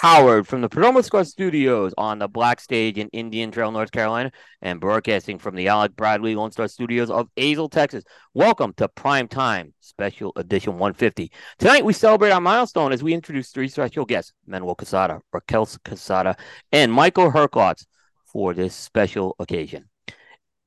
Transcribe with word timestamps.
powered 0.00 0.48
from 0.48 0.62
the 0.62 0.68
Perdomo 0.70 1.04
Cigar 1.04 1.24
Studios 1.24 1.92
on 1.98 2.20
the 2.20 2.26
Black 2.26 2.58
Stage 2.58 2.96
in 2.96 3.08
Indian 3.08 3.50
Trail, 3.50 3.70
North 3.70 3.92
Carolina, 3.92 4.32
and 4.62 4.80
broadcasting 4.80 5.38
from 5.38 5.54
the 5.54 5.68
Alec 5.68 5.94
Bradley 5.94 6.34
Lone 6.34 6.50
Star 6.50 6.68
Studios 6.68 7.10
of 7.10 7.28
Azle, 7.36 7.70
Texas. 7.70 8.02
Welcome 8.32 8.72
to 8.78 8.88
Prime 8.88 9.28
Time 9.28 9.74
Special 9.80 10.32
Edition 10.36 10.78
150. 10.78 11.30
Tonight 11.58 11.84
we 11.84 11.92
celebrate 11.92 12.30
our 12.30 12.40
milestone 12.40 12.92
as 12.92 13.02
we 13.02 13.12
introduce 13.12 13.50
three 13.50 13.68
special 13.68 14.06
guests: 14.06 14.32
Manuel 14.46 14.74
Quesada, 14.74 15.20
Raquel 15.34 15.68
Quesada, 15.84 16.34
and 16.72 16.90
Michael 16.90 17.30
Herklots 17.30 17.84
for 18.24 18.54
this 18.54 18.74
special 18.74 19.36
occasion. 19.38 19.90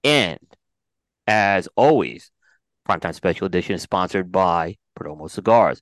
And 0.04 0.38
as 1.26 1.68
always, 1.76 2.30
Primetime 2.88 3.16
Special 3.16 3.48
Edition 3.48 3.74
is 3.74 3.82
sponsored 3.82 4.32
by 4.32 4.78
Perdomo 4.96 5.28
Cigars. 5.28 5.82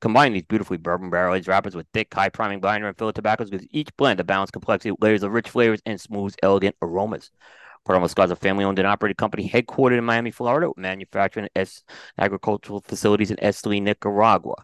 Combine 0.00 0.32
these 0.32 0.42
beautifully 0.42 0.76
bourbon 0.76 1.10
barrel 1.10 1.34
aged 1.34 1.48
wrappers 1.48 1.74
with 1.74 1.86
thick, 1.92 2.12
high 2.12 2.28
priming 2.28 2.60
binder 2.60 2.88
and 2.88 2.96
filler 2.96 3.12
tobaccos 3.12 3.50
gives 3.50 3.66
each 3.70 3.94
blend 3.96 4.20
a 4.20 4.24
balanced 4.24 4.52
complexity, 4.52 4.94
layers 5.00 5.22
of 5.22 5.32
rich 5.32 5.50
flavors, 5.50 5.80
and 5.86 6.00
smooth, 6.00 6.34
elegant 6.42 6.76
aromas. 6.82 7.30
Perdomo 7.86 8.08
Cigars 8.08 8.28
is 8.28 8.32
a 8.32 8.36
family 8.36 8.64
owned 8.64 8.78
and 8.78 8.86
operated 8.86 9.16
company 9.16 9.48
headquartered 9.48 9.98
in 9.98 10.04
Miami, 10.04 10.30
Florida, 10.30 10.68
with 10.68 10.78
manufacturing 10.78 11.48
and 11.54 11.82
agricultural 12.18 12.80
facilities 12.86 13.30
in 13.30 13.36
Esteli, 13.38 13.82
Nicaragua. 13.82 14.54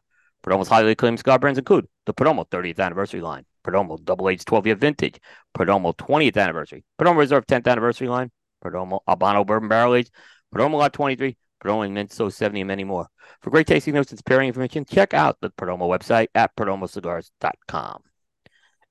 Perdomo's 0.44 0.68
highly 0.68 0.92
acclaimed 0.92 1.18
cigar 1.18 1.38
brands 1.38 1.58
include 1.58 1.88
the 2.06 2.14
Perdomo 2.14 2.48
30th 2.48 2.78
anniversary 2.78 3.20
line, 3.20 3.44
Perdomo 3.64 4.02
Double 4.02 4.28
Aged 4.28 4.46
12 4.46 4.66
year 4.66 4.76
vintage, 4.76 5.18
Perdomo 5.56 5.96
20th 5.96 6.36
anniversary, 6.36 6.84
Perdomo 6.98 7.18
Reserve 7.18 7.44
10th 7.46 7.66
anniversary 7.66 8.08
line, 8.08 8.30
Perdomo 8.64 9.00
Habano 9.08 9.44
Bourbon 9.44 9.68
Barrel 9.68 9.96
Aged, 9.96 10.12
Perdomo 10.54 10.74
Lot 10.78 10.92
23, 10.92 11.36
Perdomo 11.62 11.88
Inmenso 11.88 12.32
70, 12.32 12.60
and 12.60 12.68
many 12.68 12.84
more. 12.84 13.08
For 13.42 13.50
great 13.50 13.66
tasting 13.66 13.94
notes 13.94 14.10
and 14.10 14.24
pairing 14.24 14.48
information, 14.48 14.84
check 14.84 15.14
out 15.14 15.38
the 15.40 15.50
Perdomo 15.50 15.88
website 15.88 16.28
at 16.34 16.54
perdomocigars.com. 16.56 18.02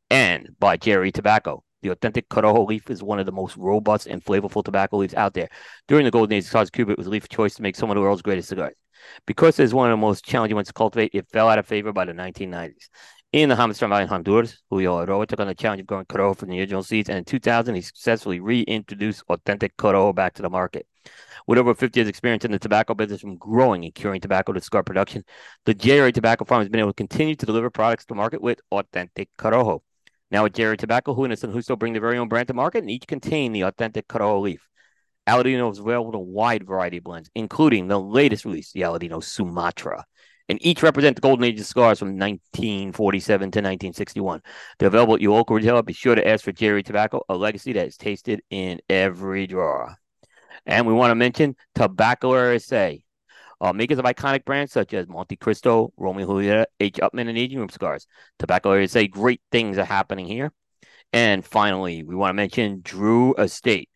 And 0.10 0.50
by 0.60 0.78
Jerry 0.78 1.12
Tobacco. 1.12 1.64
The 1.84 1.90
authentic 1.90 2.28
Corojo 2.28 2.68
leaf 2.68 2.90
is 2.90 3.04
one 3.04 3.20
of 3.20 3.28
the 3.28 3.32
most 3.32 3.56
robust 3.56 4.08
and 4.08 4.24
flavorful 4.24 4.64
tobacco 4.64 4.98
leaves 4.98 5.14
out 5.14 5.34
there. 5.34 5.48
During 5.88 6.06
the 6.06 6.12
golden 6.12 6.36
age 6.36 6.46
of 6.46 6.50
cigars 6.50 6.70
Cuba, 6.72 6.94
it 6.94 6.98
was 6.98 7.08
a 7.08 7.12
leaf 7.12 7.30
choice 7.30 7.54
to 7.56 7.62
make 7.62 7.76
some 7.76 7.92
of 7.92 7.96
the 7.96 8.02
world's 8.02 8.24
greatest 8.24 8.50
cigars. 8.50 8.74
Because 9.26 9.60
it's 9.60 9.74
one 9.74 9.92
of 9.92 9.94
the 9.94 10.02
most 10.02 10.26
challenging 10.26 10.56
ones 10.56 10.68
to 10.68 10.74
cultivate, 10.74 11.12
it 11.14 11.30
fell 11.30 11.50
out 11.50 11.60
of 11.60 11.68
favor 11.68 11.94
by 11.94 12.06
the 12.06 12.14
1990s. 12.14 12.90
In 13.34 13.50
the 13.50 13.56
Jamastran 13.56 13.90
Valley 13.90 14.04
in 14.04 14.08
Honduras, 14.08 14.58
Julio 14.70 15.06
Eiroa 15.06 15.28
took 15.28 15.40
on 15.40 15.48
the 15.48 15.54
challenge 15.54 15.82
of 15.82 15.88
growing 15.88 16.06
Corojo 16.06 16.36
from 16.36 16.50
the 16.50 16.60
original 16.60 16.82
seeds, 16.82 17.10
and 17.10 17.18
in 17.18 17.26
2000, 17.26 17.76
he 17.76 17.82
successfully 17.82 18.40
reintroduced 18.40 19.24
authentic 19.30 19.76
Corojo 19.78 20.16
back 20.16 20.34
to 20.36 20.42
the 20.42 20.50
market. 20.50 20.88
With 21.48 21.58
over 21.58 21.74
50 21.74 22.00
years' 22.00 22.10
experience 22.10 22.44
in 22.44 22.52
the 22.52 22.60
tobacco 22.60 22.94
business 22.94 23.22
from 23.22 23.38
growing 23.38 23.86
and 23.86 23.96
curing 23.96 24.20
tobacco 24.20 24.52
to 24.54 24.62
cigar 24.62 24.84
production, 24.84 25.24
the 25.66 25.74
Jerry 25.74 26.12
Tobacco 26.12 26.46
Farm 26.46 26.62
has 26.62 26.70
been 26.70 26.82
able 26.82 26.92
to 26.92 26.96
continue 26.96 27.36
to 27.36 27.46
deliver 27.46 27.70
products 27.70 28.06
to 28.06 28.16
market 28.16 28.42
with 28.42 28.60
authentic 28.72 29.30
Corojo. 29.38 29.80
Now 30.30 30.44
with 30.44 30.54
Jerry 30.54 30.76
Tobacco, 30.76 31.16
Junis 31.16 31.44
and 31.44 31.54
Justo 31.54 31.78
bring 31.78 31.94
their 31.94 32.02
very 32.02 32.18
own 32.18 32.28
brand 32.28 32.50
to 32.50 32.54
market 32.54 32.80
and 32.80 32.92
each 32.92 33.08
contain 33.08 33.54
the 33.54 33.62
authentic 33.62 34.08
Corojo 34.08 34.42
leaf. 34.42 34.68
Aladino 35.28 35.72
is 35.72 35.80
available 35.80 36.10
in 36.10 36.16
a 36.16 36.20
wide 36.20 36.66
variety 36.66 36.98
of 36.98 37.04
blends, 37.04 37.30
including 37.36 37.88
the 37.88 38.00
latest 38.00 38.46
release, 38.46 38.72
the 38.72 38.82
Aladino 38.82 39.24
Sumatra. 39.24 40.06
And 40.50 40.58
each 40.66 40.82
represent 40.82 41.18
the 41.18 41.22
golden 41.22 41.44
age 41.44 41.60
of 41.60 41.66
cigars 41.66 42.00
from 42.00 42.18
1947 42.18 43.40
to 43.40 43.60
1961. 43.60 44.42
They're 44.80 44.88
available 44.88 45.16
at 45.16 45.22
your 45.22 45.36
local 45.36 45.58
retailer. 45.58 45.84
Be 45.84 45.92
sure 45.92 46.16
to 46.16 46.26
ask 46.26 46.46
for 46.46 46.54
Jerry 46.54 46.84
Tobacco, 46.84 47.22
a 47.28 47.36
legacy 47.36 47.74
that 47.74 47.88
is 47.88 47.98
tasted 47.98 48.42
in 48.50 48.80
every 48.90 49.48
drawer. 49.48 49.98
And 50.68 50.86
we 50.86 50.94
want 50.94 51.12
to 51.12 51.16
mention 51.16 51.56
Tabacalera 51.76 52.52
USA, 52.52 53.02
uh, 53.62 53.74
makers 53.74 54.00
of 54.00 54.06
iconic 54.06 54.44
brands 54.44 54.74
such 54.74 54.94
as 54.94 55.08
Monte 55.08 55.38
Cristo, 55.38 55.94
Romeo 55.96 56.28
Julieta, 56.28 56.66
H. 56.80 56.96
Upmann, 56.96 57.30
and 57.30 57.38
Aging 57.38 57.60
Room 57.60 57.70
Cigars. 57.70 58.06
Tabacalera 58.38 58.80
USA, 58.80 59.08
great 59.08 59.42
things 59.50 59.78
are 59.78 59.86
happening 59.86 60.28
here. 60.28 60.52
And 61.14 61.44
finally, 61.46 62.04
we 62.04 62.16
want 62.16 62.32
to 62.32 62.34
mention 62.34 62.82
Drew 62.84 63.34
Estate, 63.36 63.90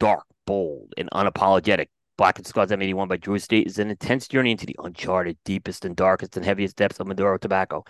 dark, 0.00 0.24
bold, 0.44 0.92
and 0.98 1.08
unapologetic. 1.12 1.86
Blackened 2.18 2.48
Cigars 2.48 2.70
M81 2.70 3.06
by 3.06 3.16
Drew 3.16 3.36
Estate 3.36 3.68
is 3.68 3.78
an 3.78 3.90
intense 3.90 4.26
journey 4.26 4.50
into 4.50 4.66
the 4.66 4.74
uncharted, 4.82 5.38
deepest, 5.44 5.84
and 5.84 5.94
darkest 5.94 6.36
and 6.36 6.44
heaviest 6.44 6.74
depths 6.74 6.98
of 6.98 7.06
Maduro 7.06 7.38
tobacco. 7.38 7.84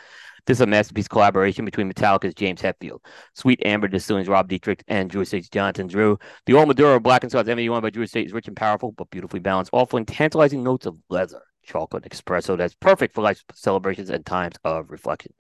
This 0.45 0.59
is 0.59 0.61
a 0.61 0.67
masterpiece 0.67 1.09
collaboration 1.09 1.65
between 1.65 1.91
Metallica's 1.91 2.35
James 2.35 2.61
Hetfield, 2.61 2.99
Sweet 3.33 3.63
Amber 3.65 3.89
Distilling's 3.89 4.29
Rob 4.29 4.47
Dietrich, 4.47 4.85
and 4.87 5.09
Drew 5.09 5.23
Estate's 5.23 5.49
Jonathan 5.49 5.87
Drew. 5.87 6.19
The 6.45 6.53
Old 6.53 6.69
Maduro 6.69 7.01
Blackened 7.01 7.33
Cigars 7.33 7.49
M81 7.49 7.81
by 7.81 7.89
Drew 7.89 8.03
Estate 8.03 8.27
is 8.27 8.35
rich 8.35 8.49
and 8.49 8.57
powerful, 8.57 8.93
but 8.93 9.09
beautifully 9.09 9.41
balanced, 9.41 9.71
offering 9.73 10.05
tantalizing 10.05 10.63
notes 10.63 10.85
of 10.85 10.99
leather, 11.09 11.41
chocolate, 11.63 12.05
and 12.05 12.13
espresso 12.13 12.59
that's 12.59 12.75
perfect 12.75 13.15
for 13.15 13.23
life 13.23 13.43
celebrations 13.55 14.11
and 14.11 14.27
times 14.27 14.57
of 14.63 14.91
reflection. 14.91 15.33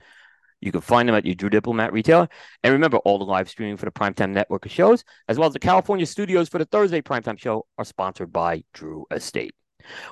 You 0.61 0.73
can 0.73 0.81
find 0.81 1.09
them 1.09 1.17
at 1.17 1.25
your 1.25 1.35
Drew 1.35 1.51
Diplomat 1.51 1.93
retailer. 1.93 2.29
And 2.63 2.73
remember, 2.73 2.99
all 2.99 3.19
the 3.19 3.25
live 3.25 3.49
streaming 3.49 3.77
for 3.77 3.85
the 3.85 3.93
Primetime 3.93 4.31
Network 4.31 4.67
of 4.67 4.73
shows, 4.73 5.05
as 5.29 5.39
well 5.39 5.47
as 5.47 5.53
the 5.53 5.61
California 5.61 6.07
studios 6.07 6.49
for 6.49 6.59
the 6.59 6.65
Thursday 6.65 7.01
Primetime 7.01 7.39
show, 7.39 7.67
are 7.79 7.85
sponsored 7.85 8.33
by 8.33 8.65
Drew 8.73 9.07
Estate. 9.11 9.55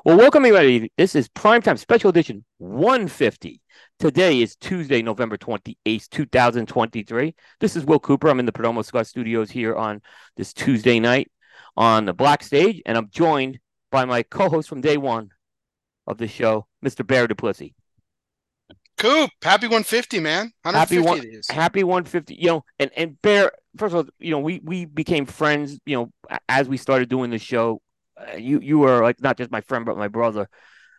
Well, 0.04 0.16
welcome 0.16 0.44
everybody. 0.44 0.92
This 0.96 1.14
is 1.14 1.28
Primetime 1.28 1.78
Special 1.78 2.10
Edition 2.10 2.44
150. 2.58 3.60
Today 3.98 4.40
is 4.40 4.56
Tuesday, 4.56 5.02
November 5.02 5.36
28th, 5.36 6.08
2023. 6.10 7.34
This 7.60 7.76
is 7.76 7.84
Will 7.84 7.98
Cooper. 7.98 8.28
I'm 8.28 8.38
in 8.38 8.46
the 8.46 8.52
Perdomo 8.52 8.84
Cigar 8.84 9.04
Studios 9.04 9.50
here 9.50 9.74
on 9.74 10.00
this 10.36 10.52
Tuesday 10.52 11.00
night 11.00 11.30
on 11.76 12.04
the 12.04 12.14
Black 12.14 12.42
Stage, 12.42 12.80
and 12.86 12.96
I'm 12.96 13.10
joined 13.10 13.58
by 13.90 14.04
my 14.04 14.22
co-host 14.22 14.68
from 14.68 14.80
day 14.80 14.96
one 14.96 15.30
of 16.06 16.18
the 16.18 16.28
show, 16.28 16.66
Mr. 16.84 17.06
Bear 17.06 17.26
Duplessis. 17.26 17.72
Coop, 18.98 19.30
happy 19.42 19.66
150, 19.66 20.20
man. 20.20 20.52
Happy 20.64 20.98
150 20.98 21.00
one, 21.00 21.18
it 21.18 21.38
is. 21.38 21.48
happy 21.48 21.84
150. 21.84 22.34
You 22.34 22.46
know, 22.48 22.64
and 22.78 22.90
and 22.96 23.20
Bear. 23.22 23.52
First 23.76 23.94
of 23.94 24.06
all, 24.06 24.10
you 24.18 24.30
know, 24.30 24.38
we 24.38 24.60
we 24.64 24.86
became 24.86 25.26
friends. 25.26 25.78
You 25.84 25.96
know, 26.30 26.38
as 26.48 26.68
we 26.68 26.78
started 26.78 27.08
doing 27.08 27.30
the 27.30 27.38
show, 27.38 27.82
uh, 28.16 28.36
you 28.36 28.60
you 28.60 28.78
were 28.78 29.02
like 29.02 29.20
not 29.20 29.36
just 29.36 29.50
my 29.50 29.60
friend 29.60 29.84
but 29.84 29.98
my 29.98 30.08
brother. 30.08 30.48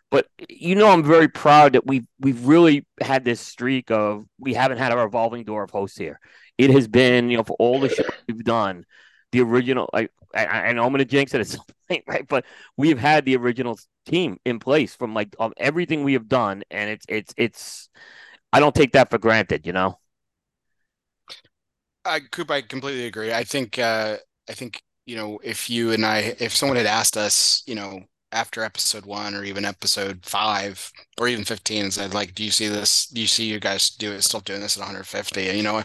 But 0.09 0.27
you 0.47 0.75
know, 0.75 0.89
I'm 0.89 1.03
very 1.03 1.27
proud 1.27 1.73
that 1.73 1.85
we've 1.85 2.05
we've 2.19 2.45
really 2.45 2.85
had 3.01 3.25
this 3.25 3.41
streak 3.41 3.91
of 3.91 4.25
we 4.39 4.53
haven't 4.53 4.77
had 4.77 4.91
a 4.91 4.97
revolving 4.97 5.43
door 5.43 5.63
of 5.63 5.71
hosts 5.71 5.97
here. 5.97 6.19
It 6.57 6.69
has 6.69 6.87
been 6.87 7.29
you 7.29 7.37
know 7.37 7.43
for 7.43 7.55
all 7.59 7.79
the 7.79 7.89
shows 7.89 8.05
we've 8.27 8.43
done, 8.43 8.85
the 9.31 9.41
original. 9.41 9.89
Like 9.93 10.11
I, 10.33 10.45
I 10.45 10.73
know 10.73 10.83
I'm 10.83 10.89
going 10.89 10.99
to 10.99 11.05
jinx 11.05 11.33
it 11.33 11.41
at 11.41 11.47
some 11.47 11.65
point, 11.89 12.03
right? 12.07 12.27
But 12.27 12.45
we've 12.77 12.99
had 12.99 13.25
the 13.25 13.35
original 13.37 13.79
team 14.05 14.37
in 14.45 14.59
place 14.59 14.95
from 14.95 15.13
like 15.13 15.35
everything 15.57 16.03
we 16.03 16.13
have 16.13 16.27
done, 16.27 16.63
and 16.71 16.89
it's 16.89 17.05
it's 17.09 17.33
it's. 17.37 17.89
I 18.53 18.59
don't 18.59 18.73
take 18.73 18.93
that 18.93 19.09
for 19.09 19.17
granted, 19.17 19.65
you 19.65 19.73
know. 19.73 19.99
I, 22.05 22.21
Coop, 22.31 22.49
I 22.49 22.61
completely 22.61 23.05
agree. 23.05 23.33
I 23.33 23.43
think, 23.43 23.77
uh, 23.77 24.17
I 24.49 24.53
think, 24.53 24.81
you 25.05 25.15
know, 25.15 25.39
if 25.43 25.69
you 25.69 25.91
and 25.91 26.05
I, 26.05 26.35
if 26.39 26.55
someone 26.55 26.77
had 26.77 26.85
asked 26.85 27.17
us, 27.17 27.63
you 27.67 27.75
know, 27.75 28.01
after 28.31 28.63
episode 28.63 29.05
one 29.05 29.35
or 29.35 29.43
even 29.43 29.65
episode 29.65 30.25
five 30.25 30.91
or 31.17 31.27
even 31.27 31.43
15 31.45 31.83
and 31.83 31.93
said, 31.93 32.13
like, 32.13 32.33
do 32.33 32.43
you 32.43 32.51
see 32.51 32.67
this? 32.67 33.07
Do 33.07 33.21
you 33.21 33.27
see 33.27 33.45
you 33.45 33.59
guys 33.59 33.89
do 33.89 34.11
it, 34.13 34.23
still 34.23 34.39
doing 34.41 34.61
this 34.61 34.77
at 34.77 34.81
150? 34.81 35.43
You 35.43 35.63
know, 35.63 35.83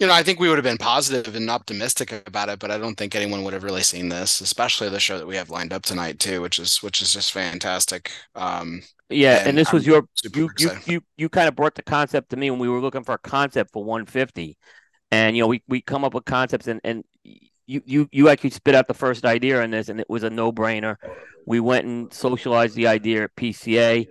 you 0.00 0.06
know, 0.06 0.14
I 0.14 0.22
think 0.22 0.40
we 0.40 0.48
would 0.48 0.56
have 0.56 0.64
been 0.64 0.78
positive 0.78 1.36
and 1.36 1.50
optimistic 1.50 2.26
about 2.26 2.48
it, 2.48 2.58
but 2.58 2.70
I 2.70 2.78
don't 2.78 2.96
think 2.96 3.14
anyone 3.14 3.44
would 3.44 3.52
have 3.52 3.62
really 3.62 3.82
seen 3.82 4.08
this, 4.08 4.40
especially 4.40 4.88
the 4.88 4.98
show 4.98 5.18
that 5.18 5.26
we 5.26 5.36
have 5.36 5.50
lined 5.50 5.74
up 5.74 5.82
tonight 5.82 6.18
too, 6.18 6.40
which 6.40 6.58
is 6.58 6.82
which 6.82 7.02
is 7.02 7.12
just 7.12 7.32
fantastic. 7.32 8.10
Um, 8.34 8.80
Yeah, 9.10 9.38
and, 9.40 9.48
And 9.48 9.58
this 9.58 9.72
was 9.72 9.86
I'm 9.86 9.92
your 9.92 10.08
you 10.32 10.50
you 10.58 10.70
you 10.86 11.00
you 11.18 11.28
kind 11.28 11.48
of 11.48 11.54
brought 11.54 11.74
the 11.74 11.82
concept 11.82 12.30
to 12.30 12.36
me 12.36 12.50
when 12.50 12.58
we 12.58 12.68
were 12.68 12.80
looking 12.80 13.04
for 13.04 13.12
a 13.12 13.18
concept 13.18 13.72
for 13.72 13.84
150, 13.84 14.56
and 15.10 15.36
you 15.36 15.42
know 15.42 15.48
we 15.48 15.62
we 15.68 15.82
come 15.82 16.02
up 16.04 16.14
with 16.14 16.24
concepts 16.24 16.66
and 16.66 16.80
and 16.82 17.04
you 17.66 17.82
you 17.84 18.08
you 18.10 18.28
actually 18.30 18.50
spit 18.50 18.74
out 18.74 18.88
the 18.88 18.94
first 18.94 19.26
idea 19.26 19.62
on 19.62 19.70
this, 19.70 19.90
and 19.90 20.00
it 20.00 20.08
was 20.08 20.22
a 20.22 20.30
no 20.30 20.50
brainer. 20.50 20.96
We 21.46 21.60
went 21.60 21.84
and 21.84 22.12
socialized 22.12 22.74
the 22.74 22.86
idea 22.86 23.24
at 23.24 23.36
PCA. 23.36 24.06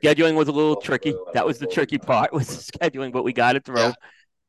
Scheduling 0.00 0.36
was 0.36 0.46
a 0.46 0.52
little 0.52 0.76
tricky. 0.76 1.14
That 1.34 1.44
was 1.44 1.58
the 1.58 1.66
tricky 1.66 1.98
part 1.98 2.32
was 2.32 2.46
the 2.46 2.78
scheduling, 2.78 3.10
but 3.10 3.24
we 3.24 3.32
got 3.32 3.56
it 3.56 3.64
through. 3.64 3.78
Yeah. 3.80 3.92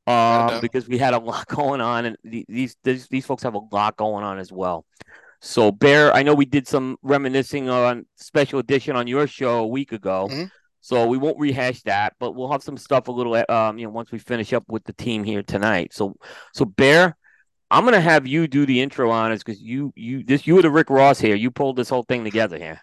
Um, 0.09 0.61
because 0.61 0.87
we 0.87 0.97
had 0.97 1.13
a 1.13 1.19
lot 1.19 1.47
going 1.47 1.81
on, 1.81 2.05
and 2.05 2.17
these 2.23 2.75
these 2.83 3.07
these 3.07 3.25
folks 3.25 3.43
have 3.43 3.55
a 3.55 3.61
lot 3.71 3.97
going 3.97 4.23
on 4.23 4.39
as 4.39 4.51
well. 4.51 4.85
So, 5.41 5.71
Bear, 5.71 6.13
I 6.13 6.23
know 6.23 6.33
we 6.33 6.45
did 6.45 6.67
some 6.67 6.97
reminiscing 7.01 7.69
on 7.69 8.05
special 8.15 8.59
edition 8.59 8.95
on 8.95 9.07
your 9.07 9.25
show 9.27 9.59
a 9.59 9.67
week 9.67 9.91
ago. 9.91 10.27
Mhm. 10.29 10.51
So 10.81 11.07
we 11.07 11.17
won't 11.17 11.37
rehash 11.37 11.81
that, 11.83 12.13
but 12.19 12.35
we'll 12.35 12.51
have 12.51 12.63
some 12.63 12.77
stuff 12.77 13.09
a 13.09 13.11
little, 13.11 13.35
um, 13.49 13.77
you 13.77 13.85
know, 13.85 13.91
once 13.91 14.11
we 14.11 14.17
finish 14.17 14.53
up 14.53 14.63
with 14.69 14.85
the 14.85 14.93
team 14.93 15.23
here 15.25 15.43
tonight. 15.43 15.93
So, 15.93 16.15
so 16.53 16.65
Bear, 16.65 17.17
I'm 17.69 17.83
gonna 17.85 18.01
have 18.01 18.25
you 18.25 18.47
do 18.47 18.65
the 18.65 18.81
intro 18.81 19.11
on 19.11 19.31
us 19.31 19.43
because 19.43 19.61
you 19.61 19.93
you 19.95 20.23
this 20.23 20.47
you 20.47 20.55
were 20.55 20.61
the 20.61 20.71
Rick 20.71 20.89
Ross 20.89 21.19
here. 21.19 21.35
You 21.35 21.51
pulled 21.51 21.75
this 21.75 21.89
whole 21.89 22.03
thing 22.03 22.23
together 22.23 22.57
here. 22.57 22.81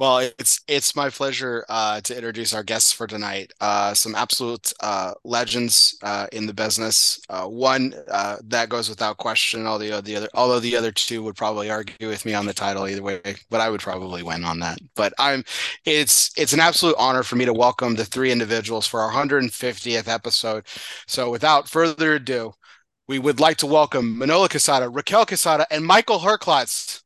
Well, 0.00 0.30
it's 0.38 0.62
it's 0.66 0.96
my 0.96 1.10
pleasure 1.10 1.66
uh, 1.68 2.00
to 2.00 2.16
introduce 2.16 2.54
our 2.54 2.62
guests 2.62 2.90
for 2.90 3.06
tonight. 3.06 3.52
Uh, 3.60 3.92
some 3.92 4.14
absolute 4.14 4.72
uh, 4.80 5.12
legends 5.24 5.94
uh, 6.02 6.26
in 6.32 6.46
the 6.46 6.54
business. 6.54 7.20
Uh, 7.28 7.44
one 7.44 7.92
uh, 8.10 8.38
that 8.44 8.70
goes 8.70 8.88
without 8.88 9.18
question. 9.18 9.66
All 9.66 9.78
the, 9.78 10.00
the 10.00 10.16
other, 10.16 10.28
although 10.32 10.58
the 10.58 10.74
other 10.74 10.90
two 10.90 11.22
would 11.24 11.36
probably 11.36 11.68
argue 11.70 12.08
with 12.08 12.24
me 12.24 12.32
on 12.32 12.46
the 12.46 12.54
title 12.54 12.88
either 12.88 13.02
way, 13.02 13.20
but 13.50 13.60
I 13.60 13.68
would 13.68 13.82
probably 13.82 14.22
win 14.22 14.42
on 14.42 14.60
that. 14.60 14.78
But 14.96 15.12
I'm, 15.18 15.44
it's 15.84 16.30
it's 16.34 16.54
an 16.54 16.60
absolute 16.60 16.96
honor 16.98 17.22
for 17.22 17.36
me 17.36 17.44
to 17.44 17.52
welcome 17.52 17.96
the 17.96 18.06
three 18.06 18.32
individuals 18.32 18.86
for 18.86 19.00
our 19.00 19.12
150th 19.12 20.08
episode. 20.08 20.64
So, 21.08 21.30
without 21.30 21.68
further 21.68 22.14
ado, 22.14 22.54
we 23.06 23.18
would 23.18 23.38
like 23.38 23.58
to 23.58 23.66
welcome 23.66 24.16
Manolo 24.16 24.48
Quesada, 24.48 24.88
Raquel 24.88 25.26
Quesada, 25.26 25.66
and 25.70 25.84
Michael 25.84 26.20
Herklots. 26.20 27.02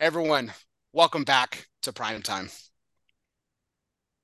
Everyone, 0.00 0.54
welcome 0.94 1.22
back 1.22 1.66
to 1.86 1.92
prime 1.92 2.22
time. 2.22 2.50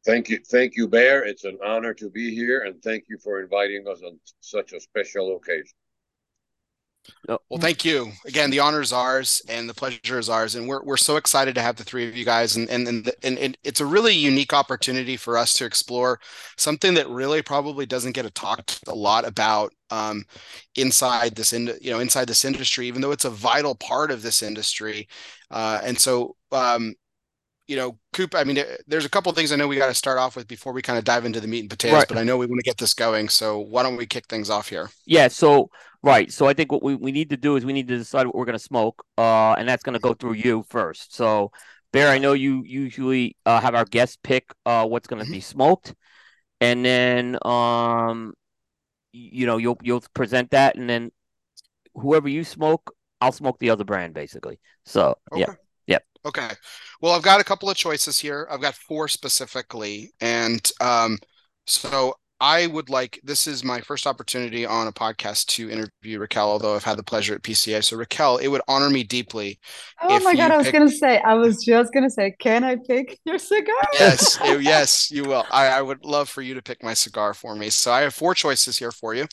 Thank 0.04 0.28
you, 0.28 0.40
thank 0.50 0.76
you, 0.76 0.88
Bear. 0.88 1.24
It's 1.24 1.44
an 1.44 1.58
honor 1.64 1.94
to 1.94 2.10
be 2.10 2.34
here, 2.34 2.62
and 2.62 2.82
thank 2.82 3.04
you 3.08 3.18
for 3.18 3.40
inviting 3.40 3.86
us 3.88 4.02
on 4.02 4.18
such 4.40 4.72
a 4.72 4.80
special 4.80 5.36
occasion. 5.36 5.74
Well, 7.26 7.60
thank 7.60 7.84
you 7.84 8.12
again. 8.26 8.50
The 8.50 8.60
honor 8.60 8.80
is 8.80 8.92
ours, 8.92 9.42
and 9.48 9.68
the 9.68 9.74
pleasure 9.74 10.18
is 10.18 10.28
ours, 10.28 10.54
and 10.54 10.68
we're 10.68 10.82
we're 10.82 10.96
so 10.96 11.16
excited 11.16 11.54
to 11.54 11.60
have 11.60 11.76
the 11.76 11.84
three 11.84 12.08
of 12.08 12.16
you 12.16 12.24
guys, 12.24 12.56
and 12.56 12.68
and 12.68 12.86
and, 12.86 13.10
and, 13.22 13.38
and 13.38 13.58
it's 13.64 13.80
a 13.80 13.86
really 13.86 14.14
unique 14.14 14.52
opportunity 14.52 15.16
for 15.16 15.36
us 15.36 15.52
to 15.54 15.64
explore 15.64 16.20
something 16.56 16.94
that 16.94 17.08
really 17.08 17.42
probably 17.42 17.86
doesn't 17.86 18.12
get 18.12 18.32
talked 18.34 18.80
a 18.88 18.94
lot 18.94 19.26
about 19.26 19.72
um, 19.90 20.24
inside 20.76 21.34
this 21.34 21.52
in 21.52 21.72
you 21.80 21.90
know 21.90 22.00
inside 22.00 22.28
this 22.28 22.44
industry, 22.44 22.86
even 22.86 23.02
though 23.02 23.12
it's 23.12 23.24
a 23.24 23.30
vital 23.30 23.74
part 23.74 24.10
of 24.10 24.22
this 24.22 24.42
industry, 24.42 25.08
uh, 25.50 25.80
and 25.82 25.98
so 25.98 26.36
um, 26.52 26.94
you 27.68 27.76
know, 27.76 27.98
Coop, 28.12 28.34
I 28.34 28.44
mean, 28.44 28.62
there's 28.86 29.04
a 29.04 29.08
couple 29.08 29.30
of 29.30 29.36
things 29.36 29.52
I 29.52 29.56
know 29.56 29.68
we 29.68 29.76
got 29.76 29.86
to 29.86 29.94
start 29.94 30.18
off 30.18 30.36
with 30.36 30.48
before 30.48 30.72
we 30.72 30.82
kind 30.82 30.98
of 30.98 31.04
dive 31.04 31.24
into 31.24 31.40
the 31.40 31.46
meat 31.46 31.60
and 31.60 31.70
potatoes, 31.70 31.98
right. 31.98 32.08
but 32.08 32.18
I 32.18 32.24
know 32.24 32.36
we 32.36 32.46
want 32.46 32.58
to 32.58 32.64
get 32.64 32.76
this 32.76 32.92
going. 32.92 33.28
So 33.28 33.60
why 33.60 33.82
don't 33.82 33.96
we 33.96 34.06
kick 34.06 34.26
things 34.26 34.50
off 34.50 34.68
here? 34.68 34.90
Yeah. 35.06 35.28
So, 35.28 35.70
right. 36.02 36.30
So 36.32 36.46
I 36.46 36.54
think 36.54 36.72
what 36.72 36.82
we, 36.82 36.96
we 36.96 37.12
need 37.12 37.30
to 37.30 37.36
do 37.36 37.56
is 37.56 37.64
we 37.64 37.72
need 37.72 37.88
to 37.88 37.96
decide 37.96 38.26
what 38.26 38.34
we're 38.34 38.44
going 38.44 38.58
to 38.58 38.64
smoke. 38.64 39.04
Uh, 39.16 39.52
and 39.52 39.68
that's 39.68 39.84
going 39.84 39.94
to 39.94 40.00
go 40.00 40.12
through 40.12 40.34
you 40.34 40.64
first. 40.68 41.14
So, 41.14 41.52
Bear, 41.92 42.08
I 42.08 42.18
know 42.18 42.32
you 42.32 42.62
usually 42.64 43.36
uh, 43.46 43.60
have 43.60 43.74
our 43.74 43.84
guests 43.84 44.18
pick 44.22 44.52
uh, 44.66 44.86
what's 44.86 45.06
going 45.06 45.20
to 45.20 45.24
mm-hmm. 45.24 45.34
be 45.34 45.40
smoked. 45.40 45.94
And 46.60 46.84
then, 46.84 47.38
um, 47.44 48.34
you 49.12 49.46
know, 49.46 49.58
you'll, 49.58 49.78
you'll 49.82 50.02
present 50.14 50.50
that. 50.50 50.76
And 50.76 50.90
then 50.90 51.12
whoever 51.94 52.28
you 52.28 52.44
smoke, 52.44 52.94
I'll 53.20 53.32
smoke 53.32 53.58
the 53.60 53.70
other 53.70 53.84
brand 53.84 54.14
basically. 54.14 54.58
So, 54.84 55.16
okay. 55.32 55.42
yeah. 55.42 55.54
Okay. 56.24 56.50
Well, 57.00 57.12
I've 57.12 57.22
got 57.22 57.40
a 57.40 57.44
couple 57.44 57.68
of 57.68 57.76
choices 57.76 58.18
here. 58.18 58.46
I've 58.50 58.60
got 58.60 58.74
four 58.74 59.08
specifically. 59.08 60.12
And 60.20 60.70
um, 60.80 61.18
so 61.66 62.14
I 62.42 62.66
would 62.66 62.90
like 62.90 63.20
this 63.22 63.46
is 63.46 63.62
my 63.62 63.80
first 63.80 64.04
opportunity 64.04 64.66
on 64.66 64.88
a 64.88 64.92
podcast 64.92 65.46
to 65.46 65.70
interview 65.70 66.18
Raquel, 66.18 66.50
although 66.50 66.74
I've 66.74 66.82
had 66.82 66.98
the 66.98 67.04
pleasure 67.04 67.36
at 67.36 67.42
PCA. 67.42 67.84
So 67.84 67.96
Raquel, 67.96 68.38
it 68.38 68.48
would 68.48 68.62
honor 68.66 68.90
me 68.90 69.04
deeply. 69.04 69.60
Oh 70.02 70.18
my 70.18 70.34
god, 70.34 70.50
I 70.50 70.56
was 70.56 70.68
gonna 70.68 70.90
say, 70.90 71.20
I 71.20 71.34
was 71.34 71.64
just 71.64 71.94
gonna 71.94 72.10
say, 72.10 72.34
can 72.40 72.64
I 72.64 72.78
pick 72.84 73.20
your 73.24 73.38
cigar? 73.38 73.76
Yes, 73.92 74.38
yes, 74.60 75.08
you 75.12 75.22
will. 75.22 75.44
I, 75.52 75.68
I 75.68 75.82
would 75.82 76.04
love 76.04 76.28
for 76.28 76.42
you 76.42 76.54
to 76.54 76.62
pick 76.62 76.82
my 76.82 76.94
cigar 76.94 77.32
for 77.32 77.54
me. 77.54 77.70
So 77.70 77.92
I 77.92 78.00
have 78.00 78.12
four 78.12 78.34
choices 78.34 78.76
here 78.76 78.90
for 78.90 79.14
you. 79.14 79.28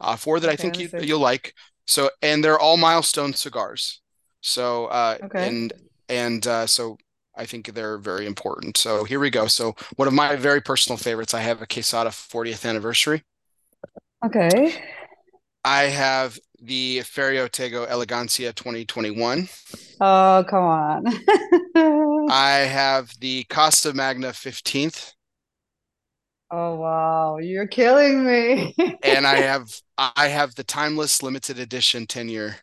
Uh, 0.00 0.16
four 0.16 0.40
that 0.40 0.48
okay, 0.48 0.54
I 0.54 0.56
think 0.56 0.76
you, 0.80 0.90
you'll 1.00 1.20
like. 1.20 1.54
So 1.86 2.10
and 2.20 2.42
they're 2.42 2.58
all 2.58 2.76
milestone 2.76 3.32
cigars. 3.32 4.00
So 4.40 4.86
uh 4.86 5.18
okay. 5.22 5.46
and 5.46 5.72
and 6.10 6.46
uh, 6.46 6.66
so 6.66 6.98
I 7.36 7.46
think 7.46 7.72
they're 7.72 7.98
very 7.98 8.26
important. 8.26 8.76
So 8.76 9.04
here 9.04 9.20
we 9.20 9.30
go. 9.30 9.46
So 9.46 9.74
one 9.96 10.08
of 10.08 10.14
my 10.14 10.36
very 10.36 10.60
personal 10.60 10.96
favorites, 10.96 11.32
I 11.32 11.40
have 11.40 11.62
a 11.62 11.66
Quesada 11.66 12.10
40th 12.10 12.68
anniversary. 12.68 13.22
Okay. 14.24 14.74
I 15.64 15.84
have 15.84 16.38
the 16.60 16.98
Ferio 17.00 17.48
Tego 17.48 17.88
Elegancia 17.88 18.54
2021. 18.54 19.48
Oh, 20.00 20.44
come 20.48 20.64
on. 20.64 21.06
I 22.30 22.66
have 22.68 23.12
the 23.20 23.44
Casa 23.44 23.94
Magna 23.94 24.28
15th. 24.28 25.12
Oh 26.52 26.74
wow, 26.74 27.38
you're 27.38 27.68
killing 27.68 28.26
me. 28.26 28.74
and 29.04 29.24
I 29.24 29.36
have 29.36 29.70
I 29.96 30.28
have 30.28 30.56
the 30.56 30.64
timeless 30.64 31.22
limited 31.22 31.60
edition 31.60 32.06
10 32.06 32.28
year 32.28 32.56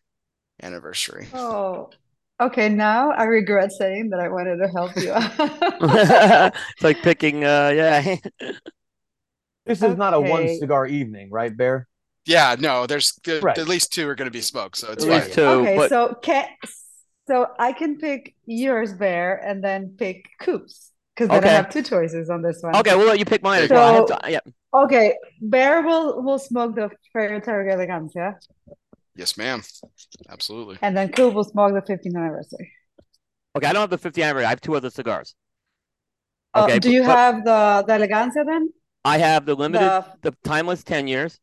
anniversary. 0.62 1.28
Oh, 1.34 1.90
Okay, 2.40 2.70
now 2.70 3.12
I 3.12 3.24
regret 3.24 3.72
saying 3.72 4.12
that 4.12 4.20
I 4.20 4.30
wanted 4.30 4.58
to 4.58 4.68
help 4.68 4.96
you. 4.96 5.12
it's 6.72 6.84
like 6.84 7.02
picking, 7.02 7.44
uh, 7.44 7.72
yeah. 7.76 8.02
this 9.66 9.80
is 9.80 9.84
okay. 9.84 9.96
not 9.96 10.14
a 10.14 10.20
one 10.20 10.48
cigar 10.60 10.86
evening, 10.86 11.30
right, 11.32 11.56
Bear? 11.56 11.88
Yeah, 12.28 12.56
no. 12.60 12.86
There's 12.86 13.20
right. 13.42 13.58
at 13.58 13.68
least 13.68 13.94
two 13.94 14.08
are 14.08 14.14
going 14.16 14.28
to 14.28 14.32
be 14.32 14.42
smoked, 14.42 14.78
so 14.78 14.92
it's 14.92 15.04
at 15.04 15.10
least 15.10 15.34
two. 15.34 15.42
Okay, 15.42 15.78
but... 15.78 15.90
so 15.90 16.14
can 16.22 16.46
so 17.28 17.48
I 17.58 17.74
can 17.74 17.98
pick 17.98 18.36
yours, 18.46 18.94
Bear, 18.94 19.38
and 19.38 19.64
then 19.64 19.96
pick 19.98 20.30
Coops 20.40 20.92
because 21.16 21.30
then 21.30 21.40
okay. 21.40 21.50
I 21.50 21.54
have 21.54 21.70
two 21.70 21.84
choices 21.84 22.30
on 22.30 22.42
this 22.42 22.62
one. 22.62 22.76
Okay, 22.76 22.96
we'll 22.96 23.08
let 23.08 23.18
you 23.18 23.26
pick 23.26 23.42
mine. 23.42 23.68
So, 23.68 24.06
to, 24.06 24.20
yeah. 24.30 24.40
Okay, 24.74 25.16
Bear 25.42 25.82
will 25.82 26.22
will 26.22 26.40
smoke 26.40 26.76
the 26.76 26.92
Ferio 27.16 27.44
Tego 27.44 27.74
Elegancia. 27.74 28.36
Yes, 29.18 29.36
ma'am. 29.36 29.64
Absolutely. 30.30 30.78
And 30.82 30.96
then 30.96 31.12
Coop 31.12 31.34
will 31.34 31.44
smoke 31.44 31.74
the 31.74 31.82
15th 31.82 32.16
anniversary. 32.16 32.72
Okay, 33.56 33.68
I 33.68 33.74
don't 33.74 33.90
have 33.90 33.90
the 33.90 33.98
50th 33.98 34.24
anniversary. 34.24 34.46
I 34.46 34.50
have 34.50 34.62
two 34.62 34.76
other 34.76 34.92
cigars. 34.92 35.34
Oh, 36.54 36.66
okay. 36.66 36.76
Uh, 36.76 36.80
do 36.80 36.92
you 36.92 37.02
but, 37.02 37.18
have 37.18 37.44
the 37.44 37.84
the 37.88 37.94
Elegancia 37.94 38.46
then? 38.46 38.70
I 39.04 39.18
have 39.18 39.46
the 39.46 39.56
limited, 39.56 39.86
the, 40.22 40.32
the 40.32 40.38
timeless 40.44 40.84
10 40.84 41.08
years. 41.08 41.40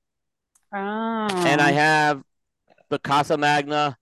Oh. 0.72 0.78
And 0.78 1.60
I 1.60 1.72
have 1.72 2.22
the 2.90 2.98
Casa 2.98 3.36
Magna 3.36 3.96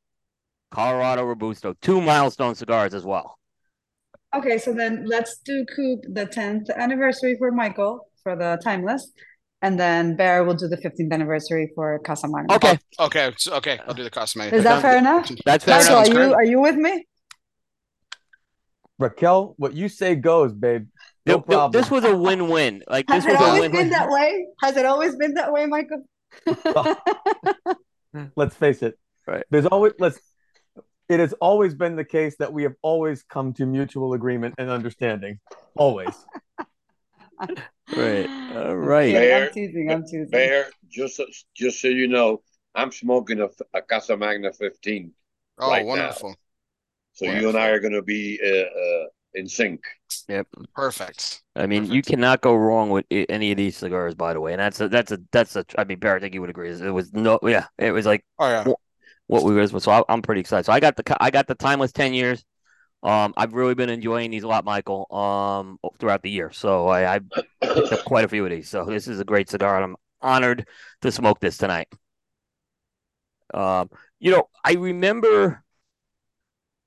Colorado 0.71 1.25
Robusto, 1.25 1.75
two 1.81 2.01
milestone 2.01 2.55
cigars 2.55 2.93
as 2.93 3.05
well. 3.05 3.39
Okay, 4.35 4.59
so 4.59 4.73
then 4.73 5.05
let's 5.07 5.39
do 5.45 5.65
Coop 5.77 6.01
the 6.09 6.27
10th 6.27 6.75
anniversary 6.75 7.37
for 7.39 7.51
Michael 7.53 8.09
for 8.23 8.37
the 8.37 8.59
timeless 8.63 9.13
and 9.63 9.79
then 9.79 10.17
Bear 10.17 10.45
will 10.45 10.55
do 10.55 10.69
the 10.69 10.77
15th 10.77 11.13
anniversary 11.13 11.71
for 11.75 11.99
Casa 12.01 12.29
Magna. 12.29 12.55
Okay. 12.55 12.79
Okay. 12.99 13.33
Okay. 13.49 13.79
I'll 13.87 13.95
do 13.95 14.05
the 14.05 14.11
Casa 14.11 14.39
Magna. 14.39 14.59
Is 14.59 14.65
that 14.65 14.83
fair 14.83 14.99
enough? 14.99 15.31
That's 15.45 15.65
fair 15.65 15.79
Michael, 15.79 16.01
enough. 16.01 16.09
Are 16.09 16.27
you, 16.27 16.35
are 16.35 16.45
you 16.45 16.61
with 16.61 16.77
me? 16.77 17.07
Raquel, 18.99 19.55
what 19.59 19.75
you 19.75 19.89
say 19.89 20.15
goes, 20.15 20.53
babe. 20.53 20.87
No 21.25 21.41
problem. 21.41 21.81
This 21.81 21.91
was 21.91 22.05
a 22.05 22.17
win-win. 22.17 22.83
Like 22.89 23.07
this 23.07 23.25
Has 23.25 23.33
was 23.33 23.35
it 23.35 23.41
always 23.41 23.61
win-win. 23.63 23.81
been 23.83 23.91
that 23.91 24.09
way? 24.11 24.47
Has 24.61 24.77
it 24.77 24.85
always 24.85 25.17
been 25.17 25.35
that 25.35 25.53
way, 25.53 25.67
Michael? 25.67 26.05
let's 28.37 28.57
face 28.57 28.83
it. 28.83 28.99
Right. 29.27 29.45
There's 29.51 29.67
always 29.67 29.93
let's 30.01 30.19
it 31.09 31.21
has 31.21 31.33
always 31.35 31.75
been 31.75 31.95
the 31.95 32.05
case 32.05 32.37
that 32.39 32.53
we 32.53 32.63
have 32.65 32.75
always 32.83 33.23
come 33.23 33.53
to 33.55 33.67
mutual 33.67 34.15
agreement 34.15 34.55
and 34.59 34.71
understanding. 34.71 35.39
Always. 35.77 36.15
Right. 37.97 38.29
All 38.57 38.77
right. 38.77 39.13
Bear, 39.13 39.47
I'm 39.47 39.53
teasing. 39.53 39.91
I'm 39.91 40.03
teasing. 40.03 40.29
Bear, 40.31 40.67
just 40.91 41.21
just 41.55 41.81
so 41.81 41.89
you 41.89 42.09
know, 42.09 42.43
I'm 42.75 42.93
smoking 42.93 43.41
a, 43.41 43.49
a 43.75 43.83
Casa 43.83 44.17
Magna 44.17 44.53
15. 44.53 45.13
Oh, 45.59 45.71
right 45.71 45.85
wonderful. 45.85 46.31
Now. 46.31 46.37
So 47.15 47.27
wonderful. 47.27 47.43
you 47.43 47.49
and 47.49 47.59
I 47.59 47.69
are 47.69 47.81
going 47.81 47.93
to 47.93 48.03
be 48.03 48.41
uh, 48.43 48.79
uh, 48.79 49.07
in 49.35 49.49
sync. 49.49 49.83
Yep. 50.29 50.47
Perfect. 50.75 51.43
I 51.57 51.67
mean, 51.67 51.83
Perfect. 51.83 51.95
you 51.95 52.03
cannot 52.03 52.41
go 52.41 52.55
wrong 52.55 52.91
with 52.91 53.05
any 53.11 53.51
of 53.51 53.57
these 53.57 53.77
cigars, 53.77 54.15
by 54.15 54.33
the 54.33 54.41
way. 54.41 54.53
And 54.53 54.61
that's 54.61 54.81
a 54.81 54.89
that's 54.89 55.13
a 55.13 55.19
that's 55.31 55.57
a. 55.57 55.65
I 55.77 55.85
mean, 55.85 55.99
Bear, 55.99 56.17
I 56.17 56.21
think 56.21 56.35
you 56.35 56.41
would 56.41 56.51
agree. 56.51 56.71
It 56.71 56.91
was 56.91 57.13
no, 57.13 57.39
yeah, 57.43 57.67
it 57.79 57.93
was 57.93 58.07
like, 58.07 58.25
oh 58.39 58.49
yeah, 58.49 58.73
what 59.27 59.45
we 59.45 59.55
was. 59.55 59.71
So 59.83 60.05
I'm 60.09 60.23
pretty 60.23 60.41
excited. 60.41 60.67
So 60.67 60.73
I 60.73 60.81
got 60.81 60.97
the 60.97 61.17
I 61.23 61.31
got 61.31 61.47
the 61.47 61.55
timeless 61.55 61.93
ten 61.93 62.15
years. 62.15 62.45
Um, 63.03 63.35
I've 63.37 63.55
really 63.55 63.75
been 63.75 63.91
enjoying 63.91 64.31
these 64.31 64.45
a 64.45 64.49
lot, 64.49 64.65
Michael. 64.65 65.07
Um, 65.15 65.79
throughout 65.99 66.23
the 66.23 66.31
year, 66.31 66.53
so 66.53 66.87
I, 66.87 67.17
I 67.17 67.21
picked 67.61 67.93
up 67.93 68.05
quite 68.05 68.25
a 68.25 68.29
few 68.29 68.45
of 68.45 68.51
these. 68.51 68.69
So 68.69 68.85
this 68.85 69.09
is 69.09 69.19
a 69.21 69.25
great 69.25 69.51
cigar, 69.51 69.77
and 69.77 69.85
I'm 69.85 69.97
honored 70.21 70.69
to 71.03 71.11
smoke 71.11 71.41
this 71.41 71.59
tonight. 71.59 71.89
Um, 73.53 73.91
you 74.21 74.31
know, 74.31 74.49
I 74.65 74.75
remember, 74.75 75.65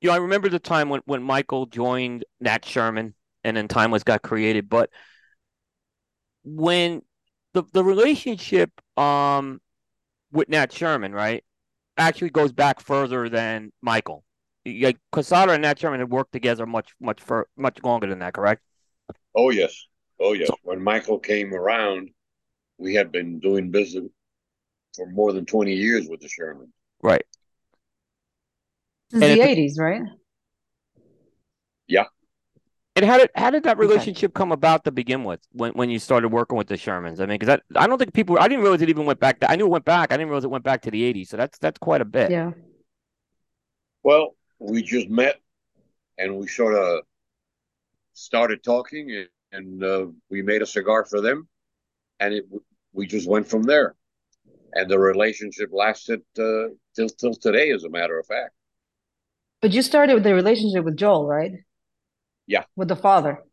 you 0.01 0.09
know, 0.09 0.15
I 0.15 0.17
remember 0.19 0.49
the 0.49 0.59
time 0.59 0.89
when 0.89 1.01
when 1.05 1.21
Michael 1.21 1.65
joined 1.65 2.25
Nat 2.39 2.65
Sherman, 2.65 3.13
and 3.43 3.57
then 3.57 3.67
Timeless 3.67 4.03
got 4.03 4.21
created. 4.21 4.69
But 4.69 4.89
when 6.43 7.01
the 7.53 7.63
the 7.73 7.83
relationship 7.83 8.71
um 8.97 9.61
with 10.31 10.49
Nat 10.49 10.71
Sherman, 10.71 11.13
right, 11.13 11.43
actually 11.97 12.29
goes 12.29 12.51
back 12.51 12.79
further 12.79 13.29
than 13.29 13.71
Michael 13.81 14.24
like 14.65 14.97
Quesada 15.11 15.51
and 15.51 15.61
Nat 15.61 15.79
Sherman 15.79 15.99
had 15.99 16.09
worked 16.09 16.31
together 16.31 16.65
much, 16.65 16.93
much 16.99 17.21
for 17.21 17.47
much 17.55 17.77
longer 17.83 18.07
than 18.07 18.19
that, 18.19 18.33
correct? 18.33 18.61
Oh 19.35 19.49
yes, 19.49 19.87
oh 20.19 20.33
yes. 20.33 20.49
When 20.63 20.83
Michael 20.83 21.19
came 21.19 21.53
around, 21.53 22.09
we 22.77 22.95
had 22.95 23.11
been 23.11 23.39
doing 23.39 23.71
business 23.71 24.05
for 24.95 25.07
more 25.07 25.33
than 25.33 25.45
20 25.45 25.73
years 25.73 26.07
with 26.07 26.21
the 26.21 26.29
Sherman. 26.29 26.71
Right. 27.01 27.23
Since 29.11 29.23
And 29.23 29.39
the 29.39 29.43
eighties, 29.43 29.77
right? 29.79 30.01
Yeah. 31.87 32.05
And 32.95 33.05
how 33.05 33.17
did 33.17 33.29
how 33.35 33.49
did 33.49 33.63
that 33.63 33.77
Okay. 33.77 33.85
relationship 33.85 34.33
come 34.33 34.51
about 34.51 34.85
to 34.85 34.91
begin 34.91 35.25
with 35.25 35.41
when, 35.51 35.73
when 35.73 35.89
you 35.89 35.99
started 35.99 36.29
working 36.29 36.57
with 36.57 36.67
the 36.67 36.75
Shermans? 36.75 37.19
I 37.19 37.25
mean, 37.25 37.37
because 37.37 37.59
I 37.75 37.87
don't 37.87 37.99
think 37.99 38.13
people 38.13 38.39
I 38.39 38.47
didn't 38.47 38.63
realize 38.63 38.81
it 38.81 38.89
even 38.89 39.05
went 39.05 39.19
back. 39.19 39.41
To, 39.41 39.51
I 39.51 39.57
knew 39.57 39.65
it 39.65 39.69
went 39.69 39.85
back. 39.85 40.11
I 40.11 40.17
didn't 40.17 40.29
realize 40.29 40.45
it 40.45 40.49
went 40.49 40.63
back 40.63 40.81
to 40.83 40.91
the 40.91 41.13
'80s. 41.13 41.27
So 41.27 41.37
that's 41.37 41.57
that's 41.59 41.77
quite 41.77 42.01
a 42.01 42.05
bit. 42.05 42.31
Yeah. 42.31 42.51
Well, 44.01 44.35
we 44.59 44.81
just 44.81 45.09
met 45.09 45.39
and 46.17 46.37
we 46.37 46.47
sort 46.47 46.75
of 46.75 47.01
started 48.13 48.63
talking 48.63 49.11
and, 49.11 49.27
and 49.51 49.83
uh, 49.83 50.07
we 50.29 50.41
made 50.41 50.61
a 50.61 50.65
cigar 50.65 51.05
for 51.05 51.21
them 51.21 51.47
and 52.19 52.33
it 52.33 52.45
we 52.95 53.05
just 53.05 53.27
went 53.27 53.47
from 53.47 53.63
there. 53.63 53.95
And 54.73 54.89
the 54.89 54.99
relationship 54.99 55.69
lasted 55.71 56.21
uh, 56.39 56.69
till 56.95 57.09
till 57.09 57.33
today, 57.33 57.71
as 57.71 57.83
a 57.83 57.89
matter 57.89 58.19
of 58.19 58.25
fact. 58.25 58.53
But 59.61 59.71
you 59.71 59.81
started 59.81 60.23
the 60.23 60.33
relationship 60.33 60.83
with 60.83 60.97
Joel, 60.97 61.25
right? 61.27 61.53
Yeah. 62.47 62.63
With 62.75 62.89
the 62.89 62.95
father. 62.95 63.43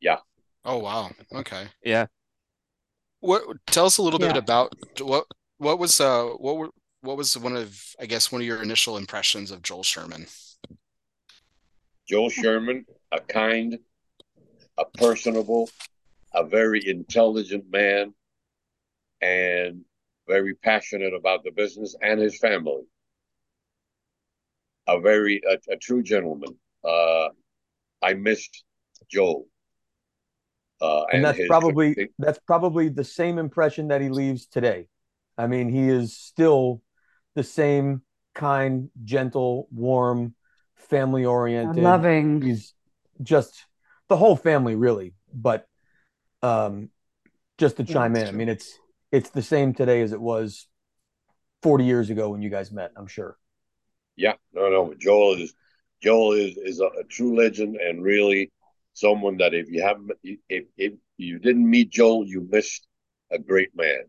Yeah. 0.00 0.18
Oh 0.64 0.78
wow. 0.78 1.10
Okay. 1.32 1.68
Yeah. 1.82 2.06
What 3.20 3.42
tell 3.68 3.86
us 3.86 3.98
a 3.98 4.02
little 4.02 4.18
bit 4.18 4.36
about 4.36 4.74
what 5.00 5.26
what 5.58 5.78
was 5.78 6.00
uh 6.00 6.24
what 6.38 6.56
were 6.56 6.70
what 7.00 7.16
was 7.16 7.36
one 7.38 7.56
of 7.56 7.80
I 7.98 8.06
guess 8.06 8.30
one 8.30 8.42
of 8.42 8.46
your 8.46 8.62
initial 8.62 8.96
impressions 8.96 9.50
of 9.50 9.62
Joel 9.62 9.82
Sherman? 9.82 10.26
Joe 12.08 12.28
Sherman, 12.28 12.86
a 13.12 13.20
kind, 13.20 13.78
a 14.78 14.84
personable, 14.84 15.68
a 16.32 16.44
very 16.44 16.86
intelligent 16.86 17.64
man, 17.70 18.14
and 19.20 19.84
very 20.28 20.54
passionate 20.54 21.14
about 21.14 21.44
the 21.44 21.50
business 21.50 21.96
and 22.00 22.20
his 22.20 22.38
family. 22.38 22.82
A 24.88 25.00
very 25.00 25.40
a, 25.48 25.72
a 25.72 25.76
true 25.76 26.02
gentleman. 26.02 26.56
Uh, 26.84 27.28
I 28.02 28.14
missed 28.14 28.64
Joe. 29.10 29.46
Uh, 30.80 31.04
and 31.12 31.24
that's 31.24 31.38
his- 31.38 31.48
probably 31.48 32.10
that's 32.18 32.38
probably 32.46 32.88
the 32.88 33.04
same 33.04 33.38
impression 33.38 33.88
that 33.88 34.00
he 34.00 34.10
leaves 34.10 34.46
today. 34.46 34.86
I 35.36 35.48
mean, 35.48 35.68
he 35.68 35.88
is 35.88 36.16
still 36.16 36.82
the 37.34 37.42
same 37.42 38.02
kind, 38.34 38.90
gentle, 39.04 39.68
warm, 39.72 40.34
family 40.76 41.24
oriented. 41.24 41.82
Loving. 41.82 42.42
He's 42.42 42.74
just 43.22 43.66
the 44.08 44.16
whole 44.16 44.36
family, 44.36 44.74
really. 44.74 45.14
But 45.32 45.66
um, 46.42 46.90
just 47.58 47.78
to 47.78 47.84
Yeah, 47.84 47.94
chime 47.94 48.16
in, 48.16 48.28
that's 48.28 48.28
I 48.28 48.32
mean, 48.32 48.48
it's 48.48 48.78
it's 49.12 49.30
the 49.30 49.42
same 49.42 49.74
today 49.74 50.02
as 50.02 50.12
it 50.12 50.20
was 50.20 50.68
40 51.62 51.84
years 51.84 52.10
ago 52.10 52.30
when 52.30 52.42
you 52.42 52.50
guys 52.50 52.70
met. 52.72 52.92
I'm 52.96 53.06
sure. 53.06 53.36
Yeah, 54.16 54.34
no, 54.52 54.68
no. 54.70 54.94
Joel 54.98 55.34
is 55.34 55.54
Joel 56.02 56.32
is 56.32 56.56
is 56.56 56.80
a, 56.80 56.86
a 56.86 57.04
true 57.04 57.36
legend 57.36 57.76
and 57.76 58.02
really 58.02 58.50
someone 58.94 59.36
that 59.38 59.54
if 59.54 59.68
you 59.70 59.82
haven't 59.82 60.10
if 60.22 60.64
if 60.76 60.94
you 61.16 61.38
didn't 61.38 61.68
meet 61.68 61.90
Joel, 61.90 62.26
you 62.26 62.46
missed 62.50 62.86
a 63.30 63.38
great 63.38 63.74
man. 63.76 64.04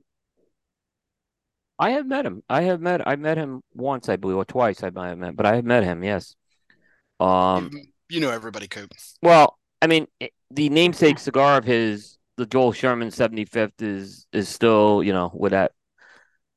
I 1.80 1.92
have 1.92 2.06
met 2.08 2.26
him. 2.26 2.44
I 2.50 2.64
have 2.64 2.82
met. 2.82 3.08
I 3.08 3.16
met 3.16 3.38
him 3.38 3.62
once, 3.74 4.10
I 4.10 4.16
believe, 4.16 4.38
or 4.38 4.46
twice. 4.46 4.84
I 4.84 4.90
might 4.90 5.10
have 5.10 5.18
met, 5.18 5.36
but 5.36 5.46
I 5.46 5.56
have 5.56 5.66
met 5.66 5.84
him. 5.84 6.04
Yes. 6.04 6.36
Um. 7.20 7.70
you, 7.72 7.82
you 8.10 8.20
know 8.20 8.30
everybody, 8.30 8.68
Coop. 8.68 8.94
Well, 9.22 9.58
I 9.82 9.88
mean, 9.88 10.08
the 10.52 10.70
namesake 10.70 11.20
cigar 11.20 11.58
of 11.58 11.66
his, 11.66 12.18
the 12.38 12.46
Joel 12.46 12.72
Sherman 12.72 13.10
75th, 13.10 13.82
is 13.82 14.28
is 14.32 14.50
still, 14.50 15.04
you 15.04 15.14
know, 15.14 15.32
with 15.34 15.52
that, 15.52 15.72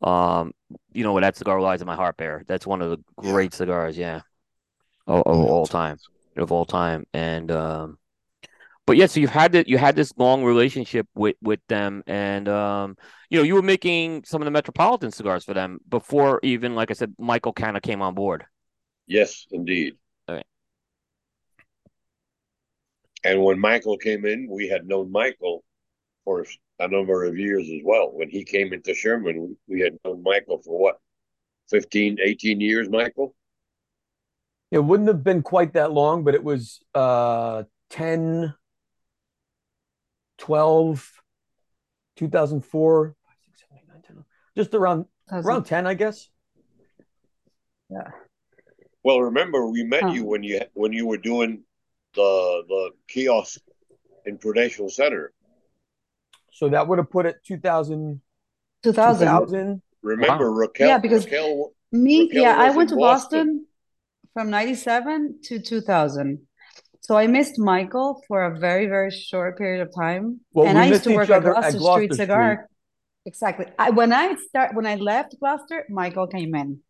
um, 0.03 0.53
you 0.93 1.03
know, 1.03 1.13
where 1.13 1.23
that 1.23 1.37
cigar 1.37 1.61
lies 1.61 1.81
in 1.81 1.87
my 1.87 1.97
heart, 1.97 2.17
bear. 2.17 2.45
That's 2.47 2.67
one 2.67 2.83
of 2.83 2.91
the 2.91 2.99
Yeah. 3.23 3.33
great 3.33 3.55
cigars, 3.55 3.97
yeah, 3.97 4.21
of, 5.07 5.23
of 5.27 5.41
all 5.45 5.67
time, 5.67 5.99
of 6.37 6.53
all 6.53 6.65
time, 6.65 7.07
and 7.13 7.51
um, 7.51 7.99
but 8.87 8.97
yeah, 8.97 9.07
so 9.07 9.21
you've 9.21 9.31
had 9.31 9.53
that, 9.53 9.69
you 9.69 9.79
had 9.79 9.95
this 9.95 10.13
long 10.17 10.43
relationship 10.43 11.07
with 11.15 11.37
with 11.43 11.61
them, 11.69 12.03
and 12.07 12.49
um, 12.49 12.97
you 13.29 13.39
know, 13.39 13.45
you 13.45 13.55
were 13.55 13.63
making 13.63 14.25
some 14.25 14.43
of 14.43 14.47
the 14.47 14.51
Metropolitan 14.51 15.13
cigars 15.13 15.45
for 15.45 15.55
them 15.55 15.79
before 15.89 16.41
even, 16.43 16.75
like 16.75 16.91
I 16.91 16.95
said, 16.95 17.15
Michael 17.19 17.53
kind 17.53 17.77
of 17.77 17.83
came 17.83 18.03
on 18.03 18.15
board. 18.15 18.45
Yes, 19.07 19.47
indeed. 19.51 19.97
All 20.29 20.35
right. 20.37 20.47
And 23.25 23.43
when 23.43 23.59
Michael 23.59 23.97
came 23.99 24.25
in, 24.25 24.49
we 24.51 24.69
had 24.69 24.87
known 24.87 25.13
Michael 25.13 25.63
for 26.25 26.47
a 26.79 26.89
number 26.89 27.25
of 27.25 27.37
years 27.37 27.69
as 27.69 27.81
well. 27.85 28.11
When 28.13 28.29
he 28.31 28.45
came 28.45 28.73
into 28.73 28.95
Sherman, 28.95 29.57
we, 29.69 29.77
we 29.77 29.81
had 29.81 29.99
known 30.05 30.23
Michael 30.23 30.63
for 30.65 30.79
what, 30.79 30.99
15, 31.71 32.19
18 32.23 32.61
years, 32.61 32.89
Michael? 32.89 33.35
It 34.71 34.79
wouldn't 34.79 35.09
have 35.09 35.23
been 35.25 35.43
quite 35.43 35.75
that 35.75 35.93
long, 35.93 36.25
but 36.25 36.35
it 36.35 36.45
was 36.45 36.81
uh 36.95 37.65
10, 37.91 38.55
12, 40.39 41.13
2004, 42.17 43.17
just 44.57 44.75
around 44.75 45.07
around 45.31 45.65
10, 45.65 45.87
I 45.87 45.95
guess. 45.95 46.29
Yeah. 47.91 48.11
Well, 49.03 49.21
remember 49.23 49.67
we 49.67 49.83
met 49.83 50.05
Oh. 50.05 50.13
you 50.13 50.25
when 50.25 50.43
you 50.43 50.61
when 50.75 50.93
you 50.93 51.07
were 51.07 51.19
doing 51.19 51.65
the 52.15 52.63
the 52.69 52.91
kiosk 53.09 53.61
in 54.27 54.39
Prudential 54.39 54.89
Center. 54.89 55.33
So 56.53 56.69
that 56.69 56.87
would 56.89 56.99
have 56.99 57.11
put 57.11 57.27
it 57.27 57.37
2000, 57.45 58.21
2000. 58.83 59.27
2000. 59.27 59.83
Remember 60.03 60.53
Raquel? 60.53 60.89
Yeah, 60.89 60.99
because- 60.99 61.25
Raquel, 61.25 61.73
Me, 61.93 62.23
Raquel 62.23 62.43
yeah, 62.43 62.57
I 62.57 62.71
went 62.71 62.91
to 62.91 62.97
Boston. 62.97 63.47
Boston 63.47 63.67
from 64.35 64.51
97 64.51 65.41
to 65.45 65.61
2000. 65.61 66.47
So 67.01 67.17
I 67.17 67.27
missed 67.27 67.59
Michael 67.59 68.23
for 68.29 68.45
a 68.45 68.59
very, 68.59 68.87
very 68.87 69.11
short 69.11 69.59
period 69.59 69.81
of 69.83 69.93
time. 69.95 70.41
Well, 70.53 70.67
and 70.69 70.79
I 70.79 70.87
used 70.87 71.05
to 71.05 71.15
work 71.15 71.31
at 71.31 71.39
other 71.39 71.51
at 71.51 71.55
Gloucester 71.55 71.79
Gloucester 71.79 72.05
Street 72.05 72.15
Cigar. 72.15 72.69
Exactly. 73.27 73.67
I, 73.79 73.91
when 73.91 74.13
I 74.13 74.35
start 74.49 74.75
when 74.75 74.87
I 74.87 74.95
left 74.97 75.35
Gloucester, 75.41 75.87
Michael 75.89 76.27
came 76.27 76.55
in. 76.55 76.81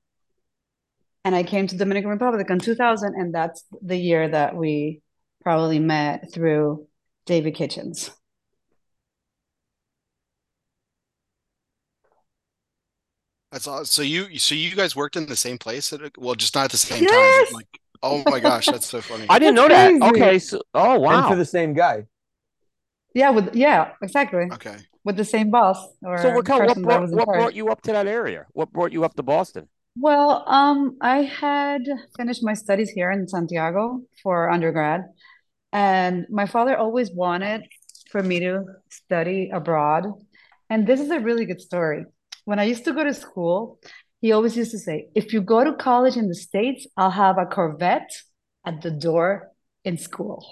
And 1.25 1.35
I 1.35 1.43
came 1.43 1.67
to 1.67 1.77
Dominican 1.77 2.11
Republic 2.11 2.49
in 2.49 2.59
2000, 2.59 3.15
and 3.15 3.35
that's 3.35 3.65
the 3.83 3.97
year 3.97 4.29
that 4.29 4.57
we 4.57 5.03
probably 5.42 5.78
met 5.78 6.32
through 6.32 6.87
David 7.26 7.54
Kitchens. 7.54 8.11
That's 13.52 13.66
all. 13.66 13.85
So 13.85 14.02
you 14.02 14.38
so 14.38 14.54
you 14.54 14.75
guys 14.76 14.94
worked 14.94 15.16
in 15.16 15.26
the 15.26 15.37
same 15.37 15.59
place 15.59 15.92
at 15.92 16.16
well, 16.16 16.35
just 16.35 16.54
not 16.54 16.66
at 16.66 16.70
the 16.70 16.76
same 16.76 17.02
Yes! 17.02 17.06
time. 17.06 17.54
Like, 17.54 17.66
oh 18.02 18.25
my 18.28 18.38
gosh, 18.40 18.70
that's 18.70 18.87
so 18.87 19.00
funny. 19.00 19.25
I 19.28 19.38
didn't 19.38 19.54
That's 19.56 19.66
know 19.68 19.68
that. 19.68 20.02
Okay, 20.11 20.38
so 20.38 20.62
oh 20.75 20.99
And 21.09 21.25
wow. 21.25 21.28
for 21.30 21.37
the 21.37 21.44
same 21.44 21.75
guy. 21.75 22.06
Yeah, 23.14 23.30
with 23.30 23.54
yeah, 23.54 23.92
exactly. 24.02 24.47
Okay. 24.52 24.76
With 25.04 25.16
the 25.16 25.25
same 25.25 25.50
boss 25.50 25.78
or 26.02 26.16
So 26.16 26.30
Raquel, 26.30 26.62
what 26.62 26.66
person 26.68 26.82
that 26.82 26.82
brought 26.82 27.11
what 27.11 27.32
brought 27.32 27.54
you 27.54 27.68
up 27.70 27.82
to 27.82 27.92
that 27.92 28.06
area? 28.06 28.47
What 28.52 28.73
brought 28.73 28.92
you 28.92 29.04
up 29.04 29.14
to 29.14 29.23
Boston? 29.23 29.68
Well, 29.97 30.44
um, 30.49 30.97
I 31.00 31.23
had 31.23 31.82
finished 32.16 32.42
my 32.44 32.54
studies 32.54 32.90
here 32.90 33.11
in 33.11 33.28
Santiago 33.28 34.02
for 34.23 34.50
undergrad, 34.50 35.04
and 35.73 36.27
my 36.31 36.47
father 36.47 36.77
always 36.77 37.11
wanted 37.11 37.62
for 38.11 38.23
me 38.23 38.41
to 38.41 38.65
study 38.91 39.50
abroad. 39.53 40.07
And 40.69 40.87
this 40.87 41.00
is 41.00 41.11
a 41.11 41.21
really 41.21 41.45
good 41.45 41.61
story. 41.61 42.05
When 42.45 42.59
I 42.59 42.65
used 42.65 42.85
to 42.85 42.93
go 42.93 43.05
to 43.05 43.15
school, 43.15 43.81
he 44.21 44.33
always 44.33 44.57
used 44.57 44.73
to 44.73 44.79
say, 44.79 45.09
if 45.15 45.33
you 45.33 45.41
go 45.41 45.65
to 45.65 45.73
college 45.75 46.17
in 46.17 46.29
the 46.29 46.35
States, 46.35 46.87
I'll 46.97 47.11
have 47.11 47.39
a 47.39 47.47
Corvette 47.47 48.11
at 48.65 48.83
the 48.83 48.91
door 48.91 49.50
in 49.85 49.97
school. 49.97 50.45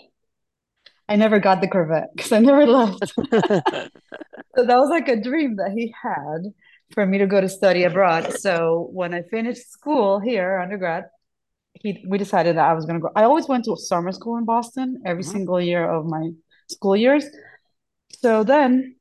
I 1.08 1.16
never 1.16 1.38
got 1.38 1.60
the 1.60 1.68
Corvette 1.68 2.10
because 2.14 2.32
I 2.32 2.40
never 2.40 2.66
left. 2.66 3.12
So 4.58 4.64
that 4.64 4.76
was 4.76 4.90
like 4.90 5.06
a 5.06 5.22
dream 5.22 5.54
that 5.56 5.70
he 5.70 5.94
had 6.02 6.52
for 6.92 7.06
me 7.06 7.18
to 7.18 7.28
go 7.28 7.40
to 7.40 7.48
study 7.48 7.84
abroad. 7.84 8.32
So 8.40 8.88
when 8.92 9.14
I 9.14 9.22
finished 9.22 9.70
school 9.70 10.18
here, 10.18 10.58
undergrad, 10.58 11.04
he 11.82 12.04
we 12.08 12.18
decided 12.18 12.56
that 12.56 12.68
I 12.70 12.74
was 12.74 12.84
gonna 12.86 13.00
go. 13.00 13.10
I 13.14 13.24
always 13.24 13.48
went 13.48 13.64
to 13.64 13.76
summer 13.76 14.12
school 14.12 14.36
in 14.38 14.44
Boston 14.44 15.02
every 15.04 15.22
Mhm. 15.22 15.32
single 15.32 15.60
year 15.60 15.84
of 15.88 16.06
my 16.06 16.30
school 16.68 16.96
years. 16.96 17.24
So 18.22 18.44
then 18.44 18.96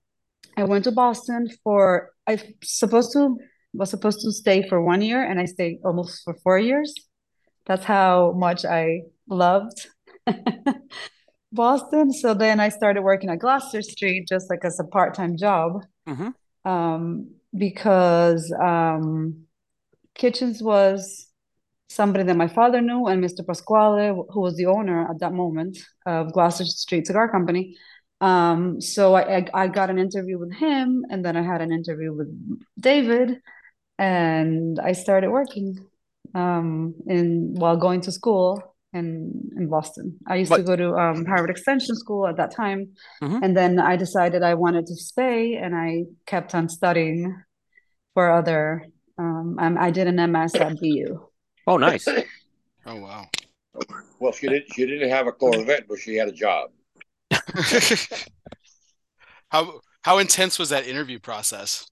I 0.58 0.64
went 0.64 0.84
to 0.86 0.92
Boston 0.92 1.50
for 1.64 2.12
I 2.28 2.38
supposed 2.64 3.14
to 3.14 3.38
was 3.74 3.90
supposed 3.90 4.22
to 4.22 4.32
stay 4.32 4.68
for 4.68 4.82
one 4.82 5.02
year 5.02 5.22
and 5.24 5.40
I 5.40 5.46
stayed 5.46 5.80
almost 5.86 6.24
for 6.24 6.34
four 6.44 6.58
years. 6.58 6.94
That's 7.68 7.84
how 7.86 8.32
much 8.32 8.66
I 8.66 9.02
loved 9.28 9.88
Boston. 11.52 12.12
So 12.12 12.34
then 12.34 12.60
I 12.60 12.70
started 12.70 13.02
working 13.04 13.30
at 13.30 13.40
Gloucester 13.40 13.82
Street 13.82 14.28
just 14.28 14.50
like 14.50 14.64
as 14.66 14.80
a 14.80 14.84
part-time 14.84 15.38
job. 15.38 15.84
Mhm. 16.08 16.34
Um, 16.66 17.30
because 17.56 18.52
um, 18.62 19.46
Kitchens 20.16 20.62
was 20.62 21.27
somebody 21.90 22.24
that 22.26 22.36
my 22.38 22.48
father 22.48 22.82
knew, 22.82 23.08
and 23.08 23.24
Mr. 23.24 23.46
Pasquale, 23.46 24.14
who 24.30 24.42
was 24.42 24.56
the 24.56 24.66
owner 24.66 25.10
at 25.10 25.20
that 25.20 25.34
moment 25.34 25.78
of 26.06 26.34
Gloucester 26.34 26.66
Street 26.66 27.08
Cigar 27.08 27.30
Company. 27.30 27.76
Um, 28.20 28.82
so 28.82 29.14
I, 29.14 29.38
I 29.38 29.46
I 29.54 29.68
got 29.68 29.90
an 29.90 30.00
interview 30.00 30.38
with 30.40 30.54
him, 30.54 31.06
and 31.10 31.24
then 31.24 31.38
I 31.38 31.44
had 31.44 31.62
an 31.62 31.72
interview 31.72 32.14
with 32.14 32.30
David, 32.80 33.40
and 34.00 34.80
I 34.80 34.92
started 34.94 35.30
working 35.32 35.78
um, 36.36 36.96
in 37.08 37.54
while 37.56 37.78
going 37.78 38.02
to 38.02 38.12
school 38.12 38.76
in 38.94 39.52
in 39.56 39.68
Boston. 39.70 40.18
I 40.28 40.36
used 40.36 40.50
But- 40.50 40.58
to 40.58 40.64
go 40.64 40.76
to 40.76 40.96
um, 40.96 41.26
Harvard 41.26 41.50
Extension 41.52 41.96
School 41.96 42.28
at 42.28 42.38
that 42.38 42.52
time, 42.56 42.90
Mhm. 43.22 43.40
and 43.44 43.56
then 43.56 43.80
I 43.80 43.96
decided 43.98 44.42
I 44.44 44.56
wanted 44.56 44.86
to 44.88 44.96
stay, 44.96 45.56
and 45.56 45.76
I 45.76 46.06
kept 46.26 46.54
on 46.56 46.70
studying 46.70 47.36
for 48.14 48.32
other. 48.32 48.88
Um, 49.20 49.58
I 49.60 49.90
did 49.92 50.08
an 50.08 50.20
MS 50.32 50.56
at 50.56 50.80
BU. 50.80 51.27
Oh, 51.68 51.78
nice. 51.78 52.08
Oh 52.90 52.96
wow. 53.02 53.26
Well, 54.20 54.32
she 54.32 54.48
didn't. 54.48 54.74
She 54.74 54.86
didn't 54.86 55.10
have 55.10 55.28
a 55.28 55.34
Corvette, 55.34 55.90
but 55.90 56.00
she 56.00 56.16
had 56.16 56.30
a 56.30 56.32
job. 56.32 56.70
how 59.50 59.82
how 60.04 60.20
intense 60.20 60.58
was 60.58 60.70
that 60.70 60.88
interview 60.88 61.20
process? 61.20 61.86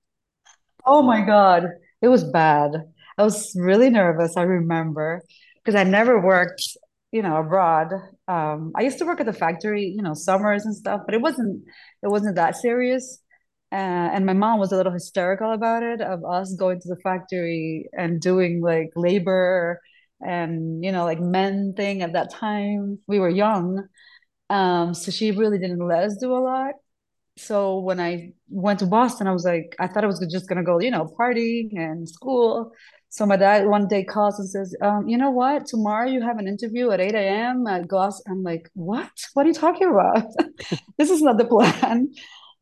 Oh 0.85 1.01
my 1.01 1.19
God, 1.19 1.65
it 2.01 2.07
was 2.07 2.23
bad. 2.23 2.71
I 3.17 3.23
was 3.23 3.53
really 3.59 3.89
nervous, 3.89 4.37
I 4.37 4.43
remember, 4.43 5.21
because 5.63 5.75
I 5.75 5.83
never 5.83 6.21
worked, 6.21 6.63
you 7.11 7.21
know, 7.21 7.37
abroad. 7.37 7.91
Um, 8.29 8.71
I 8.75 8.83
used 8.83 8.99
to 8.99 9.05
work 9.05 9.19
at 9.19 9.25
the 9.25 9.33
factory, 9.33 9.83
you 9.85 10.01
know, 10.01 10.13
summers 10.13 10.63
and 10.65 10.73
stuff, 10.73 11.01
but 11.05 11.13
it 11.13 11.21
wasn't 11.21 11.63
it 12.01 12.07
wasn't 12.07 12.37
that 12.37 12.55
serious. 12.55 13.19
Uh, 13.75 14.09
and 14.13 14.25
my 14.25 14.33
mom 14.33 14.59
was 14.59 14.71
a 14.71 14.77
little 14.77 14.93
hysterical 14.93 15.51
about 15.51 15.83
it, 15.83 16.01
of 16.01 16.23
us 16.23 16.55
going 16.55 16.79
to 16.79 16.87
the 16.87 16.97
factory 17.03 17.89
and 17.93 18.21
doing 18.21 18.61
like 18.61 18.89
labor 18.95 19.81
and, 20.21 20.83
you 20.83 20.91
know, 20.91 21.03
like 21.03 21.19
men 21.19 21.73
thing 21.75 22.01
at 22.01 22.13
that 22.13 22.31
time. 22.31 22.99
We 23.07 23.19
were 23.19 23.29
young. 23.29 23.87
Um, 24.49 24.93
so 24.93 25.11
she 25.11 25.31
really 25.31 25.59
didn't 25.59 25.85
let 25.85 26.03
us 26.05 26.17
do 26.17 26.33
a 26.33 26.39
lot 26.39 26.75
so 27.37 27.79
when 27.79 27.99
I 27.99 28.33
went 28.49 28.79
to 28.79 28.85
Boston, 28.85 29.27
I 29.27 29.33
was 29.33 29.45
like, 29.45 29.75
I 29.79 29.87
thought 29.87 30.03
I 30.03 30.07
was 30.07 30.25
just 30.31 30.47
gonna 30.47 30.63
go, 30.63 30.79
you 30.79 30.91
know, 30.91 31.05
party 31.17 31.69
and 31.73 32.07
school. 32.07 32.71
So 33.09 33.25
my 33.25 33.37
dad 33.37 33.67
one 33.67 33.87
day 33.87 34.03
calls 34.03 34.39
and 34.39 34.49
says, 34.49 34.75
um, 34.81 35.07
you 35.07 35.17
know 35.17 35.31
what? 35.31 35.65
Tomorrow 35.67 36.07
you 36.09 36.21
have 36.21 36.37
an 36.37 36.47
interview 36.47 36.91
at 36.91 37.01
8 37.01 37.15
a.m. 37.15 37.67
at 37.67 37.87
Gloss. 37.87 38.21
I'm 38.29 38.43
like, 38.43 38.69
what? 38.73 39.09
What 39.33 39.45
are 39.45 39.49
you 39.49 39.55
talking 39.55 39.89
about? 39.89 40.27
This 40.97 41.09
is 41.09 41.21
not 41.21 41.37
the 41.37 41.45
plan. 41.45 42.13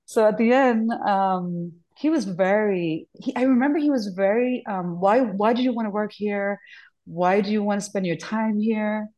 So 0.06 0.28
at 0.28 0.38
the 0.38 0.52
end, 0.52 0.92
um, 0.92 1.74
he 1.98 2.10
was 2.10 2.26
very, 2.26 3.08
he, 3.20 3.36
I 3.36 3.44
remember 3.44 3.80
he 3.80 3.90
was 3.90 4.08
very, 4.08 4.64
um, 4.68 5.00
why, 5.00 5.22
why 5.22 5.54
do 5.54 5.62
you 5.62 5.74
want 5.74 5.86
to 5.86 5.90
work 5.92 6.12
here? 6.14 6.60
Why 7.06 7.42
do 7.42 7.52
you 7.52 7.64
want 7.64 7.82
to 7.82 7.86
spend 7.86 8.06
your 8.06 8.16
time 8.16 8.60
here? 8.60 9.10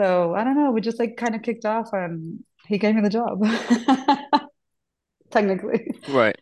So 0.00 0.34
I 0.34 0.44
don't 0.44 0.56
know, 0.56 0.70
we 0.70 0.80
just 0.80 0.98
like 0.98 1.16
kind 1.16 1.34
of 1.34 1.42
kicked 1.42 1.64
off 1.64 1.92
and 1.92 2.44
he 2.66 2.78
gave 2.78 2.94
me 2.94 3.00
the 3.00 3.10
job. 3.10 3.42
Technically. 5.30 5.90
Right. 6.08 6.36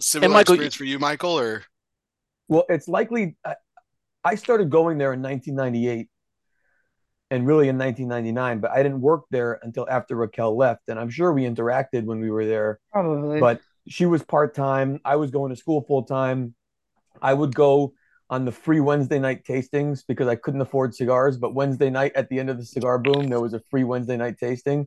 Similar 0.00 0.32
Michael- 0.32 0.54
experience 0.54 0.74
for 0.74 0.84
you, 0.84 0.98
Michael, 0.98 1.38
or 1.38 1.64
Well, 2.48 2.64
it's 2.68 2.88
likely 2.88 3.36
I, 3.44 3.54
I 4.24 4.34
started 4.36 4.70
going 4.70 4.98
there 4.98 5.12
in 5.12 5.22
1998 5.22 6.08
and 7.34 7.48
really 7.48 7.68
in 7.68 7.76
1999, 7.76 8.60
but 8.60 8.70
I 8.70 8.80
didn't 8.84 9.00
work 9.00 9.24
there 9.28 9.58
until 9.62 9.88
after 9.90 10.14
Raquel 10.14 10.56
left. 10.56 10.82
And 10.88 11.00
I'm 11.00 11.10
sure 11.10 11.32
we 11.32 11.42
interacted 11.42 12.04
when 12.04 12.20
we 12.20 12.30
were 12.30 12.46
there, 12.46 12.78
Probably. 12.92 13.40
but 13.40 13.60
she 13.88 14.06
was 14.06 14.22
part 14.22 14.54
time. 14.54 15.00
I 15.04 15.16
was 15.16 15.32
going 15.32 15.50
to 15.50 15.56
school 15.56 15.82
full 15.82 16.04
time. 16.04 16.54
I 17.20 17.34
would 17.34 17.52
go 17.52 17.92
on 18.30 18.44
the 18.44 18.52
free 18.52 18.78
Wednesday 18.78 19.18
night 19.18 19.42
tastings 19.44 20.04
because 20.06 20.28
I 20.28 20.36
couldn't 20.36 20.60
afford 20.60 20.94
cigars. 20.94 21.36
But 21.36 21.54
Wednesday 21.54 21.90
night 21.90 22.12
at 22.14 22.28
the 22.28 22.38
end 22.38 22.50
of 22.50 22.56
the 22.56 22.64
cigar 22.64 22.98
boom, 23.00 23.26
there 23.26 23.40
was 23.40 23.52
a 23.52 23.60
free 23.68 23.84
Wednesday 23.84 24.16
night 24.16 24.38
tasting. 24.38 24.86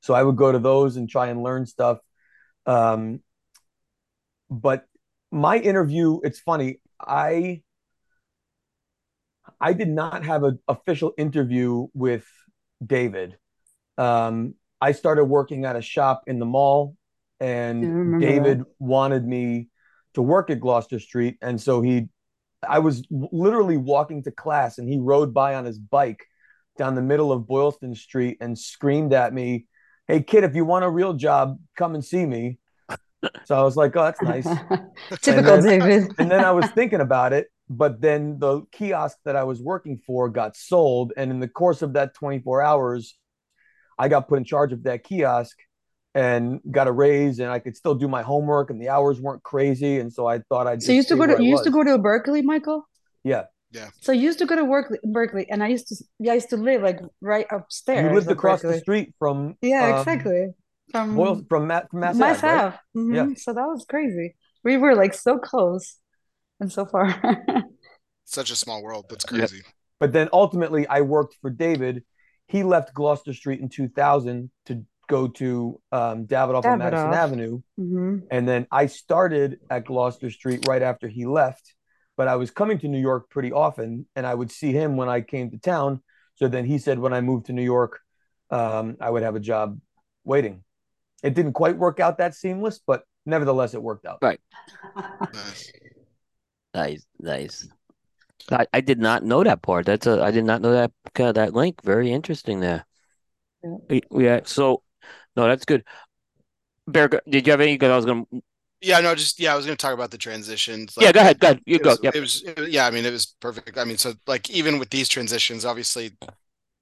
So 0.00 0.14
I 0.14 0.22
would 0.22 0.36
go 0.36 0.52
to 0.52 0.60
those 0.60 0.96
and 0.96 1.08
try 1.08 1.26
and 1.26 1.42
learn 1.42 1.66
stuff. 1.66 1.98
Um, 2.64 3.24
but 4.48 4.86
my 5.32 5.58
interview, 5.58 6.20
it's 6.22 6.38
funny. 6.38 6.80
I 7.00 7.62
I 9.60 9.72
did 9.72 9.88
not 9.88 10.24
have 10.24 10.44
an 10.44 10.58
official 10.68 11.12
interview 11.18 11.88
with 11.94 12.26
David. 12.84 13.36
Um, 13.96 14.54
I 14.80 14.92
started 14.92 15.24
working 15.24 15.64
at 15.64 15.74
a 15.76 15.82
shop 15.82 16.22
in 16.26 16.38
the 16.38 16.46
mall, 16.46 16.96
and 17.40 18.20
David 18.20 18.60
that. 18.60 18.66
wanted 18.78 19.26
me 19.26 19.68
to 20.14 20.22
work 20.22 20.50
at 20.50 20.60
Gloucester 20.60 20.98
Street, 21.00 21.36
and 21.42 21.60
so 21.60 21.82
he, 21.82 22.08
I 22.68 22.78
was 22.78 23.04
literally 23.10 23.76
walking 23.76 24.22
to 24.24 24.30
class, 24.30 24.78
and 24.78 24.88
he 24.88 24.98
rode 24.98 25.34
by 25.34 25.54
on 25.56 25.64
his 25.64 25.78
bike 25.78 26.24
down 26.76 26.94
the 26.94 27.02
middle 27.02 27.32
of 27.32 27.46
Boylston 27.46 27.94
Street 27.96 28.36
and 28.40 28.56
screamed 28.56 29.12
at 29.12 29.34
me, 29.34 29.66
"Hey 30.06 30.22
kid, 30.22 30.44
if 30.44 30.54
you 30.54 30.64
want 30.64 30.84
a 30.84 30.90
real 30.90 31.14
job, 31.14 31.58
come 31.76 31.94
and 31.94 32.04
see 32.04 32.24
me." 32.24 32.58
So 33.46 33.58
I 33.58 33.62
was 33.64 33.74
like, 33.76 33.96
"Oh, 33.96 34.04
that's 34.04 34.22
nice." 34.22 34.44
Typical 35.22 35.54
And 35.54 35.64
then- 35.64 35.80
David. 35.80 36.14
and 36.20 36.30
then 36.30 36.44
I 36.44 36.52
was 36.52 36.66
thinking 36.70 37.00
about 37.00 37.32
it, 37.32 37.48
but 37.68 38.00
then 38.00 38.38
the 38.38 38.62
kiosk 38.72 39.18
that 39.24 39.36
I 39.36 39.44
was 39.44 39.60
working 39.60 40.00
for 40.06 40.28
got 40.28 40.56
sold, 40.56 41.12
and 41.16 41.30
in 41.30 41.40
the 41.40 41.48
course 41.48 41.82
of 41.82 41.92
that 41.94 42.14
24 42.14 42.62
hours, 42.62 43.16
I 43.98 44.08
got 44.08 44.28
put 44.28 44.38
in 44.38 44.44
charge 44.44 44.72
of 44.72 44.84
that 44.84 45.04
kiosk 45.04 45.56
and 46.14 46.60
got 46.70 46.88
a 46.88 46.92
raise, 46.92 47.38
and 47.38 47.50
I 47.50 47.58
could 47.58 47.76
still 47.76 47.94
do 47.94 48.08
my 48.08 48.22
homework, 48.22 48.70
and 48.70 48.80
the 48.80 48.88
hours 48.88 49.20
weren't 49.20 49.42
crazy, 49.42 49.98
and 49.98 50.12
so 50.12 50.26
I 50.26 50.40
thought 50.48 50.66
I'd. 50.66 50.82
So 50.82 50.92
you 50.92 50.96
used 50.96 51.08
to 51.08 51.16
go 51.16 51.26
to 51.26 51.42
you 51.42 51.50
used 51.50 51.64
to 51.64 51.70
go 51.70 51.84
to 51.84 51.98
Berklee, 51.98 52.42
Michael? 52.42 52.88
Yeah, 53.22 53.44
Yeah. 53.72 53.90
So 54.00 54.12
you 54.12 54.22
used 54.22 54.38
to 54.38 54.46
go 54.46 54.56
to 54.56 54.64
work 54.64 54.92
Berklee, 55.06 55.46
and 55.50 55.62
I 55.62 55.68
used 55.68 55.88
to 55.88 55.96
yeah, 56.18 56.32
I 56.32 56.34
used 56.36 56.50
to 56.50 56.56
live 56.56 56.82
like 56.82 57.00
right 57.20 57.46
upstairs. 57.50 58.04
you 58.04 58.14
lived 58.14 58.28
of 58.28 58.38
across 58.38 58.62
the 58.62 58.78
street 58.78 59.14
from 59.18 59.56
Yeah, 59.60 59.86
um, 59.86 59.98
exactly. 59.98 60.48
From 60.90 61.16
Boyle, 61.16 61.42
from 61.48 61.66
Matt 61.66 61.90
from 61.90 62.00
Mass, 62.00 62.16
Mass 62.16 62.38
Ave, 62.38 62.46
right? 62.46 62.64
Ave. 62.64 62.76
Mhm. 62.96 63.14
Yeah. 63.14 63.34
So 63.36 63.52
that 63.52 63.66
was 63.66 63.84
crazy. 63.84 64.36
We 64.64 64.78
were 64.78 64.94
like 64.94 65.12
so 65.12 65.38
close 65.38 65.98
and 66.60 66.70
so 66.72 66.84
far. 66.84 67.14
such 68.24 68.50
a 68.50 68.56
small 68.56 68.82
world? 68.82 69.06
That's 69.08 69.24
Yeah. 69.30 69.38
crazy. 69.38 69.62
But 70.00 70.12
then 70.12 70.28
ultimately, 70.32 70.86
I 70.86 71.00
worked 71.00 71.36
for 71.40 71.50
David. 71.50 72.04
He 72.46 72.62
left 72.62 72.94
Gloucester 72.94 73.32
Street 73.34 73.60
in 73.60 73.68
2000 73.68 74.50
to 74.66 74.84
go 75.08 75.28
to 75.28 75.80
um, 75.90 76.26
Davidoff 76.26 76.64
on 76.64 76.78
Madison 76.78 77.10
Davidoff. 77.10 77.14
Avenue. 77.14 77.60
hmm 77.76 78.18
And 78.30 78.46
then 78.48 78.66
I 78.70 78.86
started 78.86 79.58
at 79.70 79.86
Gloucester 79.86 80.30
Street 80.30 80.66
right 80.68 80.82
after 80.82 81.08
he 81.08 81.26
left, 81.26 81.74
but 82.16 82.28
I 82.28 82.36
was 82.36 82.50
coming 82.50 82.78
to 82.80 82.88
New 82.88 83.00
York 83.00 83.30
pretty 83.30 83.52
often 83.52 84.06
and 84.14 84.26
I 84.26 84.34
would 84.34 84.52
see 84.52 84.72
him 84.72 84.96
when 84.96 85.08
I 85.08 85.20
came 85.22 85.50
to 85.50 85.58
town. 85.58 86.02
So 86.36 86.46
then 86.46 86.64
he 86.66 86.78
said 86.78 86.98
when 86.98 87.12
I 87.12 87.20
moved 87.20 87.46
to 87.46 87.52
New 87.52 87.62
York, 87.64 88.00
um, 88.50 88.96
I 89.00 89.10
would 89.10 89.22
have 89.22 89.34
a 89.34 89.40
job 89.40 89.80
waiting. 90.24 90.62
It 91.22 91.34
didn't 91.34 91.54
quite 91.54 91.76
work 91.76 91.98
out 92.00 92.18
that 92.18 92.34
seamless, 92.34 92.78
but 92.86 93.02
nevertheless, 93.26 93.74
it 93.74 93.82
worked 93.82 94.06
out. 94.06 94.18
Nice. 94.22 95.72
Nice, 96.74 97.06
nice. 97.18 97.68
I, 98.50 98.66
I 98.72 98.80
did 98.80 98.98
not 98.98 99.24
know 99.24 99.44
that 99.44 99.62
part. 99.62 99.86
That's 99.86 100.06
a 100.06 100.22
I 100.22 100.30
did 100.30 100.44
not 100.44 100.62
know 100.62 100.72
that 100.72 100.92
uh, 101.20 101.32
that 101.32 101.54
link. 101.54 101.82
Very 101.82 102.12
interesting 102.12 102.60
there. 102.60 102.86
Yeah. 103.62 104.00
Yeah. 104.12 104.40
So, 104.44 104.82
no, 105.36 105.48
that's 105.48 105.64
good. 105.64 105.84
Bear, 106.86 107.08
did 107.08 107.46
you 107.46 107.50
have 107.50 107.60
any? 107.60 107.74
Because 107.74 107.90
I 107.90 107.96
was 107.96 108.04
gonna. 108.06 108.24
Yeah, 108.80 109.00
no, 109.00 109.14
just 109.14 109.40
yeah, 109.40 109.52
I 109.52 109.56
was 109.56 109.66
going 109.66 109.76
to 109.76 109.80
talk 109.80 109.92
about 109.92 110.12
the 110.12 110.18
transitions. 110.18 110.96
Yeah, 111.00 111.12
go 111.12 111.20
ahead. 111.20 111.40
Go 111.40 111.48
ahead. 111.48 111.60
You 111.66 111.76
it 111.76 111.82
go. 111.82 111.90
was, 111.90 112.00
Yep. 112.02 112.14
it 112.14 112.20
was 112.20 112.42
it 112.44 112.58
was- 112.60 112.68
yeah, 112.70 112.86
I 112.86 112.90
mean 112.90 113.04
it 113.04 113.10
was 113.10 113.26
perfect. 113.40 113.76
I 113.76 113.84
mean, 113.84 113.98
so 113.98 114.14
like 114.26 114.48
even 114.50 114.78
with 114.78 114.90
these 114.90 115.08
transitions, 115.08 115.64
obviously 115.64 116.16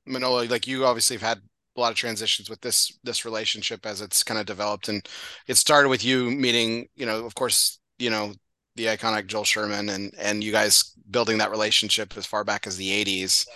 Manolo, 0.07 0.45
like 0.45 0.67
you 0.67 0.85
obviously 0.85 1.17
have 1.17 1.23
had 1.23 1.39
a 1.77 1.81
lot 1.81 1.91
of 1.91 1.97
transitions 1.97 2.49
with 2.51 2.61
this 2.61 2.99
this 3.03 3.25
relationship 3.25 3.85
as 3.87 4.01
it's 4.01 4.23
kind 4.23 4.39
of 4.39 4.47
developed 4.47 4.89
and 4.89 5.07
it 5.47 5.57
started 5.57 5.89
with 5.89 6.05
you 6.05 6.31
meeting, 6.31 6.89
you 6.97 7.07
know, 7.07 7.25
of 7.25 7.35
course, 7.35 7.79
you 7.99 8.11
know, 8.11 8.33
the 8.77 8.87
iconic 8.87 9.27
Joel 9.27 9.45
Sherman 9.45 9.89
and 9.89 10.13
and 10.19 10.45
you 10.45 10.53
guys 10.53 10.93
building 11.11 11.39
that 11.39 11.51
relationship 11.51 12.17
as 12.17 12.27
far 12.27 12.45
back 12.45 12.67
as 12.67 12.77
the 12.77 13.05
80s. 13.05 13.47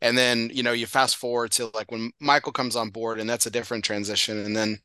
And 0.00 0.16
then, 0.16 0.50
you 0.52 0.62
know, 0.62 0.72
you 0.72 0.86
fast 0.86 1.16
forward 1.16 1.50
to 1.52 1.70
like 1.74 1.90
when 1.90 2.10
Michael 2.20 2.52
comes 2.52 2.76
on 2.76 2.90
board 2.90 3.18
and 3.18 3.28
that's 3.28 3.46
a 3.46 3.50
different 3.50 3.84
transition. 3.84 4.38
And 4.38 4.56
then 4.56 4.78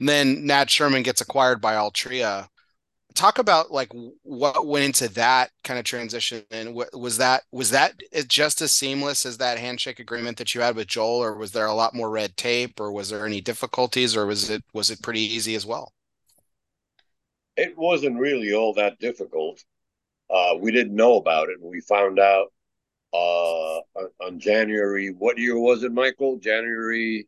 and 0.00 0.08
then 0.08 0.46
Nat 0.46 0.70
Sherman 0.70 1.02
gets 1.02 1.20
acquired 1.20 1.60
by 1.60 1.74
Altria. 1.74 2.48
Talk 3.14 3.38
about 3.38 3.70
like 3.70 3.90
what 4.22 4.66
went 4.66 4.84
into 4.84 5.08
that 5.14 5.50
kind 5.64 5.78
of 5.78 5.86
transition 5.86 6.44
and 6.50 6.74
what 6.74 6.88
was 6.98 7.16
that 7.16 7.44
was 7.50 7.70
that 7.70 7.94
just 8.28 8.60
as 8.60 8.74
seamless 8.74 9.24
as 9.24 9.38
that 9.38 9.58
handshake 9.58 10.00
agreement 10.00 10.36
that 10.36 10.54
you 10.54 10.60
had 10.60 10.76
with 10.76 10.86
Joel 10.88 11.22
or 11.22 11.34
was 11.34 11.52
there 11.52 11.66
a 11.66 11.72
lot 11.72 11.94
more 11.94 12.10
red 12.10 12.36
tape 12.36 12.78
or 12.78 12.92
was 12.92 13.08
there 13.08 13.24
any 13.24 13.40
difficulties 13.40 14.14
or 14.14 14.26
was 14.26 14.50
it 14.50 14.62
was 14.74 14.90
it 14.90 15.02
pretty 15.02 15.22
easy 15.22 15.54
as 15.54 15.64
well 15.64 15.94
It 17.56 17.76
wasn't 17.76 18.18
really 18.18 18.52
all 18.52 18.74
that 18.74 18.98
difficult. 18.98 19.62
Uh, 20.28 20.54
we 20.60 20.72
didn't 20.72 20.94
know 20.94 21.16
about 21.16 21.48
it. 21.48 21.56
We 21.60 21.80
found 21.80 22.18
out 22.18 22.52
uh, 23.14 23.78
on, 24.24 24.38
January. 24.38 25.08
What 25.16 25.38
year 25.38 25.58
was 25.58 25.82
it, 25.82 25.92
Michael? 25.92 26.38
January 26.38 27.26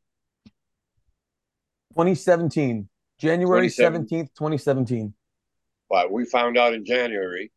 2017, 1.92 2.88
January 3.18 3.70
27. 3.70 4.04
17th, 4.04 4.28
2017. 4.34 5.14
Well, 5.88 6.10
we 6.10 6.24
found 6.26 6.58
out 6.58 6.74
in 6.74 6.84
January, 6.84 7.50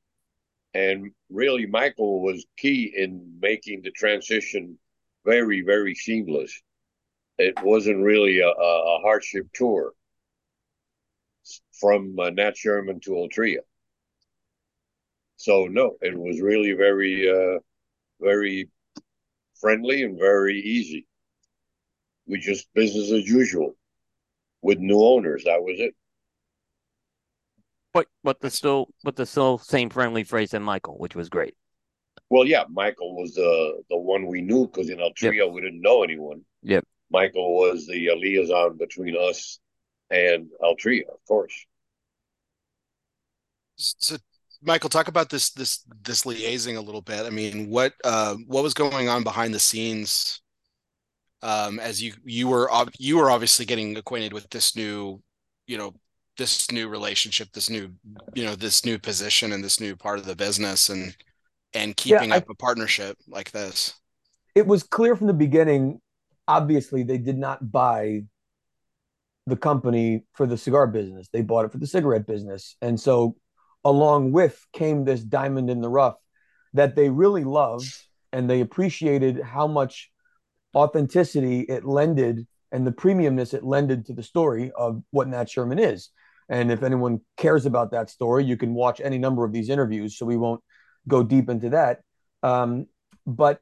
and 0.74 1.12
really, 1.30 1.66
Michael 1.66 2.22
was 2.22 2.46
key 2.58 2.94
in 2.96 3.38
making 3.42 3.82
the 3.82 3.92
transition 3.92 4.78
very, 5.26 5.62
very 5.62 5.94
seamless. 5.94 6.62
It 7.38 7.62
wasn't 7.64 8.04
really 8.04 8.40
a, 8.40 8.48
a 8.48 9.00
hardship 9.02 9.48
tour 9.54 9.94
from 11.82 12.18
uh, 12.20 12.30
Nat 12.30 12.56
Sherman 12.56 13.00
to 13.02 13.12
Altria. 13.12 13.60
So 15.36 15.66
no, 15.66 15.98
it 16.02 16.18
was 16.18 16.40
really 16.40 16.74
very, 16.74 17.28
uh, 17.30 17.60
very 18.22 18.70
friendly 19.60 20.04
and 20.04 20.18
very 20.18 20.60
easy. 20.60 21.08
We 22.28 22.40
just 22.40 22.72
business 22.76 23.12
as 23.12 23.28
usual 23.28 23.76
with 24.62 24.78
new 24.78 25.02
owners. 25.02 25.46
That 25.46 25.64
was 25.64 25.80
it. 25.80 25.96
But 27.94 28.08
but 28.24 28.40
the 28.40 28.52
still 28.52 28.90
but 29.04 29.16
the 29.16 29.26
still 29.26 29.58
same 29.58 29.90
friendly 29.90 30.24
phrase 30.24 30.52
than 30.52 30.64
Michael, 30.64 30.98
which 31.00 31.16
was 31.16 31.28
great. 31.28 31.56
Well, 32.30 32.46
yeah, 32.46 32.64
Michael 32.70 33.16
was 33.16 33.34
the 33.34 33.82
the 33.90 33.98
one 33.98 34.28
we 34.28 34.42
knew 34.42 34.68
because 34.68 34.90
in 34.90 35.00
Altria 35.00 35.46
yep. 35.46 35.52
we 35.52 35.62
didn't 35.62 35.82
know 35.82 36.04
anyone. 36.04 36.44
Yep. 36.62 36.86
Michael 37.12 37.56
was 37.56 37.88
the 37.88 38.12
uh, 38.12 38.16
liaison 38.16 38.78
between 38.78 39.18
us 39.18 39.60
and 40.12 40.48
Altria, 40.62 41.10
of 41.12 41.26
course. 41.28 41.66
So, 43.76 44.18
Michael, 44.64 44.90
talk 44.90 45.08
about 45.08 45.30
this 45.30 45.52
this 45.52 45.84
this 46.04 46.24
liaising 46.24 46.78
a 46.78 46.82
little 46.82 47.02
bit. 47.02 47.26
I 47.26 47.30
mean, 47.30 47.70
what 47.70 47.94
uh, 48.04 48.36
what 48.48 48.64
was 48.64 48.74
going 48.74 49.10
on 49.10 49.24
behind 49.24 49.54
the 49.54 49.60
scenes 49.60 50.42
um, 51.44 51.80
as 51.80 52.02
you 52.02 52.14
you 52.24 52.48
were 52.48 52.70
you 52.98 53.18
were 53.18 53.32
obviously 53.32 53.66
getting 53.66 53.98
acquainted 53.98 54.34
with 54.34 54.50
this 54.50 54.76
new, 54.76 55.22
you 55.68 55.78
know, 55.78 55.94
this 56.38 56.72
new 56.72 56.88
relationship, 56.88 57.50
this 57.54 57.70
new 57.70 57.92
you 58.34 58.46
know 58.46 58.56
this 58.56 58.86
new 58.86 59.00
position 59.00 59.52
and 59.52 59.64
this 59.64 59.80
new 59.80 59.96
part 59.96 60.20
of 60.20 60.26
the 60.26 60.36
business, 60.36 60.90
and 60.90 61.16
and 61.74 61.98
keeping 61.98 62.30
yeah, 62.30 62.36
I, 62.36 62.38
up 62.40 62.50
a 62.50 62.56
partnership 62.56 63.18
like 63.28 63.52
this. 63.52 63.96
It 64.56 64.68
was 64.68 64.84
clear 64.84 65.16
from 65.16 65.28
the 65.28 65.34
beginning. 65.34 66.00
Obviously, 66.48 67.04
they 67.04 67.18
did 67.18 67.38
not 67.38 67.72
buy 67.72 68.22
the 69.48 69.56
company 69.56 70.24
for 70.34 70.46
the 70.46 70.58
cigar 70.58 70.86
business. 70.86 71.28
They 71.34 71.42
bought 71.42 71.66
it 71.66 71.72
for 71.72 71.80
the 71.80 71.88
cigarette 71.88 72.28
business, 72.28 72.76
and 72.82 73.00
so 73.00 73.36
along 73.84 74.32
with 74.32 74.66
came 74.74 75.04
this 75.04 75.22
diamond 75.22 75.70
in 75.70 75.82
the 75.82 75.90
rough 75.90 76.16
that 76.74 76.96
they 76.96 77.10
really 77.10 77.44
loved 77.44 77.94
and 78.32 78.50
they 78.50 78.62
appreciated 78.62 79.42
how 79.42 79.68
much 79.68 80.12
authenticity 80.76 81.62
it 81.62 81.86
lended 81.86 82.48
and 82.72 82.88
the 82.88 82.92
premiumness 82.92 83.54
it 83.54 83.64
lended 83.64 84.06
to 84.06 84.14
the 84.14 84.24
story 84.24 84.72
of 84.78 85.02
what 85.12 85.28
Nat 85.28 85.50
Sherman 85.50 85.80
is. 85.80 86.10
And 86.48 86.72
if 86.72 86.84
anyone 86.84 87.22
cares 87.38 87.66
about 87.66 87.92
that 87.92 88.10
story, 88.10 88.46
you 88.46 88.58
can 88.58 88.74
watch 88.74 89.02
any 89.02 89.18
number 89.18 89.44
of 89.44 89.52
these 89.52 89.70
interviews. 89.70 90.18
So 90.18 90.26
we 90.26 90.38
won't 90.38 90.62
go 91.08 91.24
deep 91.24 91.50
into 91.50 91.70
that. 91.70 92.00
Um, 92.44 92.88
but 93.26 93.60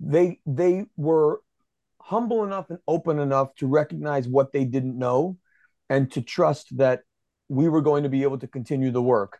they 0.00 0.40
they 0.46 0.86
were 0.96 1.40
humble 2.00 2.44
enough 2.44 2.70
and 2.70 2.78
open 2.88 3.18
enough 3.18 3.54
to 3.56 3.66
recognize 3.66 4.26
what 4.28 4.52
they 4.52 4.64
didn't 4.64 4.98
know 4.98 5.36
and 5.88 6.10
to 6.12 6.20
trust 6.20 6.76
that 6.76 7.02
we 7.48 7.68
were 7.68 7.82
going 7.82 8.02
to 8.02 8.08
be 8.08 8.22
able 8.22 8.38
to 8.38 8.48
continue 8.48 8.90
the 8.90 9.02
work 9.02 9.38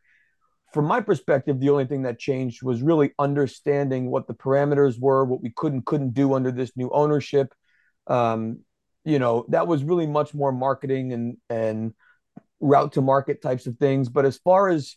from 0.72 0.86
my 0.86 1.00
perspective, 1.00 1.60
the 1.60 1.70
only 1.70 1.84
thing 1.84 2.02
that 2.02 2.18
changed 2.18 2.62
was 2.62 2.82
really 2.82 3.12
understanding 3.18 4.10
what 4.10 4.26
the 4.26 4.34
parameters 4.34 4.98
were, 4.98 5.24
what 5.24 5.42
we 5.42 5.50
could 5.50 5.72
and 5.72 5.84
couldn't 5.84 6.14
do 6.14 6.34
under 6.34 6.50
this 6.50 6.72
new 6.76 6.90
ownership. 6.90 7.52
Um, 8.06 8.60
you 9.04 9.18
know, 9.18 9.44
that 9.48 9.66
was 9.66 9.84
really 9.84 10.06
much 10.06 10.34
more 10.34 10.52
marketing 10.52 11.12
and 11.12 11.36
and 11.50 11.94
route 12.60 12.92
to 12.92 13.02
market 13.02 13.42
types 13.42 13.66
of 13.66 13.76
things. 13.78 14.08
But 14.08 14.24
as 14.24 14.38
far 14.38 14.68
as 14.68 14.96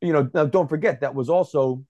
you 0.00 0.12
know, 0.12 0.30
now 0.32 0.46
don't 0.46 0.68
forget 0.68 1.00
that 1.00 1.14
was 1.14 1.28
also 1.28 1.84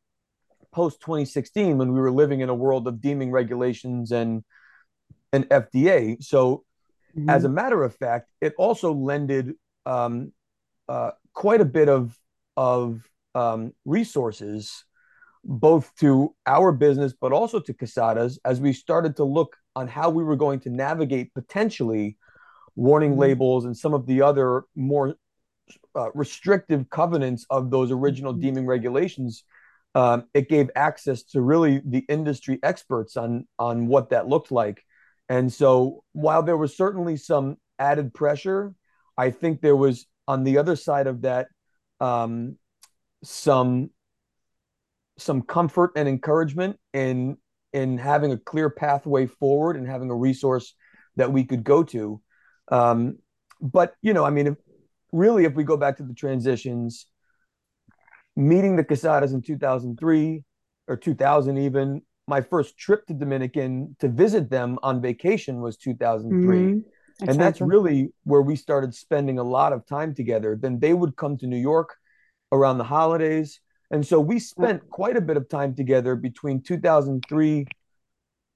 post 0.72 1.00
2016 1.00 1.78
when 1.78 1.92
we 1.92 2.00
were 2.00 2.10
living 2.10 2.40
in 2.40 2.48
a 2.48 2.54
world 2.54 2.86
of 2.86 3.00
deeming 3.00 3.30
regulations 3.30 4.10
and 4.12 4.42
and 5.32 5.48
FDA. 5.48 6.22
So, 6.22 6.64
mm-hmm. 7.16 7.28
as 7.30 7.44
a 7.44 7.48
matter 7.48 7.82
of 7.84 7.94
fact, 7.94 8.30
it 8.40 8.54
also 8.58 8.92
lended 8.92 9.54
um, 9.84 10.32
uh, 10.88 11.12
quite 11.32 11.60
a 11.60 11.64
bit 11.64 11.88
of 11.88 12.18
of 12.56 13.02
um, 13.34 13.72
resources, 13.84 14.84
both 15.44 15.94
to 16.00 16.34
our 16.46 16.72
business, 16.72 17.12
but 17.20 17.32
also 17.32 17.60
to 17.60 17.74
Quesadas, 17.74 18.38
as 18.44 18.60
we 18.60 18.72
started 18.72 19.16
to 19.16 19.24
look 19.24 19.56
on 19.74 19.88
how 19.88 20.10
we 20.10 20.24
were 20.24 20.36
going 20.36 20.60
to 20.60 20.70
navigate 20.70 21.34
potentially 21.34 22.16
warning 22.74 23.12
mm-hmm. 23.12 23.20
labels 23.20 23.64
and 23.64 23.76
some 23.76 23.94
of 23.94 24.06
the 24.06 24.22
other 24.22 24.64
more 24.74 25.14
uh, 25.94 26.10
restrictive 26.14 26.88
covenants 26.90 27.46
of 27.50 27.70
those 27.70 27.90
original 27.90 28.32
mm-hmm. 28.32 28.42
deeming 28.42 28.66
regulations. 28.66 29.44
Um, 29.94 30.24
it 30.34 30.48
gave 30.48 30.70
access 30.76 31.22
to 31.24 31.40
really 31.40 31.80
the 31.84 32.04
industry 32.08 32.58
experts 32.62 33.16
on 33.16 33.46
on 33.58 33.86
what 33.86 34.10
that 34.10 34.28
looked 34.28 34.52
like. 34.52 34.82
And 35.28 35.52
so, 35.52 36.04
while 36.12 36.42
there 36.42 36.56
was 36.56 36.76
certainly 36.76 37.16
some 37.16 37.56
added 37.78 38.14
pressure, 38.14 38.74
I 39.16 39.30
think 39.30 39.60
there 39.60 39.76
was 39.76 40.06
on 40.28 40.44
the 40.44 40.58
other 40.58 40.76
side 40.76 41.06
of 41.06 41.22
that 41.22 41.48
um, 42.00 42.56
some 43.22 43.90
some 45.18 45.42
comfort 45.42 45.92
and 45.96 46.08
encouragement 46.08 46.78
in 46.92 47.36
in 47.72 47.98
having 47.98 48.32
a 48.32 48.38
clear 48.38 48.70
pathway 48.70 49.26
forward 49.26 49.76
and 49.76 49.86
having 49.86 50.10
a 50.10 50.14
resource 50.14 50.74
that 51.16 51.32
we 51.32 51.44
could 51.44 51.64
go 51.64 51.82
to. 51.82 52.20
Um, 52.68 53.18
but 53.60 53.94
you 54.02 54.12
know, 54.12 54.24
I 54.24 54.30
mean, 54.30 54.48
if, 54.48 54.54
really, 55.12 55.44
if 55.44 55.54
we 55.54 55.64
go 55.64 55.76
back 55.76 55.96
to 55.98 56.02
the 56.02 56.14
transitions, 56.14 57.06
meeting 58.34 58.76
the 58.76 58.84
Quesadas 58.84 59.32
in 59.32 59.42
2003 59.42 60.44
or 60.88 60.96
2000 60.96 61.58
even, 61.58 62.02
my 62.28 62.40
first 62.40 62.76
trip 62.76 63.06
to 63.06 63.14
Dominican 63.14 63.96
to 64.00 64.08
visit 64.08 64.50
them 64.50 64.78
on 64.82 65.00
vacation 65.00 65.60
was 65.60 65.76
2003. 65.76 66.56
Mm-hmm. 66.56 66.78
And 67.20 67.40
that's 67.40 67.60
really 67.60 68.12
where 68.24 68.42
we 68.42 68.56
started 68.56 68.94
spending 68.94 69.38
a 69.38 69.42
lot 69.42 69.72
of 69.72 69.86
time 69.86 70.14
together. 70.14 70.56
Then 70.60 70.78
they 70.78 70.92
would 70.92 71.16
come 71.16 71.38
to 71.38 71.46
New 71.46 71.56
York 71.56 71.96
around 72.52 72.78
the 72.78 72.84
holidays. 72.84 73.60
And 73.90 74.06
so 74.06 74.20
we 74.20 74.38
spent 74.38 74.88
quite 74.90 75.16
a 75.16 75.20
bit 75.20 75.36
of 75.36 75.48
time 75.48 75.74
together 75.74 76.16
between 76.16 76.62
2003 76.62 77.66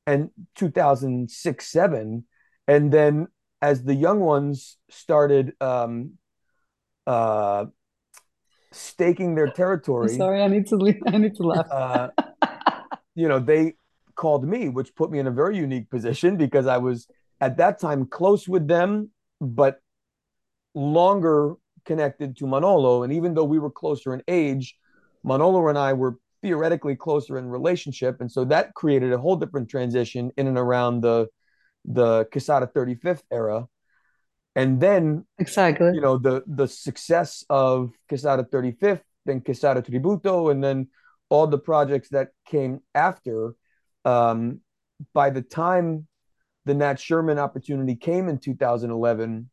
and 0.07 0.31
2006, 0.57 1.67
seven. 1.67 2.25
And 2.67 2.93
then 2.93 3.29
as 3.63 3.85
the 3.85 3.95
young 3.95 4.21
ones 4.21 4.77
started 4.91 5.53
um, 5.61 6.13
uh, 7.07 7.67
staking 8.73 9.35
their 9.35 9.51
territory. 9.51 10.11
I'm 10.11 10.17
sorry, 10.17 10.43
I 10.43 10.49
need 10.49 10.67
to 10.69 10.77
leave. 10.77 11.03
I 11.07 11.19
need 11.19 11.37
to 11.37 11.43
laugh. 11.43 11.67
uh, 11.71 12.09
you 13.15 13.29
know, 13.29 13.39
they 13.39 13.75
called 14.15 14.47
me, 14.47 14.69
which 14.69 14.95
put 14.95 15.11
me 15.11 15.19
in 15.19 15.27
a 15.27 15.31
very 15.31 15.57
unique 15.57 15.91
position 15.91 16.37
because 16.37 16.67
I 16.67 16.79
was 16.79 17.07
at 17.41 17.57
that 17.57 17.79
time 17.79 18.07
close 18.07 18.49
with 18.49 18.69
them, 18.69 19.11
but 19.41 19.81
longer 20.75 21.55
connected 21.85 22.37
to 22.39 22.47
Manolo. 22.47 23.03
And 23.03 23.13
even 23.13 23.35
though 23.35 23.45
we 23.45 23.59
were 23.59 23.71
closer 23.71 24.15
in 24.15 24.23
age, 24.29 24.77
Manolo 25.25 25.69
and 25.69 25.79
I 25.79 25.93
were 25.95 26.17
theoretically 26.43 26.97
closer 26.97 27.39
in 27.39 27.47
relationship. 27.47 28.21
And 28.21 28.31
so 28.31 28.45
that 28.47 28.75
created 28.75 29.13
a 29.13 29.19
whole 29.19 29.37
different 29.37 29.69
transition 29.69 30.31
in 30.37 30.47
and 30.47 30.59
around 30.59 31.03
the 31.03 31.29
the 31.87 32.27
Quesada 32.31 32.67
35th 32.67 33.23
era. 33.31 33.67
And 34.55 34.81
then 34.81 35.27
exactly, 35.39 35.93
you 35.95 36.01
know, 36.01 36.19
the 36.19 36.43
the 36.47 36.67
success 36.67 37.45
of 37.49 37.93
Quesada 38.09 38.45
35th, 38.45 39.03
then 39.25 39.41
Quesada 39.41 39.81
Tributo, 39.81 40.51
and 40.51 40.63
then 40.63 40.89
all 41.29 41.47
the 41.47 41.59
projects 41.59 42.11
that 42.11 42.29
came 42.47 42.81
after. 42.95 43.55
Um, 44.05 44.61
by 45.15 45.31
the 45.31 45.43
time 45.43 46.07
the 46.65 46.75
Nat 46.75 47.01
Sherman 47.01 47.39
opportunity 47.39 47.97
came 47.97 48.29
in 48.29 48.39
2011, 48.39 49.51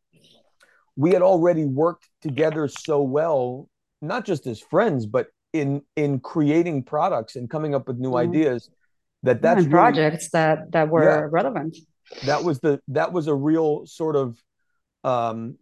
we 0.95 1.11
had 1.11 1.21
already 1.21 1.65
worked 1.65 2.09
together 2.21 2.67
so 2.67 3.01
well, 3.01 3.69
not 4.01 4.25
just 4.25 4.47
as 4.47 4.59
friends, 4.59 5.05
but 5.05 5.27
in 5.53 5.81
in 5.95 6.19
creating 6.19 6.83
products 6.83 7.35
and 7.35 7.49
coming 7.49 7.73
up 7.73 7.87
with 7.87 7.97
new 7.97 8.11
mm-hmm. 8.11 8.29
ideas. 8.29 8.69
That 9.23 9.41
that's 9.41 9.59
really, 9.59 9.69
projects 9.69 10.29
that 10.31 10.71
that 10.71 10.89
were 10.89 11.03
yeah, 11.03 11.27
relevant. 11.29 11.77
That 12.25 12.43
was 12.43 12.59
the 12.59 12.79
that 12.89 13.13
was 13.13 13.27
a 13.27 13.35
real 13.35 13.85
sort 13.85 14.15
of 14.15 14.41
um, 15.03 15.57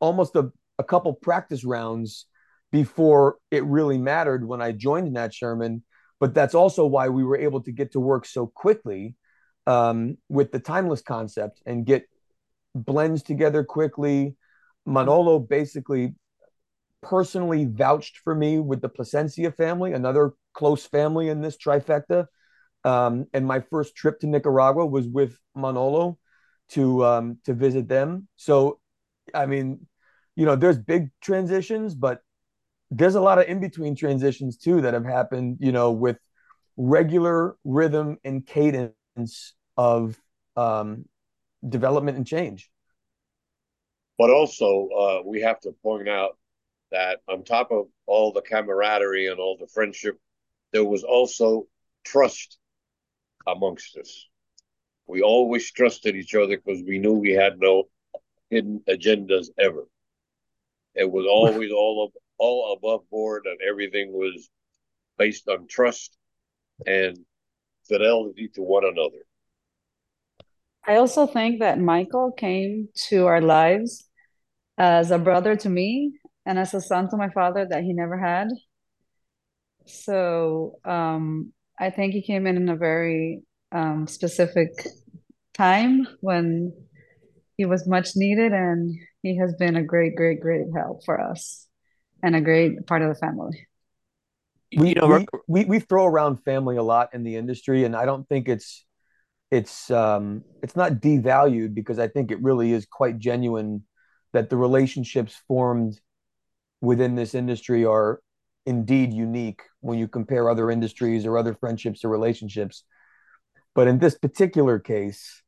almost 0.00 0.36
a, 0.36 0.52
a 0.78 0.84
couple 0.84 1.12
practice 1.14 1.64
rounds 1.64 2.26
before 2.70 3.36
it 3.50 3.64
really 3.64 3.98
mattered 3.98 4.46
when 4.46 4.62
I 4.62 4.72
joined 4.72 5.12
Nat 5.12 5.34
Sherman. 5.34 5.82
But 6.20 6.34
that's 6.34 6.54
also 6.54 6.84
why 6.86 7.08
we 7.08 7.24
were 7.24 7.38
able 7.38 7.62
to 7.62 7.72
get 7.72 7.92
to 7.92 8.00
work 8.00 8.26
so 8.26 8.46
quickly 8.46 9.14
um, 9.70 10.18
with 10.28 10.50
the 10.50 10.58
timeless 10.58 11.00
concept 11.00 11.62
and 11.64 11.86
get 11.86 12.02
blends 12.74 13.22
together 13.22 13.62
quickly, 13.62 14.34
Manolo 14.84 15.38
basically 15.38 16.14
personally 17.02 17.66
vouched 17.66 18.18
for 18.24 18.34
me 18.34 18.58
with 18.58 18.80
the 18.80 18.88
Plasencia 18.88 19.52
family, 19.52 19.92
another 19.92 20.32
close 20.54 20.84
family 20.86 21.28
in 21.28 21.40
this 21.40 21.56
trifecta. 21.56 22.26
Um, 22.82 23.26
and 23.32 23.46
my 23.46 23.60
first 23.60 23.94
trip 23.94 24.18
to 24.20 24.26
Nicaragua 24.26 24.86
was 24.86 25.06
with 25.06 25.38
Manolo 25.54 26.18
to 26.70 27.04
um, 27.04 27.38
to 27.44 27.54
visit 27.54 27.88
them. 27.88 28.26
So, 28.36 28.80
I 29.32 29.46
mean, 29.46 29.86
you 30.34 30.46
know, 30.46 30.56
there's 30.56 30.78
big 30.78 31.10
transitions, 31.20 31.94
but 31.94 32.22
there's 32.90 33.14
a 33.14 33.20
lot 33.20 33.38
of 33.38 33.46
in 33.46 33.60
between 33.60 33.94
transitions 33.94 34.56
too 34.56 34.80
that 34.80 34.94
have 34.94 35.04
happened. 35.04 35.58
You 35.60 35.70
know, 35.70 35.92
with 35.92 36.18
regular 36.76 37.56
rhythm 37.64 38.16
and 38.24 38.44
cadence 38.44 39.54
of 39.80 40.20
um, 40.56 41.06
development 41.66 42.18
and 42.18 42.26
change. 42.26 42.70
But 44.18 44.28
also, 44.28 44.88
uh, 44.88 45.22
we 45.24 45.40
have 45.40 45.58
to 45.60 45.72
point 45.82 46.06
out 46.06 46.36
that 46.92 47.20
on 47.26 47.44
top 47.44 47.70
of 47.72 47.86
all 48.04 48.30
the 48.30 48.42
camaraderie 48.42 49.28
and 49.28 49.40
all 49.40 49.56
the 49.58 49.68
friendship, 49.68 50.18
there 50.72 50.84
was 50.84 51.02
also 51.02 51.66
trust 52.04 52.58
amongst 53.46 53.96
us. 53.96 54.28
We 55.06 55.22
always 55.22 55.72
trusted 55.72 56.14
each 56.14 56.34
other 56.34 56.58
because 56.58 56.82
we 56.86 56.98
knew 56.98 57.14
we 57.14 57.32
had 57.32 57.58
no 57.58 57.84
hidden 58.50 58.82
agendas 58.86 59.46
ever. 59.58 59.86
It 60.94 61.10
was 61.10 61.24
always 61.30 61.72
all 61.72 62.04
of, 62.04 62.12
all 62.36 62.74
above 62.74 63.08
board, 63.08 63.46
and 63.46 63.58
everything 63.66 64.12
was 64.12 64.50
based 65.16 65.48
on 65.48 65.68
trust 65.68 66.18
and 66.86 67.16
fidelity 67.88 68.48
to 68.48 68.62
one 68.62 68.84
another. 68.84 69.24
I 70.86 70.96
also 70.96 71.26
think 71.26 71.60
that 71.60 71.78
Michael 71.78 72.32
came 72.32 72.88
to 73.08 73.26
our 73.26 73.40
lives 73.40 74.08
as 74.78 75.10
a 75.10 75.18
brother 75.18 75.56
to 75.56 75.68
me 75.68 76.18
and 76.46 76.58
as 76.58 76.74
a 76.74 76.80
son 76.80 77.08
to 77.10 77.16
my 77.16 77.28
father 77.30 77.66
that 77.68 77.82
he 77.82 77.92
never 77.92 78.18
had. 78.18 78.48
So 79.86 80.78
um, 80.84 81.52
I 81.78 81.90
think 81.90 82.14
he 82.14 82.22
came 82.22 82.46
in 82.46 82.56
in 82.56 82.68
a 82.68 82.76
very 82.76 83.42
um, 83.72 84.06
specific 84.06 84.70
time 85.54 86.06
when 86.20 86.72
he 87.56 87.66
was 87.66 87.86
much 87.86 88.10
needed, 88.16 88.52
and 88.52 88.94
he 89.22 89.36
has 89.36 89.54
been 89.56 89.76
a 89.76 89.82
great, 89.82 90.16
great, 90.16 90.40
great 90.40 90.66
help 90.74 91.04
for 91.04 91.20
us 91.20 91.66
and 92.22 92.34
a 92.34 92.40
great 92.40 92.86
part 92.86 93.02
of 93.02 93.08
the 93.08 93.14
family. 93.14 93.66
We, 94.76 94.90
you 94.90 94.94
know, 94.94 95.08
we, 95.08 95.26
we, 95.46 95.64
we 95.64 95.78
throw 95.80 96.06
around 96.06 96.38
family 96.44 96.76
a 96.76 96.82
lot 96.82 97.12
in 97.12 97.22
the 97.22 97.36
industry, 97.36 97.84
and 97.84 97.94
I 97.94 98.06
don't 98.06 98.26
think 98.28 98.48
it's 98.48 98.84
it's 99.50 99.90
um 99.90 100.44
it's 100.62 100.76
not 100.76 100.94
devalued 100.94 101.74
because 101.74 101.98
I 101.98 102.08
think 102.08 102.30
it 102.30 102.42
really 102.42 102.72
is 102.72 102.86
quite 102.86 103.18
genuine 103.18 103.84
that 104.32 104.48
the 104.48 104.56
relationships 104.56 105.40
formed 105.48 106.00
within 106.80 107.14
this 107.16 107.34
industry 107.34 107.84
are 107.84 108.20
indeed 108.66 109.12
unique 109.12 109.62
when 109.80 109.98
you 109.98 110.06
compare 110.06 110.48
other 110.48 110.70
industries 110.70 111.26
or 111.26 111.36
other 111.36 111.54
friendships 111.54 112.04
or 112.04 112.08
relationships. 112.08 112.84
But 113.74 113.88
in 113.88 113.98
this 113.98 114.16
particular 114.16 114.78
case, 114.78 115.42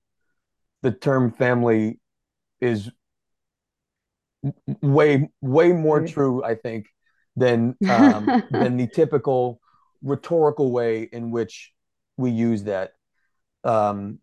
the 0.82 0.90
term 0.90 1.30
family 1.30 2.00
is 2.60 2.90
way 4.80 5.28
way 5.40 5.72
more 5.72 6.06
true, 6.06 6.44
I 6.44 6.54
think, 6.56 6.86
than 7.36 7.76
um, 7.88 8.26
than 8.50 8.76
the 8.76 8.88
typical 8.88 9.60
rhetorical 10.02 10.72
way 10.72 11.08
in 11.12 11.30
which 11.30 11.72
we 12.16 12.30
use 12.30 12.64
that. 12.64 12.92
Um, 13.64 14.18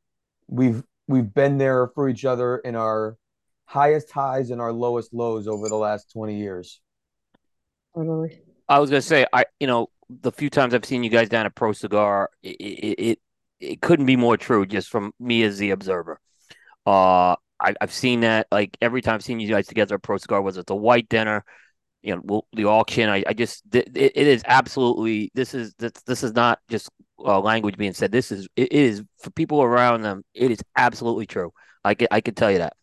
we've 0.48 0.84
we've 1.08 1.34
been 1.34 1.58
there 1.58 1.88
for 1.88 2.10
each 2.10 2.26
other 2.26 2.58
in 2.58 2.76
our 2.76 3.18
highest 3.66 4.12
highs 4.12 4.50
and 4.50 4.60
our 4.60 4.74
lowest 4.74 5.14
lows 5.14 5.48
over 5.48 5.70
the 5.70 5.76
last 5.76 6.12
20 6.12 6.38
years. 6.38 6.82
Totally. 7.96 8.42
I 8.68 8.80
was 8.80 8.90
gonna 8.90 9.02
say, 9.02 9.26
I 9.32 9.46
you 9.60 9.68
know, 9.68 9.88
the 10.10 10.32
few 10.32 10.50
times 10.50 10.74
I've 10.74 10.86
seen 10.86 11.04
you 11.04 11.10
guys 11.10 11.30
down 11.30 11.46
at 11.46 11.56
Pro 11.56 11.74
Cigar, 11.74 12.30
it 12.44 12.56
it, 12.56 13.00
it, 13.00 13.20
it 13.60 13.82
couldn't 13.82 14.06
be 14.06 14.16
more 14.16 14.38
true 14.38 14.66
just 14.66 14.90
from 14.90 15.14
me 15.20 15.44
as 15.44 15.58
the 15.58 15.72
observer. 15.72 16.20
Uh, 16.86 17.36
I, 17.60 17.76
have 17.82 17.92
seen 17.92 18.22
that 18.22 18.48
like 18.52 18.78
every 18.82 19.02
time 19.02 19.16
I've 19.16 19.24
seen 19.24 19.40
you 19.40 19.50
guys 19.50 19.68
together 19.68 19.96
at 19.96 20.04
Pro 20.04 20.18
Cigar, 20.18 20.42
was 20.42 20.58
it 20.58 20.66
the 20.66 20.76
white 20.76 21.10
dinner, 21.10 21.44
you 22.02 22.16
know, 22.16 22.44
the 22.54 22.66
auction. 22.66 23.10
I, 23.10 23.24
I 23.28 23.34
just 23.34 23.64
it, 23.74 23.90
it 23.96 24.16
is 24.16 24.44
absolutely 24.46 25.32
this 25.34 25.54
is 25.54 25.74
this 25.76 25.92
this 26.06 26.24
is 26.24 26.34
not 26.34 26.60
just 26.70 26.90
uh, 27.26 27.40
language 27.40 27.78
being 27.78 27.94
said. 27.94 28.12
This 28.12 28.32
is 28.32 28.48
it 28.56 28.72
is 28.72 29.04
for 29.18 29.30
people 29.32 29.62
around 29.62 30.02
them. 30.02 30.24
It 30.34 30.52
is 30.52 30.60
absolutely 30.76 31.26
true. 31.26 31.52
I 31.84 31.94
can 31.94 32.08
I 32.12 32.22
can 32.22 32.36
tell 32.36 32.52
you 32.52 32.60
that. 32.60 32.74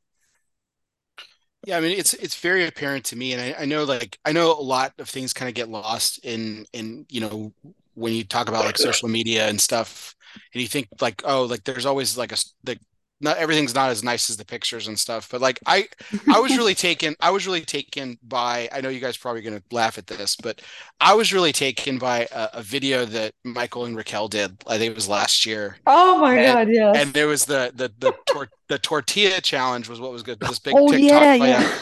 Yeah, 1.67 1.79
I 1.79 1.81
mean 1.81 1.99
it's 1.99 2.15
it's 2.15 2.39
very 2.39 2.67
apparent 2.67 3.05
to 3.07 3.17
me, 3.17 3.33
and 3.33 3.43
I, 3.43 3.63
I 3.63 3.65
know 3.65 3.85
like 3.85 4.19
I 4.25 4.33
know 4.33 4.53
a 4.53 4.63
lot 4.63 4.93
of 4.99 5.09
things 5.09 5.33
kind 5.33 5.49
of 5.49 5.55
get 5.55 5.69
lost 5.69 6.25
in 6.25 6.65
in 6.73 7.07
you 7.09 7.21
know 7.21 7.53
when 7.95 8.13
you 8.13 8.25
talk 8.25 8.49
about 8.49 8.65
like 8.65 8.79
social 8.79 9.09
media 9.09 9.49
and 9.49 9.61
stuff, 9.61 10.15
and 10.55 10.63
you 10.63 10.69
think 10.69 10.89
like 11.01 11.23
oh 11.25 11.45
like 11.45 11.65
there's 11.65 11.87
always 11.87 12.17
like 12.17 12.33
a 12.33 12.37
like 12.65 12.79
not 13.21 13.37
everything's 13.39 13.75
not 13.75 13.91
as 13.91 14.05
nice 14.05 14.29
as 14.29 14.37
the 14.37 14.45
pictures 14.45 14.89
and 14.89 14.99
stuff 14.99 15.29
but 15.31 15.41
like 15.41 15.59
i 15.67 15.87
i 16.33 16.39
was 16.39 16.57
really 16.57 16.75
taken 16.75 17.15
i 17.21 17.31
was 17.31 17.47
really 17.47 17.63
taken 17.63 18.19
by 18.23 18.69
i 18.73 18.81
know 18.81 18.89
you 18.89 19.01
guys 19.01 19.17
probably 19.17 19.43
going 19.43 19.57
to 19.57 19.63
laugh 19.71 19.99
at 19.99 20.07
this 20.07 20.37
but 20.37 20.61
i 21.01 21.15
was 21.15 21.33
really 21.33 21.53
taken 21.53 21.99
by 21.99 22.29
a, 22.33 22.49
a, 22.55 22.63
video 22.63 23.05
that 23.05 23.33
michael 23.45 23.85
and 23.85 23.97
raquel 23.97 24.29
did 24.29 24.57
i 24.67 24.77
think 24.77 24.91
it 24.91 24.95
was 24.95 25.09
last 25.09 25.47
year. 25.47 25.77
Oh 25.87 26.19
my 26.19 26.37
and, 26.37 26.69
god 26.69 26.75
yeah 26.75 26.93
and 26.95 27.13
there 27.13 27.27
was 27.27 27.45
the 27.45 27.73
the 27.75 27.93
the, 27.99 28.13
tor- 28.27 28.49
the 28.69 28.79
tortilla 28.79 29.41
challenge 29.41 29.89
was 29.89 30.01
what 30.01 30.13
was 30.13 30.23
good 30.23 30.41
this 30.41 30.59
big 30.59 30.75
oh, 30.77 30.91
TikTok 30.91 31.23
yeah, 31.23 31.35
yeah. 31.35 31.79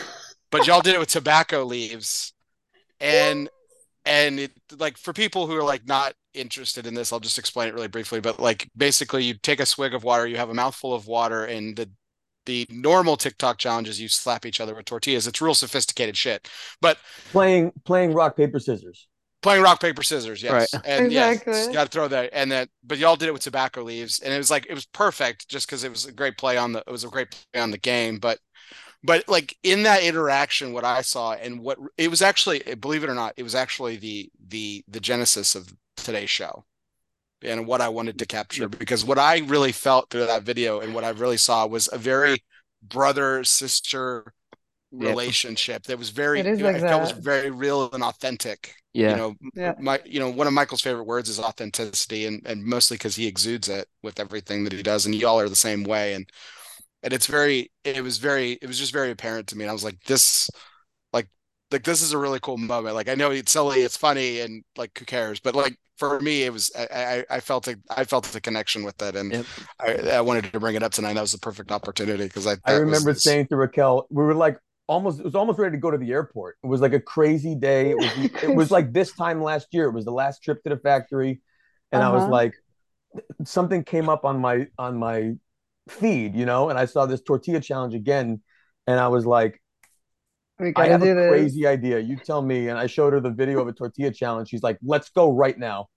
but 0.50 0.66
y'all 0.66 0.80
did 0.80 0.94
it 0.94 1.00
with 1.00 1.08
tobacco 1.08 1.64
leaves. 1.64 2.32
And 3.00 3.48
and 4.04 4.38
it 4.38 4.52
like 4.78 4.96
for 4.96 5.12
people 5.12 5.46
who 5.46 5.56
are 5.56 5.64
like 5.64 5.86
not 5.86 6.14
interested 6.34 6.86
in 6.86 6.94
this 6.94 7.12
i'll 7.12 7.20
just 7.20 7.38
explain 7.38 7.68
it 7.68 7.74
really 7.74 7.88
briefly 7.88 8.20
but 8.20 8.38
like 8.40 8.68
basically 8.76 9.24
you 9.24 9.34
take 9.34 9.60
a 9.60 9.66
swig 9.66 9.94
of 9.94 10.04
water 10.04 10.26
you 10.26 10.36
have 10.36 10.50
a 10.50 10.54
mouthful 10.54 10.92
of 10.92 11.06
water 11.06 11.44
and 11.44 11.76
the 11.76 11.88
the 12.46 12.66
normal 12.70 13.16
tiktok 13.16 13.58
challenges 13.58 14.00
you 14.00 14.08
slap 14.08 14.44
each 14.44 14.60
other 14.60 14.74
with 14.74 14.84
tortillas 14.84 15.26
it's 15.26 15.40
real 15.40 15.54
sophisticated 15.54 16.16
shit 16.16 16.48
but 16.80 16.98
playing 17.32 17.72
playing 17.84 18.12
rock 18.12 18.36
paper 18.36 18.58
scissors 18.58 19.06
playing 19.42 19.62
rock 19.62 19.80
paper 19.80 20.02
scissors 20.02 20.42
yes 20.42 20.72
right. 20.72 20.82
and 20.86 21.06
exactly. 21.06 21.52
yes 21.52 21.68
got 21.68 21.84
to 21.84 21.90
throw 21.90 22.08
that 22.08 22.30
and 22.32 22.50
that 22.50 22.68
but 22.82 22.98
y'all 22.98 23.16
did 23.16 23.28
it 23.28 23.32
with 23.32 23.42
tobacco 23.42 23.82
leaves 23.82 24.20
and 24.20 24.32
it 24.32 24.38
was 24.38 24.50
like 24.50 24.66
it 24.68 24.74
was 24.74 24.86
perfect 24.86 25.48
just 25.48 25.66
because 25.66 25.84
it 25.84 25.90
was 25.90 26.06
a 26.06 26.12
great 26.12 26.38
play 26.38 26.56
on 26.56 26.72
the 26.72 26.82
it 26.86 26.90
was 26.90 27.04
a 27.04 27.08
great 27.08 27.30
play 27.30 27.60
on 27.60 27.70
the 27.70 27.78
game 27.78 28.18
but 28.18 28.38
but 29.02 29.28
like 29.28 29.54
in 29.62 29.82
that 29.82 30.02
interaction 30.02 30.72
what 30.72 30.84
i 30.84 31.02
saw 31.02 31.34
and 31.34 31.60
what 31.60 31.78
it 31.98 32.08
was 32.08 32.22
actually 32.22 32.60
believe 32.80 33.04
it 33.04 33.10
or 33.10 33.14
not 33.14 33.34
it 33.36 33.42
was 33.42 33.54
actually 33.54 33.96
the 33.96 34.30
the 34.48 34.82
the 34.88 35.00
genesis 35.00 35.54
of 35.54 35.72
today's 35.96 36.30
show 36.30 36.64
and 37.42 37.66
what 37.66 37.80
i 37.80 37.88
wanted 37.88 38.18
to 38.18 38.26
capture 38.26 38.68
because 38.68 39.04
what 39.04 39.18
i 39.18 39.38
really 39.38 39.72
felt 39.72 40.10
through 40.10 40.26
that 40.26 40.42
video 40.42 40.80
and 40.80 40.94
what 40.94 41.04
i 41.04 41.10
really 41.10 41.36
saw 41.36 41.66
was 41.66 41.88
a 41.92 41.98
very 41.98 42.42
brother 42.82 43.44
sister 43.44 44.32
relationship 44.94 45.82
that 45.84 45.98
was 45.98 46.10
very 46.10 46.40
it 46.40 46.46
is 46.46 46.60
like 46.60 46.80
that. 46.80 47.00
was 47.00 47.12
very 47.12 47.50
real 47.50 47.90
and 47.92 48.02
authentic. 48.02 48.74
Yeah. 48.92 49.10
You 49.10 49.16
know 49.16 49.34
yeah. 49.54 49.74
my 49.80 50.00
you 50.04 50.20
know 50.20 50.30
one 50.30 50.46
of 50.46 50.52
michael's 50.52 50.80
favorite 50.80 51.04
words 51.04 51.28
is 51.28 51.40
authenticity 51.40 52.26
and 52.26 52.42
and 52.46 52.64
mostly 52.64 52.96
because 52.96 53.16
he 53.16 53.26
exudes 53.26 53.68
it 53.68 53.88
with 54.02 54.20
everything 54.20 54.64
that 54.64 54.72
he 54.72 54.82
does 54.82 55.06
and 55.06 55.14
y'all 55.14 55.40
are 55.40 55.48
the 55.48 55.56
same 55.56 55.84
way. 55.84 56.14
And 56.14 56.28
and 57.02 57.12
it's 57.12 57.26
very 57.26 57.70
it 57.84 58.02
was 58.02 58.18
very 58.18 58.52
it 58.52 58.66
was 58.66 58.78
just 58.78 58.92
very 58.92 59.10
apparent 59.10 59.48
to 59.48 59.56
me. 59.56 59.64
And 59.64 59.70
i 59.70 59.72
was 59.72 59.84
like 59.84 60.00
this 60.04 60.48
like 61.70 61.78
like 61.80 61.84
this 61.84 62.02
is 62.02 62.12
a 62.12 62.18
really 62.18 62.40
cool 62.40 62.56
moment 62.56 62.94
like 62.94 63.08
i 63.08 63.14
know 63.14 63.30
it's 63.30 63.52
silly 63.52 63.80
it's 63.80 63.96
funny 63.96 64.40
and 64.40 64.64
like 64.76 64.96
who 64.98 65.04
cares 65.04 65.40
but 65.40 65.54
like 65.54 65.76
for 65.96 66.20
me 66.20 66.42
it 66.42 66.52
was 66.52 66.70
i 66.76 67.24
i, 67.30 67.40
felt 67.40 67.68
a, 67.68 67.76
i 67.96 68.04
felt 68.04 68.24
the 68.24 68.40
connection 68.40 68.84
with 68.84 69.00
it 69.02 69.16
and 69.16 69.32
yep. 69.32 69.46
I, 69.80 69.92
I 70.16 70.20
wanted 70.20 70.52
to 70.52 70.60
bring 70.60 70.74
it 70.74 70.82
up 70.82 70.92
tonight 70.92 71.14
that 71.14 71.20
was 71.20 71.32
the 71.32 71.38
perfect 71.38 71.70
opportunity 71.70 72.24
because 72.24 72.46
i 72.46 72.56
i 72.64 72.72
remember 72.72 73.10
was, 73.10 73.22
saying 73.22 73.46
to 73.48 73.56
raquel 73.56 74.06
we 74.10 74.22
were 74.22 74.34
like 74.34 74.58
almost 74.86 75.20
it 75.20 75.24
was 75.24 75.34
almost 75.34 75.58
ready 75.58 75.76
to 75.76 75.80
go 75.80 75.90
to 75.90 75.98
the 75.98 76.12
airport 76.12 76.56
it 76.62 76.66
was 76.66 76.80
like 76.80 76.92
a 76.92 77.00
crazy 77.00 77.54
day 77.54 77.90
it 77.90 77.96
was 77.96 78.10
it 78.42 78.54
was 78.54 78.70
like 78.70 78.92
this 78.92 79.12
time 79.12 79.42
last 79.42 79.68
year 79.72 79.86
it 79.86 79.92
was 79.92 80.04
the 80.04 80.12
last 80.12 80.42
trip 80.42 80.62
to 80.62 80.70
the 80.70 80.76
factory 80.76 81.40
and 81.92 82.02
uh-huh. 82.02 82.10
i 82.10 82.14
was 82.14 82.22
uh-huh. 82.24 82.32
like 82.32 82.54
something 83.44 83.84
came 83.84 84.08
up 84.08 84.24
on 84.24 84.40
my 84.40 84.66
on 84.78 84.96
my 84.96 85.34
feed, 85.88 86.34
you 86.34 86.46
know, 86.46 86.70
and 86.70 86.78
I 86.78 86.86
saw 86.86 87.06
this 87.06 87.20
tortilla 87.20 87.60
challenge 87.60 87.94
again, 87.94 88.40
and 88.86 89.00
I 89.00 89.08
was 89.08 89.26
like, 89.26 89.60
I 90.60 90.86
have 90.86 91.02
a 91.02 91.14
this. 91.14 91.28
crazy 91.30 91.66
idea. 91.66 91.98
You 91.98 92.16
tell 92.16 92.42
me. 92.42 92.68
And 92.68 92.78
I 92.78 92.86
showed 92.86 93.12
her 93.12 93.20
the 93.20 93.30
video 93.30 93.60
of 93.60 93.68
a 93.68 93.72
tortilla 93.72 94.10
challenge. 94.10 94.48
She's 94.48 94.62
like, 94.62 94.78
let's 94.82 95.10
go 95.10 95.32
right 95.32 95.58
now. 95.58 95.88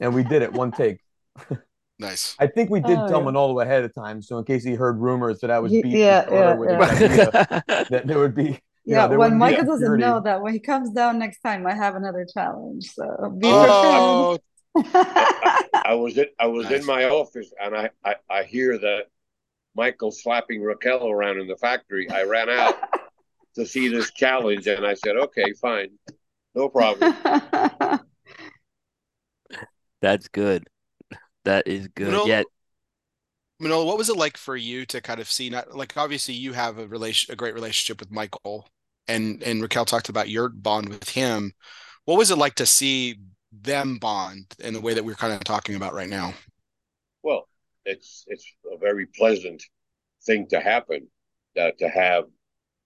And 0.00 0.14
we 0.14 0.22
did 0.22 0.42
it 0.42 0.52
one 0.52 0.72
take. 0.72 1.00
Nice. 2.00 2.36
I 2.38 2.46
think 2.46 2.70
we 2.70 2.78
did 2.78 2.96
oh, 2.96 3.08
tell 3.08 3.18
yeah. 3.18 3.24
Manolo 3.24 3.58
ahead 3.58 3.82
of 3.82 3.92
time. 3.92 4.22
So 4.22 4.38
in 4.38 4.44
case 4.44 4.62
he 4.62 4.74
heard 4.74 5.00
rumors 5.00 5.40
that 5.40 5.50
I 5.50 5.58
was 5.58 5.72
beating 5.72 5.90
yeah, 5.90 6.24
yeah, 6.30 6.54
with 6.54 6.70
yeah. 6.70 6.78
Idea, 6.78 7.64
that 7.90 8.06
there 8.06 8.20
would 8.20 8.36
be 8.36 8.60
yeah, 8.84 9.06
know, 9.06 9.18
when 9.18 9.36
Michael 9.36 9.66
doesn't 9.66 9.98
know 9.98 10.20
that 10.20 10.40
when 10.40 10.54
he 10.54 10.60
comes 10.60 10.90
down 10.92 11.18
next 11.18 11.40
time, 11.40 11.66
I 11.66 11.74
have 11.74 11.94
another 11.94 12.26
challenge. 12.32 12.90
So 12.92 13.36
be 13.36 13.48
oh, 13.48 14.38
I 14.76 15.94
was 15.94 16.16
in 16.16 16.26
I 16.38 16.46
was 16.46 16.70
nice. 16.70 16.80
in 16.80 16.86
my 16.86 17.04
office 17.08 17.52
and 17.60 17.76
I, 17.76 17.90
I, 18.04 18.14
I 18.30 18.42
hear 18.44 18.78
that 18.78 19.08
Michael 19.74 20.10
slapping 20.10 20.62
Raquel 20.62 21.08
around 21.08 21.38
in 21.38 21.48
the 21.48 21.56
factory, 21.56 22.08
I 22.08 22.22
ran 22.22 22.48
out 22.48 22.78
to 23.54 23.66
see 23.66 23.88
this 23.88 24.12
challenge, 24.12 24.66
and 24.66 24.86
I 24.86 24.94
said, 24.94 25.16
"Okay, 25.16 25.52
fine, 25.60 25.90
no 26.54 26.68
problem." 26.68 27.14
That's 30.00 30.28
good. 30.28 30.68
That 31.44 31.66
is 31.66 31.88
good. 31.88 32.08
Manolo, 32.08 32.26
Yet, 32.26 32.46
Manolo, 33.60 33.84
what 33.84 33.98
was 33.98 34.08
it 34.08 34.16
like 34.16 34.36
for 34.36 34.56
you 34.56 34.86
to 34.86 35.00
kind 35.00 35.20
of 35.20 35.30
see? 35.30 35.50
Not 35.50 35.74
like 35.74 35.96
obviously 35.96 36.34
you 36.34 36.52
have 36.52 36.78
a 36.78 36.86
relation, 36.86 37.32
a 37.32 37.36
great 37.36 37.54
relationship 37.54 38.00
with 38.00 38.10
Michael, 38.10 38.68
and 39.08 39.42
and 39.42 39.60
Raquel 39.60 39.84
talked 39.84 40.08
about 40.08 40.28
your 40.28 40.48
bond 40.48 40.88
with 40.88 41.08
him. 41.08 41.52
What 42.04 42.18
was 42.18 42.30
it 42.30 42.38
like 42.38 42.54
to 42.56 42.66
see 42.66 43.18
them 43.52 43.98
bond 43.98 44.54
in 44.60 44.74
the 44.74 44.80
way 44.80 44.94
that 44.94 45.04
we're 45.04 45.14
kind 45.14 45.32
of 45.32 45.42
talking 45.44 45.74
about 45.74 45.94
right 45.94 46.08
now? 46.08 46.34
Well, 47.22 47.48
it's 47.84 48.24
it's 48.28 48.46
a 48.72 48.78
very 48.78 49.06
pleasant 49.06 49.64
thing 50.24 50.46
to 50.48 50.60
happen 50.60 51.08
that 51.56 51.78
to 51.78 51.88
have 51.88 52.24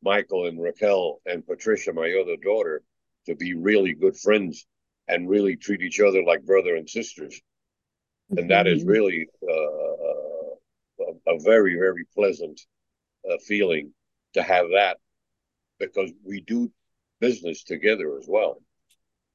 Michael 0.02 0.46
and 0.46 0.60
Raquel 0.60 1.20
and 1.26 1.46
Patricia, 1.46 1.92
my 1.92 2.12
other 2.20 2.36
daughter, 2.36 2.82
to 3.26 3.34
be 3.34 3.54
really 3.54 3.94
good 3.94 4.16
friends 4.16 4.66
and 5.08 5.28
really 5.28 5.56
treat 5.56 5.82
each 5.82 6.00
other 6.00 6.22
like 6.22 6.44
brother 6.44 6.76
and 6.76 6.88
sisters. 6.88 7.40
And 8.36 8.50
that 8.50 8.66
is 8.66 8.84
Mhm. 8.84 8.88
really 8.88 9.28
uh, 9.48 10.54
a, 11.06 11.34
a 11.34 11.38
very, 11.40 11.74
very 11.74 12.04
pleasant 12.14 12.60
uh, 13.30 13.38
feeling 13.38 13.94
to 14.34 14.42
have 14.42 14.68
that 14.70 14.98
because 15.78 16.12
we 16.24 16.40
do 16.40 16.72
business 17.20 17.62
together 17.64 18.18
as 18.18 18.26
well. 18.28 18.62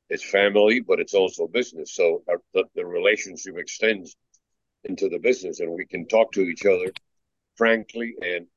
It's 0.10 0.24
family, 0.24 0.80
but 0.82 1.00
it's 1.00 1.14
also 1.14 1.48
business. 1.48 1.94
So 1.94 2.24
our, 2.30 2.42
the, 2.54 2.66
the 2.76 2.86
relationship 2.86 3.58
extends 3.58 4.16
into 4.84 5.10
the 5.10 5.20
business, 5.20 5.60
and 5.60 5.72
we 5.72 5.86
can 5.86 6.08
talk 6.08 6.32
to 6.34 6.42
each 6.42 6.66
other 6.66 6.94
frankly 7.56 8.16
and 8.22 8.48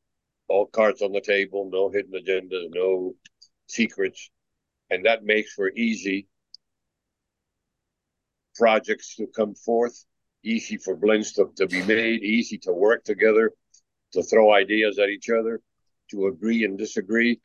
all 0.51 0.67
cards 0.67 1.01
on 1.01 1.13
the 1.13 1.21
table, 1.21 1.71
no 1.73 1.89
hidden 1.91 2.13
agendas, 2.13 2.67
no 2.75 3.15
secrets, 3.67 4.31
and 4.91 5.07
that 5.07 5.25
makes 5.25 5.53
for 5.53 5.71
easy 5.71 6.27
projects 8.57 9.15
to 9.17 9.27
come 9.29 9.55
forth, 9.55 10.05
easy 10.43 10.77
for 10.77 10.97
blends 10.97 11.33
to, 11.33 11.51
to 11.57 11.67
be 11.67 11.83
made, 11.85 12.23
easy 12.23 12.59
to 12.59 12.73
work 12.73 13.05
together, 13.05 13.53
to 14.13 14.23
throw 14.23 14.53
ideas 14.53 14.99
at 14.99 15.09
each 15.09 15.31
other, 15.31 15.61
to 16.11 16.27
agree 16.27 16.65
and 16.65 16.77
disagree. 16.77 17.41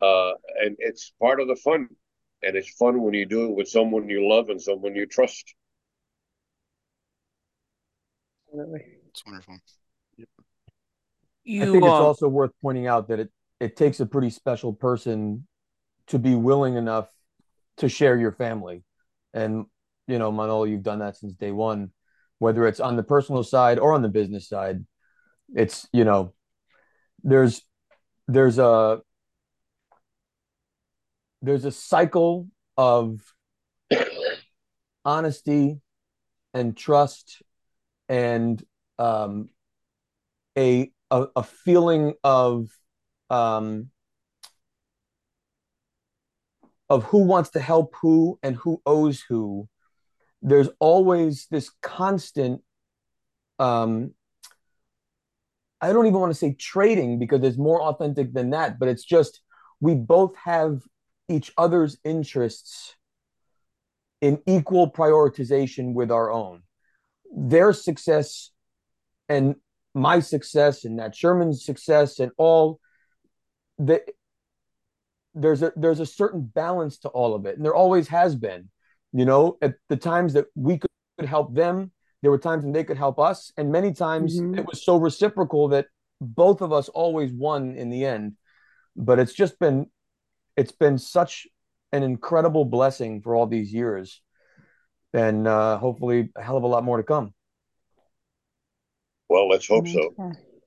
Uh, 0.00 0.32
and 0.60 0.76
it's 0.80 1.12
part 1.20 1.40
of 1.40 1.46
the 1.46 1.56
fun. 1.56 1.88
And 2.42 2.56
it's 2.56 2.74
fun 2.74 3.00
when 3.00 3.14
you 3.14 3.24
do 3.24 3.46
it 3.46 3.54
with 3.54 3.68
someone 3.68 4.08
you 4.08 4.28
love 4.28 4.48
and 4.48 4.60
someone 4.60 4.96
you 4.96 5.06
trust. 5.06 5.54
It's 8.52 9.24
wonderful. 9.24 9.58
You, 11.44 11.62
I 11.62 11.66
think 11.66 11.84
it's 11.84 11.86
um, 11.86 12.02
also 12.02 12.28
worth 12.28 12.52
pointing 12.62 12.86
out 12.86 13.08
that 13.08 13.20
it 13.20 13.30
it 13.60 13.76
takes 13.76 14.00
a 14.00 14.06
pretty 14.06 14.30
special 14.30 14.72
person 14.72 15.46
to 16.08 16.18
be 16.18 16.34
willing 16.34 16.76
enough 16.76 17.08
to 17.78 17.88
share 17.88 18.16
your 18.18 18.32
family. 18.32 18.82
And 19.34 19.66
you 20.06 20.18
know, 20.18 20.32
Manolo, 20.32 20.64
you've 20.64 20.82
done 20.82 20.98
that 20.98 21.16
since 21.16 21.34
day 21.34 21.52
one, 21.52 21.90
whether 22.38 22.66
it's 22.66 22.80
on 22.80 22.96
the 22.96 23.02
personal 23.02 23.44
side 23.44 23.78
or 23.78 23.92
on 23.92 24.02
the 24.02 24.08
business 24.08 24.48
side. 24.48 24.84
It's, 25.54 25.88
you 25.92 26.04
know, 26.04 26.34
there's 27.22 27.62
there's 28.26 28.58
a 28.58 29.00
there's 31.40 31.64
a 31.64 31.70
cycle 31.72 32.48
of 32.76 33.20
honesty 35.04 35.80
and 36.54 36.76
trust 36.76 37.42
and 38.08 38.62
um, 38.98 39.48
a, 40.56 40.90
a 41.12 41.26
a 41.36 41.42
feeling 41.42 42.14
of 42.24 42.68
um, 43.30 43.90
of 46.88 47.04
who 47.04 47.18
wants 47.18 47.50
to 47.50 47.60
help 47.60 47.94
who 48.00 48.38
and 48.42 48.56
who 48.56 48.82
owes 48.84 49.20
who. 49.20 49.68
There's 50.40 50.70
always 50.80 51.46
this 51.50 51.70
constant. 51.82 52.62
Um, 53.60 54.14
I 55.80 55.92
don't 55.92 56.06
even 56.06 56.18
want 56.18 56.30
to 56.32 56.38
say 56.38 56.54
trading 56.58 57.18
because 57.18 57.42
it's 57.42 57.58
more 57.58 57.82
authentic 57.82 58.32
than 58.32 58.50
that, 58.50 58.78
but 58.78 58.88
it's 58.88 59.04
just 59.04 59.40
we 59.80 59.94
both 59.94 60.34
have 60.36 60.82
each 61.28 61.52
other's 61.58 61.98
interests 62.04 62.96
in 64.20 64.40
equal 64.46 64.90
prioritization 64.90 65.92
with 65.92 66.10
our 66.10 66.30
own. 66.30 66.62
Their 67.34 67.72
success 67.72 68.50
and 69.28 69.56
my 69.94 70.20
success 70.20 70.84
and 70.84 70.96
Nat 70.96 71.14
Sherman's 71.14 71.64
success 71.64 72.18
and 72.18 72.32
all 72.36 72.80
the 73.78 74.02
there's 75.34 75.62
a 75.62 75.72
there's 75.76 76.00
a 76.00 76.06
certain 76.06 76.42
balance 76.42 76.98
to 76.98 77.08
all 77.08 77.34
of 77.34 77.46
it, 77.46 77.56
and 77.56 77.64
there 77.64 77.74
always 77.74 78.08
has 78.08 78.36
been. 78.36 78.68
You 79.12 79.24
know, 79.26 79.58
at 79.60 79.74
the 79.88 79.96
times 79.96 80.32
that 80.34 80.46
we 80.54 80.78
could 80.78 81.26
help 81.26 81.54
them, 81.54 81.90
there 82.22 82.30
were 82.30 82.38
times 82.38 82.64
when 82.64 82.72
they 82.72 82.84
could 82.84 82.96
help 82.96 83.18
us, 83.18 83.52
and 83.56 83.70
many 83.70 83.92
times 83.92 84.40
Mhm. 84.40 84.58
it 84.58 84.66
was 84.66 84.84
so 84.84 84.96
reciprocal 84.96 85.68
that 85.68 85.86
both 86.20 86.60
of 86.60 86.72
us 86.72 86.88
always 86.88 87.32
won 87.32 87.76
in 87.76 87.90
the 87.90 88.04
end. 88.04 88.36
But 88.96 89.18
it's 89.18 89.32
just 89.32 89.58
been 89.58 89.90
it's 90.56 90.72
been 90.72 90.98
such 90.98 91.46
an 91.92 92.02
incredible 92.02 92.64
blessing 92.64 93.22
for 93.22 93.34
all 93.34 93.46
these 93.46 93.72
years, 93.72 94.22
and 95.12 95.46
uh, 95.46 95.78
hopefully 95.78 96.30
a 96.36 96.42
hell 96.42 96.56
of 96.56 96.62
a 96.62 96.66
lot 96.66 96.84
more 96.84 96.98
to 96.98 97.02
come. 97.02 97.34
Well, 99.32 99.48
let's 99.48 99.66
hope 99.66 99.88
so. 99.88 100.14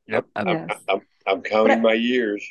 Yep. 0.07 0.25
I'm- 0.35 0.47
I'm, 0.47 0.69
I'm, 0.89 1.01
I'm 1.27 1.41
counting 1.43 1.77
I- 1.77 1.81
my 1.81 1.93
years. 1.93 2.43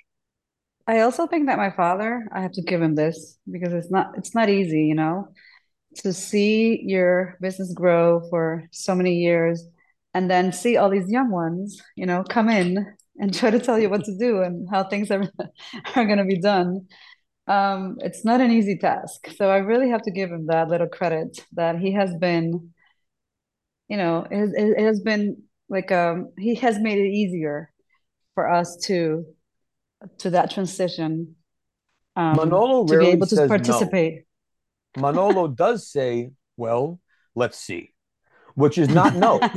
I 0.87 1.01
also 1.01 1.27
think 1.27 1.47
that 1.47 1.57
my 1.57 1.71
father, 1.71 2.29
I 2.33 2.43
have 2.43 2.53
to 2.53 2.63
give 2.63 2.81
him 2.81 2.95
this 2.95 3.39
because 3.51 3.73
it's 3.73 3.91
not 3.91 4.19
it's 4.19 4.35
not 4.35 4.51
easy, 4.51 4.83
you 4.83 4.95
know, 4.95 5.29
to 5.97 6.13
see 6.13 6.83
your 6.85 7.39
business 7.41 7.73
grow 7.73 8.21
for 8.29 8.65
so 8.71 8.95
many 8.95 9.15
years 9.15 9.67
and 10.13 10.31
then 10.31 10.53
see 10.53 10.77
all 10.77 10.91
these 10.91 11.11
young 11.11 11.31
ones, 11.31 11.83
you 11.97 12.05
know, 12.07 12.23
come 12.23 12.51
in 12.51 12.95
and 13.19 13.35
try 13.41 13.51
to 13.51 13.59
tell 13.59 13.79
you 13.79 13.89
what 13.89 14.05
to 14.05 14.17
do 14.19 14.43
and 14.43 14.69
how 14.71 14.85
things 14.85 15.11
are 15.11 15.23
are 15.97 16.05
going 16.05 16.19
to 16.19 16.25
be 16.25 16.39
done. 16.39 16.87
Um, 17.49 17.97
it's 18.01 18.25
not 18.25 18.41
an 18.41 18.53
easy 18.53 18.77
task. 18.77 19.27
So 19.37 19.49
I 19.51 19.59
really 19.59 19.89
have 19.89 20.03
to 20.03 20.13
give 20.13 20.31
him 20.31 20.47
that 20.47 20.69
little 20.69 20.89
credit 20.89 21.45
that 21.55 21.79
he 21.79 21.93
has 21.95 22.15
been, 22.15 22.73
you 23.89 23.97
know, 23.97 24.27
it, 24.31 24.51
it, 24.55 24.79
it 24.79 24.85
has 24.85 25.01
been 25.01 25.43
like 25.75 25.93
um 25.93 26.31
he 26.39 26.55
has 26.55 26.79
made 26.79 26.99
it 26.99 27.11
easier 27.11 27.71
for 28.35 28.51
us 28.51 28.77
to 28.87 29.27
to 30.19 30.31
that 30.31 30.51
transition 30.51 31.35
um, 32.17 32.37
Manolo 32.37 32.87
to 32.87 32.99
be 32.99 33.07
able 33.07 33.27
to 33.27 33.37
says 33.37 33.49
no. 33.51 33.57
participate. 33.57 34.25
Manolo 34.97 35.49
does 35.65 35.91
say, 35.91 36.31
"Well, 36.57 37.01
let's 37.35 37.59
see," 37.59 37.93
which 38.55 38.79
is 38.79 38.89
not 38.89 39.17
no. 39.17 39.41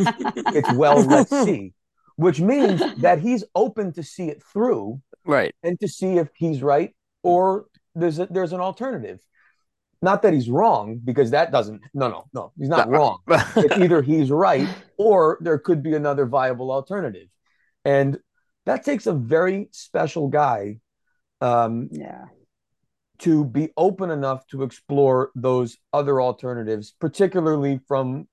It's 0.58 0.74
well, 0.74 1.02
let's 1.04 1.30
see, 1.30 1.74
which 2.16 2.40
means 2.42 2.82
that 2.98 3.20
he's 3.20 3.44
open 3.54 3.94
to 3.94 4.04
see 4.04 4.30
it 4.30 4.42
through 4.42 5.02
right. 5.26 5.54
and 5.62 5.80
to 5.80 5.88
see 5.88 6.18
if 6.18 6.30
he's 6.36 6.64
right 6.64 6.96
or 7.22 7.66
there's 7.94 8.18
a, 8.20 8.26
there's 8.26 8.54
an 8.54 8.60
alternative. 8.60 9.20
Not 10.02 10.22
that 10.22 10.34
he's 10.34 10.50
wrong 10.50 11.00
because 11.04 11.32
that 11.32 11.52
doesn't. 11.52 11.82
No, 11.94 12.08
no, 12.08 12.26
no. 12.34 12.52
He's 12.58 12.70
not 12.70 12.88
wrong. 12.90 13.20
It's 13.28 13.78
either 13.78 14.02
he's 14.02 14.30
right 14.30 14.68
or 14.98 15.38
there 15.42 15.58
could 15.58 15.82
be 15.82 15.96
another 15.96 16.26
viable 16.28 16.72
alternative, 16.72 17.28
and 17.84 18.20
that 18.66 18.84
takes 18.86 19.08
a 19.08 19.14
very 19.14 19.70
special 19.72 20.28
guy 20.28 20.78
um, 21.42 21.90
Yeah. 21.92 22.26
to 23.20 23.44
be 23.46 23.70
open 23.78 24.12
enough 24.12 24.46
to 24.48 24.64
explore 24.64 25.32
those 25.36 25.78
other 25.94 26.22
alternatives, 26.22 26.94
particularly 27.00 27.80
from 27.88 28.28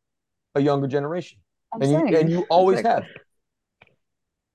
a 0.55 0.61
younger 0.61 0.87
generation. 0.87 1.39
I'm 1.73 1.81
and 1.83 1.91
you 1.91 1.99
saying. 1.99 2.15
and 2.17 2.31
you 2.31 2.47
always 2.51 2.81
Exactly. 2.81 3.09
have. 3.09 3.91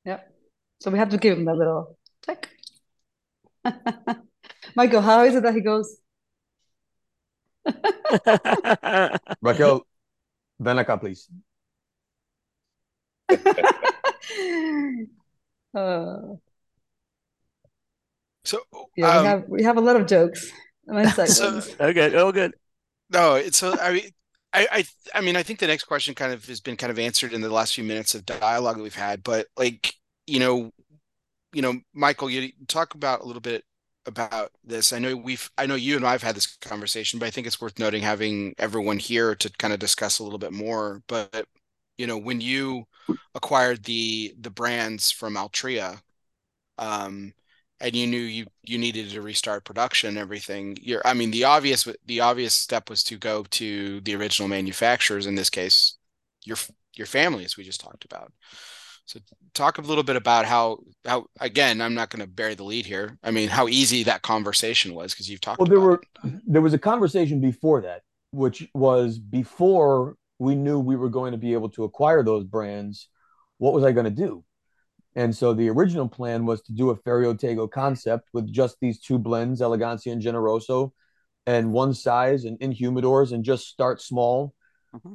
Yep. 0.06 0.34
So 0.82 0.91
we 0.91 1.00
have 1.00 1.10
to 1.10 1.17
give 1.17 1.38
him 1.38 1.45
that 1.45 1.56
little 1.56 1.98
tick. 2.22 2.50
Michael, 4.76 5.02
how 5.02 5.24
is 5.24 5.36
it 5.36 5.43
that 5.43 5.54
he 5.56 5.62
goes? 5.62 5.98
Raquel, 9.41 9.86
ven 10.60 10.77
acá, 10.79 10.97
please. 10.99 11.29
Uh, 15.73 16.36
So 18.45 18.62
yeah, 18.95 19.17
um, 19.17 19.21
we 19.23 19.27
have 19.27 19.43
we 19.49 19.63
have 19.63 19.77
a 19.77 19.82
lot 19.82 19.95
of 19.95 20.08
jokes. 20.08 20.51
Inside 20.88 21.25
So- 21.29 21.51
ones. 21.51 21.75
okay. 21.79 22.15
Oh, 22.15 22.32
good. 22.32 22.53
No, 23.12 23.36
it's 23.36 23.58
so 23.60 23.77
I 23.79 23.93
mean 23.93 24.10
I, 24.53 24.67
I 24.71 24.84
I 25.13 25.21
mean 25.21 25.36
I 25.36 25.43
think 25.43 25.60
the 25.60 25.67
next 25.67 25.84
question 25.84 26.15
kind 26.15 26.34
of 26.34 26.45
has 26.47 26.62
been 26.62 26.75
kind 26.77 26.89
of 26.89 26.97
answered 26.97 27.34
in 27.34 27.41
the 27.41 27.49
last 27.49 27.75
few 27.75 27.84
minutes 27.84 28.15
of 28.15 28.25
dialogue 28.25 28.77
that 28.77 28.82
we've 28.84 28.95
had, 28.95 29.21
but 29.23 29.47
like, 29.58 29.93
you 30.25 30.39
know, 30.39 30.71
you 31.53 31.62
know, 31.62 31.79
Michael, 31.93 32.29
you 32.29 32.51
talk 32.67 32.95
about 32.95 33.21
a 33.21 33.25
little 33.25 33.41
bit 33.41 33.63
about 34.10 34.52
this. 34.65 34.93
I 34.93 35.00
know 35.00 35.15
we've 35.15 35.50
I 35.58 35.65
know 35.65 35.75
you 35.75 35.96
and 35.96 36.06
I've 36.06 36.23
had 36.23 36.36
this 36.36 36.58
conversation, 36.58 37.19
but 37.19 37.27
I 37.27 37.31
think 37.31 37.48
it's 37.48 37.62
worth 37.62 37.79
noting 37.79 38.04
having 38.04 38.56
everyone 38.58 39.00
here 39.00 39.36
to 39.36 39.50
kind 39.58 39.73
of 39.73 39.79
discuss 39.79 40.19
a 40.19 40.23
little 40.23 40.40
bit 40.40 40.54
more. 40.54 41.04
But 41.08 41.48
you 41.98 42.08
know, 42.08 42.17
when 42.17 42.42
you 42.42 42.88
acquired 43.36 43.83
the 43.86 44.36
the 44.40 44.50
brands 44.52 45.12
from 45.12 45.36
Altria, 45.36 46.02
um, 46.77 47.33
and 47.81 47.96
you 47.96 48.08
knew 48.08 48.17
you 48.19 48.46
you 48.63 48.77
needed 48.77 49.10
to 49.10 49.21
restart 49.21 49.65
production 49.65 50.10
and 50.10 50.17
everything 50.17 50.77
you're 50.81 51.02
i 51.06 51.13
mean 51.13 51.31
the 51.31 51.44
obvious 51.44 51.88
the 52.06 52.19
obvious 52.19 52.54
step 52.54 52.90
was 52.90 53.04
to 53.04 53.17
go 53.17 53.44
to 53.50 54.02
the 54.02 54.15
original 54.15 54.48
manufacturers 54.48 55.25
in 55.25 55.36
this 55.36 55.50
case 55.50 55.98
your 56.44 56.58
your 56.96 57.08
family 57.08 57.46
as 57.46 57.58
we 57.58 57.63
just 57.63 57.81
talked 57.81 58.06
about 58.06 58.31
so 59.10 59.19
talk 59.53 59.77
a 59.77 59.81
little 59.81 60.03
bit 60.03 60.15
about 60.15 60.45
how 60.45 60.77
how 61.05 61.25
again 61.39 61.81
i'm 61.81 61.95
not 61.95 62.10
going 62.10 62.21
to 62.21 62.27
bury 62.27 62.53
the 62.53 62.63
lead 62.63 62.85
here 62.85 63.17
i 63.23 63.31
mean 63.31 63.49
how 63.49 63.67
easy 63.67 64.03
that 64.03 64.21
conversation 64.21 64.93
was 64.93 65.13
because 65.13 65.29
you've 65.29 65.41
talked 65.41 65.60
Well, 65.60 65.65
there 65.65 65.77
about 65.77 65.85
were 65.85 66.01
it. 66.23 66.41
there 66.45 66.62
was 66.62 66.73
a 66.73 66.79
conversation 66.79 67.41
before 67.41 67.81
that, 67.81 68.01
which 68.31 68.67
was 68.73 69.19
before 69.19 70.15
we 70.39 70.55
knew 70.55 70.79
we 70.79 70.95
were 70.95 71.10
going 71.10 71.31
to 71.33 71.37
be 71.37 71.53
able 71.53 71.69
to 71.69 71.83
acquire 71.83 72.23
those 72.23 72.45
brands. 72.45 73.10
What 73.57 73.73
was 73.73 73.83
I 73.83 73.91
going 73.91 74.05
to 74.05 74.12
do? 74.12 74.43
And 75.15 75.35
so 75.35 75.53
the 75.53 75.69
original 75.69 76.07
plan 76.07 76.45
was 76.45 76.62
to 76.63 76.71
do 76.71 76.91
a 76.91 76.95
Ferio 76.95 77.33
Tego 77.37 77.69
concept 77.69 78.29
with 78.31 78.51
just 78.51 78.77
these 78.79 78.99
two 79.01 79.17
blends, 79.17 79.60
Elegancia 79.60 80.12
and 80.13 80.21
Generoso, 80.21 80.91
and 81.45 81.73
one 81.73 81.93
size 81.93 82.45
and 82.45 82.57
in 82.62 82.71
humidors 82.71 83.33
and 83.33 83.43
just 83.43 83.67
start 83.67 84.01
small 84.01 84.53
mm-hmm. 84.95 85.13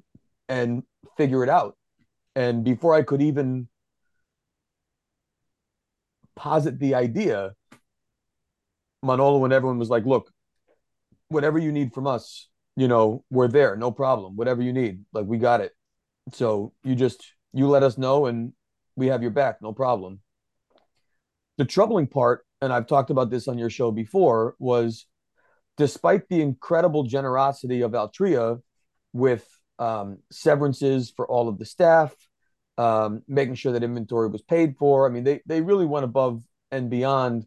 and 0.49 0.82
figure 1.16 1.42
it 1.42 1.49
out. 1.49 1.76
And 2.36 2.64
before 2.64 2.95
I 2.95 3.03
could 3.03 3.22
even 3.22 3.68
posit 6.37 6.78
the 6.78 6.95
idea, 6.95 7.53
Manolo 9.03 9.45
and 9.45 9.53
everyone 9.53 9.78
was 9.78 9.91
like, 9.91 10.05
look, 10.05 10.30
whatever 11.28 11.59
you 11.59 11.72
need 11.72 11.93
from 11.93 12.07
us, 12.07 12.49
you 12.76 12.89
know, 12.89 13.24
we're 13.30 13.49
there, 13.49 13.76
no 13.76 13.91
problem. 13.91 14.37
Whatever 14.37 14.62
you 14.62 14.72
need, 14.72 15.05
like 15.12 15.26
we 15.26 15.39
got 15.39 15.61
it. 15.61 15.72
So 16.32 16.72
you 16.82 16.95
just 16.95 17.24
you 17.53 17.68
let 17.68 17.82
us 17.82 17.99
know 17.99 18.26
and 18.26 18.53
we 18.97 19.09
have 19.09 19.22
your 19.22 19.30
back, 19.30 19.62
no 19.62 19.72
problem. 19.72 20.20
The 21.57 21.64
troubling 21.64 22.09
part, 22.09 22.45
and 22.61 22.72
I've 22.72 22.87
talked 22.87 23.11
about 23.11 23.30
this 23.30 23.47
on 23.47 23.59
your 23.59 23.70
show 23.70 23.93
before, 23.93 24.57
was 24.59 25.07
despite 25.76 26.28
the 26.28 26.41
incredible 26.41 27.05
generosity 27.05 27.82
of 27.82 27.93
Altria 27.93 28.61
with 29.12 29.47
um, 29.78 30.18
severances 30.30 31.12
for 31.14 31.26
all 31.26 31.49
of 31.49 31.59
the 31.59 31.64
staff, 31.64 32.14
um, 32.79 33.22
making 33.29 33.55
sure 33.55 33.72
that 33.72 33.83
inventory 33.83 34.29
was 34.29 34.43
paid 34.43 34.77
for. 34.77 35.07
I 35.07 35.11
mean, 35.11 35.25
they 35.25 35.41
they 35.47 35.61
really 35.61 35.87
went 35.87 36.05
above 36.05 36.43
and 36.70 36.91
beyond 36.91 37.47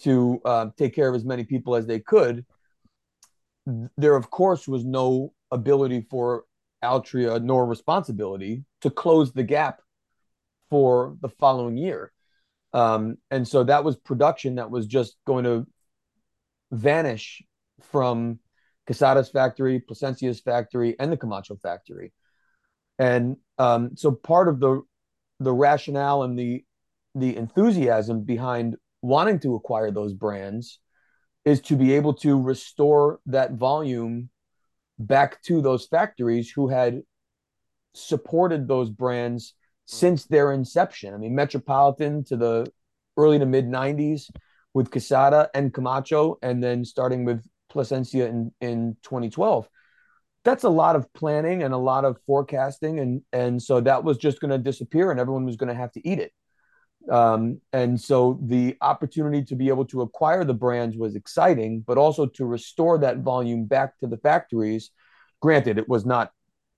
to 0.00 0.40
uh, 0.44 0.66
take 0.76 0.94
care 0.94 1.08
of 1.08 1.14
as 1.14 1.24
many 1.24 1.44
people 1.44 1.74
as 1.74 1.86
they 1.86 2.00
could. 2.00 2.46
There, 3.96 4.16
of 4.16 4.30
course, 4.30 4.68
was 4.68 4.84
no 4.84 5.32
ability 5.50 6.06
for 6.08 6.44
Altria 6.82 7.42
nor 7.42 7.66
responsibility 7.66 8.64
to 8.82 8.90
close 8.90 9.32
the 9.32 9.42
gap 9.42 9.80
for 10.70 11.16
the 11.20 11.28
following 11.28 11.76
year. 11.76 12.12
Um, 12.72 13.16
and 13.30 13.48
so 13.48 13.64
that 13.64 13.84
was 13.84 13.96
production 13.96 14.56
that 14.56 14.70
was 14.70 14.86
just 14.86 15.16
going 15.26 15.44
to 15.44 15.66
vanish 16.70 17.42
from 17.80 18.38
Quesada's 18.86 19.30
factory, 19.30 19.80
Plasencia's 19.80 20.40
factory, 20.40 20.96
and 20.98 21.10
the 21.10 21.16
Camacho 21.16 21.56
factory. 21.56 22.12
And 22.98 23.36
um, 23.58 23.96
so 23.96 24.12
part 24.12 24.48
of 24.48 24.60
the 24.60 24.82
the 25.40 25.52
rationale 25.52 26.22
and 26.24 26.38
the 26.38 26.64
the 27.14 27.36
enthusiasm 27.36 28.22
behind 28.22 28.76
wanting 29.02 29.38
to 29.40 29.54
acquire 29.54 29.90
those 29.90 30.12
brands 30.12 30.80
is 31.44 31.60
to 31.60 31.76
be 31.76 31.94
able 31.94 32.14
to 32.14 32.40
restore 32.40 33.20
that 33.26 33.52
volume 33.52 34.28
back 34.98 35.40
to 35.42 35.62
those 35.62 35.86
factories 35.86 36.50
who 36.50 36.68
had 36.68 37.02
supported 37.94 38.66
those 38.66 38.90
brands 38.90 39.54
since 39.86 40.26
their 40.26 40.52
inception. 40.52 41.14
I 41.14 41.16
mean, 41.16 41.34
Metropolitan 41.34 42.24
to 42.24 42.36
the 42.36 42.70
early 43.16 43.38
to 43.38 43.46
mid 43.46 43.66
90s 43.66 44.30
with 44.74 44.90
Quesada 44.90 45.48
and 45.54 45.72
Camacho, 45.72 46.38
and 46.42 46.62
then 46.62 46.84
starting 46.84 47.24
with 47.24 47.44
Plasencia 47.70 48.28
in, 48.28 48.52
in 48.60 48.96
2012. 49.02 49.68
That's 50.44 50.64
a 50.64 50.70
lot 50.70 50.96
of 50.96 51.12
planning 51.12 51.62
and 51.62 51.74
a 51.74 51.78
lot 51.78 52.04
of 52.04 52.16
forecasting. 52.26 53.00
And, 53.00 53.22
and 53.32 53.62
so 53.62 53.80
that 53.80 54.04
was 54.04 54.18
just 54.18 54.40
going 54.40 54.50
to 54.50 54.58
disappear 54.58 55.10
and 55.10 55.20
everyone 55.20 55.44
was 55.44 55.56
going 55.56 55.68
to 55.68 55.74
have 55.74 55.92
to 55.92 56.08
eat 56.08 56.18
it. 56.18 56.32
Um, 57.10 57.60
and 57.72 58.00
so 58.00 58.38
the 58.42 58.76
opportunity 58.80 59.42
to 59.44 59.56
be 59.56 59.68
able 59.68 59.86
to 59.86 60.02
acquire 60.02 60.44
the 60.44 60.54
brands 60.54 60.96
was 60.96 61.16
exciting, 61.16 61.84
but 61.86 61.96
also 61.98 62.26
to 62.26 62.44
restore 62.44 62.98
that 62.98 63.18
volume 63.18 63.64
back 63.64 63.98
to 63.98 64.06
the 64.06 64.18
factories. 64.18 64.90
Granted, 65.40 65.78
it 65.78 65.88
was 65.88 66.04
not, 66.04 66.32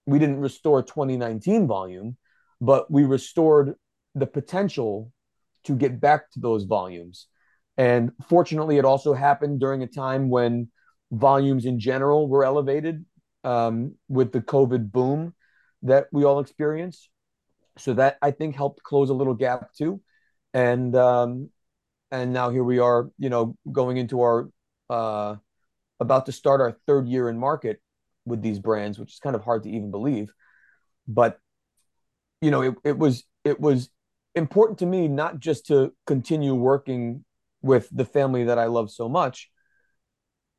we 0.06 0.18
didn't 0.18 0.40
restore 0.40 0.82
2019 0.82 1.66
volume, 1.66 2.16
but 2.60 2.90
we 2.90 3.04
restored 3.04 3.74
the 4.14 4.26
potential 4.26 5.12
to 5.64 5.74
get 5.74 6.00
back 6.00 6.30
to 6.32 6.40
those 6.40 6.64
volumes. 6.64 7.26
And 7.76 8.12
fortunately, 8.28 8.78
it 8.78 8.84
also 8.84 9.14
happened 9.14 9.60
during 9.60 9.82
a 9.82 9.86
time 9.86 10.28
when 10.28 10.68
volumes 11.10 11.64
in 11.64 11.80
general 11.80 12.28
were 12.28 12.44
elevated 12.44 13.04
um, 13.44 13.94
with 14.08 14.32
the 14.32 14.40
COVID 14.40 14.90
boom 14.90 15.34
that 15.82 16.06
we 16.12 16.24
all 16.24 16.40
experienced. 16.40 17.08
So 17.78 17.94
that 17.94 18.18
I 18.20 18.30
think 18.30 18.56
helped 18.56 18.82
close 18.82 19.10
a 19.10 19.14
little 19.14 19.34
gap 19.34 19.72
too 19.72 20.02
and 20.52 20.94
um, 20.96 21.50
and 22.10 22.32
now 22.32 22.50
here 22.50 22.64
we 22.64 22.78
are, 22.78 23.10
you 23.18 23.30
know, 23.30 23.56
going 23.70 23.96
into 23.96 24.20
our 24.20 24.50
uh, 24.88 25.36
about 26.00 26.26
to 26.26 26.32
start 26.32 26.60
our 26.60 26.76
third 26.86 27.06
year 27.06 27.28
in 27.28 27.38
market 27.38 27.80
with 28.24 28.42
these 28.42 28.58
brands, 28.58 28.98
which 28.98 29.12
is 29.12 29.18
kind 29.18 29.36
of 29.36 29.44
hard 29.44 29.62
to 29.64 29.70
even 29.70 29.90
believe. 29.90 30.32
But 31.06 31.38
you 32.40 32.50
know, 32.50 32.62
it, 32.62 32.74
it 32.84 32.98
was 32.98 33.24
it 33.44 33.60
was 33.60 33.90
important 34.34 34.78
to 34.80 34.86
me 34.86 35.08
not 35.08 35.38
just 35.38 35.66
to 35.66 35.92
continue 36.06 36.54
working 36.54 37.24
with 37.62 37.88
the 37.92 38.04
family 38.04 38.44
that 38.44 38.58
I 38.58 38.66
love 38.66 38.90
so 38.90 39.08
much, 39.08 39.50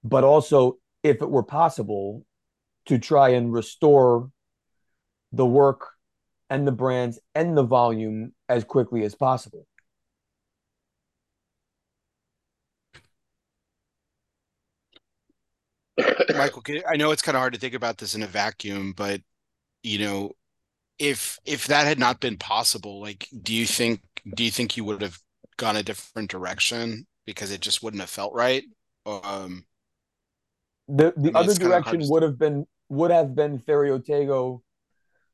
but 0.04 0.24
also, 0.24 0.78
if 1.04 1.22
it 1.22 1.30
were 1.30 1.44
possible, 1.44 2.26
to 2.92 3.00
try 3.00 3.30
and 3.30 3.54
restore 3.54 4.30
the 5.32 5.46
work 5.46 5.92
and 6.50 6.68
the 6.68 6.74
brands 6.74 7.22
and 7.34 7.58
the 7.58 7.64
volume 7.64 8.34
as 8.50 8.66
quickly 8.66 9.06
as 9.06 9.16
possible. 9.16 9.66
Michael, 16.36 16.64
I 16.86 16.98
know 16.98 17.12
it's 17.12 17.22
kind 17.22 17.38
of 17.38 17.40
hard 17.40 17.54
to 17.54 17.60
think 17.60 17.76
about 17.76 17.98
this 17.98 18.14
in 18.14 18.24
a 18.24 18.28
vacuum, 18.28 18.92
but 18.92 19.22
you 19.84 20.00
know, 20.00 20.34
if 21.00 21.40
if 21.46 21.68
that 21.68 21.88
had 21.88 21.98
not 21.98 22.20
been 22.20 22.36
possible, 22.36 23.00
like, 23.00 23.26
do 23.42 23.54
you 23.54 23.66
think 23.66 24.02
do 24.36 24.44
you 24.44 24.52
think 24.52 24.76
you 24.76 24.84
would 24.84 25.02
have 25.02 25.18
gone 25.56 25.78
a 25.78 25.84
different 25.84 26.30
direction 26.30 27.08
because 27.26 27.52
it 27.54 27.62
just 27.62 27.82
wouldn't 27.82 28.02
have 28.02 28.10
felt 28.10 28.34
right? 28.34 28.66
Um, 29.06 29.64
the 30.90 31.14
the 31.16 31.30
I 31.30 31.32
mean, 31.32 31.36
other 31.38 31.54
direction 31.54 32.02
would 32.10 32.24
have 32.24 32.38
been 32.38 32.68
would 32.92 33.10
have 33.10 33.34
been 33.34 33.58
Ferio 33.58 34.06
Tego 34.06 34.62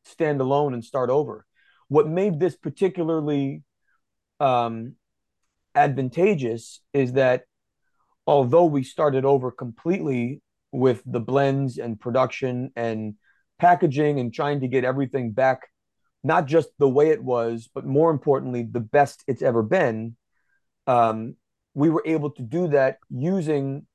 stand 0.05 0.39
alone 0.41 0.73
and 0.73 0.85
start 0.85 1.09
over. 1.09 1.45
What 1.87 2.07
made 2.07 2.39
this 2.39 2.55
particularly 2.55 3.63
um, 4.39 4.95
advantageous 5.73 6.81
is 6.93 7.13
that 7.13 7.43
although 8.27 8.65
we 8.65 8.83
started 8.83 9.25
over 9.25 9.51
completely 9.51 10.41
with 10.71 11.01
the 11.05 11.19
blends 11.19 11.77
and 11.77 11.99
production 11.99 12.71
and 12.75 13.15
packaging 13.57 14.19
and 14.19 14.33
trying 14.33 14.59
to 14.59 14.67
get 14.67 14.83
everything 14.83 15.31
back 15.31 15.61
not 16.23 16.45
just 16.45 16.69
the 16.77 16.89
way 16.89 17.09
it 17.09 17.23
was 17.23 17.69
but 17.73 17.85
more 17.85 18.11
importantly 18.11 18.67
the 18.69 18.79
best 18.79 19.23
it's 19.27 19.41
ever 19.41 19.63
been 19.63 20.15
um, 20.85 21.35
we 21.73 21.89
were 21.89 22.03
able 22.05 22.29
to 22.29 22.43
do 22.43 22.67
that 22.67 22.97
using 23.09 23.85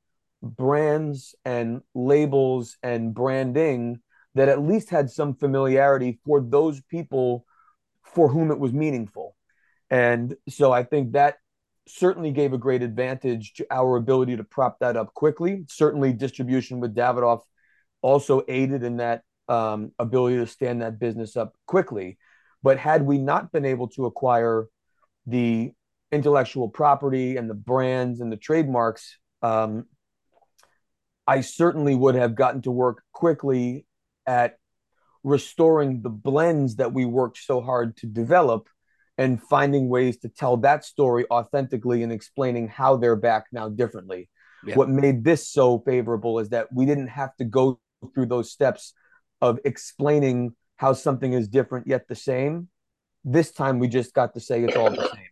brands 0.42 1.34
and 1.44 1.82
labels 1.94 2.76
and 2.82 3.14
branding 3.14 4.00
that 4.34 4.48
at 4.48 4.62
least 4.62 4.90
had 4.90 5.10
some 5.10 5.34
familiarity 5.34 6.18
for 6.24 6.40
those 6.40 6.80
people 6.82 7.44
for 8.02 8.28
whom 8.28 8.50
it 8.50 8.58
was 8.58 8.72
meaningful 8.72 9.36
and 9.90 10.34
so 10.48 10.72
i 10.72 10.82
think 10.82 11.12
that 11.12 11.36
certainly 11.86 12.30
gave 12.30 12.52
a 12.52 12.58
great 12.58 12.82
advantage 12.82 13.54
to 13.54 13.66
our 13.70 13.96
ability 13.96 14.36
to 14.36 14.44
prop 14.44 14.78
that 14.80 14.96
up 14.96 15.14
quickly. 15.14 15.64
Certainly, 15.68 16.14
distribution 16.14 16.80
with 16.80 16.94
Davidoff 16.94 17.40
also 18.00 18.42
aided 18.48 18.82
in 18.82 18.98
that 18.98 19.22
um, 19.48 19.92
ability 19.98 20.36
to 20.36 20.46
stand 20.46 20.82
that 20.82 20.98
business 20.98 21.36
up 21.36 21.54
quickly. 21.66 22.18
But 22.62 22.78
had 22.78 23.02
we 23.02 23.18
not 23.18 23.52
been 23.52 23.64
able 23.64 23.88
to 23.88 24.06
acquire 24.06 24.66
the 25.26 25.72
intellectual 26.10 26.68
property 26.68 27.36
and 27.36 27.50
the 27.50 27.54
brands 27.54 28.20
and 28.20 28.30
the 28.30 28.36
trademarks, 28.36 29.18
um, 29.42 29.86
I 31.26 31.40
certainly 31.40 31.94
would 31.94 32.14
have 32.14 32.34
gotten 32.34 32.62
to 32.62 32.70
work 32.70 33.02
quickly 33.12 33.86
at 34.26 34.58
restoring 35.24 36.02
the 36.02 36.10
blends 36.10 36.76
that 36.76 36.92
we 36.92 37.04
worked 37.04 37.38
so 37.38 37.60
hard 37.60 37.96
to 37.98 38.06
develop 38.06 38.68
and 39.18 39.40
finding 39.42 39.88
ways 39.88 40.16
to 40.18 40.28
tell 40.28 40.56
that 40.58 40.84
story 40.84 41.24
authentically 41.30 42.02
and 42.02 42.12
explaining 42.12 42.68
how 42.68 42.96
they're 42.96 43.16
back 43.16 43.46
now 43.52 43.68
differently. 43.68 44.28
Yeah. 44.64 44.74
What 44.74 44.88
made 44.88 45.24
this 45.24 45.48
so 45.48 45.80
favorable 45.80 46.38
is 46.38 46.48
that 46.50 46.72
we 46.72 46.86
didn't 46.86 47.08
have 47.08 47.36
to 47.36 47.44
go 47.44 47.80
through 48.14 48.26
those 48.26 48.50
steps 48.50 48.94
of 49.40 49.58
explaining 49.64 50.54
how 50.76 50.92
something 50.92 51.32
is 51.32 51.48
different 51.48 51.86
yet 51.86 52.08
the 52.08 52.14
same. 52.14 52.68
This 53.24 53.52
time 53.52 53.78
we 53.78 53.88
just 53.88 54.14
got 54.14 54.34
to 54.34 54.40
say 54.40 54.64
it's 54.64 54.76
all 54.76 54.90
the 54.90 55.08
same. 55.08 55.28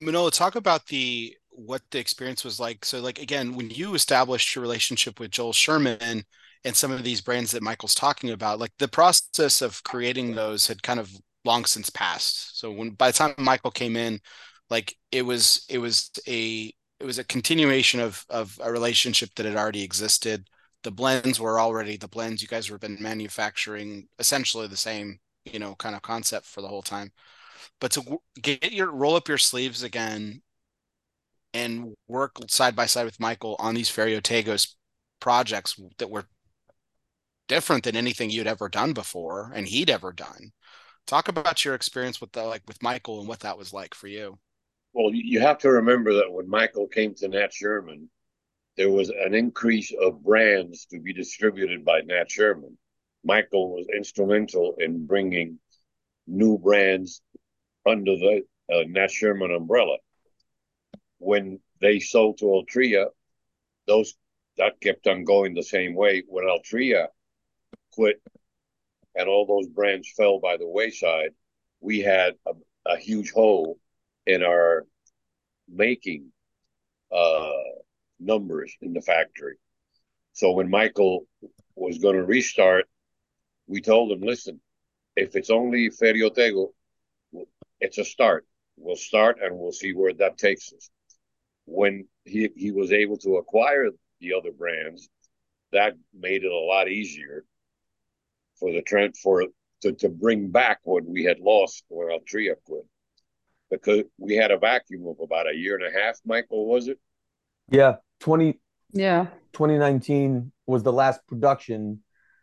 Manolo, 0.00 0.30
talk 0.30 0.54
about 0.54 0.86
the 0.86 1.36
what 1.50 1.82
the 1.90 1.98
experience 1.98 2.44
was 2.44 2.60
like. 2.60 2.84
So, 2.84 3.00
like 3.00 3.18
again, 3.18 3.54
when 3.54 3.70
you 3.70 3.94
established 3.94 4.54
your 4.54 4.62
relationship 4.62 5.20
with 5.20 5.30
Joel 5.30 5.52
Sherman 5.52 6.24
and 6.64 6.76
some 6.76 6.90
of 6.92 7.04
these 7.04 7.20
brands 7.20 7.52
that 7.52 7.62
Michael's 7.62 7.94
talking 7.94 8.30
about, 8.30 8.58
like 8.58 8.72
the 8.78 8.88
process 8.88 9.62
of 9.62 9.82
creating 9.84 10.34
those 10.34 10.66
had 10.66 10.82
kind 10.82 11.00
of 11.00 11.10
long 11.44 11.64
since 11.64 11.90
passed. 11.90 12.58
So 12.58 12.70
when 12.70 12.90
by 12.90 13.10
the 13.10 13.16
time 13.18 13.34
Michael 13.38 13.70
came 13.70 13.96
in, 13.96 14.20
like 14.68 14.96
it 15.12 15.22
was 15.22 15.64
it 15.68 15.78
was 15.78 16.10
a 16.28 16.72
it 17.00 17.04
was 17.04 17.18
a 17.18 17.24
continuation 17.24 18.00
of 18.00 18.24
of 18.30 18.58
a 18.62 18.70
relationship 18.72 19.30
that 19.36 19.46
had 19.46 19.56
already 19.56 19.82
existed. 19.82 20.48
The 20.82 20.90
blends 20.90 21.40
were 21.40 21.60
already 21.60 21.96
the 21.96 22.08
blends 22.08 22.42
you 22.42 22.48
guys 22.48 22.70
were 22.70 22.78
been 22.78 22.98
manufacturing 23.00 24.08
essentially 24.18 24.66
the 24.66 24.76
same, 24.76 25.18
you 25.44 25.58
know, 25.58 25.74
kind 25.76 25.94
of 25.96 26.02
concept 26.02 26.46
for 26.46 26.62
the 26.62 26.68
whole 26.68 26.82
time. 26.82 27.12
But 27.80 27.92
to 27.92 28.20
get 28.40 28.72
your 28.72 28.90
roll 28.92 29.16
up 29.16 29.28
your 29.28 29.38
sleeves 29.38 29.82
again 29.82 30.42
and 31.52 31.94
work 32.08 32.36
side 32.48 32.76
by 32.76 32.86
side 32.86 33.04
with 33.04 33.20
Michael 33.20 33.56
on 33.58 33.74
these 33.74 33.90
Ferio 33.90 34.20
Tegos 34.20 34.74
projects 35.20 35.78
that 35.98 36.10
were 36.10 36.26
different 37.48 37.84
than 37.84 37.96
anything 37.96 38.30
you'd 38.30 38.46
ever 38.46 38.68
done 38.68 38.92
before 38.92 39.50
and 39.54 39.66
he'd 39.66 39.90
ever 39.90 40.12
done. 40.12 40.52
Talk 41.06 41.28
about 41.28 41.64
your 41.64 41.74
experience 41.74 42.20
with 42.20 42.32
the 42.32 42.44
like 42.44 42.62
with 42.68 42.82
Michael 42.82 43.18
and 43.18 43.28
what 43.28 43.40
that 43.40 43.58
was 43.58 43.72
like 43.72 43.94
for 43.94 44.06
you. 44.06 44.38
Well, 44.92 45.10
you 45.12 45.40
have 45.40 45.58
to 45.58 45.70
remember 45.70 46.14
that 46.14 46.32
when 46.32 46.48
Michael 46.48 46.86
came 46.86 47.14
to 47.16 47.28
Nat 47.28 47.52
Sherman, 47.52 48.08
there 48.76 48.90
was 48.90 49.08
an 49.10 49.34
increase 49.34 49.92
of 50.00 50.22
brands 50.22 50.86
to 50.86 51.00
be 51.00 51.12
distributed 51.12 51.84
by 51.84 52.00
Nat 52.00 52.30
Sherman. 52.30 52.76
Michael 53.24 53.74
was 53.74 53.86
instrumental 53.94 54.76
in 54.78 55.06
bringing 55.06 55.58
new 56.26 56.58
brands 56.58 57.22
under 57.86 58.16
the 58.16 58.42
uh, 58.72 58.84
Nat 58.86 59.10
Sherman 59.10 59.50
umbrella. 59.50 59.96
When 61.20 61.60
they 61.80 62.00
sold 62.00 62.38
to 62.38 62.46
Altria, 62.46 63.06
those 63.86 64.14
that 64.56 64.80
kept 64.80 65.06
on 65.06 65.24
going 65.24 65.54
the 65.54 65.62
same 65.62 65.94
way. 65.94 66.22
When 66.26 66.44
Altria 66.44 67.06
quit 67.92 68.20
and 69.14 69.28
all 69.28 69.46
those 69.46 69.68
brands 69.68 70.12
fell 70.16 70.40
by 70.40 70.56
the 70.56 70.68
wayside, 70.68 71.30
we 71.80 72.00
had 72.00 72.34
a, 72.46 72.52
a 72.86 72.96
huge 72.96 73.30
hole 73.30 73.78
in 74.26 74.42
our 74.42 74.86
making 75.68 76.32
uh, 77.12 77.52
numbers 78.18 78.76
in 78.80 78.92
the 78.92 79.00
factory. 79.00 79.56
So 80.32 80.52
when 80.52 80.68
Michael 80.68 81.26
was 81.74 81.98
going 81.98 82.16
to 82.16 82.24
restart, 82.24 82.86
we 83.66 83.80
told 83.80 84.12
him, 84.12 84.20
listen, 84.20 84.60
if 85.16 85.36
it's 85.36 85.50
only 85.50 85.90
Ferio 85.90 86.34
Tego, 86.34 86.72
it's 87.80 87.98
a 87.98 88.04
start. 88.04 88.46
We'll 88.76 88.96
start 88.96 89.38
and 89.42 89.58
we'll 89.58 89.72
see 89.72 89.92
where 89.92 90.12
that 90.14 90.38
takes 90.38 90.72
us. 90.72 90.90
When 91.72 92.08
he, 92.24 92.50
he 92.56 92.72
was 92.72 92.90
able 92.90 93.16
to 93.18 93.36
acquire 93.36 93.90
the 94.20 94.34
other 94.34 94.50
brands, 94.50 95.08
that 95.72 95.94
made 96.12 96.42
it 96.42 96.50
a 96.50 96.56
lot 96.56 96.88
easier 96.88 97.44
for 98.58 98.72
the 98.72 98.82
trend 98.82 99.16
for 99.16 99.44
to, 99.82 99.92
to 99.92 100.08
bring 100.08 100.50
back 100.50 100.80
what 100.82 101.04
we 101.06 101.22
had 101.22 101.38
lost 101.38 101.84
when 101.88 102.08
Altria 102.08 102.54
quit. 102.66 102.82
Because 103.70 104.02
we 104.18 104.34
had 104.34 104.50
a 104.50 104.58
vacuum 104.58 105.06
of 105.06 105.16
about 105.22 105.48
a 105.48 105.54
year 105.56 105.76
and 105.76 105.86
a 105.86 105.96
half, 105.96 106.18
Michael, 106.26 106.66
was 106.66 106.88
it? 106.88 106.98
Yeah, 107.70 107.96
20 108.18 108.58
Yeah. 108.92 109.26
2019 109.52 110.50
was 110.66 110.82
the 110.82 110.92
last 110.92 111.20
production. 111.28 112.02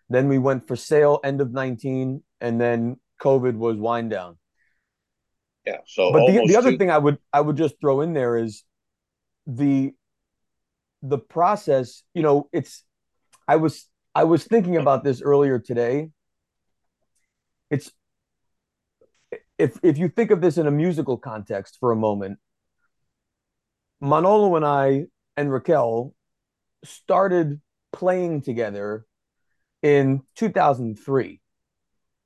Then 0.10 0.30
we 0.30 0.38
went 0.38 0.68
for 0.70 0.78
sale 0.78 1.20
end 1.22 1.42
of 1.42 1.52
19 1.52 2.24
and 2.40 2.62
then 2.62 2.98
COVID 3.22 3.58
was 3.58 3.76
wind 3.76 4.10
down. 4.10 4.38
Yeah. 5.66 5.80
So 5.86 6.14
But 6.14 6.28
the, 6.28 6.46
the 6.48 6.56
other 6.56 6.72
two- 6.72 6.78
thing 6.78 6.90
I 6.92 6.98
would 6.98 7.18
I 7.34 7.42
would 7.42 7.58
just 7.58 7.76
throw 7.82 8.00
in 8.00 8.14
there 8.14 8.38
is 8.38 8.64
the 9.48 9.94
the 11.02 11.18
process, 11.18 12.04
you 12.14 12.22
know, 12.22 12.50
it's 12.52 12.84
I 13.48 13.56
was 13.56 13.88
I 14.14 14.26
was 14.26 14.44
thinking 14.44 14.78
about 14.78 15.04
this 15.04 15.22
earlier 15.22 15.58
today. 15.58 16.10
It's 17.72 17.92
if 19.58 19.80
if 19.82 19.98
you 19.98 20.10
think 20.10 20.32
of 20.32 20.42
this 20.42 20.58
in 20.58 20.68
a 20.68 20.72
musical 20.72 21.18
context 21.18 21.78
for 21.80 21.92
a 21.92 21.96
moment, 21.96 22.40
Manolo 24.02 24.56
and 24.56 24.66
I 24.66 25.06
and 25.38 25.52
Raquel 25.52 26.14
started 26.84 27.62
playing 27.94 28.42
together 28.42 29.06
in 29.82 30.22
2003. 30.36 31.42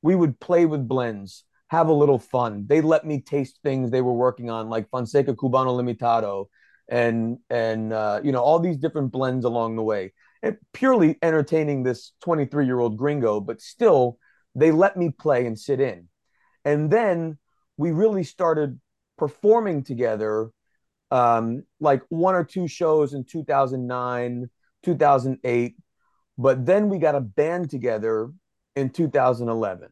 We 0.01 0.15
would 0.15 0.39
play 0.39 0.65
with 0.65 0.87
blends, 0.87 1.43
have 1.67 1.87
a 1.87 1.93
little 1.93 2.19
fun. 2.19 2.65
They 2.67 2.81
let 2.81 3.05
me 3.05 3.21
taste 3.21 3.59
things 3.63 3.91
they 3.91 4.01
were 4.01 4.13
working 4.13 4.49
on, 4.49 4.69
like 4.69 4.89
Fonseca 4.89 5.35
Cubano 5.35 5.77
Limitado, 5.79 6.47
and 6.91 7.37
and 7.49 7.93
uh, 7.93 8.19
you 8.23 8.31
know 8.31 8.41
all 8.41 8.59
these 8.59 8.77
different 8.77 9.11
blends 9.11 9.45
along 9.45 9.77
the 9.77 9.83
way. 9.83 10.13
And 10.43 10.57
purely 10.73 11.17
entertaining 11.21 11.83
this 11.83 12.13
23 12.23 12.65
year 12.65 12.79
old 12.79 12.97
gringo, 12.97 13.39
but 13.39 13.61
still 13.61 14.17
they 14.53 14.71
let 14.71 14.97
me 14.97 15.09
play 15.09 15.45
and 15.45 15.57
sit 15.57 15.79
in. 15.79 16.09
And 16.65 16.91
then 16.91 17.37
we 17.77 17.91
really 17.91 18.23
started 18.23 18.79
performing 19.17 19.83
together, 19.83 20.49
um, 21.11 21.63
like 21.79 22.01
one 22.09 22.35
or 22.35 22.43
two 22.43 22.67
shows 22.67 23.13
in 23.13 23.23
2009, 23.23 24.49
2008. 24.83 25.75
But 26.37 26.65
then 26.65 26.89
we 26.89 26.97
got 26.97 27.15
a 27.15 27.21
band 27.21 27.69
together 27.69 28.31
in 28.75 28.89
2011. 28.89 29.89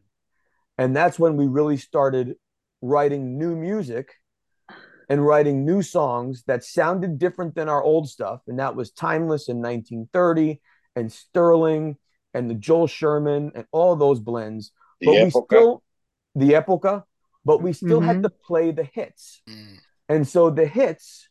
And 0.78 0.96
that's 0.96 1.18
when 1.18 1.36
we 1.36 1.46
really 1.46 1.76
started 1.76 2.34
writing 2.82 3.38
new 3.38 3.54
music 3.54 4.14
and 5.10 5.26
writing 5.26 5.66
new 5.66 5.82
songs 5.82 6.44
that 6.46 6.62
sounded 6.62 7.18
different 7.18 7.56
than 7.56 7.68
our 7.68 7.82
old 7.82 8.08
stuff. 8.08 8.42
And 8.46 8.60
that 8.60 8.76
was 8.76 8.92
Timeless 8.92 9.48
in 9.48 9.60
1930 9.60 10.60
and 10.94 11.12
Sterling 11.12 11.96
and 12.32 12.48
the 12.48 12.54
Joel 12.54 12.86
Sherman 12.86 13.50
and 13.56 13.66
all 13.72 13.96
those 13.96 14.20
blends. 14.20 14.72
the 15.00 15.06
but 15.06 15.24
we 15.24 15.30
still, 15.30 15.82
the 16.34 16.54
Epoca, 16.54 17.04
but 17.44 17.60
we 17.60 17.72
still 17.72 18.00
had 18.00 18.18
Mhm. 18.18 18.22
to 18.22 18.28
play 18.30 18.70
the 18.70 18.84
hits. 18.84 19.42
Mm. 19.48 19.78
And 20.08 20.28
so 20.28 20.50
the 20.50 20.66
hits, 20.66 21.28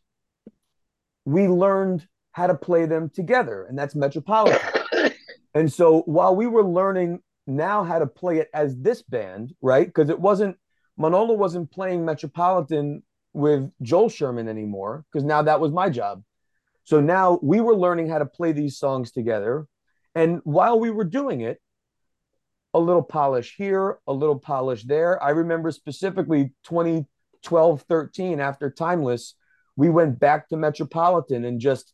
we 1.24 1.48
learned 1.48 2.08
how 2.32 2.48
to 2.48 2.56
play 2.56 2.86
them 2.86 3.10
together, 3.10 3.64
and 3.66 3.78
that's 3.78 3.96
Metropolitan. 3.96 4.60
and 5.54 5.72
so 5.72 6.02
while 6.02 6.36
we 6.36 6.48
were 6.48 6.64
learning 6.64 7.22
now 7.48 7.84
how 7.84 8.00
to 8.00 8.08
play 8.08 8.40
it 8.40 8.50
as 8.54 8.76
this 8.76 9.02
band, 9.04 9.54
right? 9.62 9.88
Because 9.88 10.10
it 10.10 10.20
wasn't 10.20 10.58
Manolo 10.98 11.34
wasn't 11.34 11.72
playing 11.72 12.04
Metropolitan 12.04 13.04
with 13.34 13.72
Joel 13.82 14.10
Sherman 14.10 14.48
anymore, 14.48 15.06
because 15.12 15.24
now 15.26 15.42
that 15.44 15.60
was 15.60 15.72
my 15.72 15.90
job. 15.90 16.24
So 16.84 17.00
now 17.00 17.40
we 17.44 17.62
were 17.62 17.76
learning 17.76 18.10
how 18.10 18.18
to 18.18 18.26
play 18.26 18.52
these 18.52 18.78
songs 18.78 19.12
together. 19.12 19.68
And 20.16 20.42
while 20.44 20.80
we 20.80 20.90
were 20.90 21.04
doing 21.04 21.42
it, 21.42 21.62
a 22.74 22.80
little 22.80 23.04
polish 23.04 23.56
here, 23.58 24.00
a 24.08 24.14
little 24.14 24.40
polish 24.40 24.84
there. 24.84 25.22
I 25.22 25.30
remember 25.30 25.72
specifically 25.72 26.54
2012, 26.66 27.82
13, 27.84 28.40
after 28.40 28.70
Timeless, 28.70 29.36
we 29.76 29.90
went 29.90 30.20
back 30.20 30.50
to 30.50 30.58
Metropolitan 30.58 31.46
and 31.46 31.60
just 31.60 31.94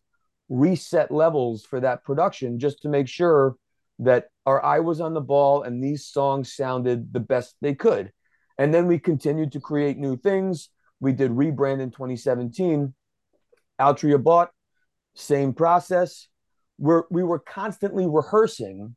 reset 0.49 1.11
levels 1.11 1.63
for 1.65 1.79
that 1.79 2.03
production 2.03 2.59
just 2.59 2.81
to 2.81 2.89
make 2.89 3.07
sure 3.07 3.55
that 3.99 4.27
our 4.45 4.63
eye 4.63 4.79
was 4.79 4.99
on 4.99 5.13
the 5.13 5.21
ball 5.21 5.63
and 5.63 5.83
these 5.83 6.05
songs 6.05 6.53
sounded 6.53 7.13
the 7.13 7.19
best 7.19 7.55
they 7.61 7.73
could. 7.73 8.11
And 8.57 8.73
then 8.73 8.87
we 8.87 8.99
continued 8.99 9.51
to 9.53 9.59
create 9.59 9.97
new 9.97 10.17
things. 10.17 10.69
We 10.99 11.11
did 11.11 11.31
rebrand 11.31 11.81
in 11.81 11.91
2017. 11.91 12.93
Altria 13.79 14.21
bought, 14.21 14.51
same 15.15 15.53
process. 15.53 16.27
We're, 16.77 17.03
we 17.09 17.23
were 17.23 17.39
constantly 17.39 18.05
rehearsing 18.07 18.95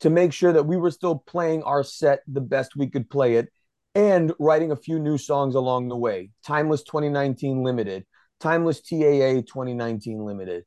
to 0.00 0.10
make 0.10 0.32
sure 0.32 0.52
that 0.52 0.64
we 0.64 0.76
were 0.76 0.90
still 0.90 1.16
playing 1.26 1.62
our 1.62 1.82
set 1.82 2.20
the 2.26 2.40
best 2.40 2.76
we 2.76 2.88
could 2.88 3.10
play 3.10 3.36
it 3.36 3.48
and 3.94 4.32
writing 4.38 4.70
a 4.70 4.76
few 4.76 4.98
new 4.98 5.18
songs 5.18 5.54
along 5.54 5.88
the 5.88 5.96
way. 5.96 6.30
Timeless 6.44 6.82
2019 6.84 7.62
Limited, 7.64 8.06
Timeless 8.40 8.80
TAA 8.80 9.42
2019 9.42 10.24
Limited. 10.24 10.64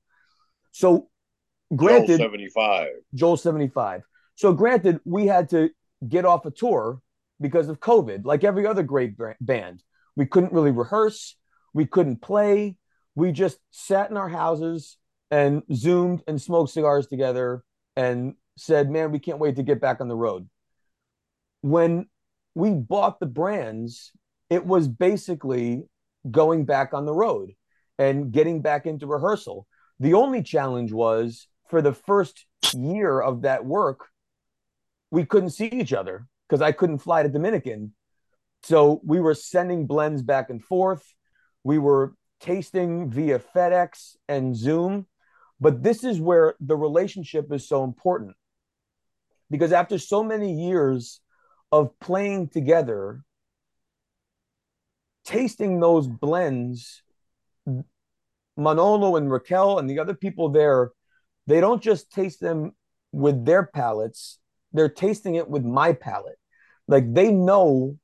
So, 0.72 1.10
granted, 1.74 2.08
Joel 2.08 2.18
granted, 2.18 2.18
75. 2.18 2.88
Joel 3.14 3.38
75. 3.38 4.02
So, 4.36 4.54
granted, 4.54 5.00
we 5.06 5.28
had 5.28 5.50
to 5.52 5.70
get 6.08 6.26
off 6.26 6.46
a 6.46 6.52
tour 6.52 7.00
because 7.40 7.70
of 7.70 7.80
COVID, 7.80 8.26
like 8.26 8.44
every 8.44 8.66
other 8.68 8.84
great 8.84 9.16
band. 9.40 9.84
We 10.16 10.26
couldn't 10.26 10.54
really 10.54 10.72
rehearse, 10.72 11.36
we 11.74 11.86
couldn't 11.86 12.22
play. 12.22 12.76
We 13.16 13.32
just 13.34 13.58
sat 13.72 14.10
in 14.10 14.16
our 14.16 14.30
houses 14.30 14.98
and 15.30 15.64
zoomed 15.74 16.24
and 16.28 16.42
smoked 16.42 16.72
cigars 16.72 17.08
together 17.08 17.64
and 17.96 18.36
said, 18.58 18.90
Man, 18.90 19.12
we 19.12 19.20
can't 19.20 19.40
wait 19.40 19.58
to 19.58 19.64
get 19.64 19.82
back 19.82 20.00
on 20.00 20.08
the 20.08 20.16
road. 20.16 20.48
When 21.62 22.08
we 22.56 22.72
bought 22.72 23.20
the 23.20 23.26
brands, 23.26 24.12
it 24.50 24.66
was 24.66 24.88
basically 24.88 25.84
going 26.30 26.66
back 26.66 26.94
on 26.94 27.06
the 27.06 27.14
road 27.14 27.52
and 27.98 28.32
getting 28.32 28.62
back 28.62 28.86
into 28.86 29.08
rehearsal. 29.08 29.68
The 30.00 30.14
only 30.14 30.42
challenge 30.44 30.92
was 30.92 31.48
for 31.70 31.82
the 31.82 31.94
first 31.94 32.46
year 32.74 33.20
of 33.20 33.44
that 33.44 33.66
work, 33.66 34.08
we 35.10 35.26
couldn't 35.26 35.52
see 35.52 35.68
each 35.68 35.94
other 35.94 36.28
because 36.48 36.62
I 36.62 36.72
couldn't 36.72 37.00
fly 37.00 37.24
to 37.24 37.30
Dominican. 37.30 37.94
So 38.64 39.02
we 39.04 39.20
were 39.20 39.34
sending 39.34 39.88
blends 39.88 40.22
back 40.22 40.50
and 40.50 40.64
forth. 40.64 41.04
We 41.64 41.78
were 41.78 42.14
tasting 42.40 43.10
via 43.10 43.40
FedEx 43.40 44.16
and 44.28 44.56
Zoom. 44.56 45.08
But 45.60 45.84
this 45.84 46.04
is 46.04 46.20
where 46.20 46.56
the 46.60 46.76
relationship 46.76 47.52
is 47.52 47.68
so 47.68 47.84
important 47.84 48.36
because 49.52 49.72
after 49.72 50.00
so 50.00 50.24
many 50.24 50.54
years 50.54 51.20
of 51.72 51.98
playing 52.00 52.50
together, 52.50 53.24
tasting 55.24 55.80
those 55.80 56.08
blends, 56.08 57.04
Manolo 58.58 59.18
and 59.18 59.32
Raquel 59.32 59.78
and 59.78 59.90
the 59.90 60.00
other 60.00 60.16
people 60.16 60.50
there, 60.50 60.92
they 61.46 61.62
don't 61.62 61.82
just 61.82 62.12
taste 62.12 62.40
them 62.40 62.72
with 63.12 63.46
their 63.46 63.64
palates, 63.64 64.40
they're 64.74 64.90
tasting 64.90 65.36
it 65.36 65.50
with 65.50 65.64
my 65.64 65.94
palate. 65.94 66.40
Like 66.88 67.14
they 67.14 67.32
know 67.32 67.98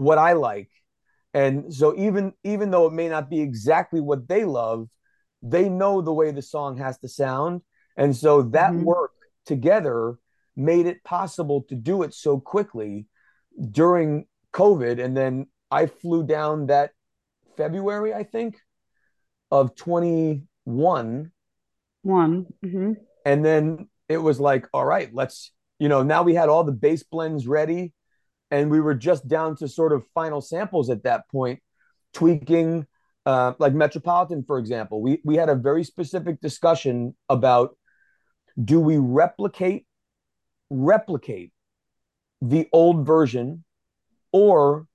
what 0.00 0.16
I 0.16 0.32
like 0.32 0.70
And 1.34 1.72
so 1.72 1.94
even 1.96 2.32
even 2.42 2.70
though 2.70 2.86
it 2.86 2.92
may 2.92 3.08
not 3.08 3.28
be 3.28 3.40
exactly 3.40 4.00
what 4.00 4.26
they 4.26 4.44
love, 4.44 4.88
they 5.42 5.68
know 5.68 6.00
the 6.00 6.12
way 6.12 6.32
the 6.32 6.42
song 6.42 6.78
has 6.78 6.98
to 6.98 7.08
sound. 7.08 7.60
And 7.96 8.16
so 8.16 8.42
that 8.42 8.72
mm-hmm. 8.72 8.84
work 8.84 9.12
together 9.44 10.16
made 10.56 10.86
it 10.86 11.04
possible 11.04 11.62
to 11.68 11.74
do 11.76 12.02
it 12.02 12.14
so 12.14 12.40
quickly 12.40 13.06
during 13.70 14.26
COVID. 14.52 15.02
And 15.04 15.16
then 15.16 15.46
I 15.70 15.86
flew 15.86 16.24
down 16.24 16.66
that 16.66 16.90
February, 17.56 18.12
I 18.12 18.24
think, 18.24 18.56
of 19.50 19.76
21. 19.76 21.30
One. 22.02 22.46
Mm-hmm. 22.64 22.92
And 23.24 23.44
then 23.44 23.88
it 24.08 24.18
was 24.18 24.40
like, 24.40 24.66
all 24.72 24.84
right, 24.84 25.10
let's, 25.12 25.52
you 25.78 25.88
know, 25.88 26.02
now 26.02 26.22
we 26.22 26.34
had 26.34 26.48
all 26.48 26.64
the 26.64 26.72
bass 26.72 27.02
blends 27.04 27.46
ready 27.46 27.92
and 28.50 28.70
we 28.70 28.80
were 28.80 28.94
just 28.94 29.28
down 29.28 29.56
to 29.56 29.68
sort 29.68 29.92
of 29.92 30.04
final 30.14 30.40
samples 30.40 30.90
at 30.90 31.04
that 31.04 31.28
point, 31.30 31.60
tweaking, 32.12 32.86
uh, 33.26 33.52
like 33.58 33.74
Metropolitan, 33.74 34.44
for 34.44 34.58
example. 34.58 35.00
We, 35.00 35.20
we 35.24 35.36
had 35.36 35.48
a 35.48 35.54
very 35.54 35.84
specific 35.84 36.40
discussion 36.40 37.14
about 37.28 37.76
do 38.62 38.80
we 38.80 38.96
replicate 38.98 39.86
replicate 40.70 41.52
the 42.40 42.68
old 42.72 43.06
version 43.06 43.64
or 44.32 44.86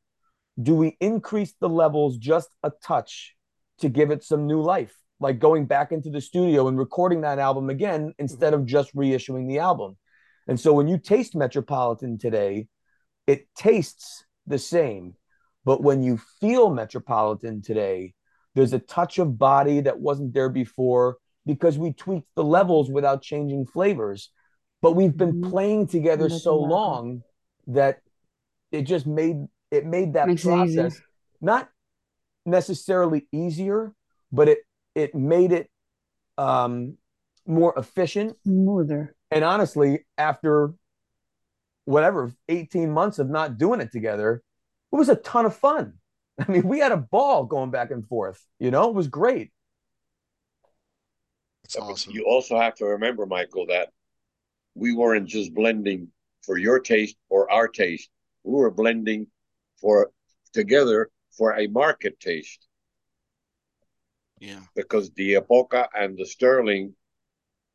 do 0.61 0.73
we 0.75 0.95
increase 1.01 1.53
the 1.59 1.69
levels 1.69 2.17
just 2.17 2.49
a 2.63 2.71
touch 2.83 3.35
to 3.79 3.89
give 3.89 4.09
it 4.09 4.23
some 4.23 4.47
new 4.47 4.61
life 4.61 4.95
like 5.19 5.39
going 5.39 5.65
back 5.65 5.91
into 5.91 6.09
the 6.09 6.21
studio 6.21 6.67
and 6.67 6.77
recording 6.77 7.21
that 7.21 7.39
album 7.39 7.69
again 7.69 8.13
instead 8.19 8.53
of 8.53 8.65
just 8.65 8.95
reissuing 8.95 9.49
the 9.49 9.59
album 9.59 9.97
and 10.47 10.59
so 10.59 10.71
when 10.71 10.87
you 10.87 10.97
taste 10.97 11.35
metropolitan 11.35 12.17
today 12.17 12.67
it 13.27 13.47
tastes 13.55 14.25
the 14.47 14.59
same. 14.59 15.15
But 15.63 15.81
when 15.81 16.03
you 16.03 16.19
feel 16.39 16.69
metropolitan 16.69 17.61
today 17.61 18.13
there's 18.55 18.73
a 18.73 18.79
touch 18.79 19.19
of 19.19 19.37
body 19.37 19.81
that 19.81 19.99
wasn't 19.99 20.33
there 20.33 20.49
before 20.49 21.17
because 21.45 21.77
we 21.77 21.91
tweaked 21.91 22.33
the 22.35 22.43
levels 22.43 22.89
without 22.89 23.21
changing 23.21 23.67
flavors. 23.67 24.31
But 24.81 24.93
we've 24.93 25.15
been 25.15 25.41
mm-hmm. 25.41 25.51
playing 25.51 25.87
together 25.87 26.29
so 26.29 26.57
long 26.57 27.21
that 27.67 27.99
it 28.71 28.83
just 28.83 29.05
made 29.05 29.37
it 29.71 29.85
made 29.85 30.13
that 30.13 30.27
Makes 30.27 30.43
process 30.43 30.99
not 31.41 31.69
necessarily 32.45 33.27
easier 33.31 33.93
but 34.31 34.47
it 34.47 34.59
it 34.93 35.15
made 35.15 35.51
it 35.51 35.69
um 36.37 36.97
more 37.47 37.73
efficient. 37.77 38.37
Smoother. 38.43 39.15
And 39.31 39.43
honestly 39.43 40.05
after 40.17 40.73
whatever 41.85 42.31
18 42.49 42.91
months 42.91 43.19
of 43.19 43.29
not 43.29 43.57
doing 43.57 43.81
it 43.81 43.91
together 43.91 44.43
it 44.91 44.95
was 44.95 45.09
a 45.09 45.15
ton 45.15 45.45
of 45.45 45.55
fun 45.55 45.93
i 46.39 46.51
mean 46.51 46.67
we 46.67 46.79
had 46.79 46.91
a 46.91 46.97
ball 46.97 47.45
going 47.45 47.71
back 47.71 47.91
and 47.91 48.07
forth 48.07 48.43
you 48.59 48.71
know 48.71 48.89
it 48.89 48.95
was 48.95 49.07
great 49.07 49.51
that's 51.65 51.77
um, 51.77 51.83
awesome. 51.83 52.13
You 52.13 52.25
also 52.25 52.59
have 52.59 52.75
to 52.75 52.85
remember, 52.85 53.25
Michael, 53.25 53.65
that 53.67 53.89
we 54.75 54.93
weren't 54.93 55.27
just 55.27 55.53
blending 55.53 56.09
for 56.43 56.57
your 56.59 56.79
taste 56.79 57.17
or 57.27 57.51
our 57.51 57.67
taste. 57.67 58.09
We 58.43 58.53
were 58.53 58.69
blending 58.69 59.27
for 59.81 60.11
together 60.53 61.09
for 61.35 61.57
a 61.57 61.65
market 61.65 62.19
taste. 62.19 62.67
Yeah. 64.39 64.59
Because 64.75 65.09
the 65.11 65.37
Epoca 65.37 65.89
and 65.95 66.15
the 66.15 66.25
Sterling 66.25 66.93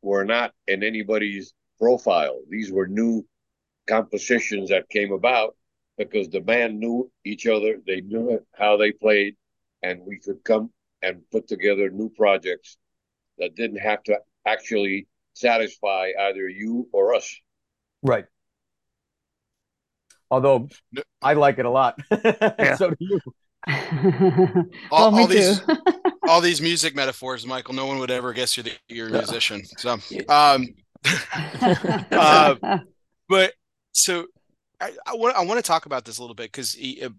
were 0.01 0.23
not 0.23 0.53
in 0.67 0.83
anybody's 0.83 1.53
profile. 1.77 2.39
These 2.49 2.71
were 2.71 2.87
new 2.87 3.27
compositions 3.87 4.69
that 4.69 4.89
came 4.89 5.11
about 5.11 5.55
because 5.97 6.29
the 6.29 6.39
band 6.39 6.79
knew 6.79 7.11
each 7.25 7.47
other, 7.47 7.77
they 7.85 8.01
knew 8.01 8.39
how 8.53 8.77
they 8.77 8.91
played, 8.91 9.35
and 9.83 10.01
we 10.05 10.19
could 10.19 10.43
come 10.43 10.71
and 11.01 11.21
put 11.31 11.47
together 11.47 11.89
new 11.89 12.09
projects 12.09 12.77
that 13.37 13.55
didn't 13.55 13.79
have 13.79 14.03
to 14.03 14.19
actually 14.45 15.07
satisfy 15.33 16.11
either 16.19 16.47
you 16.47 16.87
or 16.91 17.15
us. 17.15 17.35
Right. 18.03 18.25
Although 20.29 20.69
I 21.21 21.33
like 21.33 21.59
it 21.59 21.65
a 21.65 21.69
lot. 21.69 21.99
Yeah. 22.59 22.75
so 22.75 22.91
do 22.91 22.95
you. 22.99 23.19
all, 24.91 25.11
well, 25.11 25.21
all 25.21 25.27
these 25.27 25.61
all 26.27 26.41
these 26.41 26.61
music 26.61 26.95
metaphors, 26.95 27.45
Michael. 27.45 27.75
No 27.75 27.85
one 27.85 27.99
would 27.99 28.09
ever 28.09 28.33
guess 28.33 28.57
you're 28.57 28.63
the, 28.63 28.71
you're 28.87 29.09
a 29.09 29.11
musician. 29.11 29.63
So, 29.77 29.99
um, 30.29 30.67
uh, 32.11 32.79
but 33.29 33.53
so 33.91 34.27
I, 34.79 34.93
I, 35.05 35.13
want 35.15 35.57
to 35.57 35.61
talk 35.61 35.85
about 35.85 36.05
this 36.05 36.17
a 36.17 36.21
little 36.21 36.35
bit 36.35 36.51
because 36.51 36.75
uh, 37.03 37.09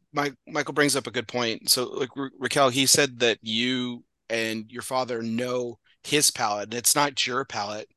Michael 0.48 0.74
brings 0.74 0.96
up 0.96 1.06
a 1.06 1.12
good 1.12 1.28
point. 1.28 1.70
So, 1.70 1.84
like 1.84 2.08
Raquel, 2.38 2.70
he 2.70 2.86
said 2.86 3.20
that 3.20 3.38
you 3.40 4.02
and 4.28 4.66
your 4.68 4.82
father 4.82 5.22
know 5.22 5.78
his 6.02 6.30
palette. 6.30 6.74
It's 6.74 6.96
not 6.96 7.24
your 7.24 7.44
palette, 7.44 7.88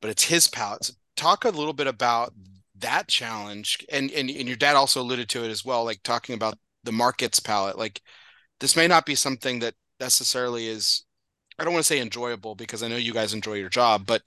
but 0.00 0.10
it's 0.10 0.24
his 0.24 0.48
palette. 0.48 0.84
So 0.84 0.94
talk 1.16 1.44
a 1.44 1.50
little 1.50 1.72
bit 1.72 1.86
about 1.86 2.34
that 2.78 3.06
challenge. 3.06 3.84
And, 3.90 4.10
and 4.10 4.28
and 4.28 4.48
your 4.48 4.56
dad 4.56 4.74
also 4.74 5.00
alluded 5.00 5.28
to 5.30 5.44
it 5.44 5.50
as 5.50 5.64
well, 5.64 5.84
like 5.84 6.02
talking 6.02 6.34
about 6.34 6.58
the 6.82 6.92
markets 6.92 7.38
palette. 7.38 7.78
Like 7.78 8.00
this 8.58 8.76
may 8.76 8.88
not 8.88 9.06
be 9.06 9.14
something 9.14 9.60
that 9.60 9.74
necessarily 10.00 10.66
is 10.66 11.04
I 11.58 11.64
don't 11.64 11.72
want 11.72 11.84
to 11.84 11.88
say 11.88 12.00
enjoyable 12.00 12.54
because 12.56 12.82
I 12.82 12.88
know 12.88 12.96
you 12.96 13.12
guys 13.12 13.34
enjoy 13.34 13.54
your 13.54 13.68
job, 13.68 14.06
but 14.06 14.22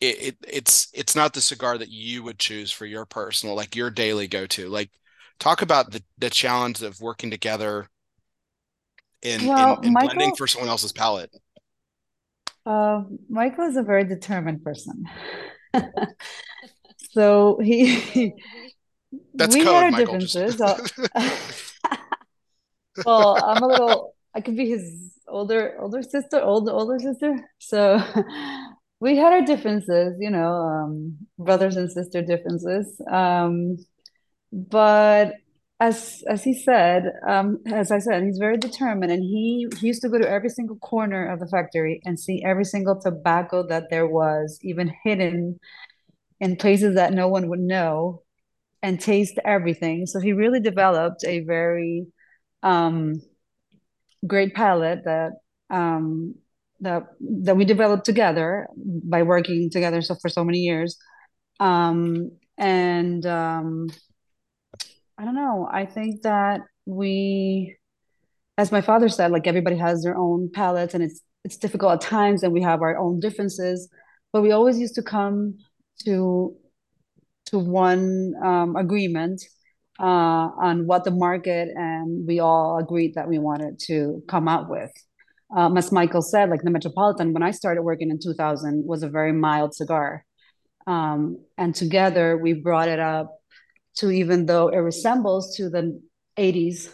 it, 0.00 0.22
it 0.22 0.36
it's 0.48 0.88
it's 0.94 1.14
not 1.14 1.34
the 1.34 1.40
cigar 1.40 1.78
that 1.78 1.90
you 1.90 2.22
would 2.22 2.38
choose 2.38 2.72
for 2.72 2.86
your 2.86 3.04
personal, 3.04 3.54
like 3.54 3.76
your 3.76 3.90
daily 3.90 4.28
go 4.28 4.46
to. 4.46 4.68
Like 4.68 4.90
talk 5.38 5.62
about 5.62 5.90
the 5.92 6.02
the 6.18 6.30
challenge 6.30 6.82
of 6.82 7.00
working 7.00 7.30
together 7.30 7.88
in, 9.22 9.46
well, 9.46 9.78
in, 9.80 9.88
in 9.88 9.92
Michael, 9.92 10.14
blending 10.14 10.36
for 10.36 10.46
someone 10.46 10.70
else's 10.70 10.92
palate 10.92 11.30
Uh, 12.66 13.02
Michael 13.28 13.64
is 13.66 13.76
a 13.76 13.82
very 13.82 14.04
determined 14.04 14.62
person. 14.64 15.04
so 17.12 17.58
he, 17.62 18.34
That's 19.34 19.54
we 19.54 19.64
code, 19.64 19.74
had 19.74 19.84
our 19.84 19.90
Michael, 19.90 20.18
differences. 20.18 20.56
Just... 20.56 20.98
well, 23.04 23.42
I'm 23.42 23.62
a 23.62 23.66
little. 23.66 24.14
I 24.34 24.40
could 24.40 24.56
be 24.56 24.70
his 24.70 25.12
older 25.28 25.76
older 25.80 26.02
sister, 26.02 26.40
older 26.40 26.72
older 26.72 26.98
sister. 26.98 27.48
So 27.58 28.00
we 29.00 29.16
had 29.16 29.32
our 29.32 29.42
differences, 29.42 30.16
you 30.20 30.30
know, 30.30 30.52
um, 30.52 31.16
brothers 31.38 31.76
and 31.76 31.90
sister 31.90 32.22
differences. 32.22 33.00
Um, 33.10 33.78
but 34.52 35.34
as 35.80 36.22
as 36.28 36.44
he 36.44 36.52
said, 36.52 37.10
um, 37.26 37.58
as 37.66 37.90
I 37.90 37.98
said, 37.98 38.22
he's 38.22 38.36
very 38.36 38.58
determined, 38.58 39.10
and 39.10 39.22
he, 39.22 39.66
he 39.78 39.86
used 39.86 40.02
to 40.02 40.10
go 40.10 40.18
to 40.18 40.28
every 40.28 40.50
single 40.50 40.76
corner 40.76 41.26
of 41.32 41.40
the 41.40 41.48
factory 41.48 42.02
and 42.04 42.20
see 42.20 42.42
every 42.44 42.64
single 42.66 43.00
tobacco 43.00 43.66
that 43.68 43.88
there 43.88 44.06
was, 44.06 44.58
even 44.62 44.92
hidden 45.04 45.58
in 46.38 46.56
places 46.56 46.96
that 46.96 47.14
no 47.14 47.28
one 47.28 47.48
would 47.48 47.60
know, 47.60 48.22
and 48.82 49.00
taste 49.00 49.38
everything. 49.44 50.04
So 50.04 50.20
he 50.20 50.34
really 50.34 50.60
developed 50.60 51.24
a 51.24 51.40
very 51.40 52.06
um, 52.62 53.22
great 54.26 54.54
palate 54.54 55.04
that 55.04 55.32
um, 55.70 56.34
that 56.80 57.04
that 57.44 57.56
we 57.56 57.64
developed 57.64 58.04
together 58.04 58.68
by 58.76 59.22
working 59.22 59.70
together 59.70 60.00
so 60.02 60.14
for 60.14 60.28
so 60.28 60.44
many 60.44 60.58
years, 60.58 60.96
um, 61.58 62.30
and 62.56 63.24
um, 63.26 63.88
I 65.18 65.24
don't 65.24 65.34
know. 65.34 65.68
I 65.70 65.86
think 65.86 66.22
that 66.22 66.62
we, 66.86 67.76
as 68.56 68.72
my 68.72 68.80
father 68.80 69.08
said, 69.08 69.30
like 69.30 69.46
everybody 69.46 69.76
has 69.76 70.02
their 70.02 70.16
own 70.16 70.50
palettes, 70.52 70.94
and 70.94 71.02
it's 71.02 71.20
it's 71.44 71.56
difficult 71.56 71.92
at 71.92 72.00
times, 72.00 72.42
and 72.42 72.52
we 72.52 72.62
have 72.62 72.82
our 72.82 72.96
own 72.96 73.20
differences. 73.20 73.88
But 74.32 74.42
we 74.42 74.52
always 74.52 74.78
used 74.78 74.94
to 74.96 75.02
come 75.02 75.58
to 76.04 76.56
to 77.46 77.58
one 77.58 78.32
um, 78.42 78.76
agreement 78.76 79.42
uh, 79.98 80.48
on 80.62 80.86
what 80.86 81.04
the 81.04 81.10
market, 81.10 81.68
and 81.74 82.26
we 82.26 82.40
all 82.40 82.78
agreed 82.78 83.14
that 83.14 83.28
we 83.28 83.38
wanted 83.38 83.78
to 83.80 84.22
come 84.28 84.48
out 84.48 84.70
with. 84.70 84.90
Um, 85.56 85.76
as 85.76 85.90
Michael 85.90 86.22
said, 86.22 86.48
like 86.48 86.62
the 86.62 86.70
Metropolitan, 86.70 87.32
when 87.32 87.42
I 87.42 87.50
started 87.50 87.82
working 87.82 88.10
in 88.10 88.18
2000, 88.20 88.84
was 88.86 89.02
a 89.02 89.08
very 89.08 89.32
mild 89.32 89.74
cigar, 89.74 90.24
um, 90.86 91.44
and 91.58 91.74
together 91.74 92.36
we 92.36 92.52
brought 92.52 92.88
it 92.88 93.00
up 93.00 93.36
to 93.96 94.10
even 94.10 94.46
though 94.46 94.68
it 94.68 94.76
resembles 94.76 95.56
to 95.56 95.68
the 95.68 96.00
80s 96.36 96.88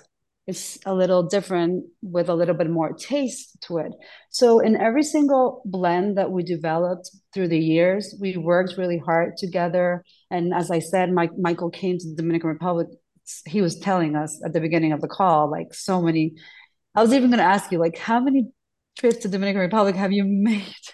it's 0.47 0.79
a 0.87 0.95
little 0.95 1.25
different 1.25 1.87
with 2.03 2.29
a 2.29 2.35
little 2.35 2.55
bit 2.55 2.71
more 2.71 2.93
taste 2.93 3.61
to 3.63 3.79
it. 3.79 3.93
So 4.31 4.61
in 4.61 4.77
every 4.77 5.03
single 5.03 5.61
blend 5.65 6.17
that 6.19 6.31
we 6.31 6.45
developed 6.45 7.11
through 7.35 7.49
the 7.49 7.59
years 7.59 8.15
we 8.21 8.37
worked 8.37 8.79
really 8.79 8.99
hard 8.99 9.37
together. 9.37 10.05
And 10.31 10.55
as 10.55 10.71
i 10.71 10.79
said 10.79 11.13
Mike, 11.13 11.33
michael 11.37 11.71
came 11.71 11.99
to 11.99 12.09
the 12.09 12.17
dominican 12.17 12.51
republic 12.51 12.89
he 13.45 13.61
was 13.61 13.79
telling 13.79 14.15
us 14.15 14.41
at 14.45 14.53
the 14.53 14.61
beginning 14.61 14.93
of 14.93 15.01
the 15.01 15.09
call 15.09 15.51
like 15.51 15.75
so 15.75 16.01
many 16.01 16.35
i 16.97 17.03
was 17.03 17.13
even 17.13 17.31
going 17.31 17.39
to 17.39 17.45
ask 17.45 17.71
you 17.71 17.79
like 17.79 17.97
how 17.99 18.19
many 18.19 18.49
trips 18.99 19.19
to 19.19 19.29
dominican 19.29 19.61
republic 19.61 19.95
have 19.95 20.13
you 20.13 20.25
made 20.25 20.87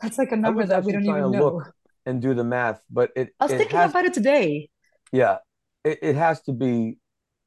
that's 0.00 0.18
like 0.18 0.32
a 0.32 0.36
number 0.36 0.64
that 0.64 0.82
we 0.84 0.92
don't 0.92 1.04
even 1.04 1.30
know 1.30 1.62
and 2.06 2.22
do 2.22 2.34
the 2.34 2.44
math 2.44 2.80
but 2.90 3.10
it 3.14 3.34
i 3.38 3.44
was 3.44 3.52
it 3.52 3.58
thinking 3.58 3.76
has, 3.76 3.90
about 3.90 4.04
it 4.04 4.14
today 4.14 4.68
yeah, 5.12 5.38
it, 5.84 5.98
it 6.02 6.16
has 6.16 6.42
to 6.42 6.52
be 6.52 6.98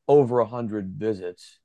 over 0.08 0.40
a 0.40 0.46
hundred 0.46 0.96
visits. 0.98 1.60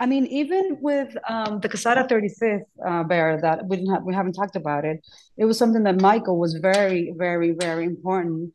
I 0.00 0.06
mean, 0.06 0.26
even 0.26 0.78
with 0.80 1.16
um, 1.28 1.60
the 1.60 1.68
Quesada 1.68 2.04
35th 2.04 2.62
uh, 2.84 3.04
bear 3.04 3.40
that 3.40 3.66
we 3.68 3.76
didn't 3.76 3.94
have, 3.94 4.02
we 4.02 4.12
haven't 4.12 4.32
talked 4.32 4.56
about 4.56 4.84
it. 4.84 5.00
It 5.36 5.44
was 5.44 5.56
something 5.56 5.84
that 5.84 6.00
Michael 6.00 6.38
was 6.38 6.54
very, 6.54 7.14
very, 7.16 7.52
very 7.52 7.84
important 7.84 8.52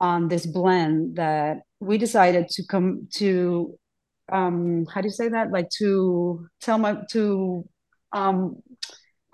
on 0.00 0.28
this 0.28 0.46
blend 0.46 1.16
that 1.16 1.58
we 1.80 1.98
decided 1.98 2.48
to 2.50 2.66
come 2.66 3.08
to. 3.14 3.78
Um, 4.30 4.86
how 4.92 5.00
do 5.00 5.08
you 5.08 5.12
say 5.12 5.28
that? 5.28 5.50
Like 5.50 5.70
to 5.78 6.46
tell 6.60 6.78
my 6.78 6.98
to 7.12 7.68
um, 8.12 8.62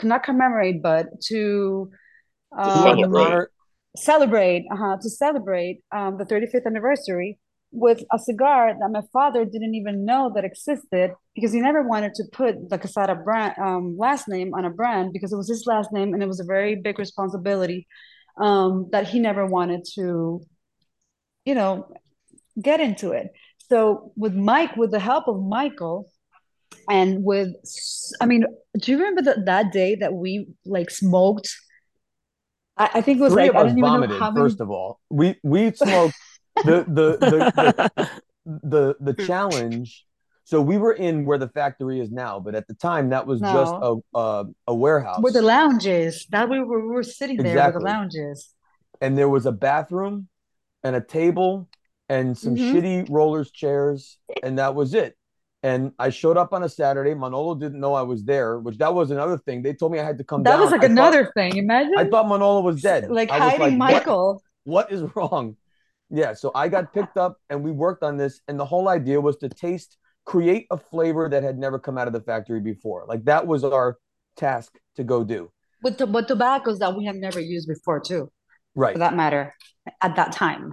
not 0.03 0.22
commemorate, 0.22 0.82
but 0.82 1.20
to 1.28 1.90
um, 2.57 2.82
celebrate. 2.82 3.49
celebrate, 3.97 4.64
uh-huh, 4.72 4.97
to 5.01 5.11
celebrate 5.11 5.82
um, 5.92 6.18
the 6.18 6.24
35th 6.24 6.66
anniversary 6.66 7.38
with 7.74 8.05
a 8.12 8.18
cigar 8.18 8.72
that 8.78 8.88
my 8.90 9.03
father 9.12 9.45
didn't 9.45 9.74
even 9.74 10.05
know 10.05 10.30
that 10.34 10.45
existed 10.45 11.12
because 11.34 11.53
he 11.53 11.61
never 11.61 11.82
wanted 11.82 12.14
to 12.14 12.24
put 12.32 12.70
the 12.70 12.78
Quesada 12.78 13.16
brand 13.16 13.55
um, 13.59 13.97
last 13.99 14.28
name 14.28 14.55
on 14.55 14.64
a 14.64 14.70
brand 14.70 15.12
because 15.12 15.32
it 15.32 15.36
was 15.36 15.49
his 15.49 15.66
last 15.66 15.92
name 15.92 16.14
and 16.14 16.22
it 16.22 16.26
was 16.26 16.38
a 16.38 16.45
very 16.45 16.76
big 16.76 17.01
responsibility 17.01 17.86
um, 18.40 18.88
that 18.92 19.09
he 19.09 19.18
never 19.18 19.45
wanted 19.45 19.84
to, 19.95 20.40
you 21.45 21.55
know, 21.55 21.88
get 22.61 22.80
into 22.80 23.11
it. 23.11 23.32
So 23.69 24.12
with 24.17 24.35
Mike, 24.35 24.77
with 24.77 24.91
the 24.91 25.01
help 25.01 25.27
of 25.29 25.43
Michael, 25.43 26.11
and 26.91 27.25
with, 27.25 27.55
I 28.21 28.27
mean, 28.27 28.45
do 28.79 28.93
you 28.93 28.99
remember 28.99 29.23
that 29.23 29.47
that 29.47 29.73
day 29.73 29.95
that 29.97 30.12
we 30.12 30.49
like 30.67 30.91
smoked? 30.91 31.49
I, 32.77 32.91
I 32.95 33.01
think 33.01 33.21
it 33.21 33.23
was 33.23 33.33
Three 33.33 33.45
like 33.45 33.51
of 33.51 33.57
I 33.57 33.59
us 33.61 33.65
don't 33.69 33.79
even 33.79 33.81
know 33.83 33.89
vomited. 33.89 34.19
how 34.19 34.31
many. 34.31 34.45
First 34.45 34.61
of 34.61 34.71
all, 34.71 35.01
we 35.11 35.37
we 35.43 35.73
smoked 35.73 36.15
the 36.65 36.85
the 36.87 37.19
the, 37.21 37.91
the 37.97 38.11
the 38.62 38.97
the 39.01 39.25
challenge. 39.25 40.05
So 40.47 40.61
we 40.61 40.77
were 40.77 40.93
in 40.93 41.25
where 41.25 41.39
the 41.39 41.49
factory 41.49 42.01
is 42.01 42.11
now, 42.11 42.39
but 42.39 42.55
at 42.55 42.67
the 42.69 42.75
time 42.75 43.09
that 43.11 43.27
was 43.27 43.41
just 43.41 43.73
oh. 43.75 44.03
a 44.15 44.19
a, 44.19 44.45
a 44.69 44.75
warehouse. 44.75 45.23
Where 45.23 45.33
the 45.33 45.41
lounges 45.41 46.27
that 46.31 46.51
we 46.51 46.61
were, 46.62 46.87
we 46.87 46.95
were 46.95 47.03
sitting 47.03 47.39
there 47.39 47.55
where 47.55 47.73
the 47.73 47.79
Exactly. 47.79 47.91
lounges. 47.91 48.55
and 49.01 49.17
there 49.17 49.29
was 49.29 49.47
a 49.47 49.53
bathroom 49.53 50.29
and 50.83 50.95
a 50.95 51.01
table 51.01 51.69
and 52.09 52.36
some 52.36 52.55
Mhm. 52.57 52.72
shitty 52.72 53.07
rollers 53.11 53.50
chairs 53.50 54.18
and 54.42 54.59
that 54.59 54.74
was 54.74 54.94
it 54.94 55.16
and 55.62 55.92
i 55.98 56.11
showed 56.11 56.36
up 56.36 56.52
on 56.52 56.62
a 56.62 56.68
saturday 56.68 57.14
manolo 57.14 57.55
didn't 57.55 57.80
know 57.80 57.94
i 57.94 58.02
was 58.02 58.24
there 58.24 58.59
which 58.59 58.76
that 58.78 58.92
was 58.94 59.11
another 59.11 59.38
thing 59.38 59.62
they 59.62 59.72
told 59.72 59.90
me 59.92 59.98
i 59.98 60.05
had 60.05 60.18
to 60.18 60.24
come 60.24 60.42
back. 60.42 60.52
That 60.52 60.57
down 60.57 60.64
was 60.64 60.72
like 60.72 60.80
I 60.80 60.88
thought- 60.88 60.90
another 60.92 61.32
thing. 61.34 61.57
Imagine 61.57 61.94
i 61.96 62.05
thought 62.05 62.28
manolo 62.28 62.61
was 62.61 62.82
dead 62.82 63.11
like 63.11 63.30
I 63.30 63.38
was 63.46 63.55
hiding 63.57 63.78
what- 63.78 63.92
Michael. 63.92 64.42
what 64.64 64.92
is 64.92 65.02
wrong 65.16 65.57
yeah 66.11 66.34
so 66.34 66.50
i 66.55 66.68
got 66.68 66.92
picked 66.92 67.16
up 67.16 67.38
and 67.48 67.64
we 67.64 67.70
worked 67.70 68.02
on 68.02 68.16
this 68.18 68.40
and 68.48 68.61
the 68.61 68.64
whole 68.66 68.88
idea 68.88 69.20
was 69.20 69.36
to 69.38 69.48
taste 69.48 69.96
create 70.26 70.66
a 70.70 70.76
flavor 70.76 71.28
that 71.28 71.42
had 71.42 71.59
never 71.59 71.78
come 71.78 71.96
out 71.98 72.07
of 72.07 72.12
the 72.12 72.20
factory 72.20 72.61
before 72.61 73.05
like 73.09 73.24
that 73.24 73.46
was 73.46 73.64
our 73.64 73.96
task 74.36 74.78
to 74.96 75.05
go 75.05 75.24
do 75.24 75.50
with 75.82 75.96
to- 75.98 76.07
with 76.07 76.26
tobaccos 76.26 76.78
that 76.80 76.94
we 76.96 77.05
have 77.07 77.16
never 77.16 77.40
used 77.40 77.68
before 77.68 78.00
too, 78.00 78.30
right 78.74 78.94
for 78.94 78.98
that 79.00 79.14
matter, 79.14 79.55
at 80.00 80.16
that 80.16 80.32
time. 80.32 80.72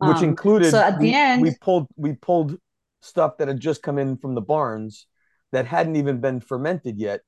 Which 0.00 0.18
Um, 0.18 0.24
included 0.24 0.70
so 0.70 0.80
at 0.80 0.98
the 0.98 1.06
we, 1.06 1.14
end- 1.14 1.42
we 1.42 1.54
pulled 1.60 1.86
we 1.96 2.14
pulled 2.14 2.58
stuff 3.02 3.36
that 3.38 3.48
had 3.48 3.60
just 3.60 3.82
come 3.82 3.98
in 3.98 4.16
from 4.16 4.34
the 4.34 4.40
barns 4.40 5.06
that 5.52 5.66
hadn't 5.66 5.96
even 5.96 6.20
been 6.20 6.40
fermented 6.40 6.98
yet 6.98 7.20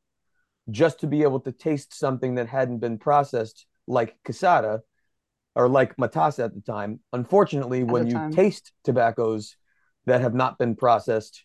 just 0.70 1.00
to 1.00 1.06
be 1.06 1.22
able 1.22 1.40
to 1.40 1.52
taste 1.52 1.94
something 1.94 2.36
that 2.36 2.48
hadn't 2.48 2.78
been 2.78 2.98
processed 2.98 3.66
like 3.86 4.16
Quesada 4.24 4.80
or 5.54 5.68
like 5.68 5.96
Matasa 5.96 6.44
at 6.44 6.54
the 6.54 6.60
time. 6.60 7.00
Unfortunately 7.12 7.82
when 7.82 8.06
you 8.06 8.14
time. 8.14 8.32
taste 8.32 8.72
tobaccos 8.84 9.56
that 10.06 10.20
have 10.20 10.34
not 10.34 10.58
been 10.58 10.74
processed 10.74 11.44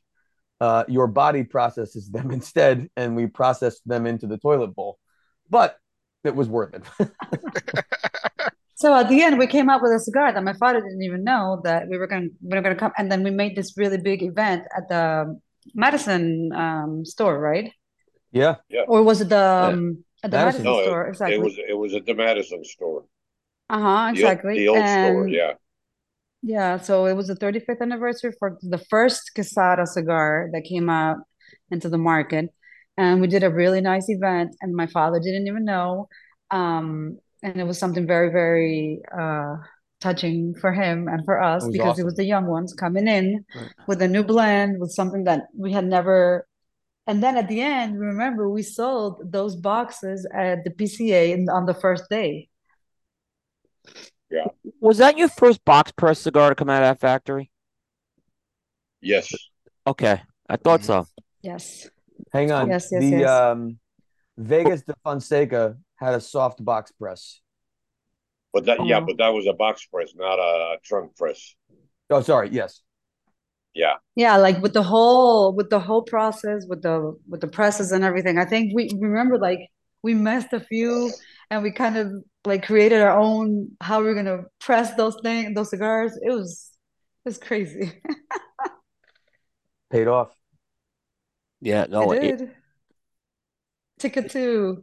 uh, 0.60 0.84
your 0.88 1.08
body 1.08 1.44
processes 1.44 2.10
them 2.10 2.32
instead 2.40 2.90
and 2.96 3.16
we 3.16 3.28
processed 3.28 3.82
them 3.86 4.08
into 4.08 4.28
the 4.28 4.38
toilet 4.38 4.74
bowl. 4.76 4.98
But 5.50 5.78
it 6.24 6.36
was 6.36 6.48
worth 6.48 6.74
it 6.74 6.84
So 8.78 8.96
at 8.96 9.10
the 9.10 9.22
end, 9.24 9.40
we 9.40 9.48
came 9.48 9.70
up 9.70 9.82
with 9.84 9.92
a 9.94 10.00
cigar 10.00 10.32
that 10.34 10.44
my 10.44 10.54
father 10.54 10.82
didn't 10.82 11.04
even 11.04 11.24
know 11.24 11.62
that 11.64 11.88
we 11.90 11.98
were 11.98 12.08
going 12.08 12.32
we 12.42 12.56
were 12.56 12.62
going 12.64 12.76
to 12.76 12.80
come, 12.80 12.94
and 12.98 13.12
then 13.12 13.24
we 13.24 13.32
made 13.32 13.56
this 13.56 13.78
really 13.78 13.98
big 13.98 14.22
event 14.24 14.64
at 14.78 14.86
the 14.90 15.06
Madison 15.76 16.52
um, 16.54 17.06
store, 17.06 17.40
right? 17.40 17.72
yeah 18.32 18.56
yeah. 18.70 18.84
Or 18.88 19.04
was 19.04 19.22
it 19.22 19.30
the 19.30 19.46
um, 19.74 20.04
at 20.24 20.32
the 20.32 20.38
Madison. 20.38 20.64
Madison, 20.64 20.64
No, 20.64 20.82
store? 20.84 21.08
Exactly. 21.08 21.36
It 21.36 21.42
was 21.42 21.56
it 21.72 21.78
was 21.84 21.94
at 21.96 22.06
the 22.06 22.14
Madison 22.16 22.64
store. 22.64 23.06
uh 23.70 23.80
huh. 23.82 24.14
The 24.16 24.26
old- 24.26 24.38
Exactly. 24.38 24.58
The 24.58 24.68
old 24.70 24.88
store, 24.88 25.28
yeah. 25.28 25.54
Yeah, 26.42 26.78
so 26.78 27.06
it 27.08 27.14
was 27.16 27.28
the 27.28 27.36
35th 27.36 27.82
anniversary 27.82 28.32
for 28.40 28.58
the 28.62 28.78
first 28.78 29.32
Quesada 29.36 29.86
cigar 29.86 30.50
that 30.54 30.64
came 30.64 30.90
out 30.90 31.18
into 31.72 31.90
the 31.90 31.98
market. 31.98 32.50
And 32.98 33.22
we 33.22 33.28
did 33.28 33.44
a 33.44 33.50
really 33.52 33.82
nice 33.82 34.06
event, 34.10 34.56
and 34.62 34.76
my 34.76 34.88
father 34.88 35.20
didn't 35.20 35.48
even 35.48 35.66
know. 35.66 36.08
Um, 36.52 37.20
and 37.44 37.58
it 37.58 37.66
was 37.66 37.78
something 37.78 38.08
very, 38.08 38.30
very 38.32 39.02
uh, 39.18 39.56
touching 40.02 40.54
for 40.56 40.72
him 40.72 41.08
and 41.08 41.26
for 41.26 41.42
us 41.42 41.64
It 41.64 41.68
was 41.68 41.74
because 41.78 42.00
it 42.00 42.06
was 42.06 42.16
the 42.16 42.26
young 42.26 42.46
ones 42.46 42.74
coming 42.74 43.08
in 43.08 43.46
Right. 43.56 43.70
with 43.88 44.02
a 44.02 44.08
new 44.08 44.24
blend, 44.24 44.80
with 44.80 44.92
something 44.92 45.24
that 45.26 45.48
we 45.58 45.72
had 45.74 45.86
never. 45.86 46.48
And 47.08 47.24
then 47.24 47.38
at 47.38 47.48
the 47.48 47.62
end, 47.62 48.00
remember, 48.00 48.50
we 48.50 48.64
sold 48.64 49.22
those 49.32 49.56
boxes 49.56 50.28
at 50.34 50.64
the 50.66 50.72
PCA 50.72 51.32
in, 51.34 51.50
on 51.50 51.66
the 51.66 51.74
first 51.74 52.10
day. 52.10 52.50
yeah 54.30 54.48
Was 54.82 54.98
that 54.98 55.18
your 55.18 55.30
first 55.30 55.64
box 55.64 55.92
press 55.92 56.20
cigar 56.20 56.50
to 56.50 56.56
come 56.56 56.70
out 56.70 56.84
of 56.84 56.90
that 56.90 57.00
factory? 57.00 57.50
Yes. 59.02 59.32
Okay, 59.86 60.22
I 60.50 60.58
thought 60.58 60.82
Mhm. 60.82 60.86
so. 60.86 61.08
Yes. 61.42 61.90
Hang 62.34 62.52
on. 62.52 62.68
Yes, 62.70 62.90
yes, 62.92 63.02
the 63.02 63.10
yes. 63.24 63.30
um 63.30 63.80
Vegas 64.38 64.82
de 64.84 64.94
Fonseca 65.04 65.78
had 65.98 66.14
a 66.14 66.22
soft 66.22 66.64
box 66.64 66.92
press. 66.92 67.42
But 68.54 68.66
that 68.66 68.86
yeah, 68.86 69.00
Oh. 69.00 69.06
but 69.06 69.18
that 69.18 69.30
was 69.30 69.46
a 69.48 69.54
box 69.54 69.86
press, 69.86 70.14
not 70.16 70.40
a, 70.40 70.76
a 70.76 70.78
trunk 70.84 71.16
press. 71.16 71.56
Oh, 72.10 72.22
sorry. 72.22 72.50
Yes. 72.50 72.82
Yeah. 73.74 73.96
Yeah, 74.16 74.38
like 74.38 74.62
with 74.62 74.74
the 74.74 74.82
whole 74.84 75.54
with 75.54 75.70
the 75.70 75.80
whole 75.80 76.02
process 76.04 76.66
with 76.68 76.82
the 76.82 77.16
with 77.30 77.42
the 77.42 77.48
presses 77.48 77.92
and 77.92 78.04
everything. 78.04 78.38
I 78.40 78.46
think 78.46 78.74
we 78.74 78.90
remember 79.00 79.38
like 79.38 79.60
we 80.02 80.14
messed 80.14 80.54
a 80.54 80.60
few 80.60 81.12
and 81.52 81.62
we 81.64 81.72
kind 81.72 81.98
of 81.98 82.12
like 82.46 82.66
created 82.66 83.02
our 83.02 83.18
own 83.20 83.72
how 83.82 84.02
we 84.02 84.08
are 84.10 84.16
gonna 84.16 84.44
press 84.60 84.94
those 84.96 85.18
things 85.22 85.54
those 85.54 85.70
cigars. 85.70 86.18
It 86.22 86.32
was 86.32 86.72
it 87.26 87.30
was 87.30 87.38
crazy. 87.38 88.02
Paid 89.90 90.08
off. 90.08 90.36
Yeah, 91.62 91.86
no, 91.90 92.12
It 92.12 92.24
it, 92.24 92.38
did. 92.38 92.56
Ticket 94.00 94.32
two. 94.32 94.82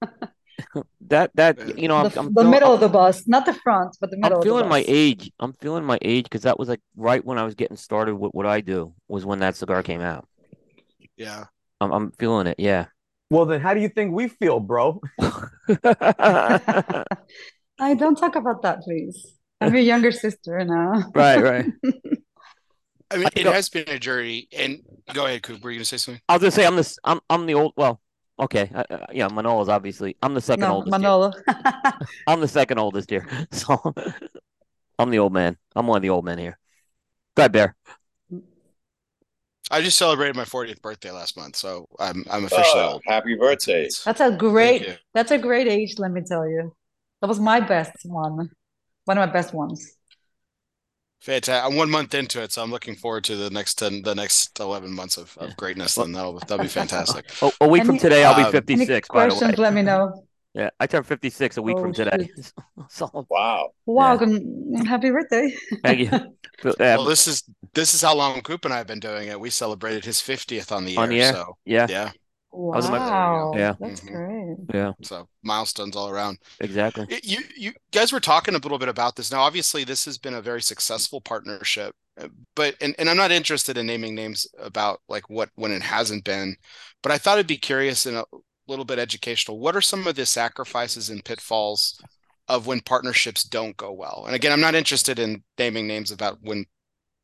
that 1.08 1.30
that 1.34 1.78
you 1.78 1.88
know, 1.88 1.96
I'm, 1.96 2.08
The, 2.10 2.20
I'm 2.20 2.34
the 2.34 2.42
feel- 2.42 2.50
middle 2.50 2.68
I'm- 2.68 2.74
of 2.74 2.80
the 2.80 2.88
bus, 2.88 3.26
not 3.26 3.46
the 3.46 3.54
front, 3.54 3.96
but 4.00 4.10
the 4.10 4.16
middle 4.16 4.32
I'm 4.34 4.38
of 4.38 4.44
the 4.44 4.46
feeling 4.46 4.68
my 4.68 4.80
bus. 4.80 4.88
age. 4.88 5.32
I'm 5.40 5.52
feeling 5.54 5.84
my 5.84 5.98
age 6.02 6.24
because 6.24 6.42
that 6.42 6.58
was 6.58 6.68
like 6.68 6.80
right 6.96 7.24
when 7.24 7.38
I 7.38 7.44
was 7.44 7.54
getting 7.54 7.76
started 7.76 8.14
with 8.16 8.32
what 8.32 8.46
I 8.46 8.60
do 8.60 8.94
was 9.08 9.24
when 9.24 9.38
that 9.40 9.56
cigar 9.56 9.82
came 9.82 10.00
out. 10.00 10.26
Yeah. 11.16 11.44
I'm, 11.80 11.92
I'm 11.92 12.10
feeling 12.12 12.46
it. 12.48 12.56
Yeah. 12.58 12.86
Well, 13.30 13.44
then 13.46 13.60
how 13.60 13.74
do 13.74 13.80
you 13.80 13.88
think 13.88 14.12
we 14.12 14.28
feel, 14.28 14.58
bro? 14.60 15.00
I 17.80 17.94
don't 17.94 18.16
talk 18.16 18.36
about 18.36 18.62
that, 18.62 18.80
please. 18.82 19.34
I'm 19.60 19.72
your 19.74 19.82
younger 19.82 20.12
sister 20.12 20.64
now. 20.64 21.10
right. 21.14 21.42
Right. 21.42 21.66
I 23.10 23.16
mean, 23.16 23.26
I 23.26 23.30
it 23.40 23.46
has 23.46 23.68
been 23.68 23.88
a 23.88 23.98
journey. 23.98 24.48
And 24.56 24.80
go 25.12 25.26
ahead, 25.26 25.42
Coop. 25.42 25.62
Were 25.62 25.70
you 25.70 25.78
gonna 25.78 25.84
say 25.84 25.96
something? 25.96 26.20
I 26.28 26.34
was 26.34 26.42
gonna 26.42 26.50
say 26.50 26.66
I'm 26.66 26.76
the 26.76 26.96
I'm 27.04 27.20
I'm 27.30 27.46
the 27.46 27.54
old. 27.54 27.72
Well, 27.76 28.00
okay. 28.40 28.70
Uh, 28.74 28.84
uh, 28.90 29.06
yeah, 29.12 29.28
Manolo's 29.28 29.68
obviously. 29.68 30.16
I'm 30.22 30.34
the 30.34 30.40
second 30.40 30.68
No, 30.68 30.74
oldest. 30.76 30.98
here. 30.98 31.00
Manolo. 31.00 31.32
I'm 32.26 32.40
the 32.40 32.48
second 32.48 32.78
oldest 32.78 33.10
here, 33.10 33.26
so 33.52 33.80
I'm 34.98 35.10
the 35.10 35.18
old 35.18 35.32
man. 35.32 35.56
I'm 35.74 35.86
one 35.86 35.96
of 35.96 36.02
the 36.02 36.10
old 36.10 36.24
men 36.24 36.38
here. 36.38 36.58
Go 37.36 37.42
ahead, 37.42 37.52
Bear. 37.52 37.76
I 39.70 39.82
just 39.82 39.98
celebrated 39.98 40.34
my 40.34 40.44
40th 40.44 40.80
birthday 40.80 41.10
last 41.10 41.36
month, 41.36 41.56
so 41.56 41.86
I'm 42.00 42.24
I'm 42.30 42.44
officially 42.46 42.82
Uh, 42.82 42.92
old. 42.94 43.02
happy 43.06 43.34
birthday. 43.34 43.88
That's 44.04 44.20
a 44.20 44.30
great 44.30 44.98
that's 45.14 45.30
a 45.30 45.38
great 45.38 45.68
age, 45.68 45.98
let 45.98 46.10
me 46.10 46.22
tell 46.22 46.48
you. 46.48 46.74
That 47.20 47.28
was 47.28 47.38
my 47.40 47.60
best 47.60 47.92
one. 48.04 48.50
One 49.04 49.18
of 49.18 49.26
my 49.28 49.32
best 49.32 49.52
ones. 49.52 49.97
Fantastic. 51.20 51.64
I'm 51.64 51.76
one 51.76 51.90
month 51.90 52.14
into 52.14 52.40
it, 52.42 52.52
so 52.52 52.62
I'm 52.62 52.70
looking 52.70 52.94
forward 52.94 53.24
to 53.24 53.36
the 53.36 53.50
next 53.50 53.74
10, 53.74 54.02
the 54.02 54.14
next 54.14 54.58
11 54.60 54.92
months 54.94 55.16
of, 55.16 55.36
of 55.38 55.56
greatness. 55.56 55.96
Then 55.96 56.12
that'll 56.12 56.38
that'll 56.38 56.58
be 56.58 56.68
fantastic. 56.68 57.30
Oh, 57.42 57.52
a 57.60 57.68
week 57.68 57.84
from 57.84 57.98
today, 57.98 58.24
I'll 58.24 58.34
be 58.34 58.42
Um, 58.42 58.52
56. 58.52 59.08
Any 59.10 59.12
By 59.12 59.26
the 59.26 59.34
way, 59.34 59.40
questions, 59.40 59.58
let 59.58 59.74
me 59.74 59.82
know. 59.82 60.24
yeah, 60.54 60.70
I 60.78 60.86
turn 60.86 61.02
56 61.02 61.56
a 61.56 61.62
week 61.62 61.76
Oh, 61.76 61.82
from 61.82 61.92
today. 61.92 62.30
so 62.88 63.26
Wow. 63.28 63.70
Wow, 63.86 64.16
Yeah. 64.20 64.84
happy 64.86 65.10
birthday. 65.10 65.54
thank 65.82 66.00
you. 66.00 66.10
So, 66.62 66.74
Well, 66.78 67.04
this 67.04 67.28
is 67.28 67.44
this 67.74 67.94
is 67.94 68.02
how 68.02 68.14
long 68.16 68.40
Coop 68.42 68.64
and 68.64 68.74
I 68.74 68.78
have 68.78 68.88
been 68.88 68.98
doing 68.98 69.28
it. 69.28 69.38
We 69.38 69.48
celebrated 69.50 70.04
his 70.04 70.20
50th 70.20 70.72
on 70.72 70.84
the 70.84 70.96
On 70.96 71.08
the 71.08 71.22
air? 71.22 71.32
so 71.34 71.56
yeah, 71.64 71.86
yeah. 71.88 72.10
Was 72.50 72.88
like- 72.88 73.00
Wow, 73.00 73.52
Yeah. 73.56 73.74
that's 73.78 74.00
Mhm. 74.00 74.12
great. 74.12 74.56
Yeah, 74.74 74.92
So 75.02 75.28
milestones 75.42 75.96
all 75.96 76.08
around. 76.08 76.38
exactly. 76.60 77.06
You 77.22 77.38
you 77.56 77.72
guys 77.92 78.12
were 78.12 78.20
talking 78.20 78.54
a 78.54 78.58
little 78.58 78.78
bit 78.78 78.88
about 78.88 79.16
this. 79.16 79.30
Now, 79.30 79.40
obviously, 79.40 79.84
this 79.84 80.04
has 80.06 80.18
been 80.18 80.34
a 80.34 80.42
very 80.42 80.62
successful 80.62 81.20
partnership, 81.20 81.94
uh, 82.20 82.28
but 82.56 82.74
and, 82.80 82.94
and 82.98 83.08
I'm 83.10 83.16
not 83.16 83.30
interested 83.32 83.76
in 83.76 83.86
naming 83.86 84.14
names 84.14 84.46
about 84.58 85.00
like 85.08 85.28
what 85.28 85.50
when 85.56 85.72
it 85.72 85.82
hasn't 85.82 86.24
been, 86.24 86.56
but 87.02 87.12
I 87.12 87.18
thought 87.18 87.38
it'd 87.38 87.46
be 87.46 87.58
curious 87.58 88.06
and 88.06 88.16
a 88.16 88.24
little 88.66 88.84
bit 88.84 88.98
educational. 88.98 89.58
What 89.60 89.76
are 89.76 89.80
some 89.80 90.06
of 90.06 90.14
the 90.14 90.26
sacrifices 90.26 91.10
and 91.10 91.24
pitfalls 91.24 92.00
of 92.48 92.66
when 92.66 92.80
partnerships 92.80 93.42
don't 93.44 93.76
go 93.76 93.92
well? 93.92 94.24
And 94.26 94.34
again, 94.34 94.52
I'm 94.52 94.60
not 94.60 94.74
interested 94.74 95.18
in 95.18 95.42
naming 95.58 95.86
names 95.86 96.10
about 96.10 96.38
when 96.42 96.64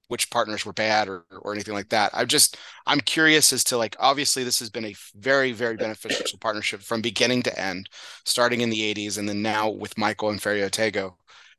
which 0.08 0.30
partners 0.30 0.64
were 0.66 0.72
bad 0.72 1.08
or 1.08 1.24
or 1.30 1.52
anything 1.52 1.74
like 1.74 1.88
that. 1.90 2.10
I'm 2.14 2.26
just 2.28 2.56
I'm 2.86 3.00
curious 3.00 3.52
as 3.52 3.64
to 3.64 3.76
like 3.78 3.96
obviously 3.98 4.44
this 4.44 4.58
has 4.60 4.70
been 4.70 4.84
a 4.86 4.94
very 5.16 5.52
very 5.52 5.76
beneficial 5.76 6.38
partnership 6.38 6.80
from 6.82 7.00
beginning 7.02 7.42
to 7.44 7.58
end, 7.60 7.88
starting 8.24 8.60
in 8.60 8.70
the 8.70 8.82
80s 8.82 9.18
and 9.18 9.28
then 9.28 9.42
now 9.42 9.68
with 9.70 9.98
Michael 9.98 10.30
and 10.30 10.40
Ferio 10.40 10.70
Tego. 10.70 11.14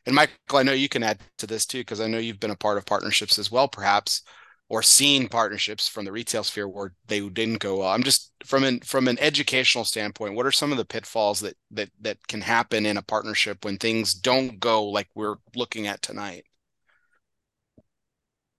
And 0.05 0.15
Michael, 0.15 0.59
I 0.59 0.63
know 0.63 0.71
you 0.73 0.89
can 0.89 1.03
add 1.03 1.19
to 1.39 1.47
this 1.47 1.65
too 1.65 1.79
because 1.79 1.99
I 2.01 2.07
know 2.07 2.17
you've 2.19 2.39
been 2.39 2.51
a 2.51 2.55
part 2.55 2.77
of 2.77 2.85
partnerships 2.85 3.39
as 3.39 3.51
well, 3.51 3.67
perhaps, 3.67 4.21
or 4.69 4.81
seen 4.83 5.27
partnerships 5.27 5.87
from 5.87 6.05
the 6.05 6.11
retail 6.11 6.43
sphere 6.43 6.67
where 6.67 6.93
they 7.07 7.27
didn't 7.29 7.59
go 7.59 7.77
well. 7.77 7.89
I'm 7.89 8.03
just 8.03 8.31
from 8.45 8.63
an 8.63 8.79
from 8.81 9.07
an 9.07 9.19
educational 9.19 9.85
standpoint, 9.85 10.35
what 10.35 10.45
are 10.45 10.51
some 10.51 10.71
of 10.71 10.77
the 10.77 10.85
pitfalls 10.85 11.39
that 11.41 11.55
that 11.71 11.89
that 12.01 12.27
can 12.27 12.41
happen 12.41 12.85
in 12.85 12.97
a 12.97 13.01
partnership 13.01 13.63
when 13.65 13.77
things 13.77 14.13
don't 14.13 14.59
go 14.59 14.85
like 14.85 15.07
we're 15.15 15.35
looking 15.55 15.87
at 15.87 16.01
tonight? 16.01 16.45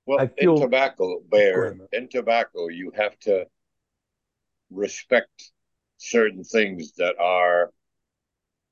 Well, 0.07 0.28
feel- 0.38 0.54
in 0.54 0.61
tobacco, 0.61 1.20
Bear, 1.20 1.76
in 1.92 2.09
tobacco, 2.09 2.68
you 2.68 2.92
have 2.92 3.18
to 3.20 3.46
respect 4.70 5.52
certain 5.98 6.44
things 6.44 6.92
that 6.94 7.18
are 7.18 7.72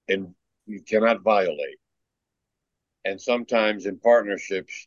in 0.09 0.35
you 0.67 0.81
cannot 0.81 1.23
violate. 1.23 1.79
And 3.05 3.21
sometimes 3.21 3.87
in 3.87 3.99
partnerships, 3.99 4.87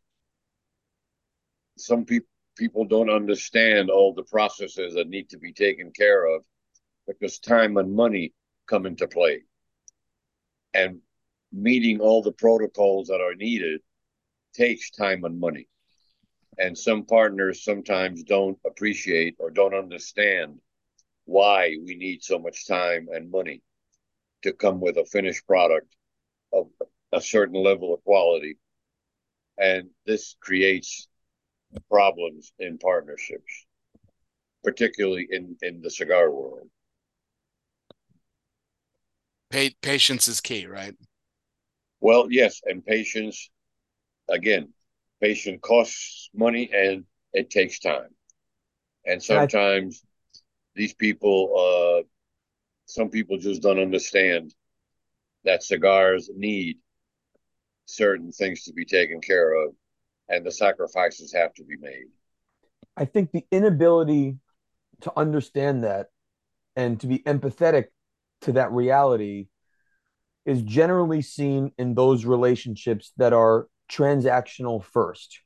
some 1.78 2.06
people 2.06 2.28
people 2.58 2.86
don't 2.86 3.12
understand 3.12 3.92
all 3.92 4.16
the 4.16 4.24
processes 4.24 4.96
that 4.96 5.08
need 5.08 5.30
to 5.30 5.38
be 5.38 5.54
taken 5.54 5.92
care 5.92 6.26
of 6.26 6.44
because 7.06 7.38
time 7.38 7.78
and 7.78 7.94
money 7.94 8.34
come 8.66 8.88
into 8.88 9.08
play. 9.08 9.44
And 10.74 11.02
meeting 11.52 12.00
all 12.02 12.24
the 12.24 12.32
protocols 12.32 13.10
that 13.10 13.22
are 13.22 13.36
needed 13.36 13.82
takes 14.54 14.90
time 14.90 15.24
and 15.24 15.40
money 15.40 15.68
and 16.58 16.78
some 16.78 17.06
partners 17.06 17.64
sometimes 17.64 18.24
don't 18.24 18.58
appreciate 18.66 19.36
or 19.40 19.52
don't 19.52 19.76
understand 19.76 20.60
why 21.26 21.76
we 21.86 21.96
need 21.96 22.24
so 22.24 22.40
much 22.40 22.68
time 22.68 23.08
and 23.14 23.32
money 23.32 23.62
to 24.44 24.54
come 24.54 24.82
with 24.82 24.98
a 24.98 25.06
finished 25.06 25.46
product 25.48 25.96
of 26.54 26.70
a 27.14 27.22
certain 27.22 27.62
level 27.64 27.94
of 27.94 28.04
quality 28.04 28.58
and 29.58 29.90
this 30.06 30.36
creates 30.40 31.08
problems 31.90 32.54
in 32.60 32.78
partnerships 32.78 33.66
particularly 34.64 35.28
in 35.32 35.58
in 35.62 35.82
the 35.82 35.90
cigar 35.90 36.32
world 36.32 36.70
Pa- 39.50 39.70
patience 39.82 40.28
is 40.28 40.42
key, 40.42 40.66
right? 40.66 40.96
well 42.00 42.28
yes 42.30 42.62
and 42.66 42.86
patience 42.86 43.50
again 44.30 44.74
patience 45.22 45.60
costs 45.62 46.30
money 46.34 46.70
and 46.74 47.06
it 47.34 47.50
takes 47.50 47.80
time. 47.80 48.10
And 49.06 49.14
And 49.14 49.22
I- 49.40 49.48
sometimes 49.48 50.04
these 50.76 50.94
people 50.94 51.54
uh 51.58 52.04
some 52.86 53.10
people 53.10 53.38
just 53.38 53.62
don't 53.62 53.80
understand 53.80 54.54
that 55.44 55.64
cigars 55.64 56.30
need 56.36 56.78
certain 57.86 58.32
things 58.32 58.64
to 58.64 58.74
be 58.74 58.86
taken 58.86 59.22
care 59.22 59.54
of 59.54 59.74
and 60.30 60.46
the 60.46 60.52
sacrifices 60.52 61.34
have 61.34 61.54
to 61.56 61.64
be 61.64 61.78
made. 61.78 62.08
I 62.96 63.06
think 63.06 63.32
the 63.32 63.46
inability 63.52 64.38
to 65.02 65.14
understand 65.16 65.84
that 65.84 66.08
and 66.76 67.00
to 67.00 67.08
be 67.08 67.20
empathetic 67.20 67.86
to 68.42 68.52
that 68.54 68.72
reality 68.72 69.48
is 70.46 70.62
generally 70.62 71.22
seen 71.22 71.72
in 71.78 71.94
those 71.94 72.26
relationships 72.26 73.12
that 73.18 73.34
are 73.34 73.68
transactional 73.92 74.84
first. 74.84 75.42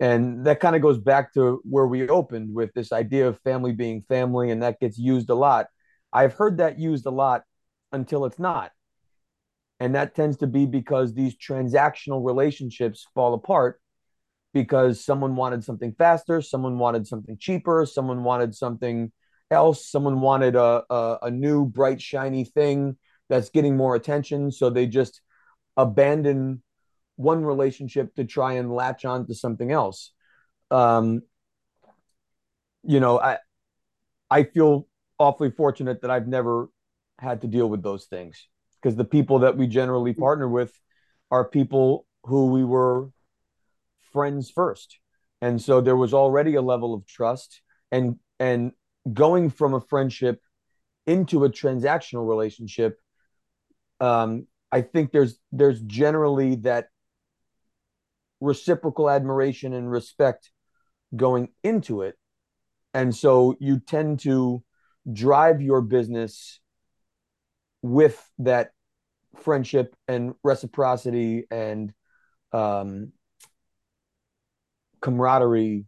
And 0.00 0.46
that 0.46 0.60
kind 0.60 0.76
of 0.76 0.82
goes 0.82 0.98
back 0.98 1.34
to 1.34 1.60
where 1.64 1.86
we 1.86 2.08
opened 2.08 2.54
with 2.54 2.72
this 2.74 2.92
idea 2.92 3.26
of 3.26 3.40
family 3.40 3.72
being 3.72 4.02
family, 4.02 4.50
and 4.50 4.62
that 4.62 4.78
gets 4.78 4.98
used 4.98 5.28
a 5.30 5.34
lot. 5.34 5.66
I've 6.12 6.34
heard 6.34 6.58
that 6.58 6.78
used 6.78 7.06
a 7.06 7.10
lot 7.10 7.42
until 7.92 8.24
it's 8.24 8.38
not. 8.38 8.70
And 9.80 9.94
that 9.94 10.14
tends 10.14 10.36
to 10.38 10.46
be 10.46 10.66
because 10.66 11.14
these 11.14 11.36
transactional 11.36 12.24
relationships 12.24 13.06
fall 13.14 13.34
apart 13.34 13.80
because 14.52 15.04
someone 15.04 15.36
wanted 15.36 15.62
something 15.62 15.94
faster, 15.98 16.40
someone 16.40 16.78
wanted 16.78 17.06
something 17.06 17.36
cheaper, 17.38 17.86
someone 17.86 18.24
wanted 18.24 18.54
something 18.54 19.12
else, 19.50 19.86
someone 19.86 20.20
wanted 20.20 20.56
a, 20.56 20.82
a, 20.90 21.18
a 21.22 21.30
new 21.30 21.64
bright 21.66 22.00
shiny 22.00 22.44
thing 22.44 22.96
that's 23.28 23.50
getting 23.50 23.76
more 23.76 23.94
attention, 23.94 24.50
so 24.50 24.70
they 24.70 24.86
just 24.86 25.20
abandon 25.76 26.62
one 27.18 27.44
relationship 27.44 28.14
to 28.14 28.24
try 28.24 28.54
and 28.54 28.72
latch 28.72 29.04
on 29.04 29.26
to 29.26 29.34
something 29.34 29.72
else. 29.72 30.12
Um, 30.70 31.22
you 32.84 33.00
know, 33.00 33.18
I 33.18 33.38
I 34.30 34.44
feel 34.44 34.86
awfully 35.18 35.50
fortunate 35.50 36.02
that 36.02 36.10
I've 36.12 36.28
never 36.28 36.68
had 37.18 37.40
to 37.40 37.48
deal 37.48 37.68
with 37.68 37.82
those 37.82 38.04
things 38.04 38.46
because 38.80 38.94
the 38.94 39.04
people 39.04 39.40
that 39.40 39.56
we 39.56 39.66
generally 39.66 40.14
partner 40.14 40.48
with 40.48 40.72
are 41.32 41.44
people 41.44 42.06
who 42.22 42.46
we 42.46 42.64
were 42.64 43.08
friends 44.12 44.48
first. 44.48 45.00
And 45.42 45.60
so 45.60 45.80
there 45.80 45.96
was 45.96 46.14
already 46.14 46.54
a 46.54 46.62
level 46.62 46.94
of 46.94 47.04
trust 47.04 47.62
and 47.90 48.16
and 48.38 48.72
going 49.12 49.50
from 49.50 49.74
a 49.74 49.80
friendship 49.80 50.40
into 51.06 51.44
a 51.44 51.50
transactional 51.50 52.28
relationship 52.28 53.00
um 54.00 54.46
I 54.70 54.82
think 54.82 55.10
there's 55.12 55.38
there's 55.50 55.80
generally 55.80 56.56
that 56.56 56.88
reciprocal 58.40 59.10
admiration 59.10 59.72
and 59.72 59.90
respect 59.90 60.50
going 61.14 61.48
into 61.62 62.02
it. 62.02 62.16
And 62.94 63.14
so 63.14 63.56
you 63.60 63.80
tend 63.80 64.20
to 64.20 64.62
drive 65.10 65.60
your 65.60 65.80
business 65.80 66.60
with 67.82 68.22
that 68.38 68.70
friendship 69.36 69.94
and 70.06 70.34
reciprocity 70.42 71.44
and 71.50 71.92
um, 72.52 73.12
camaraderie 75.00 75.84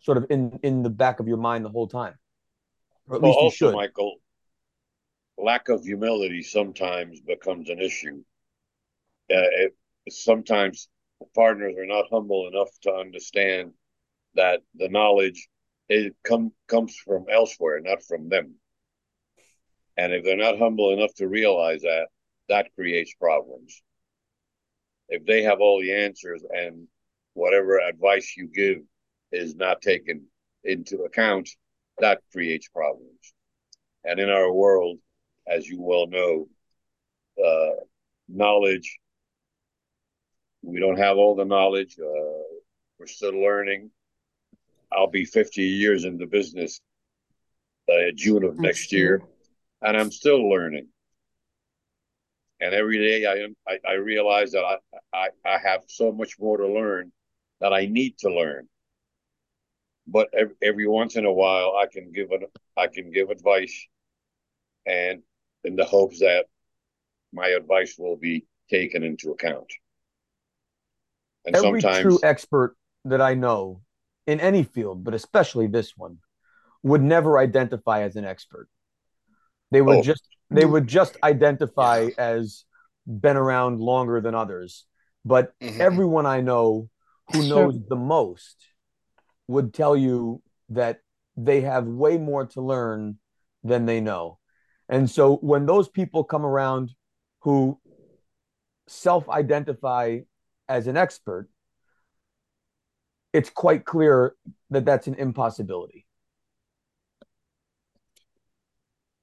sort 0.00 0.16
of 0.16 0.26
in 0.30 0.58
in 0.62 0.82
the 0.82 0.90
back 0.90 1.20
of 1.20 1.28
your 1.28 1.36
mind 1.36 1.64
the 1.64 1.68
whole 1.68 1.88
time 1.88 2.14
or 3.08 3.16
at 3.16 3.22
well 3.22 3.30
least 3.30 3.38
you 3.38 3.44
also 3.44 3.56
should 3.56 3.74
michael 3.74 4.16
lack 5.36 5.68
of 5.68 5.84
humility 5.84 6.42
sometimes 6.42 7.20
becomes 7.20 7.68
an 7.68 7.80
issue 7.80 8.22
uh, 9.30 9.50
it, 9.52 9.76
sometimes 10.08 10.88
partners 11.34 11.74
are 11.78 11.86
not 11.86 12.06
humble 12.10 12.48
enough 12.48 12.70
to 12.82 12.92
understand 12.92 13.72
that 14.34 14.60
the 14.74 14.88
knowledge 14.88 15.48
it 15.88 16.14
come 16.22 16.52
comes 16.66 16.96
from 16.96 17.26
elsewhere, 17.30 17.80
not 17.80 18.02
from 18.02 18.28
them. 18.28 18.54
And 19.96 20.12
if 20.12 20.24
they're 20.24 20.36
not 20.36 20.58
humble 20.58 20.92
enough 20.92 21.14
to 21.14 21.26
realize 21.26 21.82
that, 21.82 22.08
that 22.48 22.74
creates 22.74 23.14
problems. 23.14 23.82
If 25.08 25.24
they 25.24 25.42
have 25.42 25.60
all 25.60 25.80
the 25.80 25.94
answers 25.94 26.42
and 26.50 26.86
whatever 27.34 27.78
advice 27.78 28.34
you 28.36 28.48
give 28.48 28.78
is 29.32 29.54
not 29.54 29.82
taken 29.82 30.26
into 30.62 31.02
account, 31.02 31.48
that 31.98 32.20
creates 32.32 32.68
problems. 32.68 33.34
And 34.04 34.20
in 34.20 34.28
our 34.28 34.52
world, 34.52 34.98
as 35.46 35.66
you 35.66 35.80
well 35.80 36.06
know, 36.06 36.48
uh, 37.42 37.84
knowledge 38.28 38.98
we 40.62 40.80
don't 40.80 40.98
have 40.98 41.16
all 41.16 41.34
the 41.34 41.44
knowledge. 41.44 41.96
Uh, 41.98 42.42
we're 42.98 43.06
still 43.06 43.40
learning. 43.40 43.90
I'll 44.92 45.10
be 45.10 45.24
50 45.24 45.62
years 45.62 46.04
in 46.04 46.18
the 46.18 46.26
business 46.26 46.80
uh, 47.88 48.12
June 48.14 48.44
of 48.44 48.58
next 48.58 48.92
year, 48.92 49.22
and 49.82 49.96
I'm 49.96 50.10
still 50.10 50.48
learning. 50.48 50.88
And 52.60 52.74
every 52.74 52.98
day 52.98 53.24
I 53.24 53.44
am, 53.44 53.56
I, 53.68 53.78
I 53.88 53.92
realize 53.94 54.52
that 54.52 54.64
I, 54.64 54.78
I, 55.12 55.28
I 55.44 55.58
have 55.58 55.84
so 55.86 56.10
much 56.10 56.38
more 56.40 56.56
to 56.56 56.66
learn 56.66 57.12
that 57.60 57.72
I 57.72 57.86
need 57.86 58.18
to 58.18 58.34
learn. 58.34 58.68
But 60.06 60.28
every, 60.36 60.54
every 60.62 60.88
once 60.88 61.16
in 61.16 61.24
a 61.24 61.32
while, 61.32 61.74
I 61.80 61.86
can 61.86 62.10
give 62.12 62.30
an, 62.32 62.46
I 62.76 62.88
can 62.88 63.12
give 63.12 63.30
advice, 63.30 63.86
and 64.86 65.22
in 65.64 65.76
the 65.76 65.84
hopes 65.84 66.20
that 66.20 66.46
my 67.32 67.48
advice 67.48 67.96
will 67.98 68.16
be 68.16 68.46
taken 68.70 69.02
into 69.02 69.30
account. 69.30 69.70
And 71.44 71.56
every 71.56 71.80
sometimes 71.80 72.02
true 72.02 72.20
expert 72.22 72.76
that 73.04 73.20
I 73.20 73.34
know 73.34 73.82
in 74.26 74.40
any 74.40 74.62
field, 74.62 75.04
but 75.04 75.14
especially 75.14 75.66
this 75.66 75.96
one, 75.96 76.18
would 76.82 77.02
never 77.02 77.38
identify 77.38 78.02
as 78.02 78.16
an 78.16 78.24
expert. 78.24 78.68
They 79.70 79.80
would 79.82 79.98
Oh. 79.98 80.02
just 80.02 80.24
they 80.50 80.64
would 80.64 80.86
just 80.86 81.16
identify 81.22 82.08
as 82.16 82.64
been 83.06 83.36
around 83.36 83.80
longer 83.80 84.20
than 84.20 84.34
others. 84.34 84.86
But 85.24 85.52
Mhm. 85.62 85.80
everyone 85.80 86.26
I 86.26 86.40
know 86.40 86.88
who 87.26 87.42
knows 87.42 87.78
the 87.88 87.96
most 87.96 88.56
would 89.46 89.74
tell 89.74 89.96
you 89.96 90.42
that 90.70 91.00
they 91.36 91.60
have 91.62 91.86
way 91.86 92.18
more 92.18 92.46
to 92.46 92.60
learn 92.62 93.18
than 93.62 93.86
they 93.86 94.00
know. 94.00 94.38
And 94.88 95.10
so 95.10 95.36
when 95.36 95.66
those 95.66 95.88
people 95.88 96.24
come 96.24 96.44
around 96.46 96.94
who 97.40 97.78
self 98.86 99.28
identify 99.28 100.20
as 100.68 100.86
an 100.86 100.96
expert, 100.96 101.48
it's 103.32 103.50
quite 103.50 103.84
clear 103.84 104.34
that 104.70 104.84
that's 104.84 105.06
an 105.06 105.14
impossibility. 105.14 106.06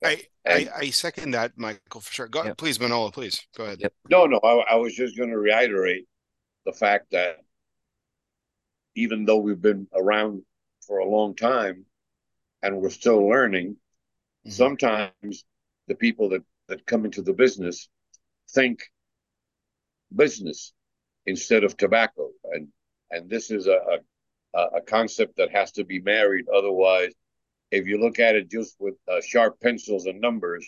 I, 0.04 0.22
I 0.48 0.70
I 0.76 0.90
second 0.92 1.32
that, 1.32 1.58
Michael, 1.58 2.02
for 2.02 2.14
sure. 2.14 2.28
Go 2.28 2.44
Yep. 2.44 2.58
please, 2.58 2.80
Manolo, 2.80 3.10
please 3.10 3.42
go 3.58 3.64
ahead. 3.64 3.80
Yep. 3.82 3.94
No, 4.10 4.26
no, 4.26 4.40
I, 4.44 4.74
I 4.74 4.76
was 4.76 4.94
just 4.94 5.18
going 5.18 5.32
to 5.32 5.38
reiterate 5.38 6.08
the 6.66 6.74
fact 6.74 7.12
that 7.12 7.38
even 8.96 9.26
though 9.26 9.38
we've 9.38 9.62
been 9.62 9.88
around 9.94 10.44
for 10.86 11.00
a 11.00 11.08
long 11.10 11.36
time 11.36 11.86
and 12.62 12.78
we're 12.78 12.90
still 12.90 13.28
learning, 13.28 13.78
Mhm. 14.46 14.52
sometimes 14.52 15.46
the 15.88 15.96
people 15.96 16.30
that, 16.30 16.44
that 16.68 16.86
come 16.86 17.06
into 17.06 17.24
the 17.24 17.34
business 17.34 17.90
think 18.52 18.84
business 20.16 20.72
instead 21.26 21.64
of 21.64 21.78
tobacco. 21.78 22.30
And 22.52 22.68
and 23.12 23.30
this 23.30 23.52
is 23.52 23.68
a, 23.68 23.80
a, 24.54 24.60
a 24.78 24.82
concept 24.82 25.38
that 25.38 25.52
has 25.52 25.72
to 25.74 25.84
be 25.84 26.00
married. 26.00 26.46
Otherwise, 26.54 27.14
if 27.72 27.88
you 27.88 28.00
look 28.00 28.20
at 28.20 28.36
it 28.36 28.50
just 28.50 28.76
with 28.80 28.96
uh, 29.12 29.22
sharp 29.22 29.60
pencils 29.62 30.06
and 30.06 30.20
numbers, 30.20 30.68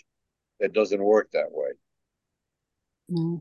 it 0.60 0.72
doesn't 0.72 1.02
work 1.02 1.30
that 1.32 1.50
way. 1.50 1.70
Mm. 3.10 3.40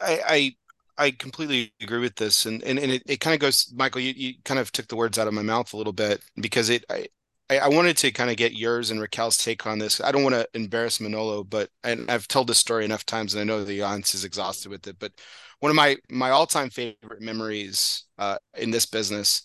I 0.00 0.20
I 0.26 0.56
I 0.98 1.10
completely 1.12 1.72
agree 1.80 2.00
with 2.00 2.16
this, 2.16 2.46
and 2.46 2.62
and, 2.62 2.78
and 2.78 2.92
it, 2.92 3.02
it 3.06 3.20
kind 3.20 3.34
of 3.34 3.40
goes, 3.40 3.72
Michael. 3.74 4.00
You, 4.00 4.14
you 4.16 4.34
kind 4.44 4.58
of 4.58 4.72
took 4.72 4.88
the 4.88 4.96
words 4.96 5.18
out 5.18 5.28
of 5.28 5.34
my 5.34 5.42
mouth 5.42 5.72
a 5.72 5.76
little 5.76 5.92
bit 5.92 6.22
because 6.36 6.70
it 6.70 6.84
I 6.90 7.08
I, 7.50 7.58
I 7.58 7.68
wanted 7.68 7.96
to 7.98 8.12
kind 8.12 8.30
of 8.30 8.36
get 8.36 8.54
yours 8.54 8.90
and 8.90 9.00
Raquel's 9.00 9.36
take 9.36 9.66
on 9.66 9.78
this. 9.78 10.00
I 10.00 10.12
don't 10.12 10.22
want 10.22 10.34
to 10.34 10.48
embarrass 10.54 11.00
Manolo, 11.00 11.44
but 11.44 11.70
and 11.84 12.10
I've 12.10 12.28
told 12.28 12.48
this 12.48 12.58
story 12.58 12.84
enough 12.84 13.04
times, 13.06 13.34
and 13.34 13.40
I 13.40 13.44
know 13.44 13.64
the 13.64 13.82
audience 13.82 14.14
is 14.14 14.24
exhausted 14.24 14.70
with 14.70 14.86
it. 14.86 14.98
But 14.98 15.12
one 15.60 15.70
of 15.70 15.76
my 15.76 15.96
my 16.10 16.30
all 16.30 16.46
time 16.46 16.70
favorite 16.70 17.20
memories 17.20 18.04
uh, 18.18 18.38
in 18.56 18.70
this 18.70 18.86
business 18.86 19.42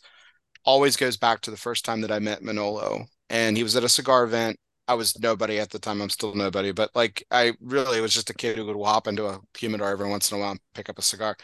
always 0.65 0.95
goes 0.97 1.17
back 1.17 1.41
to 1.41 1.51
the 1.51 1.57
first 1.57 1.85
time 1.85 2.01
that 2.01 2.11
I 2.11 2.19
met 2.19 2.43
Manolo, 2.43 3.05
and 3.29 3.57
he 3.57 3.63
was 3.63 3.75
at 3.75 3.83
a 3.83 3.89
cigar 3.89 4.23
event. 4.23 4.57
I 4.87 4.95
was 4.95 5.17
nobody 5.19 5.59
at 5.59 5.69
the 5.69 5.79
time. 5.79 6.01
I'm 6.01 6.09
still 6.09 6.35
nobody, 6.35 6.71
but 6.73 6.91
like 6.95 7.25
I 7.31 7.53
really 7.61 8.01
was 8.01 8.13
just 8.13 8.29
a 8.29 8.33
kid 8.33 8.57
who 8.57 8.65
would 8.65 8.85
hop 8.85 9.07
into 9.07 9.27
a 9.27 9.39
humidor 9.57 9.89
every 9.89 10.09
once 10.09 10.31
in 10.31 10.37
a 10.37 10.41
while 10.41 10.51
and 10.51 10.59
pick 10.73 10.89
up 10.89 10.99
a 10.99 11.01
cigar. 11.01 11.37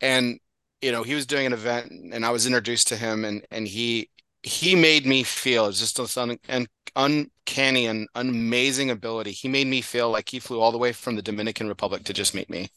And 0.00 0.40
you 0.82 0.92
know, 0.92 1.02
he 1.02 1.14
was 1.14 1.26
doing 1.26 1.46
an 1.46 1.52
event, 1.52 1.90
and 2.12 2.24
I 2.24 2.30
was 2.30 2.46
introduced 2.46 2.88
to 2.88 2.96
him, 2.96 3.24
and 3.24 3.44
and 3.50 3.66
he 3.66 4.10
he 4.46 4.76
made 4.76 5.06
me 5.06 5.24
feel 5.24 5.66
it's 5.66 5.80
just 5.80 5.98
this 5.98 6.16
un, 6.18 6.38
un, 6.50 6.68
uncanny 6.96 7.86
and 7.86 8.08
amazing 8.16 8.90
ability. 8.92 9.32
He 9.32 9.48
made 9.48 9.68
me 9.68 9.82
feel 9.82 10.10
like 10.10 10.30
he 10.30 10.40
flew 10.40 10.60
all 10.62 10.72
the 10.72 10.78
way 10.78 10.92
from 10.94 11.16
the 11.16 11.22
Dominican 11.22 11.68
Republic 11.68 12.04
to 12.06 12.14
just 12.14 12.34
meet 12.34 12.50
me, 12.50 12.70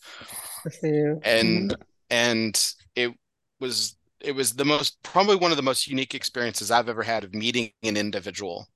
I 0.66 0.70
see 0.70 0.88
you. 0.90 1.24
and 1.24 1.74
Mhm. 1.74 1.86
and 2.10 2.74
it 2.96 3.12
was 3.60 3.96
it 4.22 4.34
was 4.34 4.54
the 4.54 4.66
most 4.66 5.02
probably 5.04 5.36
one 5.36 5.52
of 5.52 5.58
the 5.58 5.64
most 5.64 5.88
unique 5.88 6.14
experiences 6.16 6.72
I've 6.72 6.90
ever 6.90 7.04
had 7.04 7.24
of 7.24 7.34
meeting 7.34 7.72
an 7.84 7.98
individual, 7.98 8.68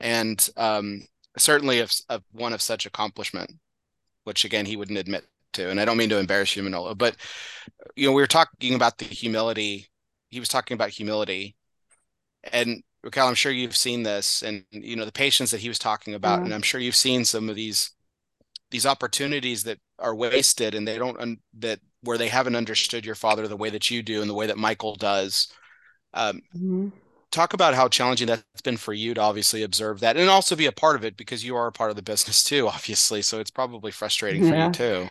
and 0.00 0.48
um, 0.56 1.02
certainly 1.38 1.80
of, 1.80 1.92
of 2.10 2.24
one 2.32 2.52
of 2.54 2.62
such 2.62 2.86
accomplishment, 2.86 3.52
which 4.24 4.44
again 4.44 4.66
he 4.66 4.76
wouldn't 4.76 4.98
admit 4.98 5.26
to. 5.54 5.70
And 5.70 5.80
I 5.80 5.84
don't 5.86 5.98
mean 5.98 6.10
to 6.10 6.18
embarrass 6.18 6.56
you, 6.56 6.62
Manolo, 6.64 6.94
but 6.94 7.16
you 7.96 8.06
know 8.08 8.12
we 8.14 8.22
were 8.22 8.26
talking 8.28 8.74
about 8.74 8.98
the 8.98 9.04
humility. 9.06 9.88
He 10.30 10.40
was 10.40 10.48
talking 10.50 10.74
about 10.76 10.90
humility, 10.90 11.56
and 12.44 12.82
Raquel, 13.02 13.28
I'm 13.28 13.34
sure 13.34 13.52
you've 13.52 13.76
seen 13.76 14.02
this, 14.02 14.42
and 14.42 14.64
you 14.70 14.96
know 14.96 15.04
the 15.04 15.12
patients 15.12 15.50
that 15.52 15.60
he 15.60 15.68
was 15.68 15.78
talking 15.78 16.14
about, 16.14 16.42
Yeah. 16.42 16.44
and 16.44 16.54
I'm 16.54 16.62
sure 16.62 16.80
you've 16.80 16.96
seen 16.96 17.24
some 17.24 17.48
of 17.48 17.56
these 17.56 17.92
these 18.70 18.86
opportunities 18.86 19.64
that 19.64 19.78
are 19.98 20.14
wasted 20.14 20.74
and 20.74 20.86
they 20.88 20.98
don't 20.98 21.20
un- 21.20 21.38
that 21.58 21.80
where 22.02 22.18
they 22.18 22.28
haven't 22.28 22.56
understood 22.56 23.04
your 23.04 23.14
father 23.14 23.48
the 23.48 23.56
way 23.56 23.70
that 23.70 23.90
you 23.90 24.02
do 24.02 24.20
and 24.20 24.30
the 24.30 24.34
way 24.34 24.46
that 24.46 24.58
Michael 24.58 24.94
does. 24.96 25.48
Um, 26.14 26.42
Mhm. 26.54 26.92
talk 27.32 27.54
about 27.54 27.74
how 27.74 27.88
challenging 27.88 28.26
that's 28.28 28.42
been 28.64 28.76
for 28.76 28.92
you 28.94 29.14
to 29.14 29.20
obviously 29.20 29.62
observe 29.62 30.00
that 30.00 30.16
and 30.16 30.28
also 30.30 30.56
be 30.56 30.66
a 30.66 30.72
part 30.72 30.96
of 30.96 31.04
it 31.04 31.16
because 31.16 31.44
you 31.44 31.56
are 31.56 31.66
a 31.68 31.72
part 31.72 31.90
of 31.90 31.96
the 31.96 32.02
business 32.02 32.42
too, 32.44 32.68
obviously. 32.74 33.22
So 33.22 33.40
it's 33.40 33.50
probably 33.50 33.92
frustrating 33.92 34.42
for 34.42 34.56
you 34.56 34.68
too. 34.68 35.10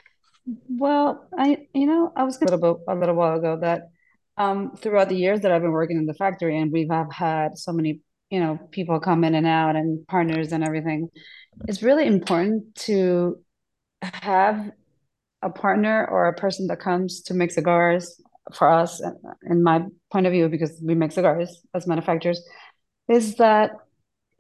Well, 0.68 1.28
I, 1.38 1.68
you 1.74 1.86
know, 1.86 2.12
I 2.16 2.24
was 2.24 2.42
a 2.42 2.46
little 2.46 2.60
bit 2.60 2.84
a 2.88 2.96
little 2.96 3.16
while 3.16 3.38
ago 3.38 3.58
that 3.58 3.92
um, 4.40 4.76
throughout 4.78 5.10
the 5.10 5.18
years 5.18 5.42
that 5.42 5.52
I've 5.52 5.62
been 5.62 5.72
working 5.72 5.98
in 5.98 6.06
the 6.06 6.14
factory, 6.14 6.58
and 6.58 6.72
we 6.72 6.88
have 6.90 7.12
had 7.12 7.58
so 7.58 7.74
many, 7.74 8.00
you 8.32 8.40
know, 8.40 8.58
people 8.72 9.00
come 9.00 9.24
in 9.24 9.36
and 9.36 9.46
out 9.46 9.76
and 9.76 10.08
partners 10.08 10.54
and 10.54 10.64
everything. 10.64 11.10
It's 11.68 11.84
really 11.84 12.08
important 12.08 12.74
to 12.88 13.40
have 14.02 14.72
a 15.42 15.50
partner 15.50 16.08
or 16.10 16.28
a 16.28 16.34
person 16.34 16.68
that 16.68 16.80
comes 16.80 17.22
to 17.24 17.34
make 17.34 17.52
cigars 17.52 18.22
for 18.56 18.70
us, 18.70 19.02
in 19.44 19.62
my 19.62 19.84
point 20.12 20.26
of 20.26 20.32
view, 20.32 20.50
because 20.50 20.82
we 20.84 20.96
make 20.96 21.12
cigars 21.12 21.62
as 21.76 21.86
manufacturers, 21.86 22.42
is 23.10 23.36
that 23.36 23.72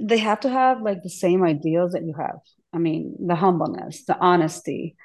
they 0.01 0.17
have 0.17 0.39
to 0.39 0.49
have 0.49 0.81
like 0.81 1.03
the 1.03 1.09
same 1.09 1.43
ideals 1.43 1.91
that 1.91 2.03
you 2.03 2.13
have. 2.17 2.39
I 2.73 2.77
mean, 2.77 3.15
the 3.27 3.35
humbleness, 3.35 4.05
the 4.05 4.17
honesty, 4.17 4.95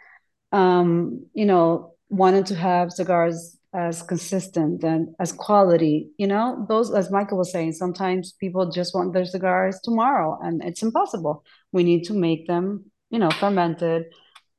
um, 0.52 1.26
you 1.34 1.46
know, 1.46 1.94
wanting 2.08 2.44
to 2.44 2.54
have 2.54 2.92
cigars 2.92 3.53
as 3.74 4.02
consistent 4.02 4.84
and 4.84 5.08
as 5.18 5.32
quality, 5.32 6.08
you 6.16 6.28
know, 6.28 6.64
those, 6.68 6.94
as 6.94 7.10
Michael 7.10 7.38
was 7.38 7.50
saying, 7.50 7.72
sometimes 7.72 8.32
people 8.32 8.70
just 8.70 8.94
want 8.94 9.12
their 9.12 9.24
cigars 9.24 9.80
tomorrow 9.82 10.38
and 10.40 10.62
it's 10.62 10.82
impossible. 10.82 11.44
We 11.72 11.82
need 11.82 12.04
to 12.04 12.14
make 12.14 12.46
them, 12.46 12.90
you 13.10 13.18
know, 13.18 13.30
fermented, 13.30 14.04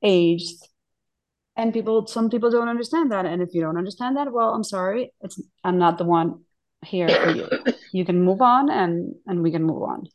aged. 0.03 0.67
And 1.55 1.71
people, 1.71 2.05
some 2.07 2.29
people 2.29 2.51
don't 2.51 2.67
understand 2.67 3.13
that. 3.13 3.25
And 3.25 3.41
if 3.41 3.53
you 3.53 3.61
don't 3.61 3.77
understand 3.77 4.17
that, 4.17 4.33
well, 4.33 4.53
I'm 4.53 4.65
sorry, 4.65 5.13
it's 5.21 5.41
I'm 5.63 5.77
not 5.77 5.97
the 5.97 6.03
one 6.03 6.43
here 6.83 7.07
for 7.07 7.31
you. 7.31 7.47
You 7.93 8.03
can 8.03 8.21
move 8.21 8.41
on 8.41 8.69
and 8.69 9.15
and 9.25 9.41
we 9.41 9.51
can 9.51 9.63
move 9.63 9.81
on. 9.83 10.07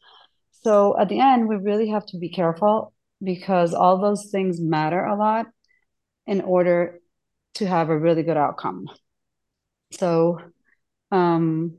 So 0.62 0.98
at 1.00 1.08
the 1.08 1.20
end, 1.20 1.48
we 1.48 1.56
really 1.56 1.88
have 1.88 2.04
to 2.06 2.18
be 2.18 2.28
careful 2.28 2.92
because 3.22 3.72
all 3.72 3.98
those 3.98 4.28
things 4.30 4.60
matter 4.60 5.02
a 5.02 5.16
lot 5.16 5.46
in 6.26 6.42
order 6.42 6.99
to 7.54 7.66
have 7.66 7.90
a 7.90 7.98
really 7.98 8.22
good 8.22 8.36
outcome. 8.36 8.86
So, 9.92 10.38
um, 11.10 11.76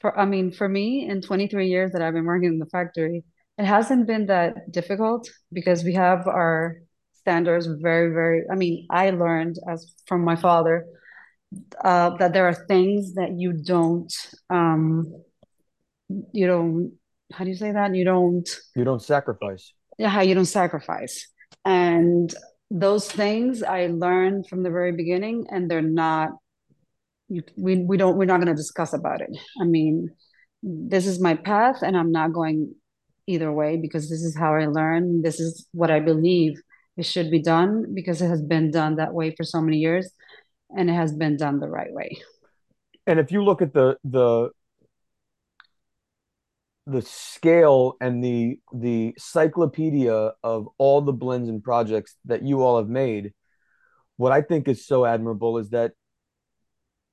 for 0.00 0.18
I 0.18 0.24
mean, 0.24 0.52
for 0.52 0.68
me, 0.68 1.08
in 1.08 1.22
23 1.22 1.68
years 1.68 1.92
that 1.92 2.02
I've 2.02 2.14
been 2.14 2.24
working 2.24 2.48
in 2.48 2.58
the 2.58 2.66
factory, 2.66 3.24
it 3.58 3.64
hasn't 3.64 4.06
been 4.06 4.26
that 4.26 4.70
difficult 4.72 5.28
because 5.52 5.84
we 5.84 5.94
have 5.94 6.26
our 6.26 6.78
standards 7.14 7.66
very, 7.66 8.12
very. 8.12 8.42
I 8.50 8.54
mean, 8.56 8.86
I 8.90 9.10
learned 9.10 9.56
as 9.68 9.94
from 10.06 10.24
my 10.24 10.36
father 10.36 10.84
uh, 11.82 12.10
that 12.18 12.32
there 12.32 12.46
are 12.46 12.54
things 12.66 13.14
that 13.14 13.32
you 13.38 13.52
don't, 13.52 14.12
um, 14.50 15.22
you 16.32 16.46
don't. 16.46 16.92
How 17.32 17.44
do 17.44 17.50
you 17.50 17.56
say 17.56 17.72
that? 17.72 17.94
You 17.94 18.04
don't 18.04 18.48
You 18.76 18.84
don't 18.84 19.02
sacrifice. 19.02 19.72
yeah, 19.98 20.20
you 20.22 20.34
don't 20.34 20.44
sacrifice. 20.44 21.28
And 21.64 22.34
those 22.74 23.08
things 23.08 23.62
I 23.62 23.86
learned 23.86 24.48
from 24.48 24.64
the 24.64 24.70
very 24.70 24.90
beginning, 24.92 25.46
and 25.48 25.70
they're 25.70 25.80
not. 25.80 26.30
You, 27.28 27.42
we 27.56 27.76
we 27.76 27.96
don't 27.96 28.16
we're 28.18 28.26
not 28.26 28.38
going 28.38 28.54
to 28.54 28.62
discuss 28.62 28.92
about 28.92 29.20
it. 29.20 29.30
I 29.60 29.64
mean, 29.64 30.10
this 30.62 31.06
is 31.06 31.20
my 31.20 31.36
path, 31.36 31.82
and 31.82 31.96
I'm 31.96 32.10
not 32.10 32.32
going 32.32 32.74
either 33.28 33.52
way 33.52 33.76
because 33.76 34.10
this 34.10 34.22
is 34.22 34.36
how 34.36 34.54
I 34.54 34.66
learn. 34.66 35.22
This 35.22 35.38
is 35.38 35.66
what 35.72 35.90
I 35.90 36.00
believe 36.00 36.60
it 36.96 37.06
should 37.06 37.30
be 37.30 37.40
done 37.40 37.94
because 37.94 38.20
it 38.20 38.28
has 38.28 38.42
been 38.42 38.70
done 38.72 38.96
that 38.96 39.14
way 39.14 39.34
for 39.36 39.44
so 39.44 39.60
many 39.60 39.78
years, 39.78 40.10
and 40.76 40.90
it 40.90 40.94
has 40.94 41.12
been 41.12 41.36
done 41.36 41.60
the 41.60 41.68
right 41.68 41.92
way. 41.92 42.18
And 43.06 43.20
if 43.20 43.30
you 43.30 43.44
look 43.44 43.62
at 43.62 43.72
the 43.72 43.96
the 44.02 44.50
the 46.86 47.02
scale 47.02 47.96
and 48.00 48.22
the 48.22 48.58
the 48.72 49.14
cyclopedia 49.16 50.32
of 50.42 50.68
all 50.78 51.00
the 51.00 51.12
blends 51.12 51.48
and 51.48 51.62
projects 51.62 52.16
that 52.26 52.42
you 52.42 52.62
all 52.62 52.78
have 52.78 52.88
made, 52.88 53.32
what 54.16 54.32
I 54.32 54.42
think 54.42 54.68
is 54.68 54.86
so 54.86 55.04
admirable 55.04 55.58
is 55.58 55.70
that 55.70 55.92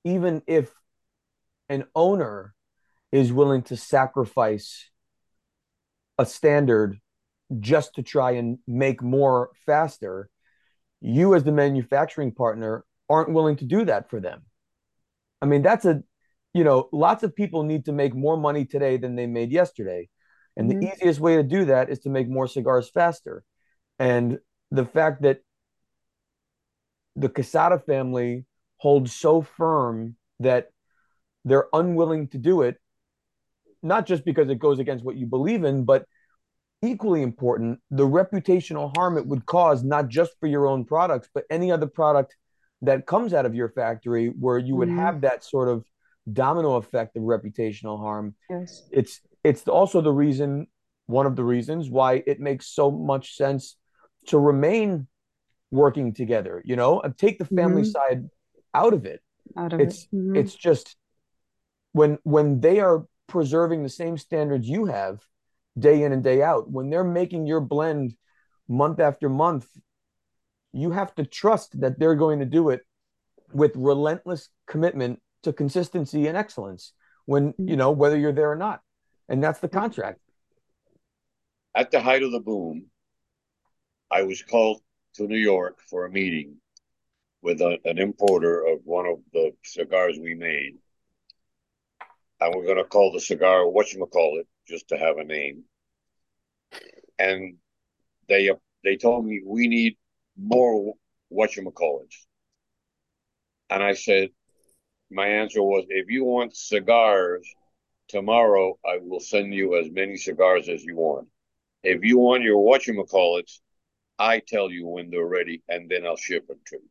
even 0.04 0.42
if 0.48 0.72
an 1.70 1.86
owner 1.96 2.54
is 3.12 3.32
willing 3.32 3.62
to 3.64 3.78
sacrifice 3.78 4.90
a 6.18 6.26
standard 6.26 7.00
just 7.60 7.96
to 7.96 8.04
try 8.04 8.32
and 8.32 8.60
make 8.68 9.02
more 9.02 9.50
faster, 9.66 10.30
you 11.02 11.34
as 11.36 11.44
the 11.44 11.52
manufacturing 11.52 12.32
partner 12.32 12.86
aren't 13.10 13.34
willing 13.34 13.56
to 13.58 13.66
do 13.66 13.86
that 13.86 14.10
for 14.10 14.20
them. 14.20 14.44
I 15.42 15.46
mean, 15.46 15.62
that's 15.62 15.86
a 15.86 16.04
you 16.54 16.64
know, 16.64 16.90
lots 16.92 17.24
of 17.24 17.36
people 17.36 17.64
need 17.64 17.86
to 17.86 17.92
make 17.92 18.14
more 18.14 18.38
money 18.38 18.66
today 18.66 18.98
than 18.98 19.16
they 19.16 19.28
made 19.28 19.52
yesterday. 19.52 20.10
And 20.58 20.70
Mhm. 20.70 20.82
the 20.82 20.88
easiest 20.88 21.20
way 21.20 21.38
to 21.38 21.44
do 21.44 21.66
that 21.66 21.90
is 21.90 22.00
to 22.00 22.10
make 22.10 22.28
more 22.28 22.48
cigars 22.48 22.90
faster. 22.90 23.44
And 24.00 24.40
the 24.70 24.86
fact 24.86 25.22
that 25.22 25.42
the 27.16 27.30
Quesada 27.30 27.80
family 27.80 28.46
holds 28.78 29.14
so 29.14 29.42
firm 29.42 30.16
that 30.40 30.70
they're 31.46 31.68
unwilling 31.74 32.28
to 32.30 32.38
do 32.38 32.62
it, 32.62 32.78
not 33.84 34.06
just 34.06 34.26
because 34.26 34.50
it 34.50 34.60
goes 34.60 34.80
against 34.80 35.04
what 35.04 35.16
you 35.16 35.26
believe 35.26 35.64
in, 35.64 35.86
but 35.86 36.06
equally 36.82 37.22
important, 37.22 37.80
the 37.92 38.08
reputational 38.08 38.96
harm 38.96 39.18
it 39.18 39.26
would 39.28 39.46
cause, 39.46 39.84
not 39.84 40.08
just 40.08 40.34
for 40.40 40.48
your 40.48 40.68
own 40.68 40.84
products, 40.84 41.30
but 41.34 41.46
any 41.50 41.72
other 41.72 41.88
product 41.88 42.36
that 42.82 43.06
comes 43.06 43.34
out 43.34 43.46
of 43.46 43.54
your 43.54 43.70
factory 43.70 44.30
where 44.40 44.58
you 44.58 44.76
would 44.76 44.90
Mhm. 44.90 44.96
have 44.96 45.22
that 45.22 45.44
sort 45.44 45.70
of 45.70 45.86
domino 46.32 46.76
effect 46.76 47.16
of 47.16 47.24
reputational 47.24 48.00
harm. 48.00 48.36
Yes. 48.50 48.88
It's 48.92 49.22
it's 49.44 49.68
also 49.68 50.02
the 50.02 50.12
reason, 50.12 50.68
one 51.08 51.26
of 51.26 51.36
the 51.36 51.44
reasons 51.44 51.90
why 51.90 52.24
it 52.28 52.40
makes 52.40 52.68
so 52.68 52.92
much 52.92 53.36
sense 53.36 53.78
to 54.28 54.38
remain 54.38 55.08
working 55.72 56.14
together, 56.14 56.62
you 56.66 56.76
know, 56.76 57.00
and 57.02 57.18
take 57.18 57.40
the 57.40 57.46
family 57.46 57.82
Mhm. 57.84 57.92
side 57.92 58.30
out 58.74 58.94
of 58.94 59.06
it. 59.06 59.22
Out 59.58 59.74
of 59.74 59.80
It's 59.80 60.04
it. 60.04 60.16
Mhm. 60.16 60.38
it's 60.38 60.56
just 60.56 60.96
when 61.94 62.20
when 62.24 62.60
they 62.60 62.80
are 62.80 63.06
preserving 63.28 63.82
the 63.84 63.90
same 63.90 64.18
standards 64.18 64.68
you 64.70 64.86
have 64.86 65.22
day 65.80 66.04
in 66.04 66.12
and 66.12 66.24
day 66.24 66.44
out, 66.44 66.70
when 66.70 66.90
they're 66.90 67.04
making 67.04 67.48
your 67.48 67.62
blend 67.62 68.16
month 68.68 69.00
after 69.00 69.30
month, 69.30 69.68
you 70.74 70.92
have 70.92 71.16
to 71.16 71.26
trust 71.26 71.80
that 71.82 71.98
they're 71.98 72.16
going 72.16 72.40
to 72.40 72.46
do 72.46 72.70
it 72.70 72.82
with 73.54 73.76
relentless 73.76 74.50
commitment 74.68 75.22
to 75.44 75.54
consistency 75.54 76.28
and 76.28 76.38
excellence 76.38 76.94
when 77.26 77.54
mm-hmm. 77.54 77.70
you 77.70 77.76
know 77.76 77.92
whether 77.92 78.18
you're 78.18 78.34
there 78.34 78.52
or 78.52 78.56
not. 78.56 78.82
And 79.30 79.44
that's 79.44 79.60
the 79.60 79.68
mm-hmm. 79.68 79.80
contract. 79.80 80.20
At 81.74 81.92
the 81.92 82.02
height 82.02 82.24
of 82.24 82.32
the 82.32 82.40
boom, 82.40 82.88
I 84.10 84.24
was 84.24 84.42
called 84.42 84.82
to 85.16 85.28
New 85.28 85.38
York 85.38 85.80
for 85.90 86.06
a 86.06 86.12
meeting 86.12 86.58
with 87.42 87.62
a, 87.62 87.80
an 87.86 87.98
importer 87.98 88.66
of 88.66 88.80
one 88.84 89.06
of 89.06 89.20
the 89.34 89.52
cigars 89.64 90.18
we 90.22 90.36
made. 90.36 90.74
And 92.40 92.54
we're 92.56 92.66
going 92.66 92.78
to 92.78 92.84
call 92.84 93.12
the 93.12 93.20
cigar 93.20 93.64
whatchamacallit, 93.66 94.46
just 94.68 94.90
to 94.90 94.98
have 94.98 95.18
a 95.18 95.24
name. 95.24 95.64
And 97.20 97.58
they 98.28 98.50
they 98.84 98.98
told 98.98 99.26
me 99.26 99.42
we 99.46 99.68
need 99.68 99.98
more 100.38 100.94
whatchamacallits. 101.32 102.26
And 103.70 103.84
I 103.84 103.94
said, 103.94 104.30
my 105.12 105.28
answer 105.28 105.62
was, 105.62 105.86
if 105.90 106.10
you 106.10 106.24
want 106.24 106.56
cigars 106.56 107.48
tomorrow, 108.08 108.78
I 108.86 108.98
will 109.02 109.20
send 109.20 109.54
you 109.54 109.78
as 109.78 109.92
many 109.92 110.18
cigars 110.18 110.70
as 110.70 110.84
you 110.84 110.96
want. 110.96 111.28
If 111.84 112.04
you 112.04 112.18
want 112.18 112.44
your 112.44 112.58
whatchamacallits, 112.58 113.60
I 114.18 114.40
tell 114.40 114.72
you 114.72 114.88
when 114.88 115.10
they're 115.10 115.26
ready, 115.26 115.64
and 115.68 115.90
then 115.90 116.06
I'll 116.06 116.16
ship 116.18 116.48
them 116.48 116.60
to 116.68 116.78
you. 116.78 116.90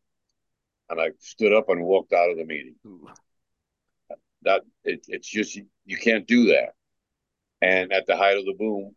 And 0.89 1.01
I 1.01 1.11
stood 1.21 1.53
up 1.53 1.69
and 1.69 1.85
walked 1.85 2.13
out 2.13 2.31
of 2.31 2.37
the 2.37 2.45
meeting. 2.45 2.75
That 4.43 4.63
it, 4.85 5.05
it's 5.09 5.29
just 5.29 5.59
you 5.85 5.97
can't 5.97 6.27
do 6.27 6.47
that. 6.47 6.71
And 7.63 7.93
at 7.93 8.07
the 8.07 8.17
height 8.17 8.39
of 8.39 8.45
the 8.45 8.55
boom, 8.59 8.97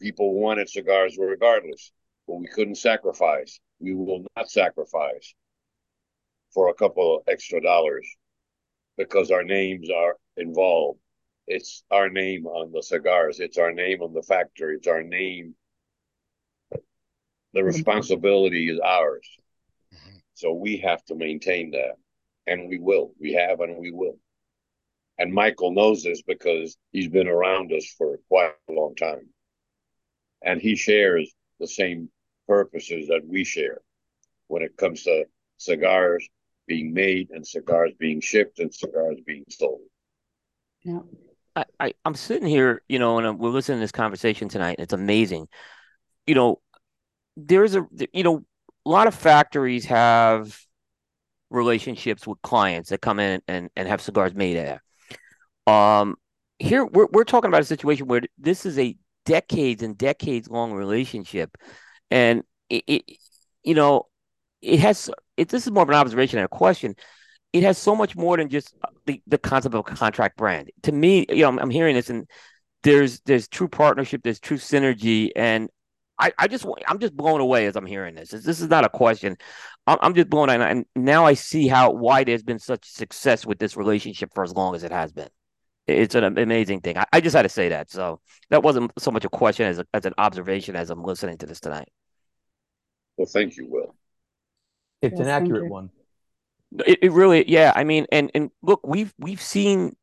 people 0.00 0.34
wanted 0.34 0.68
cigars 0.68 1.16
regardless, 1.18 1.92
but 2.26 2.36
we 2.36 2.48
couldn't 2.48 2.76
sacrifice. 2.76 3.60
We 3.78 3.94
will 3.94 4.24
not 4.36 4.50
sacrifice 4.50 5.34
for 6.52 6.68
a 6.68 6.74
couple 6.74 7.16
of 7.16 7.22
extra 7.28 7.60
dollars 7.60 8.06
because 8.96 9.30
our 9.30 9.42
names 9.42 9.90
are 9.90 10.16
involved. 10.36 11.00
It's 11.46 11.82
our 11.90 12.08
name 12.08 12.46
on 12.46 12.72
the 12.72 12.82
cigars. 12.82 13.40
It's 13.40 13.58
our 13.58 13.72
name 13.72 14.02
on 14.02 14.12
the 14.12 14.22
factory. 14.22 14.76
It's 14.76 14.88
our 14.88 15.02
name. 15.02 15.54
The 17.52 17.64
responsibility 17.64 18.68
is 18.70 18.80
ours. 18.80 19.28
Mhm. 19.92 20.22
So 20.34 20.52
we 20.52 20.78
have 20.78 21.04
to 21.06 21.14
maintain 21.14 21.70
that. 21.72 21.96
And 22.46 22.68
we 22.68 22.78
will. 22.78 23.14
We 23.18 23.32
have 23.34 23.60
and 23.60 23.78
we 23.78 23.90
will. 23.92 24.18
And 25.18 25.32
Michael 25.32 25.70
knows 25.72 26.02
this 26.02 26.22
because 26.22 26.76
he's 26.92 27.08
been 27.08 27.28
around 27.28 27.72
us 27.72 27.86
for 27.86 28.18
quite 28.28 28.54
a 28.68 28.72
long 28.72 28.94
time. 28.96 29.32
And 30.42 30.60
he 30.60 30.76
shares 30.76 31.34
the 31.58 31.66
same 31.66 32.10
purposes 32.46 33.08
that 33.08 33.26
we 33.26 33.44
share 33.44 33.80
when 34.48 34.62
it 34.62 34.76
comes 34.76 35.04
to 35.04 35.26
cigars 35.56 36.28
being 36.66 36.92
made 36.92 37.30
and 37.30 37.46
cigars 37.46 37.92
being 37.98 38.20
shipped 38.20 38.58
and 38.58 38.74
cigars 38.74 39.18
being 39.26 39.44
sold. 39.48 39.80
Yeah. 40.82 41.00
I, 41.56 41.64
I 41.80 41.94
I'm 42.04 42.14
sitting 42.14 42.48
here, 42.48 42.82
you 42.88 42.98
know, 42.98 43.18
and 43.18 43.26
I'm, 43.26 43.38
we're 43.38 43.50
listening 43.50 43.78
to 43.78 43.84
this 43.84 43.92
conversation 43.92 44.48
tonight, 44.48 44.76
and 44.78 44.84
it's 44.84 44.92
amazing. 44.92 45.48
You 46.26 46.34
know, 46.34 46.60
there's 47.36 47.74
a 47.74 47.86
you 48.12 48.22
know 48.22 48.44
a 48.84 48.90
lot 48.90 49.06
of 49.06 49.14
factories 49.14 49.84
have 49.86 50.58
relationships 51.50 52.26
with 52.26 52.42
clients 52.42 52.90
that 52.90 53.00
come 53.00 53.20
in 53.20 53.40
and 53.46 53.70
and 53.76 53.88
have 53.88 54.00
cigars 54.00 54.34
made 54.34 54.56
there. 54.56 54.82
Um, 55.66 56.16
here 56.58 56.84
we're 56.84 57.08
we're 57.12 57.24
talking 57.24 57.48
about 57.48 57.62
a 57.62 57.66
situation 57.66 58.06
where 58.06 58.22
this 58.38 58.66
is 58.66 58.78
a 58.78 58.96
decades 59.24 59.82
and 59.82 59.96
decades 59.96 60.50
long 60.50 60.72
relationship, 60.72 61.56
and 62.10 62.42
it, 62.68 62.84
it 62.86 63.04
you 63.62 63.74
know 63.74 64.06
it 64.60 64.80
has 64.80 65.10
it. 65.36 65.48
This 65.48 65.66
is 65.66 65.72
more 65.72 65.82
of 65.82 65.88
an 65.88 65.94
observation 65.94 66.38
and 66.38 66.46
a 66.46 66.48
question. 66.48 66.94
It 67.52 67.62
has 67.62 67.78
so 67.78 67.94
much 67.94 68.16
more 68.16 68.36
than 68.36 68.48
just 68.48 68.74
the, 69.06 69.22
the 69.26 69.38
concept 69.38 69.74
of 69.74 69.80
a 69.80 69.82
contract 69.82 70.36
brand. 70.36 70.70
To 70.82 70.92
me, 70.92 71.26
you 71.28 71.42
know, 71.42 71.48
I'm, 71.48 71.58
I'm 71.58 71.70
hearing 71.70 71.94
this, 71.94 72.10
and 72.10 72.28
there's 72.82 73.20
there's 73.20 73.48
true 73.48 73.68
partnership, 73.68 74.22
there's 74.24 74.40
true 74.40 74.58
synergy, 74.58 75.30
and 75.36 75.70
I, 76.18 76.32
I 76.38 76.48
just 76.48 76.66
I'm 76.88 76.98
just 76.98 77.16
blown 77.16 77.40
away 77.40 77.66
as 77.66 77.76
I'm 77.76 77.86
hearing 77.86 78.14
this. 78.14 78.30
This 78.30 78.60
is 78.60 78.68
not 78.68 78.84
a 78.84 78.88
question. 78.88 79.36
I'm, 79.86 79.98
I'm 80.00 80.14
just 80.14 80.30
blown 80.30 80.48
away, 80.48 80.68
and 80.68 80.84
now 80.96 81.26
I 81.26 81.34
see 81.34 81.68
how 81.68 81.90
why 81.92 82.24
there's 82.24 82.42
been 82.42 82.58
such 82.58 82.88
success 82.88 83.46
with 83.46 83.58
this 83.58 83.76
relationship 83.76 84.30
for 84.34 84.44
as 84.44 84.52
long 84.52 84.74
as 84.74 84.84
it 84.84 84.92
has 84.92 85.12
been. 85.12 85.28
It's 85.86 86.14
an 86.14 86.24
amazing 86.24 86.80
thing. 86.80 86.96
I, 86.96 87.04
I 87.12 87.20
just 87.20 87.36
had 87.36 87.42
to 87.42 87.48
say 87.48 87.68
that. 87.68 87.90
So 87.90 88.20
that 88.50 88.62
wasn't 88.62 88.90
so 88.98 89.10
much 89.10 89.24
a 89.24 89.28
question 89.28 89.66
as 89.66 89.78
a, 89.78 89.86
as 89.92 90.06
an 90.06 90.14
observation 90.16 90.76
as 90.76 90.90
I'm 90.90 91.02
listening 91.02 91.38
to 91.38 91.46
this 91.46 91.60
tonight. 91.60 91.88
Well, 93.16 93.26
thank 93.26 93.56
you, 93.56 93.66
Will. 93.68 93.94
It's 95.12 95.20
Yes, 95.20 95.20
an 95.20 95.28
accurate 95.28 95.66
one. 95.66 95.90
It, 96.86 96.98
it 97.02 97.12
really, 97.12 97.48
yeah. 97.50 97.72
I 97.74 97.84
mean, 97.84 98.06
and 98.10 98.30
and 98.34 98.50
look, 98.62 98.80
we've 98.86 99.14
we've 99.18 99.40
seen 99.40 99.96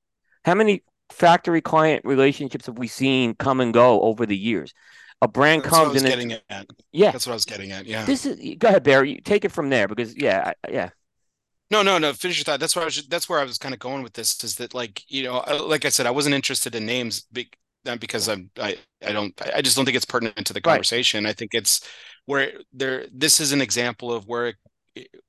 how 0.45 0.55
many 0.55 0.83
factory 1.11 1.61
client 1.61 2.05
relationships 2.05 2.65
have 2.67 2.77
we 2.77 2.87
seen 2.87 3.35
come 3.35 3.59
and 3.59 3.73
go 3.73 4.01
over 4.01 4.25
the 4.25 4.37
years? 4.37 4.73
A 5.21 5.27
brand 5.27 5.63
That's 5.63 5.79
what 5.79 5.87
I 5.87 5.89
comes 5.89 5.93
was 5.93 6.03
and 6.03 6.07
getting 6.07 6.31
it's, 6.31 6.43
at. 6.49 6.67
yeah. 6.91 7.13
That's 7.13 7.27
what 7.27 7.33
I 7.33 7.35
was 7.35 7.45
getting 7.45 7.71
at. 7.71 7.85
Yeah. 7.85 8.05
This 8.05 8.25
is 8.25 8.39
go 8.57 8.69
ahead, 8.69 8.83
Barry. 8.83 9.13
You 9.13 9.21
take 9.21 9.45
it 9.45 9.51
from 9.51 9.69
there 9.69 9.87
because 9.87 10.15
yeah, 10.17 10.53
I, 10.65 10.71
yeah. 10.71 10.89
No, 11.69 11.81
no, 11.83 11.97
no. 11.97 12.11
Finish 12.13 12.37
your 12.39 12.43
thought. 12.43 12.59
That's 12.59 12.75
where 12.75 12.83
I 12.83 12.85
was. 12.85 13.07
That's 13.07 13.29
where 13.29 13.39
I 13.39 13.43
was 13.45 13.57
kind 13.57 13.73
of 13.73 13.79
going 13.79 14.03
with 14.03 14.13
this. 14.13 14.43
Is 14.43 14.55
that 14.57 14.73
like 14.73 15.03
you 15.09 15.23
know, 15.23 15.37
uh, 15.37 15.63
like 15.65 15.85
I 15.85 15.89
said, 15.89 16.05
I 16.05 16.11
wasn't 16.11 16.35
interested 16.35 16.75
in 16.75 16.85
names, 16.85 17.21
be, 17.31 17.49
because 17.99 18.27
I'm. 18.27 18.51
I 18.57 18.77
I 19.05 19.11
don't. 19.13 19.39
I 19.55 19.61
just 19.61 19.75
don't 19.77 19.85
think 19.85 19.95
it's 19.95 20.05
pertinent 20.05 20.45
to 20.47 20.53
the 20.53 20.61
Right. 20.63 20.71
conversation. 20.71 21.25
I 21.25 21.33
think 21.33 21.53
it's 21.53 21.87
where 22.25 22.53
there. 22.73 23.05
This 23.11 23.39
is 23.39 23.53
an 23.53 23.61
example 23.61 24.11
of 24.13 24.27
where 24.27 24.47
it, 24.49 24.55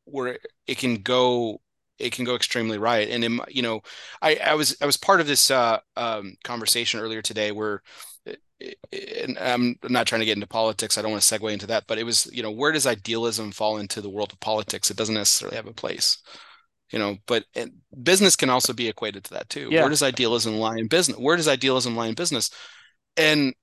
where 0.04 0.38
it 0.66 0.78
can 0.78 0.96
go. 1.02 1.60
It 1.98 2.12
can 2.12 2.24
go 2.24 2.34
extremely 2.34 2.78
right. 2.78 3.08
And 3.08 3.22
in, 3.24 3.40
you 3.48 3.62
know, 3.62 3.82
I 4.20 4.36
I 4.36 4.54
was 4.54 4.76
I 4.82 4.86
was 4.86 4.96
part 4.96 5.20
of 5.20 5.26
this 5.26 5.50
uh 5.50 5.78
um 5.96 6.34
conversation 6.44 7.00
earlier 7.00 7.22
today 7.22 7.52
where. 7.52 7.82
And 8.92 9.38
I'm 9.38 9.76
not 9.88 10.06
trying 10.06 10.20
to 10.20 10.24
get 10.24 10.36
into 10.36 10.46
politics. 10.46 10.96
I 10.96 11.02
don't 11.02 11.10
want 11.10 11.22
to 11.22 11.38
segue 11.38 11.52
into 11.52 11.66
that, 11.68 11.84
but 11.88 11.98
it 11.98 12.04
was, 12.04 12.26
you 12.32 12.42
know, 12.42 12.50
where 12.50 12.70
does 12.72 12.86
idealism 12.86 13.50
fall 13.50 13.78
into 13.78 14.00
the 14.00 14.10
world 14.10 14.32
of 14.32 14.40
politics? 14.40 14.90
It 14.90 14.96
doesn't 14.96 15.14
necessarily 15.14 15.56
have 15.56 15.66
a 15.66 15.72
place 15.74 16.18
you 16.92 16.98
know 16.98 17.16
but 17.26 17.44
and 17.56 17.72
business 18.02 18.36
can 18.36 18.50
also 18.50 18.72
be 18.72 18.88
equated 18.88 19.24
to 19.24 19.34
that 19.34 19.48
too 19.48 19.70
Yeah. 19.70 19.80
where 19.80 19.90
does 19.90 20.02
idealism 20.02 20.56
lie 20.58 20.76
in 20.76 20.88
business 20.88 21.18
where 21.18 21.36
does 21.36 21.48
idealism 21.48 21.96
lie 21.96 22.08
in 22.08 22.14
business 22.14 22.50
and 23.16 23.54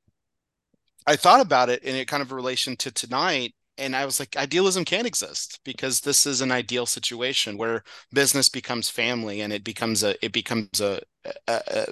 i 1.07 1.15
thought 1.15 1.41
about 1.41 1.69
it 1.69 1.83
in 1.83 1.95
a 1.95 2.05
kind 2.05 2.21
of 2.21 2.31
relation 2.31 2.75
to 2.77 2.91
tonight 2.91 3.53
and 3.79 3.95
i 3.95 4.05
was 4.05 4.19
like 4.19 4.37
idealism 4.37 4.85
can't 4.85 5.07
exist 5.07 5.59
because 5.65 6.01
this 6.01 6.25
is 6.27 6.41
an 6.41 6.51
ideal 6.51 6.85
situation 6.85 7.57
where 7.57 7.83
business 8.13 8.49
becomes 8.49 8.89
family 8.89 9.41
and 9.41 9.53
it 9.53 9.63
becomes 9.63 10.03
a 10.03 10.15
it 10.25 10.31
becomes 10.33 10.81
a, 10.81 11.01
a, 11.47 11.61
a 11.67 11.85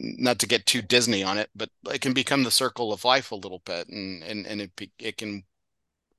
not 0.00 0.38
to 0.38 0.46
get 0.46 0.64
too 0.66 0.80
disney 0.80 1.22
on 1.22 1.36
it 1.38 1.50
but 1.54 1.68
it 1.92 2.00
can 2.00 2.14
become 2.14 2.42
the 2.42 2.50
circle 2.50 2.92
of 2.92 3.04
life 3.04 3.30
a 3.30 3.34
little 3.36 3.60
bit 3.66 3.88
and 3.88 4.22
and, 4.22 4.46
and 4.46 4.60
it 4.62 4.70
it 4.98 5.16
can 5.16 5.42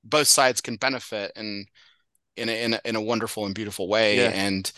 both 0.04 0.28
sides 0.28 0.62
can 0.62 0.78
benefit 0.78 1.32
and 1.36 1.68
in 2.38 2.50
a, 2.50 2.64
in 2.64 2.74
a 2.76 2.82
in 2.86 2.96
a 2.96 3.02
wonderful 3.02 3.46
and 3.46 3.56
beautiful 3.56 3.88
way 3.88 4.18
Yeah. 4.18 4.32
and 4.34 4.72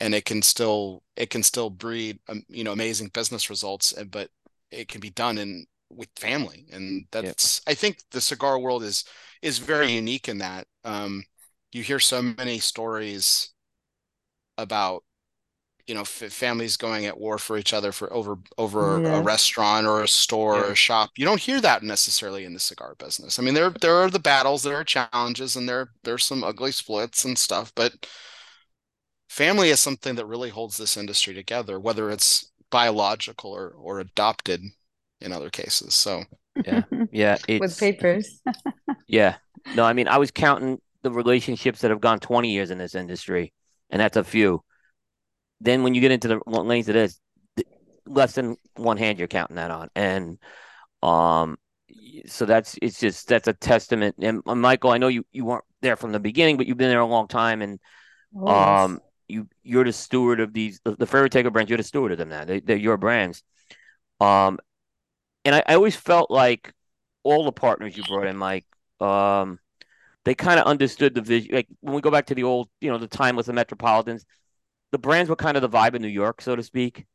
and 0.00 0.14
it 0.14 0.24
can 0.26 0.42
still 0.42 1.02
it 1.16 1.30
can 1.30 1.42
still 1.42 1.70
breed 1.70 2.20
um, 2.28 2.42
you 2.48 2.64
know 2.64 2.72
amazing 2.72 3.08
business 3.08 3.50
results 3.50 3.92
and- 3.92 4.10
but 4.10 4.30
it 4.70 4.88
can 4.88 5.00
be 5.00 5.10
done 5.10 5.38
in 5.38 5.66
with 5.90 6.08
family 6.16 6.66
and 6.72 7.06
that's 7.10 7.62
I 7.66 7.74
think 7.74 7.98
the 8.10 8.20
cigar 8.20 8.58
world 8.58 8.82
is 8.82 9.04
is 9.42 9.58
very 9.58 9.92
unique 9.92 10.28
in 10.28 10.38
that 10.38 10.66
um 10.84 11.24
you 11.72 11.82
hear 11.82 12.00
so 12.00 12.22
many 12.22 12.58
stories 12.58 13.50
about 14.56 15.04
you 15.86 15.94
know, 15.94 16.02
f- 16.02 16.08
families 16.32 16.78
going 16.78 17.06
at 17.06 17.18
war 17.18 17.38
for 17.38 17.58
each 17.58 17.74
other 17.74 17.92
for 17.92 18.12
over 18.12 18.38
over 18.58 19.04
Yes. 19.04 19.10
a 19.10 19.20
restaurant 19.20 19.86
or 19.86 20.02
a 20.02 20.08
store 20.08 20.66
or 20.66 20.72
a 20.72 20.76
shop. 20.76 21.10
You 21.16 21.24
don't 21.26 21.40
hear 21.40 21.60
that 21.62 21.82
necessarily 21.82 22.44
in 22.44 22.54
the 22.54 22.60
cigar 22.60 22.94
business. 22.98 23.38
I 23.38 23.42
mean, 23.42 23.54
there 23.54 23.70
there 23.70 23.96
are 23.96 24.10
the 24.10 24.18
battles, 24.20 24.62
there 24.64 24.76
are 24.76 24.84
challenges, 24.84 25.56
and 25.56 25.68
there 25.68 25.90
there's 26.04 26.24
some 26.24 26.44
ugly 26.44 26.72
splits 26.72 27.24
and 27.24 27.38
stuff, 27.38 27.72
but 27.74 28.06
family 29.28 29.70
is 29.70 29.80
something 29.80 30.14
that 30.16 30.26
really 30.26 30.50
holds 30.50 30.76
this 30.76 30.96
industry 30.96 31.34
together, 31.34 31.78
whether 31.78 32.10
it's 32.10 32.50
biological 32.70 33.50
or 33.52 33.70
or 33.70 34.00
adopted 34.00 34.62
in 35.20 35.32
other 35.32 35.50
cases. 35.50 35.94
So 35.94 36.24
Yeah. 36.64 36.82
Yeah, 37.12 37.38
With 37.48 37.78
papers. 37.78 38.40
yeah. 39.06 39.36
No, 39.74 39.84
I 39.84 39.92
mean 39.92 40.08
I 40.08 40.18
was 40.18 40.30
counting 40.30 40.80
the 41.02 41.10
relationships 41.10 41.80
that 41.80 41.90
have 41.90 42.00
gone 42.00 42.18
20 42.18 42.52
years 42.52 42.70
in 42.70 42.78
this 42.78 42.94
industry, 42.94 43.52
and 43.90 44.00
that's 44.00 44.16
a 44.16 44.24
few. 44.24 44.62
Then 45.60 45.82
when 45.82 45.94
you 45.94 46.00
get 46.00 46.12
into 46.12 46.28
the 46.28 46.40
lanes 46.46 46.88
of 46.88 46.94
this, 46.94 47.20
less 48.06 48.34
than 48.34 48.56
one 48.76 48.96
hand 48.96 49.18
you're 49.18 49.28
counting 49.28 49.56
that 49.56 49.70
on, 49.70 49.88
and 49.94 50.38
um, 51.02 51.58
so 52.26 52.46
that's 52.46 52.76
it's 52.82 52.98
just 52.98 53.28
that's 53.28 53.48
a 53.48 53.52
testament. 53.52 54.16
And 54.20 54.42
Michael, 54.44 54.90
I 54.90 54.98
know 54.98 55.08
you 55.08 55.24
you 55.32 55.44
weren't 55.44 55.64
there 55.82 55.96
from 55.96 56.12
the 56.12 56.20
beginning, 56.20 56.56
but 56.56 56.66
you've 56.66 56.76
been 56.78 56.90
there 56.90 57.00
a 57.00 57.06
long 57.06 57.28
time, 57.28 57.62
and 57.62 57.78
Oh, 58.36 58.46
yes. 58.46 58.84
um, 58.84 59.00
you 59.26 59.48
you're 59.62 59.84
the 59.84 59.92
steward 59.92 60.40
of 60.40 60.52
these 60.52 60.80
the, 60.84 60.96
the 60.96 61.06
Ferio 61.06 61.28
Tego 61.28 61.52
brands. 61.52 61.70
You're 61.70 61.78
the 61.78 61.82
steward 61.82 62.12
of 62.12 62.18
them 62.18 62.28
now. 62.28 62.44
They, 62.44 62.60
they're 62.60 62.76
your 62.76 62.96
brands. 62.96 63.42
Um, 64.20 64.58
and 65.48 65.56
I, 65.56 65.64
I 65.66 65.74
always 65.74 65.96
felt 65.96 66.30
like 66.30 66.74
all 67.24 67.44
the 67.44 67.52
partners 67.52 67.96
you 67.96 68.04
brought 68.04 68.26
in, 68.26 68.36
Mike, 68.36 68.66
um, 69.00 69.58
they 70.24 70.34
kind 70.34 70.60
of 70.60 70.66
understood 70.66 71.14
the 71.14 71.22
vision. 71.22 71.54
Like 71.54 71.68
when 71.80 71.94
we 71.94 72.02
go 72.02 72.10
back 72.10 72.26
to 72.26 72.34
the 72.36 72.44
old, 72.44 72.68
you 72.80 72.90
know, 72.90 72.98
the 72.98 73.08
time 73.08 73.36
with 73.36 73.46
the 73.46 73.54
Metropolitans, 73.54 74.26
the 74.92 74.98
brands 74.98 75.30
were 75.30 75.36
kind 75.36 75.56
of 75.56 75.62
the 75.62 75.68
vibe 75.70 75.94
in 75.94 76.02
New 76.02 76.08
York, 76.08 76.42
so 76.42 76.56
to 76.56 76.62
speak. 76.62 77.06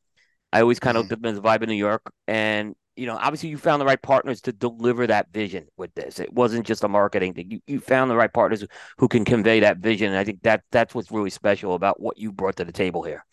I 0.53 0.61
always 0.61 0.79
kind 0.79 0.97
of 0.97 1.01
Mhm. 1.01 1.01
looked 1.01 1.13
at 1.13 1.21
them 1.21 1.31
as 1.31 1.41
the 1.41 1.47
vibe 1.47 1.63
in 1.63 1.69
New 1.69 1.75
York, 1.75 2.03
and 2.27 2.75
you 2.95 3.07
know, 3.07 3.17
obviously 3.17 3.49
you 3.49 3.57
found 3.57 3.81
the 3.81 3.85
right 3.85 4.01
partners 4.01 4.41
to 4.41 4.53
deliver 4.53 5.07
that 5.07 5.31
vision 5.33 5.67
with 5.77 5.93
this. 5.95 6.19
It 6.19 6.33
wasn't 6.33 6.67
just 6.67 6.83
a 6.83 6.89
marketing 6.89 7.33
thing. 7.33 7.51
You 7.51 7.61
you 7.67 7.79
found 7.79 8.11
the 8.11 8.15
right 8.15 8.33
partners 8.33 8.61
who, 8.61 8.67
who 8.99 9.07
can 9.07 9.25
convey 9.25 9.61
that 9.61 9.77
vision, 9.79 10.09
and 10.09 10.17
I 10.17 10.23
think 10.23 10.43
that 10.43 10.63
that's 10.71 10.95
what's 10.95 11.11
really 11.11 11.31
special 11.31 11.75
about 11.75 12.01
what 12.01 12.17
you 12.19 12.31
brought 12.31 12.57
to 12.57 12.65
the 12.65 12.71
table 12.71 13.03
here. 13.03 13.25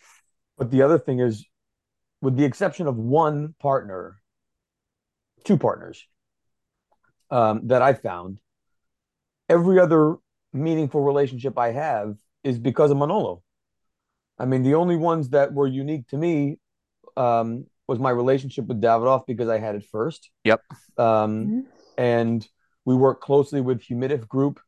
But 0.57 0.71
the 0.71 0.83
other 0.83 0.99
thing 0.99 1.21
is, 1.21 1.47
with 2.23 2.37
the 2.37 2.45
exception 2.45 2.87
of 2.89 2.97
one 2.99 3.55
partner, 3.61 4.20
two 5.45 5.57
partners 5.57 6.07
um, 7.31 7.69
that 7.69 7.83
I 7.83 7.95
found, 7.95 8.39
every 9.49 9.79
other 9.79 10.17
meaningful 10.53 11.03
relationship 11.03 11.59
I 11.59 11.73
have 11.73 12.17
is 12.43 12.59
because 12.59 12.91
of 12.91 12.97
Manolo. 12.97 13.43
I 14.39 14.47
mean, 14.47 14.63
the 14.63 14.75
only 14.75 14.97
ones 14.97 15.31
that 15.31 15.53
were 15.53 15.67
unique 15.67 16.09
to 16.09 16.17
me 16.17 16.59
um, 17.17 17.67
was 17.87 17.99
my 17.99 18.11
relationship 18.11 18.67
with 18.67 18.81
Davidoff 18.81 19.27
because 19.27 19.49
I 19.49 19.59
had 19.59 19.75
it 19.75 19.85
first. 19.85 20.31
Yep. 20.45 20.63
Um, 20.97 21.47
Mhm. 21.47 21.65
and 21.99 22.49
we 22.85 22.95
worked 22.95 23.23
closely 23.23 23.61
with 23.61 23.83
Humidif 23.83 24.27
Group, 24.27 24.61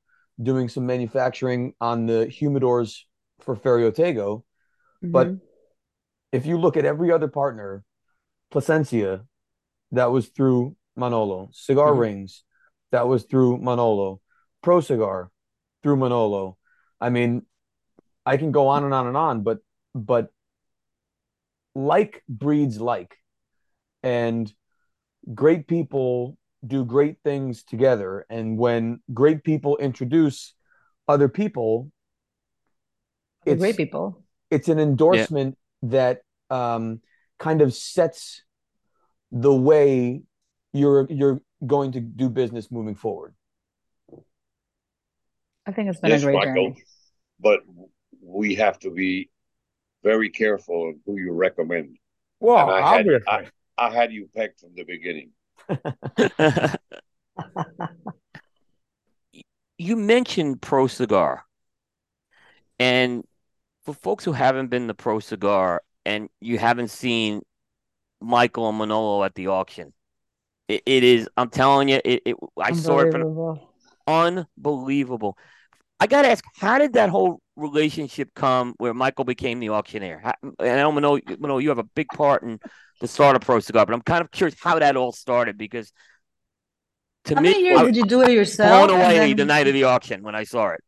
doing 0.43 0.69
some 0.69 0.87
manufacturing 0.87 1.75
on 1.81 2.07
the 2.07 2.27
humidors 2.27 3.01
for 3.41 3.57
Ferio 3.57 3.91
Tego. 3.91 4.45
But 5.01 5.29
Mhm. 5.29 5.41
if 6.33 6.47
you 6.47 6.59
look 6.59 6.77
at 6.77 6.85
every 6.85 7.11
other 7.11 7.29
partner, 7.29 7.85
Plasencia, 8.51 9.27
that 9.93 10.11
was 10.11 10.29
through 10.29 10.77
Manolo. 10.97 11.51
Cigar 11.53 11.93
Mhm. 11.93 12.01
Rings, 12.01 12.45
that 12.91 13.07
was 13.09 13.25
through 13.25 13.59
Manolo. 13.59 14.21
Pro 14.63 14.81
Cigar, 14.81 15.31
through 15.83 15.97
Manolo. 15.97 16.57
I 17.01 17.11
mean, 17.11 17.47
I 18.25 18.37
can 18.37 18.53
go 18.53 18.69
on 18.69 18.85
and 18.85 18.95
on 18.95 19.07
and 19.07 19.17
on, 19.17 19.43
but 19.43 19.59
but 19.95 20.31
like 21.75 22.23
breeds 22.29 22.81
like, 22.81 23.17
and 24.03 24.53
great 25.35 25.67
people 25.67 26.37
do 26.67 26.85
great 26.85 27.19
things 27.25 27.65
together. 27.65 28.27
And 28.31 28.59
when 28.59 29.01
great 29.13 29.43
people 29.43 29.77
introduce 29.79 30.55
other 31.09 31.29
people, 31.29 31.91
it's 33.45 33.59
great 33.59 33.77
people. 33.77 34.23
it's 34.51 34.69
an 34.69 34.79
endorsement 34.79 35.59
that 35.83 36.23
um, 36.51 37.01
kind 37.39 37.63
of 37.63 37.75
sets 37.75 38.43
the 39.33 39.53
way 39.55 40.23
you're 40.73 41.07
you're 41.11 41.41
going 41.67 41.93
to 41.93 42.01
do 42.01 42.29
business 42.29 42.71
moving 42.71 42.95
forward. 42.95 43.35
I 45.67 45.73
think 45.73 45.89
it's 45.89 46.01
been 46.01 46.11
Yes, 46.11 46.23
a 46.23 46.27
great 46.27 46.35
Michael. 46.37 46.55
journey. 46.71 46.85
But 47.41 47.61
we 48.23 48.55
have 48.57 48.79
to 48.81 48.91
be 48.91 49.31
very 50.05 50.29
careful 50.31 50.91
of 50.91 50.97
who 51.07 51.19
you 51.19 51.33
recommend. 51.33 51.97
Well, 52.41 52.59
And 52.75 52.85
I 52.85 52.91
had- 52.91 53.01
obviously. 53.01 53.51
I 53.79 53.91
had 53.91 54.13
you 54.13 54.29
pegged 54.37 54.61
from 54.61 54.71
the 54.77 54.85
beginning. 54.85 55.31
you 59.79 59.97
mentioned 59.97 60.61
Pro 60.61 60.87
Cigar, 60.87 61.45
and 62.79 63.25
for 63.85 63.95
folks 63.95 64.25
who 64.25 64.33
haven't 64.33 64.69
been 64.69 64.89
to 64.89 64.95
Pro 64.95 65.19
Cigar 65.21 65.83
and 66.05 66.29
you 66.41 66.59
haven't 66.59 66.89
seen 66.89 67.43
Michael 68.23 68.69
and 68.69 68.79
Manolo 68.79 69.23
at 69.25 69.35
the 69.35 69.49
auction, 69.49 69.93
it, 70.69 70.83
it 70.87 71.05
is. 71.05 71.29
I'm 71.37 71.51
telling 71.51 71.89
you, 71.89 72.01
it. 72.05 72.23
it 72.25 72.37
I 72.59 72.73
saw 72.73 73.01
it 73.01 73.13
from 73.13 73.23
Unbelievable. 73.23 73.71
unbelievable. 74.07 75.39
I 76.01 76.07
gotta 76.07 76.29
ask, 76.29 76.45
how 76.57 76.79
did 76.79 76.95
that 76.95 77.11
whole 77.11 77.41
relationship 77.57 78.31
come 78.35 78.75
where 78.79 78.93
Michael 78.95 79.25
became 79.25 79.61
the 79.61 79.69
auctioneer? 79.71 80.21
How, 80.23 80.35
and 80.43 80.55
I 80.61 80.65
don't 80.77 80.95
know 80.95 81.01
Manolo, 81.01 81.21
Manolo, 81.39 81.59
you 81.59 81.69
have 81.69 81.79
a 81.79 81.85
big 81.85 82.09
part 82.09 82.43
in 82.43 82.59
the 83.01 83.07
start 83.09 83.37
of 83.37 83.43
Pro 83.43 83.61
Cigar, 83.61 83.87
but 83.87 83.95
I'm 83.95 84.03
kind 84.03 84.21
of 84.21 84.31
curious 84.31 84.57
how 84.61 84.79
that 84.79 84.97
all 84.97 85.13
started 85.13 85.57
because 85.59 85.93
to 87.27 87.37
How 87.37 87.41
me, 87.41 87.51
many 87.51 87.65
years 87.65 87.79
I 87.79 87.85
did 87.85 87.97
you 87.97 88.05
do 88.05 88.23
it 88.23 88.31
yourself? 88.33 88.89
blown 88.89 88.99
away 89.01 89.19
then- 89.19 89.37
the 89.37 89.45
night 89.45 89.69
of 89.69 89.75
the 89.75 89.85
auction 89.85 90.23
when 90.23 90.35
I 90.35 90.45
saw 90.45 90.71
it. 90.71 90.81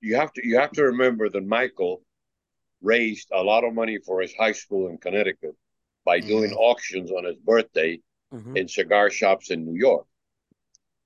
You 0.00 0.16
have 0.16 0.32
to 0.32 0.46
you 0.46 0.58
have 0.58 0.72
to 0.72 0.84
remember 0.84 1.28
that 1.28 1.46
Michael 1.46 2.02
raised 2.80 3.28
a 3.32 3.42
lot 3.42 3.62
of 3.62 3.72
money 3.74 3.98
for 4.04 4.20
his 4.20 4.34
high 4.34 4.50
school 4.52 4.88
in 4.88 4.98
Connecticut 4.98 5.54
by 6.04 6.20
doing 6.20 6.52
auctions 6.52 7.10
on 7.10 7.24
his 7.24 7.36
birthday 7.36 8.00
Mhm. 8.32 8.56
in 8.56 8.68
cigar 8.68 9.10
shops 9.10 9.50
in 9.50 9.64
New 9.64 9.78
York. 9.78 10.06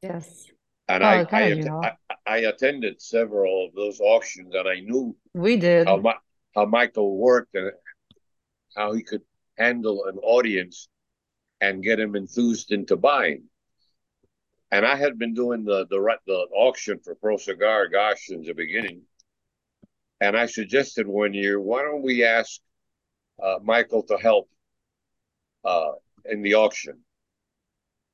Yes, 0.02 0.50
And 0.88 1.02
Oh, 1.02 1.06
I, 1.06 1.24
God, 1.24 1.32
I, 1.34 1.46
you 1.48 1.64
know. 1.64 1.80
I 1.82 1.96
I 2.26 2.36
attended 2.38 3.00
several 3.00 3.66
of 3.66 3.74
those 3.74 4.00
auctions, 4.00 4.54
and 4.54 4.68
I 4.68 4.80
knew 4.80 5.16
we 5.34 5.56
did. 5.56 5.86
how 5.86 5.96
Mi- 5.96 6.22
how 6.54 6.64
Michael 6.66 7.16
worked 7.16 7.54
and 7.54 7.72
how 8.76 8.92
he 8.92 9.02
could 9.02 9.22
handle 9.58 10.04
an 10.04 10.18
audience 10.18 10.88
and 11.60 11.82
get 11.82 11.98
him 11.98 12.14
enthused 12.14 12.70
into 12.72 12.96
buying. 12.96 13.48
And 14.70 14.86
I 14.86 14.96
had 14.96 15.18
been 15.18 15.34
doing 15.34 15.64
the 15.64 15.86
the 15.86 15.98
the 16.26 16.46
auction 16.52 17.00
for 17.00 17.14
Pro 17.16 17.36
Cigar, 17.36 17.88
gosh, 17.88 18.26
since 18.26 18.46
the 18.46 18.54
beginning. 18.54 19.02
And 20.20 20.36
I 20.36 20.46
suggested 20.46 21.06
one 21.06 21.34
year, 21.34 21.60
why 21.60 21.82
don't 21.82 22.02
we 22.02 22.24
ask 22.24 22.60
uh, 23.42 23.58
Michael 23.62 24.02
to 24.04 24.16
help 24.16 24.48
uh, 25.66 25.92
in 26.24 26.42
the 26.42 26.54
auction? 26.54 27.00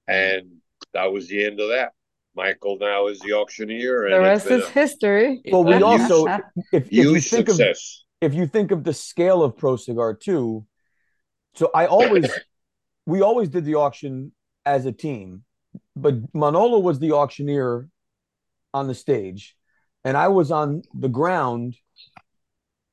And 0.09 0.57
that 0.95 1.13
was 1.13 1.29
the 1.29 1.45
end 1.45 1.61
of 1.61 1.69
that. 1.69 1.93
Michael 2.35 2.79
now 2.81 3.09
is 3.09 3.21
the 3.21 3.35
auctioneer, 3.35 4.07
and 4.07 4.15
The 4.15 4.21
rest 4.21 4.49
been 4.49 4.61
is 4.63 4.69
history. 4.71 5.43
Well, 5.51 5.65
we 5.65 5.83
also, 5.83 6.27
huge- 6.27 6.41
if, 6.73 6.73
a 6.73 6.77
if 6.87 6.93
you 6.93 7.11
huge 7.13 7.29
think 7.29 7.49
of 7.49 7.57
success. 7.57 8.05
if 8.23 8.35
you 8.35 8.47
think 8.47 8.71
of 8.71 8.85
the 8.85 8.95
scale 8.95 9.43
of 9.43 9.57
Pro 9.57 9.77
Cigar 9.77 10.15
too, 10.15 10.67
so 11.55 11.71
I 11.75 11.87
always 11.87 12.31
we 13.07 13.21
always 13.21 13.49
did 13.51 13.65
the 13.67 13.75
auction 13.75 14.33
as 14.65 14.87
a 14.87 14.93
team, 14.93 15.45
but 15.95 16.15
Manolo 16.33 16.79
was 16.79 16.99
the 16.99 17.13
auctioneer 17.13 17.89
on 18.73 18.89
the 18.89 18.95
stage, 18.95 19.55
and 20.03 20.17
I 20.17 20.29
was 20.29 20.51
on 20.51 20.83
the 20.95 21.09
ground 21.09 21.77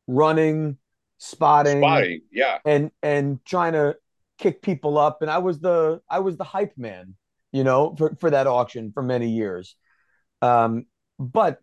running, 0.07 0.77
spotting, 1.17 1.79
Spotting, 1.79 2.21
yeah. 2.29 2.57
and 2.65 2.91
and 3.01 3.43
trying 3.45 3.73
to 3.73 3.95
kick 4.39 4.61
people 4.61 4.97
up, 4.97 5.21
and 5.21 5.29
I 5.29 5.37
was 5.39 5.59
the 5.59 6.01
I 6.09 6.19
was 6.19 6.37
the 6.37 6.43
hype 6.43 6.77
man, 6.77 7.15
you 7.51 7.63
know, 7.63 7.95
for 7.97 8.15
for 8.15 8.31
that 8.31 8.47
auction 8.47 8.91
for 8.91 9.03
many 9.03 9.29
years. 9.29 9.75
Um, 10.41 10.85
but 11.19 11.59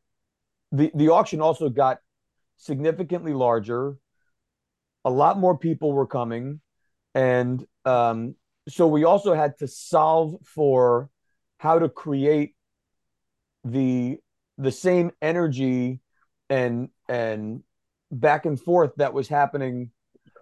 the 0.70 0.90
the 0.94 1.08
auction 1.08 1.40
also 1.40 1.68
got 1.68 1.98
significantly 2.56 3.32
larger. 3.32 3.96
A 5.04 5.10
lot 5.10 5.38
more 5.38 5.56
people 5.56 5.92
were 5.92 6.06
coming, 6.06 6.60
and 7.14 7.64
um, 7.84 8.34
so 8.68 8.86
we 8.86 9.04
also 9.04 9.34
had 9.34 9.58
to 9.58 9.68
solve 9.68 10.36
for 10.44 11.08
how 11.58 11.78
to 11.78 11.88
create 11.88 12.54
the 13.64 14.18
the 14.58 14.72
same 14.72 15.10
energy 15.22 16.00
and 16.50 16.88
and 17.08 17.62
back 18.10 18.46
and 18.46 18.60
forth 18.60 18.92
that 18.96 19.12
was 19.12 19.28
happening 19.28 19.90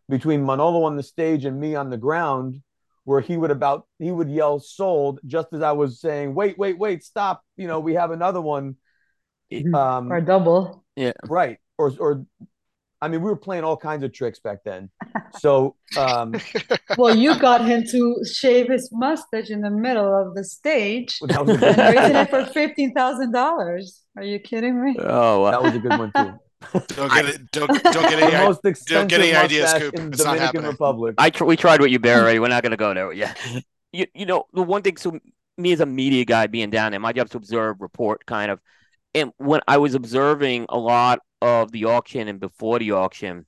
between 0.09 0.45
Manolo 0.45 0.83
on 0.85 0.97
the 0.97 1.03
stage 1.03 1.45
and 1.45 1.59
me 1.59 1.75
on 1.75 1.91
the 1.91 1.97
ground 1.97 2.61
where 3.05 3.21
he 3.21 3.37
would 3.37 3.51
about 3.51 3.87
he 3.99 4.11
would 4.11 4.31
yell 4.31 4.59
sold 4.59 5.21
just 5.27 5.49
as 5.53 5.63
I 5.63 5.73
was 5.73 6.01
saying 6.01 6.35
wait 6.35 6.57
wait 6.59 6.79
wait 6.79 7.05
stop 7.05 7.43
you 7.57 7.67
know 7.67 7.81
we 7.81 7.95
have 7.95 8.11
another 8.11 8.41
one 8.41 8.77
um 9.75 10.11
Or 10.11 10.21
double. 10.21 10.85
Yeah. 10.97 11.13
Right 11.29 11.59
or 11.79 11.93
or 11.99 12.27
I 13.03 13.09
mean, 13.09 13.21
we 13.21 13.29
were 13.29 13.37
playing 13.37 13.65
all 13.65 13.77
kinds 13.77 14.03
of 14.03 14.15
tricks 14.15 14.39
back 14.39 14.65
then. 14.65 14.89
So, 15.39 15.77
um, 15.99 16.35
Well, 16.97 17.15
you 17.15 17.39
got 17.39 17.63
him 17.63 17.85
to 17.91 18.25
shave 18.25 18.71
his 18.71 18.89
mustache 18.93 19.51
in 19.51 19.61
the 19.61 19.71
middle 19.71 20.19
of 20.19 20.35
the 20.35 20.43
stage 20.43 21.19
that 21.21 21.45
was 21.45 21.61
a 21.61 21.67
and 21.67 21.77
good, 21.77 21.97
raising 21.97 22.17
it 22.17 22.31
for 22.31 22.47
fifteen 22.47 22.95
thousand 22.95 23.33
dollars. 23.33 24.01
Are 24.17 24.23
you 24.23 24.39
kidding 24.39 24.83
me? 24.83 24.97
Oh, 24.99 25.43
wow. 25.43 25.51
that 25.51 25.63
was 25.63 25.75
a 25.75 25.81
good 25.81 25.99
one 25.99 26.13
too. 26.17 26.33
Don't 26.73 27.13
get 27.13 27.25
it. 27.27 27.51
Don't 27.53 27.69
don't 27.69 28.09
get 28.09 28.19
The 28.31 28.37
any. 28.37 28.45
most 28.47 28.61
expensive 28.65 29.09
get 29.09 29.21
any 29.21 29.35
ideas, 29.35 29.73
Coop. 29.75 29.95
in 29.95 30.11
the 30.11 30.15
It's 30.15 30.25
not 30.25 30.39
happening. 30.39 30.67
Republic. 30.71 31.15
I 31.19 31.31
tr- 31.31 31.45
we 31.45 31.57
tried 31.57 31.81
with 31.81 31.91
you, 31.91 31.99
Bear. 31.99 32.21
Already. 32.23 32.39
We're 32.39 32.49
not 32.49 32.63
going 32.63 32.71
to 32.73 32.77
go 32.77 32.95
there. 32.95 33.13
Yeah, 33.13 33.35
you 33.93 34.07
you 34.15 34.27
know 34.27 34.45
the 34.53 34.63
one 34.63 34.83
thing. 34.83 34.97
So 34.97 35.19
me 35.57 35.73
as 35.73 35.81
a 35.81 35.87
media 35.87 36.25
guy, 36.25 36.47
being 36.47 36.71
down 36.71 36.93
there, 36.93 37.01
my 37.01 37.13
job's 37.13 37.31
to 37.33 37.37
observe, 37.39 37.81
report, 37.81 38.27
kind 38.27 38.51
of. 38.51 38.61
And 39.15 39.33
when 39.37 39.61
I 39.69 39.77
was 39.79 39.95
observing 39.95 40.67
a 40.69 40.79
lot 40.79 41.21
of 41.41 41.71
the 41.71 41.85
auction 41.85 42.27
and 42.29 42.41
before 42.41 42.79
the 42.81 42.93
auction, 42.93 43.47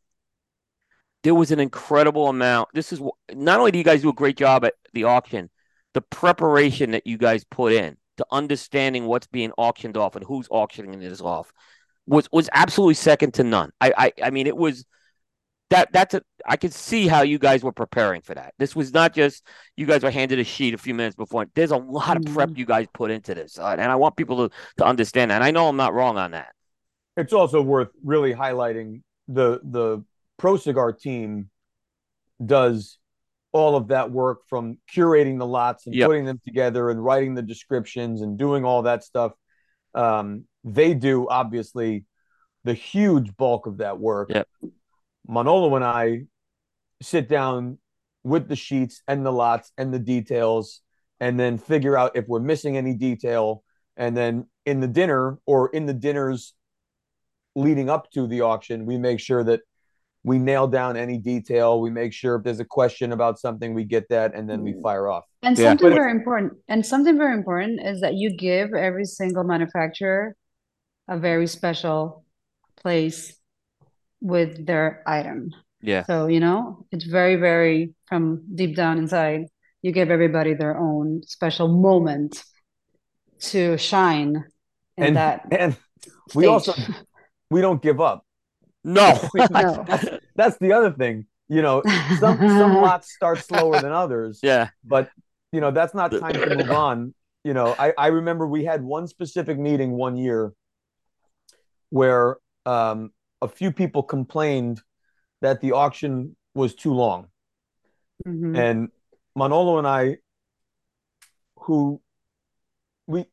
there 1.23 1.35
was 1.35 1.51
an 1.51 1.59
incredible 1.61 2.29
amount. 2.29 2.69
This 2.75 2.93
is 2.93 3.01
not 3.33 3.59
only 3.59 3.73
do 3.73 3.79
you 3.79 3.85
guys 3.85 4.03
do 4.03 4.09
a 4.11 4.15
great 4.15 4.37
job 4.37 4.65
at 4.65 4.75
the 4.93 5.05
auction, 5.05 5.51
the 5.95 6.01
preparation 6.03 6.93
that 6.93 7.07
you 7.07 7.19
guys 7.19 7.45
put 7.45 7.73
in 7.73 7.97
to 8.19 8.27
understanding 8.31 9.07
what's 9.07 9.27
being 9.27 9.51
auctioned 9.59 9.97
off 9.97 10.15
and 10.17 10.25
who's 10.25 10.47
auctioning 10.51 10.99
this 11.01 11.21
off 11.21 11.53
was 12.07 12.29
was 12.33 12.49
absolutely 12.53 12.95
second 12.95 13.35
to 13.35 13.45
none. 13.45 13.71
I 13.81 13.93
I, 13.97 14.13
I 14.25 14.31
mean 14.31 14.47
it 14.47 14.57
was 14.57 14.85
that 15.71 15.93
that's 15.93 16.15
a 16.15 16.23
I 16.47 16.57
could 16.57 16.73
see 16.73 17.09
how 17.09 17.23
you 17.23 17.39
guys 17.39 17.63
were 17.65 17.73
preparing 17.73 18.23
for 18.23 18.35
that. 18.35 18.55
This 18.59 18.77
was 18.77 18.93
not 18.93 19.15
just 19.15 19.45
you 19.77 19.87
guys 19.87 20.03
were 20.03 20.11
handed 20.11 20.39
a 20.39 20.45
sheet 20.45 20.75
a 20.75 20.79
few 20.79 20.95
minutes 20.95 21.17
before. 21.17 21.47
There's 21.55 21.73
a 21.73 21.77
lot 21.77 22.17
of 22.17 22.33
prep 22.33 22.51
you 22.57 22.65
guys 22.65 22.87
put 22.93 23.11
into 23.11 23.35
this, 23.35 23.59
uh, 23.59 23.75
and 23.79 23.91
I 23.91 23.97
want 23.97 24.17
people 24.17 24.49
to 24.49 24.55
to 24.79 24.85
understand 24.85 25.31
that. 25.31 25.37
And 25.37 25.45
I 25.45 25.51
know 25.51 25.69
I'm 25.69 25.77
not 25.77 25.93
wrong 25.95 26.19
on 26.19 26.31
that. 26.33 26.49
It's 27.17 27.33
also 27.33 27.63
worth 27.63 27.89
really 28.05 28.33
highlighting 28.33 29.03
the 29.27 29.61
the 29.65 30.05
Pro 30.39 30.57
Cigar 30.57 30.93
team 30.93 31.51
does 32.45 32.99
all 33.53 33.75
of 33.75 33.89
that 33.89 34.11
work 34.11 34.41
from 34.49 34.77
curating 34.95 35.39
the 35.39 35.47
lots 35.47 35.87
and 35.87 35.95
Yep. 35.95 36.07
putting 36.07 36.25
them 36.27 36.39
together 36.45 36.91
and 36.91 37.03
writing 37.03 37.35
the 37.35 37.43
descriptions 37.43 38.21
and 38.21 38.39
doing 38.39 38.65
all 38.65 38.83
that 38.83 39.03
stuff. 39.03 39.33
Um, 39.97 40.45
they 40.65 40.95
do 40.95 41.29
obviously 41.29 42.05
the 42.65 42.75
huge 42.75 43.37
bulk 43.37 43.67
of 43.67 43.79
that 43.79 43.99
work. 43.99 44.31
Yep. 44.31 44.49
Manolo 45.27 45.75
and 45.75 45.85
I 45.85 46.23
sit 47.03 47.29
down 47.29 47.79
with 48.25 48.49
the 48.49 48.57
sheets 48.57 49.03
and 49.07 49.25
the 49.25 49.33
lots 49.33 49.73
and 49.79 49.95
the 49.95 49.99
details 49.99 50.83
and 51.21 51.39
then 51.39 51.59
figure 51.59 51.97
out 51.97 52.17
if 52.17 52.27
we're 52.29 52.41
missing 52.41 52.77
any 52.77 52.95
detail. 52.95 53.63
And 53.97 54.17
then 54.17 54.47
in 54.67 54.81
the 54.81 54.89
dinner 54.89 55.39
or 55.47 55.71
in 55.71 55.87
the 55.87 55.95
dinners 55.95 56.55
leading 57.55 57.89
up 57.89 58.11
to 58.13 58.27
the 58.27 58.43
auction, 58.43 58.85
we 58.85 58.99
make 58.99 59.21
sure 59.21 59.43
that 59.45 59.61
we 60.27 60.41
nail 60.41 60.67
down 60.67 60.97
any 60.97 61.19
detail. 61.19 61.81
We 61.81 61.89
make 61.89 62.13
sure 62.13 62.35
if 62.35 62.43
there's 62.43 62.59
a 62.59 62.65
question 62.65 63.13
about 63.13 63.39
something, 63.39 63.73
we 63.75 63.85
get 63.85 64.09
that 64.09 64.35
and 64.35 64.51
then 64.51 64.61
we 64.61 64.73
mm. 64.73 64.83
fire 64.83 65.07
off. 65.09 65.25
And 65.45 65.57
Yeah. 65.57 65.71
something 65.71 65.95
very 65.95 66.11
important, 66.11 66.55
and 66.67 66.85
something 66.85 67.17
very 67.17 67.33
important 67.33 67.81
is 67.81 68.01
that 68.01 68.15
you 68.15 68.37
give 68.37 68.75
every 68.75 69.05
single 69.05 69.45
manufacturer 69.45 70.35
a 71.07 71.17
very 71.17 71.47
special 71.47 72.25
place 72.83 73.39
with 74.21 74.67
their 74.67 75.05
item. 75.07 75.53
Yeah, 75.81 76.03
So, 76.03 76.27
you 76.27 76.41
know, 76.41 76.87
it's 76.91 77.05
very, 77.05 77.37
very 77.37 77.95
from 78.09 78.43
deep 78.53 78.75
down 78.75 78.99
inside, 78.99 79.43
you 79.83 79.93
give 79.93 80.11
everybody 80.11 80.55
their 80.55 80.77
own 80.77 81.23
special 81.23 81.69
moment 81.69 82.43
to 83.53 83.77
shine 83.79 84.43
in 84.97 85.05
And 85.05 85.17
that 85.17 85.47
and 85.53 85.77
we 86.35 86.43
stage. 86.43 86.49
also 86.49 86.73
we 87.49 87.61
don't 87.61 87.81
give 87.81 88.01
up. 88.01 88.25
no, 88.83 89.13
No. 89.51 90.16
That's, 90.37 90.51
that's 90.55 90.59
the 90.59 90.73
other 90.73 90.93
thing. 90.93 91.27
You 91.49 91.63
know, 91.63 91.83
some 92.19 92.39
some 92.49 92.75
lots 92.87 93.09
start 93.11 93.43
slower 93.43 93.79
than 93.81 93.93
others. 93.93 94.41
yeah, 94.43 94.69
but 94.85 95.11
you 95.53 95.61
know 95.61 95.71
that's 95.71 95.95
not 95.95 96.11
time 96.11 96.33
to 96.35 96.51
move 96.51 96.71
on 96.71 97.15
you 97.45 97.55
know 97.55 97.75
i 97.79 97.93
i 97.97 98.09
remember 98.09 98.47
we 98.47 98.65
had 98.65 98.83
one 98.83 99.07
specific 99.07 99.57
meeting 99.59 99.93
one 99.93 100.17
year 100.17 100.53
where 101.91 102.37
um 102.67 103.11
a 103.41 103.49
few 103.49 103.71
people 103.71 104.03
complained 104.03 104.83
that 105.41 105.61
the 105.61 105.73
auction 105.73 106.37
was 106.55 106.75
too 106.75 106.93
long 106.93 107.29
Mhm. 108.27 108.57
and 108.59 108.89
manolo 109.37 109.79
and 109.79 109.87
i 109.87 110.17
who 111.61 112.01
we 113.07 113.25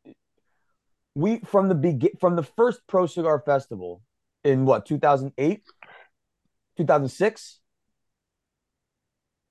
we 1.15 1.39
from 1.39 1.67
the 1.69 1.75
begin 1.75 2.11
from 2.19 2.35
the 2.35 2.43
first 2.43 2.81
pro 2.87 3.05
cigar 3.07 3.39
festival 3.45 4.01
in 4.43 4.65
what 4.65 4.85
2008 4.85 5.63
2006 6.77 7.59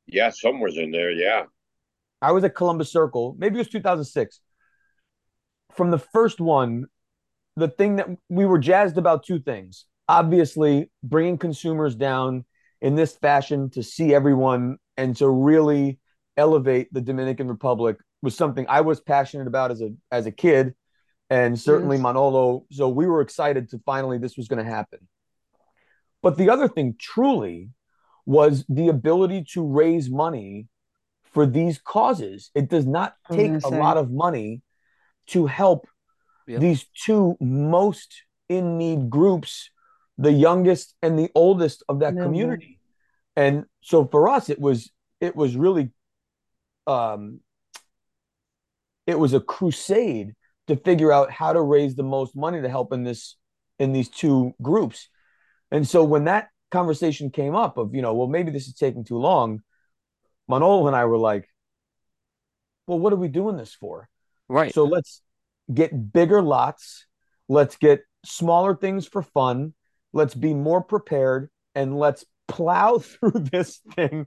Yeah, 0.07 0.31
somewhere's 0.31 0.77
in 0.79 0.91
there. 0.91 1.11
Yeah. 1.11 1.45
I 2.21 2.33
was 2.33 2.45
at 2.45 2.55
Columbus 2.55 2.93
Circle. 2.93 3.35
Maybe 3.39 3.57
it 3.57 3.59
was 3.59 3.69
2006. 3.69 4.41
From 5.75 5.91
the 5.91 5.99
first 5.99 6.41
one, 6.41 6.87
the 7.57 7.69
thing 7.69 7.97
that 7.97 8.09
we 8.29 8.47
were 8.47 8.59
jazzed 8.59 8.99
about 8.99 9.25
two 9.25 9.41
things. 9.41 9.87
Obviously, 10.09 10.91
bringing 11.03 11.39
consumers 11.39 11.95
down 11.95 12.45
in 12.81 12.95
this 12.95 13.15
fashion 13.17 13.71
to 13.71 13.83
see 13.83 14.15
everyone 14.15 14.77
and 14.97 15.17
to 15.17 15.29
really 15.29 15.99
elevate 16.37 16.93
the 16.93 17.01
Dominican 17.01 17.49
Republic 17.49 17.97
was 18.23 18.37
something 18.37 18.67
I 18.69 18.83
was 18.83 19.01
passionate 19.01 19.47
about 19.47 19.71
as 19.71 19.81
a 19.81 19.91
as 20.11 20.27
a 20.27 20.33
kid, 20.33 20.75
and 21.31 21.59
certainly 21.59 21.97
Yes. 21.97 22.03
Manolo. 22.03 22.67
So 22.71 22.89
we 22.89 23.07
were 23.07 23.21
excited 23.21 23.71
to 23.71 23.81
finally 23.87 24.19
this 24.19 24.37
was 24.37 24.49
going 24.49 24.65
to 24.65 24.71
happen. 24.71 25.01
But 26.23 26.37
the 26.37 26.51
other 26.51 26.69
thing, 26.69 26.97
truly, 26.99 27.71
was 28.25 28.65
the 28.69 28.89
ability 28.89 29.45
to 29.55 29.67
raise 29.67 30.09
money 30.09 30.69
for 31.25 31.47
these 31.47 31.79
causes. 31.79 32.51
It 32.55 32.69
does 32.69 32.87
not 32.87 33.15
take 33.31 33.53
a 33.65 33.69
say. 33.69 33.79
lot 33.79 33.97
of 33.97 34.11
money 34.11 34.63
to 35.29 35.47
help 35.47 35.87
Yep. 36.47 36.61
these 36.61 36.85
two 37.05 37.37
most 37.41 38.23
in 38.49 38.79
need 38.79 39.09
groups, 39.11 39.71
the 40.19 40.33
youngest 40.33 40.95
and 41.03 41.19
the 41.19 41.31
oldest 41.35 41.83
of 41.89 42.01
that 42.01 42.17
Yeah. 42.17 42.23
community. 42.23 42.79
And 43.37 43.65
so 43.81 44.05
for 44.07 44.29
us, 44.29 44.51
it 44.51 44.61
was 44.61 44.91
it 45.21 45.35
was 45.37 45.57
really 45.57 45.91
um 46.87 47.41
it 49.07 49.19
was 49.19 49.33
a 49.33 49.41
crusade 49.41 50.35
to 50.67 50.77
figure 50.77 51.13
out 51.13 51.31
how 51.31 51.53
to 51.53 51.61
raise 51.63 51.95
the 51.95 52.03
most 52.03 52.37
money 52.37 52.61
to 52.61 52.69
help 52.69 52.93
in 52.93 53.05
this 53.05 53.37
in 53.79 53.93
these 53.93 54.09
two 54.09 54.55
groups. 54.63 55.09
And 55.73 55.89
so 55.89 56.05
when 56.05 56.25
that 56.25 56.49
conversation 56.71 57.31
came 57.31 57.57
up 57.57 57.79
of, 57.79 57.95
you 57.95 58.03
know, 58.03 58.15
well, 58.15 58.29
maybe 58.29 58.53
this 58.53 58.69
is 58.69 58.75
taking 58.75 59.05
too 59.05 59.17
long, 59.17 59.63
Manolo 60.47 60.87
and 60.87 60.95
I 60.95 61.07
were 61.07 61.19
like, 61.19 61.49
well, 62.87 62.99
what 62.99 63.13
are 63.13 63.17
we 63.17 63.29
doing 63.29 63.57
this 63.57 63.75
for? 63.75 64.09
right. 64.49 64.73
So 64.75 64.85
let's 64.85 65.23
get 65.73 66.13
bigger 66.13 66.43
lots. 66.43 67.07
Let's 67.49 67.77
get 67.77 68.03
smaller 68.25 68.77
things 68.77 69.07
for 69.07 69.23
fun. 69.23 69.73
Let's 70.13 70.35
be 70.35 70.53
more 70.53 70.83
prepared 70.83 71.51
and 71.75 71.99
let's 71.99 72.25
plow 72.49 72.99
through 72.99 73.47
this 73.51 73.81
thing 73.97 74.27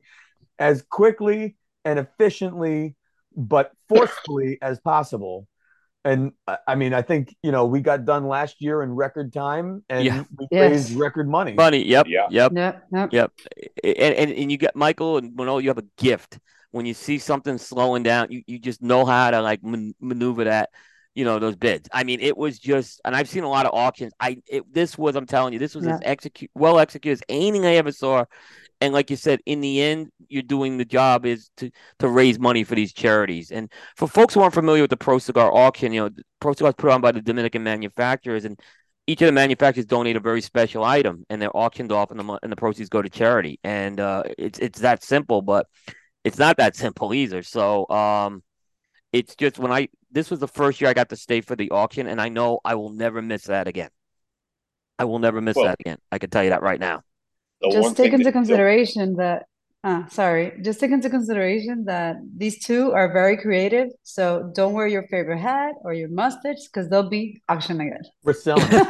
as 0.58 0.82
quickly 0.82 1.58
and 1.84 2.00
efficiently, 2.00 2.96
but 3.36 3.72
forcefully 3.88 4.58
as 4.62 4.80
possible. 4.80 5.48
And 6.06 6.34
I- 6.48 6.58
I 6.68 6.76
mean, 6.76 6.94
I 6.94 7.02
think, 7.02 7.36
you 7.42 7.52
know, 7.52 7.66
we 7.66 7.82
got 7.82 8.06
done 8.06 8.28
last 8.28 8.62
year 8.62 8.84
in 8.84 8.92
record 8.92 9.34
time 9.34 9.84
and 9.90 10.06
Yeah. 10.06 10.24
we 10.38 10.48
Yes. 10.52 10.72
raised 10.72 10.96
record 11.00 11.28
money. 11.28 11.54
Money. 11.54 11.84
Yep. 11.84 12.06
Yeah. 12.08 12.28
Yep. 12.30 12.52
Yep, 12.54 12.84
yep. 12.94 13.10
Yep. 13.12 13.32
And, 13.84 14.14
and 14.16 14.32
and 14.32 14.52
you 14.52 14.58
get 14.58 14.76
Michael 14.76 15.18
and 15.18 15.36
Manolo, 15.36 15.58
you 15.58 15.70
have 15.70 15.80
a 15.80 15.86
gift. 15.98 16.40
When 16.72 16.86
you 16.86 16.94
see 16.94 17.18
something 17.18 17.58
slowing 17.58 18.04
down, 18.04 18.28
you, 18.30 18.44
you 18.46 18.60
just 18.60 18.82
know 18.84 19.06
how 19.06 19.32
to 19.32 19.42
like 19.42 19.64
man- 19.64 19.96
maneuver 20.00 20.44
that, 20.44 20.70
you 21.16 21.26
know, 21.26 21.40
those 21.40 21.56
bids. 21.56 21.90
I 21.92 22.04
mean, 22.04 22.20
it 22.20 22.38
was 22.38 22.60
just, 22.60 23.02
and 23.04 23.16
I've 23.16 23.30
seen 23.30 23.44
a 23.44 23.50
lot 23.50 23.66
of 23.66 23.74
auctions. 23.74 24.14
I 24.20 24.38
it, 24.48 24.72
this 24.72 24.98
was, 24.98 25.16
I'm 25.16 25.26
telling 25.26 25.54
you, 25.54 25.60
this 25.60 25.74
was 25.74 25.86
Yeah. 25.86 25.96
as 25.96 26.02
execute 26.04 26.52
well 26.54 26.78
executed 26.78 27.14
as 27.14 27.24
anything 27.30 27.66
I 27.66 27.76
ever 27.76 27.92
saw. 27.92 28.26
And 28.82 28.94
like 28.94 29.10
you 29.10 29.16
said, 29.16 29.40
in 29.46 29.62
the 29.62 29.82
end, 29.82 30.12
you're 30.28 30.44
doing 30.44 30.78
the 30.78 30.86
job 30.86 31.26
is 31.26 31.50
to 31.58 31.72
to 32.00 32.08
raise 32.10 32.38
money 32.40 32.64
for 32.64 32.76
these 32.76 32.94
charities. 32.94 33.52
And 33.52 33.72
for 33.96 34.08
folks 34.08 34.34
who 34.34 34.42
aren't 34.42 34.54
familiar 34.54 34.84
with 34.84 34.90
the 34.90 34.98
Pro 34.98 35.18
Cigar 35.18 35.54
auction, 35.54 35.94
you 35.94 36.02
know, 36.02 36.10
Pro 36.40 36.54
Cigar 36.54 36.70
is 36.70 36.76
put 36.76 36.92
on 36.92 37.02
by 37.02 37.12
the 37.12 37.22
Dominican 37.22 37.64
manufacturers, 37.64 38.44
and 38.46 38.60
each 39.08 39.22
of 39.22 39.28
the 39.28 39.32
manufacturers 39.32 39.86
donate 39.86 40.16
a 40.16 40.20
very 40.20 40.42
special 40.42 40.84
item, 40.84 41.26
and 41.30 41.42
they're 41.42 41.56
auctioned 41.56 41.92
off, 41.92 42.12
and 42.12 42.20
the 42.20 42.40
and 42.44 42.52
the 42.52 42.56
proceeds 42.56 42.90
go 42.90 43.02
to 43.02 43.10
charity. 43.10 43.60
And 43.64 44.00
uh, 44.00 44.24
it's 44.38 44.60
it's 44.60 44.80
that 44.80 45.04
simple, 45.04 45.42
but 45.42 45.68
it's 46.24 46.38
not 46.38 46.58
that 46.58 46.76
simple 46.76 47.14
either. 47.14 47.44
So 47.44 47.88
um, 47.90 48.44
it's 49.14 49.36
just 49.36 49.58
when 49.58 49.72
I 49.72 49.88
this 50.12 50.30
was 50.30 50.40
the 50.40 50.48
first 50.48 50.82
year 50.82 50.90
I 50.90 50.94
got 50.94 51.10
to 51.10 51.16
stay 51.16 51.40
for 51.42 51.56
the 51.56 51.72
auction, 51.72 52.08
and 52.08 52.20
I 52.20 52.28
know 52.30 52.60
I 52.66 52.76
will 52.76 52.90
never 52.90 53.22
miss 53.22 53.44
that 53.44 53.68
again. 53.68 53.90
I 55.00 55.06
will 55.06 55.20
never 55.20 55.40
miss 55.40 55.56
Well- 55.56 55.66
that 55.66 55.78
again. 55.80 55.98
I 56.12 56.18
can 56.18 56.30
tell 56.30 56.44
you 56.44 56.50
that 56.50 56.62
right 56.62 56.80
now. 56.80 57.04
The 57.62 57.70
one 57.70 57.84
Just 57.84 57.98
take 57.98 58.14
into 58.14 58.26
that- 58.26 58.34
consideration 58.34 59.16
that, 59.16 59.46
ah, 59.84 60.06
sorry, 60.10 60.60
just 60.62 60.80
take 60.80 60.92
into 60.92 61.10
consideration 61.10 61.86
that 61.86 62.18
these 62.36 62.64
two 62.64 62.92
are 62.92 63.12
very 63.14 63.38
creative. 63.38 63.90
So 64.04 64.52
don't 64.54 64.74
wear 64.74 64.88
your 64.88 65.08
favorite 65.08 65.40
hat 65.40 65.74
or 65.84 65.94
your 65.94 66.10
mustache 66.10 66.64
because 66.66 66.90
they'll 66.90 67.10
be 67.10 67.42
auctioned 67.50 67.82
it. 67.82 68.08
We're 68.24 68.34
selling. 68.34 68.68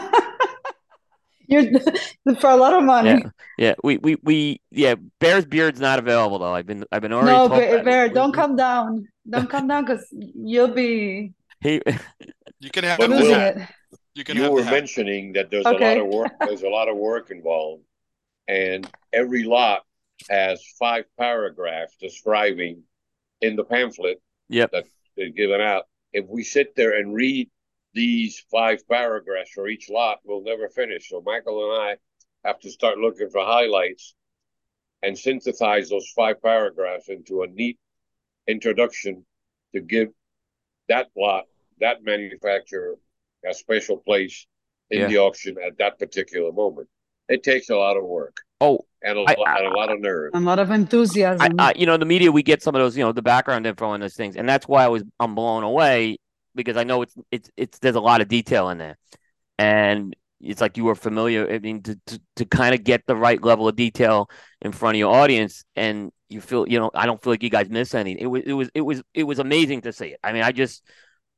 You're 1.48 1.80
for 2.40 2.50
a 2.50 2.56
lot 2.56 2.74
of 2.74 2.84
money. 2.84 3.10
Yeah, 3.10 3.30
yeah. 3.60 3.74
We, 3.84 3.98
we, 3.98 4.18
we, 4.24 4.62
yeah. 4.72 4.96
Bear's 5.20 5.46
beard's 5.46 5.80
not 5.80 6.00
available 6.00 6.40
though. 6.40 6.56
I've 6.56 6.66
been, 6.66 6.84
I've 6.92 7.04
been 7.04 7.14
already. 7.14 7.32
No, 7.32 7.48
told 7.48 7.60
Bear, 7.60 7.76
that. 7.76 7.86
Bear, 7.86 8.10
don't 8.10 8.34
come 8.34 8.56
down. 8.56 9.08
Don't 9.30 9.48
come 9.48 9.68
down 9.68 9.86
because 9.86 10.08
you'll 10.12 10.70
be 10.74 11.34
He, 11.62 11.82
You 12.60 12.72
can 12.72 12.84
have 12.84 12.98
But 12.98 13.12
the 13.12 13.16
losing 13.18 13.40
it. 13.40 13.58
You 14.16 14.24
can 14.24 14.38
You 14.38 14.44
have 14.44 14.54
were 14.54 14.64
mentioning 14.64 15.34
that 15.34 15.52
there's 15.52 15.66
a 15.66 15.72
lot 15.72 15.98
of 15.98 16.08
work. 16.08 16.32
There's 16.40 16.64
a 16.64 16.70
lot 16.70 16.88
of 16.90 16.98
work 16.98 17.30
involved, 17.30 17.84
and 18.48 18.90
every 19.14 19.44
lot 19.44 19.84
has 20.30 20.64
five 20.80 21.06
paragraphs 21.18 21.96
describing 22.00 22.84
in 23.42 23.56
the 23.56 23.64
pamphlet 23.64 24.22
Yep. 24.50 24.72
that 24.72 24.86
is 25.18 25.34
given 25.34 25.60
out. 25.62 25.86
If 26.14 26.26
we 26.28 26.44
sit 26.44 26.76
there 26.76 26.98
and 26.98 27.14
read 27.14 27.50
these 27.94 28.44
five 28.52 28.88
paragraphs 28.88 29.52
for 29.52 29.68
each 29.68 29.90
lot, 29.90 30.20
we'll 30.24 30.44
never 30.44 30.70
finish. 30.70 31.10
So 31.10 31.22
Michael 31.22 31.72
and 31.72 31.82
I 31.82 31.98
have 32.48 32.60
to 32.60 32.70
start 32.72 33.00
looking 33.00 33.30
for 33.30 33.44
highlights 33.44 34.14
and 35.02 35.18
synthesize 35.18 35.90
those 35.90 36.08
five 36.16 36.42
paragraphs 36.42 37.10
into 37.10 37.42
a 37.44 37.48
neat 37.48 37.80
introduction 38.48 39.26
to 39.74 39.82
give 39.82 40.10
that 40.88 41.08
lot, 41.18 41.46
that 41.80 42.04
manufacturer, 42.04 42.96
a 43.48 43.54
special 43.54 43.98
place 43.98 44.46
in 44.92 45.02
Yeah. 45.02 45.08
the 45.08 45.18
auction 45.18 45.58
at 45.64 45.78
that 45.80 45.98
particular 46.00 46.52
moment. 46.52 46.88
It 47.28 47.44
takes 47.44 47.70
a 47.70 47.76
lot 47.76 47.98
of 47.98 48.04
work 48.04 48.38
oh, 48.62 48.86
and 49.02 49.18
a, 49.18 49.22
I- 49.22 49.36
lot, 49.38 49.60
and 49.60 49.68
a 49.68 49.78
lot 49.78 49.92
of 49.92 50.00
nerve. 50.00 50.32
A 50.34 50.40
lot 50.40 50.60
of 50.60 50.72
enthusiasm. 50.72 51.56
I, 51.60 51.70
I, 51.70 51.74
you 51.76 51.86
know, 51.86 51.98
the 51.98 52.06
media, 52.06 52.32
we 52.32 52.44
get 52.44 52.62
some 52.62 52.76
of 52.76 52.82
those, 52.82 52.98
you 52.98 53.04
know, 53.04 53.12
the 53.12 53.22
background 53.22 53.66
info 53.68 53.88
on 53.88 54.00
those 54.00 54.16
things, 54.16 54.36
and 54.36 54.48
that's 54.48 54.68
why 54.68 54.84
I 54.84 54.88
was, 54.88 55.04
I'm 55.20 55.36
blown 55.36 55.64
away 55.64 56.18
because 56.56 56.78
I 56.78 56.84
know 56.84 57.02
it's, 57.02 57.16
it's, 57.32 57.50
it's, 57.58 57.80
there's 57.80 57.96
a 57.96 58.02
lot 58.02 58.22
of 58.22 58.28
detail 58.28 58.70
in 58.70 58.78
there, 58.78 58.98
and 59.58 60.16
it's 60.42 60.62
like 60.62 60.78
you 60.78 60.86
were 60.86 60.96
familiar. 60.96 61.52
I 61.52 61.60
mean, 61.60 61.82
to, 61.84 62.00
to, 62.08 62.22
to 62.38 62.46
kind 62.46 62.76
of 62.76 62.84
get 62.84 63.06
the 63.08 63.16
right 63.16 63.42
level 63.44 63.68
of 63.68 63.76
detail 63.76 64.30
in 64.62 64.72
front 64.72 64.96
of 64.96 65.00
your 65.00 65.14
audience, 65.14 65.64
and 65.76 66.12
you 66.30 66.42
feel, 66.42 66.68
you 66.68 66.80
know, 66.80 66.92
I 66.94 67.06
don't 67.06 67.22
feel 67.22 67.34
like 67.34 67.44
you 67.44 67.50
guys 67.50 67.70
miss 67.70 67.94
anything. 67.94 68.24
It 68.24 68.28
was, 68.28 68.44
it 68.46 68.54
was, 68.54 68.70
it 68.74 68.82
was, 68.82 69.04
it 69.14 69.24
was 69.24 69.40
amazing 69.40 69.82
to 69.82 69.94
see 69.94 70.08
it. 70.08 70.20
I 70.24 70.34
mean, 70.34 70.44
I 70.44 70.52
just, 70.52 70.84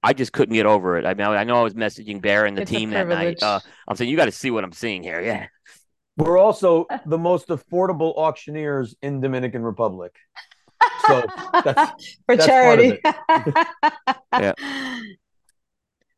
I 0.04 0.14
just 0.14 0.32
couldn't 0.32 0.54
get 0.54 0.66
over 0.66 0.98
it. 0.98 1.06
I 1.06 1.14
mean, 1.14 1.28
I, 1.28 1.38
I 1.38 1.44
know 1.44 1.60
I 1.60 1.64
was 1.64 1.74
messaging 1.74 2.22
Bear 2.22 2.46
and 2.46 2.56
the 2.56 2.62
It's 2.62 2.72
team 2.72 2.92
that 2.92 3.08
night. 3.08 3.42
Uh, 3.42 3.60
I'm 3.88 3.96
saying 3.96 4.10
you 4.10 4.18
got 4.18 4.26
to 4.26 4.32
see 4.32 4.52
what 4.52 4.64
I'm 4.64 4.72
seeing 4.72 5.04
here. 5.04 5.22
Yeah. 5.28 5.48
We're 6.18 6.38
also 6.38 6.88
the 7.06 7.18
most 7.18 7.48
affordable 7.50 8.18
auctioneers 8.18 8.96
in 9.02 9.22
Dominican 9.22 9.64
Republic. 9.64 10.16
So 11.08 11.24
that's 11.64 11.92
for 12.26 12.36
that's 12.36 12.46
charity. 12.46 13.00
Yeah. 14.34 14.54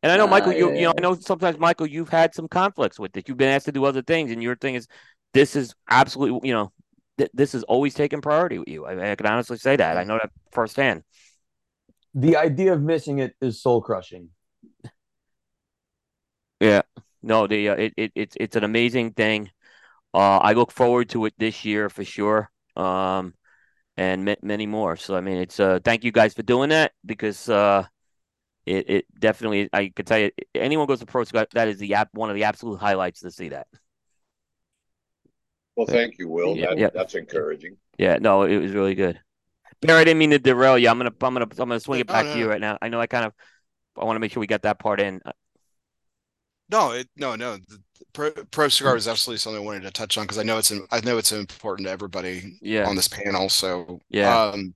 And 0.02 0.10
I 0.12 0.16
know, 0.16 0.26
Michael, 0.26 0.52
Uh, 0.52 0.56
you, 0.56 0.70
yeah, 0.72 0.76
you 0.76 0.82
know. 0.86 0.94
I 0.96 1.00
know 1.00 1.14
sometimes, 1.14 1.58
Michael, 1.58 1.86
you've 1.86 2.08
had 2.08 2.34
some 2.34 2.48
conflicts 2.48 2.98
with 2.98 3.16
it. 3.16 3.28
You've 3.28 3.36
been 3.36 3.48
asked 3.50 3.66
to 3.66 3.72
do 3.72 3.84
other 3.84 4.02
things, 4.02 4.30
and 4.32 4.42
your 4.42 4.56
thing 4.56 4.74
is, 4.74 4.88
this 5.34 5.54
is 5.56 5.74
absolutely, 5.90 6.48
you 6.48 6.54
know, 6.54 6.72
th- 7.18 7.30
this 7.34 7.54
is 7.54 7.62
always 7.64 7.94
taking 7.94 8.20
priority 8.22 8.58
with 8.58 8.68
you. 8.68 8.86
I, 8.86 9.12
I 9.12 9.14
can 9.16 9.26
honestly 9.26 9.58
say 9.58 9.76
that. 9.76 9.96
I 9.98 10.04
know 10.04 10.18
that 10.18 10.30
firsthand. 10.52 11.02
the 12.14 12.36
idea 12.36 12.72
of 12.72 12.82
missing 12.82 13.18
it 13.18 13.34
is 13.40 13.62
soul 13.62 13.80
crushing. 13.82 14.30
Yeah. 16.60 16.82
No, 17.22 17.46
the 17.46 17.68
uh, 17.68 17.74
it, 17.76 17.94
it 17.96 18.12
it's 18.14 18.36
it's 18.40 18.56
an 18.56 18.64
amazing 18.64 19.12
thing. 19.12 19.50
Uh, 20.12 20.38
I 20.38 20.52
look 20.52 20.72
forward 20.72 21.10
to 21.10 21.24
it 21.26 21.34
this 21.38 21.64
year 21.64 21.88
for 21.88 22.04
sure. 22.04 22.50
Um, 22.76 23.34
and 23.96 24.24
ma- 24.24 24.34
many 24.42 24.66
more. 24.66 24.96
So 24.96 25.14
I 25.14 25.20
mean, 25.20 25.36
it's 25.36 25.60
uh, 25.60 25.78
thank 25.84 26.04
you 26.04 26.12
guys 26.12 26.34
for 26.34 26.42
doing 26.42 26.70
that 26.70 26.92
because 27.04 27.48
uh, 27.48 27.84
it 28.64 28.90
it 28.90 29.04
definitely 29.18 29.68
I 29.72 29.88
could 29.94 30.06
tell 30.06 30.18
you 30.18 30.30
anyone 30.54 30.86
goes 30.86 31.00
to 31.00 31.06
Pro 31.06 31.24
Scott, 31.24 31.48
that 31.52 31.68
is 31.68 31.78
the 31.78 31.94
app 31.94 32.08
one 32.12 32.30
of 32.30 32.36
the 32.36 32.44
absolute 32.44 32.78
highlights 32.78 33.20
to 33.20 33.30
see 33.30 33.50
that. 33.50 33.66
Well, 35.76 35.86
thank 35.86 36.18
you, 36.18 36.28
Will. 36.28 36.56
Yeah, 36.56 36.70
That, 36.70 36.78
yeah. 36.78 36.88
That's 36.92 37.14
encouraging. 37.14 37.76
Yeah, 37.98 38.18
no, 38.20 38.42
it 38.42 38.58
was 38.58 38.72
really 38.72 38.94
good. 38.94 39.20
Bear, 39.80 39.96
I 39.96 40.04
didn't 40.04 40.18
mean 40.18 40.30
to 40.30 40.38
derail 40.38 40.76
you. 40.76 40.88
I'm 40.88 40.98
gonna, 40.98 41.12
I'm 41.22 41.34
gonna, 41.34 41.46
I'm 41.58 41.68
gonna 41.68 41.80
swing 41.80 42.00
it 42.00 42.06
back 42.06 42.26
no, 42.26 42.32
to 42.32 42.38
you 42.38 42.44
no. 42.44 42.50
right 42.50 42.60
now. 42.60 42.78
I 42.82 42.88
know 42.88 43.00
I 43.00 43.06
kind 43.06 43.24
of, 43.24 43.32
I 43.96 44.04
want 44.04 44.16
to 44.16 44.20
make 44.20 44.32
sure 44.32 44.40
we 44.40 44.46
got 44.46 44.62
that 44.62 44.78
part 44.78 45.00
in. 45.00 45.22
No, 46.70 46.92
it, 46.92 47.08
no, 47.16 47.34
no. 47.34 47.58
Pro, 48.12 48.30
pro 48.30 48.68
cigar 48.68 48.96
is 48.96 49.06
absolutely 49.08 49.38
something 49.38 49.62
I 49.62 49.64
wanted 49.64 49.82
to 49.82 49.90
touch 49.90 50.18
on 50.18 50.24
because 50.24 50.38
I 50.38 50.42
know 50.42 50.58
it's 50.58 50.70
in, 50.70 50.86
I 50.90 51.00
know 51.00 51.18
it's 51.18 51.32
important 51.32 51.86
to 51.86 51.92
everybody 51.92 52.58
Yeah. 52.60 52.88
on 52.88 52.96
this 52.96 53.08
panel. 53.08 53.48
So 53.48 54.00
Yeah. 54.08 54.50
um, 54.52 54.74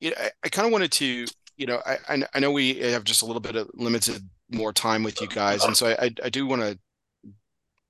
yeah, 0.00 0.12
I, 0.18 0.30
I 0.44 0.48
kind 0.48 0.66
of 0.66 0.72
wanted 0.72 0.92
to, 0.92 1.26
you 1.56 1.66
know, 1.66 1.80
I, 1.86 2.24
I 2.34 2.40
know 2.40 2.50
we 2.50 2.74
have 2.80 3.04
just 3.04 3.22
a 3.22 3.26
little 3.26 3.40
bit 3.40 3.56
of 3.56 3.70
limited 3.74 4.28
more 4.50 4.72
time 4.72 5.02
with 5.02 5.20
you 5.20 5.28
guys, 5.28 5.64
and 5.64 5.76
so 5.76 5.86
I 5.88 6.06
I, 6.06 6.10
I 6.24 6.28
do 6.30 6.46
want 6.46 6.62
to 6.62 6.78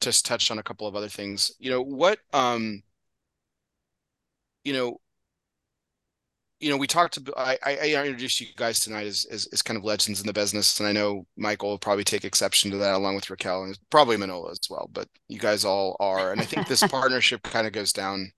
just 0.00 0.24
touch 0.26 0.50
on 0.50 0.58
a 0.58 0.62
couple 0.62 0.86
of 0.86 0.96
other 0.96 1.08
things. 1.08 1.52
You 1.58 1.70
know 1.70 1.82
what, 1.82 2.18
um, 2.32 2.82
you 4.64 4.72
know, 4.72 4.98
you 6.64 6.70
know, 6.70 6.78
we 6.78 6.86
talked 6.86 7.18
about, 7.18 7.36
I, 7.36 7.58
I 7.62 8.06
introduced 8.06 8.40
you 8.40 8.46
guys 8.56 8.80
tonight 8.80 9.06
as, 9.06 9.26
as, 9.30 9.46
as 9.52 9.60
kind 9.60 9.76
of 9.76 9.84
legends 9.84 10.22
in 10.22 10.26
the 10.26 10.32
business. 10.32 10.80
And 10.80 10.88
I 10.88 10.92
know 10.92 11.26
Michael 11.36 11.68
will 11.68 11.78
probably 11.78 12.04
take 12.04 12.24
exception 12.24 12.70
to 12.70 12.78
that 12.78 12.94
along 12.94 13.16
with 13.16 13.28
Raquel 13.28 13.64
and 13.64 13.78
probably 13.90 14.16
Manolo 14.16 14.50
as 14.50 14.60
well, 14.70 14.88
but 14.90 15.06
you 15.28 15.38
guys 15.38 15.66
all 15.66 15.94
are. 16.00 16.32
And 16.32 16.40
I 16.40 16.44
think 16.44 16.66
this 16.66 16.82
partnership 16.88 17.42
kind 17.42 17.66
of 17.66 17.74
goes 17.74 17.92
down, 17.92 18.32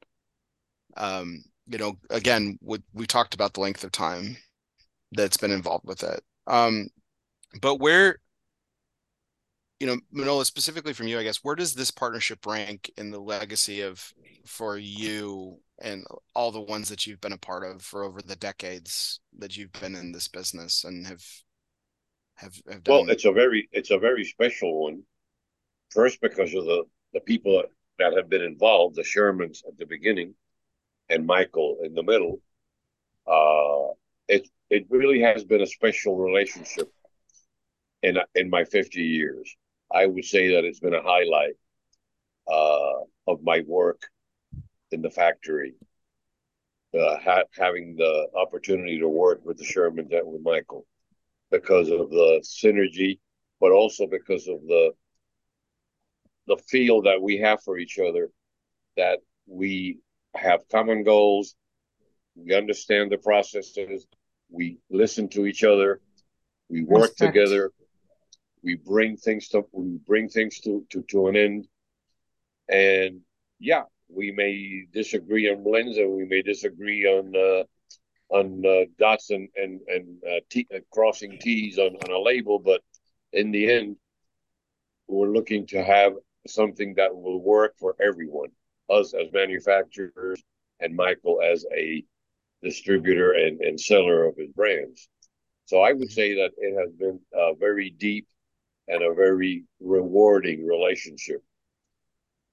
um, 0.97 1.45
you 1.69 1.79
know, 1.79 1.99
again, 2.11 2.59
what 2.61 2.83
we 2.93 3.07
talked 3.07 3.33
about 3.33 3.55
the 3.55 3.61
length 3.61 3.85
of 3.85 3.93
time 3.93 4.37
that's 5.13 5.37
been 5.37 5.53
involved 5.53 5.87
with 5.87 6.03
it. 6.03 6.21
Um, 6.49 6.89
but 7.63 7.77
where, 7.77 8.19
you 9.79 9.87
know, 9.87 9.99
Manolo, 10.11 10.43
specifically 10.43 10.95
from 10.95 11.07
you, 11.07 11.21
I 11.21 11.23
guess, 11.23 11.45
where 11.45 11.55
does 11.55 11.75
this 11.75 11.93
partnership 11.93 12.45
rank 12.45 12.91
in 12.97 13.13
the 13.13 13.21
legacy 13.21 13.83
of 13.83 14.13
for 14.45 14.77
you 14.77 15.61
and 15.79 16.07
all 16.35 16.51
the 16.51 16.61
ones 16.61 16.89
that 16.89 17.07
you've 17.07 17.21
been 17.21 17.33
a 17.33 17.39
part 17.39 17.65
of 17.65 17.83
for 17.83 18.03
over 18.03 18.23
the 18.23 18.37
decades 18.37 19.21
that 19.39 19.57
you've 19.57 19.73
been 19.73 19.95
in 19.95 20.13
this 20.13 20.29
business 20.29 20.85
and 20.85 21.07
have 21.07 21.25
have, 22.37 22.55
have 22.71 22.83
done? 22.85 22.95
Well, 22.95 23.11
it's 23.11 23.25
a 23.25 23.33
very 23.33 23.69
it's 23.73 23.91
a 23.91 23.99
very 23.99 24.25
special 24.25 24.85
one. 24.85 25.03
First, 25.91 26.21
because 26.21 26.55
of 26.55 26.65
the 26.65 26.85
the 27.13 27.21
people 27.21 27.63
that 27.99 28.15
have 28.15 28.29
been 28.29 28.43
involved, 28.43 28.97
the 28.97 29.03
Shermans 29.03 29.67
at 29.67 29.79
the 29.79 29.87
beginning, 29.87 30.35
and 31.09 31.27
Michael 31.27 31.79
in 31.83 31.95
the 31.95 32.03
middle. 32.03 32.41
Uh, 33.27 33.93
it 34.29 34.49
it 34.71 34.87
really 34.89 35.21
has 35.21 35.45
been 35.45 35.61
a 35.61 35.67
special 35.67 36.17
relationship 36.17 36.93
in 38.03 38.19
in 38.35 38.51
my 38.51 38.65
fifty 38.65 39.03
years. 39.03 39.55
I 39.93 40.07
would 40.07 40.25
say 40.25 40.55
that 40.55 40.65
it's 40.65 40.81
been 40.81 40.95
a 40.95 41.03
highlight 41.03 41.55
uh, 42.49 43.01
of 43.27 43.43
my 43.43 43.63
work 43.67 44.03
in 44.91 45.03
the 45.03 45.11
factory. 45.11 45.75
Uh, 46.95 47.19
ha- 47.19 47.43
having 47.59 47.97
the 47.97 48.27
opportunity 48.35 48.99
to 48.99 49.09
work 49.09 49.41
with 49.45 49.59
the 49.59 49.65
Shermans 49.65 50.17
and 50.17 50.27
with 50.33 50.41
Michael 50.43 50.87
because 51.51 51.91
of 51.91 52.11
the 52.11 52.43
synergy, 52.43 53.19
but 53.61 53.73
also 53.73 54.07
because 54.07 54.49
of 54.49 54.61
the 54.67 54.93
the 56.47 56.57
feel 56.69 57.03
that 57.03 57.21
we 57.21 57.39
have 57.39 57.61
for 57.63 57.77
each 57.77 57.99
other, 57.99 58.31
that 58.97 59.19
we 59.47 59.99
have 60.37 60.61
common 60.71 61.03
goals, 61.03 61.57
we 62.37 62.55
understand 62.55 63.11
the 63.11 63.19
processes, 63.19 64.07
we 64.49 64.79
listen 64.89 65.29
to 65.29 65.47
each 65.47 65.65
other, 65.65 66.01
we 66.69 66.83
work 66.85 67.11
Respect. 67.11 67.35
together, 67.35 67.73
we 68.63 68.77
bring 68.77 69.17
things 69.17 69.49
to 69.49 69.65
we 69.73 69.99
bring 70.07 70.29
things 70.29 70.61
to, 70.61 70.85
to, 70.91 71.03
to 71.11 71.29
an 71.29 71.37
end. 71.37 71.69
And 72.69 73.21
yeah, 73.59 73.85
we 74.09 74.31
may 74.31 74.87
disagree 74.93 75.51
on 75.51 75.63
blends 75.63 75.99
and 75.99 76.11
we 76.11 76.25
may 76.25 76.43
disagree 76.43 77.07
on 77.07 77.35
uh, 77.37 77.65
on 78.35 78.65
uh, 78.67 78.85
dots 78.99 79.31
and 79.31 79.49
and 79.57 79.81
and 79.89 80.23
uh, 80.25 80.41
t- 80.51 80.69
uh, 80.75 80.79
crossing 80.91 81.39
T's 81.39 81.79
on, 81.79 81.97
on 81.97 82.11
a 82.11 82.19
label, 82.19 82.59
but 82.59 82.83
in 83.33 83.51
the 83.51 83.71
end, 83.71 83.97
we're 85.09 85.33
looking 85.33 85.67
to 85.69 85.83
have 85.83 86.13
something 86.47 86.95
that 86.95 87.15
will 87.15 87.41
work 87.41 87.75
for 87.79 87.97
everyone, 88.01 88.51
us 88.89 89.15
as 89.15 89.33
manufacturers 89.33 90.43
and 90.81 90.95
Michael 90.95 91.41
as 91.43 91.65
a 91.77 92.05
distributor 92.63 93.33
and, 93.33 93.61
and 93.61 93.81
seller 93.81 94.25
of 94.25 94.37
his 94.37 94.51
brands. 94.51 95.09
So 95.67 95.81
I 95.81 95.93
would 95.93 96.11
say 96.11 96.35
that 96.35 96.53
it 96.57 96.79
has 96.79 96.93
been 96.93 97.21
a 97.35 97.55
very 97.55 97.91
deep 97.91 98.27
and 98.89 99.03
a 99.03 99.15
very 99.15 99.65
rewarding 99.81 100.67
relationship. 100.67 101.43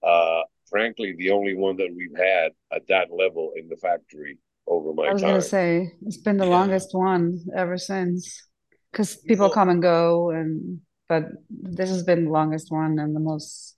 Uh, 0.02 0.42
frankly, 0.70 1.14
the 1.18 1.32
only 1.32 1.56
one 1.56 1.78
that 1.78 1.90
we've 1.96 2.16
had 2.18 2.52
at 2.72 2.88
that 2.88 3.08
level 3.12 3.54
in 3.56 3.68
the 3.70 3.78
factory 3.78 4.38
over 4.68 4.94
my 4.94 5.04
time. 5.04 5.10
I 5.10 5.14
was 5.14 5.22
time. 5.22 5.30
gonna 5.32 5.42
say 5.42 5.92
it's 6.06 6.18
been 6.18 6.38
the 6.38 6.46
Yeah. 6.46 6.52
longest 6.52 6.94
one 6.94 7.40
ever 7.56 7.78
since, 7.78 8.48
because 8.92 9.16
people 9.18 9.46
Well- 9.48 9.54
come 9.54 9.70
and 9.70 9.82
go, 9.82 10.30
and 10.32 10.82
but 11.10 11.26
this 11.50 11.90
has 11.90 12.04
been 12.04 12.26
the 12.26 12.32
longest 12.32 12.72
one 12.72 12.98
and 12.98 13.16
the 13.16 13.20
most 13.20 13.76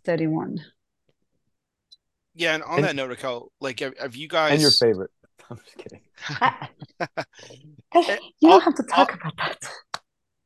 steady 0.00 0.26
one. 0.26 0.58
yeah, 2.34 2.54
and 2.54 2.62
on 2.64 2.76
And- 2.78 2.84
that 2.84 2.96
note, 2.96 3.10
Raquel, 3.10 3.52
like 3.60 3.80
have, 3.80 3.96
have 3.98 4.16
you 4.16 4.28
guys 4.28 4.52
And 4.52 4.62
your 4.62 4.70
favorite. 4.70 5.10
I'm 5.50 5.58
just 5.58 5.76
kidding. 5.76 6.00
Eh, 7.94 8.16
you 8.40 8.48
I'll- 8.48 8.58
don't 8.58 8.62
have 8.62 8.74
to 8.76 8.82
talk 8.84 9.12
about 9.14 9.36
that. 9.36 9.58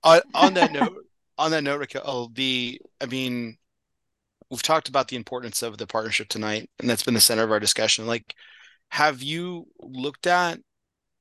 on, 0.02 0.20
on 0.35 0.55
that 0.55 0.73
note, 0.73 1.05
on 1.39 1.51
that 1.52 1.62
note, 1.62 1.78
Raquel, 1.78 2.28
the 2.35 2.81
I 3.01 3.06
mean, 3.06 3.56
we've 4.51 4.62
talked 4.62 4.89
about 4.89 5.09
the 5.09 5.16
importance 5.16 5.62
of 5.62 5.78
the 5.78 5.86
partnership 5.86 6.28
tonight, 6.28 6.70
and 6.78 6.89
that's 6.89 7.02
been 7.02 7.14
the 7.14 7.20
center 7.20 7.43
of 7.43 7.51
our 7.51 7.60
discussion. 7.60 8.06
Like, 8.06 8.35
have 8.90 9.23
you 9.23 9.66
looked 9.81 10.27
at 10.27 10.60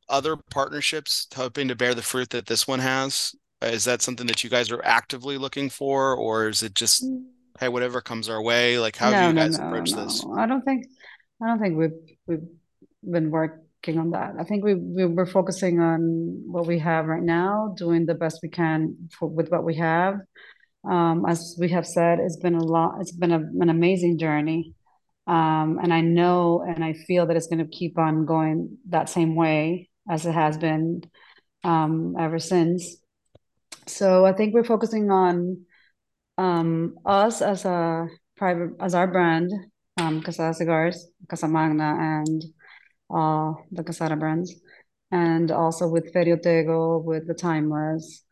other 0.08 0.38
partnerships 0.52 1.28
hoping 1.36 1.68
to 1.68 1.76
bear 1.76 1.96
the 1.96 2.02
fruit 2.02 2.30
that 2.30 2.46
this 2.46 2.68
one 2.68 2.80
has? 2.80 3.36
Is 3.62 3.86
that 3.86 4.02
something 4.02 4.28
that 4.28 4.44
you 4.44 4.50
guys 4.50 4.72
are 4.72 4.84
actively 4.84 5.38
looking 5.38 5.70
for, 5.70 6.16
or 6.16 6.50
is 6.50 6.62
it 6.62 6.76
just 6.76 7.06
hey, 7.60 7.70
whatever 7.70 8.02
comes 8.02 8.30
our 8.30 8.42
way? 8.42 8.78
Like, 8.78 8.96
how 8.96 9.10
no, 9.10 9.22
do 9.22 9.28
you 9.28 9.34
guys 9.34 9.58
no, 9.58 9.68
approach 9.68 9.92
no. 9.94 10.04
this? 10.04 10.26
I 10.38 10.46
don't 10.46 10.62
think 10.62 10.86
I 11.42 11.48
don't 11.48 11.60
think 11.60 11.78
we've 11.78 12.18
we've 12.28 12.48
been 13.04 13.32
working 13.32 13.98
on 13.98 14.12
that. 14.12 14.34
I 14.40 14.44
think 14.44 14.64
we, 14.64 14.76
we 14.76 15.06
we're 15.06 15.26
focusing 15.26 15.80
on 15.80 16.44
what 16.46 16.68
we 16.68 16.80
have 16.80 17.06
right 17.06 17.24
now, 17.24 17.74
doing 17.78 18.06
the 18.06 18.16
best 18.16 18.40
we 18.44 18.50
can 18.50 19.10
for, 19.18 19.28
with 19.28 19.50
what 19.50 19.64
we 19.64 19.76
have. 19.76 20.20
Um, 20.88 21.26
as 21.28 21.56
we 21.60 21.70
have 21.70 21.86
said, 21.86 22.20
it's 22.20 22.38
been 22.38 22.56
a 22.56 22.64
lot. 22.64 23.02
It's 23.02 23.12
been 23.12 23.32
a, 23.32 23.40
an 23.40 23.70
amazing 23.70 24.18
journey, 24.18 24.74
um, 25.28 25.80
and 25.82 25.94
I 25.94 26.02
know 26.02 26.64
and 26.68 26.84
I 26.84 26.94
feel 26.94 27.26
that 27.26 27.36
it's 27.36 27.48
going 27.48 27.66
to 27.66 27.78
keep 27.78 27.98
on 27.98 28.26
going 28.26 28.78
that 28.90 29.10
same 29.10 29.36
way 29.36 29.90
as 30.10 30.26
it 30.26 30.34
has 30.34 30.58
been 30.58 31.02
um, 31.64 32.16
ever 32.20 32.40
since. 32.40 32.98
So 33.88 34.26
I 34.26 34.34
think 34.34 34.54
we're 34.54 34.64
focusing 34.64 35.10
on 35.12 35.66
um, 36.38 36.96
us 37.06 37.42
as 37.42 37.66
a 37.66 38.08
private 38.36 38.72
as 38.80 38.94
our 38.94 39.08
brand, 39.08 39.52
um, 39.98 40.22
Quesada 40.22 40.54
Cigars, 40.54 41.08
Casa 41.30 41.48
Magna, 41.48 41.96
and 42.00 42.44
uh, 43.10 43.54
the 43.72 43.84
Quesada 43.84 44.16
brands, 44.16 44.54
and 45.12 45.52
also 45.52 45.88
with 45.88 46.14
Ferio 46.14 46.38
Tego, 46.38 47.04
with 47.04 47.28
the 47.28 47.34
Timeless, 47.34 48.25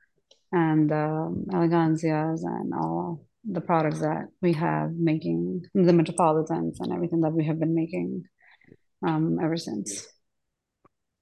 and 0.54 0.90
um, 0.92 1.46
Elegancias, 1.50 2.44
and 2.44 2.74
all 2.74 3.26
the 3.44 3.60
products 3.60 4.00
that 4.00 4.28
we 4.42 4.54
have 4.54 4.92
making, 4.94 5.64
the 5.74 5.92
Metropolitans, 5.92 6.80
and 6.80 6.94
everything 6.94 7.22
that 7.22 7.34
we 7.34 7.46
have 7.46 7.60
been 7.60 7.76
making 7.76 8.24
um, 9.06 9.40
ever 9.44 9.58
since. 9.58 10.08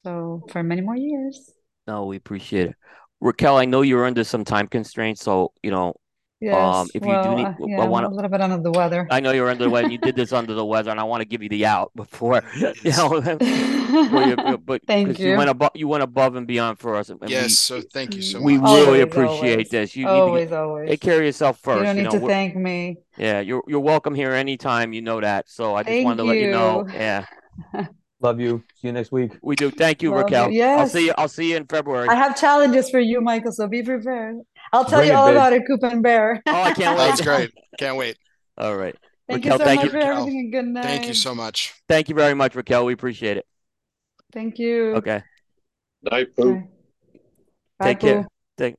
So 0.03 0.43
for 0.49 0.61
many 0.61 0.81
more 0.81 0.95
years. 0.95 1.51
No, 1.87 2.05
we 2.05 2.17
appreciate 2.17 2.67
it. 2.69 2.75
Raquel, 3.21 3.57
I 3.57 3.65
know 3.65 3.81
you're 3.81 4.05
under 4.05 4.23
some 4.23 4.43
time 4.43 4.67
constraints, 4.67 5.23
so 5.23 5.53
you 5.63 5.71
know, 5.71 5.95
Yes, 6.41 6.55
Um, 6.55 6.88
if 6.95 7.05
you 7.05 7.11
do 7.23 7.35
need- 7.35 7.45
uh, 7.45 7.49
I 7.49 7.55
yeah, 7.68 7.85
wanna- 7.85 8.07
a 8.07 8.09
little 8.09 8.27
bit 8.30 8.41
under 8.41 8.57
the 8.57 8.72
weather. 8.72 9.07
I 9.11 9.19
know 9.19 9.31
you're 9.31 9.47
under 9.47 9.63
the 9.65 9.69
weather. 9.69 9.84
and 9.85 9.91
You 9.93 9.99
did 9.99 10.15
this 10.22 10.34
under 10.34 10.55
the 10.55 10.65
weather, 10.65 10.89
and 10.89 10.99
I 10.99 11.03
want 11.03 11.22
to 11.22 11.26
give 11.26 11.43
you 11.43 11.49
the 11.49 11.68
out 11.68 11.91
before 11.95 12.41
you 12.84 12.91
know. 12.97 13.22
you- 14.26 14.57
but 14.57 14.81
thank 14.88 15.19
you 15.19 15.30
you. 15.31 15.38
went 15.38 15.49
above, 15.51 15.72
you 15.76 15.88
went 15.88 16.01
above 16.03 16.35
and 16.35 16.47
beyond 16.47 16.80
for 16.80 16.95
us. 16.95 17.09
and 17.09 17.19
we- 17.22 17.27
Yes, 17.27 17.59
so 17.59 17.80
thank 17.93 18.15
you 18.15 18.23
so 18.23 18.39
much. 18.39 18.45
we 18.45 18.57
much. 18.57 18.72
really 18.88 19.01
appreciate 19.01 19.51
always. 19.51 19.69
this. 19.69 19.95
You 19.95 20.05
need 20.05 20.11
to 20.11 20.15
Always, 20.15 20.49
get, 20.49 20.57
always. 20.59 20.89
take 20.89 21.01
care 21.01 21.19
of 21.19 21.23
yourself 21.26 21.59
first. 21.59 21.80
You 21.81 21.85
don't 21.85 21.95
need 21.97 22.03
know, 22.05 22.19
to 22.19 22.27
thank 22.27 22.55
me. 22.55 22.97
Yeah, 23.18 23.39
you're 23.41 23.63
you're 23.68 23.80
welcome 23.80 24.15
here 24.15 24.31
anytime. 24.31 24.93
You 24.93 25.01
know 25.03 25.22
that. 25.22 25.47
So 25.49 25.76
I 25.76 25.84
just 25.84 25.89
Thank 25.89 26.05
wanted 26.05 26.18
to 26.18 26.23
let 26.23 26.38
you 26.38 26.51
know. 26.51 26.88
Yeah, 26.91 27.26
Love 28.23 28.39
you. 28.39 28.63
See 28.80 28.88
you 28.88 28.93
next 28.93 29.11
week. 29.11 29.31
we 29.41 29.55
do. 29.55 29.72
Thank 29.72 30.03
you, 30.03 30.11
Love 30.11 30.30
you. 30.30 30.38
Raquel. 30.38 30.80
I'll 30.80 30.88
see 30.88 31.05
you. 31.07 31.13
I'll 31.18 31.27
see 31.27 31.49
you 31.51 31.57
in 31.57 31.65
February. 31.65 32.07
I 32.07 32.13
have 32.15 32.39
challenges 32.39 32.89
for 32.89 32.99
you, 32.99 33.19
Michael, 33.19 33.51
so 33.51 33.68
be 33.68 33.81
prepared. 33.81 34.38
I'll 34.73 34.85
tell 34.85 34.99
Bring 34.99 35.10
you 35.10 35.14
it, 35.14 35.18
all 35.18 35.27
babe. 35.27 35.35
about 35.35 35.53
it, 35.53 35.64
Coop 35.68 35.84
and 35.84 36.02
Bear. 36.02 36.41
Oh, 36.45 36.61
I 36.64 36.73
can't 36.73 36.98
wait. 36.98 37.07
That's 37.07 37.22
great. 37.22 37.52
Can't 37.77 37.98
wait. 37.98 38.18
All 38.57 38.76
right. 38.76 38.95
Thank 39.27 39.43
Raquel, 39.45 39.53
you 39.53 39.60
so 39.60 39.65
thank 39.65 39.77
much 39.77 39.85
you, 39.85 39.91
for 39.91 39.98
Raquel. 39.98 40.18
everything 40.19 40.39
and 40.39 40.52
good 40.52 40.65
night. 40.65 40.84
Thank 40.84 41.07
you 41.07 41.14
so 41.14 41.35
much. 41.35 41.73
Thank 41.88 42.10
you 42.10 42.15
very 42.15 42.34
much, 42.34 42.56
Raquel. 42.56 42.85
We 42.85 42.93
appreciate 42.93 43.38
it. 43.38 43.45
Thank 44.34 44.60
you. 44.60 44.95
Okay. 44.95 45.23
Night, 46.03 46.35
Pooh. 46.35 46.56
Bye. 46.56 46.68
Bye, 47.80 47.85
Take 47.88 47.99
care. 47.99 48.22
Pooh. 48.23 48.27
Take. 48.57 48.76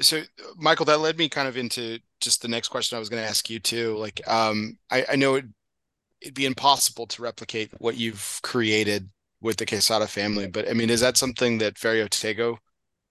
So, 0.00 0.22
Michael, 0.56 0.84
that 0.86 1.00
led 1.00 1.16
me 1.16 1.28
kind 1.28 1.48
of 1.48 1.56
into 1.56 1.98
just 2.20 2.42
the 2.42 2.48
next 2.48 2.68
question 2.68 2.96
I 2.96 2.98
was 2.98 3.08
going 3.08 3.22
to 3.22 3.28
ask 3.28 3.48
you 3.48 3.58
too. 3.58 3.96
Like, 3.96 4.20
um, 4.28 4.78
I, 4.90 5.06
I 5.12 5.16
know 5.16 5.36
it, 5.36 5.46
it'd 6.20 6.34
be 6.34 6.44
impossible 6.44 7.06
to 7.08 7.22
replicate 7.22 7.70
what 7.78 7.96
you've 7.96 8.40
created 8.42 9.08
with 9.40 9.56
the 9.56 9.66
Quesada 9.66 10.06
family, 10.06 10.46
but 10.46 10.68
I 10.68 10.72
mean, 10.72 10.90
is 10.90 11.00
that 11.00 11.16
something 11.16 11.58
that 11.58 11.74
Ferio 11.74 12.08
Tego 12.08 12.58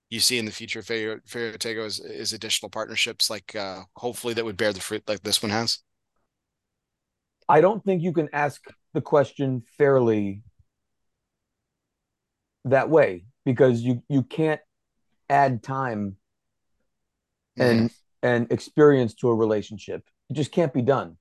you 0.10 0.20
see 0.20 0.38
in 0.38 0.46
the 0.46 0.52
future? 0.52 0.82
Ferio, 0.82 1.20
Tego 1.24 1.86
is, 1.86 2.00
is 2.00 2.34
additional 2.34 2.70
partnerships, 2.70 3.30
like 3.30 3.56
uh, 3.56 3.82
hopefully 3.96 4.34
that 4.34 4.46
would 4.46 4.58
bear 4.58 4.74
the 4.74 4.82
fruit 4.82 5.04
like 5.08 5.22
this 5.22 5.42
one 5.42 5.52
has. 5.52 5.80
I 7.48 7.62
don't 7.62 7.84
think 7.84 8.02
you 8.02 8.12
can 8.12 8.30
ask 8.34 8.62
the 8.94 9.02
question 9.02 9.64
fairly 9.78 10.42
that 12.66 12.90
way 12.90 13.26
because 13.46 13.82
you 13.82 14.02
you 14.10 14.24
can't 14.24 14.62
add 15.30 15.62
time 15.62 16.18
and 17.58 17.92
and 18.24 18.52
experience 18.52 19.14
to 19.16 19.30
a 19.30 19.36
relationship. 19.36 20.04
It 20.30 20.34
just 20.34 20.52
can't 20.52 20.74
be 20.74 20.82
done. 20.82 21.18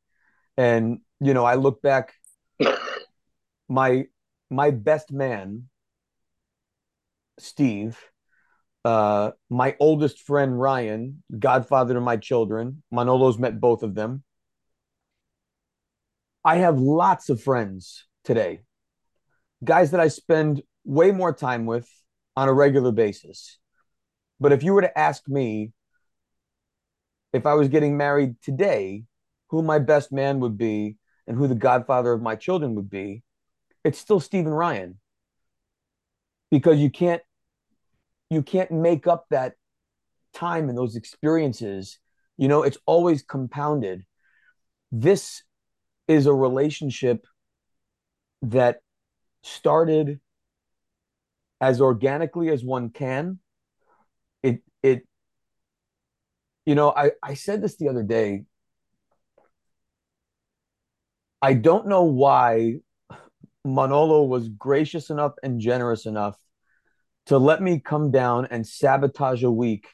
And 0.56 1.00
you 1.20 1.34
know, 1.34 1.44
I 1.44 1.54
look 1.56 1.82
back 1.82 2.14
my 3.68 4.06
my 4.54 4.70
best 4.70 5.12
man 5.12 5.64
Steve 7.38 7.98
uh 8.84 9.30
my 9.48 9.76
oldest 9.80 10.20
friend 10.20 10.60
Ryan, 10.60 11.22
godfather 11.38 11.94
to 11.94 12.00
my 12.00 12.16
children. 12.16 12.82
Manolo's 12.92 13.38
met 13.38 13.60
both 13.60 13.82
of 13.82 13.94
them. 13.94 14.22
I 16.44 16.56
have 16.56 16.78
lots 16.78 17.30
of 17.30 17.42
friends 17.42 18.06
today, 18.24 18.60
guys 19.64 19.92
that 19.92 20.00
I 20.00 20.08
spend 20.08 20.62
way 20.84 21.10
more 21.10 21.32
time 21.32 21.64
with 21.64 21.88
on 22.36 22.48
a 22.48 22.52
regular 22.52 22.92
basis. 22.92 23.58
But 24.38 24.52
if 24.52 24.62
you 24.62 24.74
were 24.74 24.82
to 24.82 24.98
ask 24.98 25.26
me 25.26 25.72
if 27.32 27.46
I 27.46 27.54
was 27.54 27.68
getting 27.68 27.96
married 27.96 28.34
today, 28.42 29.04
who 29.48 29.62
my 29.62 29.78
best 29.78 30.12
man 30.12 30.40
would 30.40 30.58
be 30.58 30.96
and 31.26 31.38
who 31.38 31.48
the 31.48 31.54
godfather 31.54 32.12
of 32.12 32.20
my 32.20 32.36
children 32.36 32.74
would 32.74 32.90
be, 32.90 33.22
it's 33.84 33.98
still 33.98 34.20
Stephen 34.20 34.52
Ryan. 34.52 34.98
Because 36.50 36.78
you 36.78 36.90
can't 36.90 37.22
you 38.30 38.42
can't 38.42 38.70
make 38.70 39.06
up 39.06 39.26
that 39.30 39.54
time 40.32 40.68
and 40.68 40.76
those 40.76 40.96
experiences. 40.96 41.98
You 42.36 42.48
know, 42.48 42.62
it's 42.62 42.78
always 42.86 43.22
compounded. 43.22 44.04
This 44.90 45.42
is 46.08 46.26
a 46.26 46.34
relationship 46.34 47.26
that 48.42 48.80
started 49.42 50.20
as 51.60 51.80
organically 51.80 52.48
as 52.50 52.64
one 52.64 52.90
can. 52.90 53.38
It 54.42 54.62
it 54.82 55.06
you 56.66 56.74
know, 56.74 56.92
I 56.96 57.12
I 57.22 57.34
said 57.34 57.62
this 57.62 57.76
the 57.76 57.88
other 57.88 58.02
day. 58.02 58.44
I 61.42 61.52
don't 61.54 61.88
know 61.88 62.04
why 62.04 62.80
Manolo 63.64 64.24
was 64.24 64.48
gracious 64.48 65.10
enough 65.10 65.32
and 65.42 65.60
generous 65.60 66.06
enough 66.06 66.38
to 67.26 67.38
let 67.38 67.62
me 67.62 67.80
come 67.80 68.10
down 68.10 68.46
and 68.50 68.66
sabotage 68.66 69.42
a 69.42 69.50
week 69.50 69.88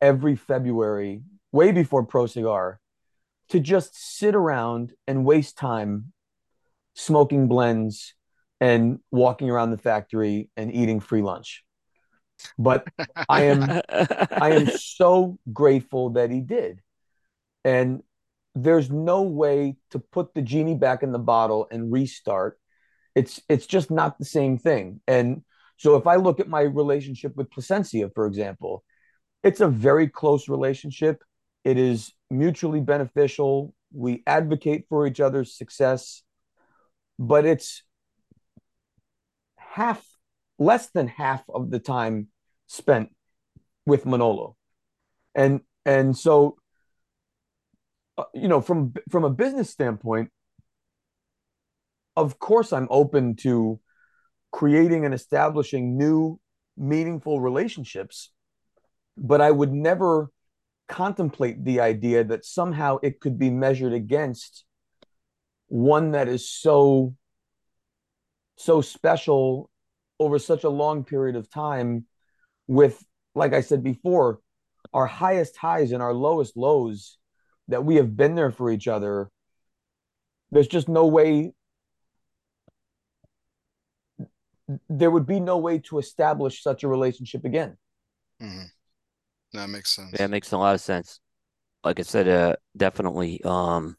every 0.00 0.36
February, 0.36 1.22
way 1.50 1.72
before 1.72 2.04
Pro 2.04 2.26
Cigar, 2.26 2.80
to 3.50 3.58
just 3.58 3.96
sit 3.96 4.34
around 4.34 4.92
and 5.06 5.24
waste 5.24 5.56
time 5.56 6.12
smoking 6.94 7.48
blends 7.48 8.14
and 8.60 8.98
walking 9.10 9.50
around 9.50 9.70
the 9.70 9.78
factory 9.78 10.50
and 10.56 10.72
eating 10.72 11.00
free 11.00 11.22
lunch. 11.22 11.64
But 12.58 12.86
I 13.28 13.44
am 13.44 13.62
I 13.90 14.52
am 14.52 14.68
so 14.68 15.38
grateful 15.52 16.10
that 16.10 16.30
he 16.30 16.40
did. 16.40 16.80
And 17.64 18.02
there's 18.54 18.90
no 18.90 19.22
way 19.22 19.76
to 19.90 19.98
put 19.98 20.34
the 20.34 20.42
genie 20.42 20.74
back 20.74 21.02
in 21.02 21.12
the 21.12 21.18
bottle 21.18 21.68
and 21.70 21.92
restart. 21.92 22.58
It's 23.14 23.40
it's 23.48 23.66
just 23.66 23.90
not 23.90 24.18
the 24.18 24.24
same 24.24 24.58
thing. 24.58 25.00
And 25.06 25.42
so 25.76 25.96
if 25.96 26.06
I 26.06 26.16
look 26.16 26.40
at 26.40 26.48
my 26.48 26.62
relationship 26.62 27.36
with 27.36 27.50
Plasencia, 27.50 28.10
for 28.14 28.26
example, 28.26 28.84
it's 29.42 29.60
a 29.60 29.68
very 29.68 30.08
close 30.08 30.48
relationship. 30.48 31.22
It 31.64 31.78
is 31.78 32.12
mutually 32.30 32.80
beneficial. 32.80 33.74
We 33.92 34.22
advocate 34.26 34.86
for 34.88 35.06
each 35.06 35.20
other's 35.20 35.56
success, 35.56 36.22
but 37.18 37.46
it's 37.46 37.82
half 39.56 40.04
less 40.58 40.90
than 40.90 41.08
half 41.08 41.42
of 41.48 41.70
the 41.70 41.78
time 41.78 42.28
spent 42.66 43.10
with 43.86 44.04
Manolo. 44.04 44.56
And 45.34 45.60
and 45.84 46.16
so 46.16 46.56
uh, 48.18 48.24
you 48.34 48.48
know 48.48 48.60
from 48.60 48.92
from 49.10 49.24
a 49.24 49.30
business 49.30 49.70
standpoint 49.70 50.30
of 52.18 52.38
course 52.38 52.72
I'm 52.72 52.88
open 52.90 53.36
to 53.36 53.80
creating 54.50 55.04
and 55.04 55.14
establishing 55.14 55.96
new 55.96 56.40
meaningful 56.76 57.40
relationships 57.40 58.30
but 59.16 59.40
I 59.40 59.50
would 59.50 59.72
never 59.72 60.30
contemplate 60.88 61.64
the 61.64 61.80
idea 61.80 62.24
that 62.24 62.44
somehow 62.44 62.98
it 63.02 63.20
could 63.20 63.38
be 63.38 63.50
measured 63.50 63.92
against 63.92 64.64
one 65.66 66.12
that 66.12 66.28
is 66.28 66.48
so 66.48 67.14
so 68.56 68.80
special 68.80 69.70
over 70.18 70.38
such 70.38 70.64
a 70.64 70.70
long 70.70 71.04
period 71.04 71.36
of 71.36 71.50
time 71.50 72.06
with 72.66 73.04
like 73.34 73.52
I 73.52 73.60
said 73.60 73.82
before 73.82 74.40
our 74.92 75.06
highest 75.06 75.56
highs 75.56 75.92
and 75.92 76.02
our 76.02 76.14
lowest 76.14 76.56
lows 76.56 77.18
that 77.68 77.84
we 77.84 77.96
have 77.96 78.16
been 78.16 78.34
there 78.34 78.50
for 78.50 78.70
each 78.70 78.88
other. 78.88 79.30
There's 80.50 80.66
just 80.66 80.88
no 80.88 81.06
way 81.06 81.52
there 84.88 85.10
would 85.10 85.26
be 85.26 85.40
no 85.40 85.58
way 85.58 85.78
to 85.78 85.98
establish 85.98 86.62
such 86.62 86.84
a 86.84 86.88
relationship 86.88 87.44
again. 87.44 87.76
Mm-hmm. 88.42 88.64
That 89.54 89.68
makes 89.68 89.92
sense. 89.92 90.14
Yeah, 90.18 90.26
makes 90.26 90.52
a 90.52 90.58
lot 90.58 90.74
of 90.74 90.80
sense. 90.80 91.20
Like 91.84 91.98
I 91.98 92.02
said, 92.02 92.28
uh, 92.28 92.56
definitely. 92.76 93.40
Um, 93.44 93.96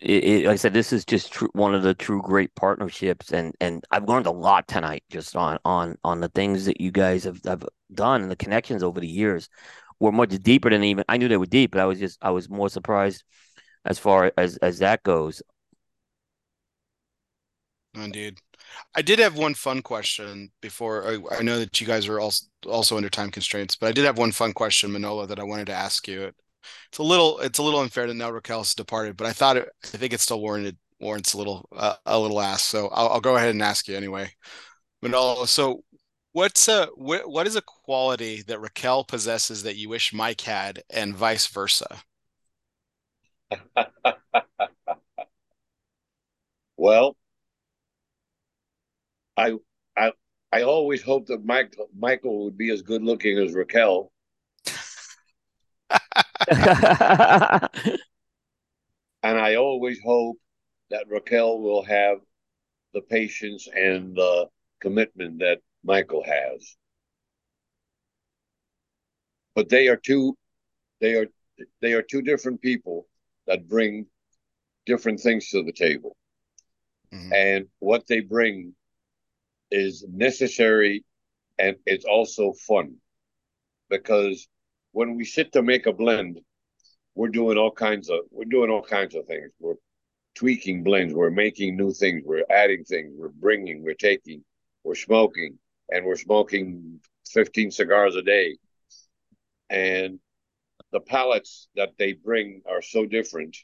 it, 0.00 0.24
it, 0.24 0.46
like 0.46 0.54
I 0.54 0.56
said, 0.56 0.74
this 0.74 0.92
is 0.92 1.04
just 1.04 1.32
true, 1.32 1.48
one 1.54 1.74
of 1.74 1.82
the 1.82 1.94
true 1.94 2.22
great 2.22 2.54
partnerships, 2.54 3.32
and 3.32 3.52
and 3.60 3.82
I've 3.90 4.08
learned 4.08 4.26
a 4.26 4.30
lot 4.30 4.68
tonight 4.68 5.02
just 5.10 5.34
on 5.34 5.58
on 5.64 5.96
on 6.04 6.20
the 6.20 6.28
things 6.28 6.66
that 6.66 6.80
you 6.80 6.92
guys 6.92 7.24
have, 7.24 7.40
have 7.44 7.64
done 7.92 8.22
and 8.22 8.30
the 8.30 8.36
connections 8.36 8.82
over 8.82 9.00
the 9.00 9.08
years 9.08 9.48
were 9.98 10.12
much 10.12 10.30
deeper 10.42 10.70
than 10.70 10.84
even 10.84 11.04
I 11.08 11.16
knew 11.16 11.28
they 11.28 11.36
were 11.36 11.46
deep, 11.46 11.72
but 11.72 11.80
I 11.80 11.86
was 11.86 11.98
just 11.98 12.18
I 12.22 12.30
was 12.30 12.48
more 12.48 12.68
surprised 12.68 13.24
as 13.84 13.98
far 13.98 14.32
as 14.36 14.56
as 14.58 14.78
that 14.78 15.02
goes. 15.02 15.42
Indeed. 17.94 18.40
I 18.94 19.02
did 19.02 19.18
have 19.18 19.36
one 19.36 19.54
fun 19.54 19.82
question 19.82 20.50
before. 20.60 21.08
I, 21.08 21.38
I, 21.38 21.42
know 21.42 21.58
that 21.58 21.80
you 21.80 21.86
guys 21.86 22.06
are 22.08 22.20
also 22.20 22.46
also 22.66 22.96
under 22.96 23.08
time 23.08 23.30
constraints, 23.30 23.76
but 23.76 23.88
I 23.88 23.92
did 23.92 24.04
have 24.04 24.18
one 24.18 24.32
fun 24.32 24.52
question, 24.52 24.92
Manolo, 24.92 25.26
that 25.26 25.40
I 25.40 25.44
wanted 25.44 25.66
to 25.66 25.74
ask 25.74 26.08
you. 26.08 26.32
It's 26.88 26.98
a 26.98 27.02
little 27.02 27.38
it's 27.40 27.58
a 27.58 27.62
little 27.62 27.80
unfair 27.80 28.06
that 28.06 28.14
now 28.14 28.30
Raquel 28.30 28.58
has 28.60 28.74
departed, 28.74 29.16
but 29.16 29.26
I 29.26 29.32
thought 29.32 29.56
it, 29.56 29.68
I 29.84 29.96
think 29.96 30.12
it 30.12 30.20
still 30.20 30.40
warranted 30.40 30.76
warrants 31.00 31.34
a 31.34 31.38
little 31.38 31.68
uh, 31.74 31.94
a 32.06 32.18
little 32.18 32.40
ask. 32.40 32.64
So 32.64 32.88
I'll, 32.88 33.08
I'll 33.08 33.20
go 33.20 33.36
ahead 33.36 33.50
and 33.50 33.62
ask 33.62 33.88
you 33.88 33.96
anyway, 33.96 34.32
Manolo. 35.02 35.44
So 35.44 35.84
what's 36.32 36.68
a 36.68 36.86
what 36.96 37.46
is 37.46 37.56
a 37.56 37.62
quality 37.62 38.42
that 38.42 38.60
Raquel 38.60 39.04
possesses 39.04 39.62
that 39.64 39.76
you 39.76 39.88
wish 39.88 40.12
Mike 40.12 40.40
had, 40.40 40.82
and 40.90 41.16
vice 41.16 41.46
versa? 41.46 41.98
well, 46.76 47.16
I 49.38 49.54
I 49.96 50.12
I 50.52 50.62
always 50.62 51.02
hoped 51.02 51.28
that 51.28 51.44
Mike 51.44 51.74
Michael 51.96 52.44
would 52.44 52.58
be 52.58 52.70
as 52.70 52.82
good 52.82 53.02
looking 53.02 53.38
as 53.38 53.54
Raquel. 53.54 54.10
and 56.50 57.68
I 59.22 59.54
always 59.56 60.00
hope 60.04 60.38
that 60.90 61.06
Raquel 61.08 61.60
will 61.60 61.84
have 61.84 62.18
the 62.94 63.02
patience 63.02 63.68
and 63.74 64.16
the 64.16 64.48
commitment 64.80 65.38
that 65.40 65.58
Michael 65.84 66.24
has. 66.24 66.76
But 69.54 69.68
they 69.68 69.88
are 69.88 69.96
two 69.96 70.36
they 71.00 71.14
are 71.14 71.26
they 71.80 71.92
are 71.92 72.02
two 72.02 72.22
different 72.22 72.60
people 72.60 73.06
that 73.46 73.68
bring 73.68 74.06
different 74.86 75.20
things 75.20 75.50
to 75.50 75.62
the 75.62 75.72
table. 75.72 76.16
Mm-hmm. 77.12 77.32
And 77.32 77.66
what 77.78 78.06
they 78.06 78.20
bring 78.20 78.74
is 79.70 80.04
necessary 80.08 81.04
and 81.58 81.76
it's 81.86 82.04
also 82.04 82.52
fun. 82.52 82.96
Because 83.90 84.48
when 84.92 85.16
we 85.16 85.24
sit 85.24 85.52
to 85.52 85.62
make 85.62 85.86
a 85.86 85.92
blend 85.92 86.40
we're 87.14 87.28
doing 87.28 87.58
all 87.58 87.72
kinds 87.72 88.10
of 88.10 88.20
we're 88.30 88.44
doing 88.44 88.70
all 88.70 88.82
kinds 88.82 89.16
of 89.16 89.26
things. 89.26 89.50
We're 89.58 89.74
tweaking 90.36 90.84
blends 90.84 91.12
we're 91.12 91.30
making 91.30 91.76
new 91.76 91.92
things 91.92 92.22
we're 92.24 92.44
adding 92.48 92.84
things 92.84 93.12
we're 93.16 93.28
bringing 93.28 93.82
we're 93.82 93.94
taking 93.94 94.44
we're 94.84 94.94
smoking 94.94 95.58
and 95.90 96.04
we're 96.04 96.16
smoking 96.16 97.00
15 97.32 97.70
cigars 97.72 98.14
a 98.14 98.22
day. 98.22 98.56
And 99.68 100.20
the 100.92 101.00
palates 101.00 101.68
that 101.74 101.90
they 101.98 102.12
bring 102.12 102.62
are 102.70 102.82
so 102.82 103.04
different 103.04 103.56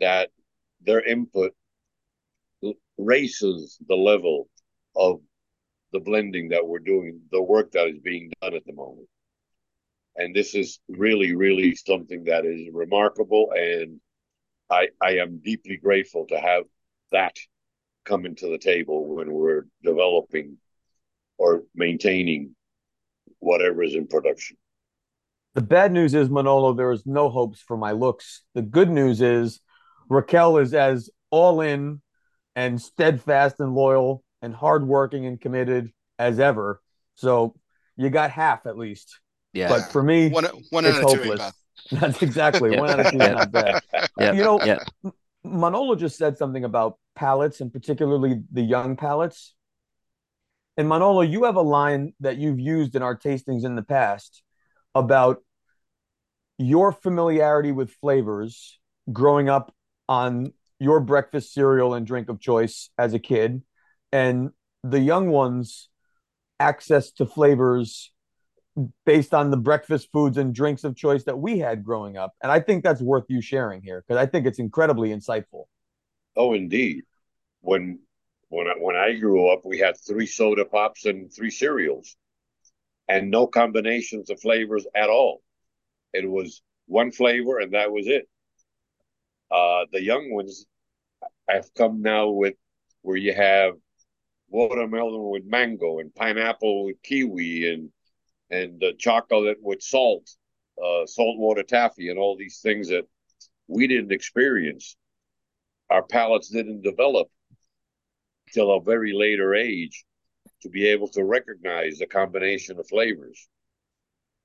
that 0.00 0.30
their 0.80 1.00
input 1.00 1.54
raises 2.98 3.78
the 3.86 3.94
level 3.94 4.48
of 4.96 5.20
the 5.92 6.00
blending 6.00 6.50
that 6.50 6.66
we're 6.66 6.78
doing, 6.78 7.20
the 7.30 7.42
work 7.42 7.72
that 7.72 7.88
is 7.88 7.98
being 8.00 8.30
done 8.42 8.54
at 8.54 8.64
the 8.66 8.72
moment. 8.72 9.08
And 10.16 10.34
this 10.34 10.54
is 10.54 10.80
really, 10.88 11.34
really 11.34 11.74
something 11.74 12.24
that 12.24 12.44
is 12.44 12.68
remarkable. 12.72 13.52
And 13.54 14.00
I, 14.70 14.88
I 15.00 15.18
am 15.18 15.38
deeply 15.38 15.76
grateful 15.76 16.26
to 16.26 16.38
have 16.38 16.64
that 17.12 17.36
coming 18.04 18.34
to 18.36 18.48
the 18.48 18.58
table 18.58 19.14
when 19.14 19.30
we're 19.30 19.66
developing 19.82 20.58
or 21.38 21.62
maintaining 21.74 22.54
whatever 23.38 23.82
is 23.82 23.94
in 23.94 24.08
production. 24.08 24.56
The 25.54 25.62
bad 25.62 25.92
news 25.92 26.14
is, 26.14 26.28
Manolo, 26.28 26.72
there 26.72 26.92
is 26.92 27.06
no 27.06 27.30
hopes 27.30 27.60
for 27.60 27.76
my 27.76 27.92
looks. 27.92 28.42
The 28.54 28.62
good 28.62 28.90
news 28.90 29.20
is, 29.20 29.60
Raquel 30.08 30.58
is 30.58 30.74
as 30.74 31.10
all 31.30 31.60
in 31.60 32.00
and 32.56 32.80
steadfast 32.80 33.60
and 33.60 33.74
loyal 33.74 34.24
and 34.42 34.54
hardworking 34.54 35.26
and 35.26 35.40
committed 35.40 35.92
as 36.18 36.38
ever. 36.38 36.80
So 37.14 37.54
you 37.96 38.10
got 38.10 38.30
half 38.30 38.66
at 38.66 38.76
least. 38.76 39.20
Yeah. 39.52 39.68
But 39.68 39.92
for 39.92 40.02
me, 40.02 40.28
one, 40.28 40.44
out 40.44 40.54
of 40.54 40.62
one 40.70 40.84
it's 40.84 40.98
hopeless. 40.98 41.52
That's 41.90 42.22
exactly 42.22 42.72
yeah. 42.72 42.80
one 42.80 42.90
out 42.90 43.00
of 43.00 43.06
two. 43.12 43.18
Not 43.18 43.52
bad. 43.52 43.82
Yeah. 44.18 44.32
You 44.32 44.42
know, 44.42 44.60
yeah. 44.64 44.78
Manolo 45.44 45.94
just 45.94 46.16
said 46.16 46.36
something 46.38 46.64
about 46.64 46.98
palates 47.16 47.60
and 47.60 47.72
particularly 47.72 48.42
the 48.52 48.62
young 48.62 48.96
palettes. 48.96 49.54
And 50.76 50.88
Manolo, 50.88 51.22
you 51.22 51.44
have 51.44 51.56
a 51.56 51.62
line 51.62 52.12
that 52.20 52.36
you've 52.36 52.60
used 52.60 52.94
in 52.94 53.02
our 53.02 53.16
tastings 53.16 53.64
in 53.64 53.74
the 53.74 53.82
past 53.82 54.42
about 54.94 55.42
your 56.58 56.92
familiarity 56.92 57.72
with 57.72 57.90
flavors 57.90 58.78
growing 59.12 59.48
up 59.48 59.74
on 60.08 60.52
your 60.78 61.00
breakfast 61.00 61.52
cereal 61.52 61.94
and 61.94 62.06
drink 62.06 62.28
of 62.28 62.40
choice 62.40 62.90
as 62.98 63.14
a 63.14 63.18
kid 63.18 63.62
and 64.12 64.50
the 64.82 65.00
young 65.00 65.30
ones 65.30 65.88
access 66.60 67.10
to 67.12 67.26
flavors 67.26 68.12
based 69.04 69.34
on 69.34 69.50
the 69.50 69.56
breakfast 69.56 70.08
foods 70.12 70.36
and 70.36 70.54
drinks 70.54 70.84
of 70.84 70.96
choice 70.96 71.24
that 71.24 71.38
we 71.38 71.58
had 71.58 71.84
growing 71.84 72.16
up. 72.16 72.32
And 72.42 72.52
I 72.52 72.60
think 72.60 72.84
that's 72.84 73.00
worth 73.00 73.24
you 73.28 73.40
sharing 73.40 73.82
here 73.82 74.04
because 74.06 74.20
I 74.20 74.26
think 74.26 74.46
it's 74.46 74.58
incredibly 74.58 75.10
insightful. 75.10 75.64
Oh, 76.36 76.52
indeed. 76.52 77.02
When 77.60 78.00
when 78.50 78.66
I, 78.66 78.74
when 78.78 78.96
I 78.96 79.14
grew 79.18 79.48
up, 79.50 79.60
we 79.64 79.78
had 79.78 79.96
three 79.98 80.26
soda 80.26 80.64
pops 80.64 81.04
and 81.04 81.32
three 81.32 81.50
cereals, 81.50 82.16
and 83.08 83.30
no 83.30 83.46
combinations 83.46 84.30
of 84.30 84.40
flavors 84.40 84.86
at 84.94 85.10
all. 85.10 85.42
It 86.14 86.28
was 86.28 86.62
one 86.86 87.10
flavor, 87.10 87.58
and 87.58 87.74
that 87.74 87.92
was 87.92 88.06
it. 88.06 88.26
Uh, 89.50 89.84
the 89.92 90.02
young 90.02 90.30
ones 90.30 90.64
have 91.48 91.72
come 91.74 92.00
now 92.00 92.28
with 92.28 92.54
where 93.02 93.16
you 93.16 93.34
have 93.34 93.74
watermelon 94.48 95.30
with 95.30 95.44
mango 95.44 95.98
and 95.98 96.14
pineapple 96.14 96.84
with 96.84 97.02
kiwi 97.02 97.72
and 97.72 97.90
and 98.50 98.82
uh, 98.82 98.92
chocolate 98.98 99.58
with 99.60 99.82
salt, 99.82 100.28
uh, 100.82 101.04
saltwater 101.04 101.62
taffy, 101.62 102.08
and 102.08 102.18
all 102.18 102.36
these 102.36 102.60
things 102.60 102.88
that 102.88 103.06
we 103.66 103.86
didn't 103.86 104.12
experience. 104.12 104.96
Our 105.90 106.02
palates 106.02 106.48
didn't 106.48 106.82
develop 106.82 107.28
till 108.52 108.70
a 108.70 108.80
very 108.80 109.12
later 109.12 109.54
age 109.54 110.04
to 110.62 110.70
be 110.70 110.86
able 110.88 111.08
to 111.08 111.24
recognize 111.24 111.98
the 111.98 112.06
combination 112.06 112.78
of 112.78 112.88
flavors 112.88 113.48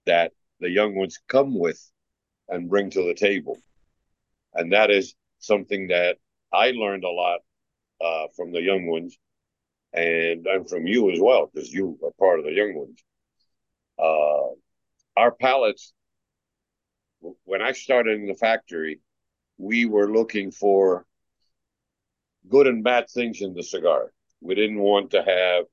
that 0.06 0.34
the 0.60 0.70
young 0.70 0.96
ones 0.96 1.20
come 1.28 1.58
with 1.58 1.82
and 2.50 2.70
bring 2.70 2.90
to 2.90 3.04
the 3.04 3.14
table. 3.14 3.58
And 4.54 4.74
that 4.74 4.92
is 4.92 5.16
something 5.40 5.88
that 5.88 6.18
I 6.52 6.72
learned 6.72 7.04
a 7.04 7.10
lot 7.10 7.40
uh, 8.04 8.28
from 8.36 8.52
the 8.52 8.62
young 8.62 8.86
ones 8.86 9.18
and 9.94 10.48
I'm 10.52 10.66
from 10.66 10.88
you 10.88 11.12
as 11.12 11.20
well 11.22 11.50
because 11.54 11.72
you 11.72 12.00
are 12.04 12.12
part 12.20 12.40
of 12.40 12.46
the 12.46 12.52
young 12.52 12.74
ones. 12.76 13.04
Uh, 14.00 14.56
our 15.16 15.32
palates, 15.32 15.94
when 17.46 17.62
I 17.62 17.72
started 17.72 18.20
in 18.20 18.28
the 18.28 18.34
factory, 18.34 19.00
we 19.58 19.86
were 19.86 20.12
looking 20.12 20.52
for 20.52 21.06
good 22.50 22.68
and 22.68 22.84
bad 22.84 23.10
things 23.10 23.42
in 23.42 23.54
the 23.54 23.64
cigar. 23.64 24.12
We 24.42 24.56
didn't 24.56 24.80
want 24.80 25.12
to 25.12 25.24
have 25.24 25.66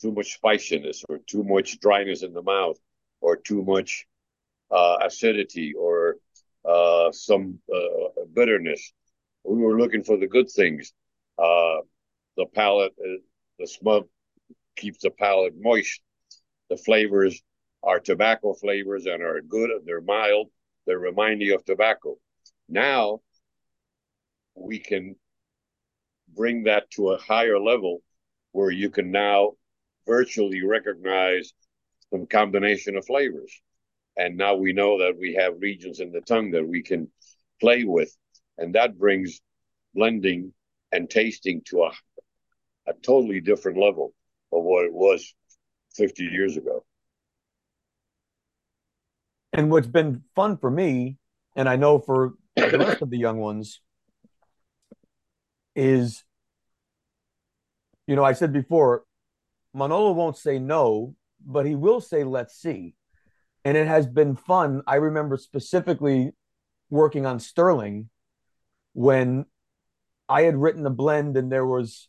too 0.00 0.12
much 0.12 0.34
spiciness 0.34 1.04
or 1.08 1.18
too 1.26 1.44
much 1.44 1.78
dryness 1.78 2.22
in 2.22 2.32
the 2.32 2.42
mouth 2.42 2.78
or 3.20 3.36
too 3.36 3.62
much 3.62 4.06
uh, 4.70 4.98
acidity 5.02 5.72
or 5.74 6.16
uh, 6.68 7.12
some 7.12 7.60
uh, 7.72 8.24
bitterness. 8.34 8.92
We 9.44 9.58
were 9.62 9.78
looking 9.78 10.02
for 10.02 10.16
the 10.16 10.26
good 10.26 10.50
things. 10.50 10.92
Uh, 11.38 11.78
the 12.36 12.46
palate 12.54 12.92
the 13.62 13.68
smoke 13.68 14.10
keeps 14.76 15.02
the 15.02 15.10
palate 15.10 15.54
moist. 15.56 16.00
The 16.68 16.76
flavors 16.76 17.40
are 17.84 18.00
tobacco 18.00 18.54
flavors 18.54 19.06
and 19.06 19.22
are 19.22 19.40
good. 19.40 19.70
They're 19.84 20.00
mild. 20.00 20.48
They 20.86 20.96
remind 20.96 21.42
you 21.42 21.54
of 21.54 21.64
tobacco. 21.64 22.16
Now 22.68 23.20
we 24.56 24.80
can 24.80 25.14
bring 26.34 26.64
that 26.64 26.90
to 26.92 27.10
a 27.10 27.18
higher 27.18 27.60
level 27.60 28.02
where 28.50 28.72
you 28.72 28.90
can 28.90 29.12
now 29.12 29.52
virtually 30.08 30.64
recognize 30.64 31.52
some 32.10 32.26
combination 32.26 32.96
of 32.96 33.06
flavors. 33.06 33.52
and 34.16 34.36
now 34.36 34.54
we 34.54 34.72
know 34.74 34.98
that 34.98 35.16
we 35.18 35.34
have 35.34 35.54
regions 35.60 36.00
in 36.00 36.10
the 36.12 36.20
tongue 36.20 36.50
that 36.50 36.66
we 36.66 36.82
can 36.82 37.10
play 37.60 37.84
with, 37.84 38.14
and 38.58 38.74
that 38.74 38.98
brings 38.98 39.40
blending 39.94 40.52
and 40.90 41.08
tasting 41.08 41.62
to 41.64 41.84
a 41.84 41.92
a 42.86 42.92
totally 42.92 43.40
different 43.40 43.78
level 43.78 44.14
of 44.52 44.62
what 44.62 44.84
it 44.84 44.92
was 44.92 45.34
50 45.94 46.24
years 46.24 46.56
ago. 46.56 46.84
And 49.52 49.70
what's 49.70 49.86
been 49.86 50.22
fun 50.34 50.56
for 50.56 50.70
me, 50.70 51.18
and 51.54 51.68
I 51.68 51.76
know 51.76 51.98
for 51.98 52.34
the 52.56 52.78
rest 52.78 53.02
of 53.02 53.10
the 53.10 53.18
young 53.18 53.38
ones, 53.38 53.80
is, 55.74 56.24
you 58.06 58.16
know, 58.16 58.24
I 58.24 58.32
said 58.32 58.52
before, 58.52 59.04
Manolo 59.74 60.12
won't 60.12 60.36
say 60.36 60.58
no, 60.58 61.14
but 61.44 61.66
he 61.66 61.74
will 61.74 62.00
say, 62.00 62.24
let's 62.24 62.56
see. 62.56 62.94
And 63.64 63.76
it 63.76 63.86
has 63.86 64.06
been 64.06 64.36
fun. 64.36 64.82
I 64.86 64.96
remember 64.96 65.36
specifically 65.36 66.32
working 66.90 67.26
on 67.26 67.38
Sterling 67.40 68.10
when 68.92 69.46
I 70.28 70.42
had 70.42 70.56
written 70.56 70.84
a 70.86 70.90
blend 70.90 71.36
and 71.36 71.50
there 71.50 71.66
was, 71.66 72.08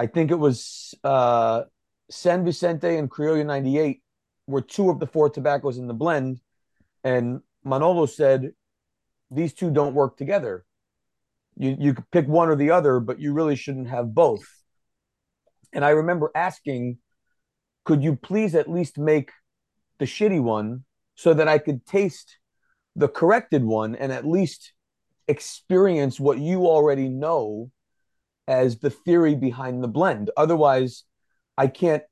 I 0.00 0.06
think 0.06 0.30
it 0.30 0.38
was 0.38 0.94
uh, 1.04 1.64
San 2.10 2.42
Vicente 2.42 2.96
and 2.96 3.10
Criollo 3.10 3.44
98 3.44 4.00
were 4.46 4.62
two 4.62 4.88
of 4.88 4.98
the 4.98 5.06
four 5.06 5.28
tobaccos 5.28 5.76
in 5.76 5.88
the 5.88 5.92
blend. 5.92 6.40
And 7.04 7.42
Manolo 7.64 8.06
said, 8.06 8.52
these 9.30 9.52
two 9.52 9.70
don't 9.70 9.92
work 9.92 10.16
together. 10.16 10.64
You, 11.54 11.76
you 11.78 11.92
could 11.92 12.10
pick 12.10 12.26
one 12.26 12.48
or 12.48 12.56
the 12.56 12.70
other, 12.70 12.98
but 12.98 13.20
you 13.20 13.34
really 13.34 13.56
shouldn't 13.56 13.90
have 13.90 14.14
both. 14.14 14.46
And 15.74 15.84
I 15.84 15.90
remember 15.90 16.30
asking, 16.34 16.96
could 17.84 18.02
you 18.02 18.16
please 18.16 18.54
at 18.54 18.70
least 18.70 18.96
make 18.96 19.30
the 19.98 20.06
shitty 20.06 20.42
one 20.42 20.84
so 21.14 21.34
that 21.34 21.46
I 21.46 21.58
could 21.58 21.84
taste 21.84 22.38
the 22.96 23.08
corrected 23.08 23.64
one 23.64 23.94
and 23.94 24.12
at 24.12 24.26
least 24.26 24.72
experience 25.28 26.18
what 26.18 26.38
you 26.38 26.68
already 26.68 27.10
know 27.10 27.70
as 28.50 28.80
the 28.80 28.90
theory 28.90 29.36
behind 29.36 29.80
the 29.80 29.88
blend. 29.88 30.28
Otherwise, 30.36 31.04
I 31.56 31.68
can't 31.68 32.02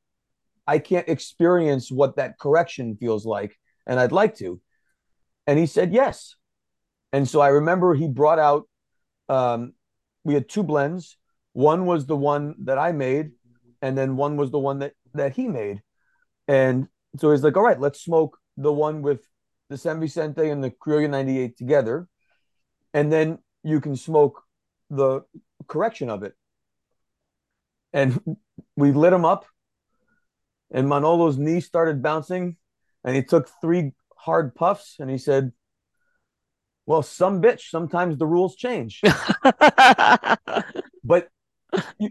I 0.69 0.78
can't 0.78 1.09
experience 1.09 1.90
what 1.90 2.16
that 2.16 2.39
correction 2.39 2.97
feels 2.97 3.27
like 3.27 3.59
and 3.86 3.98
I'd 3.98 4.12
like 4.12 4.36
to. 4.36 4.60
And 5.47 5.59
he 5.59 5.66
said 5.66 5.93
yes. 5.93 6.36
And 7.12 7.27
so 7.27 7.40
I 7.40 7.48
remember 7.48 7.94
he 7.94 8.06
brought 8.06 8.39
out 8.39 8.69
um, 9.28 9.73
we 10.23 10.35
had 10.35 10.48
two 10.48 10.62
blends. 10.62 11.16
One 11.55 11.86
was 11.86 12.06
the 12.06 12.16
one 12.16 12.55
that 12.65 12.78
I 12.78 12.93
made 12.93 13.32
and 13.82 13.98
then 13.98 14.16
one 14.16 14.36
was 14.36 14.52
the 14.52 14.60
one 14.60 14.78
that 14.78 14.93
that 15.15 15.35
he 15.35 15.48
made. 15.48 15.82
And 16.47 16.86
so 17.16 17.32
he's 17.32 17.43
like, 17.43 17.56
"All 17.56 17.65
right, 17.65 17.81
let's 17.81 18.01
smoke 18.01 18.39
the 18.56 18.73
one 18.73 19.02
with 19.02 19.27
the 19.70 19.77
San 19.77 19.98
Vicente 19.98 20.48
and 20.48 20.62
the 20.62 20.70
Criollo 20.70 21.10
98 21.10 21.56
together, 21.56 22.09
and 22.94 23.12
then 23.12 23.39
you 23.65 23.81
can 23.81 23.97
smoke 23.97 24.43
the 24.89 25.23
correction 25.68 26.10
of 26.10 26.22
it. 26.22 26.34
And 27.92 28.36
we 28.76 28.92
lit 28.92 29.12
him 29.12 29.24
up, 29.24 29.46
and 30.70 30.86
Manolo's 30.86 31.38
knee 31.38 31.60
started 31.60 32.02
bouncing, 32.02 32.56
and 33.04 33.16
he 33.16 33.22
took 33.22 33.48
three 33.60 33.92
hard 34.16 34.54
puffs, 34.54 34.96
and 34.98 35.08
he 35.08 35.16
said, 35.16 35.52
"Well, 36.84 37.02
some 37.02 37.40
bitch. 37.40 37.70
Sometimes 37.70 38.18
the 38.18 38.26
rules 38.26 38.56
change." 38.56 39.00
but 41.04 41.28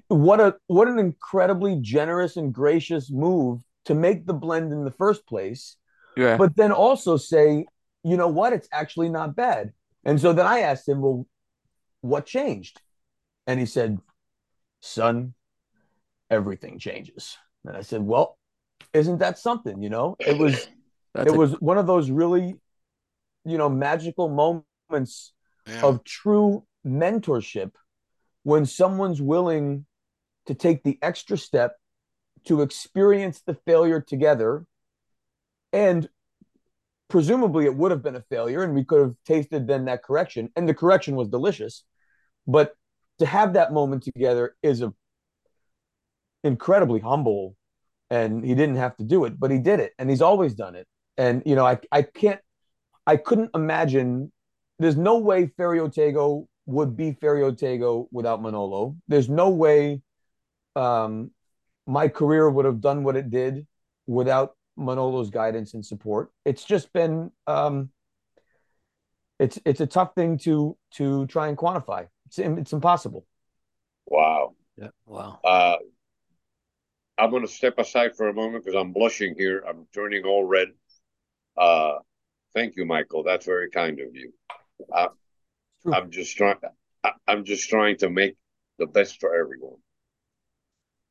what 0.08 0.40
a 0.40 0.56
what 0.68 0.88
an 0.88 1.00
incredibly 1.00 1.78
generous 1.82 2.38
and 2.38 2.54
gracious 2.54 3.12
move 3.12 3.62
to 3.86 3.94
make 3.96 4.26
the 4.26 4.34
blend 4.34 4.72
in 4.72 4.84
the 4.84 4.92
first 4.92 5.26
place 5.26 5.78
Yeah. 6.16 6.38
but 6.38 6.56
then 6.56 6.72
also 6.72 7.18
say, 7.18 7.66
you 8.04 8.18
know 8.18 8.28
what, 8.28 8.54
it's 8.54 8.68
actually 8.72 9.10
not 9.10 9.36
bad. 9.36 9.74
And 10.04 10.20
so 10.20 10.34
then 10.34 10.46
I 10.46 10.60
asked 10.60 10.88
him, 10.88 11.02
well, 11.02 11.26
what 12.02 12.26
changed? 12.26 12.82
And 13.48 13.60
he 13.60 13.66
said, 13.66 14.00
son, 14.82 15.36
everything 16.30 16.80
changes. 16.80 17.38
And 17.66 17.76
I 17.78 17.82
said, 17.82 18.02
well, 18.02 18.38
isn't 18.94 19.20
that 19.20 19.38
something? 19.40 19.82
You 19.82 19.90
know, 19.90 20.18
it 20.26 20.38
was 20.38 20.70
it 21.24 21.32
a- 21.32 21.38
was 21.38 21.54
one 21.60 21.78
of 21.78 21.88
those 21.88 22.12
really, 22.12 22.56
you 23.46 23.58
know, 23.58 23.70
magical 23.70 24.30
moments 24.30 25.34
Yeah. 25.66 25.84
of 25.84 26.04
true 26.04 26.66
mentorship 26.86 27.72
when 28.44 28.66
someone's 28.66 29.22
willing 29.22 29.86
to 30.48 30.54
take 30.54 30.84
the 30.84 30.98
extra 31.02 31.38
step 31.38 31.78
to 32.46 32.62
experience 32.62 33.42
the 33.46 33.56
failure 33.66 34.02
together 34.02 34.66
and 35.74 36.10
presumably 37.10 37.66
it 37.66 37.76
would 37.76 37.92
have 37.92 38.04
been 38.04 38.16
a 38.16 38.22
failure 38.30 38.64
and 38.64 38.74
we 38.74 38.84
could 38.84 39.00
have 39.02 39.16
tasted 39.26 39.68
then 39.68 39.86
that 39.86 40.04
correction 40.04 40.50
and 40.56 40.68
the 40.68 40.74
correction 40.74 41.16
was 41.16 41.28
delicious 41.30 41.84
but 42.48 42.76
to 43.20 43.26
have 43.26 43.54
that 43.54 43.74
moment 43.74 44.04
together 44.04 44.56
is 44.62 44.82
a 44.82 44.94
incredibly 46.44 47.00
humble 47.00 47.56
and 48.10 48.44
he 48.46 48.56
didn't 48.56 48.78
have 48.78 48.96
to 48.96 49.04
do 49.04 49.26
it 49.26 49.40
but 49.40 49.52
he 49.52 49.60
did 49.60 49.80
it 49.80 49.94
and 50.00 50.10
he's 50.10 50.22
always 50.22 50.54
done 50.54 50.76
it 50.76 50.88
and 51.18 51.44
you 51.46 51.56
know 51.56 51.66
i 51.66 51.78
i 51.92 52.02
can't 52.02 52.40
i 53.06 53.18
couldn't 53.18 53.50
imagine 53.54 54.32
there's 54.80 54.98
no 54.98 55.18
way 55.18 55.48
Ferio 55.48 55.94
Tego 55.94 56.48
would 56.66 56.96
be 56.96 57.14
Ferio 57.14 57.52
Tego 57.52 58.08
without 58.12 58.42
Manolo. 58.42 58.96
There's 59.08 59.30
no 59.30 59.50
way 59.50 60.02
um, 60.76 61.32
my 61.88 62.08
career 62.08 62.50
would 62.50 62.66
have 62.66 62.82
done 62.82 63.04
what 63.04 63.16
it 63.16 63.30
did 63.30 63.66
without 64.06 64.56
Manolo's 64.78 65.30
guidance 65.30 65.74
and 65.74 65.86
support. 65.86 66.30
It's 66.46 66.64
just 66.64 66.94
been 66.94 67.32
um, 67.48 67.90
it's 69.40 69.60
it's 69.66 69.82
a 69.82 69.88
tough 69.88 70.14
thing 70.14 70.38
to 70.40 70.78
to 70.96 71.26
try 71.28 71.48
and 71.48 71.58
quantify. 71.58 72.08
It's 72.28 72.40
it's 72.40 72.74
impossible. 72.74 73.26
Wow. 74.06 74.56
Yeah. 74.78 74.90
Wow. 75.06 75.40
Uh, 75.44 75.78
I'm 77.18 77.32
going 77.32 77.42
to 77.46 77.52
step 77.52 77.80
aside 77.80 78.16
for 78.16 78.28
a 78.28 78.34
moment 78.34 78.64
because 78.64 78.80
I'm 78.80 78.94
blushing 78.94 79.34
here. 79.36 79.64
I'm 79.68 79.88
turning 79.94 80.24
all 80.24 80.44
red. 80.46 80.68
Uh, 81.58 81.96
thank 82.54 82.76
you, 82.76 82.86
Michael. 82.86 83.24
That's 83.24 83.46
very 83.46 83.70
kind 83.72 84.00
of 84.00 84.16
you. 84.16 84.34
Uh, 84.92 85.08
I'm 85.92 86.12
just 86.12 86.36
trying. 86.38 86.58
I- 87.04 87.14
I'm 87.28 87.44
just 87.46 87.70
trying 87.70 87.98
to 87.98 88.10
make 88.10 88.36
the 88.78 88.86
best 88.86 89.20
for 89.20 89.34
everyone, 89.36 89.78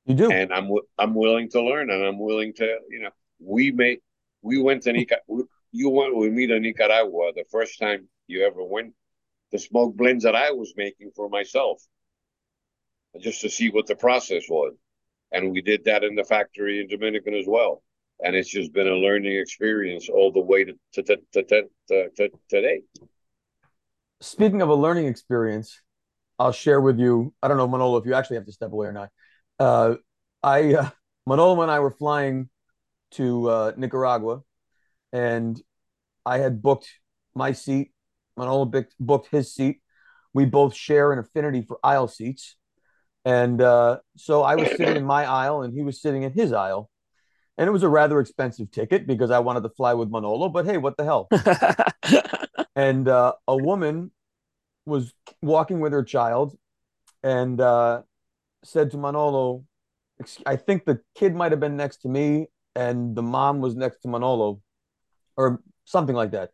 You 0.04 0.14
do. 0.14 0.30
and 0.30 0.52
I'm 0.52 0.70
I'm 0.98 1.14
willing 1.14 1.48
to 1.50 1.62
learn, 1.62 1.90
and 1.90 2.04
I'm 2.04 2.18
willing 2.18 2.52
to. 2.54 2.78
You 2.90 3.00
know, 3.02 3.10
we 3.40 3.72
made. 3.72 3.98
We 4.42 4.60
went 4.60 4.82
to 4.84 4.92
Nicaragua. 4.92 5.44
You 5.72 5.90
went 5.90 6.14
with 6.16 6.32
me 6.32 6.46
to 6.46 6.60
Nicaragua 6.60 7.32
the 7.34 7.44
first 7.50 7.78
time 7.80 8.08
you 8.28 8.44
ever 8.44 8.62
went 8.62 8.94
to 9.52 9.58
smoke 9.58 9.96
blends 9.96 10.24
that 10.24 10.36
I 10.36 10.50
was 10.52 10.74
making 10.76 11.10
for 11.14 11.28
myself, 11.28 11.82
just 13.20 13.40
to 13.42 13.50
see 13.50 13.70
what 13.70 13.86
the 13.86 13.96
process 13.96 14.44
was 14.48 14.74
and 15.32 15.52
we 15.52 15.60
did 15.60 15.84
that 15.84 16.04
in 16.04 16.14
the 16.14 16.24
factory 16.24 16.80
in 16.80 16.88
Dominican 16.88 17.34
as 17.34 17.46
well. 17.46 17.82
And 18.20 18.34
it's 18.34 18.48
just 18.48 18.72
been 18.72 18.88
a 18.88 18.94
learning 18.94 19.36
experience 19.36 20.08
all 20.08 20.32
the 20.32 20.40
way 20.40 20.64
to 20.64 20.72
to 20.94 21.02
to, 21.02 21.16
to, 21.32 21.62
to, 21.88 22.10
to 22.16 22.28
today. 22.48 22.82
Speaking 24.20 24.62
of 24.62 24.70
a 24.70 24.74
learning 24.74 25.06
experience, 25.06 25.82
I'll 26.38 26.52
share 26.52 26.80
with 26.80 26.98
you. 26.98 27.34
I 27.42 27.48
don't 27.48 27.58
know, 27.58 27.68
Manolo, 27.68 27.98
if 27.98 28.06
you 28.06 28.14
actually 28.14 28.36
have 28.36 28.46
to 28.46 28.52
step 28.52 28.72
away 28.72 28.86
or 28.86 28.92
not. 28.92 29.10
Uh, 29.58 29.96
I 30.42 30.74
uh, 30.74 30.90
Manolo 31.26 31.60
and 31.60 31.70
I 31.70 31.80
were 31.80 31.90
flying 31.90 32.48
to 33.12 33.50
uh, 33.50 33.72
Nicaragua, 33.76 34.40
and 35.12 35.60
I 36.24 36.38
had 36.38 36.62
booked 36.62 36.88
my 37.34 37.52
seat. 37.52 37.90
Manolo 38.36 38.64
booked, 38.64 38.94
booked 39.00 39.28
his 39.30 39.54
seat. 39.54 39.80
We 40.34 40.44
both 40.44 40.74
share 40.74 41.12
an 41.12 41.18
affinity 41.18 41.62
for 41.62 41.78
aisle 41.82 42.08
seats, 42.08 42.56
and 43.24 43.60
uh, 43.60 43.98
so 44.16 44.42
I 44.42 44.56
was 44.56 44.68
sitting 44.76 44.96
in 44.96 45.04
my 45.04 45.24
aisle, 45.24 45.62
and 45.62 45.74
he 45.74 45.82
was 45.82 46.00
sitting 46.00 46.22
in 46.22 46.32
his 46.32 46.52
aisle. 46.52 46.90
And 47.58 47.66
it 47.66 47.70
was 47.70 47.82
a 47.82 47.88
rather 47.88 48.20
expensive 48.20 48.70
ticket 48.70 49.06
because 49.06 49.30
I 49.30 49.38
wanted 49.38 49.62
to 49.62 49.70
fly 49.70 49.94
with 49.94 50.10
Manolo. 50.10 50.50
But 50.50 50.66
hey, 50.66 50.76
what 50.76 50.98
the 50.98 51.04
hell? 51.04 51.28
and 52.76 53.08
uh, 53.08 53.32
a 53.48 53.56
woman 53.56 54.10
was 54.84 55.14
walking 55.42 55.80
with 55.80 55.92
her 55.92 56.04
child 56.04 56.54
and 57.22 57.60
uh, 57.60 58.02
said 58.62 58.90
to 58.90 58.98
Manolo, 58.98 59.64
I 60.44 60.56
think 60.56 60.84
the 60.84 61.00
kid 61.14 61.34
might 61.34 61.52
have 61.52 61.60
been 61.60 61.76
next 61.76 61.98
to 62.02 62.08
me 62.08 62.48
and 62.74 63.16
the 63.16 63.22
mom 63.22 63.60
was 63.60 63.74
next 63.74 64.00
to 64.00 64.08
Manolo 64.08 64.60
or 65.36 65.62
something 65.84 66.14
like 66.14 66.32
that. 66.32 66.50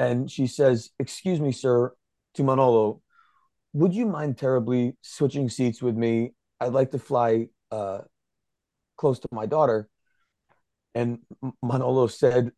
And 0.00 0.30
she 0.30 0.46
says, 0.46 0.90
Excuse 0.98 1.40
me, 1.40 1.52
sir, 1.52 1.92
to 2.34 2.42
Manolo, 2.42 3.02
would 3.74 3.94
you 3.94 4.06
mind 4.06 4.38
terribly 4.38 4.96
switching 5.02 5.50
seats 5.50 5.82
with 5.82 5.94
me? 5.94 6.32
I'd 6.58 6.72
like 6.72 6.90
to 6.92 6.98
fly 6.98 7.48
uh, 7.70 8.00
close 8.96 9.18
to 9.20 9.28
my 9.30 9.44
daughter. 9.44 9.88
And 10.94 11.18
Manolo 11.62 12.06
said, 12.06 12.50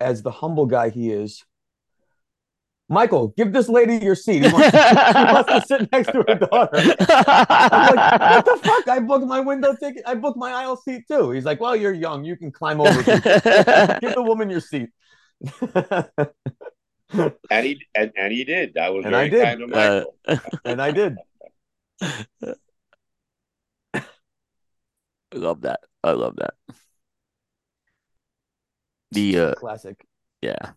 as 0.00 0.22
the 0.22 0.30
humble 0.30 0.66
guy 0.66 0.88
he 0.88 1.12
is, 1.12 1.44
Michael, 2.88 3.34
give 3.36 3.52
this 3.52 3.68
lady 3.68 3.96
your 3.96 4.14
seat. 4.14 4.44
He 4.44 4.52
wants, 4.52 4.70
he 4.70 5.24
wants 5.24 5.52
to 5.52 5.62
sit 5.66 5.92
next 5.92 6.12
to 6.12 6.24
her 6.26 6.34
daughter. 6.36 6.78
I'm 6.78 7.96
like, 7.96 8.20
what 8.20 8.44
the 8.44 8.60
fuck? 8.62 8.88
I 8.88 9.00
booked 9.00 9.26
my 9.26 9.40
window 9.40 9.74
ticket. 9.74 10.04
I 10.06 10.14
booked 10.14 10.38
my 10.38 10.52
aisle 10.52 10.76
seat 10.76 11.02
too. 11.08 11.30
He's 11.32 11.44
like, 11.44 11.60
well, 11.60 11.76
you're 11.76 11.92
young. 11.92 12.24
You 12.24 12.36
can 12.36 12.52
climb 12.52 12.80
over. 12.80 13.02
Give 13.02 14.14
the 14.14 14.24
woman 14.24 14.48
your 14.48 14.60
seat. 14.60 14.88
and 17.50 17.66
he 17.66 17.86
and, 17.94 18.12
and 18.16 18.32
he 18.32 18.44
did. 18.44 18.74
That 18.74 18.92
was 18.94 19.04
And 19.04 19.14
very 19.14 19.26
I 19.26 19.30
did. 19.30 19.44
kind 19.44 19.62
of 19.62 19.70
Michael. 19.70 20.14
and 20.64 20.80
I 20.82 20.90
did. 20.90 21.16
I 22.02 22.56
love 25.34 25.62
that. 25.62 25.80
I 26.02 26.12
love 26.12 26.36
that. 26.36 26.54
The 29.12 29.38
uh 29.38 29.54
Classic. 29.54 30.06
yeah. 30.42 30.72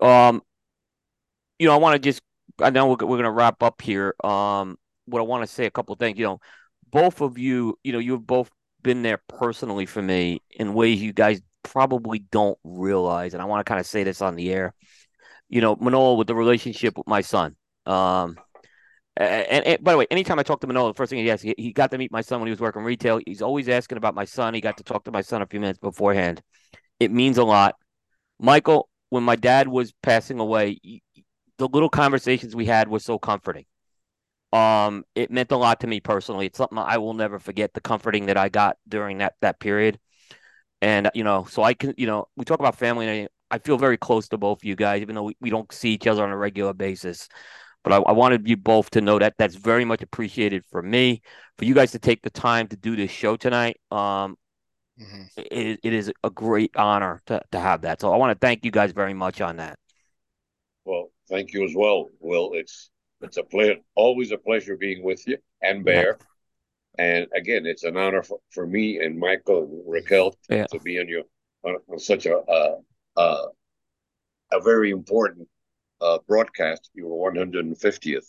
Um 0.00 0.42
you 1.58 1.66
know, 1.66 1.74
I 1.74 1.78
want 1.78 1.94
to 1.94 1.98
just 1.98 2.22
I 2.60 2.70
know 2.70 2.86
we're, 2.88 2.92
we're 3.06 3.16
going 3.16 3.24
to 3.24 3.30
wrap 3.30 3.62
up 3.62 3.82
here. 3.82 4.14
Um 4.24 4.78
what 5.06 5.20
I 5.20 5.22
want 5.22 5.42
to 5.48 5.52
say 5.52 5.66
a 5.66 5.70
couple 5.70 5.92
of 5.92 5.98
things, 5.98 6.18
you 6.18 6.24
know, 6.24 6.40
both 6.90 7.20
of 7.20 7.38
you, 7.38 7.78
you 7.84 7.92
know, 7.92 7.98
you've 8.00 8.26
both 8.26 8.50
been 8.82 9.02
there 9.02 9.20
personally 9.28 9.86
for 9.86 10.02
me 10.02 10.42
in 10.50 10.74
ways 10.74 11.00
you 11.00 11.12
guys 11.12 11.40
probably 11.68 12.18
don't 12.18 12.58
realize 12.64 13.34
and 13.34 13.42
I 13.42 13.46
want 13.46 13.64
to 13.64 13.68
kind 13.68 13.80
of 13.80 13.86
say 13.86 14.04
this 14.04 14.22
on 14.22 14.34
the 14.34 14.52
air. 14.52 14.74
You 15.48 15.60
know, 15.60 15.76
Manolo 15.76 16.14
with 16.14 16.26
the 16.26 16.34
relationship 16.34 16.96
with 16.96 17.06
my 17.06 17.20
son. 17.20 17.56
Um 17.84 18.36
and, 19.18 19.66
and, 19.66 19.82
by 19.82 19.92
the 19.92 19.98
way, 19.98 20.06
anytime 20.10 20.38
I 20.38 20.42
talk 20.42 20.60
to 20.60 20.66
Manolo, 20.66 20.88
the 20.88 20.94
first 20.94 21.08
thing 21.08 21.18
he 21.18 21.30
asks, 21.30 21.42
he, 21.42 21.54
he 21.56 21.72
got 21.72 21.90
to 21.92 21.98
meet 21.98 22.12
my 22.12 22.20
son 22.20 22.38
when 22.38 22.48
he 22.48 22.50
was 22.50 22.60
working 22.60 22.82
retail. 22.82 23.18
He's 23.24 23.40
always 23.40 23.66
asking 23.66 23.96
about 23.96 24.14
my 24.14 24.26
son. 24.26 24.52
He 24.52 24.60
got 24.60 24.76
to 24.76 24.84
talk 24.84 25.04
to 25.04 25.10
my 25.10 25.22
son 25.22 25.40
a 25.40 25.46
few 25.46 25.58
minutes 25.58 25.78
beforehand. 25.78 26.42
It 27.00 27.10
means 27.10 27.38
a 27.38 27.44
lot. 27.44 27.76
Michael, 28.38 28.90
when 29.08 29.22
my 29.22 29.36
dad 29.36 29.68
was 29.68 29.94
passing 30.02 30.38
away, 30.38 30.78
the 31.56 31.68
little 31.68 31.88
conversations 31.88 32.54
we 32.54 32.66
had 32.66 32.88
were 32.88 32.98
so 32.98 33.18
comforting. 33.18 33.64
Um, 34.52 35.04
it 35.14 35.30
meant 35.30 35.50
a 35.50 35.56
lot 35.56 35.80
to 35.80 35.86
me 35.86 36.00
personally. 36.00 36.46
It's 36.46 36.58
something 36.58 36.78
I 36.78 36.98
will 36.98 37.14
never 37.14 37.38
forget. 37.38 37.72
The 37.72 37.80
comforting 37.80 38.26
that 38.26 38.36
I 38.36 38.48
got 38.48 38.76
during 38.88 39.18
that 39.18 39.34
that 39.40 39.60
period, 39.60 39.98
and 40.80 41.10
you 41.14 41.24
know, 41.24 41.46
so 41.48 41.62
I 41.62 41.74
can, 41.74 41.94
you 41.96 42.06
know, 42.06 42.28
we 42.36 42.44
talk 42.44 42.58
about 42.58 42.76
family, 42.76 43.08
and 43.08 43.28
I 43.50 43.58
feel 43.58 43.78
very 43.78 43.96
close 43.96 44.28
to 44.28 44.38
both 44.38 44.58
of 44.58 44.64
you 44.64 44.76
guys, 44.76 45.02
even 45.02 45.14
though 45.14 45.24
we, 45.24 45.36
we 45.40 45.50
don't 45.50 45.72
see 45.72 45.90
each 45.90 46.06
other 46.06 46.24
on 46.24 46.30
a 46.30 46.36
regular 46.36 46.72
basis. 46.74 47.28
But 47.84 47.92
I, 47.92 47.96
I, 47.98 48.12
wanted 48.12 48.48
you 48.48 48.56
both 48.56 48.90
to 48.90 49.00
know 49.00 49.18
that 49.20 49.34
that's 49.38 49.54
very 49.54 49.84
much 49.84 50.02
appreciated 50.02 50.64
for 50.70 50.82
me, 50.82 51.22
for 51.56 51.64
you 51.64 51.74
guys 51.74 51.92
to 51.92 52.00
take 52.00 52.22
the 52.22 52.30
time 52.30 52.66
to 52.68 52.76
do 52.76 52.96
this 52.96 53.12
show 53.12 53.36
tonight. 53.36 53.76
Um, 53.92 54.36
mm-hmm. 55.00 55.22
it, 55.36 55.78
it 55.84 55.92
is 55.92 56.12
a 56.24 56.30
great 56.30 56.72
honor 56.76 57.22
to, 57.26 57.40
to 57.52 57.60
have 57.60 57.82
that. 57.82 58.00
So 58.00 58.12
I 58.12 58.16
want 58.16 58.32
to 58.32 58.44
thank 58.44 58.64
you 58.64 58.72
guys 58.72 58.90
very 58.90 59.14
much 59.14 59.40
on 59.40 59.58
that. 59.58 59.78
Well, 60.84 61.10
thank 61.28 61.52
you 61.52 61.64
as 61.64 61.74
well. 61.76 62.08
Well, 62.18 62.50
it's 62.54 62.90
it's 63.20 63.36
a 63.36 63.44
pleasure, 63.44 63.76
always 63.94 64.32
a 64.32 64.38
pleasure 64.38 64.76
being 64.76 65.04
with 65.04 65.26
you 65.26 65.38
and 65.62 65.84
Bear. 65.84 66.18
Yeah. 66.98 67.04
And 67.04 67.26
again, 67.34 67.66
it's 67.66 67.84
an 67.84 67.96
honor 67.96 68.22
for, 68.22 68.38
for 68.50 68.66
me 68.66 68.98
and 68.98 69.18
Michael 69.18 69.64
and 69.64 69.82
Raquel 69.86 70.34
yeah. 70.48 70.66
to 70.66 70.78
be 70.80 70.98
on 70.98 71.08
your 71.08 71.22
on, 71.64 71.76
on 71.90 71.98
such 71.98 72.26
a 72.26 72.38
uh, 72.38 72.76
uh, 73.16 73.46
a 74.52 74.60
very 74.60 74.90
important 74.90 75.48
uh, 76.00 76.18
broadcast, 76.26 76.90
your 76.94 77.32
150th 77.32 78.26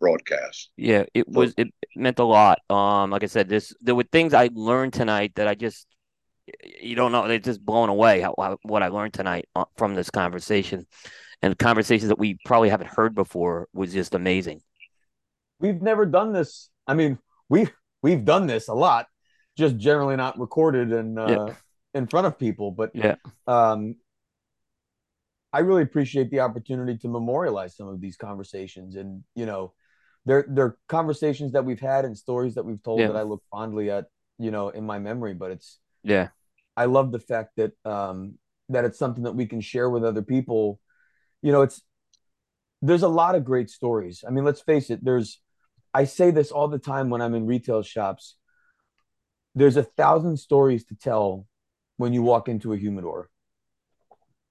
broadcast. 0.00 0.70
Yeah, 0.76 1.04
it 1.14 1.28
was. 1.28 1.54
It 1.56 1.68
meant 1.96 2.18
a 2.18 2.24
lot. 2.24 2.58
Um, 2.68 3.10
like 3.10 3.22
I 3.22 3.26
said, 3.26 3.48
this 3.48 3.72
there 3.80 3.94
were 3.94 4.04
things 4.04 4.34
I 4.34 4.50
learned 4.52 4.92
tonight 4.92 5.32
that 5.36 5.48
I 5.48 5.54
just 5.54 5.86
you 6.80 6.94
don't 6.94 7.12
know. 7.12 7.26
They're 7.26 7.38
just 7.38 7.64
blown 7.64 7.88
away 7.88 8.20
how, 8.20 8.34
how 8.38 8.58
what 8.62 8.82
I 8.82 8.88
learned 8.88 9.14
tonight 9.14 9.48
uh, 9.54 9.64
from 9.76 9.94
this 9.94 10.10
conversation, 10.10 10.86
and 11.42 11.58
conversations 11.58 12.08
that 12.08 12.18
we 12.18 12.38
probably 12.44 12.68
haven't 12.68 12.90
heard 12.90 13.14
before 13.14 13.68
was 13.72 13.92
just 13.92 14.14
amazing. 14.14 14.60
We've 15.60 15.80
never 15.80 16.04
done 16.04 16.32
this. 16.32 16.68
I 16.86 16.94
mean, 16.94 17.18
we 17.48 17.68
we've 18.04 18.24
done 18.24 18.46
this 18.46 18.68
a 18.68 18.74
lot, 18.74 19.06
just 19.56 19.78
generally 19.78 20.14
not 20.14 20.38
recorded 20.38 20.92
and 20.92 21.18
uh, 21.18 21.46
yeah. 21.48 21.54
in 21.94 22.06
front 22.06 22.26
of 22.26 22.38
people. 22.38 22.70
But 22.70 22.90
yeah, 22.94 23.16
um, 23.46 23.96
I 25.52 25.60
really 25.60 25.82
appreciate 25.82 26.30
the 26.30 26.40
opportunity 26.40 26.98
to 26.98 27.08
memorialize 27.08 27.74
some 27.74 27.88
of 27.88 28.00
these 28.00 28.16
conversations, 28.16 28.94
and 28.94 29.24
you 29.34 29.46
know, 29.46 29.72
they're 30.26 30.44
they're 30.46 30.76
conversations 30.86 31.52
that 31.52 31.64
we've 31.64 31.80
had 31.80 32.04
and 32.04 32.16
stories 32.16 32.54
that 32.56 32.64
we've 32.64 32.82
told 32.82 33.00
yeah. 33.00 33.08
that 33.08 33.16
I 33.16 33.22
look 33.22 33.42
fondly 33.50 33.90
at, 33.90 34.04
you 34.38 34.50
know, 34.50 34.68
in 34.68 34.84
my 34.84 34.98
memory. 34.98 35.32
But 35.32 35.52
it's 35.52 35.80
yeah, 36.02 36.28
I 36.76 36.84
love 36.84 37.10
the 37.10 37.18
fact 37.18 37.52
that 37.56 37.72
um, 37.86 38.38
that 38.68 38.84
it's 38.84 38.98
something 38.98 39.24
that 39.24 39.34
we 39.34 39.46
can 39.46 39.62
share 39.62 39.88
with 39.88 40.04
other 40.04 40.22
people. 40.22 40.78
You 41.40 41.52
know, 41.52 41.62
it's 41.62 41.80
there's 42.82 43.02
a 43.02 43.08
lot 43.08 43.34
of 43.34 43.46
great 43.46 43.70
stories. 43.70 44.24
I 44.28 44.30
mean, 44.30 44.44
let's 44.44 44.60
face 44.60 44.90
it. 44.90 45.02
There's 45.02 45.40
I 45.94 46.04
say 46.04 46.30
this 46.32 46.50
all 46.50 46.68
the 46.68 46.78
time 46.78 47.08
when 47.08 47.22
I'm 47.22 47.34
in 47.34 47.46
retail 47.46 47.82
shops. 47.82 48.36
There's 49.54 49.76
a 49.76 49.84
thousand 49.84 50.38
stories 50.38 50.84
to 50.86 50.96
tell 50.96 51.46
when 51.96 52.12
you 52.12 52.22
walk 52.22 52.48
into 52.48 52.72
a 52.72 52.76
humidor. 52.76 53.30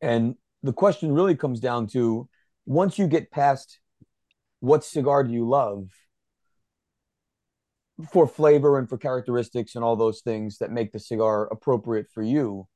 And 0.02 0.36
the 0.64 0.74
question 0.74 1.12
really 1.12 1.36
comes 1.36 1.60
down 1.60 1.88
to 1.88 2.30
once 2.66 2.98
you 2.98 3.08
get 3.08 3.32
past 3.32 3.80
what 4.62 4.86
cigar 4.86 5.26
do 5.26 5.34
you 5.34 5.48
love 5.48 5.90
for 8.12 8.26
flavor 8.26 8.80
and 8.80 8.90
for 8.90 8.98
characteristics 8.98 9.76
and 9.76 9.84
all 9.84 9.98
those 9.98 10.22
things 10.22 10.58
that 10.60 10.72
make 10.72 10.94
the 10.94 11.00
cigar 11.00 11.48
appropriate 11.52 12.08
for 12.12 12.24
you 12.24 12.68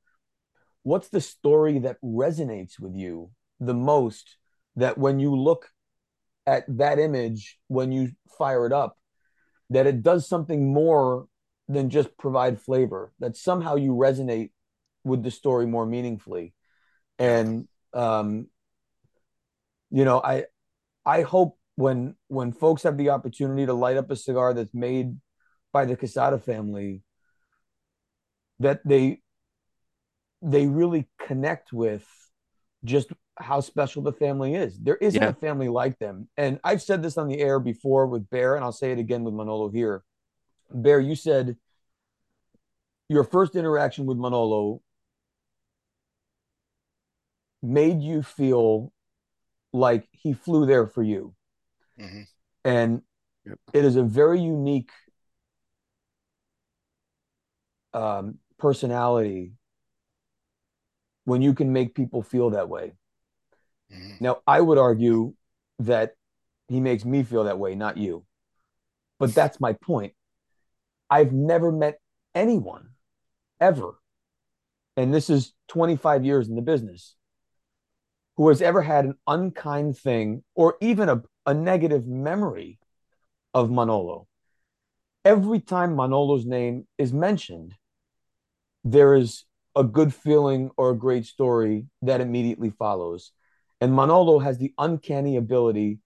what's 0.84 1.10
the 1.10 1.22
story 1.22 1.80
that 1.80 1.98
resonates 2.04 2.80
with 2.80 2.96
you 2.96 3.32
the 3.60 3.74
most 3.74 4.38
that 4.76 4.98
when 4.98 5.20
you 5.20 5.36
look 5.36 5.70
at 6.48 6.64
that 6.68 6.98
image 6.98 7.60
when 7.68 7.92
you 7.92 8.12
fire 8.38 8.66
it 8.66 8.74
up 8.74 8.98
that 9.70 9.86
it 9.86 10.02
does 10.02 10.28
something 10.28 10.74
more 10.74 11.28
than 11.68 11.90
just 11.90 12.18
provide 12.18 12.62
flavor 12.62 13.12
that 13.20 13.36
somehow 13.36 13.76
you 13.76 13.92
resonate 13.92 14.52
with 15.04 15.24
the 15.24 15.32
story 15.32 15.66
more 15.66 15.86
meaningfully. 15.86 16.54
And 17.20 17.68
um, 17.94 18.48
you 19.90 20.06
know, 20.06 20.22
I 20.24 20.46
I 21.06 21.22
hope 21.22 21.58
when 21.76 22.16
when 22.28 22.52
folks 22.52 22.84
have 22.84 22.98
the 22.98 23.10
opportunity 23.10 23.66
to 23.66 23.74
light 23.74 23.98
up 23.98 24.12
a 24.12 24.16
cigar 24.16 24.54
that's 24.54 24.74
made 24.74 25.18
by 25.74 25.86
the 25.86 25.96
Quesada 25.96 26.38
family, 26.38 27.04
that 28.60 28.82
they 28.86 29.22
they 30.42 30.68
really 30.68 31.08
connect 31.20 31.74
with 31.74 32.06
just 32.84 33.12
how 33.40 33.60
special 33.60 34.02
the 34.02 34.12
family 34.12 34.56
is. 34.56 34.78
There 34.80 34.98
isn't 34.98 35.22
yeah. 35.22 35.30
a 35.30 35.34
family 35.34 35.68
like 35.68 36.00
them. 36.00 36.28
And 36.38 36.60
I've 36.64 36.82
said 36.82 37.04
this 37.04 37.18
on 37.18 37.28
the 37.28 37.40
air 37.40 37.60
before 37.60 38.08
with 38.08 38.30
Bear, 38.30 38.56
and 38.56 38.64
I'll 38.64 38.72
say 38.72 38.92
it 38.92 39.00
again 39.00 39.24
with 39.24 39.34
Manolo 39.34 39.70
here. 39.70 40.04
Bear, 40.72 41.00
you 41.00 41.16
said 41.16 41.58
your 43.10 43.24
first 43.24 43.56
interaction 43.56 44.06
with 44.06 44.18
Manolo 44.18 44.82
made 47.64 48.02
you 48.02 48.22
feel 48.22 48.92
like 49.74 50.08
he 50.12 50.34
flew 50.34 50.66
there 50.66 50.88
for 50.88 51.04
you. 51.04 51.34
Mm-hmm. 52.00 52.22
And 52.66 53.02
yep. 53.46 53.60
it 53.74 53.86
is 53.86 53.96
a 53.96 54.04
very 54.04 54.42
unique 54.42 54.92
um, 57.94 58.40
personality 58.58 59.54
when 61.26 61.42
you 61.42 61.54
can 61.54 61.74
make 61.74 61.96
people 61.96 62.22
feel 62.22 62.52
that 62.52 62.70
way. 62.70 62.94
Mm-hmm. 63.94 64.24
Now, 64.24 64.42
I 64.46 64.62
would 64.62 64.78
argue 64.78 65.34
that 65.80 66.14
he 66.68 66.80
makes 66.80 67.06
me 67.06 67.24
feel 67.24 67.46
that 67.46 67.60
way, 67.60 67.76
not 67.76 67.98
you. 67.98 68.26
But 69.20 69.34
that's 69.36 69.60
my 69.60 69.74
point. 69.74 70.14
I've 71.10 71.32
never 71.32 71.72
met 71.72 72.00
anyone 72.36 72.90
ever, 73.60 73.94
and 74.96 75.14
this 75.14 75.30
is 75.30 75.54
25 75.70 76.26
years 76.26 76.50
in 76.50 76.56
the 76.56 76.62
business, 76.62 77.16
who 78.36 78.50
has 78.50 78.62
ever 78.62 78.82
had 78.82 79.06
an 79.06 79.16
unkind 79.26 79.98
thing 79.98 80.44
or 80.54 80.76
even 80.82 81.10
a, 81.10 81.24
a 81.46 81.54
negative 81.54 82.06
memory 82.08 82.80
of 83.54 83.72
Manolo. 83.72 84.28
Every 85.26 85.60
time 85.60 85.96
Manolo's 85.96 86.46
name 86.46 86.88
is 86.98 87.14
mentioned, 87.14 87.74
there 88.84 89.16
is 89.16 89.46
a 89.76 89.84
good 89.84 90.14
feeling 90.14 90.72
or 90.78 90.92
a 90.92 90.98
great 90.98 91.26
story 91.26 91.86
that 92.02 92.22
immediately 92.22 92.70
follows. 92.70 93.32
And 93.82 93.96
Manolo 93.96 94.40
has 94.40 94.58
the 94.58 94.74
uncanny 94.78 95.38
ability 95.38 96.00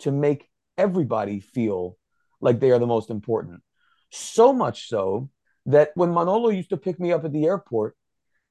to 0.00 0.10
make 0.10 0.48
everybody 0.76 1.40
feel 1.40 1.96
like 2.40 2.60
they 2.60 2.70
are 2.70 2.78
the 2.78 2.86
most 2.86 3.10
important. 3.10 3.62
So 4.10 4.52
much 4.52 4.88
so 4.88 5.28
that 5.66 5.90
when 5.94 6.14
Manolo 6.14 6.48
used 6.48 6.70
to 6.70 6.76
pick 6.76 6.98
me 6.98 7.12
up 7.12 7.24
at 7.24 7.32
the 7.32 7.44
airport, 7.44 7.96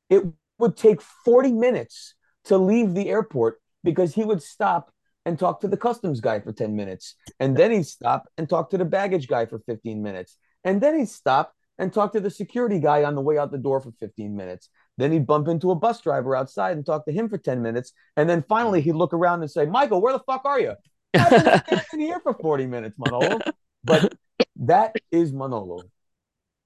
it 0.09 0.23
would 0.59 0.77
take 0.77 1.01
40 1.01 1.53
minutes 1.53 2.13
to 2.45 2.57
leave 2.57 2.93
the 2.93 3.09
airport 3.09 3.59
because 3.83 4.13
he 4.13 4.23
would 4.23 4.43
stop 4.43 4.91
and 5.25 5.37
talk 5.37 5.59
to 5.61 5.67
the 5.67 5.77
customs 5.77 6.21
guy 6.21 6.39
for 6.39 6.53
10 6.53 6.75
minutes. 6.75 7.15
And 7.39 7.55
then 7.55 7.71
he'd 7.71 7.85
stop 7.85 8.29
and 8.37 8.47
talk 8.47 8.69
to 8.69 8.77
the 8.77 8.85
baggage 8.85 9.27
guy 9.27 9.45
for 9.45 9.59
15 9.59 10.01
minutes. 10.01 10.37
And 10.63 10.79
then 10.79 10.97
he'd 10.97 11.09
stop 11.09 11.53
and 11.77 11.93
talk 11.93 12.13
to 12.13 12.19
the 12.19 12.29
security 12.29 12.79
guy 12.79 13.03
on 13.03 13.15
the 13.15 13.21
way 13.21 13.37
out 13.37 13.51
the 13.51 13.57
door 13.57 13.81
for 13.81 13.91
15 13.99 14.35
minutes. 14.35 14.69
Then 14.97 15.11
he'd 15.11 15.27
bump 15.27 15.47
into 15.47 15.71
a 15.71 15.75
bus 15.75 16.01
driver 16.01 16.35
outside 16.35 16.75
and 16.75 16.85
talk 16.85 17.05
to 17.05 17.11
him 17.11 17.29
for 17.29 17.37
10 17.37 17.61
minutes. 17.61 17.93
And 18.15 18.29
then 18.29 18.43
finally 18.47 18.81
he'd 18.81 18.93
look 18.95 19.13
around 19.13 19.41
and 19.41 19.51
say, 19.51 19.65
Michael, 19.65 20.01
where 20.01 20.13
the 20.13 20.23
fuck 20.25 20.43
are 20.45 20.59
you? 20.59 20.73
I've 21.19 21.35
been 21.35 21.51
in 21.93 21.99
here 21.99 22.19
for 22.19 22.33
40 22.33 22.65
minutes, 22.67 22.97
Manolo. 22.97 23.45
But 23.83 24.09
that 24.57 24.97
is 25.11 25.31
Manolo. 25.33 25.89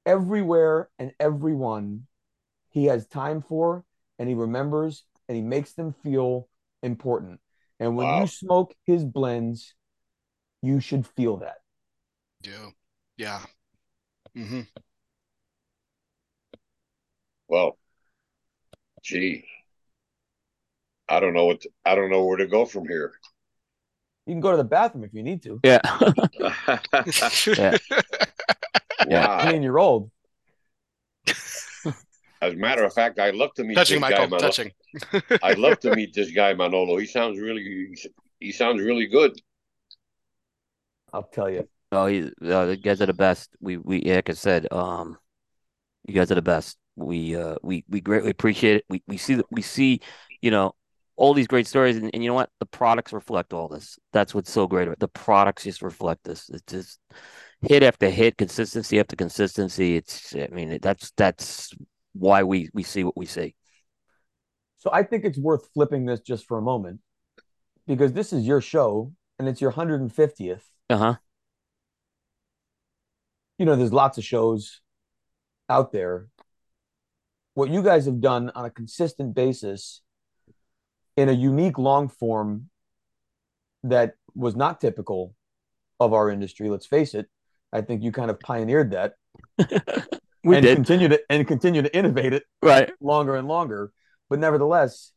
Everywhere 0.05 0.89
and 0.99 1.13
everyone 1.19 2.07
he 2.71 2.85
has 2.85 3.07
time 3.07 3.41
for 3.41 3.85
and 4.19 4.29
he 4.29 4.35
remembers 4.35 5.05
and 5.27 5.35
he 5.35 5.41
makes 5.43 5.73
them 5.73 5.93
feel 6.03 6.47
important. 6.83 7.39
And 7.79 7.97
when 7.97 8.09
Wow. 8.09 8.13
you 8.13 8.27
smoke 8.27 8.75
his 8.85 9.03
blends, 9.05 9.75
you 10.61 10.79
should 10.79 11.07
feel 11.07 11.37
that. 11.37 11.57
Yeah. 12.43 12.71
Yeah. 13.17 13.45
Mm-hmm. 14.35 14.61
Well, 17.47 17.77
gee, 19.03 19.45
I 21.09 21.19
don't 21.19 21.33
know 21.33 21.45
what 21.45 21.61
to, 21.61 21.69
I 21.85 21.95
don't 21.95 22.09
know 22.09 22.23
where 22.25 22.37
to 22.37 22.47
go 22.47 22.65
from 22.65 22.87
here. 22.87 23.13
You 24.25 24.33
can 24.33 24.41
go 24.41 24.51
to 24.51 24.57
the 24.57 24.63
bathroom 24.63 25.03
if 25.03 25.13
you 25.13 25.23
need 25.23 25.43
to. 25.43 25.59
Yeah. 25.63 25.81
wow. 29.07 29.37
I 29.37 29.51
mean, 29.51 29.63
you're 29.63 29.79
old. 29.79 30.11
As 32.41 32.53
a 32.53 32.55
matter 32.55 32.83
of 32.83 32.93
fact, 32.93 33.19
I 33.19 33.31
love 33.31 33.53
to 33.55 33.63
meet 33.63 33.75
touching, 33.75 34.01
this 34.01 34.09
guy. 34.09 34.19
Manolo. 34.19 34.39
Touching. 34.39 34.71
I'd 35.43 35.57
love 35.59 35.79
to 35.81 35.95
meet 35.95 36.13
this 36.13 36.31
guy 36.31 36.53
Manolo. 36.53 36.97
He 36.97 37.05
sounds 37.05 37.39
really 37.39 37.95
he 38.39 38.51
sounds 38.51 38.81
really 38.81 39.07
good. 39.07 39.39
I'll 41.13 41.23
tell 41.23 41.49
you. 41.49 41.67
Oh, 41.91 42.07
he's 42.07 42.27
uh, 42.41 42.65
the 42.65 42.77
guys 42.77 43.01
are 43.01 43.05
the 43.05 43.13
best. 43.13 43.49
We 43.59 43.77
we 43.77 44.01
like 44.01 44.29
I 44.29 44.33
said, 44.33 44.71
um, 44.71 45.17
you 46.07 46.13
guys 46.15 46.31
are 46.31 46.35
the 46.35 46.41
best. 46.41 46.77
We 46.95 47.35
uh 47.35 47.55
we 47.63 47.85
we 47.89 48.01
greatly 48.01 48.31
appreciate 48.31 48.77
it. 48.77 48.85
We 48.89 49.03
we 49.07 49.17
see 49.17 49.35
that 49.35 49.45
we 49.51 49.61
see, 49.61 50.01
you 50.41 50.51
know, 50.51 50.73
all 51.15 51.33
these 51.33 51.47
great 51.47 51.67
stories, 51.67 51.97
and, 51.97 52.09
and 52.13 52.23
you 52.23 52.29
know 52.29 52.35
what? 52.35 52.49
The 52.59 52.65
products 52.65 53.13
reflect 53.13 53.53
all 53.53 53.67
this. 53.67 53.97
That's 54.11 54.33
what's 54.33 54.51
so 54.51 54.67
great 54.67 54.83
about 54.83 54.93
it. 54.93 54.99
The 54.99 55.07
products 55.07 55.63
just 55.63 55.81
reflect 55.81 56.23
this. 56.23 56.49
It's 56.49 56.63
just 56.67 56.99
hit 57.61 57.83
after 57.83 58.09
hit, 58.09 58.37
consistency 58.37 58.99
after 58.99 59.15
consistency. 59.15 59.95
It's 59.97 60.35
I 60.35 60.47
mean 60.51 60.79
that's 60.81 61.11
that's 61.15 61.73
why 62.13 62.43
we 62.43 62.69
we 62.73 62.83
see 62.83 63.03
what 63.03 63.17
we 63.17 63.25
see. 63.25 63.55
So 64.79 64.89
I 64.91 65.03
think 65.03 65.25
it's 65.25 65.37
worth 65.37 65.69
flipping 65.73 66.05
this 66.05 66.21
just 66.21 66.47
for 66.47 66.57
a 66.57 66.61
moment 66.61 67.01
because 67.85 68.13
this 68.13 68.33
is 68.33 68.47
your 68.47 68.61
show 68.61 69.13
and 69.37 69.47
it's 69.47 69.61
your 69.61 69.71
150th. 69.71 70.63
Uh 70.89 70.97
huh. 70.97 71.15
You 73.59 73.65
know, 73.65 73.75
there's 73.75 73.93
lots 73.93 74.17
of 74.17 74.23
shows 74.23 74.81
out 75.69 75.91
there. 75.91 76.27
What 77.53 77.69
you 77.69 77.83
guys 77.83 78.05
have 78.05 78.21
done 78.21 78.51
on 78.55 78.65
a 78.65 78.69
consistent 78.69 79.35
basis 79.35 80.01
in 81.17 81.29
a 81.29 81.33
unique 81.33 81.77
long 81.77 82.07
form 82.07 82.69
that 83.83 84.13
was 84.35 84.55
not 84.55 84.79
typical 84.79 85.35
of 85.99 86.13
our 86.13 86.29
industry, 86.29 86.69
let's 86.69 86.85
face 86.85 87.13
it. 87.13 87.27
I 87.73 87.81
think 87.81 88.03
you 88.03 88.11
kind 88.11 88.31
of 88.31 88.39
pioneered 88.39 88.91
that 88.91 89.13
We 90.43 90.55
and 90.55 90.65
did 90.65 90.75
continue 90.75 91.07
to 91.09 91.21
and 91.29 91.47
continue 91.47 91.81
to 91.81 91.95
innovate 91.95 92.33
it 92.33 92.43
right. 92.63 92.91
longer 92.99 93.35
and 93.35 93.47
longer. 93.47 93.91
But 94.29 94.39
nevertheless, 94.39 95.11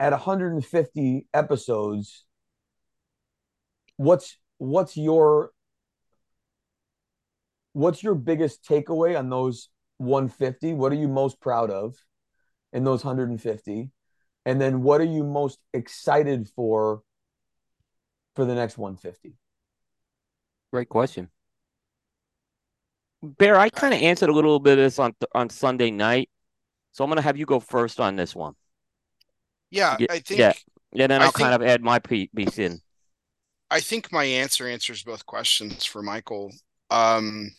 at 0.00 0.12
150 0.12 1.26
episodes, 1.32 2.24
what's 3.96 4.36
what's 4.58 4.96
your 4.96 5.52
what's 7.72 8.02
your 8.02 8.16
biggest 8.16 8.64
takeaway 8.64 9.16
on 9.16 9.30
those 9.30 9.68
150? 10.00 10.72
What 10.74 10.92
are 10.92 10.96
you 10.96 11.08
most 11.08 11.40
proud 11.40 11.70
of 11.70 11.96
in 12.72 12.84
those 12.84 13.04
150? 13.04 13.90
And 14.46 14.60
then 14.60 14.82
what 14.82 15.00
are 15.00 15.04
you 15.04 15.24
most 15.24 15.58
excited 15.72 16.48
for 16.48 17.02
for 18.34 18.44
the 18.44 18.54
next 18.54 18.78
150? 18.78 19.36
Great 20.72 20.88
question. 20.88 21.30
Bear, 23.22 23.58
I 23.58 23.68
kind 23.68 23.92
of 23.92 24.00
answered 24.00 24.30
a 24.30 24.32
little 24.32 24.58
bit 24.60 24.78
of 24.78 24.84
this 24.84 24.98
on 24.98 25.14
on 25.34 25.50
Sunday 25.50 25.90
night, 25.90 26.30
so 26.92 27.04
I'm 27.04 27.10
gonna 27.10 27.20
have 27.20 27.36
you 27.36 27.44
go 27.44 27.60
first 27.60 28.00
on 28.00 28.16
this 28.16 28.34
one. 28.34 28.54
Yeah, 29.70 29.98
Yeah, 29.98 30.06
I 30.08 30.20
think 30.20 30.40
yeah. 30.40 30.52
And 30.92 31.10
then 31.10 31.22
I 31.22 31.26
I'll 31.26 31.32
kind 31.32 31.54
of 31.54 31.62
add 31.62 31.82
my 31.82 31.98
piece 31.98 32.58
in. 32.58 32.80
I 33.70 33.80
think 33.80 34.10
my 34.10 34.24
answer 34.24 34.66
answers 34.66 35.02
both 35.02 35.26
questions 35.26 35.84
for 35.84 36.02
Michael. 36.02 36.50
Um, 36.90 37.52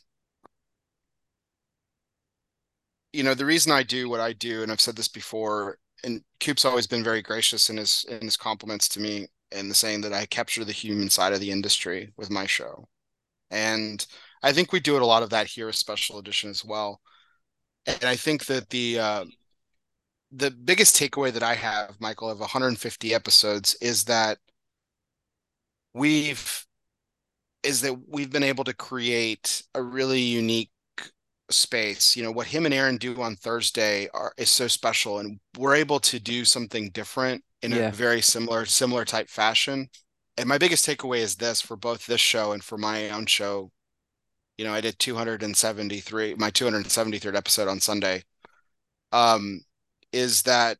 you 3.13 3.23
know, 3.23 3.33
the 3.33 3.45
reason 3.45 3.71
I 3.71 3.83
do 3.83 4.09
what 4.09 4.19
I 4.19 4.33
do, 4.33 4.63
and 4.63 4.71
I've 4.71 4.81
said 4.81 4.95
this 4.95 5.07
before, 5.07 5.77
and 6.03 6.21
Coop's 6.39 6.65
always 6.65 6.87
been 6.87 7.03
very 7.03 7.21
gracious 7.21 7.69
in 7.69 7.77
his 7.77 8.05
in 8.09 8.21
his 8.21 8.37
compliments 8.37 8.87
to 8.89 8.99
me 8.99 9.27
and 9.51 9.69
the 9.69 9.75
saying 9.75 10.01
that 10.01 10.13
I 10.13 10.25
capture 10.25 10.63
the 10.63 10.71
human 10.71 11.09
side 11.09 11.33
of 11.33 11.39
the 11.39 11.51
industry 11.51 12.13
with 12.17 12.29
my 12.29 12.45
show. 12.45 12.87
And 13.51 14.05
I 14.43 14.53
think 14.53 14.71
we 14.71 14.79
do 14.79 14.95
it 14.95 15.01
a 15.01 15.05
lot 15.05 15.23
of 15.23 15.29
that 15.31 15.47
here, 15.47 15.69
a 15.69 15.73
special 15.73 16.19
edition 16.19 16.49
as 16.49 16.63
well. 16.65 17.01
And 17.85 18.05
I 18.05 18.15
think 18.15 18.45
that 18.45 18.69
the 18.69 18.99
uh, 18.99 19.25
the 20.31 20.51
biggest 20.51 20.95
takeaway 20.95 21.31
that 21.33 21.43
I 21.43 21.55
have, 21.55 21.99
Michael, 21.99 22.29
of 22.29 22.39
150 22.39 23.13
episodes 23.13 23.75
is 23.81 24.05
that 24.05 24.37
we've 25.93 26.65
is 27.63 27.81
that 27.81 27.95
we've 28.07 28.31
been 28.31 28.43
able 28.43 28.63
to 28.63 28.73
create 28.73 29.63
a 29.75 29.83
really 29.83 30.21
unique 30.21 30.71
space. 31.51 32.15
You 32.15 32.23
know, 32.23 32.31
what 32.31 32.47
him 32.47 32.65
and 32.65 32.73
Aaron 32.73 32.97
do 32.97 33.21
on 33.21 33.35
Thursday 33.35 34.07
are 34.13 34.33
is 34.37 34.49
so 34.49 34.67
special 34.67 35.19
and 35.19 35.39
we're 35.57 35.75
able 35.75 35.99
to 36.01 36.19
do 36.19 36.45
something 36.45 36.89
different 36.91 37.43
in 37.61 37.71
Yeah. 37.71 37.89
a 37.89 37.91
very 37.91 38.21
similar 38.21 38.65
similar 38.65 39.05
type 39.05 39.29
fashion. 39.29 39.89
And 40.37 40.47
my 40.49 40.57
biggest 40.57 40.85
takeaway 40.87 41.19
is 41.19 41.35
this 41.35 41.61
for 41.61 41.75
both 41.77 42.05
this 42.05 42.21
show 42.21 42.51
and 42.53 42.63
for 42.63 42.77
my 42.77 43.09
own 43.11 43.25
show. 43.25 43.71
You 44.57 44.65
know, 44.65 44.73
I 44.73 44.81
did 44.81 44.99
273 44.99 46.35
my 46.35 46.51
273rd 46.51 47.35
episode 47.35 47.67
on 47.67 47.79
Sunday. 47.79 48.23
Um 49.11 49.61
is 50.11 50.43
that 50.43 50.77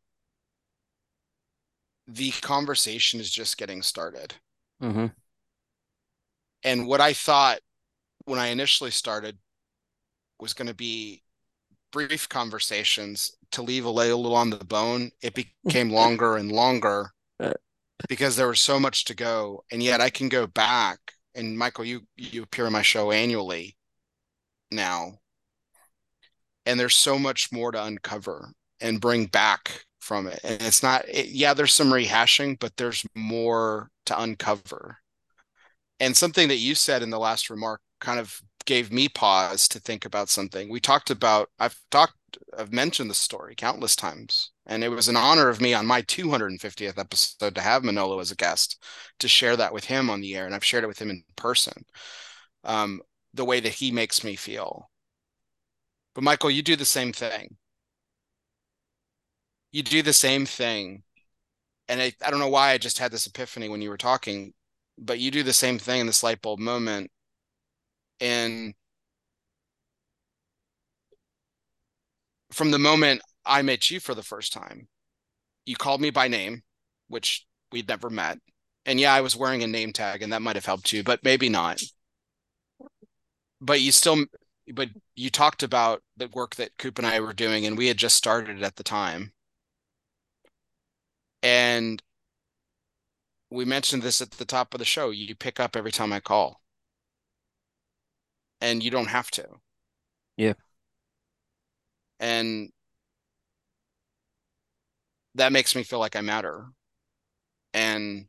the 2.06 2.30
conversation 2.32 3.20
is 3.20 3.30
just 3.30 3.56
getting 3.56 3.82
started. 3.82 4.34
Mm-hmm. 4.82 5.06
And 6.64 6.86
what 6.86 7.00
I 7.00 7.12
thought 7.12 7.60
when 8.24 8.38
I 8.38 8.48
initially 8.48 8.90
started 8.90 9.38
was 10.42 10.54
going 10.54 10.68
to 10.68 10.74
be 10.74 11.22
brief 11.92 12.28
conversations 12.28 13.32
to 13.52 13.62
leave 13.62 13.84
a 13.84 13.90
little 13.90 14.34
on 14.34 14.50
the 14.50 14.64
bone. 14.64 15.10
It 15.22 15.34
became 15.34 15.90
longer 16.02 16.36
and 16.36 16.52
longer 16.52 17.12
Uh. 17.40 17.52
because 18.08 18.36
there 18.36 18.48
was 18.48 18.60
so 18.60 18.80
much 18.80 19.04
to 19.06 19.14
go. 19.14 19.64
And 19.70 19.82
yet 19.82 20.00
I 20.00 20.10
can 20.10 20.28
go 20.28 20.46
back 20.46 20.98
and 21.34 21.56
Michael, 21.56 21.84
you 21.86 22.02
you 22.16 22.42
appear 22.42 22.66
on 22.66 22.72
my 22.72 22.82
show 22.82 23.10
annually 23.10 23.76
now. 24.70 25.18
And 26.66 26.78
there's 26.78 26.96
so 26.96 27.18
much 27.18 27.50
more 27.52 27.72
to 27.72 27.82
uncover 27.84 28.52
and 28.80 29.00
bring 29.00 29.26
back 29.26 29.84
from 30.00 30.26
it. 30.26 30.40
And 30.44 30.60
it's 30.62 30.82
not 30.82 31.08
it, 31.08 31.28
yeah, 31.28 31.54
there's 31.54 31.74
some 31.74 31.90
rehashing, 31.92 32.58
but 32.58 32.76
there's 32.76 33.04
more 33.14 33.90
to 34.06 34.20
uncover. 34.20 34.98
And 36.00 36.16
something 36.16 36.48
that 36.48 36.56
you 36.58 36.74
said 36.74 37.02
in 37.02 37.10
the 37.10 37.18
last 37.18 37.48
remark 37.50 37.80
kind 38.00 38.18
of 38.18 38.40
gave 38.64 38.92
me 38.92 39.08
pause 39.08 39.68
to 39.68 39.80
think 39.80 40.04
about 40.04 40.28
something. 40.28 40.68
We 40.68 40.80
talked 40.80 41.10
about, 41.10 41.50
I've 41.58 41.76
talked, 41.90 42.14
I've 42.56 42.72
mentioned 42.72 43.10
the 43.10 43.14
story 43.14 43.54
countless 43.54 43.96
times. 43.96 44.50
And 44.66 44.84
it 44.84 44.88
was 44.88 45.08
an 45.08 45.16
honor 45.16 45.48
of 45.48 45.60
me 45.60 45.74
on 45.74 45.86
my 45.86 46.02
250th 46.02 46.98
episode 46.98 47.54
to 47.54 47.60
have 47.60 47.84
Manolo 47.84 48.20
as 48.20 48.30
a 48.30 48.36
guest 48.36 48.82
to 49.18 49.28
share 49.28 49.56
that 49.56 49.72
with 49.72 49.84
him 49.84 50.08
on 50.10 50.20
the 50.20 50.36
air. 50.36 50.46
And 50.46 50.54
I've 50.54 50.64
shared 50.64 50.84
it 50.84 50.88
with 50.88 51.00
him 51.00 51.10
in 51.10 51.24
person, 51.36 51.84
um, 52.64 53.02
the 53.34 53.44
way 53.44 53.60
that 53.60 53.74
he 53.74 53.90
makes 53.90 54.24
me 54.24 54.36
feel. 54.36 54.90
But 56.14 56.24
Michael, 56.24 56.50
you 56.50 56.62
do 56.62 56.76
the 56.76 56.84
same 56.84 57.12
thing. 57.12 57.56
You 59.72 59.82
do 59.82 60.02
the 60.02 60.12
same 60.12 60.46
thing. 60.46 61.02
And 61.88 62.00
I, 62.02 62.12
I 62.24 62.30
don't 62.30 62.40
know 62.40 62.48
why 62.48 62.72
I 62.72 62.78
just 62.78 62.98
had 62.98 63.12
this 63.12 63.26
epiphany 63.26 63.68
when 63.68 63.82
you 63.82 63.90
were 63.90 63.98
talking, 63.98 64.54
but 64.98 65.18
you 65.18 65.30
do 65.30 65.42
the 65.42 65.52
same 65.52 65.78
thing 65.78 66.00
in 66.00 66.06
this 66.06 66.22
light 66.22 66.42
bulb 66.42 66.58
moment 66.60 67.10
and 68.22 68.72
from 72.52 72.70
the 72.70 72.78
moment 72.78 73.20
I 73.44 73.62
met 73.62 73.90
you 73.90 73.98
for 73.98 74.14
the 74.14 74.22
first 74.22 74.52
time, 74.52 74.86
you 75.66 75.74
called 75.74 76.00
me 76.00 76.10
by 76.10 76.28
name, 76.28 76.62
which 77.08 77.44
we'd 77.72 77.88
never 77.88 78.08
met. 78.08 78.38
And 78.86 79.00
yeah, 79.00 79.12
I 79.12 79.22
was 79.22 79.36
wearing 79.36 79.64
a 79.64 79.66
name 79.66 79.92
tag, 79.92 80.22
and 80.22 80.32
that 80.32 80.42
might 80.42 80.54
have 80.54 80.66
helped 80.66 80.92
you, 80.92 81.02
but 81.02 81.24
maybe 81.24 81.48
not. 81.48 81.82
But 83.60 83.80
you 83.80 83.90
still, 83.90 84.24
but 84.72 84.90
you 85.16 85.28
talked 85.28 85.64
about 85.64 86.02
the 86.16 86.28
work 86.28 86.54
that 86.56 86.78
Coop 86.78 86.98
and 86.98 87.06
I 87.06 87.18
were 87.18 87.32
doing, 87.32 87.66
and 87.66 87.76
we 87.76 87.88
had 87.88 87.96
just 87.96 88.16
started 88.16 88.62
at 88.62 88.76
the 88.76 88.84
time. 88.84 89.32
And 91.42 92.00
we 93.50 93.64
mentioned 93.64 94.02
this 94.02 94.20
at 94.20 94.30
the 94.32 94.44
top 94.44 94.74
of 94.74 94.78
the 94.78 94.84
show. 94.84 95.10
You 95.10 95.34
pick 95.34 95.58
up 95.58 95.76
every 95.76 95.92
time 95.92 96.12
I 96.12 96.20
call 96.20 96.61
and 98.62 98.82
you 98.82 98.90
don't 98.90 99.08
have 99.08 99.30
to. 99.32 99.44
Yeah. 100.36 100.54
And 102.20 102.70
that 105.34 105.52
makes 105.52 105.74
me 105.74 105.82
feel 105.82 105.98
like 105.98 106.16
I 106.16 106.20
matter. 106.20 106.66
And 107.74 108.26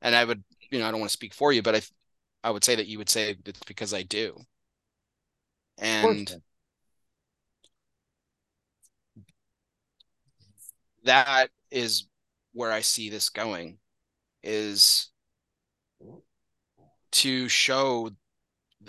and 0.00 0.14
I 0.14 0.24
would, 0.24 0.42
you 0.70 0.78
know, 0.78 0.86
I 0.86 0.90
don't 0.90 1.00
want 1.00 1.10
to 1.10 1.16
speak 1.16 1.34
for 1.34 1.52
you, 1.52 1.62
but 1.62 1.74
I 1.76 1.82
I 2.42 2.50
would 2.50 2.64
say 2.64 2.74
that 2.74 2.86
you 2.86 2.98
would 2.98 3.10
say 3.10 3.36
it's 3.44 3.60
because 3.66 3.92
I 3.92 4.02
do. 4.02 4.38
And 5.78 6.34
that 11.04 11.50
is 11.70 12.06
where 12.54 12.72
I 12.72 12.80
see 12.80 13.10
this 13.10 13.28
going 13.28 13.78
is 14.42 15.10
to 17.12 17.48
show 17.48 18.10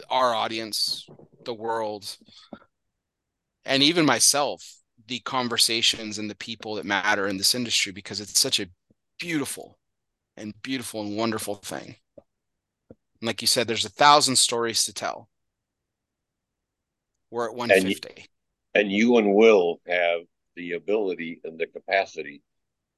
our 0.09 0.33
audience, 0.33 1.07
the 1.45 1.53
world, 1.53 2.17
and 3.65 3.83
even 3.83 4.05
myself, 4.05 4.77
the 5.07 5.19
conversations 5.19 6.17
and 6.17 6.29
the 6.29 6.35
people 6.35 6.75
that 6.75 6.85
matter 6.85 7.27
in 7.27 7.37
this 7.37 7.55
industry 7.55 7.91
because 7.91 8.19
it's 8.19 8.39
such 8.39 8.59
a 8.59 8.67
beautiful 9.19 9.77
and 10.35 10.53
beautiful 10.61 11.01
and 11.01 11.17
wonderful 11.17 11.55
thing. 11.55 11.95
And 13.21 13.27
like 13.27 13.41
you 13.41 13.47
said, 13.47 13.67
there's 13.67 13.85
a 13.85 13.89
thousand 13.89 14.35
stories 14.35 14.85
to 14.85 14.93
tell. 14.93 15.29
We're 17.31 17.49
at 17.49 17.55
150. 17.55 18.09
And 18.09 18.17
you, 18.17 18.25
and 18.75 18.91
you 18.91 19.17
and 19.17 19.35
Will 19.35 19.79
have 19.87 20.21
the 20.55 20.73
ability 20.73 21.41
and 21.43 21.59
the 21.59 21.67
capacity 21.67 22.41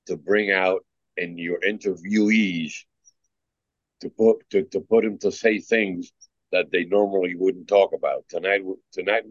to 0.07 0.17
bring 0.17 0.51
out 0.51 0.85
in 1.17 1.37
your 1.37 1.59
interviewees 1.61 2.73
to 4.01 4.09
put 4.09 4.49
to, 4.49 4.63
to 4.63 4.79
put 4.79 5.03
them 5.03 5.17
to 5.19 5.31
say 5.31 5.59
things 5.59 6.11
that 6.51 6.71
they 6.71 6.85
normally 6.85 7.35
wouldn't 7.35 7.67
talk 7.67 7.93
about. 7.93 8.25
Tonight 8.29 8.61
tonight 8.91 9.23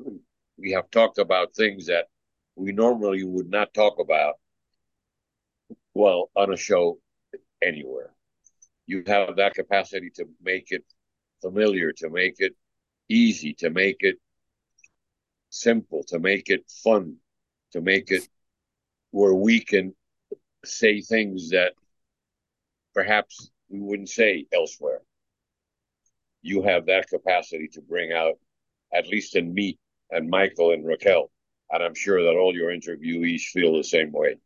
we 0.56 0.72
have 0.72 0.90
talked 0.90 1.18
about 1.18 1.54
things 1.54 1.86
that 1.86 2.06
we 2.56 2.72
normally 2.72 3.24
would 3.24 3.48
not 3.48 3.72
talk 3.74 3.98
about 3.98 4.34
well 5.94 6.30
on 6.34 6.52
a 6.52 6.56
show 6.56 6.98
anywhere. 7.62 8.12
You 8.86 9.04
have 9.06 9.36
that 9.36 9.54
capacity 9.54 10.10
to 10.16 10.26
make 10.42 10.68
it 10.70 10.84
familiar, 11.40 11.92
to 11.98 12.10
make 12.10 12.36
it 12.38 12.54
easy, 13.08 13.54
to 13.54 13.70
make 13.70 13.98
it 14.00 14.16
simple, 15.50 16.02
to 16.08 16.18
make 16.18 16.48
it 16.50 16.64
fun, 16.82 17.16
to 17.72 17.80
make 17.80 18.10
it 18.10 18.26
where 19.10 19.34
we 19.34 19.60
can 19.60 19.94
say 20.64 21.00
things 21.00 21.50
that 21.50 21.74
perhaps 22.94 23.50
we 23.68 23.80
wouldn't 23.80 24.08
say 24.08 24.46
elsewhere. 24.52 25.02
You 26.42 26.62
have 26.62 26.86
that 26.86 27.08
capacity 27.08 27.68
to 27.72 27.80
bring 27.80 28.12
out, 28.12 28.34
at 28.92 29.06
least 29.08 29.36
in 29.36 29.52
me 29.52 29.78
and 30.10 30.28
Michael 30.28 30.72
and 30.72 30.86
Raquel, 30.86 31.30
and 31.70 31.82
I'm 31.82 31.94
sure 31.94 32.22
that 32.22 32.36
all 32.36 32.54
your 32.54 32.70
interviewees 32.70 33.42
feel 33.42 33.76
the 33.76 33.84
same 33.84 34.12
way. 34.12 34.36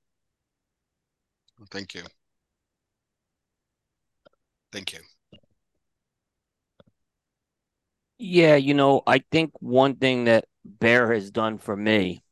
Thank 1.70 1.94
you. 1.94 2.02
Thank 4.72 4.92
you. 4.94 4.98
Yeah, 8.18 8.56
you 8.56 8.74
know, 8.74 9.02
I 9.06 9.22
think 9.30 9.52
one 9.60 9.96
thing 9.96 10.24
that 10.24 10.46
Bear 10.64 11.12
has 11.12 11.30
done 11.30 11.58
for 11.58 11.76
me 11.76 12.22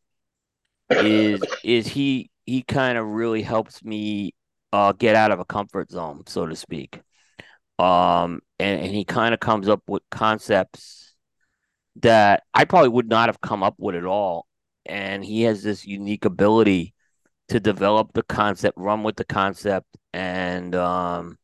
is 0.88 1.42
is 1.64 1.86
he 1.86 2.30
he 2.46 2.62
kind 2.62 2.96
of 2.96 3.06
really 3.06 3.42
helps 3.42 3.84
me 3.84 4.34
uh, 4.72 4.92
get 4.92 5.16
out 5.16 5.30
of 5.30 5.40
a 5.40 5.44
comfort 5.44 5.90
zone, 5.90 6.22
so 6.26 6.46
to 6.46 6.56
speak. 6.56 7.00
Um, 7.78 8.40
and, 8.60 8.80
and 8.80 8.94
he 8.94 9.04
kind 9.04 9.34
of 9.34 9.40
comes 9.40 9.68
up 9.68 9.82
with 9.88 10.02
concepts 10.10 11.14
that 11.96 12.44
I 12.54 12.64
probably 12.64 12.90
would 12.90 13.08
not 13.08 13.28
have 13.28 13.40
come 13.40 13.62
up 13.62 13.74
with 13.78 13.96
at 13.96 14.04
all. 14.04 14.46
And 14.86 15.24
he 15.24 15.42
has 15.42 15.62
this 15.62 15.86
unique 15.86 16.24
ability 16.24 16.94
to 17.48 17.60
develop 17.60 18.12
the 18.12 18.22
concept, 18.22 18.78
run 18.78 19.02
with 19.02 19.16
the 19.16 19.24
concept, 19.24 19.86
and 20.12 20.74
um, 20.74 21.36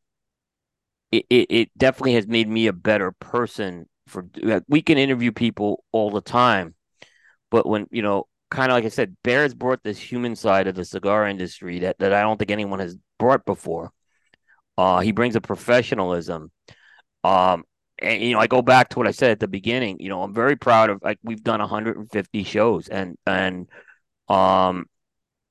it, 1.11 1.25
it, 1.29 1.47
it 1.49 1.69
definitely 1.77 2.13
has 2.13 2.27
made 2.27 2.47
me 2.47 2.67
a 2.67 2.73
better 2.73 3.11
person. 3.11 3.87
For 4.07 4.25
we 4.69 4.81
can 4.81 4.97
interview 4.97 5.33
people 5.33 5.83
all 5.91 6.11
the 6.11 6.21
time, 6.21 6.75
but 7.51 7.67
when 7.67 7.87
you 7.91 8.01
know 8.01 8.27
kind 8.49 8.71
of 8.71 8.75
like 8.75 8.85
I 8.85 8.89
said, 8.89 9.17
Bear's 9.23 9.53
brought 9.53 9.83
this 9.83 9.99
human 9.99 10.35
side 10.35 10.67
of 10.67 10.75
the 10.75 10.85
cigar 10.85 11.27
industry 11.27 11.79
that, 11.79 11.99
that 11.99 12.13
I 12.13 12.21
don't 12.21 12.37
think 12.37 12.51
anyone 12.51 12.79
has 12.79 12.95
brought 13.19 13.45
before. 13.45 13.91
Uh, 14.77 14.99
he 14.99 15.11
brings 15.11 15.35
a 15.35 15.41
professionalism. 15.41 16.51
Um, 17.23 17.63
and 17.99 18.21
you 18.21 18.33
know, 18.33 18.39
I 18.39 18.47
go 18.47 18.61
back 18.61 18.89
to 18.89 18.99
what 18.99 19.07
I 19.07 19.11
said 19.11 19.31
at 19.31 19.39
the 19.39 19.47
beginning. 19.47 19.97
You 19.99 20.09
know, 20.09 20.23
I'm 20.23 20.33
very 20.33 20.55
proud 20.55 20.89
of 20.89 21.01
like 21.03 21.19
we've 21.23 21.43
done 21.43 21.59
150 21.59 22.43
shows, 22.43 22.87
and 22.87 23.17
and 23.25 23.67
um, 24.29 24.85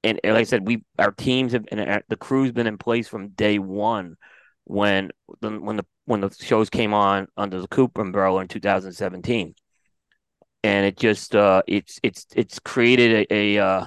and, 0.04 0.20
and 0.22 0.34
like 0.34 0.42
I 0.42 0.44
said, 0.44 0.66
we 0.66 0.84
our 0.98 1.12
teams 1.12 1.52
have 1.52 1.64
and 1.72 2.02
the 2.08 2.16
crew's 2.16 2.52
been 2.52 2.66
in 2.66 2.78
place 2.78 3.08
from 3.08 3.28
day 3.28 3.58
one 3.58 4.16
when 4.64 5.10
the 5.40 5.50
when 5.50 5.76
the 5.76 5.86
when 6.04 6.20
the 6.20 6.30
shows 6.30 6.70
came 6.70 6.94
on 6.94 7.26
under 7.36 7.60
the 7.60 7.68
Cooper 7.68 8.00
umbrella 8.00 8.40
in 8.42 8.48
2017 8.48 9.54
and 10.66 10.84
it 10.84 10.96
just 10.96 11.36
uh, 11.36 11.62
it's 11.68 12.00
it's 12.02 12.26
it's 12.34 12.58
created 12.58 13.26
a, 13.30 13.56
a 13.56 13.64
uh, 13.64 13.80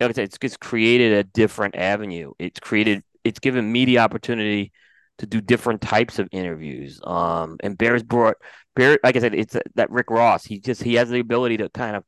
like 0.00 0.10
I 0.10 0.12
said, 0.12 0.24
it's 0.24 0.38
just 0.38 0.60
created 0.60 1.12
a 1.12 1.24
different 1.24 1.74
avenue. 1.74 2.32
It's 2.38 2.60
created 2.60 3.02
it's 3.24 3.40
given 3.40 3.70
me 3.70 3.84
the 3.84 3.98
opportunity 3.98 4.72
to 5.20 5.26
do 5.26 5.40
different 5.40 5.80
types 5.80 6.18
of 6.18 6.28
interviews. 6.32 7.00
Um, 7.04 7.58
and 7.60 7.76
Bear's 7.76 8.02
brought 8.02 8.36
Bear, 8.74 8.98
like 9.04 9.16
I 9.16 9.20
said, 9.20 9.34
it's 9.34 9.56
that 9.74 9.90
Rick 9.90 10.10
Ross. 10.10 10.44
He 10.44 10.60
just 10.60 10.82
he 10.82 10.94
has 10.94 11.10
the 11.10 11.20
ability 11.20 11.58
to 11.58 11.68
kind 11.68 11.96
of 11.96 12.04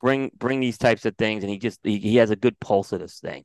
bring 0.00 0.30
bring 0.36 0.60
these 0.60 0.78
types 0.78 1.04
of 1.04 1.16
things, 1.16 1.44
and 1.44 1.50
he 1.50 1.58
just 1.58 1.80
he, 1.84 1.98
he 1.98 2.16
has 2.16 2.30
a 2.30 2.36
good 2.36 2.58
pulse 2.58 2.92
of 2.92 3.00
this 3.00 3.20
thing. 3.20 3.44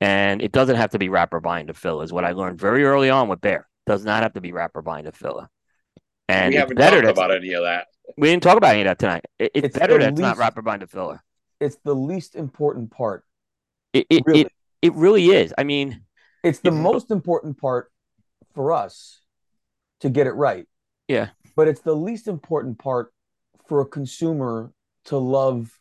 And 0.00 0.42
it 0.42 0.52
doesn't 0.52 0.76
have 0.76 0.90
to 0.90 0.98
be 0.98 1.08
wrapper 1.08 1.40
bind 1.40 1.68
to 1.68 1.74
fill, 1.74 2.02
is 2.02 2.12
what 2.12 2.24
I 2.24 2.32
learned 2.32 2.60
very 2.60 2.84
early 2.84 3.10
on 3.10 3.28
with 3.28 3.40
Bear. 3.40 3.68
Does 3.86 4.04
not 4.04 4.22
have 4.22 4.32
to 4.34 4.40
be 4.40 4.52
wrapper 4.52 4.82
bind 4.82 5.06
to 5.06 5.12
filler. 5.12 5.48
And 6.28 6.52
we 6.52 6.56
haven't 6.56 6.76
talked 6.76 7.04
about 7.04 7.34
any 7.34 7.52
of 7.52 7.64
that. 7.64 7.88
We 8.16 8.28
didn't 8.28 8.42
talk 8.42 8.56
about 8.56 8.72
any 8.72 8.82
of 8.82 8.86
that 8.86 8.98
tonight. 8.98 9.24
It, 9.38 9.52
it's, 9.54 9.66
it's, 9.66 9.78
better 9.78 9.98
that 9.98 10.12
it's 10.12 10.20
not 10.20 10.38
wrapper 10.38 10.62
bind 10.62 10.80
to 10.80 10.86
filler. 10.86 11.22
It's 11.60 11.76
the 11.84 11.94
least 11.94 12.34
important 12.34 12.90
part. 12.90 13.24
It 13.92 14.06
it, 14.08 14.22
really. 14.26 14.40
it 14.42 14.52
it 14.82 14.94
really 14.94 15.26
is. 15.26 15.52
I 15.58 15.64
mean, 15.64 16.02
it's 16.42 16.60
the 16.60 16.70
most 16.70 17.10
important 17.10 17.58
part 17.58 17.90
for 18.54 18.72
us 18.72 19.20
to 20.00 20.10
get 20.10 20.26
it 20.26 20.32
right. 20.32 20.66
Yeah. 21.08 21.30
But 21.56 21.68
it's 21.68 21.80
the 21.80 21.94
least 21.94 22.28
important 22.28 22.78
part 22.78 23.12
for 23.66 23.80
a 23.80 23.86
consumer 23.86 24.72
to 25.06 25.18
love 25.18 25.78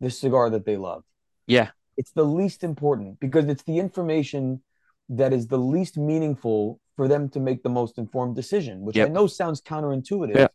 the 0.00 0.10
cigar 0.10 0.50
that 0.50 0.64
they 0.64 0.76
love. 0.76 1.04
Yeah. 1.46 1.70
It's 1.96 2.12
the 2.12 2.24
least 2.24 2.64
important 2.64 3.20
because 3.20 3.46
it's 3.46 3.62
the 3.64 3.78
information 3.78 4.62
that 5.10 5.32
is 5.32 5.48
the 5.48 5.58
least 5.58 5.98
meaningful 5.98 6.80
for 6.96 7.08
them 7.08 7.28
to 7.30 7.40
make 7.40 7.62
the 7.62 7.68
most 7.68 7.98
informed 7.98 8.36
decision, 8.36 8.80
which 8.82 8.96
yep. 8.96 9.08
I 9.08 9.12
know 9.12 9.26
sounds 9.26 9.60
counterintuitive. 9.60 10.36
Yep. 10.36 10.54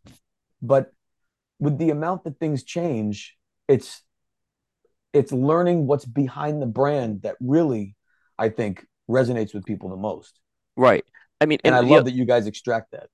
But 0.61 0.91
with 1.59 1.77
the 1.77 1.89
amount 1.89 2.23
that 2.23 2.39
things 2.39 2.63
change, 2.63 3.35
it's 3.67 4.01
it's 5.13 5.31
learning 5.31 5.87
what's 5.87 6.05
behind 6.05 6.61
the 6.61 6.65
brand 6.67 7.21
that 7.21 7.35
really, 7.39 7.95
I 8.37 8.49
think, 8.49 8.85
resonates 9.09 9.53
with 9.53 9.65
people 9.65 9.89
the 9.89 9.95
most. 9.95 10.39
Right. 10.75 11.05
I 11.45 11.47
mean, 11.47 11.59
and, 11.63 11.75
and 11.75 11.85
I 11.85 11.87
love 11.87 12.05
that 12.05 12.15
you 12.15 12.25
guys 12.25 12.47
extract 12.47 12.91
that. 12.91 13.07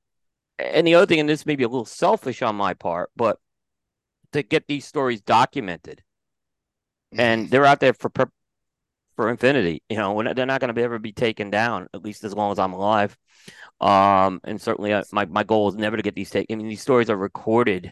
And 0.58 0.88
the 0.88 0.96
other 0.96 1.06
thing, 1.06 1.20
and 1.20 1.28
this 1.28 1.46
may 1.46 1.58
be 1.58 1.64
a 1.64 1.68
little 1.68 1.86
selfish 1.86 2.42
on 2.42 2.56
my 2.56 2.74
part, 2.74 3.12
but 3.16 3.40
to 4.32 4.42
get 4.42 4.68
these 4.68 4.86
stories 4.86 5.20
documented, 5.20 6.02
and 7.12 7.50
they're 7.50 7.66
out 7.66 7.82
there 7.82 7.94
for 7.94 8.10
for 9.18 9.30
infinity. 9.30 9.84
You 9.90 9.98
know, 9.98 10.34
they're 10.34 10.46
not 10.46 10.62
going 10.62 10.70
to 10.70 10.74
be 10.74 10.82
ever 10.82 10.98
be 10.98 11.12
taken 11.12 11.50
down, 11.50 11.90
at 11.94 12.04
least 12.04 12.24
as 12.24 12.34
long 12.34 12.54
as 12.54 12.60
I'm 12.60 12.72
alive. 12.72 13.18
Um, 13.82 14.40
and 14.46 14.62
certainly 14.62 14.94
uh, 14.94 15.04
my, 15.12 15.26
my 15.26 15.44
goal 15.44 15.68
is 15.68 15.76
never 15.76 15.98
to 15.98 16.04
get 16.04 16.16
these 16.16 16.30
taken. 16.30 16.56
I 16.56 16.58
mean, 16.58 16.70
these 16.70 16.82
stories 16.82 17.10
are 17.10 17.18
recorded. 17.18 17.92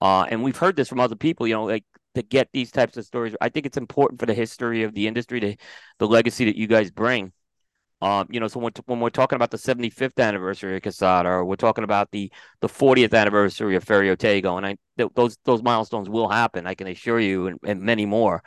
Uh, 0.00 0.26
and 0.30 0.44
we've 0.44 0.56
heard 0.56 0.76
this 0.76 0.88
from 0.88 1.00
other 1.00 1.16
people, 1.16 1.48
you 1.48 1.54
know, 1.54 1.64
like 1.64 1.84
to 2.14 2.22
get 2.22 2.48
these 2.52 2.70
types 2.70 2.96
of 2.96 3.04
stories. 3.04 3.34
I 3.40 3.48
think 3.48 3.66
it's 3.66 3.76
important 3.76 4.20
for 4.20 4.26
the 4.26 4.34
history 4.34 4.84
of 4.84 4.94
the 4.94 5.08
industry, 5.08 5.40
to 5.40 5.56
the 5.98 6.06
legacy 6.06 6.44
that 6.44 6.56
you 6.56 6.68
guys 6.68 6.92
bring. 6.92 7.32
Um, 8.00 8.28
you 8.30 8.38
know, 8.38 8.46
so 8.46 8.60
when, 8.60 8.72
when 8.86 9.00
we're 9.00 9.10
talking 9.10 9.36
about 9.36 9.50
the 9.50 9.56
75th 9.56 10.22
anniversary 10.22 10.76
of 10.76 10.82
Quesada, 10.82 11.28
or 11.28 11.44
we're 11.44 11.56
talking 11.56 11.84
about 11.84 12.10
the 12.12 12.30
the 12.60 12.68
40th 12.68 13.12
anniversary 13.12 13.74
of 13.74 13.84
Ferio 13.84 14.16
Tego, 14.16 14.56
and 14.56 14.64
I 14.64 14.76
th- 14.96 15.10
those 15.16 15.36
those 15.44 15.62
milestones 15.62 16.08
will 16.08 16.28
happen, 16.28 16.66
I 16.66 16.74
can 16.74 16.86
assure 16.86 17.18
you, 17.18 17.48
and, 17.48 17.58
and 17.64 17.80
many 17.82 18.06
more. 18.06 18.42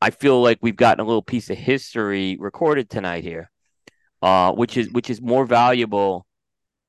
I 0.00 0.10
feel 0.10 0.40
like 0.40 0.58
we've 0.62 0.76
gotten 0.76 1.00
a 1.00 1.06
little 1.06 1.22
piece 1.22 1.50
of 1.50 1.58
history 1.58 2.36
recorded 2.38 2.88
tonight 2.88 3.24
here, 3.24 3.50
uh, 4.22 4.52
which 4.52 4.76
is 4.76 4.90
which 4.92 5.10
is 5.10 5.20
more 5.20 5.44
valuable. 5.44 6.26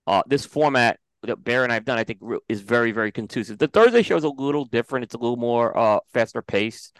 Uh, 0.06 0.22
this 0.28 0.46
format 0.46 1.00
that 1.24 1.44
Bear 1.44 1.64
and 1.64 1.74
I've 1.74 1.86
done, 1.86 1.98
I 1.98 2.04
think, 2.04 2.20
is 2.48 2.62
very 2.62 2.92
very 2.92 3.12
conducive. 3.12 3.58
The 3.58 3.68
Thursday 3.68 4.04
show 4.04 4.18
is 4.18 4.24
a 4.24 4.30
little 4.30 4.66
different. 4.66 5.06
It's 5.06 5.16
a 5.16 5.18
little 5.18 5.38
more 5.38 5.76
uh, 5.76 6.00
faster 6.14 6.44
paced, 6.44 6.96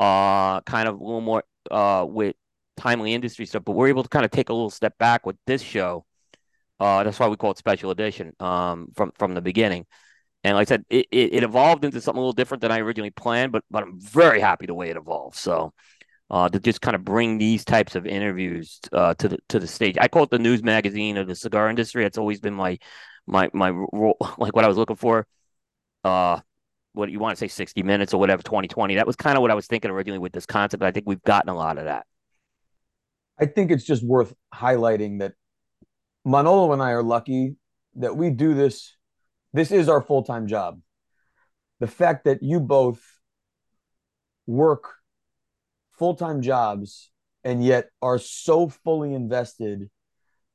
uh, 0.00 0.62
kind 0.62 0.88
of 0.88 0.98
a 0.98 1.04
little 1.04 1.20
more 1.20 1.44
uh, 1.70 2.04
with 2.08 2.34
timely 2.78 3.14
industry 3.14 3.46
stuff. 3.46 3.64
But 3.64 3.72
we're 3.72 3.88
able 3.88 4.02
to 4.02 4.08
kind 4.08 4.24
of 4.24 4.30
take 4.30 4.48
a 4.48 4.52
little 4.52 4.70
step 4.70 4.96
back 4.98 5.26
with 5.26 5.36
this 5.46 5.62
show. 5.62 6.04
Uh, 6.80 7.02
that's 7.04 7.18
why 7.18 7.28
we 7.28 7.36
call 7.36 7.50
it 7.50 7.58
special 7.58 7.90
edition 7.90 8.32
um, 8.40 8.88
from 8.94 9.12
from 9.18 9.34
the 9.34 9.40
beginning. 9.40 9.86
And 10.44 10.56
like 10.56 10.68
I 10.68 10.70
said, 10.70 10.84
it, 10.88 11.06
it, 11.10 11.34
it, 11.34 11.42
evolved 11.42 11.84
into 11.84 12.00
something 12.00 12.18
a 12.18 12.20
little 12.20 12.32
different 12.32 12.60
than 12.60 12.70
I 12.70 12.78
originally 12.78 13.10
planned, 13.10 13.52
but 13.52 13.64
but 13.70 13.82
I'm 13.82 14.00
very 14.00 14.40
happy 14.40 14.66
the 14.66 14.74
way 14.74 14.88
it 14.88 14.96
evolved. 14.96 15.36
So 15.36 15.72
uh, 16.30 16.48
to 16.48 16.60
just 16.60 16.80
kind 16.80 16.94
of 16.94 17.04
bring 17.04 17.38
these 17.38 17.64
types 17.64 17.96
of 17.96 18.06
interviews 18.06 18.80
uh, 18.92 19.14
to 19.14 19.28
the 19.28 19.38
to 19.48 19.58
the 19.58 19.66
stage, 19.66 19.96
I 20.00 20.08
call 20.08 20.22
it 20.24 20.30
the 20.30 20.38
news 20.38 20.62
magazine 20.62 21.16
of 21.16 21.26
the 21.26 21.34
cigar 21.34 21.68
industry. 21.68 22.04
It's 22.04 22.18
always 22.18 22.40
been 22.40 22.54
my 22.54 22.78
my 23.26 23.50
my 23.52 23.70
role, 23.70 24.16
like 24.38 24.54
what 24.54 24.64
I 24.64 24.68
was 24.68 24.76
looking 24.76 24.96
for. 24.96 25.26
Uh, 26.04 26.40
what 26.98 27.10
you 27.10 27.18
want 27.18 27.36
to 27.36 27.38
say 27.38 27.48
60 27.48 27.82
minutes 27.82 28.12
or 28.12 28.18
whatever 28.18 28.42
2020 28.42 28.96
that 28.96 29.06
was 29.06 29.14
kind 29.14 29.36
of 29.36 29.42
what 29.42 29.50
i 29.50 29.54
was 29.54 29.66
thinking 29.66 29.90
originally 29.90 30.18
with 30.18 30.32
this 30.32 30.46
concept 30.46 30.82
i 30.82 30.90
think 30.90 31.06
we've 31.06 31.22
gotten 31.22 31.48
a 31.48 31.54
lot 31.54 31.78
of 31.78 31.84
that 31.84 32.06
I 33.40 33.46
think 33.46 33.70
it's 33.70 33.84
just 33.84 34.04
worth 34.04 34.34
highlighting 34.54 35.20
that 35.20 35.34
Manolo 36.24 36.72
and 36.72 36.82
I 36.82 36.90
are 36.90 37.02
lucky 37.02 37.56
that 37.96 38.16
we 38.16 38.30
do 38.30 38.54
this. 38.54 38.96
This 39.52 39.70
is 39.70 39.88
our 39.88 40.02
full 40.02 40.22
time 40.22 40.46
job. 40.46 40.80
The 41.80 41.86
fact 41.86 42.24
that 42.24 42.42
you 42.42 42.60
both 42.60 43.00
work 44.46 44.94
full 45.92 46.14
time 46.14 46.42
jobs 46.42 47.10
and 47.44 47.64
yet 47.64 47.90
are 48.02 48.18
so 48.18 48.68
fully 48.68 49.14
invested 49.14 49.88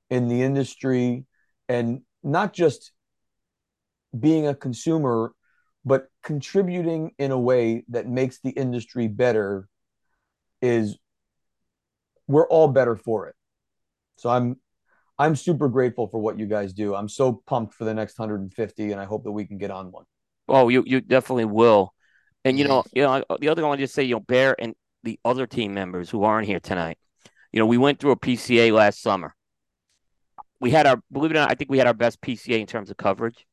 in 0.10 0.28
the 0.28 0.42
industry 0.42 1.26
and 1.70 2.02
not 2.24 2.54
just 2.54 2.92
being 4.18 4.48
a 4.48 4.54
consumer, 4.54 5.34
but 5.86 6.08
contributing 6.24 7.12
in 7.18 7.32
a 7.32 7.40
way 7.40 7.84
that 7.90 8.08
makes 8.08 8.40
the 8.42 8.52
industry 8.52 9.08
better 9.08 9.68
is 10.62 10.98
we're 12.34 12.48
all 12.48 12.68
better 12.68 12.96
for 12.96 13.28
it. 13.28 13.36
So 14.18 14.30
I'm 14.30 14.58
I'm 15.18 15.36
super 15.36 15.70
grateful 15.70 16.08
for 16.08 16.20
what 16.20 16.40
you 16.40 16.48
guys 16.48 16.74
do. 16.74 16.96
I'm 16.96 17.10
so 17.10 17.44
pumped 17.46 17.74
for 17.76 17.86
the 17.86 17.94
next 17.94 18.18
150 18.18 18.92
and 18.92 19.00
I 19.00 19.06
hope 19.06 19.24
that 19.24 19.32
we 19.32 19.46
can 19.46 19.58
get 19.58 19.72
on 19.72 19.92
one. 19.92 20.06
Oh, 20.50 20.70
you 20.70 20.84
you 20.86 21.02
definitely 21.02 21.46
will. 21.46 21.94
And 22.44 22.60
you 22.60 22.68
know, 22.68 22.84
you 22.94 23.04
know, 23.04 23.24
the 23.40 23.50
other 23.50 23.64
I 23.64 23.68
want 23.68 23.80
to 23.80 23.84
just 23.84 23.94
say, 23.94 24.04
you 24.04 24.16
know, 24.16 24.20
Bear 24.20 24.56
and 24.60 24.76
the 25.04 25.20
other 25.24 25.48
team 25.48 25.74
members 25.74 26.10
who 26.10 26.24
aren't 26.24 26.48
here 26.48 26.60
tonight. 26.60 26.98
You 27.52 27.60
know, 27.60 27.66
we 27.66 27.78
went 27.78 28.00
through 28.00 28.12
a 28.12 28.20
PCA 28.20 28.72
last 28.72 29.02
summer. 29.02 29.36
We 30.60 30.72
had 30.72 30.88
our 30.88 31.02
believe 31.12 31.32
it 31.32 31.38
or 31.38 31.42
not, 31.42 31.52
I 31.52 31.56
think 31.56 31.70
we 31.70 31.78
had 31.78 31.88
our 31.88 31.94
best 31.94 32.20
PCA 32.22 32.60
in 32.60 32.68
terms 32.68 32.90
of 32.90 32.98
coverage, 32.98 33.46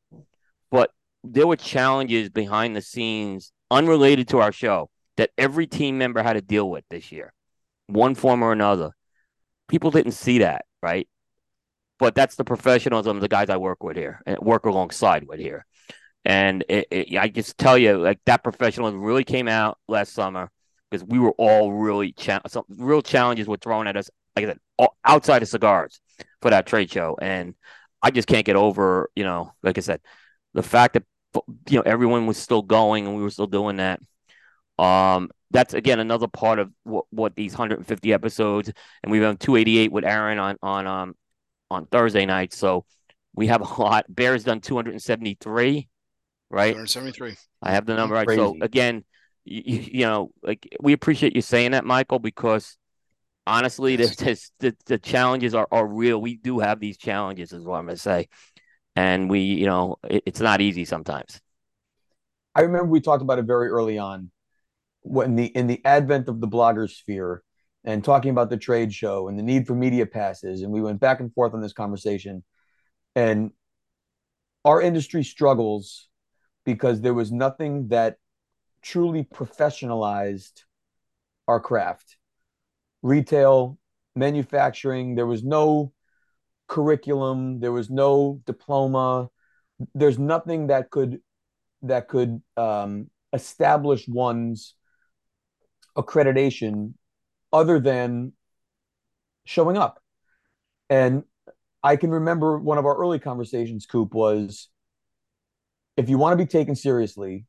but 0.71 0.91
there 1.23 1.45
were 1.45 1.55
challenges 1.55 2.29
behind 2.29 2.75
the 2.75 2.81
scenes 2.81 3.51
unrelated 3.69 4.27
to 4.29 4.39
our 4.39 4.51
show 4.51 4.89
that 5.17 5.29
every 5.37 5.67
team 5.67 5.97
member 5.97 6.23
had 6.23 6.33
to 6.33 6.41
deal 6.41 6.69
with 6.69 6.83
this 6.89 7.11
year, 7.11 7.33
one 7.93 8.15
form 8.15 8.43
or 8.43 8.51
another. 8.51 8.91
People 9.67 9.91
didn't 9.91 10.13
see 10.13 10.39
that, 10.39 10.65
right? 10.81 11.07
But 11.99 12.15
that's 12.15 12.35
the 12.35 12.43
professionalism 12.43 13.17
of 13.17 13.21
the 13.21 13.27
guys 13.27 13.49
I 13.49 13.57
work 13.57 13.83
with 13.83 13.95
here 13.95 14.21
and 14.25 14.39
work 14.39 14.65
alongside 14.65 15.27
with 15.27 15.39
here. 15.39 15.65
And 16.25 16.63
it, 16.67 16.87
it, 16.91 17.17
I 17.17 17.29
just 17.29 17.57
tell 17.57 17.77
you, 17.77 17.97
like 17.97 18.19
that 18.25 18.43
professionalism 18.43 19.01
really 19.01 19.23
came 19.23 19.47
out 19.47 19.77
last 19.87 20.13
summer 20.13 20.49
because 20.89 21.05
we 21.05 21.19
were 21.19 21.33
all 21.37 21.71
really 21.71 22.11
cha- 22.11 22.41
some 22.47 22.63
real 22.69 23.01
challenges 23.01 23.47
were 23.47 23.57
thrown 23.57 23.87
at 23.87 23.97
us. 23.97 24.09
Like 24.35 24.45
I 24.45 24.49
said, 24.49 24.59
all, 24.77 24.97
outside 25.05 25.41
of 25.41 25.49
cigars 25.49 26.01
for 26.41 26.49
that 26.51 26.67
trade 26.67 26.91
show, 26.91 27.17
and 27.21 27.55
I 28.01 28.11
just 28.11 28.27
can't 28.27 28.45
get 28.45 28.55
over, 28.55 29.09
you 29.15 29.23
know, 29.23 29.53
like 29.63 29.77
I 29.77 29.81
said, 29.81 30.01
the 30.53 30.63
fact 30.63 30.93
that 30.93 31.03
you 31.69 31.77
know 31.77 31.83
everyone 31.83 32.27
was 32.27 32.37
still 32.37 32.61
going 32.61 33.07
and 33.07 33.15
we 33.15 33.23
were 33.23 33.29
still 33.29 33.47
doing 33.47 33.77
that. 33.77 33.99
Um, 34.77 35.29
that's 35.51 35.73
again 35.73 35.99
another 35.99 36.27
part 36.27 36.59
of 36.59 36.71
what, 36.83 37.05
what 37.11 37.35
these 37.35 37.53
150 37.53 38.13
episodes, 38.13 38.71
and 39.03 39.11
we've 39.11 39.21
done 39.21 39.37
288 39.37 39.91
with 39.91 40.05
Aaron 40.05 40.39
on 40.39 40.57
on 40.61 40.87
um 40.87 41.15
on 41.69 41.85
Thursday 41.85 42.25
night, 42.25 42.53
so 42.53 42.85
we 43.35 43.47
have 43.47 43.61
a 43.61 43.81
lot. 43.81 44.05
Bear's 44.13 44.43
done 44.43 44.61
273, 44.61 45.87
right? 46.49 46.71
273. 46.73 47.35
I 47.61 47.71
have 47.71 47.85
the 47.85 47.95
number 47.95 48.15
right. 48.15 48.29
So 48.29 48.57
again, 48.61 49.03
you, 49.45 49.61
you 49.91 50.05
know, 50.05 50.31
like 50.43 50.67
we 50.81 50.93
appreciate 50.93 51.35
you 51.35 51.41
saying 51.41 51.71
that, 51.71 51.85
Michael, 51.85 52.19
because 52.19 52.77
honestly, 53.47 53.95
Yes. 53.95 54.15
the, 54.15 54.49
the 54.59 54.77
the 54.85 54.99
challenges 54.99 55.53
are, 55.53 55.67
are 55.71 55.85
real. 55.85 56.21
We 56.21 56.37
do 56.37 56.59
have 56.59 56.79
these 56.79 56.97
challenges, 56.97 57.53
is 57.53 57.65
what 57.65 57.77
I'm 57.77 57.85
gonna 57.85 57.97
say, 57.97 58.27
and 58.95 59.29
we, 59.29 59.41
you 59.41 59.65
know, 59.65 59.97
it, 60.09 60.23
it's 60.25 60.39
not 60.39 60.61
easy 60.61 60.85
sometimes. 60.85 61.41
I 62.53 62.61
remember 62.61 62.87
we 62.87 62.99
talked 62.99 63.21
about 63.21 63.39
it 63.39 63.45
very 63.45 63.69
early 63.69 63.97
on 63.97 64.30
when 65.01 65.35
the 65.35 65.45
in 65.45 65.67
the 65.67 65.83
advent 65.85 66.27
of 66.27 66.39
the 66.41 66.47
blogger 66.47 66.89
sphere 66.89 67.43
and 67.83 68.03
talking 68.03 68.31
about 68.31 68.49
the 68.49 68.57
trade 68.57 68.93
show 68.93 69.27
and 69.27 69.37
the 69.37 69.43
need 69.43 69.65
for 69.65 69.73
media 69.73 70.05
passes 70.05 70.61
and 70.61 70.71
we 70.71 70.81
went 70.81 70.99
back 70.99 71.19
and 71.19 71.33
forth 71.33 71.53
on 71.53 71.61
this 71.61 71.73
conversation 71.73 72.43
and 73.15 73.51
our 74.63 74.81
industry 74.81 75.23
struggles 75.23 76.07
because 76.65 77.01
there 77.01 77.15
was 77.15 77.31
nothing 77.31 77.87
that 77.87 78.17
truly 78.83 79.23
professionalized 79.23 80.63
our 81.47 81.59
craft. 81.59 82.17
Retail 83.01 83.79
manufacturing 84.15 85.15
there 85.15 85.25
was 85.25 85.43
no 85.43 85.93
curriculum 86.67 87.59
there 87.59 87.71
was 87.71 87.89
no 87.89 88.41
diploma 88.45 89.29
there's 89.95 90.19
nothing 90.19 90.67
that 90.67 90.89
could 90.89 91.19
that 91.81 92.07
could 92.07 92.41
um, 92.57 93.09
establish 93.33 94.07
one's 94.07 94.75
accreditation 95.97 96.93
other 97.51 97.79
than 97.79 98.33
showing 99.45 99.77
up. 99.77 100.01
And 100.89 101.23
I 101.83 101.95
can 101.95 102.11
remember 102.11 102.59
one 102.59 102.77
of 102.77 102.85
our 102.85 102.95
early 102.95 103.19
conversations, 103.19 103.85
Coop, 103.85 104.13
was 104.13 104.69
if 105.97 106.09
you 106.09 106.17
want 106.17 106.37
to 106.37 106.43
be 106.43 106.47
taken 106.47 106.75
seriously, 106.75 107.45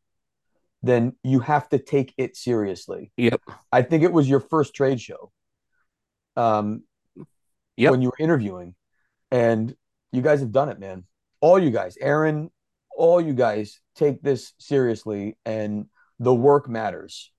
then 0.83 1.15
you 1.23 1.41
have 1.41 1.69
to 1.69 1.79
take 1.79 2.13
it 2.17 2.37
seriously. 2.37 3.13
Yep. 3.17 3.41
I 3.71 3.83
think 3.83 4.03
it 4.03 4.13
was 4.13 4.29
your 4.29 4.41
first 4.41 4.75
trade 4.75 5.01
show 5.01 5.31
um, 6.37 6.83
Yep. 7.77 7.91
when 7.91 8.03
you 8.03 8.09
were 8.09 8.17
interviewing. 8.19 8.75
And 9.31 9.75
you 10.13 10.23
guys 10.23 10.41
have 10.41 10.53
done 10.53 10.69
it, 10.69 10.79
man. 10.79 11.05
All 11.41 11.59
you 11.59 11.71
guys, 11.71 11.97
Aaron, 12.01 12.51
all 12.97 13.21
you 13.21 13.33
guys 13.33 13.81
take 13.97 14.23
this 14.23 14.53
seriously, 14.59 15.39
and 15.45 15.87
the 16.19 16.35
work 16.35 16.69
matters. 16.69 17.33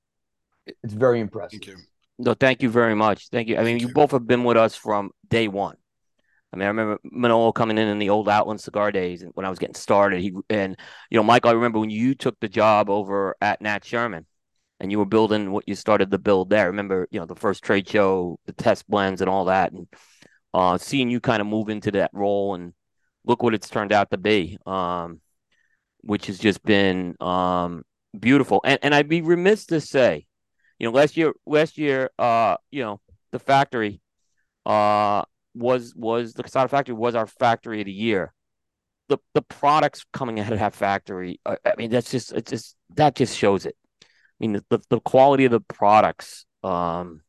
It's 0.65 0.93
very 0.93 1.19
impressive. 1.19 1.59
Thank 1.59 1.67
you. 1.67 1.77
No, 2.19 2.33
thank 2.33 2.61
you 2.61 2.69
very 2.69 2.95
much. 2.95 3.29
Thank 3.29 3.47
you. 3.47 3.57
I 3.57 3.63
mean, 3.63 3.79
you 3.79 3.87
you. 3.87 3.93
both 3.93 4.11
have 4.11 4.27
been 4.27 4.43
with 4.43 4.57
us 4.57 4.75
from 4.75 5.11
day 5.27 5.47
one. 5.47 5.75
I 6.51 6.55
mean, 6.55 6.65
I 6.65 6.67
remember 6.67 6.99
Manolo 7.03 7.51
coming 7.51 7.79
in 7.79 7.87
in 7.87 7.97
the 7.97 8.11
old 8.11 8.29
Outland 8.29 8.61
cigar 8.61 8.91
days, 8.91 9.23
and 9.23 9.31
when 9.33 9.45
I 9.45 9.49
was 9.49 9.57
getting 9.57 9.73
started, 9.73 10.21
he 10.21 10.33
and 10.51 10.77
you 11.09 11.17
know, 11.17 11.23
Michael, 11.23 11.49
I 11.49 11.53
remember 11.53 11.79
when 11.79 11.89
you 11.89 12.13
took 12.13 12.39
the 12.39 12.47
job 12.47 12.91
over 12.91 13.35
at 13.41 13.59
Nat 13.59 13.83
Sherman, 13.83 14.27
and 14.79 14.91
you 14.91 14.99
were 14.99 15.05
building 15.05 15.51
what 15.51 15.67
you 15.67 15.73
started 15.73 16.11
to 16.11 16.19
build 16.19 16.51
there. 16.51 16.65
I 16.65 16.67
remember, 16.67 17.07
you 17.09 17.19
know, 17.19 17.25
the 17.25 17.35
first 17.35 17.63
trade 17.63 17.89
show, 17.89 18.37
the 18.45 18.53
test 18.53 18.87
blends, 18.87 19.21
and 19.21 19.29
all 19.29 19.45
that, 19.45 19.71
and 19.71 19.87
uh, 20.53 20.77
seeing 20.77 21.09
you 21.09 21.19
kind 21.19 21.41
of 21.41 21.47
move 21.47 21.69
into 21.69 21.89
that 21.91 22.11
role, 22.13 22.53
and 22.53 22.73
look 23.25 23.41
what 23.41 23.55
it's 23.55 23.69
turned 23.69 23.91
out 23.91 24.11
to 24.11 24.17
be, 24.17 24.59
um, 24.67 25.21
which 26.01 26.27
has 26.27 26.37
just 26.37 26.63
been 26.63 27.15
um, 27.19 27.81
beautiful. 28.17 28.61
And 28.63 28.77
and 28.83 28.93
I'd 28.93 29.09
be 29.09 29.23
remiss 29.23 29.65
to 29.67 29.81
say, 29.81 30.27
you 30.79 30.87
know, 30.87 30.91
last 30.91 31.17
year, 31.17 31.33
last 31.45 31.77
year, 31.77 32.09
uh, 32.19 32.57
you 32.71 32.83
know, 32.83 32.99
the 33.31 33.39
factory, 33.39 34.01
uh, 34.65 35.23
was 35.55 35.93
was 35.95 36.33
the 36.33 36.43
Quesada 36.43 36.67
factory 36.67 36.95
was 36.95 37.15
our 37.15 37.27
factory 37.27 37.81
of 37.81 37.85
the 37.85 37.91
year. 37.91 38.33
The 39.09 39.17
the 39.33 39.41
products 39.41 40.05
coming 40.13 40.39
out 40.39 40.51
of 40.51 40.59
that 40.59 40.73
factory, 40.73 41.39
I, 41.45 41.57
I 41.65 41.73
mean, 41.77 41.91
that's 41.91 42.11
just 42.11 42.31
it's 42.33 42.49
just 42.49 42.75
that 42.95 43.15
just 43.15 43.37
shows 43.37 43.65
it. 43.65 43.75
I 44.01 44.05
mean, 44.39 44.53
the, 44.53 44.65
the 44.69 44.79
the 44.89 44.99
quality 44.99 45.45
of 45.45 45.51
the 45.51 45.59
products, 45.59 46.45
um, 46.63 47.21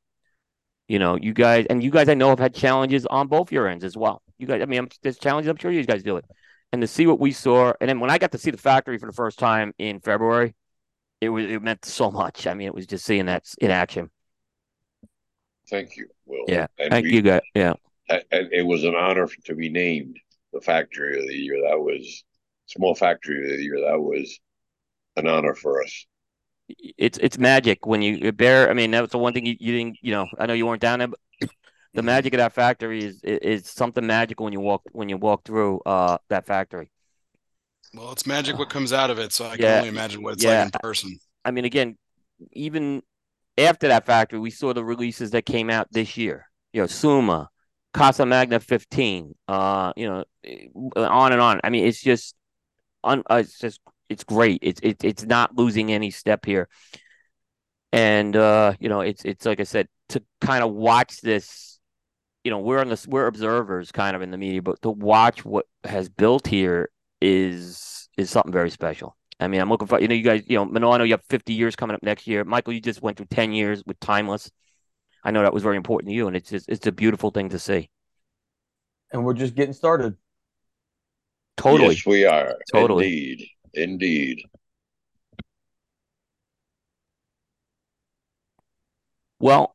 you 0.89 0.99
know, 0.99 1.17
you 1.17 1.35
guys 1.35 1.67
and 1.69 1.83
you 1.83 1.91
guys 1.91 2.09
I 2.09 2.15
know 2.15 2.31
have 2.31 2.39
had 2.39 2.55
challenges 2.55 3.07
on 3.07 3.29
both 3.29 3.53
your 3.53 3.69
ends 3.69 3.85
as 3.85 3.97
well. 3.97 4.23
You 4.39 4.47
guys, 4.47 4.63
I 4.63 4.67
mean, 4.67 4.81
I'm, 4.81 4.89
there's 5.03 5.19
challenges. 5.19 5.51
I'm 5.51 5.57
sure 5.57 5.71
you 5.71 5.85
guys 5.85 6.03
do 6.03 6.17
it, 6.17 6.25
and 6.73 6.81
to 6.81 6.89
see 6.89 7.07
what 7.07 7.21
we 7.21 7.33
saw, 7.33 7.73
and 7.81 7.89
then 7.89 8.01
when 8.01 8.11
I 8.11 8.19
got 8.19 8.33
to 8.33 8.39
see 8.39 8.51
the 8.51 8.59
factory 8.59 8.99
for 8.99 9.07
the 9.07 9.13
first 9.13 9.39
time 9.39 9.75
in 9.79 10.01
February, 10.01 10.55
it 11.25 11.29
was 11.29 11.47
it 11.47 11.63
meant 11.63 11.85
so 11.85 12.11
much. 12.11 12.47
I 12.47 12.55
mean, 12.55 12.67
it 12.67 12.75
was 12.75 12.87
just 12.87 13.05
seeing 13.05 13.27
that 13.27 13.45
in 13.61 13.71
action. 13.71 14.11
Thank 15.71 15.97
you, 15.97 16.09
Will. 16.27 16.45
Yeah, 16.49 16.67
And 16.79 16.91
Thank 16.91 17.05
we- 17.07 17.15
you, 17.15 17.23
guys. 17.23 17.41
Yeah. 17.55 17.75
And 18.09 18.53
it 18.53 18.67
was 18.67 18.85
an 18.85 18.95
honor 18.95 19.29
to 19.47 19.55
be 19.55 19.71
named 19.71 20.19
the 20.53 20.61
factory 20.61 21.19
of 21.19 21.27
the 21.27 21.35
year. 21.35 21.57
That 21.69 21.79
was 21.81 22.23
small 22.67 22.95
factory 22.95 23.43
of 23.43 23.57
the 23.57 23.63
year. 23.65 23.81
That 23.81 23.99
was 23.99 24.39
an 25.17 25.27
honor 25.27 25.55
for 25.55 25.83
us. 25.83 26.07
it's 26.99 27.19
it's 27.19 27.39
magic 27.39 27.87
when 27.87 28.03
you 28.03 28.31
bear. 28.33 28.69
I 28.69 28.75
mean, 28.75 28.91
that 28.91 29.01
was 29.01 29.11
the 29.11 29.19
one 29.19 29.33
thing 29.33 29.47
you, 29.47 29.57
you 29.59 29.73
didn't. 29.73 29.99
You 30.03 30.13
know, 30.13 30.27
I 30.39 30.45
know 30.47 30.53
you 30.53 30.67
weren't 30.67 30.83
down 30.83 30.99
there, 30.99 31.09
but 31.09 31.21
the 31.95 32.03
magic 32.03 32.35
of 32.35 32.39
that 32.39 32.53
factory 32.53 33.03
is 33.03 33.21
is 33.25 33.69
something 33.71 34.07
magical 34.07 34.45
when 34.45 34.53
you 34.53 34.61
walk 34.61 34.83
when 34.93 35.09
you 35.09 35.17
walk 35.17 35.45
through 35.45 35.81
uh 35.87 36.19
that 36.29 36.45
factory. 36.47 36.91
Well, 37.95 38.13
it's 38.13 38.27
magic 38.27 38.59
what 38.59 38.71
comes 38.71 38.93
out 38.93 39.11
of 39.11 39.19
it, 39.19 39.33
so 39.33 39.47
I 39.47 39.57
can 39.57 39.67
Yeah. 39.67 39.77
only 39.77 39.89
imagine 39.89 40.23
what 40.23 40.35
it's 40.35 40.45
Yeah. 40.45 40.65
like 40.65 40.75
in 40.75 40.81
person. 40.81 41.19
I 41.45 41.51
mean, 41.51 41.65
again, 41.65 41.97
even 42.53 43.03
after 43.57 43.89
that 43.89 44.05
factory, 44.07 44.39
we 44.39 44.51
saw 44.51 44.73
the 44.73 44.85
releases 44.85 45.31
that 45.31 45.47
came 45.47 45.71
out 45.71 45.93
this 45.93 46.17
year. 46.17 46.49
You 46.73 46.83
know, 46.83 46.87
Suma, 46.87 47.51
Casa 47.93 48.27
Magna 48.27 48.59
15, 48.59 49.35
uh, 49.47 49.93
you 49.97 50.09
know, 50.09 50.25
on 50.97 51.33
and 51.33 51.41
on. 51.41 51.61
I 51.63 51.71
mean, 51.71 51.87
it's 51.87 52.01
just, 52.03 52.35
un, 53.05 53.23
uh, 53.31 53.37
it's 53.37 53.59
just, 53.59 53.81
it's 54.09 54.25
great. 54.25 54.59
It's 54.63 54.81
it's 54.83 55.05
it's 55.05 55.25
not 55.25 55.57
losing 55.57 55.93
any 55.93 56.11
step 56.11 56.45
here. 56.45 56.69
And 57.93 58.35
uh, 58.37 58.75
you 58.81 58.89
know, 58.89 59.01
it's 59.01 59.25
it's 59.25 59.47
like 59.47 59.61
I 59.61 59.65
said, 59.65 59.89
to 60.11 60.23
kind 60.41 60.65
of 60.65 60.73
watch 60.73 61.21
this, 61.21 61.79
you 62.43 62.51
know, 62.51 62.59
we're 62.59 62.81
on 62.81 62.89
this, 62.89 63.07
we're 63.07 63.27
observers 63.27 63.93
kind 63.93 64.15
of 64.17 64.23
in 64.23 64.31
the 64.31 64.37
media, 64.37 64.63
but 64.63 64.83
to 64.83 64.91
watch 64.91 65.45
what 65.45 65.67
has 65.85 66.09
built 66.09 66.47
here 66.47 66.91
is 67.25 68.09
is 68.17 68.31
something 68.31 68.53
very 68.53 68.71
special. 68.71 69.17
I 69.41 69.49
mean, 69.49 69.61
I'm 69.61 69.69
looking 69.69 69.89
for 69.89 70.01
you 70.01 70.09
know 70.09 70.15
you 70.15 70.23
guys. 70.23 70.43
You 70.47 70.59
know, 70.59 70.67
Manolo, 70.67 70.95
I 70.95 70.99
know 70.99 71.05
you 71.05 71.15
have 71.15 71.25
50 71.25 71.53
years 71.55 71.75
coming 71.75 71.95
up 71.95 72.03
next 72.03 72.27
year. 72.27 72.45
Michael, 72.45 72.75
you 72.75 72.81
just 72.81 73.03
went 73.03 73.17
through 73.17 73.27
10 73.31 73.53
years 73.53 73.83
with 73.87 73.99
Timeless. 73.99 74.51
I 75.25 75.31
know 75.31 75.43
that 75.43 75.55
was 75.55 75.63
very 75.63 75.77
important 75.77 76.11
to 76.11 76.15
you, 76.15 76.27
and 76.29 76.37
it's 76.37 76.51
just 76.51 76.69
it's 76.69 76.87
a 76.87 76.93
beautiful 76.93 77.31
thing 77.31 77.49
to 77.49 77.59
see. 77.59 77.91
And 79.11 79.25
we're 79.25 79.35
just 79.35 79.55
getting 79.55 79.73
started. 79.73 80.17
Totally. 81.57 81.95
Yes, 81.95 82.07
we 82.07 82.25
are. 82.27 82.57
Totally. 82.73 83.07
Indeed. 83.07 83.49
Indeed. 83.75 84.39
Well, 89.39 89.75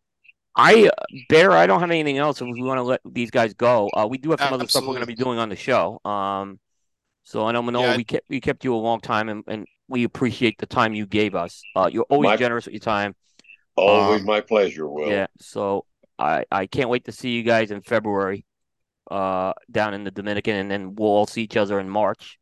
I 0.56 0.88
uh, 0.88 1.04
Bear, 1.30 1.52
I 1.52 1.68
don't 1.68 1.80
have 1.80 1.90
anything 1.90 2.18
else. 2.18 2.42
If 2.42 2.48
we 2.48 2.62
want 2.62 2.80
to 2.80 2.84
let 2.84 3.02
these 3.06 3.32
guys 3.32 3.54
go, 3.54 3.90
uh, 3.96 4.08
we 4.10 4.18
do 4.18 4.32
have 4.32 4.40
some 4.40 4.54
other 4.54 4.68
stuff 4.68 4.84
we're 4.84 4.90
going 4.90 5.02
to 5.02 5.08
be 5.08 5.16
doing 5.16 5.40
on 5.40 5.50
the 5.50 5.56
show. 5.56 6.00
Um, 6.06 6.60
so 7.30 7.46
I 7.46 7.52
know 7.52 7.62
Manolo, 7.62 7.86
Yeah, 7.86 7.94
I- 7.94 7.98
we 7.98 8.04
kept 8.04 8.26
we 8.30 8.40
kept 8.42 8.64
you 8.66 8.74
a 8.74 8.82
long 8.90 9.00
time, 9.02 9.30
and, 9.30 9.44
and 9.48 9.68
we 9.88 10.04
appreciate 10.04 10.58
the 10.58 10.66
time 10.66 10.94
you 10.94 11.06
gave 11.06 11.36
us. 11.36 11.62
Uh, 11.76 11.90
you're 11.94 12.10
always 12.10 12.30
My- 12.30 12.38
generous 12.38 12.66
with 12.66 12.74
your 12.74 12.80
time. 12.98 13.16
Always 13.76 14.22
Um, 14.22 14.26
my 14.26 14.42
pleasure, 14.42 14.88
Will. 14.90 15.10
Yeah. 15.10 15.28
So 15.40 15.86
I 16.18 16.44
I 16.52 16.66
can't 16.66 16.90
wait 16.90 17.06
to 17.06 17.12
see 17.12 17.30
you 17.38 17.44
guys 17.44 17.70
in 17.72 17.82
February, 17.82 18.46
uh, 19.12 19.54
down 19.70 19.94
in 19.94 20.04
the 20.04 20.12
Dominican, 20.12 20.56
and 20.56 20.70
then 20.72 20.96
we'll 20.96 21.10
all 21.18 21.28
see 21.28 21.44
each 21.44 21.56
other 21.58 21.80
in 21.80 21.88
March, 21.90 22.40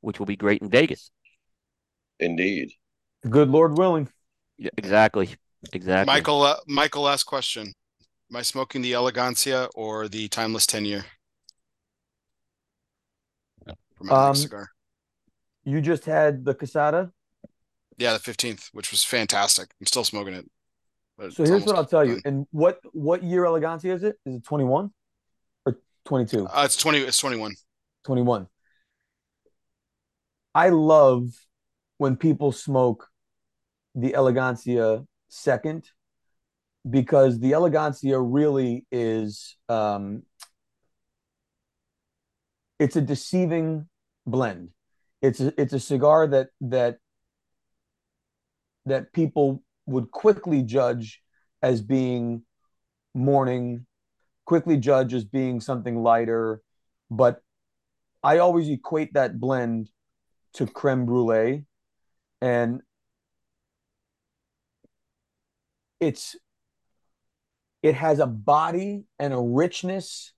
which 0.00 0.18
will 0.18 0.26
be 0.26 0.36
great 0.36 0.62
in 0.62 0.70
Vegas. 0.70 1.10
Indeed. 2.18 2.72
Good 3.28 3.48
Lord 3.50 3.76
willing. 3.78 4.08
Yeah, 4.58 4.70
exactly. 4.76 5.34
Exactly. 5.72 6.10
Michael, 6.14 6.42
uh, 6.42 6.56
Michael, 6.66 7.02
last 7.02 7.24
question: 7.24 7.64
Am 8.30 8.36
I 8.36 8.42
smoking 8.42 8.80
the 8.82 8.92
Elegancia 8.92 9.68
or 9.74 10.08
the 10.08 10.28
Timeless 10.28 10.66
Ten 10.66 10.84
Year? 10.86 11.04
For 14.00 14.04
my 14.04 14.28
Um, 14.28 14.34
cigar. 14.34 14.70
You 15.64 15.82
just 15.82 16.06
had 16.06 16.44
the 16.44 16.54
Quesada. 16.54 17.12
Yeah, 17.98 18.14
the 18.14 18.18
fifteenth, 18.18 18.70
which 18.72 18.90
was 18.90 19.04
fantastic. 19.04 19.74
I'm 19.78 19.86
still 19.86 20.04
smoking 20.04 20.32
it. 20.32 20.50
So 21.34 21.44
here's 21.44 21.64
what 21.64 21.76
I'll 21.76 21.84
tell 21.84 22.04
you. 22.04 22.18
And 22.24 22.46
what 22.50 22.80
what 22.92 23.22
year 23.22 23.44
Elegancia 23.44 23.92
is 23.92 24.02
it? 24.02 24.16
Is 24.24 24.36
it 24.36 24.44
21 24.44 24.90
or 25.66 25.76
22? 26.06 26.46
Uh, 26.46 26.62
it's 26.64 26.78
twenty. 26.78 27.00
It's 27.00 27.18
twenty-one. 27.18 27.54
21. 28.04 28.46
I 30.54 30.70
love 30.70 31.28
when 31.98 32.16
people 32.16 32.52
smoke 32.52 33.06
the 33.94 34.12
Elegancia 34.12 35.06
second 35.28 35.90
because 36.88 37.38
the 37.38 37.52
Elegancia 37.52 38.18
really 38.18 38.86
is 38.90 39.56
um 39.68 40.22
it's 42.78 42.96
a 42.96 43.02
deceiving 43.02 43.89
blend. 44.30 44.70
It's 45.22 45.40
a, 45.40 45.52
it's 45.60 45.72
a 45.72 45.80
cigar 45.80 46.26
that 46.28 46.48
that 46.60 46.98
that 48.86 49.12
people 49.12 49.62
would 49.86 50.10
quickly 50.10 50.62
judge 50.62 51.22
as 51.62 51.82
being 51.82 52.42
morning, 53.14 53.86
quickly 54.46 54.76
judge 54.76 55.12
as 55.12 55.24
being 55.24 55.60
something 55.60 56.02
lighter, 56.02 56.62
but 57.10 57.42
I 58.22 58.38
always 58.38 58.68
equate 58.68 59.14
that 59.14 59.38
blend 59.38 59.90
to 60.54 60.66
creme 60.66 61.06
brulee, 61.06 61.64
and 62.40 62.80
it's 66.00 66.36
it 67.82 67.94
has 67.94 68.18
a 68.18 68.26
body 68.26 69.04
and 69.18 69.32
a 69.32 69.40
richness 69.40 70.32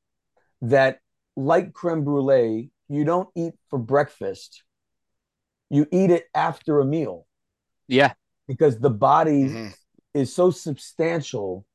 that, 0.60 1.00
like 1.36 1.72
creme 1.72 2.04
brulee, 2.04 2.70
you 2.88 3.04
don't 3.04 3.28
eat 3.34 3.54
for 3.68 3.78
breakfast. 3.78 4.64
You 5.70 5.86
eat 5.90 6.10
it 6.10 6.26
after 6.34 6.80
a 6.80 6.84
meal 6.84 7.26
Yeah. 7.88 8.14
because 8.46 8.78
the 8.78 8.90
body 8.90 9.44
Mhm. 9.44 9.74
is 10.14 10.34
so 10.34 10.50
substantial 10.50 11.66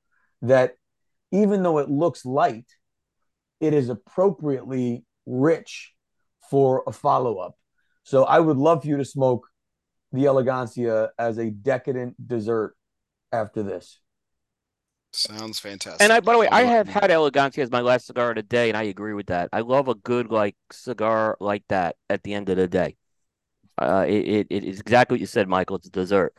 that 0.41 0.77
even 1.31 1.63
though 1.63 1.79
it 1.79 1.89
looks 1.89 2.25
light, 2.25 2.69
it 3.59 3.73
is 3.73 3.89
appropriately 3.89 5.03
rich 5.25 5.95
for 6.49 6.83
a 6.85 6.91
follow 6.91 7.37
up. 7.39 7.57
So 8.03 8.23
I 8.23 8.39
would 8.39 8.57
love 8.57 8.83
for 8.83 8.87
you 8.87 8.97
to 8.97 9.05
smoke 9.05 9.49
the 10.11 10.25
Elegancia 10.25 11.09
as 11.17 11.37
a 11.37 11.49
decadent 11.49 12.15
dessert 12.27 12.77
after 13.31 13.63
this. 13.63 13.99
Sounds 15.13 15.59
fantastic. 15.59 16.01
And 16.01 16.13
I, 16.13 16.19
by 16.19 16.33
the 16.33 16.39
way, 16.39 16.47
I 16.49 16.61
have 16.63 16.87
had 16.87 17.09
Elegancia 17.09 17.63
as 17.63 17.71
my 17.71 17.81
last 17.81 18.05
cigar 18.07 18.29
of 18.29 18.35
the 18.35 18.43
day, 18.43 18.69
and 18.69 18.77
I 18.77 18.83
agree 18.83 19.13
with 19.13 19.27
that. 19.27 19.49
I 19.51 19.61
love 19.61 19.87
a 19.87 19.95
good 19.95 20.31
like 20.31 20.55
cigar 20.71 21.37
like 21.39 21.63
that 21.69 21.95
at 22.09 22.23
the 22.23 22.33
end 22.33 22.49
of 22.49 22.57
the 22.57 22.67
day. 22.67 22.97
Uh, 23.79 24.05
it, 24.07 24.27
it 24.27 24.47
it 24.49 24.63
is 24.63 24.79
exactly 24.79 25.15
what 25.15 25.21
you 25.21 25.25
said, 25.27 25.47
Michael. 25.47 25.77
It's 25.77 25.87
a 25.87 25.91
dessert. 25.91 26.33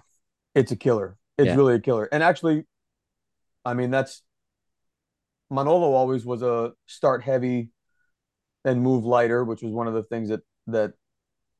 It's 0.54 0.72
a 0.72 0.76
killer. 0.76 1.16
It's 1.36 1.48
Yeah. 1.48 1.56
really 1.56 1.74
a 1.74 1.80
killer. 1.80 2.08
And 2.10 2.22
actually, 2.22 2.64
I 3.64 3.74
mean, 3.74 3.90
that's 3.90 4.22
Manolo 5.50 5.92
always 5.94 6.24
was 6.26 6.42
a 6.42 6.72
start 6.86 7.22
heavy 7.22 7.70
and 8.64 8.82
move 8.82 9.04
lighter, 9.04 9.44
which 9.44 9.62
was 9.62 9.72
one 9.72 9.88
of 9.88 9.94
the 9.94 10.02
things 10.04 10.28
that 10.30 10.40
that 10.68 10.92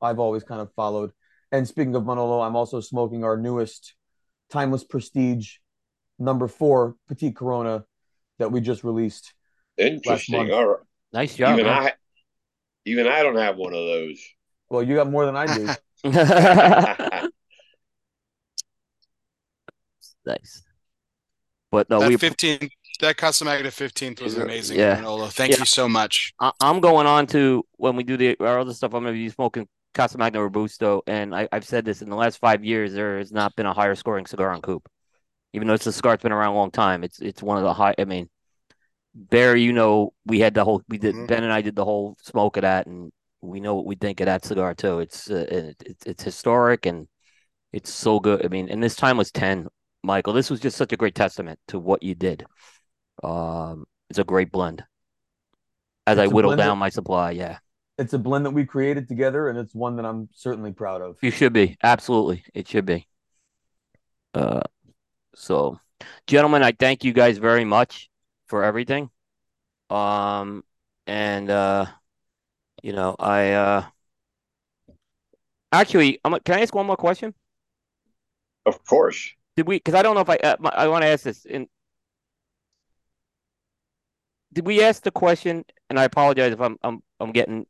I've 0.01 0.19
always 0.19 0.43
kind 0.43 0.61
of 0.61 0.73
followed. 0.75 1.11
And 1.51 1.67
speaking 1.67 1.95
of 1.95 2.05
Manolo, 2.05 2.41
I'm 2.41 2.55
also 2.55 2.81
smoking 2.81 3.23
our 3.23 3.37
newest 3.37 3.95
Timeless 4.49 4.83
Prestige 4.83 5.57
number 6.19 6.47
four 6.47 6.95
Petite 7.07 7.35
Corona 7.35 7.85
that 8.37 8.51
we 8.51 8.61
just 8.61 8.83
released. 8.83 9.33
Interesting. 9.77 10.37
month. 10.37 10.51
All 10.51 10.67
right. 10.67 10.79
Nice 11.13 11.35
job. 11.35 11.53
even 11.53 11.65
man. 11.65 11.83
I 11.87 11.93
even 12.85 13.07
I 13.07 13.23
don't 13.23 13.37
have 13.37 13.55
one 13.57 13.73
of 13.73 13.79
those. 13.79 14.21
Well, 14.69 14.83
you 14.83 14.95
got 14.95 15.09
more 15.09 15.25
than 15.25 15.35
I 15.35 15.45
do. 15.47 15.69
nice. 20.25 20.63
But 21.71 21.89
no, 21.89 21.99
that 21.99 22.09
we. 22.09 22.17
15 22.17 22.69
that 23.01 23.15
Casa 23.15 23.45
Magna 23.45 23.69
15th 23.69 24.21
was 24.21 24.37
amazing, 24.37 24.77
Yeah. 24.77 24.95
Manolo. 24.95 25.27
Thank 25.27 25.53
Yeah. 25.53 25.59
you 25.59 25.65
so 25.65 25.87
much. 25.87 26.33
I, 26.39 26.51
I'm 26.59 26.81
going 26.81 27.07
on 27.07 27.27
to 27.27 27.65
when 27.77 27.95
we 27.95 28.03
do 28.03 28.17
the 28.17 28.35
our 28.41 28.59
other 28.59 28.73
stuff. 28.73 28.93
I'm 28.93 29.03
going 29.03 29.13
to 29.15 29.17
be 29.19 29.29
smoking 29.29 29.67
Casa 29.93 30.17
Magna 30.17 30.41
Robusto, 30.41 31.01
and 31.07 31.33
I, 31.33 31.47
I've 31.51 31.65
said 31.65 31.85
this 31.85 32.01
in 32.01 32.09
the 32.09 32.15
last 32.15 32.37
five 32.39 32.63
years. 32.65 32.93
There 32.93 33.17
has 33.17 33.31
not 33.31 33.55
been 33.55 33.65
a 33.65 33.73
higher 33.73 33.95
scoring 33.95 34.25
cigar 34.25 34.51
on 34.51 34.61
Coop, 34.61 34.87
even 35.53 35.67
though 35.67 35.73
it's 35.73 35.87
a 35.87 35.91
cigar 35.93 36.13
that's 36.13 36.23
been 36.23 36.31
around 36.31 36.53
a 36.53 36.55
long 36.57 36.71
time. 36.71 37.03
It's 37.03 37.19
it's 37.19 37.41
one 37.43 37.57
of 37.57 37.63
the 37.63 37.73
high. 37.73 37.95
I 37.97 38.05
mean, 38.05 38.29
Barry, 39.13 39.61
you 39.63 39.73
know, 39.73 40.13
we 40.25 40.39
had 40.39 40.53
the 40.53 40.63
whole. 40.63 40.81
We 40.87 40.97
did 40.97 41.15
Mhm. 41.15 41.27
Ben 41.27 41.43
and 41.43 41.53
I 41.53 41.61
did 41.61 41.75
the 41.75 41.85
whole 41.85 42.15
smoke 42.21 42.57
of 42.57 42.61
that, 42.61 42.87
and 42.87 43.11
we 43.41 43.59
know 43.59 43.75
what 43.75 43.85
we 43.85 43.95
think 43.95 44.19
of 44.21 44.25
that 44.25 44.45
cigar 44.45 44.73
too. 44.75 44.99
It's 44.99 45.29
uh, 45.29 45.45
it, 45.49 45.83
it's 45.85 46.05
it's 46.05 46.23
historic 46.23 46.85
and 46.85 47.07
it's 47.71 47.91
so 47.93 48.19
good. 48.19 48.45
I 48.45 48.49
mean, 48.49 48.69
and 48.69 48.81
this 48.83 48.95
time 48.95 49.17
was 49.17 49.31
ten. 49.31 49.67
Michael, 50.03 50.33
this 50.33 50.49
was 50.49 50.59
just 50.59 50.77
such 50.77 50.93
a 50.93 50.97
great 50.97 51.15
testament 51.15 51.59
to 51.67 51.77
what 51.79 52.03
you 52.03 52.15
did. 52.15 52.45
Um, 53.23 53.85
it's 54.09 54.19
a 54.19 54.23
great 54.23 54.51
blend. 54.51 54.83
As 56.07 56.17
I 56.17 56.23
It's 56.23 56.31
a 56.31 56.35
whittle 56.35 56.49
blend 56.49 56.59
that- 56.61 56.65
down 56.65 56.77
my 56.77 56.89
supply, 56.89 57.31
yeah. 57.31 57.59
It's 57.97 58.13
a 58.13 58.17
blend 58.17 58.45
that 58.45 58.51
we 58.51 58.65
created 58.65 59.09
together, 59.09 59.49
and 59.49 59.57
it's 59.59 59.75
one 59.75 59.97
that 59.97 60.05
I'm 60.05 60.29
certainly 60.33 60.71
proud 60.71 61.01
of. 61.01 61.17
You 61.21 61.31
should 61.31 61.51
be. 61.51 61.75
Absolutely. 61.83 62.45
It 62.53 62.67
should 62.67 62.85
be. 62.85 63.07
Uh 64.33 64.61
so 65.39 65.79
gentlemen, 66.27 66.63
I 66.63 66.71
thank 66.73 67.03
you 67.03 67.13
guys 67.13 67.37
very 67.37 67.65
much 67.65 68.09
for 68.47 68.63
everything. 68.63 69.09
Um 69.89 70.63
and 71.07 71.49
uh 71.49 71.85
you 72.83 72.93
know, 72.93 73.15
I 73.19 73.51
uh 73.53 73.85
actually 75.71 76.19
I'm 76.23 76.39
can 76.41 76.59
I 76.59 76.61
ask 76.61 76.73
one 76.75 76.85
more 76.85 76.97
question? 76.97 77.33
Of 78.65 78.83
course. 78.85 79.33
Did 79.55 79.67
we 79.67 79.79
cuz 79.79 79.95
I 79.95 80.01
don't 80.01 80.15
know 80.15 80.21
if 80.21 80.29
I 80.29 80.37
uh, 80.37 80.57
my- 80.59 80.69
I 80.75 80.87
want 80.87 81.03
to 81.03 81.07
ask 81.07 81.23
this 81.23 81.45
in 81.45 81.67
Did 84.53 84.65
we 84.65 84.83
ask 84.83 85.03
the 85.03 85.11
question 85.11 85.63
and 85.89 85.99
I 85.99 86.03
apologize 86.03 86.53
if 86.53 86.59
I'm 86.61 86.77
I'm 86.83 87.01
I'm 87.19 87.31
getting 87.31 87.65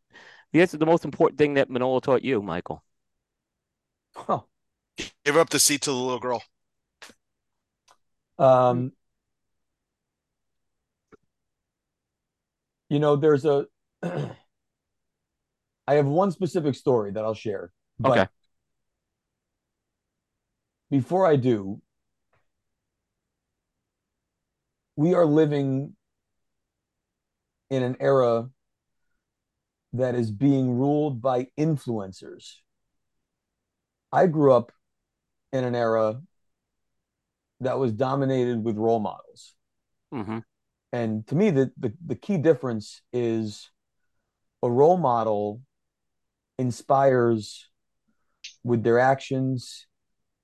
we 0.53 0.61
answered 0.61 0.79
the 0.79 0.85
most 0.85 1.05
important 1.05 1.37
thing 1.37 1.55
that 1.55 1.69
Manolo 1.69 1.99
taught 1.99 2.23
you, 2.23 2.41
Michael. 2.41 2.83
Huh. 4.15 4.41
Give 5.25 5.37
up 5.37 5.49
the 5.49 5.59
seat 5.59 5.81
to 5.83 5.91
the 5.91 5.95
little 5.97 6.19
girl. 6.19 6.43
Um, 8.39 8.93
you 12.89 12.99
know, 12.99 13.15
there's 13.15 13.45
a. 13.45 13.67
I 14.03 15.93
have 15.95 16.05
one 16.05 16.31
specific 16.31 16.75
story 16.75 17.11
that 17.11 17.23
I'll 17.23 17.33
share. 17.33 17.71
But 17.99 18.11
Okay. 18.11 18.27
Before 20.89 21.27
I 21.27 21.35
do, 21.35 21.81
we 24.95 25.13
are 25.13 25.25
living 25.25 25.95
in 27.69 27.83
an 27.83 27.95
era 27.99 28.49
that 29.93 30.15
is 30.15 30.31
being 30.31 30.77
ruled 30.77 31.21
by 31.21 31.47
influencers. 31.57 32.55
I 34.11 34.27
grew 34.27 34.53
up 34.53 34.71
in 35.51 35.63
an 35.63 35.75
era 35.75 36.21
that 37.61 37.77
was 37.77 37.93
dominated 37.93 38.63
with 38.63 38.77
role 38.77 38.99
models. 38.99 39.55
Mhm. 40.13 40.43
And 40.91 41.27
to 41.27 41.35
me, 41.35 41.51
the, 41.51 41.71
the, 41.77 41.93
the 42.05 42.15
key 42.15 42.37
difference 42.37 43.01
is 43.13 43.69
a 44.63 44.69
role 44.69 44.97
model 44.97 45.61
inspires 46.57 47.69
with 48.63 48.83
their 48.83 48.99
actions 48.99 49.87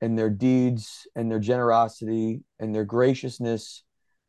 and 0.01 0.17
their 0.17 0.29
deeds 0.29 1.07
and 1.15 1.31
their 1.31 1.39
generosity 1.39 2.43
and 2.59 2.75
their 2.75 2.85
graciousness 2.85 3.83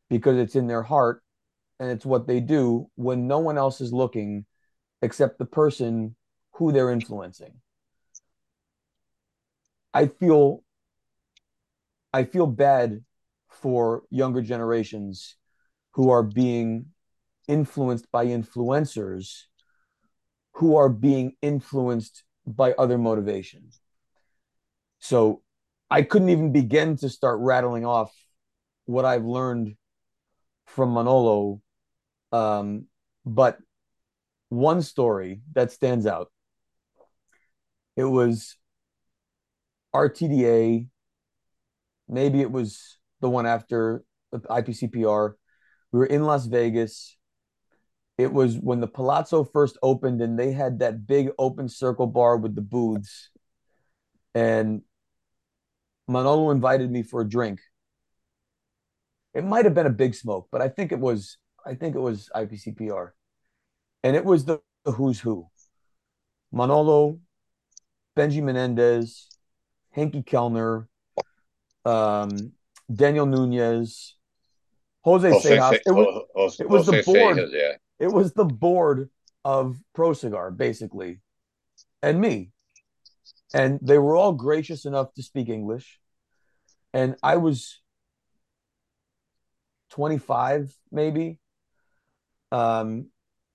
because 0.09 0.37
it's 0.37 0.55
in 0.55 0.67
their 0.67 0.83
heart 0.83 1.21
and 1.79 1.91
it's 1.91 2.05
what 2.05 2.27
they 2.27 2.39
do 2.39 2.89
when 2.95 3.27
no 3.27 3.39
one 3.39 3.57
else 3.57 3.81
is 3.81 3.93
looking 3.93 4.45
except 5.01 5.37
the 5.37 5.45
person 5.45 6.15
who 6.53 6.71
they're 6.71 6.91
influencing. 6.91 7.53
I 9.93 10.07
feel 10.07 10.63
I 12.17 12.23
feel 12.23 12.47
bad 12.47 13.03
for 13.47 14.01
younger 14.09 14.41
generations 14.41 15.35
who 15.91 16.09
are 16.09 16.23
being 16.23 16.87
influenced 17.47 18.11
by 18.11 18.25
influencers 18.25 19.43
who 20.53 20.77
are 20.77 20.89
being 20.89 21.33
influenced 21.43 22.23
by 22.47 22.73
other 22.73 22.97
motivations. 22.97 23.79
So 24.97 25.43
I 25.91 26.01
couldn't 26.01 26.29
even 26.29 26.51
begin 26.51 26.97
to 26.97 27.09
start 27.09 27.37
rattling 27.39 27.85
off 27.85 28.11
what 28.85 29.05
I've 29.05 29.25
learned 29.25 29.75
from 30.65 30.95
Manolo. 30.95 31.61
Um, 32.31 32.87
but 33.27 33.59
one 34.49 34.81
story 34.81 35.41
that 35.53 35.71
stands 35.71 36.07
out 36.07 36.31
it 37.95 38.05
was 38.05 38.55
RTDA, 39.93 40.87
maybe 42.07 42.41
it 42.41 42.51
was 42.51 42.97
the 43.21 43.29
one 43.29 43.45
after 43.45 44.03
the 44.31 44.39
IPCPR. 44.39 45.33
We 45.91 45.99
were 45.99 46.05
in 46.05 46.23
Las 46.23 46.45
Vegas. 46.45 47.17
It 48.17 48.33
was 48.33 48.57
when 48.57 48.79
the 48.79 48.87
Palazzo 48.87 49.43
first 49.43 49.77
opened 49.83 50.21
and 50.21 50.37
they 50.37 50.51
had 50.51 50.79
that 50.79 51.05
big 51.05 51.29
open 51.37 51.69
circle 51.69 52.07
bar 52.07 52.37
with 52.37 52.55
the 52.55 52.61
booths. 52.61 53.29
And 54.33 54.81
Manolo 56.07 56.51
invited 56.51 56.91
me 56.91 57.03
for 57.03 57.21
a 57.21 57.29
drink. 57.29 57.59
It 59.33 59.43
might 59.43 59.65
have 59.65 59.75
been 59.75 59.85
a 59.85 59.91
big 59.91 60.15
smoke, 60.15 60.47
but 60.51 60.61
I 60.61 60.69
think 60.69 60.91
it 60.91 60.99
was 60.99 61.37
I 61.65 61.75
think 61.75 61.95
it 61.95 61.99
was 61.99 62.29
IPCPR. 62.33 63.11
And 64.03 64.15
it 64.15 64.23
was 64.23 64.45
the, 64.45 64.59
the 64.85 64.91
who's 64.91 65.19
who. 65.19 65.47
Manolo, 66.51 67.19
Benji 68.15 68.41
Menendez, 68.41 69.27
Henke 69.91 70.25
Kelner, 70.25 70.87
um, 71.87 72.51
Daniel 72.93 73.25
Nunez, 73.25 74.15
Jose, 75.03 75.29
Jose 75.29 75.57
Seijas. 75.57 75.79
It 75.85 75.91
was, 75.91 76.25
Jose, 76.35 76.63
it 76.63 76.69
was 76.69 76.85
the 76.85 77.03
board. 77.03 77.37
Seijas, 77.37 77.51
yeah. 77.51 77.73
It 77.99 78.11
was 78.11 78.33
the 78.33 78.45
board 78.45 79.09
of 79.43 79.77
Pro 79.93 80.13
Cigar, 80.13 80.51
basically, 80.51 81.21
and 82.03 82.19
me 82.19 82.51
and 83.53 83.79
they 83.81 83.97
were 83.97 84.15
all 84.15 84.33
gracious 84.33 84.85
enough 84.85 85.13
to 85.13 85.23
speak 85.23 85.49
English. 85.49 85.99
And 86.93 87.15
I 87.23 87.37
was 87.37 87.79
25, 89.91 90.73
maybe. 90.91 91.39
Um, 92.51 93.07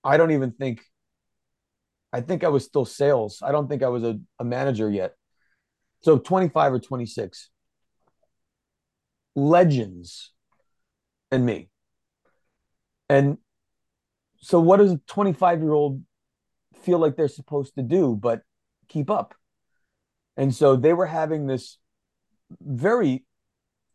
I 0.03 0.17
don't 0.17 0.31
even 0.31 0.51
think, 0.51 0.81
I 2.11 2.21
think 2.21 2.43
I 2.43 2.49
was 2.49 2.63
still 2.63 2.85
sales. 2.85 3.39
I 3.43 3.51
don't 3.51 3.67
think 3.67 3.83
I 3.83 3.89
was 3.89 4.03
a, 4.03 4.19
a 4.39 4.43
manager 4.43 4.89
yet. 4.89 5.13
So 6.01 6.17
25 6.17 6.73
or 6.73 6.79
26. 6.79 7.49
Legends 9.35 10.31
and 11.31 11.45
me. 11.45 11.69
And 13.09 13.37
so, 14.37 14.59
what 14.59 14.77
does 14.77 14.91
a 14.91 15.01
25 15.07 15.61
year 15.61 15.73
old 15.73 16.01
feel 16.81 16.99
like 16.99 17.15
they're 17.15 17.27
supposed 17.27 17.75
to 17.75 17.83
do 17.83 18.15
but 18.15 18.41
keep 18.87 19.09
up? 19.09 19.35
And 20.35 20.53
so 20.53 20.75
they 20.75 20.93
were 20.93 21.05
having 21.05 21.47
this 21.47 21.77
very 22.61 23.23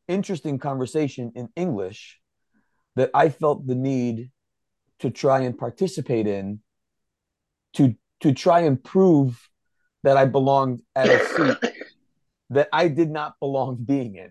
interesting 0.06 0.58
conversation 0.58 1.32
in 1.34 1.48
English 1.56 2.18
that 2.96 3.10
I 3.14 3.28
felt 3.28 3.66
the 3.66 3.74
need 3.74 4.30
to 5.00 5.10
try 5.10 5.40
and 5.40 5.56
participate 5.56 6.26
in 6.26 6.60
to 7.74 7.94
to 8.20 8.32
try 8.32 8.60
and 8.60 8.82
prove 8.82 9.48
that 10.02 10.16
I 10.16 10.24
belonged 10.24 10.82
at 10.96 11.08
a 11.08 11.24
seat 11.26 11.72
that 12.50 12.68
I 12.72 12.88
did 12.88 13.10
not 13.10 13.34
belong 13.38 13.76
being 13.76 14.16
in. 14.16 14.30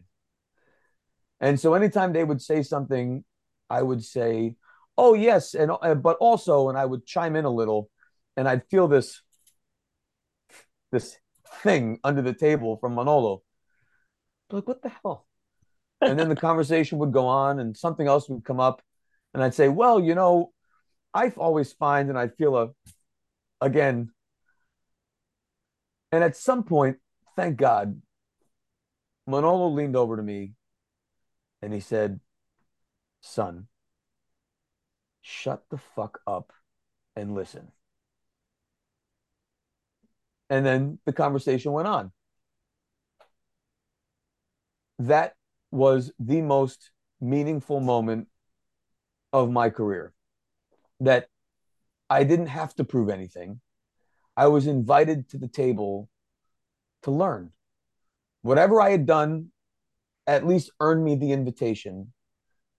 And 1.39 1.59
so 1.59 1.73
anytime 1.73 2.13
they 2.13 2.23
would 2.23 2.41
say 2.41 2.63
something, 2.63 3.23
I 3.69 3.81
would 3.81 4.03
say, 4.03 4.55
"Oh 4.97 5.13
yes," 5.13 5.53
and 5.53 5.71
uh, 5.71 5.95
but 5.95 6.17
also, 6.17 6.69
and 6.69 6.77
I 6.77 6.85
would 6.85 7.05
chime 7.05 7.35
in 7.35 7.45
a 7.45 7.49
little, 7.49 7.89
and 8.35 8.47
I'd 8.47 8.67
feel 8.69 8.87
this 8.87 9.21
this 10.91 11.17
thing 11.63 11.99
under 12.03 12.21
the 12.21 12.33
table 12.33 12.77
from 12.77 12.95
Manolo. 12.95 13.43
Like, 14.49 14.67
what 14.67 14.81
the 14.81 14.89
hell? 14.89 15.27
And 16.01 16.17
then 16.17 16.29
the 16.29 16.35
conversation 16.47 16.97
would 16.99 17.11
go 17.11 17.27
on 17.27 17.59
and 17.59 17.75
something 17.75 18.07
else 18.07 18.29
would 18.29 18.45
come 18.45 18.59
up. 18.59 18.81
And 19.33 19.43
I'd 19.43 19.53
say, 19.53 19.67
well, 19.67 19.99
you 19.99 20.15
know, 20.15 20.51
I 21.13 21.29
always 21.37 21.73
find 21.73 22.09
and 22.09 22.17
I 22.17 22.29
feel 22.29 22.55
a, 22.57 22.69
again, 23.61 24.11
and 26.11 26.23
at 26.23 26.37
some 26.37 26.63
point, 26.63 26.97
thank 27.35 27.57
God, 27.57 28.01
Manolo 29.27 29.67
leaned 29.67 29.95
over 29.95 30.15
to 30.15 30.23
me 30.23 30.53
and 31.61 31.73
he 31.73 31.79
said, 31.79 32.19
son, 33.21 33.67
shut 35.21 35.63
the 35.69 35.77
fuck 35.77 36.19
up 36.25 36.53
and 37.15 37.33
listen. 37.35 37.71
And 40.49 40.65
then 40.65 40.99
the 41.05 41.13
conversation 41.13 41.71
went 41.73 41.87
on. 41.87 42.11
That 44.99 45.33
was 45.71 46.11
the 46.19 46.41
most 46.41 46.91
meaningful 47.19 47.79
moment 47.79 48.27
of 49.33 49.51
my 49.51 49.69
career. 49.69 50.13
That 50.99 51.27
I 52.09 52.23
didn't 52.23 52.47
have 52.47 52.73
to 52.75 52.83
prove 52.83 53.09
anything. 53.09 53.59
I 54.35 54.47
was 54.47 54.67
invited 54.67 55.29
to 55.29 55.37
the 55.37 55.47
table 55.47 56.09
to 57.03 57.11
learn. 57.11 57.51
Whatever 58.41 58.81
I 58.81 58.91
had 58.91 59.05
done 59.05 59.51
at 60.27 60.45
least 60.45 60.71
earn 60.79 61.03
me 61.03 61.15
the 61.15 61.31
invitation. 61.31 62.13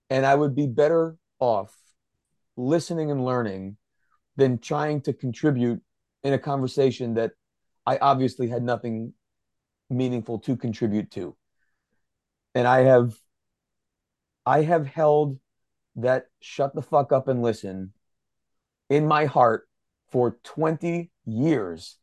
And 0.09 0.25
I 0.25 0.35
would 0.35 0.55
be 0.55 0.67
better 0.67 1.17
off 1.39 1.75
listening 2.55 3.11
and 3.11 3.25
learning 3.25 3.77
than 4.35 4.59
trying 4.59 5.01
to 5.01 5.13
contribute 5.13 5.81
in 6.23 6.33
a 6.33 6.39
conversation 6.39 7.15
that 7.15 7.31
I 7.85 7.97
obviously 7.97 8.47
had 8.47 8.63
nothing 8.63 9.13
meaningful 9.89 10.39
to 10.39 10.55
contribute 10.55 11.11
to. 11.11 11.35
And 12.55 12.67
I 12.67 12.81
have 12.81 13.15
I 14.45 14.63
have 14.63 14.87
held 14.87 15.39
that 15.95 16.27
shut 16.39 16.73
the 16.73 16.81
fuck 16.81 17.11
up 17.11 17.27
and 17.27 17.41
listen 17.41 17.93
in 18.89 19.07
my 19.07 19.25
heart 19.25 19.67
for 20.11 20.39
20 20.43 21.11
years 21.25 21.97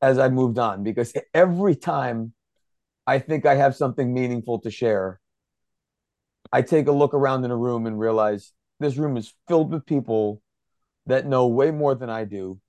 as 0.00 0.18
I 0.18 0.28
moved 0.28 0.58
on 0.58 0.84
because 0.84 1.12
every 1.34 1.74
time 1.74 2.32
I 3.06 3.18
think 3.18 3.46
I 3.46 3.54
have 3.54 3.76
something 3.76 4.12
meaningful 4.12 4.60
to 4.60 4.70
share, 4.70 5.20
I 6.52 6.62
take 6.62 6.88
a 6.88 6.92
look 6.92 7.14
around 7.14 7.44
in 7.44 7.50
a 7.50 7.56
room 7.56 7.86
and 7.86 7.98
realize 7.98 8.52
this 8.80 8.96
room 8.96 9.16
is 9.16 9.32
filled 9.48 9.72
with 9.72 9.86
people 9.86 10.42
that 11.06 11.26
know 11.26 11.46
way 11.46 11.70
more 11.70 11.94
than 11.94 12.10
I 12.10 12.24
do 12.24 12.60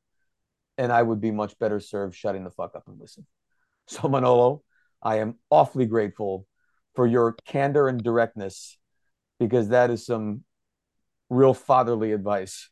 and 0.78 0.92
I 0.92 1.02
would 1.02 1.20
be 1.20 1.32
much 1.32 1.58
better 1.58 1.80
served 1.80 2.16
shutting 2.16 2.44
the 2.44 2.52
fuck 2.52 2.76
up 2.76 2.84
and 2.88 3.00
listen. 3.00 3.26
So, 3.90 4.10
Manolo, 4.10 4.64
I 5.02 5.20
am 5.20 5.36
awfully 5.50 5.86
grateful 5.86 6.46
for 6.94 7.08
your 7.08 7.38
candor 7.46 7.88
and 7.88 8.04
directness 8.04 8.78
because 9.40 9.70
that 9.70 9.90
is 9.90 10.06
some 10.06 10.44
real 11.30 11.54
fatherly 11.54 12.12
advice 12.12 12.70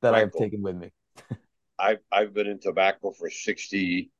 that 0.00 0.12
Michael, 0.12 0.16
I 0.16 0.20
have 0.20 0.32
taken 0.32 0.62
with 0.62 0.76
me. 0.76 0.90
I've, 1.78 1.98
I've 2.10 2.32
been 2.32 2.46
in 2.46 2.60
tobacco 2.60 3.10
for 3.10 3.28
60, 3.28 4.10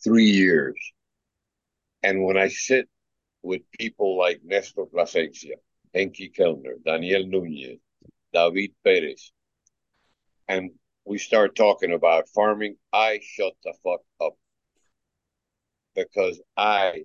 63 0.00 0.24
years. 0.24 0.92
And 2.02 2.24
when 2.24 2.36
I 2.36 2.48
sit 2.48 2.88
with 3.42 3.62
people 3.78 4.16
like 4.16 4.40
Nestor 4.44 4.86
Plasencia, 4.86 5.56
Henke 5.92 6.32
Kelner, 6.36 6.82
Daniel 6.84 7.26
Nunez, 7.26 7.78
David 8.32 8.70
Perez, 8.84 9.32
and 10.46 10.70
we 11.04 11.18
start 11.18 11.56
talking 11.56 11.92
about 11.92 12.28
farming, 12.28 12.76
I 12.92 13.20
shut 13.22 13.54
the 13.64 13.74
fuck 13.82 14.00
up 14.20 14.34
because 15.94 16.40
I 16.56 17.04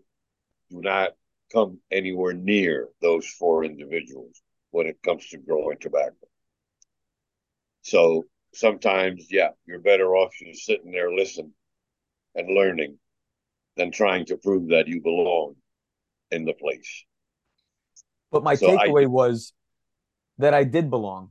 do 0.70 0.82
not 0.82 1.14
come 1.52 1.80
anywhere 1.92 2.34
near 2.34 2.90
those 3.02 3.26
four 3.28 3.64
individuals 3.64 4.42
when 4.72 4.88
it 4.88 5.02
comes 5.04 5.28
to 5.30 5.38
growing 5.38 5.78
tobacco. 5.80 6.28
So 7.82 8.26
sometimes, 8.54 9.28
yeah, 9.32 9.50
you're 9.66 9.80
better 9.80 10.16
off 10.16 10.34
just 10.38 10.66
sitting 10.66 10.92
there 10.92 11.12
listening 11.12 11.54
and 12.36 12.54
learning 12.54 12.98
than 13.78 13.92
trying 13.92 14.26
to 14.26 14.38
prove 14.38 14.70
that 14.70 14.88
you 14.88 15.02
belong 15.02 15.56
in 16.32 16.46
the 16.46 16.54
place. 16.54 17.06
But 18.32 18.44
my 18.44 18.56
so 18.56 18.78
takeaway 18.78 19.04
I, 19.04 19.08
was 19.08 19.54
that 20.38 20.54
I 20.54 20.64
did 20.64 20.90
belong. 20.90 21.30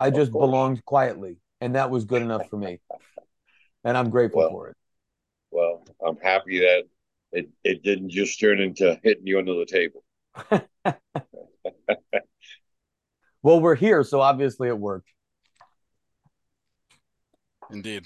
I 0.00 0.10
just 0.10 0.32
belonged 0.32 0.84
quietly. 0.84 1.38
and 1.60 1.76
that 1.76 1.90
was 1.90 2.04
good 2.04 2.22
enough 2.22 2.48
for 2.48 2.56
me. 2.56 2.80
And 3.86 3.98
I'm 3.98 4.08
grateful 4.08 4.40
Well, 4.40 4.50
for 4.50 4.68
it. 4.70 4.76
Well, 5.50 5.86
I'm 6.02 6.16
happy 6.16 6.60
that 6.60 6.84
it, 7.32 7.50
it 7.64 7.82
didn't 7.82 8.08
just 8.08 8.40
turn 8.40 8.58
into 8.58 8.98
hitting 9.02 9.26
you 9.26 9.38
under 9.38 9.52
the 9.52 9.66
table. 9.66 10.02
Well, 13.44 13.60
we're 13.60 13.74
here, 13.74 14.02
so 14.04 14.22
obviously 14.22 14.68
it 14.68 14.78
worked. 14.78 15.12
Indeed. 17.70 18.04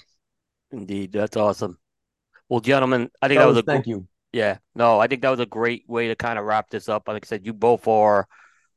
Indeed, 0.69 1.13
that's 1.13 1.37
awesome. 1.37 1.77
Well, 2.49 2.59
gentlemen, 2.59 3.09
I 3.21 3.27
think 3.27 3.37
that 3.37 3.43
Fellas, 3.43 3.55
was 3.55 3.63
a 3.63 3.65
thank 3.65 3.85
gr- 3.85 3.89
you. 3.91 4.07
yeah. 4.33 4.57
No, 4.75 4.99
I 4.99 5.07
think 5.07 5.21
that 5.21 5.29
was 5.29 5.39
a 5.39 5.45
great 5.45 5.83
way 5.87 6.07
to 6.07 6.15
kind 6.15 6.39
of 6.39 6.45
wrap 6.45 6.69
this 6.69 6.89
up. 6.89 7.07
Like 7.07 7.23
I 7.23 7.27
said, 7.27 7.45
you 7.45 7.53
both 7.53 7.87
are 7.87 8.27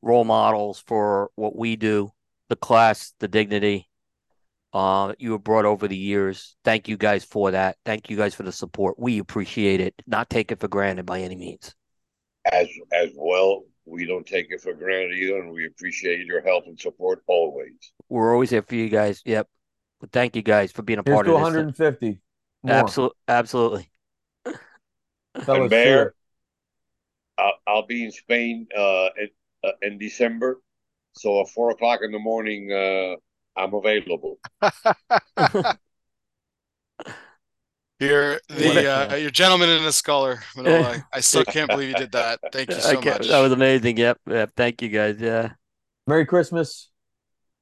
role 0.03 0.25
models 0.25 0.83
for 0.87 1.31
what 1.37 1.57
we 1.57 1.77
do, 1.77 2.11
the 2.49 2.57
class, 2.57 3.15
the 3.19 3.29
dignity. 3.29 3.89
Uh, 4.75 5.13
you 5.19 5.33
have 5.33 5.45
brought 5.45 5.65
over 5.67 5.87
the 5.87 5.97
years. 5.97 6.57
Thank 6.65 6.89
you 6.89 6.97
guys 6.97 7.25
for 7.25 7.51
that. 7.51 7.77
Thank 7.85 8.09
you 8.09 8.17
guys 8.17 8.35
for 8.35 8.43
the 8.43 8.53
support. 8.53 8.99
We 8.99 9.19
appreciate 9.19 9.81
it. 9.81 9.95
Not 10.07 10.31
take 10.31 10.51
it 10.51 10.61
for 10.61 10.69
granted 10.69 11.05
by 11.05 11.21
any 11.21 11.37
means. 11.37 11.75
As 12.51 12.69
as 12.93 13.11
well, 13.15 13.65
we 13.85 14.07
don't 14.07 14.27
take 14.27 14.47
it 14.51 14.61
for 14.61 14.73
granted 14.73 15.13
either, 15.13 15.41
and 15.41 15.53
we 15.53 15.67
appreciate 15.67 16.25
your 16.27 16.41
help 16.43 16.65
and 16.67 16.79
support 16.81 17.23
always. 17.27 17.93
We're 18.09 18.33
always 18.33 18.51
here 18.51 18.63
for 18.63 18.75
you 18.75 18.89
guys. 18.89 19.23
Yep. 19.25 19.47
But 20.01 20.11
thank 20.11 20.37
you 20.37 20.43
guys 20.43 20.73
for 20.73 20.83
being 20.83 20.99
a 20.99 21.03
Here's 21.05 21.15
part 21.15 21.27
to 21.27 21.33
of 21.33 21.39
this. 21.39 21.43
150 21.43 22.21
more. 22.63 22.77
Absolutely, 22.77 23.17
absolutely. 23.29 23.89
Fellas, 25.41 25.47
and 25.49 25.71
see. 25.71 25.85
Bear, 25.85 26.15
I'll, 27.39 27.53
I'll 27.67 27.87
be 27.87 28.05
in 28.05 28.13
Spain 28.13 28.67
uh, 28.77 29.09
in, 29.19 29.29
uh, 29.65 29.73
in 29.83 29.99
December, 29.99 30.61
so 31.15 31.41
at 31.41 31.49
four 31.49 31.71
o'clock 31.71 32.01
in 32.03 32.13
the 32.13 32.19
morning, 32.19 32.73
uh, 32.73 33.17
I'm 33.61 33.75
available. 33.75 34.39
You're 38.03 38.41
the 38.49 38.91
uh, 38.91 39.15
you're 39.15 39.31
gentleman 39.31 39.69
and 39.69 39.85
a 39.85 39.93
scholar. 39.93 40.43
I, 40.57 41.05
I 41.13 41.21
still 41.21 41.45
can't 41.45 41.71
believe 41.71 41.91
you 41.91 41.95
did 41.95 42.11
that. 42.13 42.41
Thank 42.51 42.71
you 42.71 42.75
so 42.81 43.01
much. 43.01 43.29
That 43.29 43.39
was 43.39 43.53
amazing. 43.53 43.97
Yep. 43.97 44.19
Yep. 44.29 44.51
Thank 44.57 44.83
you 44.83 44.89
guys. 44.89 45.21
Yeah. 45.21 45.53
Merry 46.09 46.27
Christmas. 46.27 46.91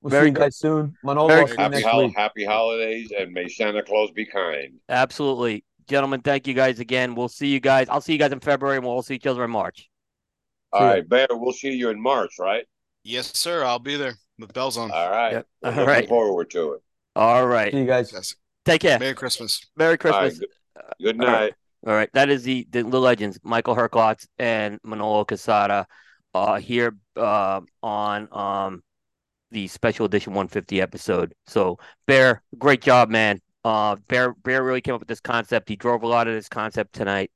We'll 0.03 0.11
Merry 0.13 0.27
see 0.27 0.29
you 0.31 0.35
guys 0.35 0.57
soon. 0.57 0.95
Manolo, 1.05 1.29
Merry 1.29 1.41
I'll 1.43 1.47
see 1.49 1.53
you 1.53 1.59
Happy 1.59 1.75
next 1.75 1.87
hol- 1.87 2.05
week. 2.07 2.17
happy 2.17 2.45
holidays, 2.45 3.13
and 3.19 3.33
may 3.33 3.49
Santa 3.49 3.83
Claus 3.83 4.11
be 4.13 4.25
kind. 4.25 4.75
Absolutely. 4.89 5.65
Gentlemen, 5.89 6.21
thank 6.23 6.47
you 6.47 6.55
guys 6.55 6.79
again. 6.81 7.15
We'll 7.15 7.29
see 7.29 7.49
you 7.49 7.61
guys. 7.61 7.89
I'll 7.89 8.01
see 8.01 8.13
you 8.13 8.19
guys 8.19 8.33
in 8.33 8.41
February 8.41 8.77
and 8.77 8.87
we'll 8.87 8.95
all 8.95 9.03
see 9.03 9.17
each 9.17 9.27
other 9.27 9.45
in 9.45 9.51
March. 9.51 9.89
All 10.73 10.81
See 10.81 10.85
ya. 10.85 10.91
right, 10.93 11.09
Bear, 11.09 11.27
we'll 11.33 11.53
see 11.53 11.73
you 11.73 11.89
in 11.91 12.01
March, 12.01 12.35
right? 12.39 12.65
Yes, 13.03 13.37
sir. 13.37 13.65
I'll 13.65 13.79
be 13.81 13.97
there 13.97 14.15
with 14.39 14.53
bells 14.53 14.79
on. 14.79 14.91
All 14.93 15.11
right. 15.11 15.33
Yep. 15.33 15.47
All 15.65 15.71
looking 15.73 15.87
right. 15.87 16.09
forward 16.09 16.51
to 16.51 16.75
it. 16.75 16.81
All 17.17 17.45
right. 17.47 17.73
See 17.73 17.79
you 17.81 17.87
guys. 17.87 18.13
Yes. 18.13 18.37
Take 18.65 18.83
care. 18.83 18.99
Merry 19.01 19.15
Christmas. 19.15 19.67
Merry 19.77 19.99
All 20.05 20.11
right, 20.13 20.21
Christmas. 20.31 20.39
good, 20.39 21.17
good 21.17 21.21
All 21.21 21.27
right. 21.27 21.41
night. 21.41 21.55
All 21.87 21.95
right, 21.95 22.11
that 22.13 22.29
is 22.29 22.43
the 22.45 22.67
the, 22.71 22.83
the 22.83 23.01
legends, 23.01 23.41
Michael 23.43 23.75
Herklots 23.75 24.27
and 24.39 24.79
Manolo 24.85 25.25
Quesada, 25.25 25.87
uh, 26.35 26.59
here 26.61 26.95
uh, 27.17 27.63
on 27.83 28.29
um 28.33 28.83
the 29.51 29.69
special 29.69 30.07
edition 30.07 30.33
150 30.33 30.81
episode. 30.81 31.35
So 31.47 31.79
Bear, 32.07 32.43
great 32.59 32.83
job, 32.83 33.11
man. 33.11 33.41
Uh, 33.65 33.97
Bear 34.09 34.33
Bear 34.35 34.63
really 34.63 34.81
came 34.81 34.95
up 34.95 35.01
with 35.01 35.09
this 35.09 35.21
concept. 35.21 35.69
He 35.69 35.77
drove 35.77 36.03
a 36.03 36.07
lot 36.07 36.29
of 36.29 36.35
this 36.35 36.49
concept 36.49 36.95
tonight. 36.95 37.31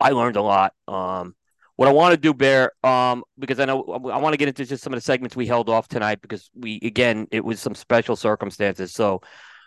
I 0.00 0.10
learned 0.10 0.36
a 0.36 0.42
lot. 0.42 0.72
Um, 0.86 1.34
what 1.76 1.88
I 1.88 1.92
want 1.92 2.12
to 2.12 2.16
do, 2.16 2.32
Bear, 2.32 2.72
um, 2.84 3.24
because 3.38 3.58
I 3.58 3.64
know 3.64 3.82
I 4.12 4.18
want 4.18 4.32
to 4.32 4.36
get 4.36 4.48
into 4.48 4.64
just 4.64 4.84
some 4.84 4.92
of 4.92 4.96
the 4.96 5.02
segments 5.02 5.34
we 5.34 5.46
held 5.46 5.68
off 5.68 5.88
tonight 5.88 6.20
because 6.20 6.50
we 6.54 6.78
again 6.82 7.26
it 7.32 7.44
was 7.44 7.60
some 7.60 7.74
special 7.74 8.16
circumstances. 8.16 8.92
So. 8.92 9.20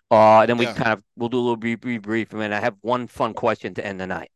Uh, 0.09 0.45
then 0.45 0.57
we 0.57 0.63
Yeah. 0.63 0.73
kind 0.73 0.93
of 0.93 1.03
we'll 1.17 1.27
do 1.27 1.37
a 1.37 1.41
little 1.41 1.57
brief, 1.57 1.81
brief, 1.81 2.01
brief, 2.01 2.31
and 2.31 2.55
I 2.55 2.61
have 2.61 2.75
one 2.79 3.07
fun 3.07 3.33
question 3.33 3.73
to 3.73 3.85
end 3.85 3.99
the 3.99 4.07
night. 4.07 4.31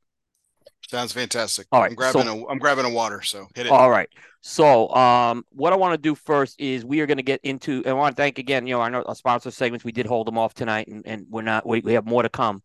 Sounds 0.91 1.13
fantastic. 1.13 1.67
All 1.71 1.79
right, 1.79 1.89
I'm 1.89 1.95
grabbing 1.95 2.23
so- 2.23 2.47
a 2.47 2.51
I'm 2.51 2.59
grabbing 2.59 2.83
a 2.83 2.89
water, 2.89 3.21
so 3.21 3.47
hit 3.55 3.65
it. 3.65 3.71
All 3.71 3.89
right. 3.89 4.09
So, 4.41 4.93
um, 4.93 5.45
what 5.51 5.71
I 5.71 5.77
want 5.77 5.93
to 5.93 5.97
do 5.97 6.15
first 6.15 6.59
is 6.59 6.83
we 6.83 6.99
are 6.99 7.05
going 7.05 7.15
to 7.15 7.23
get 7.23 7.39
into, 7.43 7.77
and 7.77 7.87
I 7.87 7.93
want 7.93 8.13
to 8.13 8.21
thank 8.21 8.39
again, 8.39 8.67
you 8.67 8.75
know, 8.75 8.81
our, 8.81 9.07
our 9.07 9.15
sponsor 9.15 9.51
segments. 9.51 9.85
We 9.85 9.93
did 9.93 10.05
hold 10.05 10.27
them 10.27 10.37
off 10.37 10.53
tonight, 10.53 10.89
and, 10.89 11.07
and 11.07 11.27
we're 11.29 11.43
not, 11.43 11.65
we, 11.65 11.79
we 11.79 11.93
have 11.93 12.05
more 12.05 12.23
to 12.23 12.29
come. 12.29 12.61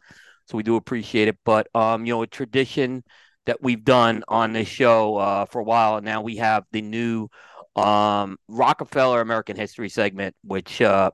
So 0.46 0.56
we 0.56 0.64
do 0.64 0.74
appreciate 0.74 1.28
it. 1.28 1.38
But, 1.44 1.68
um, 1.72 2.04
you 2.04 2.14
know, 2.14 2.22
a 2.22 2.26
tradition 2.26 3.04
that 3.44 3.62
we've 3.62 3.84
done 3.84 4.24
on 4.26 4.54
this 4.54 4.66
show 4.66 5.18
uh, 5.18 5.44
for 5.44 5.60
a 5.60 5.64
while, 5.64 5.98
and 5.98 6.04
now 6.04 6.20
we 6.20 6.38
have 6.38 6.64
the 6.72 6.82
new 6.82 7.28
um, 7.76 8.38
Rock-A-Feller 8.48 9.20
American 9.20 9.56
History 9.56 9.88
segment, 9.88 10.34
which 10.42 10.82
uh, 10.82 11.12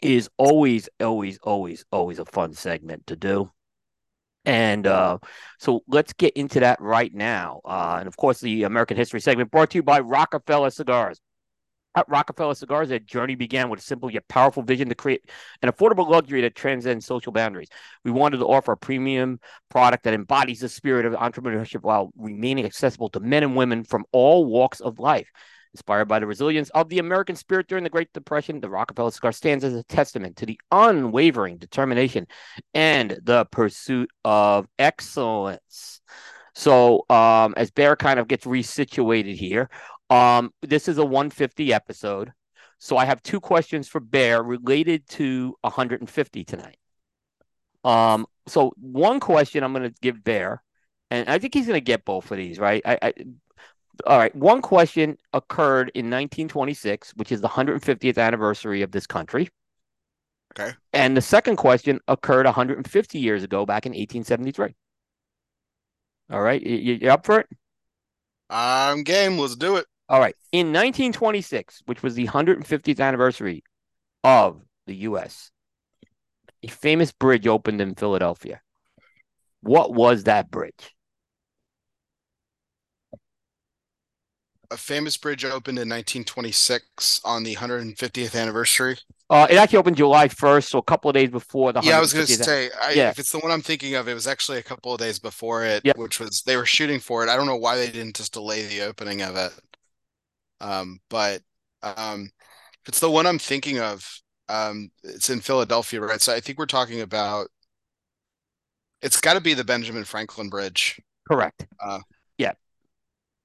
is 0.00 0.30
always, 0.36 0.88
always, 1.00 1.38
always, 1.42 1.84
always 1.90 2.20
a 2.20 2.24
fun 2.24 2.52
segment 2.52 3.08
to 3.08 3.16
do. 3.16 3.50
And 4.44 4.86
uh, 4.86 5.18
so 5.58 5.82
let's 5.86 6.12
get 6.14 6.34
into 6.34 6.60
that 6.60 6.80
right 6.80 7.12
now. 7.12 7.60
Uh, 7.64 7.96
and 7.98 8.08
of 8.08 8.16
course, 8.16 8.40
the 8.40 8.62
American 8.62 8.96
History 8.96 9.20
segment 9.20 9.50
brought 9.50 9.70
to 9.70 9.78
you 9.78 9.82
by 9.82 10.00
Rock-A-Feller 10.00 10.70
Cigars. 10.70 11.20
At 11.96 12.08
Rock-A-Feller 12.08 12.54
Cigars, 12.54 12.88
their 12.88 13.00
journey 13.00 13.34
began 13.34 13.68
with 13.68 13.80
a 13.80 13.82
simple 13.82 14.10
yet 14.10 14.26
powerful 14.28 14.62
vision 14.62 14.88
to 14.88 14.94
create 14.94 15.28
an 15.60 15.70
affordable 15.70 16.08
luxury 16.08 16.40
that 16.42 16.54
transcends 16.54 17.04
social 17.04 17.32
boundaries. 17.32 17.68
We 18.04 18.12
wanted 18.12 18.38
to 18.38 18.46
offer 18.46 18.72
a 18.72 18.76
premium 18.76 19.40
product 19.70 20.04
that 20.04 20.14
embodies 20.14 20.60
the 20.60 20.68
spirit 20.68 21.04
of 21.04 21.14
entrepreneurship 21.14 21.82
while 21.82 22.12
remaining 22.16 22.64
accessible 22.64 23.08
to 23.10 23.20
men 23.20 23.42
and 23.42 23.56
women 23.56 23.82
from 23.82 24.04
all 24.12 24.46
walks 24.46 24.80
of 24.80 25.00
life. 25.00 25.28
Inspired 25.74 26.06
by 26.06 26.18
the 26.18 26.26
resilience 26.26 26.68
of 26.70 26.88
the 26.88 26.98
American 26.98 27.36
spirit 27.36 27.68
during 27.68 27.84
the 27.84 27.90
Great 27.90 28.12
Depression, 28.12 28.60
the 28.60 28.68
Rock-A-Feller 28.68 29.12
cigar 29.12 29.32
stands 29.32 29.64
as 29.64 29.74
a 29.74 29.84
testament 29.84 30.36
to 30.36 30.46
the 30.46 30.58
unwavering 30.72 31.58
determination 31.58 32.26
and 32.74 33.18
the 33.22 33.44
pursuit 33.46 34.10
of 34.24 34.66
excellence. 34.78 36.00
So, 36.54 37.04
um, 37.08 37.54
as 37.56 37.70
Bear 37.70 37.94
kind 37.94 38.18
of 38.18 38.26
gets 38.26 38.46
resituated 38.46 39.36
here, 39.36 39.70
um, 40.10 40.52
this 40.60 40.88
is 40.88 40.98
a 40.98 41.04
150 41.04 41.72
episode. 41.72 42.32
So, 42.78 42.96
I 42.96 43.04
have 43.04 43.22
two 43.22 43.40
questions 43.40 43.86
for 43.86 44.00
Bear 44.00 44.42
related 44.42 45.08
to 45.10 45.54
150 45.62 46.44
tonight. 46.44 46.78
Um, 47.84 48.26
so 48.46 48.72
one 48.80 49.20
question 49.20 49.62
I'm 49.62 49.72
going 49.72 49.88
to 49.88 49.94
give 50.00 50.22
Bear, 50.22 50.62
and 51.10 51.28
I 51.28 51.38
think 51.38 51.54
he's 51.54 51.66
going 51.66 51.76
to 51.76 51.84
get 51.84 52.04
both 52.04 52.30
of 52.30 52.36
these, 52.36 52.58
right? 52.58 52.82
I, 52.84 52.98
I 53.00 53.12
all 54.06 54.18
right. 54.18 54.34
One 54.34 54.62
question 54.62 55.16
occurred 55.32 55.90
in 55.94 56.06
1926, 56.06 57.12
which 57.16 57.32
is 57.32 57.40
the 57.40 57.48
150th 57.48 58.18
anniversary 58.18 58.82
of 58.82 58.92
this 58.92 59.06
country. 59.06 59.48
Okay. 60.58 60.74
And 60.92 61.16
the 61.16 61.22
second 61.22 61.56
question 61.56 62.00
occurred 62.08 62.46
150 62.46 63.18
years 63.18 63.44
ago, 63.44 63.64
back 63.64 63.86
in 63.86 63.90
1873. 63.90 64.74
All 66.30 66.40
right. 66.40 66.62
You, 66.62 66.94
you 66.94 67.10
up 67.10 67.24
for 67.24 67.40
it? 67.40 67.48
I'm 68.48 69.04
game. 69.04 69.38
Let's 69.38 69.56
do 69.56 69.76
it. 69.76 69.86
All 70.08 70.18
right. 70.18 70.34
In 70.52 70.68
1926, 70.68 71.82
which 71.86 72.02
was 72.02 72.14
the 72.14 72.26
150th 72.26 73.00
anniversary 73.00 73.62
of 74.24 74.60
the 74.86 74.96
U.S., 74.96 75.50
a 76.62 76.68
famous 76.68 77.12
bridge 77.12 77.46
opened 77.46 77.80
in 77.80 77.94
Philadelphia. 77.94 78.60
What 79.62 79.94
was 79.94 80.24
that 80.24 80.50
bridge? 80.50 80.94
A 84.72 84.76
famous 84.76 85.16
bridge 85.16 85.44
opened 85.44 85.78
in 85.78 85.88
1926 85.88 87.20
on 87.24 87.42
the 87.42 87.54
150th 87.54 88.36
anniversary. 88.36 88.98
Uh, 89.28 89.46
it 89.50 89.56
actually 89.56 89.78
opened 89.78 89.96
July 89.96 90.28
1st, 90.28 90.68
so 90.70 90.78
a 90.78 90.82
couple 90.82 91.10
of 91.10 91.14
days 91.14 91.28
before 91.28 91.72
the 91.72 91.80
Yeah, 91.82 91.96
I 91.98 92.00
was 92.00 92.12
going 92.12 92.26
to 92.26 92.32
say, 92.32 92.70
I, 92.80 92.92
Yeah. 92.92 93.10
if 93.10 93.18
it's 93.18 93.32
the 93.32 93.38
one 93.38 93.50
I'm 93.50 93.62
thinking 93.62 93.94
of, 93.94 94.08
it 94.08 94.14
was 94.14 94.26
actually 94.26 94.58
a 94.58 94.62
couple 94.62 94.92
of 94.92 95.00
days 95.00 95.18
before 95.18 95.64
it, 95.64 95.84
Yep. 95.84 95.98
which 95.98 96.20
was 96.20 96.42
they 96.42 96.56
were 96.56 96.66
shooting 96.66 97.00
for 97.00 97.24
it. 97.24 97.28
I 97.28 97.36
don't 97.36 97.46
know 97.46 97.56
why 97.56 97.76
they 97.76 97.90
didn't 97.90 98.16
just 98.16 98.32
delay 98.32 98.66
the 98.66 98.82
opening 98.82 99.22
of 99.22 99.36
it. 99.36 99.52
Um, 100.60 101.00
but 101.08 101.42
um, 101.82 102.30
if 102.82 102.88
it's 102.88 103.00
the 103.00 103.10
one 103.10 103.26
I'm 103.26 103.38
thinking 103.38 103.80
of, 103.80 104.20
um, 104.48 104.90
it's 105.02 105.30
in 105.30 105.40
Philadelphia, 105.40 106.00
right? 106.00 106.20
So 106.20 106.34
I 106.34 106.40
think 106.40 106.58
we're 106.58 106.66
talking 106.66 107.00
about. 107.00 107.48
It's 109.02 109.20
got 109.20 109.34
to 109.34 109.40
be 109.40 109.54
the 109.54 109.64
Benjamin 109.64 110.04
Franklin 110.04 110.48
Bridge. 110.48 111.00
Correct. 111.28 111.66
Uh. 111.80 112.00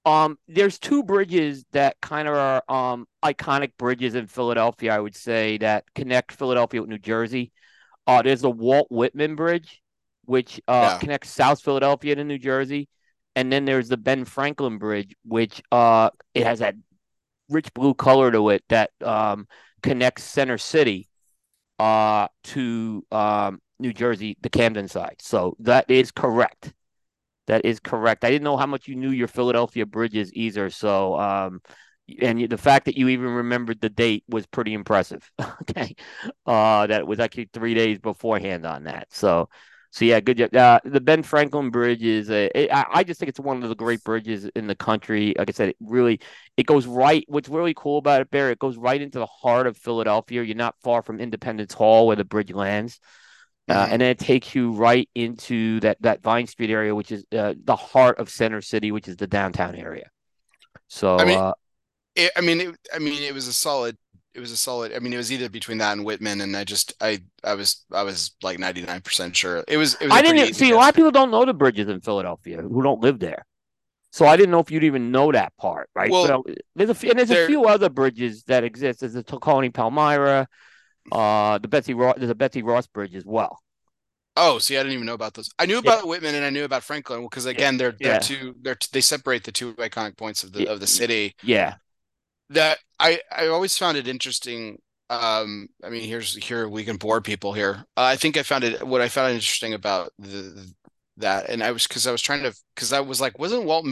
Um, 0.05 0.37
there's 0.47 0.77
two 0.77 1.03
bridges 1.03 1.65
that 1.71 1.99
kind 2.01 2.27
of 2.27 2.35
are 2.35 2.63
um 2.69 3.07
iconic 3.23 3.71
bridges 3.77 4.15
in 4.15 4.27
Philadelphia, 4.27 4.93
I 4.93 4.99
would 4.99 5.15
say, 5.15 5.57
that 5.59 5.85
connect 5.95 6.31
Philadelphia 6.33 6.81
with 6.81 6.89
New 6.89 6.99
Jersey. 6.99 7.51
Uh, 8.07 8.21
there's 8.21 8.41
the 8.41 8.51
Walt 8.51 8.87
Whitman 8.91 9.35
Bridge, 9.35 9.81
which 10.25 10.61
uh 10.67 10.91
Yeah. 10.93 10.99
connects 10.99 11.29
South 11.31 11.61
Philadelphia 11.61 12.15
to 12.15 12.23
New 12.23 12.39
Jersey, 12.39 12.89
and 13.35 13.51
then 13.51 13.65
there's 13.65 13.89
the 13.89 13.97
Ben 13.97 14.25
Franklin 14.25 14.77
Bridge, 14.79 15.15
which 15.25 15.63
uh 15.71 16.11
it 16.35 16.45
has 16.45 16.59
that 16.59 16.75
rich 17.49 17.73
blue 17.73 17.95
color 17.95 18.31
to 18.31 18.49
it 18.51 18.63
that 18.69 18.91
um 19.03 19.47
connects 19.83 20.23
Center 20.25 20.59
City 20.59 21.09
uh 21.79 22.29
to 22.45 23.05
um 23.11 23.61
New 23.79 23.93
Jersey, 23.93 24.37
the 24.41 24.51
Camden 24.51 24.87
side. 24.89 25.17
So 25.21 25.57
that 25.61 25.91
is 25.91 26.11
correct. 26.11 26.74
That 27.47 27.65
is 27.65 27.79
correct. 27.79 28.23
I 28.23 28.31
didn't 28.31 28.43
know 28.43 28.57
how 28.57 28.65
much 28.65 28.87
you 28.87 28.95
knew 28.95 29.11
your 29.11 29.27
Philadelphia 29.27 29.85
bridges 29.85 30.31
either. 30.33 30.69
So 30.69 31.19
um 31.19 31.61
and 32.21 32.49
the 32.49 32.57
fact 32.57 32.85
that 32.85 32.97
you 32.97 33.07
even 33.09 33.29
remembered 33.29 33.81
the 33.81 33.89
date 33.89 34.23
was 34.29 34.45
pretty 34.45 34.73
impressive. 34.73 35.29
okay, 35.61 35.95
uh, 36.45 36.87
that 36.87 37.07
was 37.07 37.19
actually 37.19 37.49
three 37.51 37.73
days 37.73 37.97
beforehand 37.99 38.65
on 38.65 38.83
that. 38.83 39.07
So, 39.11 39.49
so 39.91 40.05
yeah, 40.05 40.19
good 40.19 40.37
job. 40.37 40.55
Uh, 40.55 40.79
the 40.85 41.01
Ben 41.01 41.23
Franklin 41.23 41.71
Bridge 41.71 42.03
is 42.03 42.29
a. 42.29 42.51
It, 42.55 42.71
I, 42.71 42.85
I 42.91 43.03
just 43.03 43.19
think 43.19 43.29
it's 43.29 43.39
one 43.39 43.63
of 43.63 43.69
the 43.69 43.75
great 43.75 44.03
bridges 44.03 44.45
in 44.55 44.67
the 44.67 44.75
country. 44.75 45.33
Like 45.37 45.49
I 45.49 45.53
said, 45.53 45.69
it 45.69 45.77
really 45.79 46.19
it 46.57 46.67
goes 46.67 46.85
right. 46.85 47.23
What's 47.27 47.49
really 47.49 47.73
cool 47.75 47.97
about 47.97 48.21
it, 48.21 48.29
Bear, 48.29 48.51
it 48.51 48.59
goes 48.59 48.77
right 48.77 49.01
into 49.01 49.17
the 49.19 49.25
heart 49.25 49.65
of 49.65 49.77
Philadelphia. 49.77 50.43
You're 50.43 50.55
not 50.55 50.75
far 50.83 51.01
from 51.01 51.19
Independence 51.19 51.73
Hall 51.73 52.05
where 52.07 52.15
the 52.15 52.25
bridge 52.25 52.51
lands. 52.53 52.99
Uh, 53.67 53.73
mm-hmm. 53.73 53.93
and 53.93 54.01
then 54.01 54.09
it 54.09 54.19
takes 54.19 54.53
you 54.53 54.71
right 54.73 55.09
into 55.15 55.79
that 55.79 55.97
that 56.01 56.21
Vine 56.21 56.45
Street 56.45 56.69
area, 56.69 56.93
which 56.93 57.11
is 57.11 57.25
uh, 57.35 57.55
the 57.63 57.75
heart 57.75 58.19
of 58.19 58.29
Center 58.29 58.61
City, 58.61 58.91
which 58.91 59.07
is 59.07 59.17
the 59.17 59.27
downtown 59.27 59.75
area. 59.75 60.09
So 60.87 61.17
I 61.17 61.25
mean, 61.25 61.39
uh, 61.39 61.53
it, 62.15 62.31
I 62.37 62.41
mean, 62.41 62.61
it, 62.61 62.75
I 62.93 62.99
mean, 62.99 63.23
it 63.23 63.33
was 63.33 63.47
a 63.47 63.53
solid. 63.53 63.97
It 64.35 64.39
was 64.39 64.51
a 64.51 64.57
solid. 64.57 64.93
I 64.93 64.99
mean, 64.99 65.13
it 65.13 65.17
was 65.17 65.31
either 65.31 65.49
between 65.49 65.77
that 65.79 65.93
and 65.93 66.05
Whitman, 66.05 66.41
and 66.41 66.55
I 66.55 66.63
just, 66.65 66.93
I, 67.01 67.21
I 67.43 67.55
was, 67.55 67.85
I 67.91 68.03
was 68.03 68.35
like 68.43 68.59
ninety 68.59 68.81
nine 68.81 69.01
percent 69.01 69.35
sure 69.35 69.63
it 69.67 69.77
was. 69.77 69.95
It 69.95 70.05
was 70.05 70.13
I 70.13 70.21
didn't 70.21 70.53
see. 70.53 70.71
A 70.71 70.75
lot 70.75 70.89
of 70.89 70.95
people 70.95 71.11
don't 71.11 71.31
know 71.31 71.45
the 71.45 71.53
bridges 71.53 71.87
in 71.87 72.01
Philadelphia 72.01 72.61
who 72.61 72.83
don't 72.83 73.01
live 73.01 73.17
there, 73.19 73.45
so 74.11 74.25
I 74.25 74.37
didn't 74.37 74.51
know 74.51 74.59
if 74.59 74.69
you'd 74.69 74.83
even 74.83 75.09
know 75.09 75.31
that 75.31 75.55
part, 75.57 75.89
right? 75.95 76.11
Well, 76.11 76.43
but, 76.43 76.51
uh, 76.51 76.55
there's 76.75 76.89
a 76.89 77.09
and 77.09 77.17
there's 77.17 77.29
there, 77.29 77.45
a 77.45 77.47
few 77.47 77.65
other 77.65 77.89
bridges 77.89 78.43
that 78.43 78.63
exist. 78.63 78.99
There's 78.99 79.13
the 79.13 79.23
Tacony 79.23 79.73
Palmyra, 79.73 80.47
uh, 81.11 81.57
the 81.57 81.67
Betsy 81.67 81.93
Ross. 81.93 82.15
There's 82.17 82.29
a 82.29 82.35
Betsy 82.35 82.63
Ross 82.63 82.87
Bridge 82.87 83.15
as 83.15 83.25
well. 83.25 83.59
Oh, 84.37 84.59
see, 84.59 84.77
I 84.77 84.81
didn't 84.81 84.93
even 84.93 85.05
know 85.05 85.13
about 85.13 85.33
those. 85.33 85.49
I 85.57 85.65
knew 85.65 85.77
about 85.77 86.03
yeah. 86.03 86.09
Whitman 86.09 86.35
and 86.35 86.43
I 86.43 86.49
knew 86.49 86.65
about 86.65 86.83
Franklin 86.83 87.23
because 87.23 87.45
again, 87.45 87.77
they're 87.77 87.95
they're 87.99 88.13
yeah. 88.13 88.19
two 88.19 88.55
they're 88.61 88.77
they 88.91 89.01
separate 89.01 89.43
the 89.43 89.51
two 89.51 89.73
iconic 89.75 90.17
points 90.17 90.43
of 90.43 90.51
the 90.51 90.67
of 90.67 90.79
the 90.79 90.87
city. 90.87 91.35
Yeah, 91.41 91.75
that 92.49 92.79
I 92.99 93.21
I 93.35 93.47
always 93.47 93.77
found 93.77 93.97
it 93.97 94.07
interesting. 94.07 94.79
Um, 95.09 95.67
I 95.83 95.89
mean, 95.89 96.03
here's 96.03 96.35
here 96.35 96.67
we 96.67 96.83
can 96.83 96.97
bore 96.97 97.21
people 97.21 97.53
here. 97.53 97.85
Uh, 97.95 98.03
I 98.03 98.17
think 98.17 98.35
I 98.37 98.43
found 98.43 98.63
it 98.63 98.85
what 98.85 99.01
I 99.01 99.07
found 99.07 99.33
interesting 99.33 99.73
about 99.73 100.11
the 100.19 100.69
that, 101.17 101.49
and 101.49 101.63
I 101.63 101.71
was 101.71 101.87
because 101.87 102.05
I 102.05 102.11
was 102.11 102.21
trying 102.21 102.43
to 102.43 102.53
because 102.75 102.91
I 102.91 102.99
was 102.99 103.21
like, 103.21 103.39
wasn't 103.39 103.63
Walt 103.63 103.85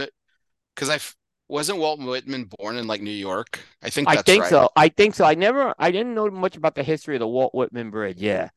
because 0.75 0.89
I 0.89 0.99
wasn't 1.47 1.79
Walt 1.79 1.99
Whitman 1.99 2.49
born 2.57 2.77
in 2.77 2.87
like 2.87 3.01
New 3.01 3.11
York? 3.11 3.59
I 3.81 3.89
think 3.89 4.07
I 4.07 4.21
think 4.21 4.43
right. 4.43 4.49
so. 4.49 4.69
I 4.75 4.89
think 4.89 5.15
so. 5.15 5.25
I 5.25 5.35
never 5.35 5.73
I 5.77 5.91
didn't 5.91 6.13
know 6.13 6.29
much 6.29 6.55
about 6.55 6.75
the 6.75 6.83
history 6.83 7.15
of 7.15 7.19
the 7.19 7.27
Walt 7.27 7.53
Whitman 7.53 7.91
Bridge. 7.91 8.21
Yeah. 8.21 8.49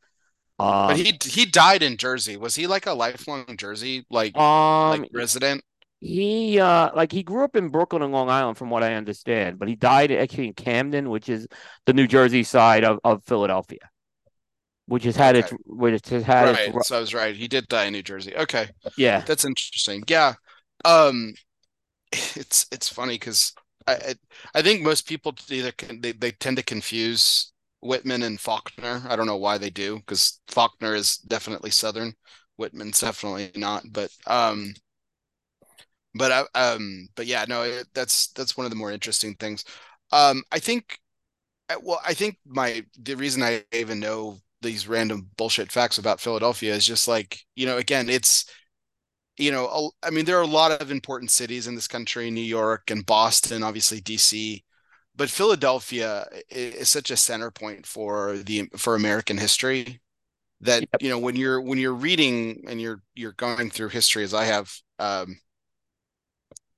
Um, 0.58 0.88
but 0.88 0.96
he 0.96 1.18
he 1.22 1.44
died 1.44 1.82
in 1.82 1.96
Jersey. 1.96 2.36
Was 2.36 2.54
he 2.54 2.66
like 2.66 2.86
a 2.86 2.92
lifelong 2.92 3.56
Jersey 3.58 4.06
like, 4.10 4.36
um, 4.36 5.02
like 5.02 5.10
resident? 5.12 5.62
he 6.00 6.60
uh 6.60 6.90
like 6.94 7.10
he 7.10 7.22
grew 7.22 7.44
up 7.44 7.56
in 7.56 7.68
Brooklyn 7.68 8.02
and 8.02 8.12
Long 8.12 8.28
Island 8.28 8.58
from 8.58 8.70
what 8.70 8.82
I 8.82 8.94
understand, 8.94 9.58
but 9.58 9.68
he 9.68 9.74
died 9.74 10.12
actually 10.12 10.48
in 10.48 10.54
Camden, 10.54 11.10
which 11.10 11.28
is 11.28 11.46
the 11.86 11.92
New 11.92 12.06
Jersey 12.06 12.42
side 12.42 12.84
of, 12.84 12.98
of 13.04 13.24
Philadelphia. 13.24 13.78
Which 14.86 15.04
has 15.04 15.16
had 15.16 15.34
okay. 15.34 15.46
its 15.46 15.54
which 15.66 16.08
has 16.10 16.22
had 16.22 16.54
right. 16.54 16.74
its 16.74 16.88
so 16.88 16.98
I 16.98 17.00
was 17.00 17.12
right. 17.12 17.34
He 17.34 17.48
did 17.48 17.66
die 17.66 17.86
in 17.86 17.92
New 17.92 18.02
Jersey. 18.02 18.36
Okay. 18.36 18.68
Yeah. 18.96 19.20
That's 19.20 19.44
interesting. 19.44 20.04
Yeah. 20.06 20.34
Um 20.84 21.34
it's 22.36 22.66
it's 22.72 22.88
funny 22.88 23.14
because 23.14 23.52
I 23.86 24.14
I 24.54 24.62
think 24.62 24.82
most 24.82 25.06
people 25.08 25.34
either 25.50 25.72
can, 25.72 26.00
they, 26.00 26.12
they 26.12 26.32
tend 26.32 26.56
to 26.58 26.62
confuse 26.62 27.52
Whitman 27.80 28.22
and 28.22 28.40
Faulkner. 28.40 29.02
I 29.08 29.16
don't 29.16 29.26
know 29.26 29.36
why 29.36 29.58
they 29.58 29.70
do, 29.70 29.98
because 29.98 30.40
Faulkner 30.48 30.94
is 30.94 31.18
definitely 31.18 31.70
Southern. 31.70 32.14
Whitman's 32.56 33.00
definitely 33.00 33.52
not. 33.56 33.84
But 33.92 34.10
um 34.26 34.74
but 36.14 36.32
I, 36.54 36.58
um, 36.72 37.08
but 37.14 37.26
yeah, 37.26 37.44
no, 37.48 37.62
it, 37.62 37.88
that's 37.94 38.28
that's 38.32 38.56
one 38.56 38.64
of 38.66 38.70
the 38.70 38.76
more 38.76 38.90
interesting 38.92 39.34
things. 39.34 39.64
Um, 40.12 40.42
I 40.52 40.58
think, 40.58 40.98
uh, 41.70 41.76
well, 41.82 42.00
I 42.06 42.14
think 42.14 42.38
my 42.46 42.84
the 43.00 43.16
reason 43.16 43.42
I 43.42 43.64
even 43.72 44.00
know 44.00 44.38
these 44.62 44.88
random 44.88 45.30
bullshit 45.36 45.72
facts 45.72 45.98
about 45.98 46.20
Philadelphia 46.20 46.74
is 46.74 46.86
just 46.86 47.08
like 47.08 47.40
you 47.56 47.66
know, 47.66 47.78
again, 47.78 48.08
it's 48.10 48.46
you 49.38 49.50
know, 49.50 49.92
I 50.02 50.10
mean, 50.10 50.24
there 50.24 50.38
are 50.38 50.42
a 50.42 50.46
lot 50.46 50.72
of 50.72 50.90
important 50.90 51.30
cities 51.30 51.66
in 51.66 51.74
this 51.74 51.88
country, 51.88 52.30
New 52.30 52.40
York 52.40 52.90
and 52.90 53.04
Boston, 53.04 53.62
obviously 53.62 54.00
DC, 54.00 54.62
but 55.14 55.30
Philadelphia 55.30 56.26
is 56.50 56.88
such 56.88 57.10
a 57.10 57.16
center 57.16 57.50
point 57.50 57.86
for 57.86 58.38
the 58.38 58.68
for 58.76 58.94
American 58.94 59.38
history 59.38 60.00
that 60.62 60.80
yep. 60.80 61.02
you 61.02 61.10
know 61.10 61.18
when 61.18 61.36
you're 61.36 61.60
when 61.60 61.78
you're 61.78 61.94
reading 61.94 62.64
and 62.68 62.80
you're 62.80 63.02
you're 63.14 63.32
going 63.32 63.70
through 63.70 63.88
history 63.88 64.24
as 64.24 64.34
I 64.34 64.44
have 64.44 64.72
um, 64.98 65.36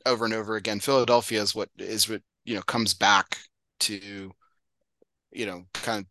over 0.06 0.24
and 0.24 0.34
over 0.34 0.56
again. 0.56 0.80
Philadelphia 0.80 1.42
is 1.42 1.54
what 1.54 1.68
is 1.78 2.08
what 2.08 2.22
you 2.44 2.54
know 2.54 2.62
comes 2.62 2.94
back 2.94 3.38
to, 3.80 4.32
you 5.32 5.46
know, 5.46 5.64
kind 5.74 6.00
of 6.00 6.06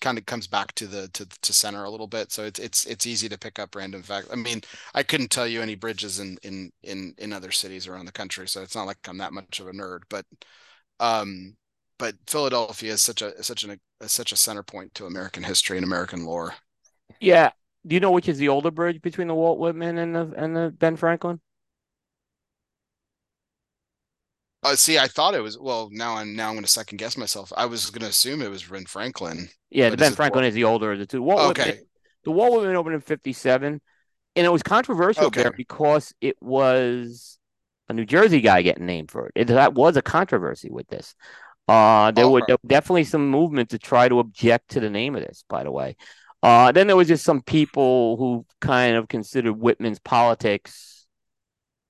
kind 0.00 0.18
of 0.18 0.26
comes 0.26 0.46
back 0.46 0.74
to 0.74 0.86
the 0.86 1.08
to 1.08 1.26
to 1.26 1.52
center 1.52 1.84
a 1.84 1.90
little 1.90 2.06
bit. 2.06 2.32
So 2.32 2.44
it's 2.44 2.58
it's 2.58 2.84
it's 2.86 3.06
easy 3.06 3.28
to 3.28 3.38
pick 3.38 3.58
up 3.58 3.74
random 3.74 4.02
facts. 4.02 4.28
I 4.32 4.36
mean, 4.36 4.62
I 4.94 5.02
couldn't 5.02 5.30
tell 5.30 5.46
you 5.46 5.62
any 5.62 5.74
bridges 5.74 6.18
in 6.20 6.38
in 6.42 6.72
in 6.82 7.14
in 7.18 7.32
other 7.32 7.50
cities 7.52 7.86
around 7.86 8.06
the 8.06 8.12
country, 8.12 8.48
so 8.48 8.62
it's 8.62 8.74
not 8.74 8.86
like 8.86 8.98
I'm 9.08 9.18
that 9.18 9.32
much 9.32 9.60
of 9.60 9.68
a 9.68 9.72
nerd. 9.72 10.00
But 10.08 10.26
um, 11.00 11.56
but 11.98 12.16
Philadelphia 12.26 12.92
is 12.94 13.02
such 13.02 13.22
a 13.22 13.42
such 13.42 13.64
an 13.64 13.80
a, 14.00 14.08
such 14.08 14.32
a 14.32 14.36
center 14.36 14.62
point 14.62 14.94
to 14.94 15.06
American 15.06 15.42
history 15.44 15.76
and 15.78 15.84
American 15.84 16.24
lore. 16.24 16.54
Yeah. 17.20 17.50
Do 17.86 17.94
you 17.94 18.00
know 18.00 18.10
which 18.10 18.28
is 18.28 18.38
the 18.38 18.48
older 18.48 18.70
bridge 18.70 19.00
between 19.02 19.28
the 19.28 19.34
Walt 19.34 19.58
Whitman 19.58 19.98
and 19.98 20.14
the 20.14 20.32
and 20.36 20.56
the 20.56 20.70
Ben 20.70 20.96
Franklin? 20.96 21.40
Uh, 24.62 24.76
see, 24.76 24.98
I 24.98 25.06
thought 25.08 25.34
it 25.34 25.42
was. 25.42 25.58
Well, 25.58 25.88
now 25.90 26.16
I'm 26.16 26.34
now 26.36 26.48
I'm 26.48 26.54
going 26.54 26.64
to 26.64 26.70
second 26.70 26.98
guess 26.98 27.16
myself. 27.16 27.52
I 27.56 27.66
was 27.66 27.90
going 27.90 28.02
to 28.02 28.08
assume 28.08 28.42
it 28.42 28.50
was 28.50 28.64
Ben 28.64 28.84
Franklin. 28.86 29.48
Yeah, 29.70 29.90
the 29.90 29.96
Ben 29.96 30.12
Franklin 30.12 30.44
is 30.44 30.54
the 30.54 30.64
older 30.64 30.92
of 30.92 30.98
the 30.98 31.06
two. 31.06 31.22
Walt 31.22 31.50
okay. 31.50 31.70
Whitman, 31.70 31.86
the 32.24 32.30
Walt 32.30 32.52
Whitman 32.52 32.76
opened 32.76 32.94
in 32.96 33.00
'57, 33.00 33.80
and 34.36 34.46
it 34.46 34.50
was 34.50 34.62
controversial 34.62 35.26
okay. 35.26 35.42
there 35.42 35.52
because 35.52 36.12
it 36.20 36.36
was 36.40 37.38
a 37.88 37.92
New 37.92 38.04
Jersey 38.04 38.40
guy 38.40 38.62
getting 38.62 38.86
named 38.86 39.10
for 39.10 39.26
it. 39.26 39.32
it 39.34 39.46
that 39.48 39.74
was 39.74 39.96
a 39.96 40.02
controversy 40.02 40.70
with 40.70 40.88
this. 40.88 41.14
Uh, 41.68 42.10
there, 42.10 42.24
oh, 42.24 42.30
were, 42.30 42.42
there 42.46 42.56
were 42.60 42.68
definitely 42.68 43.04
some 43.04 43.30
movement 43.30 43.70
to 43.70 43.78
try 43.78 44.08
to 44.08 44.18
object 44.18 44.70
to 44.70 44.80
the 44.80 44.90
name 44.90 45.14
of 45.14 45.22
this. 45.22 45.44
By 45.48 45.62
the 45.62 45.70
way, 45.70 45.96
uh, 46.42 46.72
then 46.72 46.86
there 46.88 46.96
was 46.96 47.08
just 47.08 47.24
some 47.24 47.42
people 47.42 48.16
who 48.16 48.44
kind 48.60 48.96
of 48.96 49.08
considered 49.08 49.52
Whitman's 49.52 50.00
politics 50.00 51.06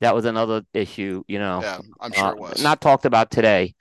that 0.00 0.14
was 0.14 0.24
another 0.24 0.62
issue, 0.74 1.22
you 1.28 1.38
know. 1.38 1.60
Yeah, 1.62 1.78
I'm 2.00 2.12
sure 2.12 2.24
uh, 2.24 2.32
it 2.32 2.38
was. 2.38 2.62
Not 2.62 2.80
talked 2.80 3.04
about 3.04 3.30
today, 3.30 3.74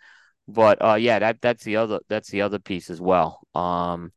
but 0.47 0.83
uh, 0.83 0.95
yeah, 0.95 1.19
that 1.19 1.41
that's 1.41 1.63
the 1.63 1.77
other 1.77 1.99
that's 2.07 2.29
the 2.29 2.41
other 2.41 2.59
piece 2.59 2.89
as 2.89 3.01
well. 3.01 3.38
Um, 3.55 4.11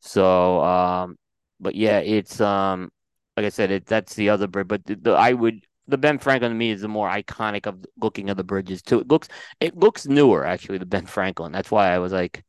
so 0.00 0.62
um, 0.62 1.18
but 1.60 1.74
yeah, 1.74 1.98
it's 2.00 2.40
um, 2.40 2.90
like 3.36 3.46
I 3.46 3.50
said, 3.50 3.70
it 3.70 3.86
that's 3.86 4.14
the 4.14 4.30
other 4.30 4.46
bridge. 4.46 4.68
But 4.68 4.84
the, 4.84 4.96
the 4.96 5.12
I 5.12 5.32
would 5.32 5.64
the 5.88 5.98
Ben 5.98 6.18
Franklin 6.18 6.52
to 6.52 6.56
me 6.56 6.70
is 6.70 6.82
the 6.82 6.88
more 6.88 7.08
iconic 7.08 7.66
of 7.66 7.84
looking 8.00 8.30
at 8.30 8.36
the 8.36 8.44
bridges 8.44 8.82
too. 8.82 9.00
It 9.00 9.08
looks 9.08 9.28
it 9.60 9.76
looks 9.76 10.06
newer 10.06 10.44
actually. 10.46 10.78
The 10.78 10.86
Ben 10.86 11.06
Franklin. 11.06 11.52
That's 11.52 11.70
why 11.70 11.88
I 11.94 11.98
was 11.98 12.12
like, 12.12 12.44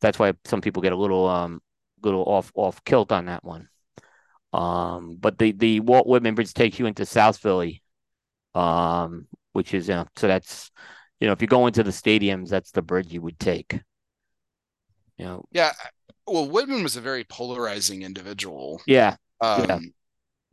that's 0.00 0.18
why 0.18 0.34
some 0.44 0.60
people 0.60 0.82
get 0.82 0.92
a 0.92 0.96
little 0.96 1.28
um 1.28 1.62
little 2.02 2.24
off 2.24 2.52
off 2.54 2.84
kilt 2.84 3.12
on 3.12 3.26
that 3.26 3.44
one. 3.44 3.68
Um, 4.52 5.16
but 5.20 5.38
the 5.38 5.52
the 5.52 5.80
Walt 5.80 6.06
Whitman 6.06 6.34
Bridge 6.34 6.54
takes 6.54 6.78
you 6.78 6.86
into 6.86 7.06
South 7.06 7.38
Philly 7.38 7.82
um, 8.54 9.26
which 9.52 9.74
is 9.74 9.88
you 9.88 9.94
know, 9.94 10.06
so 10.16 10.26
that's 10.26 10.70
you 11.20 11.26
know 11.26 11.32
if 11.32 11.42
you 11.42 11.48
go 11.48 11.66
into 11.66 11.82
the 11.82 11.90
stadiums, 11.90 12.48
that's 12.48 12.70
the 12.70 12.82
bridge 12.82 13.12
you 13.12 13.22
would 13.22 13.38
take. 13.38 13.80
You 15.18 15.24
know, 15.24 15.44
yeah. 15.50 15.72
Well, 16.26 16.48
Whitman 16.48 16.82
was 16.82 16.96
a 16.96 17.00
very 17.00 17.24
polarizing 17.24 18.02
individual. 18.02 18.80
Yeah. 18.86 19.16
Um, 19.40 19.66
yeah. 19.68 19.78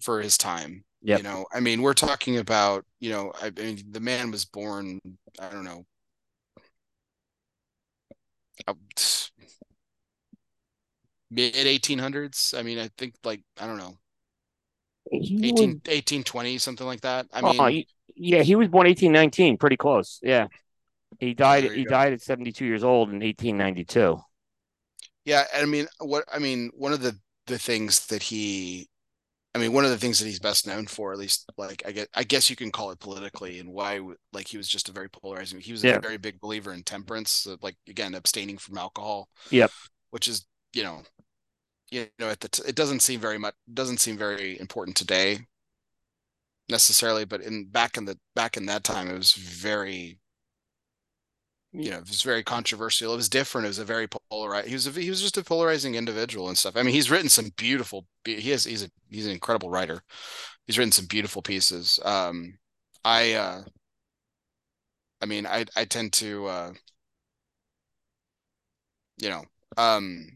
for 0.01 0.21
his 0.21 0.37
time. 0.37 0.83
Yep. 1.01 1.19
You 1.19 1.23
know, 1.23 1.45
I 1.53 1.59
mean, 1.59 1.81
we're 1.81 1.93
talking 1.93 2.37
about, 2.37 2.85
you 2.99 3.11
know, 3.11 3.33
I 3.41 3.49
mean, 3.49 3.83
the 3.91 3.99
man 3.99 4.31
was 4.31 4.45
born, 4.45 5.01
I 5.37 5.49
don't 5.49 5.65
know, 5.65 5.85
mid 11.29 11.53
1800s. 11.53 12.57
I 12.57 12.63
mean, 12.63 12.79
I 12.79 12.89
think 12.97 13.15
like, 13.25 13.41
I 13.59 13.67
don't 13.67 13.77
know, 13.77 13.97
18, 15.11 15.41
1820, 15.85 16.57
something 16.57 16.87
like 16.87 17.01
that. 17.01 17.27
I 17.33 17.41
oh, 17.41 17.67
mean, 17.67 17.85
yeah, 18.15 18.41
he 18.41 18.55
was 18.55 18.69
born 18.69 18.87
1819, 18.87 19.57
pretty 19.57 19.77
close. 19.77 20.19
Yeah. 20.23 20.47
He 21.19 21.33
died 21.33 21.63
he 21.71 21.83
go. 21.83 21.91
died 21.91 22.13
at 22.13 22.21
72 22.21 22.65
years 22.65 22.83
old 22.83 23.09
in 23.09 23.15
1892. 23.15 24.19
Yeah, 25.25 25.45
I 25.55 25.65
mean, 25.65 25.87
what 25.99 26.25
I 26.33 26.39
mean, 26.39 26.71
one 26.75 26.93
of 26.93 27.01
the 27.01 27.17
the 27.47 27.57
things 27.57 28.07
that 28.07 28.23
he 28.23 28.89
I 29.55 29.59
mean, 29.59 29.71
one 29.71 29.85
of 29.85 29.91
the 29.91 29.97
things 29.99 30.19
that 30.19 30.25
he's 30.25 30.39
best 30.39 30.65
known 30.65 30.87
for, 30.87 31.11
at 31.13 31.19
least, 31.19 31.47
like 31.57 31.83
I 31.85 31.91
guess, 31.91 32.07
I 32.15 32.23
guess 32.23 32.49
you 32.49 32.55
can 32.55 32.71
call 32.71 32.89
it 32.89 32.99
politically, 32.99 33.59
and 33.59 33.69
why, 33.69 33.99
like, 34.31 34.47
he 34.47 34.57
was 34.57 34.67
just 34.67 34.89
a 34.89 34.91
very 34.91 35.09
polarizing. 35.09 35.59
He 35.59 35.71
was 35.71 35.83
yeah. 35.83 35.97
a 35.97 35.99
very 35.99 36.17
big 36.17 36.39
believer 36.39 36.73
in 36.73 36.81
temperance, 36.81 37.47
like 37.61 37.75
again, 37.87 38.15
abstaining 38.15 38.57
from 38.57 38.79
alcohol. 38.79 39.29
Yep. 39.51 39.71
Which 40.09 40.27
is, 40.27 40.47
you 40.73 40.83
know, 40.83 41.03
you 41.91 42.07
know, 42.17 42.29
at 42.29 42.39
the 42.39 42.49
t- 42.49 42.63
it 42.67 42.75
doesn't 42.75 43.01
seem 43.01 43.19
very 43.19 43.37
much 43.37 43.53
doesn't 43.71 43.99
seem 43.99 44.17
very 44.17 44.59
important 44.59 44.97
today 44.97 45.39
necessarily, 46.69 47.25
but 47.25 47.41
in 47.41 47.65
back 47.65 47.97
in 47.97 48.05
the 48.05 48.17
back 48.35 48.57
in 48.57 48.65
that 48.65 48.83
time, 48.83 49.07
it 49.09 49.17
was 49.17 49.33
very 49.33 50.17
you 51.73 51.91
know, 51.91 51.97
it 51.97 52.07
was 52.07 52.21
very 52.21 52.43
controversial. 52.43 53.13
It 53.13 53.17
was 53.17 53.29
different. 53.29 53.65
It 53.65 53.69
was 53.69 53.79
a 53.79 53.85
very 53.85 54.07
polarized. 54.07 54.67
He 54.67 54.73
was 54.73 54.87
a, 54.87 54.91
he 54.91 55.09
was 55.09 55.21
just 55.21 55.37
a 55.37 55.43
polarizing 55.43 55.95
individual 55.95 56.47
and 56.47 56.57
stuff. 56.57 56.77
I 56.77 56.83
mean, 56.83 56.93
he's 56.93 57.11
written 57.11 57.29
some 57.29 57.51
beautiful. 57.57 58.05
He 58.25 58.51
has 58.51 58.63
he's 58.63 58.83
a 58.83 58.89
he's 59.09 59.25
an 59.25 59.31
incredible 59.31 59.69
writer. 59.69 60.01
He's 60.67 60.77
written 60.77 60.91
some 60.91 61.07
beautiful 61.07 61.41
pieces. 61.41 61.99
Um, 62.05 62.57
I 63.03 63.33
uh, 63.33 63.63
I 65.21 65.25
mean, 65.25 65.45
I 65.45 65.65
I 65.75 65.85
tend 65.85 66.13
to 66.13 66.45
uh, 66.45 66.73
you 69.17 69.29
know, 69.29 69.43
um, 69.77 70.27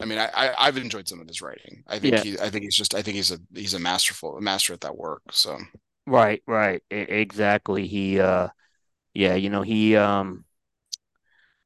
I 0.00 0.04
mean, 0.04 0.18
I, 0.18 0.54
I 0.56 0.64
have 0.66 0.76
enjoyed 0.76 1.08
some 1.08 1.20
of 1.20 1.28
his 1.28 1.42
writing. 1.42 1.82
I 1.86 1.98
think 1.98 2.14
yeah. 2.14 2.22
he, 2.22 2.38
I 2.38 2.48
think 2.48 2.64
he's 2.64 2.76
just, 2.76 2.94
I 2.94 3.02
think 3.02 3.16
he's 3.16 3.30
a, 3.30 3.38
he's 3.54 3.74
a 3.74 3.78
masterful, 3.78 4.36
a 4.36 4.40
master 4.40 4.72
at 4.72 4.80
that 4.80 4.96
work. 4.96 5.22
So. 5.30 5.58
Right, 6.06 6.42
right, 6.46 6.82
exactly. 6.90 7.86
He, 7.86 8.18
uh, 8.18 8.48
yeah, 9.14 9.34
you 9.34 9.50
know, 9.50 9.62
he, 9.62 9.96
um, 9.96 10.44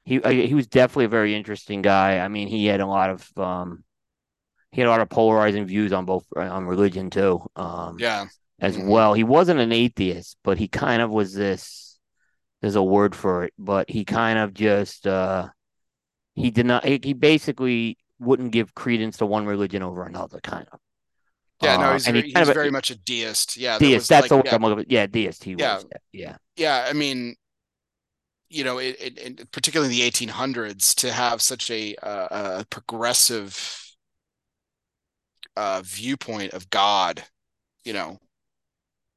he, 0.05 0.21
uh, 0.21 0.29
he 0.29 0.53
was 0.53 0.67
definitely 0.67 1.05
a 1.05 1.09
very 1.09 1.35
interesting 1.35 1.81
guy. 1.81 2.19
I 2.19 2.29
mean, 2.29 2.47
he 2.47 2.65
had 2.67 2.79
a 2.79 2.87
lot 2.87 3.09
of, 3.09 3.37
um, 3.37 3.83
he 4.71 4.81
had 4.81 4.87
a 4.87 4.91
lot 4.91 5.01
of 5.01 5.09
polarizing 5.09 5.65
views 5.65 5.91
on 5.91 6.05
both 6.05 6.25
uh, 6.35 6.41
on 6.41 6.65
religion 6.65 7.09
too. 7.09 7.41
Um, 7.55 7.97
yeah, 7.99 8.27
as 8.59 8.77
mm-hmm. 8.77 8.87
well. 8.87 9.13
He 9.13 9.23
wasn't 9.23 9.59
an 9.59 9.71
atheist, 9.71 10.37
but 10.43 10.57
he 10.57 10.67
kind 10.67 11.01
of 11.01 11.09
was 11.09 11.33
this. 11.33 11.99
There's 12.61 12.75
a 12.75 12.83
word 12.83 13.15
for 13.15 13.43
it, 13.43 13.53
but 13.59 13.89
he 13.89 14.05
kind 14.05 14.39
of 14.39 14.53
just, 14.53 15.05
uh, 15.05 15.49
he 16.33 16.51
did 16.51 16.65
not. 16.65 16.85
He 16.85 17.13
basically 17.13 17.97
wouldn't 18.17 18.51
give 18.51 18.73
credence 18.73 19.17
to 19.17 19.25
one 19.25 19.45
religion 19.45 19.83
over 19.83 20.05
another, 20.05 20.39
kind 20.39 20.65
of. 20.71 20.79
Yeah, 21.61 21.77
no, 21.77 21.93
he's, 21.93 22.07
uh, 22.07 22.11
very, 22.11 22.21
he 22.23 22.33
he's 22.37 22.49
very 22.49 22.71
much 22.71 22.91
a 22.91 22.95
deist. 22.95 23.55
Yeah, 23.55 23.77
deist. 23.77 24.09
That's 24.09 24.23
like, 24.23 24.29
the 24.29 24.35
word 24.37 24.45
yeah. 24.47 24.55
I'm 24.55 24.61
looking 24.61 24.83
for. 24.83 24.89
Yeah, 24.89 25.05
deist. 25.07 25.43
He 25.43 25.55
yeah. 25.57 25.75
was. 25.75 25.85
Yeah. 26.11 26.37
Yeah, 26.57 26.85
I 26.89 26.93
mean, 26.93 27.35
you 28.49 28.63
know, 28.63 28.77
it, 28.77 28.95
it, 28.99 29.17
it, 29.17 29.51
particularly 29.51 29.93
in 29.93 29.99
the 29.99 30.27
1800s, 30.27 30.95
to 30.95 31.11
have 31.11 31.41
such 31.41 31.69
a, 31.71 31.95
uh, 31.97 32.59
a 32.61 32.65
progressive 32.65 33.95
uh, 35.55 35.81
viewpoint 35.83 36.53
of 36.53 36.69
God, 36.69 37.23
you 37.83 37.93
know, 37.93 38.19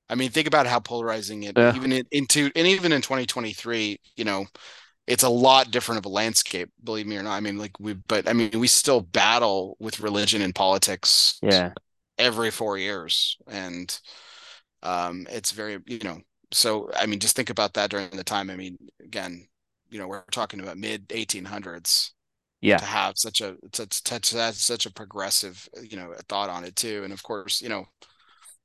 I 0.08 0.14
mean, 0.14 0.30
think 0.30 0.46
about 0.46 0.66
how 0.66 0.80
polarizing 0.80 1.42
it 1.42 1.56
yeah. 1.56 1.74
even 1.74 1.92
in, 1.92 2.04
into 2.10 2.50
and 2.56 2.66
even 2.66 2.92
in 2.92 3.02
2023, 3.02 4.00
you 4.16 4.24
know, 4.24 4.46
it's 5.06 5.22
a 5.22 5.28
lot 5.28 5.70
different 5.70 5.98
of 5.98 6.06
a 6.06 6.14
landscape, 6.14 6.70
believe 6.82 7.06
me 7.06 7.16
or 7.16 7.22
not. 7.22 7.34
I 7.34 7.40
mean, 7.40 7.58
like 7.58 7.78
we, 7.78 7.94
but 7.94 8.28
I 8.28 8.32
mean, 8.32 8.50
we 8.58 8.68
still 8.68 9.00
battle 9.00 9.76
with 9.78 10.00
religion 10.00 10.42
and 10.42 10.54
politics. 10.54 11.38
Yeah. 11.42 11.72
Every 12.18 12.50
four 12.50 12.76
years, 12.76 13.36
and 13.46 13.96
um, 14.82 15.28
it's 15.30 15.52
very, 15.52 15.78
you 15.86 16.00
know, 16.02 16.18
so 16.52 16.90
I 16.94 17.06
mean, 17.06 17.18
just 17.18 17.36
think 17.36 17.50
about 17.50 17.74
that 17.74 17.90
during 17.90 18.10
the 18.10 18.24
time. 18.24 18.50
I 18.50 18.56
mean, 18.56 18.78
again, 19.02 19.46
you 19.90 19.98
know, 19.98 20.08
we're 20.08 20.22
talking 20.30 20.60
about 20.60 20.78
mid 20.78 21.08
1800s. 21.08 22.10
Yeah. 22.60 22.78
To 22.78 22.84
have 22.84 23.16
such 23.16 23.40
a 23.40 23.54
such 23.72 24.02
to 24.02 24.52
such 24.52 24.84
a 24.84 24.92
progressive, 24.92 25.68
you 25.80 25.96
know, 25.96 26.12
thought 26.28 26.50
on 26.50 26.64
it 26.64 26.74
too, 26.74 27.02
and 27.04 27.12
of 27.12 27.22
course, 27.22 27.62
you 27.62 27.68
know, 27.68 27.86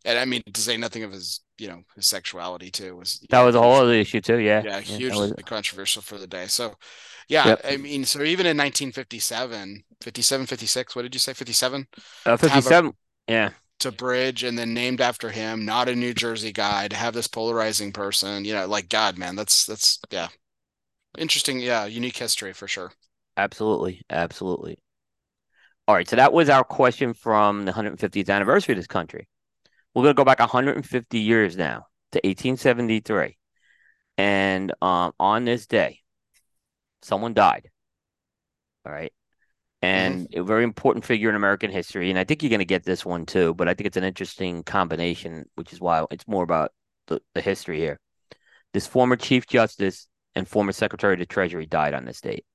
and 0.05 0.19
I 0.19 0.25
mean 0.25 0.43
to 0.51 0.61
say 0.61 0.77
nothing 0.77 1.03
of 1.03 1.11
his 1.11 1.41
you 1.57 1.67
know 1.67 1.83
his 1.95 2.07
sexuality 2.07 2.71
too 2.71 2.95
was 2.95 3.19
that 3.29 3.39
know, 3.39 3.45
was 3.45 3.55
a 3.55 3.61
whole 3.61 3.75
other 3.75 3.93
issue 3.93 4.21
too 4.21 4.39
yeah 4.39 4.61
yeah 4.63 4.79
hugely 4.79 5.31
was... 5.31 5.33
controversial 5.45 6.01
for 6.01 6.17
the 6.17 6.27
day 6.27 6.47
so 6.47 6.75
yeah 7.27 7.47
yep. 7.47 7.61
i 7.65 7.77
mean 7.77 8.03
so 8.05 8.21
even 8.21 8.45
in 8.45 8.57
1957 8.57 9.83
57 10.01 10.45
56 10.45 10.95
what 10.95 11.01
did 11.03 11.15
you 11.15 11.19
say 11.19 11.33
57 11.33 11.87
uh, 12.25 12.37
57 12.37 12.87
a, 12.87 13.31
yeah 13.31 13.49
to 13.83 13.91
bridge 13.91 14.43
and 14.43 14.57
then 14.57 14.73
named 14.73 14.99
after 14.99 15.29
him 15.29 15.65
not 15.65 15.87
a 15.87 15.95
new 15.95 16.13
jersey 16.13 16.51
guy 16.51 16.87
to 16.87 16.95
have 16.95 17.13
this 17.13 17.27
polarizing 17.27 17.91
person 17.91 18.43
you 18.43 18.53
know 18.53 18.67
like 18.67 18.89
god 18.89 19.17
man 19.17 19.35
that's 19.35 19.65
that's 19.65 19.99
yeah 20.11 20.27
interesting 21.17 21.59
yeah 21.59 21.85
unique 21.85 22.17
history 22.17 22.53
for 22.53 22.67
sure 22.67 22.91
absolutely 23.37 24.01
absolutely 24.09 24.77
all 25.87 25.95
right 25.95 26.09
so 26.09 26.15
that 26.15 26.33
was 26.33 26.49
our 26.49 26.63
question 26.63 27.13
from 27.13 27.65
the 27.65 27.71
150th 27.71 28.29
anniversary 28.29 28.73
of 28.73 28.79
this 28.79 28.87
country 28.87 29.27
we're 29.93 30.03
going 30.03 30.15
to 30.15 30.19
go 30.19 30.25
back 30.25 30.39
150 30.39 31.19
years 31.19 31.55
now 31.55 31.85
to 32.13 32.19
1873. 32.23 33.37
And 34.17 34.73
um, 34.81 35.13
on 35.19 35.45
this 35.45 35.67
day, 35.67 35.99
someone 37.01 37.33
died. 37.33 37.69
All 38.85 38.91
right. 38.91 39.13
And 39.83 40.29
mm-hmm. 40.29 40.39
a 40.39 40.43
very 40.43 40.63
important 40.63 41.03
figure 41.03 41.29
in 41.29 41.35
American 41.35 41.69
history. 41.69 42.09
And 42.09 42.17
I 42.17 42.23
think 42.23 42.41
you're 42.41 42.49
going 42.49 42.59
to 42.59 42.65
get 42.65 42.85
this 42.85 43.05
one 43.05 43.25
too, 43.25 43.53
but 43.53 43.67
I 43.67 43.73
think 43.73 43.87
it's 43.87 43.97
an 43.97 44.05
interesting 44.05 44.63
combination, 44.63 45.43
which 45.55 45.73
is 45.73 45.81
why 45.81 46.05
it's 46.09 46.25
more 46.25 46.43
about 46.43 46.71
the, 47.07 47.21
the 47.35 47.41
history 47.41 47.79
here. 47.79 47.99
This 48.73 48.87
former 48.87 49.17
Chief 49.17 49.45
Justice 49.45 50.07
and 50.35 50.47
former 50.47 50.71
Secretary 50.71 51.13
of 51.13 51.19
the 51.19 51.25
Treasury 51.25 51.65
died 51.65 51.93
on 51.93 52.05
this 52.05 52.21
date. 52.21 52.45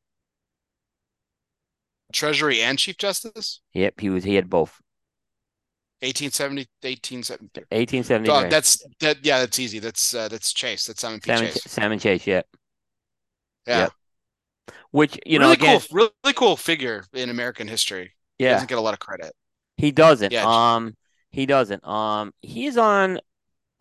Treasury 2.15 2.62
and 2.62 2.78
Chief 2.78 2.97
Justice? 2.97 3.60
Yep, 3.74 4.00
he 4.00 4.08
was 4.08 4.24
he 4.24 4.34
had 4.34 4.48
both. 4.48 4.81
1870, 6.00 6.66
1870. 6.81 7.60
1870. 7.70 8.31
Oh, 8.31 8.48
that's 8.48 8.82
that. 9.00 9.18
Yeah, 9.23 9.40
that's 9.40 9.58
easy. 9.58 9.81
That's 9.81 10.15
uh, 10.15 10.28
that's 10.28 10.52
Chase. 10.55 10.86
That's 10.86 11.02
Simon 11.02 11.20
P. 11.20 11.26
Salmon, 11.26 11.47
Chase. 11.52 11.62
Salmon 11.66 11.98
Chase. 11.98 12.26
Yeah. 12.26 12.42
Yeah. 13.66 13.78
Yep. 13.81 13.92
Which 14.91 15.18
you 15.26 15.39
really 15.39 15.49
know, 15.49 15.52
again, 15.52 15.81
cool, 15.81 16.08
really 16.23 16.34
cool 16.34 16.57
figure 16.57 17.05
in 17.12 17.31
American 17.31 17.68
history. 17.68 18.12
Yeah, 18.39 18.49
he 18.49 18.55
doesn't 18.55 18.68
get 18.68 18.78
a 18.78 18.81
lot 18.81 18.94
of 18.94 19.00
credit. 19.00 19.33
He 19.76 19.92
doesn't. 19.92 20.33
Yeah. 20.33 20.44
Um, 20.47 20.97
he 21.31 21.47
doesn't. 21.47 21.86
Um, 21.86 22.33
he's 22.41 22.76
on. 22.78 23.20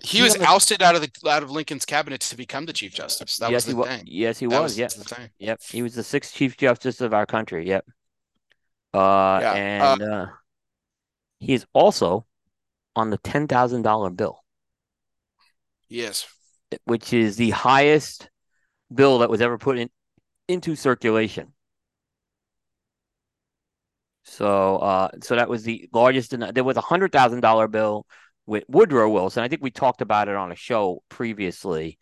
He 0.03 0.21
was 0.21 0.37
ousted 0.37 0.83
out 0.83 0.95
of 0.95 1.01
the 1.01 1.29
out 1.29 1.41
of 1.41 1.49
Lincoln's 1.49 1.85
cabinet 1.85 2.21
to 2.21 2.37
become 2.37 2.65
the 2.65 2.73
chief 2.73 2.93
justice. 2.93 3.37
That 3.37 3.51
yes, 3.51 3.65
was 3.65 3.75
the 3.75 3.83
thing. 3.83 4.03
Yes, 4.05 4.37
he 4.37 4.45
that 4.47 4.61
was. 4.61 4.77
was 4.77 5.11
yeah. 5.11 5.27
Yep. 5.39 5.61
He 5.71 5.81
was 5.81 5.95
the 5.95 6.03
sixth 6.03 6.35
chief 6.35 6.55
justice 6.57 7.01
of 7.01 7.13
our 7.13 7.25
country. 7.25 7.67
Yep. 7.67 7.85
Uh, 8.93 9.39
yeah. 9.41 9.53
and 9.53 10.01
uh, 10.01 10.05
uh, 10.05 10.27
he 11.39 11.53
is 11.53 11.65
also 11.73 12.25
on 12.95 13.09
the 13.11 13.17
$10,000 13.19 14.17
bill. 14.17 14.43
Yes. 15.87 16.27
Which 16.85 17.13
is 17.13 17.37
the 17.37 17.51
highest 17.51 18.29
bill 18.93 19.19
that 19.19 19.29
was 19.29 19.41
ever 19.41 19.57
put 19.57 19.77
in 19.77 19.89
into 20.47 20.75
circulation. 20.75 21.53
So, 24.23 24.77
uh, 24.77 25.09
so 25.21 25.35
that 25.35 25.49
was 25.49 25.63
the 25.63 25.89
largest. 25.93 26.35
There 26.53 26.63
was 26.63 26.77
a 26.77 26.81
hundred 26.81 27.11
thousand 27.11 27.41
dollar 27.41 27.67
bill 27.67 28.05
with 28.45 28.65
Woodrow 28.67 29.09
Wilson. 29.09 29.43
I 29.43 29.47
think 29.47 29.61
we 29.61 29.71
talked 29.71 30.01
about 30.01 30.27
it 30.27 30.35
on 30.35 30.51
a 30.51 30.55
show 30.55 31.01
previously. 31.09 31.97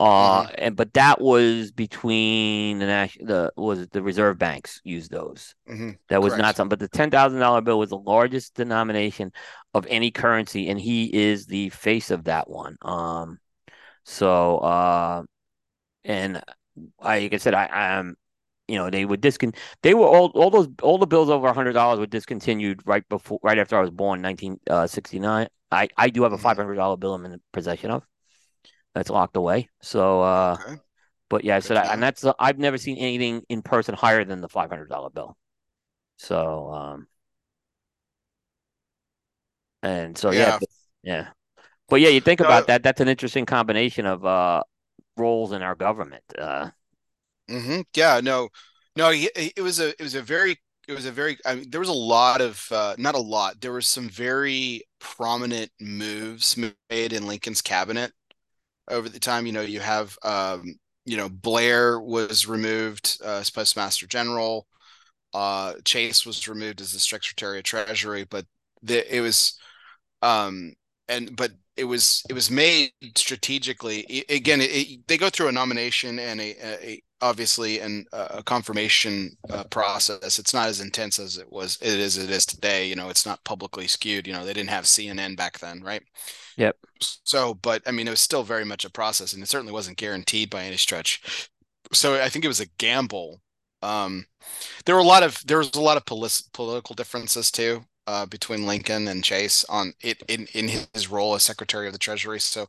Uh, 0.00 0.42
mm-hmm. 0.42 0.54
and 0.58 0.76
but 0.76 0.92
that 0.94 1.20
was 1.20 1.70
between 1.70 2.80
the 2.80 2.86
national, 2.86 3.26
the 3.26 3.52
was 3.56 3.88
the 3.88 4.02
reserve 4.02 4.38
banks 4.38 4.80
used 4.84 5.10
those. 5.10 5.54
Mm-hmm. 5.68 5.90
That 6.08 6.20
was 6.20 6.32
Correct. 6.32 6.42
not 6.42 6.56
something. 6.56 6.70
But 6.70 6.80
the 6.80 6.88
ten 6.88 7.10
thousand 7.10 7.38
dollar 7.38 7.60
bill 7.60 7.78
was 7.78 7.90
the 7.90 7.98
largest 7.98 8.54
denomination 8.54 9.32
of 9.72 9.86
any 9.88 10.10
currency, 10.10 10.68
and 10.68 10.80
he 10.80 11.12
is 11.14 11.46
the 11.46 11.70
face 11.70 12.10
of 12.10 12.24
that 12.24 12.50
one. 12.50 12.76
Um, 12.82 13.38
so 14.04 14.58
uh, 14.58 15.22
and 16.04 16.42
like 17.00 17.32
I 17.32 17.36
said, 17.36 17.54
I, 17.54 17.66
I 17.66 17.98
am, 17.98 18.16
you 18.68 18.76
know, 18.76 18.90
they 18.90 19.04
would 19.04 19.20
discon. 19.20 19.54
They 19.82 19.94
were 19.94 20.06
all 20.06 20.28
all 20.34 20.50
those 20.50 20.68
all 20.82 20.98
the 20.98 21.06
bills 21.06 21.30
over 21.30 21.46
a 21.46 21.52
hundred 21.52 21.72
dollars 21.74 21.98
were 21.98 22.06
discontinued 22.06 22.80
right 22.86 23.06
before, 23.08 23.38
right 23.42 23.58
after 23.58 23.76
I 23.76 23.80
was 23.80 23.90
born, 23.90 24.22
nineteen 24.22 24.58
uh, 24.68 24.86
sixty 24.86 25.18
nine. 25.18 25.48
I 25.70 25.88
I 25.96 26.08
do 26.10 26.22
have 26.22 26.32
a 26.32 26.36
mm-hmm. 26.36 26.42
five 26.42 26.56
hundred 26.56 26.76
dollar 26.76 26.96
bill 26.96 27.14
I'm 27.14 27.24
in 27.26 27.40
possession 27.52 27.90
of 27.90 28.04
that's 28.94 29.10
locked 29.10 29.36
away. 29.36 29.68
So, 29.82 30.22
uh, 30.22 30.56
okay. 30.60 30.80
but 31.28 31.44
yeah, 31.44 31.58
so 31.58 31.74
that, 31.74 31.92
and 31.92 32.02
that's 32.02 32.24
uh, 32.24 32.32
I've 32.38 32.58
never 32.58 32.78
seen 32.78 32.96
anything 32.96 33.42
in 33.48 33.62
person 33.62 33.94
higher 33.94 34.24
than 34.24 34.40
the 34.40 34.48
five 34.48 34.70
hundred 34.70 34.88
dollar 34.88 35.10
bill. 35.10 35.36
So, 36.16 36.70
um, 36.72 37.06
and 39.82 40.16
so 40.16 40.30
yeah, 40.30 40.38
yeah, 40.38 40.58
but, 40.60 40.68
yeah. 41.02 41.26
But 41.88 42.00
yeah, 42.00 42.08
you 42.08 42.20
think 42.20 42.40
about 42.40 42.68
that. 42.68 42.82
That's 42.82 43.00
an 43.00 43.08
interesting 43.08 43.44
combination 43.44 44.06
of 44.06 44.24
uh 44.24 44.62
roles 45.16 45.52
in 45.52 45.62
our 45.62 45.74
government. 45.74 46.24
Uh, 46.38 46.70
mm-hmm. 47.48 47.80
Yeah, 47.94 48.20
no, 48.22 48.48
no, 48.96 49.10
it 49.12 49.60
was 49.60 49.80
a 49.80 49.90
it 49.90 50.02
was 50.02 50.14
a 50.14 50.22
very 50.22 50.58
it 50.86 50.92
was 50.92 51.06
a 51.06 51.12
very 51.12 51.38
I 51.46 51.56
mean, 51.56 51.70
there 51.70 51.80
was 51.80 51.88
a 51.88 51.92
lot 51.92 52.40
of 52.40 52.66
uh, 52.70 52.94
not 52.98 53.14
a 53.14 53.20
lot 53.20 53.60
there 53.60 53.72
were 53.72 53.80
some 53.80 54.08
very 54.08 54.82
prominent 55.00 55.70
moves 55.80 56.56
made 56.56 57.12
in 57.12 57.26
lincoln's 57.26 57.62
cabinet 57.62 58.12
over 58.88 59.08
the 59.08 59.20
time. 59.20 59.46
You 59.46 59.52
know, 59.52 59.62
you 59.62 59.80
have 59.80 60.16
um, 60.22 60.74
you 61.04 61.16
know 61.16 61.28
Blair 61.28 62.00
was 62.00 62.46
removed 62.46 63.18
uh, 63.24 63.38
as 63.38 63.50
postmaster 63.50 64.06
general. 64.06 64.66
Uh, 65.32 65.74
Chase 65.84 66.24
was 66.24 66.46
removed 66.48 66.80
as 66.80 66.92
the 66.92 66.98
secretary 66.98 67.58
of 67.58 67.64
treasury, 67.64 68.24
but 68.24 68.46
the, 68.82 69.16
it 69.16 69.20
was 69.20 69.58
um, 70.22 70.74
and 71.08 71.34
but 71.36 71.52
it 71.76 71.84
was 71.84 72.22
it 72.28 72.32
was 72.32 72.50
made 72.50 72.92
strategically. 73.16 74.00
It, 74.00 74.30
again, 74.30 74.60
it, 74.60 74.70
it, 74.70 75.08
they 75.08 75.16
go 75.16 75.30
through 75.30 75.48
a 75.48 75.52
nomination 75.52 76.18
and 76.18 76.40
a, 76.40 76.54
a 76.62 77.02
obviously 77.20 77.80
and 77.80 78.06
a 78.12 78.42
confirmation 78.42 79.36
uh, 79.50 79.64
process. 79.64 80.38
It's 80.38 80.54
not 80.54 80.68
as 80.68 80.80
intense 80.80 81.18
as 81.18 81.38
it 81.38 81.50
was 81.50 81.78
it 81.80 81.98
is 81.98 82.16
it 82.16 82.30
is 82.30 82.46
today. 82.46 82.86
You 82.86 82.96
know, 82.96 83.08
it's 83.08 83.26
not 83.26 83.44
publicly 83.44 83.86
skewed. 83.86 84.26
You 84.26 84.32
know, 84.32 84.44
they 84.44 84.52
didn't 84.52 84.70
have 84.70 84.84
CNN 84.84 85.36
back 85.36 85.58
then, 85.58 85.82
right? 85.82 86.02
Yep. 86.56 86.76
So, 87.00 87.54
but 87.54 87.82
I 87.86 87.90
mean, 87.90 88.06
it 88.06 88.12
was 88.12 88.20
still 88.20 88.44
very 88.44 88.64
much 88.64 88.84
a 88.84 88.90
process, 88.90 89.32
and 89.32 89.42
it 89.42 89.48
certainly 89.48 89.72
wasn't 89.72 89.98
guaranteed 89.98 90.50
by 90.50 90.64
any 90.64 90.76
stretch. 90.76 91.50
so 91.92 92.20
I 92.22 92.28
think 92.28 92.44
it 92.44 92.48
was 92.48 92.60
a 92.60 92.70
gamble. 92.78 93.40
Um, 93.82 94.26
there 94.86 94.94
were 94.94 95.00
a 95.00 95.04
lot 95.04 95.22
of 95.22 95.42
there 95.46 95.58
was 95.58 95.74
a 95.74 95.80
lot 95.80 95.96
of 95.96 96.06
polis- 96.06 96.48
political 96.52 96.94
differences 96.94 97.50
too 97.50 97.84
uh, 98.06 98.26
between 98.26 98.66
Lincoln 98.66 99.08
and 99.08 99.24
Chase 99.24 99.64
on 99.68 99.92
it 100.00 100.22
in 100.28 100.46
in 100.54 100.68
his 100.92 101.10
role 101.10 101.34
as 101.34 101.42
Secretary 101.42 101.86
of 101.86 101.92
the 101.92 101.98
Treasury. 101.98 102.40
So 102.40 102.66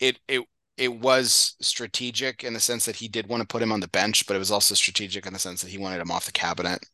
it 0.00 0.18
it 0.28 0.42
it 0.76 0.92
was 0.92 1.54
strategic 1.60 2.44
in 2.44 2.54
the 2.54 2.60
sense 2.60 2.86
that 2.86 2.96
he 2.96 3.08
did 3.08 3.28
want 3.28 3.40
to 3.42 3.46
put 3.46 3.62
him 3.62 3.72
on 3.72 3.80
the 3.80 3.88
bench, 3.88 4.26
but 4.26 4.34
it 4.34 4.38
was 4.38 4.50
also 4.50 4.74
strategic 4.74 5.26
in 5.26 5.32
the 5.32 5.38
sense 5.38 5.62
that 5.62 5.70
he 5.70 5.78
wanted 5.78 6.00
him 6.00 6.10
off 6.10 6.26
the 6.26 6.32
cabinet. 6.32 6.84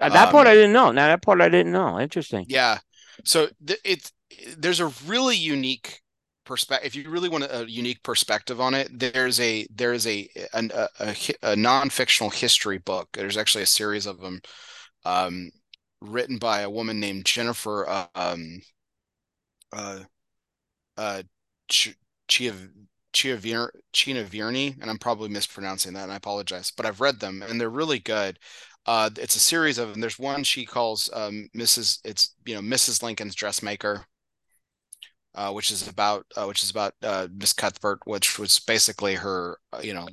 Uh, 0.00 0.08
that 0.08 0.30
part 0.30 0.46
I 0.46 0.54
didn't 0.54 0.72
know. 0.72 0.90
Now 0.90 1.08
that 1.08 1.22
part 1.22 1.40
I 1.40 1.48
didn't 1.48 1.72
know. 1.72 2.00
Interesting. 2.00 2.46
Yeah. 2.48 2.78
So 3.24 3.48
th- 3.66 3.80
it's 3.84 4.12
there's 4.56 4.80
a 4.80 4.92
really 5.06 5.36
unique 5.36 6.00
perspective. 6.44 6.86
If 6.86 6.96
you 6.96 7.10
really 7.10 7.28
want 7.28 7.44
a, 7.44 7.60
a, 7.62 7.66
unique 7.66 8.02
perspective 8.02 8.60
on 8.60 8.74
it, 8.74 8.88
there's 8.92 9.38
a 9.40 9.66
there's 9.74 10.06
a 10.06 10.28
a, 10.54 10.88
a, 10.98 11.14
a 11.42 11.56
non-fictional 11.56 12.30
history 12.30 12.78
book. 12.78 13.08
There's 13.12 13.36
actually 13.36 13.64
a 13.64 13.66
series 13.66 14.06
of 14.06 14.20
them, 14.20 14.40
um, 15.04 15.50
written 16.00 16.38
by 16.38 16.60
a 16.60 16.70
woman 16.70 17.00
named 17.00 17.26
Jennifer 17.26 17.88
uh, 17.88 18.06
um, 18.14 18.62
uh, 19.72 20.00
uh, 20.96 21.22
Ch- 21.68 21.96
Chiav- 22.28 22.70
Chiavirni, 23.12 24.80
and 24.80 24.90
I'm 24.90 24.98
probably 24.98 25.28
mispronouncing 25.28 25.94
that, 25.94 26.04
and 26.04 26.12
I 26.12 26.16
apologize. 26.16 26.72
But 26.76 26.86
I've 26.86 27.00
read 27.00 27.20
them, 27.20 27.42
and 27.42 27.60
they're 27.60 27.70
really 27.70 27.98
good. 27.98 28.38
Uh, 28.86 29.10
it's 29.18 29.36
a 29.36 29.40
series 29.40 29.78
of 29.78 29.90
them. 29.90 30.00
There's 30.00 30.18
one 30.18 30.44
she 30.44 30.64
calls 30.66 31.10
um, 31.12 31.48
Mrs. 31.56 32.00
It's 32.04 32.34
you 32.46 32.54
know 32.54 32.62
Mrs. 32.62 33.02
Lincoln's 33.02 33.34
dressmaker, 33.34 34.06
uh, 35.34 35.52
which 35.52 35.70
is 35.70 35.86
about 35.86 36.26
uh, 36.36 36.44
which 36.46 36.62
is 36.62 36.70
about 36.70 36.94
uh, 37.02 37.28
Miss 37.32 37.52
Cuthbert, 37.52 38.00
which 38.04 38.38
was 38.38 38.58
basically 38.60 39.14
her 39.14 39.58
uh, 39.72 39.80
you 39.82 39.94
know 39.94 40.08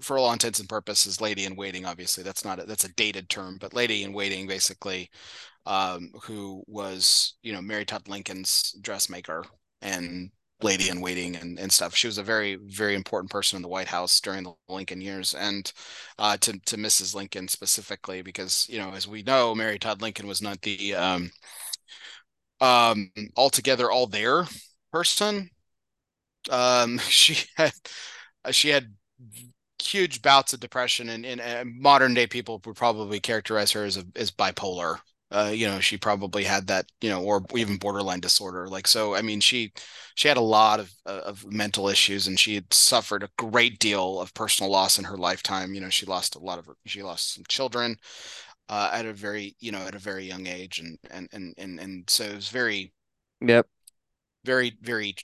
for 0.00 0.18
all 0.18 0.32
intents 0.32 0.60
and 0.60 0.68
purposes, 0.68 1.20
lady 1.20 1.44
in 1.44 1.56
waiting. 1.56 1.84
Obviously, 1.84 2.22
that's 2.22 2.44
not 2.44 2.60
a, 2.60 2.64
that's 2.64 2.84
a 2.84 2.92
dated 2.94 3.28
term, 3.28 3.58
but 3.60 3.74
lady 3.74 4.02
in 4.02 4.12
waiting, 4.12 4.46
basically, 4.46 5.10
um, 5.66 6.10
who 6.22 6.62
was 6.66 7.34
you 7.42 7.52
know 7.52 7.62
Mary 7.62 7.84
Todd 7.84 8.08
Lincoln's 8.08 8.72
dressmaker 8.80 9.44
and 9.82 10.30
lady 10.62 10.88
in 10.88 11.00
waiting 11.00 11.36
and, 11.36 11.58
and 11.58 11.70
stuff. 11.70 11.94
She 11.94 12.06
was 12.06 12.18
a 12.18 12.22
very 12.22 12.56
very 12.56 12.94
important 12.94 13.30
person 13.30 13.56
in 13.56 13.62
the 13.62 13.68
White 13.68 13.88
House 13.88 14.20
during 14.20 14.44
the 14.44 14.54
Lincoln 14.68 15.00
years, 15.00 15.34
and 15.34 15.70
uh, 16.18 16.36
to 16.38 16.58
to 16.66 16.76
Mrs. 16.76 17.14
Lincoln 17.14 17.48
specifically, 17.48 18.22
because 18.22 18.66
you 18.68 18.78
know 18.78 18.92
as 18.92 19.06
we 19.08 19.22
know, 19.22 19.54
Mary 19.54 19.78
Todd 19.78 20.02
Lincoln 20.02 20.26
was 20.26 20.42
not 20.42 20.60
the 20.62 20.94
um, 20.94 21.30
um, 22.60 23.10
altogether 23.36 23.90
all 23.90 24.06
there 24.06 24.44
person. 24.92 25.50
Um, 26.50 26.98
she 27.08 27.46
had 27.56 27.72
she 28.50 28.68
had 28.68 28.94
huge 29.82 30.22
bouts 30.22 30.52
of 30.52 30.60
depression, 30.60 31.08
and, 31.08 31.26
and, 31.26 31.40
and 31.40 31.80
modern 31.80 32.14
day 32.14 32.26
people 32.26 32.60
would 32.64 32.76
probably 32.76 33.20
characterize 33.20 33.72
her 33.72 33.84
as 33.84 33.96
a, 33.96 34.04
as 34.16 34.30
bipolar. 34.30 34.98
Uh, 35.30 35.50
you 35.52 35.66
know, 35.66 35.80
she 35.80 35.96
probably 35.96 36.44
had 36.44 36.66
that, 36.68 36.86
you 37.00 37.10
know, 37.10 37.22
or 37.22 37.44
even 37.56 37.76
borderline 37.76 38.20
disorder. 38.20 38.68
Like, 38.68 38.86
so, 38.86 39.14
I 39.16 39.22
mean, 39.22 39.40
she 39.40 39.72
she 40.14 40.28
had 40.28 40.36
a 40.36 40.40
lot 40.40 40.78
of 40.78 40.92
of 41.06 41.44
mental 41.50 41.88
issues, 41.88 42.26
and 42.28 42.38
she 42.38 42.54
had 42.54 42.72
suffered 42.72 43.24
a 43.24 43.30
great 43.36 43.78
deal 43.80 44.20
of 44.20 44.32
personal 44.34 44.70
loss 44.70 44.98
in 44.98 45.04
her 45.04 45.16
lifetime. 45.16 45.74
You 45.74 45.80
know, 45.80 45.90
she 45.90 46.06
lost 46.06 46.36
a 46.36 46.38
lot 46.38 46.58
of 46.60 46.66
her, 46.66 46.74
she 46.86 47.02
lost 47.02 47.34
some 47.34 47.44
children 47.48 47.96
uh, 48.68 48.90
at 48.92 49.06
a 49.06 49.12
very, 49.12 49.56
you 49.60 49.72
know, 49.72 49.80
at 49.86 49.94
a 49.94 49.98
very 49.98 50.24
young 50.24 50.46
age, 50.46 50.78
and 50.78 50.98
and 51.10 51.28
and 51.32 51.54
and 51.58 51.80
and 51.80 52.10
so 52.10 52.24
it 52.24 52.34
was 52.34 52.48
very, 52.50 52.92
yep, 53.40 53.66
very 54.44 54.76
very 54.82 55.14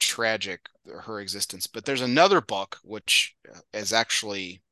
tragic 0.00 0.60
her 1.02 1.20
existence. 1.20 1.66
But 1.66 1.84
there's 1.84 2.00
another 2.00 2.40
book 2.40 2.78
which 2.82 3.36
is 3.72 3.92
actually 3.92 4.62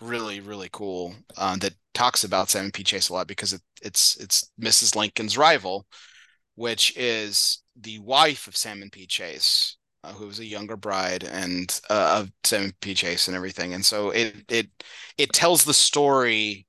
really 0.00 0.40
really 0.40 0.68
cool 0.72 1.14
uh, 1.36 1.56
that 1.56 1.74
talks 1.94 2.24
about 2.24 2.50
Salmon 2.50 2.70
P. 2.70 2.84
Chase 2.84 3.08
a 3.08 3.14
lot 3.14 3.26
because 3.26 3.52
it, 3.52 3.62
it's 3.82 4.16
it's 4.18 4.50
Mrs. 4.60 4.94
Lincoln's 4.94 5.38
rival, 5.38 5.86
which 6.54 6.96
is 6.96 7.62
the 7.76 7.98
wife 8.00 8.46
of 8.46 8.56
Salmon 8.56 8.90
P. 8.90 9.06
Chase, 9.06 9.76
uh, 10.04 10.12
who 10.12 10.26
was 10.26 10.38
a 10.38 10.44
younger 10.44 10.76
bride 10.76 11.24
and 11.24 11.80
uh, 11.90 12.20
of 12.22 12.30
Salmon 12.44 12.72
P. 12.80 12.94
Chase 12.94 13.28
and 13.28 13.36
everything. 13.36 13.74
And 13.74 13.84
so 13.84 14.10
it 14.10 14.36
it 14.48 14.68
it 15.18 15.32
tells 15.32 15.64
the 15.64 15.74
story 15.74 16.66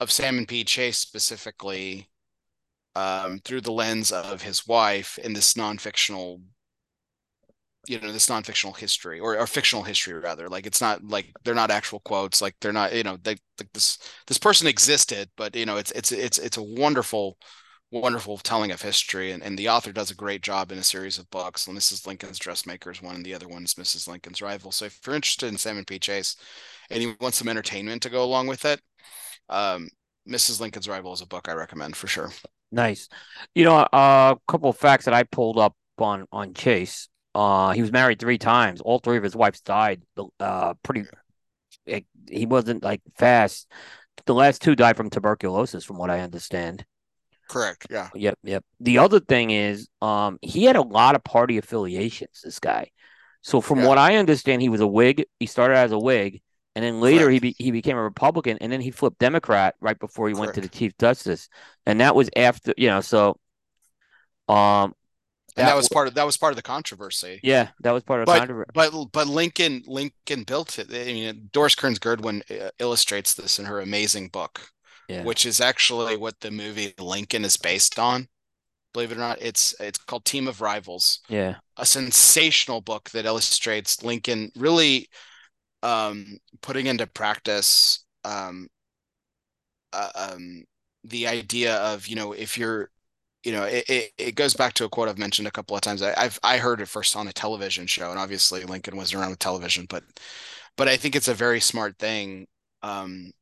of 0.00 0.10
Salmon 0.10 0.46
P. 0.46 0.64
Chase 0.64 0.98
specifically 0.98 2.08
um, 2.94 3.40
through 3.44 3.62
the 3.62 3.72
lens 3.72 4.12
of 4.12 4.42
his 4.42 4.66
wife 4.66 5.18
in 5.18 5.32
this 5.32 5.56
non-fictional 5.56 6.40
you 7.88 8.00
know 8.00 8.12
this 8.12 8.28
non-fictional 8.28 8.74
history 8.74 9.18
or, 9.18 9.36
or 9.36 9.46
fictional 9.46 9.82
history 9.82 10.14
rather 10.14 10.48
like 10.48 10.66
it's 10.66 10.80
not 10.80 11.02
like 11.04 11.32
they're 11.44 11.54
not 11.54 11.70
actual 11.70 12.00
quotes 12.00 12.40
like 12.40 12.54
they're 12.60 12.72
not 12.72 12.94
you 12.94 13.02
know 13.02 13.16
they 13.22 13.36
like 13.58 13.72
this 13.74 13.98
this 14.26 14.38
person 14.38 14.68
existed 14.68 15.28
but 15.36 15.54
you 15.56 15.66
know 15.66 15.76
it's 15.76 15.90
it's 15.92 16.12
it's 16.12 16.38
it's 16.38 16.56
a 16.56 16.62
wonderful 16.62 17.36
wonderful 17.90 18.38
telling 18.38 18.70
of 18.70 18.80
history 18.80 19.32
and, 19.32 19.42
and 19.42 19.58
the 19.58 19.68
author 19.68 19.92
does 19.92 20.10
a 20.10 20.14
great 20.14 20.42
job 20.42 20.72
in 20.72 20.78
a 20.78 20.82
series 20.82 21.18
of 21.18 21.28
books 21.30 21.66
and 21.66 21.76
is 21.76 22.06
lincoln's 22.06 22.38
dressmakers 22.38 23.02
one 23.02 23.16
and 23.16 23.24
the 23.24 23.34
other 23.34 23.48
one 23.48 23.64
is 23.64 23.74
mrs 23.74 24.08
lincoln's 24.08 24.40
rival. 24.40 24.72
So 24.72 24.86
if 24.86 24.98
you're 25.06 25.14
interested 25.14 25.48
in 25.48 25.58
salmon 25.58 25.84
p 25.84 25.98
chase 25.98 26.36
and 26.90 27.02
you 27.02 27.14
want 27.20 27.34
some 27.34 27.48
entertainment 27.48 28.02
to 28.02 28.10
go 28.10 28.24
along 28.24 28.46
with 28.46 28.64
it 28.64 28.80
um, 29.50 29.88
mrs 30.26 30.58
lincoln's 30.58 30.88
rival 30.88 31.12
is 31.12 31.20
a 31.20 31.26
book 31.26 31.48
i 31.48 31.52
recommend 31.52 31.94
for 31.94 32.06
sure. 32.06 32.30
Nice. 32.74 33.10
You 33.54 33.64
know 33.64 33.86
a 33.92 34.36
couple 34.48 34.70
of 34.70 34.78
facts 34.78 35.04
that 35.04 35.14
i 35.14 35.24
pulled 35.24 35.58
up 35.58 35.74
on 35.98 36.26
on 36.32 36.54
chase 36.54 37.08
uh, 37.34 37.72
he 37.72 37.80
was 37.80 37.92
married 37.92 38.18
three 38.18 38.38
times. 38.38 38.80
All 38.80 38.98
three 38.98 39.16
of 39.16 39.22
his 39.22 39.36
wives 39.36 39.60
died. 39.60 40.02
Uh, 40.38 40.74
pretty. 40.82 41.04
It, 41.86 42.06
he 42.28 42.46
wasn't 42.46 42.82
like 42.82 43.00
fast. 43.16 43.70
The 44.26 44.34
last 44.34 44.62
two 44.62 44.76
died 44.76 44.96
from 44.96 45.10
tuberculosis, 45.10 45.84
from 45.84 45.98
what 45.98 46.10
I 46.10 46.20
understand. 46.20 46.84
Correct. 47.48 47.86
Yeah. 47.90 48.08
Yep. 48.14 48.38
Yep. 48.44 48.64
The 48.80 48.98
other 48.98 49.20
thing 49.20 49.50
is, 49.50 49.88
um, 50.00 50.38
he 50.42 50.64
had 50.64 50.76
a 50.76 50.82
lot 50.82 51.14
of 51.14 51.24
party 51.24 51.58
affiliations. 51.58 52.40
This 52.44 52.58
guy. 52.58 52.90
So 53.42 53.60
from 53.60 53.80
yeah. 53.80 53.88
what 53.88 53.98
I 53.98 54.16
understand, 54.16 54.62
he 54.62 54.68
was 54.68 54.80
a 54.80 54.86
Whig. 54.86 55.26
He 55.40 55.46
started 55.46 55.76
as 55.76 55.92
a 55.92 55.98
Whig, 55.98 56.40
and 56.76 56.84
then 56.84 57.00
later 57.00 57.24
Correct. 57.24 57.32
he 57.32 57.40
be, 57.40 57.54
he 57.58 57.70
became 57.72 57.96
a 57.96 58.02
Republican, 58.02 58.58
and 58.60 58.72
then 58.72 58.80
he 58.80 58.90
flipped 58.90 59.18
Democrat 59.18 59.74
right 59.80 59.98
before 59.98 60.28
he 60.28 60.34
Correct. 60.34 60.40
went 60.40 60.54
to 60.54 60.60
the 60.60 60.68
Chief 60.68 60.96
Justice, 60.98 61.48
and 61.84 62.00
that 62.00 62.14
was 62.14 62.30
after 62.36 62.72
you 62.76 62.88
know. 62.88 63.00
So, 63.00 63.38
um, 64.48 64.94
and 65.56 65.68
that, 65.68 65.76
was 65.76 65.88
part 65.88 66.08
of 66.08 66.14
that 66.14 66.24
was 66.24 66.36
part 66.36 66.52
of 66.52 66.56
the 66.56 66.62
controversy. 66.62 67.40
Yeah, 67.42 67.68
that 67.80 67.92
was 67.92 68.02
part 68.02 68.20
of 68.20 68.26
but, 68.26 68.38
controversy. 68.38 68.70
But 68.72 69.12
but 69.12 69.26
Lincoln 69.26 69.82
Lincoln 69.86 70.44
built 70.44 70.78
it. 70.78 70.88
I 70.90 71.12
mean, 71.12 71.50
Doris 71.52 71.74
Kearns 71.74 71.98
Goodwin 71.98 72.42
uh, 72.50 72.70
illustrates 72.78 73.34
this 73.34 73.58
in 73.58 73.66
her 73.66 73.80
amazing 73.80 74.28
book, 74.28 74.68
yeah. 75.08 75.22
which 75.24 75.44
is 75.44 75.60
actually 75.60 76.16
what 76.16 76.40
the 76.40 76.50
movie 76.50 76.94
Lincoln 76.98 77.44
is 77.44 77.56
based 77.56 77.98
on. 77.98 78.28
Believe 78.94 79.12
it 79.12 79.16
or 79.16 79.20
not, 79.20 79.42
it's 79.42 79.74
it's 79.80 79.98
called 79.98 80.24
Team 80.24 80.48
of 80.48 80.60
Rivals. 80.60 81.20
Yeah, 81.28 81.56
a 81.76 81.84
sensational 81.84 82.80
book 82.80 83.10
that 83.10 83.26
illustrates 83.26 84.02
Lincoln 84.02 84.52
really 84.56 85.08
um, 85.82 86.38
putting 86.62 86.86
into 86.86 87.06
practice 87.06 88.04
um, 88.24 88.68
uh, 89.92 90.10
um, 90.14 90.64
the 91.04 91.26
idea 91.26 91.76
of 91.76 92.06
you 92.06 92.16
know 92.16 92.32
if 92.32 92.56
you're 92.56 92.90
you 93.44 93.52
know, 93.52 93.64
it, 93.64 93.84
it, 93.88 94.12
it, 94.18 94.34
goes 94.34 94.54
back 94.54 94.72
to 94.74 94.84
a 94.84 94.88
quote 94.88 95.08
I've 95.08 95.18
mentioned 95.18 95.48
a 95.48 95.52
couple 95.52 95.74
of 95.74 95.82
times. 95.82 96.02
I, 96.02 96.18
have 96.20 96.38
I 96.42 96.58
heard 96.58 96.80
it 96.80 96.86
first 96.88 97.16
on 97.16 97.28
a 97.28 97.32
television 97.32 97.86
show, 97.86 98.10
and 98.10 98.18
obviously 98.18 98.64
Lincoln 98.64 98.96
wasn't 98.96 99.20
around 99.20 99.30
with 99.30 99.40
television, 99.40 99.86
but 99.88 100.04
but 100.76 100.88
I 100.88 100.96
think 100.96 101.16
it's 101.16 101.28
a 101.28 101.34
very 101.34 101.60
smart 101.60 101.98
thing. 101.98 102.46
Um, 102.82 103.32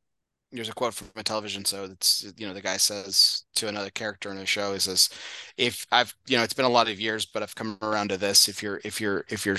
there's 0.51 0.69
a 0.69 0.73
quote 0.73 0.93
from 0.93 1.09
a 1.15 1.23
television 1.23 1.63
show 1.63 1.87
that's 1.87 2.25
you 2.37 2.45
know 2.45 2.53
the 2.53 2.61
guy 2.61 2.77
says 2.77 3.43
to 3.55 3.67
another 3.67 3.89
character 3.89 4.29
in 4.31 4.37
the 4.37 4.45
show 4.45 4.73
he 4.73 4.79
says 4.79 5.09
if 5.57 5.85
i've 5.91 6.13
you 6.27 6.37
know 6.37 6.43
it's 6.43 6.53
been 6.53 6.65
a 6.65 6.69
lot 6.69 6.89
of 6.89 6.99
years 6.99 7.25
but 7.25 7.41
i've 7.41 7.55
come 7.55 7.77
around 7.81 8.09
to 8.09 8.17
this 8.17 8.49
if 8.49 8.61
you're 8.61 8.81
if 8.83 8.99
you're 8.99 9.23
if 9.29 9.45
you're 9.45 9.57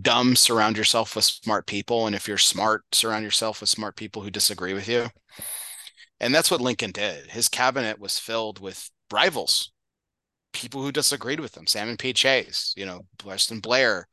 dumb 0.00 0.34
surround 0.34 0.76
yourself 0.76 1.14
with 1.14 1.24
smart 1.24 1.66
people 1.66 2.06
and 2.06 2.16
if 2.16 2.26
you're 2.26 2.38
smart 2.38 2.82
surround 2.92 3.24
yourself 3.24 3.60
with 3.60 3.70
smart 3.70 3.96
people 3.96 4.22
who 4.22 4.30
disagree 4.30 4.74
with 4.74 4.88
you 4.88 5.06
and 6.20 6.34
that's 6.34 6.50
what 6.50 6.60
lincoln 6.60 6.90
did 6.90 7.30
his 7.30 7.48
cabinet 7.48 7.98
was 7.98 8.18
filled 8.18 8.58
with 8.58 8.90
rivals 9.12 9.70
people 10.54 10.80
who 10.80 10.90
disagreed 10.90 11.40
with 11.40 11.54
him. 11.54 11.66
Salmon 11.66 11.98
P. 11.98 12.14
Chase, 12.14 12.72
you 12.76 12.86
know, 12.86 13.02
Preston 13.18 13.60
Blair, 13.60 14.08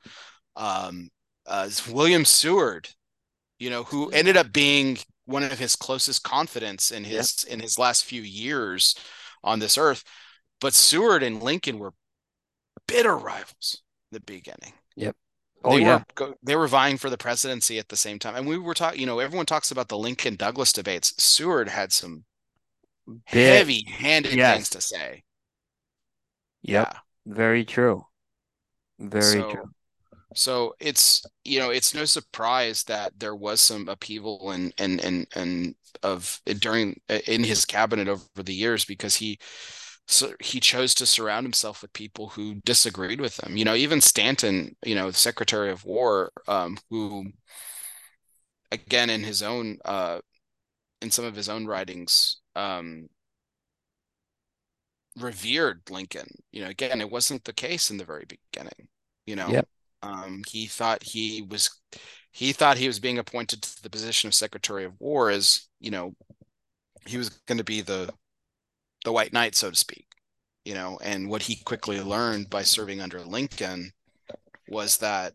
um, 0.57 1.09
uh, 1.45 1.69
William 1.89 2.25
Seward, 2.25 2.89
you 3.59 3.69
know, 3.69 3.83
who 3.83 4.09
ended 4.09 4.35
up 4.35 4.51
being 4.51 4.97
one 5.25 5.43
of 5.43 5.57
his 5.57 5.75
closest 5.75 6.23
confidants 6.23 6.91
in 6.91 7.05
his 7.05 7.45
yep. 7.45 7.53
in 7.53 7.59
his 7.61 7.79
last 7.79 8.03
few 8.03 8.21
years 8.21 8.95
on 9.43 9.59
this 9.59 9.77
earth. 9.77 10.03
But 10.59 10.73
Seward 10.73 11.23
and 11.23 11.41
Lincoln 11.41 11.79
were 11.79 11.93
bitter 12.87 13.15
rivals 13.15 13.81
in 14.11 14.15
the 14.17 14.21
beginning. 14.21 14.73
Yep. 14.95 15.15
Oh 15.63 15.77
they 15.77 15.83
yeah, 15.83 16.03
were, 16.19 16.35
they 16.41 16.55
were 16.55 16.67
vying 16.67 16.97
for 16.97 17.09
the 17.09 17.17
presidency 17.17 17.77
at 17.77 17.87
the 17.87 17.95
same 17.95 18.17
time, 18.17 18.35
and 18.35 18.47
we 18.47 18.57
were 18.57 18.73
talking. 18.73 18.99
You 18.99 19.05
know, 19.05 19.19
everyone 19.19 19.45
talks 19.45 19.71
about 19.71 19.89
the 19.89 19.97
Lincoln 19.97 20.35
Douglas 20.35 20.73
debates. 20.73 21.13
Seward 21.23 21.69
had 21.69 21.93
some 21.93 22.25
heavy-handed 23.25 24.33
yes. 24.33 24.55
things 24.55 24.69
to 24.69 24.81
say. 24.81 25.23
Yep. 26.63 26.89
Yeah. 26.93 26.99
Very 27.25 27.65
true. 27.65 28.05
Very 28.99 29.41
so, 29.41 29.51
true. 29.51 29.69
So 30.35 30.75
it's 30.79 31.25
you 31.43 31.59
know 31.59 31.69
it's 31.71 31.93
no 31.93 32.05
surprise 32.05 32.83
that 32.83 33.19
there 33.19 33.35
was 33.35 33.59
some 33.59 33.89
upheaval 33.89 34.51
and 34.51 34.73
and 34.77 34.99
and 35.01 35.27
and 35.35 35.75
of 36.03 36.41
during 36.59 36.99
in 37.27 37.43
his 37.43 37.65
cabinet 37.65 38.07
over 38.07 38.23
the 38.35 38.53
years 38.53 38.85
because 38.85 39.15
he 39.15 39.39
so 40.07 40.33
he 40.39 40.59
chose 40.59 40.93
to 40.95 41.05
surround 41.05 41.45
himself 41.45 41.81
with 41.81 41.93
people 41.93 42.29
who 42.29 42.55
disagreed 42.65 43.21
with 43.21 43.41
him. 43.43 43.57
You 43.57 43.65
know, 43.65 43.75
even 43.75 44.01
Stanton, 44.01 44.75
you 44.85 44.95
know, 44.95 45.11
the 45.11 45.17
Secretary 45.17 45.71
of 45.71 45.85
War, 45.85 46.31
um, 46.47 46.77
who 46.89 47.25
again 48.71 49.09
in 49.09 49.23
his 49.23 49.41
own 49.43 49.77
uh, 49.85 50.19
in 51.01 51.11
some 51.11 51.25
of 51.25 51.35
his 51.35 51.49
own 51.49 51.65
writings 51.65 52.37
um, 52.55 53.09
revered 55.19 55.81
Lincoln. 55.89 56.27
You 56.51 56.63
know, 56.63 56.69
again, 56.69 57.01
it 57.01 57.11
wasn't 57.11 57.43
the 57.43 57.53
case 57.53 57.89
in 57.89 57.97
the 57.97 58.05
very 58.05 58.25
beginning. 58.27 58.87
You 59.25 59.35
know, 59.35 59.49
Yep. 59.49 59.67
um, 60.01 60.41
he 60.47 60.67
thought 60.67 61.03
he 61.03 61.41
was 61.41 61.69
he 62.31 62.53
thought 62.53 62.77
he 62.77 62.87
was 62.87 62.99
being 62.99 63.19
appointed 63.19 63.61
to 63.63 63.83
the 63.83 63.89
position 63.89 64.27
of 64.27 64.33
Secretary 64.35 64.85
of 64.85 64.99
War 64.99 65.29
as 65.29 65.67
you 65.79 65.91
know 65.91 66.15
he 67.07 67.17
was 67.17 67.29
going 67.29 67.57
to 67.59 67.63
be 67.63 67.81
the 67.81 68.11
the 69.05 69.11
white 69.11 69.33
knight, 69.33 69.55
so 69.55 69.69
to 69.69 69.75
speak. 69.75 70.07
You 70.65 70.75
know, 70.75 70.99
and 71.03 71.29
what 71.29 71.43
he 71.43 71.55
quickly 71.57 72.01
learned 72.01 72.49
by 72.49 72.63
serving 72.63 73.01
under 73.01 73.21
Lincoln 73.21 73.91
was 74.67 74.97
that 74.97 75.33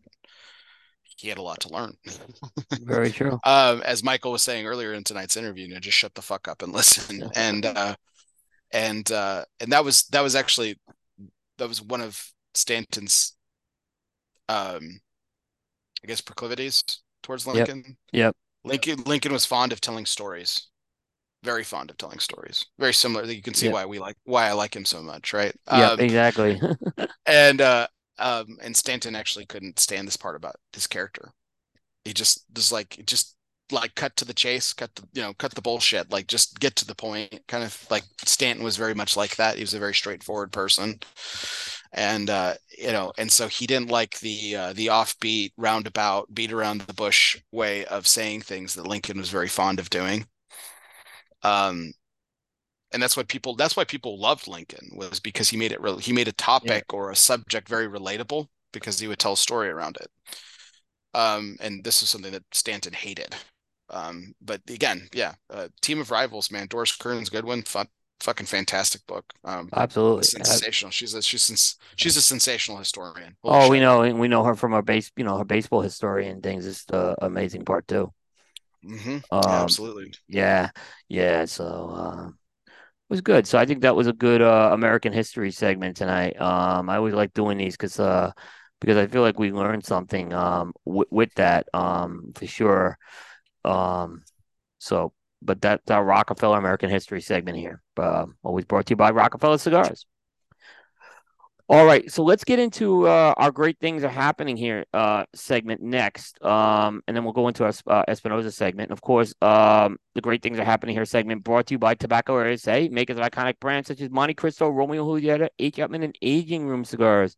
he 1.17 1.29
had 1.29 1.37
a 1.37 1.41
lot 1.41 1.59
to 1.61 1.69
learn. 1.69 1.97
Very 2.79 3.11
true. 3.11 3.41
um, 3.43 3.81
as 3.83 4.03
Michael 4.03 4.31
was 4.31 4.43
saying 4.43 4.65
earlier 4.65 4.93
in 4.93 5.03
tonight's 5.03 5.37
interview, 5.37 5.67
you 5.67 5.73
know, 5.73 5.79
just 5.79 5.97
shut 5.97 6.15
the 6.15 6.21
fuck 6.21 6.47
up 6.47 6.61
and 6.61 6.73
listen. 6.73 7.29
And 7.35 7.65
uh, 7.65 7.95
and 8.71 9.09
uh, 9.11 9.45
and 9.59 9.71
that 9.71 9.85
was 9.85 10.03
that 10.07 10.21
was 10.21 10.35
actually 10.35 10.79
that 11.57 11.67
was 11.69 11.81
one 11.81 12.01
of 12.01 12.21
Stanton's, 12.53 13.35
um, 14.49 14.99
I 16.03 16.07
guess 16.07 16.21
proclivities 16.21 16.83
towards 17.23 17.47
Lincoln. 17.47 17.97
Yep. 18.11 18.35
Lincoln 18.63 19.03
Lincoln 19.05 19.33
was 19.33 19.45
fond 19.45 19.71
of 19.71 19.81
telling 19.81 20.05
stories, 20.05 20.67
very 21.43 21.63
fond 21.63 21.89
of 21.91 21.97
telling 21.97 22.19
stories. 22.19 22.65
Very 22.79 22.93
similar. 22.93 23.25
You 23.25 23.41
can 23.43 23.55
see 23.55 23.67
Yep. 23.67 23.73
why 23.73 23.85
we 23.85 23.99
like 23.99 24.17
why 24.25 24.47
I 24.49 24.53
like 24.53 24.75
him 24.75 24.85
so 24.85 25.03
much, 25.03 25.33
right? 25.33 25.55
Yeah, 25.71 25.91
Um, 25.91 25.99
exactly. 25.99 26.59
and 27.25 27.61
uh 27.61 27.87
um 28.19 28.57
and 28.61 28.75
Stanton 28.77 29.15
actually 29.15 29.45
couldn't 29.45 29.79
stand 29.79 30.07
this 30.07 30.17
part 30.17 30.35
about 30.35 30.55
his 30.73 30.87
character. 30.87 31.31
He 32.05 32.13
just 32.13 32.45
just 32.53 32.73
like 32.73 33.03
just 33.07 33.36
like 33.71 33.95
cut 33.95 34.15
to 34.17 34.25
the 34.25 34.33
chase, 34.33 34.73
cut 34.73 34.93
the 34.95 35.03
you 35.13 35.21
know, 35.21 35.33
cut 35.33 35.53
the 35.53 35.61
bullshit, 35.61 36.11
like 36.11 36.27
just 36.27 36.59
get 36.59 36.75
to 36.77 36.85
the 36.85 36.95
point. 36.95 37.41
Kind 37.47 37.63
of 37.63 37.85
like 37.89 38.03
Stanton 38.23 38.63
was 38.63 38.77
very 38.77 38.93
much 38.93 39.17
like 39.17 39.35
that. 39.37 39.55
He 39.55 39.61
was 39.63 39.73
a 39.73 39.79
very 39.79 39.93
straightforward 39.93 40.51
person. 40.51 40.99
And 41.93 42.29
uh, 42.29 42.55
you 42.77 42.91
know, 42.91 43.13
and 43.17 43.31
so 43.31 43.47
he 43.47 43.67
didn't 43.67 43.89
like 43.89 44.19
the 44.19 44.55
uh 44.55 44.73
the 44.73 44.87
offbeat, 44.87 45.51
roundabout, 45.57 46.33
beat 46.33 46.51
around 46.51 46.81
the 46.81 46.93
bush 46.93 47.41
way 47.51 47.85
of 47.85 48.07
saying 48.07 48.41
things 48.41 48.73
that 48.75 48.87
Lincoln 48.87 49.17
was 49.17 49.29
very 49.29 49.47
fond 49.47 49.79
of 49.79 49.89
doing. 49.89 50.25
Um 51.43 51.93
and 52.93 53.01
that's 53.03 53.17
what 53.17 53.27
people 53.27 53.55
that's 53.55 53.75
why 53.75 53.83
people 53.83 54.19
loved 54.19 54.47
Lincoln 54.47 54.89
was 54.95 55.19
because 55.19 55.49
he 55.49 55.57
made 55.57 55.71
it 55.71 55.81
real 55.81 55.97
he 55.97 56.13
made 56.13 56.27
a 56.27 56.33
topic 56.33 56.93
or 56.93 57.11
a 57.11 57.15
subject 57.15 57.67
very 57.67 57.87
relatable 57.87 58.47
because 58.71 58.99
he 58.99 59.07
would 59.07 59.19
tell 59.19 59.33
a 59.33 59.37
story 59.37 59.69
around 59.69 59.97
it. 59.97 60.09
Um, 61.13 61.57
and 61.61 61.83
this 61.83 62.03
is 62.03 62.09
something 62.09 62.31
that 62.31 62.43
Stanton 62.51 62.93
hated. 62.93 63.35
Um, 63.89 64.35
but 64.41 64.61
again, 64.69 65.09
yeah, 65.13 65.35
uh, 65.49 65.69
Team 65.81 65.99
of 65.99 66.11
Rivals, 66.11 66.51
man, 66.51 66.67
Doris 66.67 66.95
Kearns 66.95 67.29
Goodwin, 67.29 67.63
fun, 67.63 67.87
fucking 68.19 68.47
fantastic 68.47 69.05
book. 69.07 69.33
Um, 69.43 69.71
Absolutely. 69.71 70.27
sensational. 70.29 70.91
She's 70.91 71.13
a 71.13 71.21
she's 71.21 71.77
she's 71.95 72.17
a 72.17 72.21
sensational 72.21 72.77
historian. 72.79 73.37
Holy 73.43 73.59
Oh, 73.59 73.67
we 73.69 73.79
know, 73.79 74.01
we 74.13 74.27
know 74.27 74.43
her 74.43 74.55
from 74.55 74.73
her 74.73 74.81
base, 74.81 75.11
you 75.15 75.23
know, 75.23 75.37
her 75.37 75.45
baseball 75.45 75.81
historian 75.81 76.41
things 76.41 76.65
is 76.65 76.83
the 76.85 77.15
amazing 77.23 77.63
part 77.65 77.87
too. 77.87 78.13
Mhm. 78.83 79.23
Um, 79.31 79.77
absolutely. 79.77 80.13
Yeah, 80.27 80.71
yeah. 81.09 81.45
So 81.45 81.65
uh, 81.65 82.27
it 82.29 82.33
was 83.09 83.21
good. 83.21 83.47
So 83.47 83.57
I 83.59 83.65
think 83.67 83.81
that 83.83 83.95
was 83.95 84.07
a 84.07 84.13
good 84.13 84.41
uh, 84.41 84.71
American 84.73 85.13
history 85.13 85.51
segment 85.51 85.97
tonight. 85.97 86.39
Um, 86.41 86.89
I 86.89 86.97
always 86.97 87.15
like 87.15 87.33
doing 87.33 87.57
these 87.59 87.75
because 87.77 87.99
uh, 87.99 88.31
because 88.81 88.97
I 88.97 89.07
feel 89.07 89.21
like 89.23 89.39
we 89.39 89.51
learned 89.53 89.85
something 89.85 90.33
um 90.33 90.73
w 90.85 91.05
with 91.11 91.33
that 91.35 91.67
um 91.75 92.33
for 92.35 92.47
sure. 92.47 92.97
Um, 93.67 94.23
so 94.79 95.13
but 95.41 95.61
that's 95.61 95.89
our 95.91 96.03
Rock-A-Feller 96.03 96.57
American 96.57 96.89
history 96.89 97.21
segment 97.21 97.57
here. 97.57 97.81
Uh, 97.95 98.25
always 98.43 98.65
brought 98.65 98.87
to 98.87 98.91
you 98.91 98.95
by 98.95 99.11
Rock-A-Feller 99.11 99.59
Cigars. 99.59 100.05
All 101.69 101.85
right, 101.85 102.09
so 102.09 102.23
let's 102.23 102.45
get 102.45 102.59
into 102.59 103.07
uh, 103.07 103.33
our 103.35 103.51
great 103.51 103.77
things 103.81 104.01
are 104.05 104.09
happening 104.09 104.55
here 104.55 104.85
uh, 104.93 105.25
segment 105.35 105.81
next, 105.81 106.41
um, 106.41 107.01
and 107.05 107.15
then 107.15 107.25
we'll 107.25 107.33
go 107.33 107.49
into 107.49 107.65
our 107.65 107.73
uh, 107.87 108.03
Espinosa 108.07 108.51
segment. 108.51 108.89
Of 108.91 109.01
course, 109.01 109.33
um, 109.41 109.97
the 110.15 110.21
great 110.21 110.41
things 110.41 110.59
are 110.59 110.63
happening 110.63 110.95
here 110.95 111.03
segment 111.03 111.43
brought 111.43 111.67
to 111.67 111.73
you 111.73 111.77
by 111.77 111.93
Tabacalera 111.93 112.45
USA, 112.45 112.87
makers 112.87 113.17
of 113.17 113.23
iconic 113.23 113.59
brands 113.59 113.89
such 113.89 113.99
as 113.99 114.07
Montecristo, 114.07 114.73
Romeo 114.73 115.03
Julieta, 115.03 115.49
H. 115.59 115.75
Upmann, 115.75 116.05
and 116.05 116.17
Aging 116.21 116.67
Room 116.67 116.85
Cigars. 116.85 117.35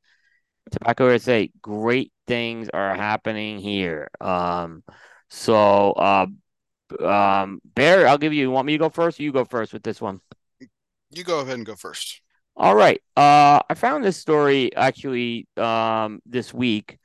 Tabacalera 0.70 1.14
USA, 1.14 1.52
great 1.64 2.14
things 2.28 2.70
are 2.70 2.96
happening 2.96 3.58
here. 3.58 4.10
Um, 4.22 4.84
so, 5.30 5.94
uh, 5.94 6.28
um, 7.04 7.62
Bear, 7.64 8.08
I'll 8.08 8.18
give 8.18 8.34
you. 8.34 8.42
You 8.42 8.52
want 8.52 8.66
me 8.66 8.74
to 8.74 8.80
go 8.80 8.90
first? 8.90 9.20
Or 9.20 9.24
you 9.24 9.32
go 9.32 9.46
first 9.46 9.74
with 9.74 9.84
this 9.84 10.02
one. 10.02 10.20
You 11.12 11.24
go 11.24 11.40
ahead 11.40 11.56
and 11.56 11.66
go 11.66 11.76
first. 11.76 12.22
All 12.56 12.76
right. 12.76 13.02
Uh, 13.16 13.62
I 13.70 13.74
found 13.76 14.04
this 14.04 14.18
story 14.18 14.76
actually 14.76 15.48
um 15.58 16.22
this 16.26 16.54
week. 16.54 16.98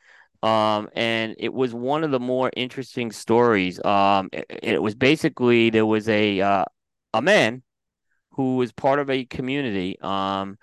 Um, 0.42 0.90
and 0.94 1.36
it 1.38 1.54
was 1.54 1.72
one 1.72 2.04
of 2.04 2.10
the 2.10 2.20
more 2.20 2.50
interesting 2.54 3.12
stories. 3.12 3.82
Um, 3.82 4.28
it, 4.32 4.44
it 4.62 4.82
was 4.82 4.94
basically 4.94 5.70
there 5.70 5.86
was 5.86 6.08
a 6.08 6.40
uh, 6.40 6.64
a 7.14 7.22
man 7.22 7.62
who 8.32 8.56
was 8.56 8.72
part 8.72 8.98
of 8.98 9.08
a 9.08 9.24
community. 9.24 9.98
Um, 10.00 10.58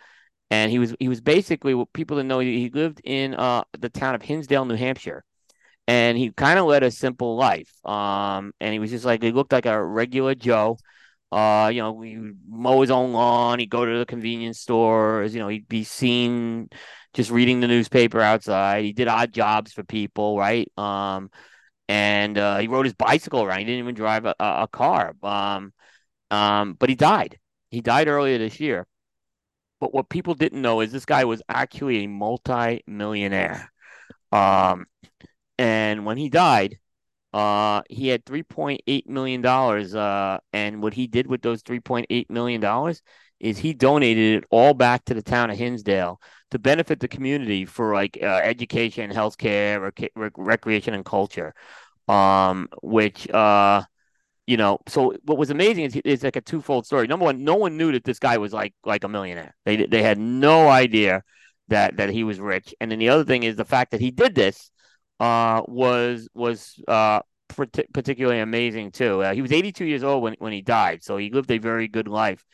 and 0.52 0.70
he 0.70 0.78
was 0.78 0.94
he 1.00 1.08
was 1.08 1.22
basically 1.22 1.74
what 1.74 1.94
people 1.94 2.18
didn't 2.18 2.28
know 2.28 2.40
he 2.40 2.70
lived 2.70 3.02
in 3.04 3.34
uh 3.34 3.64
the 3.80 3.90
town 3.90 4.14
of 4.14 4.22
Hinsdale, 4.22 4.66
New 4.66 4.76
Hampshire. 4.76 5.24
And 5.92 6.18
he 6.18 6.32
kind 6.32 6.58
of 6.58 6.66
led 6.68 6.84
a 6.84 6.92
simple 6.92 7.36
life. 7.36 7.70
Um, 7.86 8.54
and 8.62 8.72
he 8.72 8.80
was 8.80 8.92
just 8.92 9.04
like 9.04 9.22
he 9.22 9.32
looked 9.32 9.52
like 9.52 9.66
a 9.66 9.84
regular 9.84 10.36
Joe. 10.36 10.78
Uh, 11.32 11.70
you 11.74 11.82
know, 11.82 12.00
he 12.02 12.18
mow 12.48 12.82
his 12.82 12.92
own 12.92 13.12
lawn. 13.14 13.60
He'd 13.60 13.70
go 13.70 13.86
to 13.86 14.00
the 14.00 14.06
convenience 14.06 14.60
stores. 14.60 15.34
You 15.34 15.42
know, 15.42 15.50
he'd 15.50 15.68
be 15.68 15.84
seen 15.84 16.70
just 17.14 17.30
reading 17.32 17.60
the 17.60 17.68
newspaper 17.68 18.22
outside. 18.22 18.86
He 18.86 18.94
did 18.94 19.10
odd 19.10 19.34
jobs 19.34 19.74
for 19.74 19.84
people, 19.84 20.38
right? 20.38 20.72
Um, 20.78 21.30
and 21.90 22.38
uh, 22.38 22.60
he 22.60 22.68
rode 22.68 22.86
his 22.86 22.94
bicycle 22.96 23.44
around. 23.44 23.60
He 23.60 23.66
didn't 23.66 23.80
even 23.80 23.96
drive 23.96 24.26
a, 24.26 24.36
a 24.40 24.64
a 24.64 24.68
car. 24.70 25.14
Um, 25.24 25.74
um, 26.32 26.76
but 26.80 26.90
he 26.90 26.96
died. 26.96 27.38
He 27.70 27.82
died 27.82 28.08
earlier 28.08 28.38
this 28.38 28.60
year. 28.62 28.88
But 29.82 29.94
what 29.94 30.10
people 30.10 30.36
didn't 30.36 30.62
know 30.62 30.82
is 30.82 30.92
this 30.92 31.06
guy 31.06 31.26
was 31.26 31.42
actually 31.50 32.04
a 32.04 32.08
multi-millionaire. 32.08 33.72
Um, 34.32 34.86
and 35.62 36.08
when 36.08 36.18
he 36.18 36.28
died, 36.28 36.80
uh, 37.34 37.84
he 37.88 38.08
had 38.08 38.26
$3.8 38.26 39.08
million. 39.08 39.46
Uh, 39.46 40.40
and 40.52 40.82
what 40.82 40.96
he 40.96 41.06
did 41.06 41.28
with 41.28 41.44
those 41.44 41.62
$3.8 41.62 42.30
million 42.32 42.96
is 43.40 43.60
he 43.60 43.74
donated 43.76 44.38
it 44.38 44.48
all 44.50 44.74
back 44.74 45.06
to 45.06 45.14
the 45.14 45.22
town 45.22 45.52
of 45.52 45.58
Hinsdale 45.58 46.20
to 46.50 46.58
benefit 46.58 47.00
the 47.00 47.08
community 47.08 47.66
for 47.66 47.94
like 47.94 48.18
uh, 48.20 48.42
education, 48.44 49.12
healthcare, 49.12 49.80
rec- 49.80 50.12
rec- 50.16 50.34
recreation, 50.36 50.96
and 50.96 51.06
culture. 51.06 51.54
Um, 52.08 52.68
which, 52.82 53.30
uh, 53.30 53.84
you 54.48 54.58
know, 54.58 54.80
so 54.88 55.14
what 55.26 55.38
was 55.38 55.52
amazing 55.52 55.86
is 55.86 56.02
it's 56.04 56.24
like 56.24 56.38
a 56.38 56.42
twofold 56.42 56.88
story. 56.88 57.06
Number 57.06 57.26
one, 57.26 57.44
no 57.44 57.54
one 57.56 57.78
knew 57.78 57.92
that 57.92 58.04
this 58.04 58.18
guy 58.18 58.40
was 58.40 58.52
like 58.52 58.74
like 58.84 59.04
a 59.04 59.08
millionaire. 59.08 59.56
They 59.66 59.86
they 59.86 60.02
had 60.02 60.18
no 60.18 60.70
idea 60.70 61.22
that 61.68 61.98
that 61.98 62.10
he 62.10 62.24
was 62.24 62.40
rich. 62.40 62.74
And 62.82 62.92
then 62.92 62.98
the 62.98 63.10
other 63.10 63.24
thing 63.24 63.44
is 63.44 63.56
the 63.56 63.64
fact 63.64 63.92
that 63.92 64.02
he 64.02 64.10
did 64.10 64.34
this 64.34 64.71
uh, 65.22 65.64
was 65.70 66.30
was 66.36 66.82
uh, 66.90 67.22
parti- 67.50 67.88
particularly 67.94 68.42
amazing 68.42 68.92
too. 68.92 69.24
Uh, 69.24 69.34
he 69.36 69.44
was 69.44 69.54
82 69.54 69.86
years 69.86 70.04
old 70.04 70.24
when 70.24 70.36
when 70.40 70.54
he 70.54 70.64
died, 70.64 71.04
so 71.04 71.18
he 71.18 71.32
lived 71.32 71.52
a 71.52 71.60
very 71.60 71.88
good 71.90 72.10
life 72.10 72.46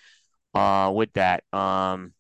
uh, 0.56 0.92
with 0.96 1.14
that. 1.14 1.44
Um, 1.54 2.14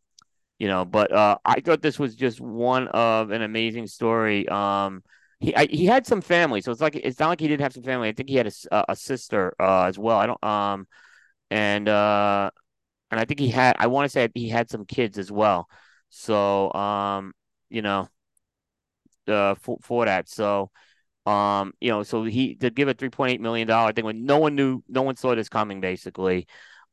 you 0.59 0.67
know, 0.67 0.85
but 0.85 1.11
uh, 1.11 1.37
I 1.45 1.61
thought 1.61 1.81
this 1.81 1.99
was 1.99 2.15
just 2.15 2.41
one 2.41 2.87
of 2.89 3.31
an 3.31 3.41
amazing 3.43 3.87
story. 3.87 4.47
Um, 4.49 5.03
he 5.39 5.55
I, 5.55 5.67
he 5.67 5.85
had 5.85 6.07
some 6.07 6.21
family, 6.21 6.61
so 6.61 6.71
it's 6.71 6.81
like 6.81 6.95
it's 6.95 7.19
not 7.19 7.29
like 7.29 7.41
he 7.41 7.47
didn't 7.47 7.61
have 7.63 7.73
some 7.73 7.83
family. 7.83 8.09
I 8.09 8.13
think 8.13 8.29
he 8.29 8.35
had 8.37 8.47
a 8.71 8.95
sister 8.95 9.55
uh, 9.59 9.83
as 9.85 9.99
well. 9.99 10.17
I 10.19 10.27
don't 10.27 10.43
um, 10.43 10.87
and 11.51 11.89
uh, 11.89 12.51
and 13.11 13.19
I 13.19 13.25
think 13.25 13.39
he 13.39 13.49
had. 13.49 13.75
I 13.79 13.87
want 13.87 14.05
to 14.05 14.09
say 14.09 14.29
he 14.33 14.49
had 14.49 14.69
some 14.69 14.85
kids 14.85 15.17
as 15.17 15.31
well. 15.31 15.69
So 16.09 16.73
um, 16.73 17.33
you 17.69 17.81
know, 17.81 18.09
uh, 19.29 19.55
for 19.55 19.77
for 19.81 20.05
that. 20.05 20.29
So 20.29 20.71
um, 21.25 21.73
you 21.81 21.89
know, 21.89 22.03
so 22.03 22.23
he 22.23 22.55
to 22.55 22.69
give 22.69 22.87
a 22.87 22.93
three 22.93 23.09
point 23.09 23.33
eight 23.33 23.41
million 23.41 23.67
dollar 23.67 23.91
thing 23.91 24.05
when 24.05 24.25
no 24.25 24.37
one 24.39 24.55
knew, 24.55 24.81
no 24.87 25.01
one 25.01 25.17
saw 25.17 25.35
this 25.35 25.49
coming, 25.49 25.81
basically. 25.81 26.47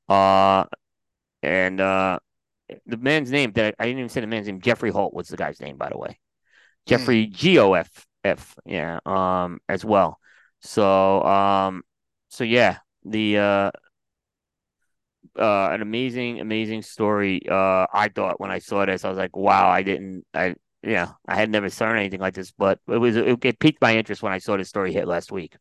Uh, 0.09 0.65
and 1.43 1.81
uh, 1.81 2.19
the 2.87 2.97
man's 2.97 3.31
name 3.31 3.53
that 3.53 3.77
I 3.79 3.85
didn't 3.85 3.99
even 3.99 4.09
say 4.09 4.21
the 4.21 4.27
man's 4.27 4.47
name. 4.47 4.61
Geoffrey 4.61 4.91
Holt 4.91 5.15
was 5.15 5.29
the 5.29 5.37
guy's 5.37 5.61
name, 5.61 5.77
by 5.77 5.89
the 5.91 5.99
way. 5.99 6.19
Geoffrey 6.87 7.27
G 7.27 7.59
O 7.59 7.75
F 7.75 8.07
F, 8.25 8.57
yeah, 8.67 8.99
um, 9.07 9.61
as 9.69 9.85
well. 9.85 10.19
So, 10.61 11.23
um, 11.23 11.83
so 12.29 12.43
yeah, 12.43 12.79
the 13.05 13.39
uh, 13.39 13.71
uh, 15.39 15.69
an 15.71 15.83
amazing, 15.83 16.41
amazing 16.41 16.83
story. 16.83 17.43
Uh, 17.49 17.87
I 17.93 18.09
thought 18.15 18.41
when 18.41 18.51
I 18.51 18.59
saw 18.59 18.85
this, 18.85 19.05
I 19.05 19.09
was 19.09 19.19
like, 19.19 19.37
wow, 19.37 19.69
I 19.69 19.83
didn't, 19.83 20.25
I, 20.35 20.55
yeah, 20.85 21.13
I 21.27 21.37
had 21.37 21.51
never 21.51 21.69
seen 21.69 21.89
anything 21.89 22.21
like 22.21 22.35
this, 22.35 22.51
but 22.53 22.79
it 22.89 22.99
was, 22.99 23.17
it, 23.17 23.45
it 23.45 23.59
piqued 23.59 23.81
my 23.81 23.97
interest 23.97 24.23
when 24.23 24.33
I 24.33 24.39
saw 24.39 24.57
this 24.57 24.69
story 24.69 24.93
hit 24.93 25.07
last 25.07 25.33
week. 25.33 25.57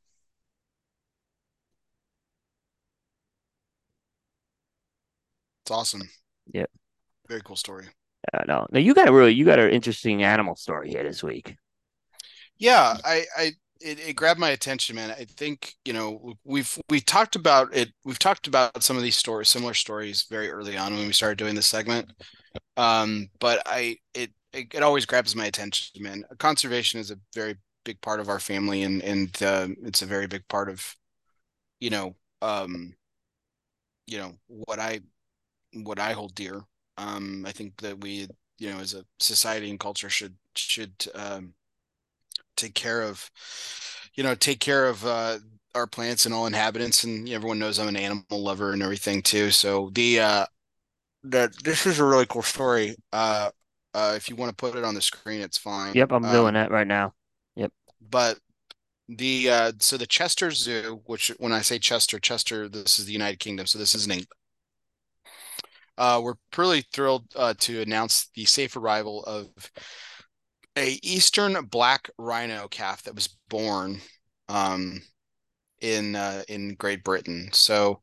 It's 5.64 5.72
awesome. 5.72 6.02
Yep. 6.54 6.70
Very 7.30 7.42
cool 7.42 7.56
story. 7.56 7.88
Uh, 8.34 8.44
no, 8.48 8.68
now 8.72 8.80
you 8.80 8.94
got 8.94 9.08
a 9.08 9.14
really, 9.14 9.34
you 9.34 9.46
got 9.46 9.60
an 9.60 9.70
interesting 9.72 10.24
animal 10.24 10.56
story 10.56 10.90
here 10.90 11.04
this 11.04 11.24
week. 11.24 11.56
Yeah, 12.58 12.98
I, 13.04 13.26
I, 13.38 13.52
it, 13.80 14.00
it 14.00 14.16
grabbed 14.16 14.40
my 14.40 14.50
attention, 14.50 14.96
man. 14.96 15.12
I 15.12 15.26
think 15.26 15.74
you 15.86 15.94
know 15.94 16.34
we've 16.44 16.78
we 16.90 17.02
talked 17.02 17.36
about 17.36 17.76
it. 17.76 17.90
We've 18.06 18.20
talked 18.20 18.48
about 18.48 18.84
some 18.84 18.98
of 18.98 19.04
these 19.04 19.16
stories, 19.16 19.50
similar 19.50 19.74
stories, 19.74 20.26
very 20.30 20.50
early 20.50 20.78
on 20.78 20.96
when 20.96 21.08
we 21.08 21.14
started 21.14 21.38
doing 21.38 21.56
this 21.56 21.68
segment. 21.68 22.12
Um, 22.78 23.30
but 23.40 23.62
I, 23.66 23.98
it, 24.14 24.32
it, 24.54 24.74
it 24.74 24.84
always 24.84 25.06
grabs 25.06 25.36
my 25.36 25.46
attention, 25.48 26.04
man. 26.04 26.24
Conservation 26.40 27.00
is 27.00 27.12
a 27.12 27.20
very 27.34 27.56
big 27.84 28.00
part 28.02 28.20
of 28.20 28.30
our 28.30 28.40
family, 28.40 28.84
and 28.84 29.02
and 29.04 29.44
uh, 29.44 29.68
it's 29.84 30.02
a 30.02 30.06
very 30.08 30.28
big 30.28 30.48
part 30.48 30.70
of, 30.70 30.96
you 31.80 31.90
know, 31.90 32.16
um, 32.42 32.96
you 34.08 34.18
know 34.18 34.34
what 34.48 34.80
I, 34.80 35.02
what 35.74 36.00
I 36.00 36.14
hold 36.14 36.36
dear. 36.36 36.62
Um, 36.98 37.46
I 37.48 37.52
think 37.52 37.78
that 37.82 38.02
we, 38.02 38.28
you 38.60 38.70
know, 38.72 38.80
as 38.80 38.94
a 38.94 39.06
society 39.20 39.70
and 39.70 39.80
culture 39.80 40.10
should 40.10 40.36
should 40.56 40.94
um, 41.16 41.54
take 42.56 42.76
care 42.76 43.02
of, 43.02 43.30
you 44.16 44.24
know, 44.24 44.36
take 44.36 44.60
care 44.60 44.88
of 44.88 45.06
uh, 45.06 45.40
our 45.76 45.88
plants 45.88 46.26
and 46.26 46.34
all 46.34 46.46
inhabitants. 46.48 47.04
And 47.04 47.28
everyone 47.30 47.60
knows 47.60 47.80
I'm 47.80 47.88
an 47.88 47.98
animal 47.98 48.44
lover 48.44 48.74
and 48.74 48.84
everything 48.84 49.22
too. 49.22 49.52
So 49.52 49.90
the 49.94 50.20
uh, 50.20 50.46
that 51.24 51.64
this 51.64 51.86
is 51.86 52.00
a 52.00 52.06
really 52.06 52.26
cool 52.28 52.44
story. 52.44 52.96
Uh, 53.14 53.52
uh, 53.94 54.14
if 54.16 54.30
you 54.30 54.36
want 54.36 54.50
to 54.50 54.56
put 54.56 54.76
it 54.76 54.84
on 54.84 54.96
the 54.96 55.02
screen, 55.02 55.42
it's 55.42 55.58
fine. 55.58 55.94
Yep, 55.94 56.12
I'm 56.12 56.26
um, 56.26 56.32
doing 56.32 56.54
that 56.56 56.72
right 56.72 56.88
now. 56.88 57.14
Yep. 57.56 57.72
But 58.10 58.40
the 59.08 59.50
uh, 59.50 59.72
so 59.80 59.98
the 59.98 60.08
Chester 60.08 60.52
Zoo, 60.52 61.02
which 61.06 61.30
when 61.38 61.52
I 61.52 61.62
say 61.62 61.80
Chester, 61.80 62.20
Chester, 62.20 62.70
this 62.70 63.00
is 63.00 63.06
the 63.06 63.14
United 63.14 63.40
Kingdom, 63.40 63.68
so 63.68 63.78
this 63.78 63.96
is 63.96 64.08
England. 64.08 64.28
Uh, 65.98 66.20
we're 66.24 66.36
really 66.58 66.84
thrilled 66.92 67.26
uh, 67.36 67.54
to 67.60 67.82
announce 67.82 68.30
the 68.36 68.46
safe 68.46 68.76
arrival 68.76 69.24
of 69.26 69.50
a 70.76 71.00
eastern 71.04 71.66
black 71.66 72.10
rhino 72.18 72.68
calf 72.68 73.04
that 73.04 73.14
was 73.14 73.38
born 73.48 74.02
um, 74.50 75.02
in 75.82 76.16
uh, 76.16 76.44
in 76.48 76.76
Great 76.76 77.04
Britain. 77.04 77.50
So, 77.52 78.02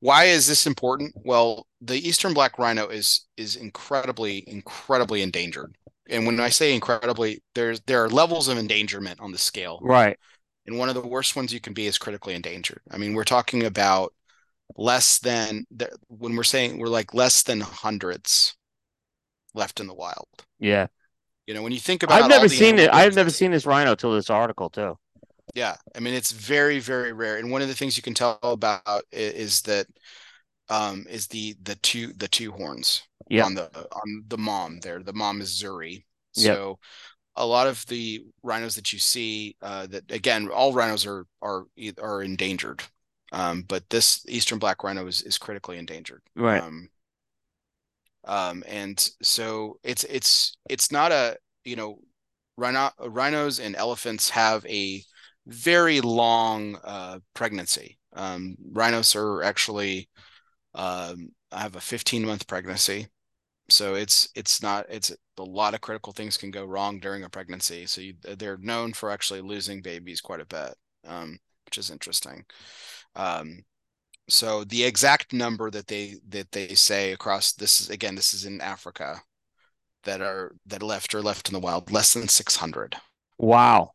why 0.00 0.24
is 0.24 0.46
this 0.46 0.66
important? 0.66 1.12
Well, 1.16 1.66
the 1.80 1.96
eastern 1.96 2.34
black 2.34 2.58
rhino 2.58 2.88
is 2.88 3.26
is 3.36 3.56
incredibly 3.56 4.44
incredibly 4.48 5.22
endangered. 5.22 5.76
And 6.08 6.26
when 6.26 6.40
I 6.40 6.48
say 6.48 6.74
incredibly, 6.74 7.42
there's 7.54 7.80
there 7.82 8.02
are 8.04 8.08
levels 8.08 8.48
of 8.48 8.58
endangerment 8.58 9.20
on 9.20 9.32
the 9.32 9.38
scale. 9.38 9.78
Right. 9.82 10.18
And 10.66 10.78
one 10.78 10.88
of 10.88 10.94
the 10.94 11.06
worst 11.06 11.34
ones 11.34 11.52
you 11.52 11.60
can 11.60 11.72
be 11.72 11.86
is 11.86 11.98
critically 11.98 12.34
endangered. 12.34 12.80
I 12.90 12.98
mean, 12.98 13.14
we're 13.14 13.24
talking 13.24 13.64
about 13.64 14.14
less 14.76 15.18
than 15.18 15.66
when 16.08 16.36
we're 16.36 16.44
saying 16.44 16.78
we're 16.78 16.88
like 16.88 17.14
less 17.14 17.42
than 17.42 17.60
hundreds 17.60 18.54
left 19.54 19.80
in 19.80 19.86
the 19.86 19.94
wild. 19.94 20.28
Yeah. 20.58 20.88
You 21.46 21.54
know, 21.54 21.62
when 21.62 21.72
you 21.72 21.80
think 21.80 22.02
about 22.02 22.22
I've 22.22 22.28
never 22.28 22.48
seen 22.48 22.78
it. 22.78 22.92
I've 22.92 23.14
never 23.14 23.30
seen 23.30 23.50
this 23.50 23.64
rhino 23.64 23.94
till 23.94 24.12
this 24.12 24.28
article 24.28 24.68
too. 24.68 24.98
Yeah, 25.54 25.76
I 25.94 26.00
mean 26.00 26.14
it's 26.14 26.32
very 26.32 26.78
very 26.78 27.12
rare, 27.12 27.36
and 27.36 27.50
one 27.50 27.62
of 27.62 27.68
the 27.68 27.74
things 27.74 27.96
you 27.96 28.02
can 28.02 28.14
tell 28.14 28.38
about 28.42 29.04
is 29.12 29.62
that 29.62 29.86
um 30.68 31.06
is 31.08 31.26
the 31.28 31.56
the 31.62 31.76
two 31.76 32.12
the 32.14 32.28
two 32.28 32.52
horns 32.52 33.02
yep. 33.28 33.46
on 33.46 33.54
the 33.54 33.70
on 33.92 34.24
the 34.28 34.38
mom 34.38 34.80
there. 34.80 35.02
The 35.02 35.12
mom 35.12 35.40
is 35.40 35.60
Zuri. 35.60 36.04
So 36.32 36.68
yep. 36.68 36.76
a 37.36 37.46
lot 37.46 37.66
of 37.66 37.84
the 37.86 38.24
rhinos 38.42 38.74
that 38.74 38.92
you 38.92 38.98
see 38.98 39.56
uh, 39.62 39.86
that 39.88 40.10
again 40.10 40.48
all 40.48 40.72
rhinos 40.72 41.06
are 41.06 41.26
are 41.42 41.64
are 42.00 42.22
endangered. 42.22 42.82
Um, 43.32 43.62
but 43.62 43.88
this 43.90 44.24
eastern 44.26 44.58
black 44.58 44.82
rhino 44.82 45.06
is, 45.06 45.20
is 45.20 45.36
critically 45.36 45.76
endangered. 45.76 46.22
Right. 46.34 46.62
Um, 46.62 46.88
um, 48.24 48.64
and 48.66 48.98
so 49.22 49.78
it's 49.82 50.04
it's 50.04 50.56
it's 50.68 50.90
not 50.90 51.12
a 51.12 51.36
you 51.64 51.76
know 51.76 51.98
rhino 52.56 52.90
rhinos 53.00 53.60
and 53.60 53.76
elephants 53.76 54.30
have 54.30 54.64
a 54.66 55.02
very 55.48 56.00
long 56.00 56.78
uh, 56.84 57.18
pregnancy. 57.34 57.98
Um, 58.14 58.56
rhinos 58.72 59.16
are 59.16 59.42
actually 59.42 60.08
um, 60.74 61.30
have 61.50 61.76
a 61.76 61.80
15 61.80 62.24
month 62.24 62.46
pregnancy, 62.46 63.08
so 63.68 63.94
it's 63.94 64.28
it's 64.34 64.62
not 64.62 64.86
it's 64.88 65.10
a 65.38 65.42
lot 65.42 65.74
of 65.74 65.80
critical 65.80 66.12
things 66.12 66.36
can 66.36 66.50
go 66.50 66.64
wrong 66.64 67.00
during 67.00 67.24
a 67.24 67.28
pregnancy. 67.28 67.86
So 67.86 68.00
you, 68.00 68.14
they're 68.22 68.58
known 68.58 68.92
for 68.92 69.10
actually 69.10 69.40
losing 69.40 69.82
babies 69.82 70.20
quite 70.20 70.40
a 70.40 70.46
bit, 70.46 70.74
um, 71.06 71.38
which 71.64 71.78
is 71.78 71.90
interesting. 71.90 72.44
Um, 73.16 73.64
so 74.28 74.64
the 74.64 74.84
exact 74.84 75.32
number 75.32 75.70
that 75.70 75.86
they 75.86 76.16
that 76.28 76.52
they 76.52 76.74
say 76.74 77.12
across 77.12 77.52
this 77.52 77.80
is 77.80 77.90
again 77.90 78.14
this 78.14 78.34
is 78.34 78.44
in 78.44 78.60
Africa 78.60 79.22
that 80.04 80.20
are 80.20 80.54
that 80.66 80.82
left 80.82 81.14
or 81.14 81.22
left 81.22 81.48
in 81.48 81.54
the 81.54 81.60
wild 81.60 81.90
less 81.90 82.14
than 82.14 82.28
600 82.28 82.96
wow 83.38 83.92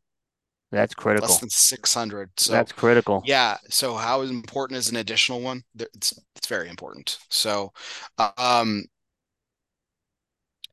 that's 0.73 0.93
critical 0.93 1.27
less 1.29 1.39
than 1.39 1.49
600 1.49 2.29
so 2.37 2.53
that's 2.53 2.71
critical 2.71 3.21
yeah 3.25 3.57
so 3.69 3.95
how 3.95 4.21
important 4.21 4.77
is 4.77 4.89
an 4.89 4.97
additional 4.97 5.41
one 5.41 5.63
it's 5.79 6.13
it's 6.35 6.47
very 6.47 6.69
important 6.69 7.17
so 7.29 7.71
um 8.37 8.83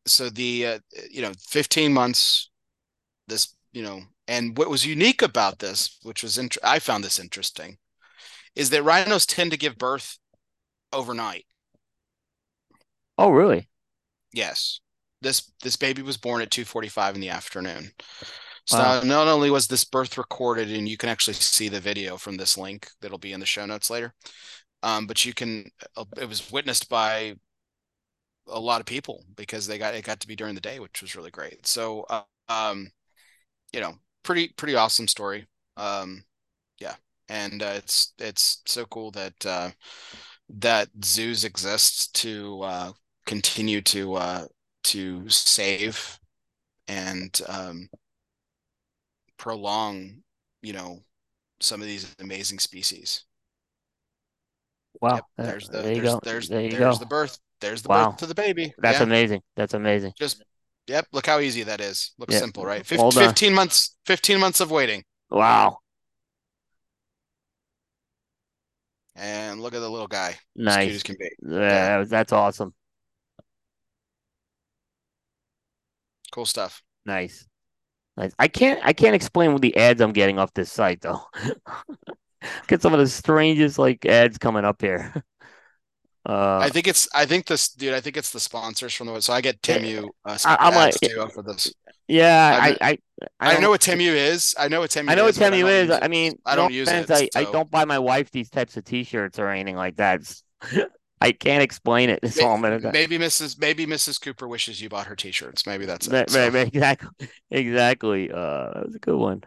so 0.06 0.30
the 0.30 0.66
uh, 0.66 0.78
you 1.10 1.22
know 1.22 1.32
15 1.48 1.92
months 1.92 2.50
this 3.28 3.54
you 3.72 3.82
know 3.82 4.00
and 4.26 4.56
what 4.56 4.70
was 4.70 4.86
unique 4.86 5.22
about 5.22 5.58
this 5.58 5.98
which 6.02 6.22
was 6.22 6.38
int- 6.38 6.58
i 6.64 6.78
found 6.78 7.04
this 7.04 7.18
interesting 7.18 7.76
is 8.56 8.70
that 8.70 8.82
rhinos 8.82 9.26
tend 9.26 9.50
to 9.50 9.56
give 9.56 9.78
birth 9.78 10.18
overnight. 10.92 11.46
Oh, 13.18 13.30
really? 13.30 13.68
Yes. 14.32 14.80
This 15.22 15.52
this 15.62 15.76
baby 15.76 16.02
was 16.02 16.16
born 16.16 16.40
at 16.40 16.50
2:45 16.50 17.14
in 17.14 17.20
the 17.20 17.28
afternoon. 17.28 17.92
So 18.66 18.78
wow. 18.78 19.00
not 19.02 19.28
only 19.28 19.50
was 19.50 19.66
this 19.66 19.84
birth 19.84 20.18
recorded, 20.18 20.70
and 20.70 20.89
you 20.89 20.97
can 20.97 21.08
actually 21.08 21.34
see 21.34 21.68
the 21.68 21.80
video 21.80 22.16
from 22.16 22.36
this 22.36 22.56
link 22.56 22.89
that'll 23.00 23.18
be 23.18 23.32
in 23.32 23.40
the 23.40 23.47
show 23.47 23.66
notes 23.66 23.90
later, 23.90 24.14
um, 24.82 25.06
but 25.06 25.24
you 25.24 25.34
can. 25.34 25.70
It 26.16 26.28
was 26.28 26.50
witnessed 26.52 26.89
by 26.89 27.34
a 28.48 28.60
lot 28.60 28.80
of 28.80 28.86
people 28.86 29.24
because 29.36 29.66
they 29.66 29.78
got 29.78 29.94
it 29.94 30.05
got 30.05 30.20
to 30.20 30.28
be 30.28 30.36
during 30.36 30.55
the 30.55 30.60
day, 30.60 30.78
which 30.80 31.02
was 31.02 31.16
really 31.16 31.30
great. 31.30 31.66
So, 31.66 32.05
uh, 32.10 32.22
um, 32.48 32.90
you 33.72 33.80
know, 33.80 33.94
pretty 34.22 34.48
pretty 34.56 34.76
awesome 34.76 35.08
story. 35.08 35.47
Um, 35.76 36.24
yeah, 36.78 36.94
and 37.28 37.62
uh, 37.62 37.74
it's 37.76 38.14
it's 38.18 38.62
so 38.66 38.84
cool 38.86 39.10
that 39.12 39.47
uh, 39.47 39.70
that 40.58 40.89
zoos 41.05 41.44
exist 41.44 42.14
to 42.16 42.60
uh, 42.62 42.92
continue 43.26 43.80
to 43.82 44.14
uh, 44.14 44.44
to 44.84 45.28
save 45.28 46.18
and 46.89 47.40
um, 47.48 47.89
prolong, 49.40 50.22
you 50.62 50.74
know, 50.74 51.00
some 51.60 51.80
of 51.80 51.86
these 51.86 52.14
amazing 52.20 52.58
species. 52.58 53.24
Wow, 55.00 55.14
yep, 55.14 55.24
there's 55.38 55.68
the 55.68 55.78
there 55.78 55.92
you 55.94 56.02
there's, 56.02 56.14
go. 56.14 56.20
there's 56.22 56.48
there 56.48 56.60
you 56.60 56.70
there's 56.72 56.98
go. 56.98 57.04
the 57.04 57.06
birth. 57.06 57.38
There's 57.60 57.82
the 57.82 57.88
wow. 57.88 58.10
birth 58.10 58.18
to 58.18 58.26
the 58.26 58.34
baby. 58.34 58.72
That's 58.78 58.98
yeah. 58.98 59.04
amazing. 59.04 59.40
That's 59.56 59.72
amazing. 59.74 60.12
Just 60.18 60.44
yep. 60.86 61.06
Look 61.12 61.26
how 61.26 61.40
easy 61.40 61.62
that 61.62 61.80
is. 61.80 62.12
Looks 62.18 62.34
yep. 62.34 62.42
simple, 62.42 62.64
right? 62.64 62.84
15, 62.84 63.12
15 63.12 63.54
months. 63.54 63.96
Fifteen 64.04 64.38
months 64.38 64.60
of 64.60 64.70
waiting. 64.70 65.04
Wow. 65.30 65.78
And 69.16 69.60
look 69.60 69.74
at 69.74 69.80
the 69.80 69.88
little 69.88 70.06
guy. 70.06 70.38
Nice. 70.54 71.02
Yeah, 71.08 71.98
yeah, 71.98 72.04
that's 72.04 72.32
awesome. 72.32 72.74
Cool 76.32 76.46
stuff. 76.46 76.82
Nice. 77.06 77.46
Nice. 78.20 78.34
I 78.39 78.49
can't 78.49 78.81
I 78.84 78.92
can't 78.92 79.15
explain 79.15 79.52
what 79.55 79.62
the 79.62 79.74
ads 79.78 80.02
I'm 80.02 80.12
getting 80.12 80.39
off 80.39 80.52
this 80.52 80.70
site 80.70 81.00
though. 81.00 81.23
Get 82.66 82.82
some 82.82 82.92
of 82.92 83.00
the 83.00 83.08
strangest 83.08 83.78
like 83.78 84.05
ads 84.05 84.36
coming 84.39 84.65
up 84.65 84.81
here. 84.81 85.12
Uh, 86.26 86.58
I 86.62 86.68
think 86.68 86.86
it's 86.86 87.08
I 87.15 87.24
think 87.24 87.47
this 87.47 87.70
dude. 87.70 87.94
I 87.94 88.00
think 88.00 88.18
it's 88.18 88.31
the 88.31 88.40
sponsors 88.40 88.92
from 88.92 89.07
the 89.07 89.23
so 89.23 89.32
I 89.32 89.40
get 89.40 89.62
Temu. 89.62 90.10
Uh, 90.23 90.39
I, 90.44 90.68
am 90.68 90.74
like 90.74 90.94
too 91.00 91.26
for 91.32 91.42
this. 91.42 91.73
Yeah, 92.08 92.58
I 92.60 92.76
I, 92.78 92.99
I, 93.40 93.57
I 93.57 93.58
know 93.58 93.70
what 93.70 93.81
Temu 93.81 94.15
is. 94.15 94.55
I 94.58 94.68
know 94.68 94.81
what 94.81 94.90
Temu. 94.90 95.08
I 95.10 95.15
know 95.15 95.24
what 95.24 95.31
is, 95.31 95.39
Temu 95.39 95.66
is. 95.66 95.90
I 95.90 96.08
mean, 96.08 96.39
I 96.44 96.57
don't 96.57 96.73
no 96.73 96.76
use 96.76 96.89
offense, 96.89 97.08
it. 97.08 97.31
I, 97.34 97.42
so. 97.42 97.49
I 97.49 97.50
don't 97.50 97.70
buy 97.70 97.86
my 97.86 97.99
wife 97.99 98.31
these 98.31 98.50
types 98.50 98.76
of 98.76 98.84
T-shirts 98.84 99.39
or 99.39 99.49
anything 99.49 99.76
like 99.76 99.97
that. 99.97 100.20
I 101.20 101.32
can't 101.32 101.62
explain 101.62 102.08
it. 102.08 102.20
All 102.40 102.57
Maybe, 102.57 102.90
maybe 102.90 103.18
Mrs. 103.18 103.60
Maybe 103.60 103.86
Mrs. 103.86 104.20
Cooper 104.20 104.49
wishes 104.49 104.81
you 104.81 104.89
bought 104.89 105.07
her 105.07 105.16
T-shirts. 105.16 105.66
Maybe 105.66 105.84
that's 105.84 106.07
it. 106.08 106.31
So, 106.31 106.47
exactly, 106.55 107.28
exactly. 107.50 108.31
Uh, 108.31 108.70
that 108.74 108.86
was 108.86 108.94
a 108.94 108.99
good 109.00 109.16
one. 109.16 109.42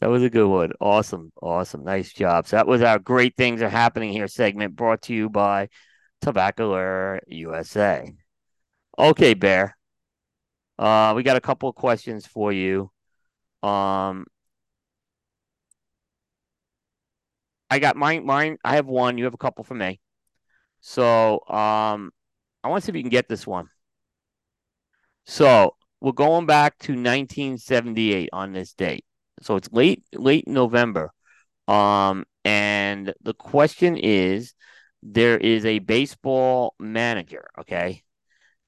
That 0.00 0.08
was 0.08 0.22
a 0.22 0.30
good 0.30 0.48
one. 0.48 0.72
Awesome, 0.80 1.30
awesome, 1.40 1.84
nice 1.84 2.12
job. 2.12 2.46
So 2.46 2.56
that 2.56 2.66
was 2.66 2.82
our 2.82 2.98
great 2.98 3.36
things 3.36 3.62
are 3.62 3.68
happening 3.68 4.10
here 4.10 4.26
segment 4.26 4.74
brought 4.74 5.02
to 5.02 5.14
you 5.14 5.28
by 5.28 5.68
Tabacalera 6.24 7.20
USA. 7.26 8.12
Okay, 8.98 9.34
Bear. 9.34 9.76
Uh, 10.78 11.12
we 11.14 11.22
got 11.22 11.36
a 11.36 11.40
couple 11.40 11.68
of 11.68 11.74
questions 11.74 12.26
for 12.26 12.52
you. 12.52 12.90
Um, 13.62 14.26
I 17.70 17.78
got 17.78 17.96
mine. 17.96 18.26
Mine. 18.26 18.56
I 18.64 18.76
have 18.76 18.86
one. 18.86 19.18
You 19.18 19.24
have 19.24 19.34
a 19.34 19.38
couple 19.38 19.62
for 19.62 19.74
me. 19.74 20.00
So, 20.82 21.40
um, 21.48 22.12
I 22.62 22.68
want 22.68 22.82
to 22.82 22.86
see 22.86 22.90
if 22.90 22.96
you 22.96 23.02
can 23.02 23.10
get 23.10 23.28
this 23.28 23.46
one. 23.46 23.68
So 25.24 25.76
we're 26.00 26.12
going 26.12 26.46
back 26.46 26.78
to 26.80 26.92
1978 26.92 28.28
on 28.32 28.52
this 28.52 28.74
date. 28.74 29.04
So 29.40 29.56
it's 29.56 29.70
late, 29.72 30.04
late 30.12 30.46
November. 30.46 31.12
Um, 31.68 32.24
and 32.44 33.14
the 33.22 33.34
question 33.34 33.96
is, 33.96 34.54
there 35.02 35.38
is 35.38 35.64
a 35.64 35.78
baseball 35.80 36.74
manager, 36.78 37.48
okay, 37.60 38.02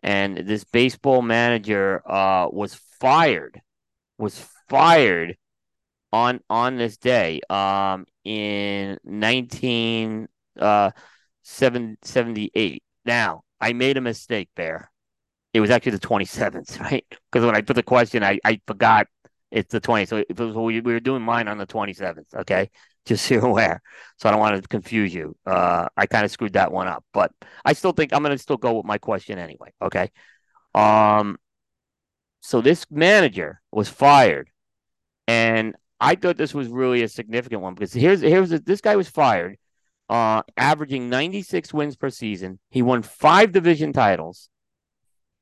and 0.03 0.37
this 0.37 0.65
baseball 0.65 1.23
manager 1.23 2.03
uh 2.11 2.49
was 2.51 2.75
fired, 3.01 3.61
was 4.19 4.45
fired 4.69 5.37
on 6.13 6.41
on 6.51 6.77
this 6.77 6.97
day, 6.97 7.41
um, 7.51 8.07
in 8.25 8.99
19 9.05 10.29
uh 10.59 10.91
778. 11.45 12.83
Now 13.05 13.43
I 13.61 13.73
made 13.73 13.97
a 13.97 14.01
mistake 14.01 14.51
there. 14.57 14.91
It 15.53 15.61
was 15.61 15.71
actually 15.71 15.93
the 15.93 16.01
27th, 16.01 16.81
right? 16.81 17.07
Because 17.09 17.47
when 17.47 17.55
I 17.55 17.61
put 17.61 17.77
the 17.77 17.83
question, 17.83 18.25
I, 18.25 18.41
I 18.45 18.61
forgot 18.67 19.07
it's 19.51 19.71
the 19.71 19.81
20th. 19.81 20.09
So 20.09 20.17
it 20.17 20.39
was, 20.39 20.55
we, 20.55 20.81
we 20.81 20.93
were 20.93 21.01
doing 21.01 21.23
mine 21.23 21.47
on 21.47 21.59
the 21.59 21.67
27th, 21.67 22.35
okay? 22.35 22.71
Just 23.07 23.27
so 23.27 23.35
you're 23.37 23.47
aware. 23.47 23.81
So 24.19 24.29
I 24.29 24.33
don't 24.33 24.41
want 24.41 24.61
to 24.61 24.69
confuse 24.69 25.15
you. 25.15 25.37
Uh, 25.47 25.89
I 25.97 26.07
kind 26.07 26.25
of 26.25 26.31
screwed 26.31 26.55
that 26.55 26.73
one 26.73 26.89
up, 26.89 27.05
but 27.13 27.31
I 27.65 27.75
still 27.75 27.93
think 27.93 28.13
I'm 28.13 28.23
going 28.23 28.35
to 28.35 28.43
still 28.43 28.57
go 28.57 28.75
with 28.75 28.87
my 28.87 28.99
question 28.99 29.39
anyway, 29.39 29.73
okay? 29.81 30.11
Um, 30.75 31.39
so 32.41 32.61
this 32.61 32.85
manager 32.91 33.61
was 33.71 33.89
fired, 33.89 34.51
and 35.27 35.77
I 36.01 36.17
thought 36.17 36.37
this 36.37 36.53
was 36.53 36.69
really 36.69 37.03
a 37.03 37.09
significant 37.09 37.63
one 37.63 37.75
because 37.75 37.93
here's 37.93 38.21
here's 38.21 38.51
this 38.51 38.83
guy 38.83 38.97
was 38.97 39.09
fired, 39.09 39.57
uh, 40.09 40.43
averaging 40.57 41.09
96 41.09 41.73
wins 41.73 41.97
per 41.97 42.11
season. 42.11 42.59
He 42.71 42.83
won 42.83 43.03
five 43.03 43.53
division 43.53 43.93
titles 43.93 44.49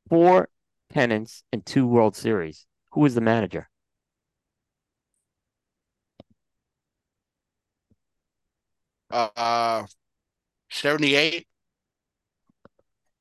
four 0.09 0.49
pennants 0.91 1.43
and 1.53 1.65
two 1.65 1.87
World 1.87 2.17
Series. 2.17 2.67
Who 2.93 3.01
was 3.01 3.15
the 3.15 3.21
manager? 3.21 3.69
uh, 9.11 9.85
78, 10.71 11.47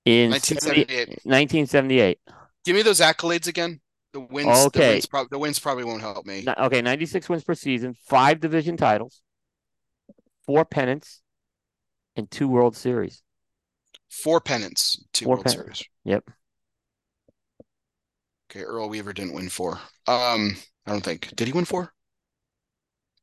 In 0.05 0.29
1978. 0.31 1.09
1978. 1.23 2.19
Give 2.65 2.75
me 2.75 2.81
those 2.81 2.99
accolades 2.99 3.47
again. 3.47 3.81
The 4.13 4.19
wins. 4.21 4.47
Okay. 4.47 4.79
The 4.79 4.93
wins, 4.93 5.05
prob- 5.05 5.29
the 5.29 5.39
wins 5.39 5.59
probably 5.59 5.83
won't 5.83 6.01
help 6.01 6.25
me. 6.25 6.45
Okay, 6.57 6.81
96 6.81 7.29
wins 7.29 7.43
per 7.43 7.55
season, 7.55 7.95
five 8.07 8.39
division 8.39 8.77
titles, 8.77 9.21
four 10.45 10.65
pennants, 10.65 11.20
and 12.15 12.29
two 12.29 12.47
World 12.47 12.75
Series. 12.75 13.23
Four 14.09 14.41
pennants, 14.41 15.03
two 15.13 15.25
Four 15.25 15.35
World 15.35 15.45
pennants. 15.45 15.79
Series. 15.79 15.83
Yep. 16.05 16.29
Okay, 18.51 18.63
Earl 18.63 18.89
Weaver 18.89 19.13
didn't 19.13 19.33
win 19.33 19.47
four. 19.49 19.79
Um, 20.07 20.57
I 20.85 20.91
don't 20.91 21.03
think. 21.03 21.33
Did 21.35 21.47
he 21.47 21.53
win 21.53 21.65
four? 21.65 21.93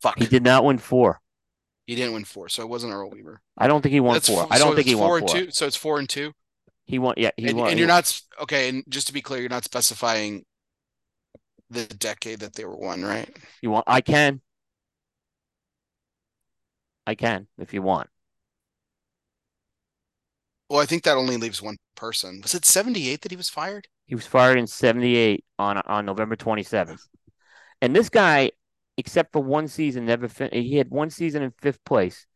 Fuck. 0.00 0.18
He 0.18 0.26
did 0.26 0.42
not 0.42 0.64
win 0.64 0.78
four. 0.78 1.20
He 1.86 1.94
didn't 1.94 2.14
win 2.14 2.24
four, 2.24 2.48
so 2.48 2.62
it 2.62 2.68
wasn't 2.68 2.92
Earl 2.92 3.10
Weaver. 3.10 3.40
I 3.56 3.66
don't 3.66 3.82
think 3.82 3.92
he 3.92 4.00
won 4.00 4.14
That's 4.14 4.28
four. 4.28 4.42
f- 4.42 4.48
I 4.50 4.58
don't 4.58 4.70
so 4.70 4.74
think 4.76 4.86
he 4.86 4.92
it's 4.92 5.00
four 5.00 5.10
won 5.10 5.20
and 5.22 5.30
four. 5.30 5.38
two. 5.40 5.50
So 5.50 5.66
it's 5.66 5.76
four 5.76 5.98
and 5.98 6.08
two. 6.08 6.32
He 6.86 6.98
won. 6.98 7.14
Yeah, 7.16 7.30
he 7.36 7.48
and, 7.48 7.58
won. 7.58 7.70
and 7.70 7.78
you're 7.78 7.88
won- 7.88 7.96
not 7.96 8.20
okay. 8.42 8.68
And 8.70 8.84
just 8.88 9.06
to 9.08 9.12
be 9.12 9.20
clear, 9.20 9.40
you're 9.40 9.50
not 9.50 9.64
specifying 9.64 10.44
the 11.70 11.84
decade 11.86 12.40
that 12.40 12.54
they 12.54 12.64
were 12.64 12.76
won, 12.76 13.02
right? 13.02 13.28
You 13.60 13.70
want? 13.70 13.84
I 13.86 14.00
can. 14.00 14.40
I 17.06 17.14
can 17.14 17.46
if 17.58 17.74
you 17.74 17.82
want. 17.82 18.08
Well, 20.68 20.80
I 20.80 20.86
think 20.86 21.04
that 21.04 21.16
only 21.16 21.36
leaves 21.36 21.62
one 21.62 21.76
person. 21.94 22.40
Was 22.42 22.54
it 22.54 22.64
78 22.64 23.22
that 23.22 23.32
he 23.32 23.36
was 23.36 23.48
fired? 23.48 23.88
He 24.06 24.14
was 24.14 24.26
fired 24.26 24.58
in 24.58 24.66
78 24.66 25.44
on 25.58 25.78
on 25.86 26.06
November 26.06 26.36
27th. 26.36 27.00
And 27.80 27.94
this 27.94 28.08
guy, 28.08 28.52
except 28.96 29.32
for 29.32 29.42
one 29.42 29.68
season, 29.68 30.06
never 30.06 30.28
fin- 30.28 30.50
he 30.52 30.76
had 30.76 30.90
one 30.90 31.10
season 31.10 31.42
in 31.42 31.52
fifth 31.58 31.84
place, 31.84 32.26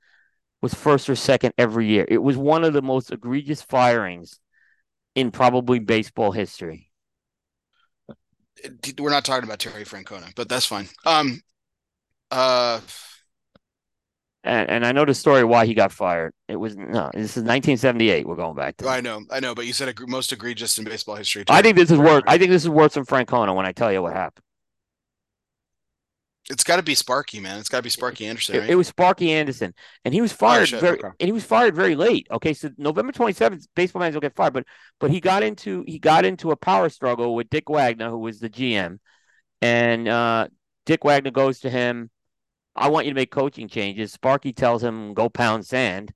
was 0.61 0.73
first 0.73 1.11
or 1.11 1.17
second 1.17 1.53
every 1.59 1.87
year. 1.87 2.07
It 2.09 2.23
was 2.23 2.37
one 2.37 2.65
of 2.65 2.73
the 2.73 2.83
most 2.83 3.11
egregious 3.11 3.63
firings 3.63 4.39
in 5.15 5.31
probably 5.31 5.79
baseball 5.79 6.33
history. 6.33 6.91
We're 8.99 9.11
not 9.11 9.25
talking 9.25 9.45
about 9.45 9.59
Terry 9.59 9.85
Francona, 9.85 10.33
but 10.37 10.49
that's 10.49 10.67
fine. 10.67 10.89
Um, 11.05 11.41
uh, 12.31 12.81
And 14.45 14.69
and 14.69 14.85
I 14.87 14.93
know 14.93 15.05
the 15.05 15.15
story 15.15 15.45
why 15.45 15.67
he 15.67 15.75
got 15.75 15.93
fired. 15.93 16.33
It 16.49 16.57
was 16.57 16.77
no, 16.77 17.11
this 17.15 17.37
is 17.37 17.45
1978. 17.45 18.27
We're 18.27 18.37
going 18.37 18.57
back 18.57 18.77
to. 18.79 18.89
I 18.89 19.01
know, 19.01 19.23
I 19.31 19.41
know, 19.41 19.55
but 19.55 19.67
you 19.67 19.73
said 19.73 19.95
egr- 19.95 20.09
most 20.09 20.33
egregious 20.33 20.79
in 20.79 20.85
baseball 20.85 21.17
history. 21.17 21.45
I 21.49 21.63
think 21.63 21.77
this 21.77 21.91
is 21.91 21.99
worse. 21.99 22.23
Francona. 22.23 22.29
I 22.29 22.39
think 22.39 22.51
this 22.51 22.63
is 22.63 22.69
worse 22.69 22.95
than 22.95 23.05
Francona 23.05 23.55
when 23.55 23.67
I 23.67 23.73
tell 23.73 23.93
you 23.93 24.03
what 24.03 24.15
happened. 24.15 24.45
It's 26.51 26.65
got 26.65 26.77
to 26.77 26.83
be 26.83 26.97
Sparky, 26.97 27.39
man. 27.39 27.61
It's 27.61 27.69
got 27.69 27.79
to 27.79 27.83
be 27.85 27.89
Sparky 27.89 28.27
Anderson, 28.27 28.57
It, 28.57 28.59
right? 28.59 28.71
it 28.71 28.75
was 28.75 28.89
Sparky 28.89 29.31
Anderson, 29.31 29.73
and 30.05 30.13
he 30.13 30.21
was 30.21 30.33
fired 30.33 30.69
shit, 30.69 30.81
very, 30.81 30.99
okay. 30.99 31.09
and 31.21 31.29
he 31.29 31.33
was 31.33 31.45
fired 31.45 31.75
very 31.75 31.95
late. 31.95 32.27
Okay, 32.33 32.53
so 32.53 32.69
November 32.77 33.13
twenty 33.13 33.33
seventh, 33.33 33.65
baseball 33.77 34.01
manager 34.01 34.17
will 34.17 34.23
get 34.23 34.35
fired, 34.35 34.53
but 34.53 34.67
but 34.99 35.13
he 35.13 35.21
got 35.21 35.45
into 35.45 35.85
he 35.87 36.01
got 36.01 36.25
into 36.25 36.51
a 36.51 36.57
power 36.57 36.89
struggle 36.89 37.37
with 37.37 37.49
Dick 37.49 37.71
Wagner, 37.71 38.11
who 38.11 38.19
was 38.19 38.41
the 38.41 38.51
GM, 38.51 38.99
and 39.61 40.09
uh, 40.09 40.49
Dick 40.85 41.05
Wagner 41.05 41.31
goes 41.31 41.61
to 41.61 41.71
him, 41.71 42.11
"I 42.77 42.89
want 42.89 43.07
you 43.07 43.13
to 43.13 43.17
make 43.17 43.31
coaching 43.31 43.69
changes." 43.69 44.13
Sparky 44.13 44.53
tells 44.53 44.83
him, 44.83 45.15
"Go 45.15 45.29
pound 45.29 45.67
sand," 45.67 46.13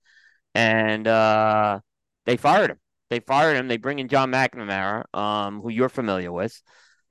and 0.55 1.07
uh, 1.07 1.81
they 2.25 2.36
fired 2.36 2.70
him. 2.70 2.78
They 3.10 3.20
fired 3.20 3.57
him. 3.57 3.68
They 3.68 3.76
bring 3.76 3.99
in 3.99 4.09
John 4.09 4.31
McNamara, 4.33 5.05
um, 5.15 5.60
who 5.60 5.70
you're 5.70 5.89
familiar 5.89 6.33
with 6.33 6.60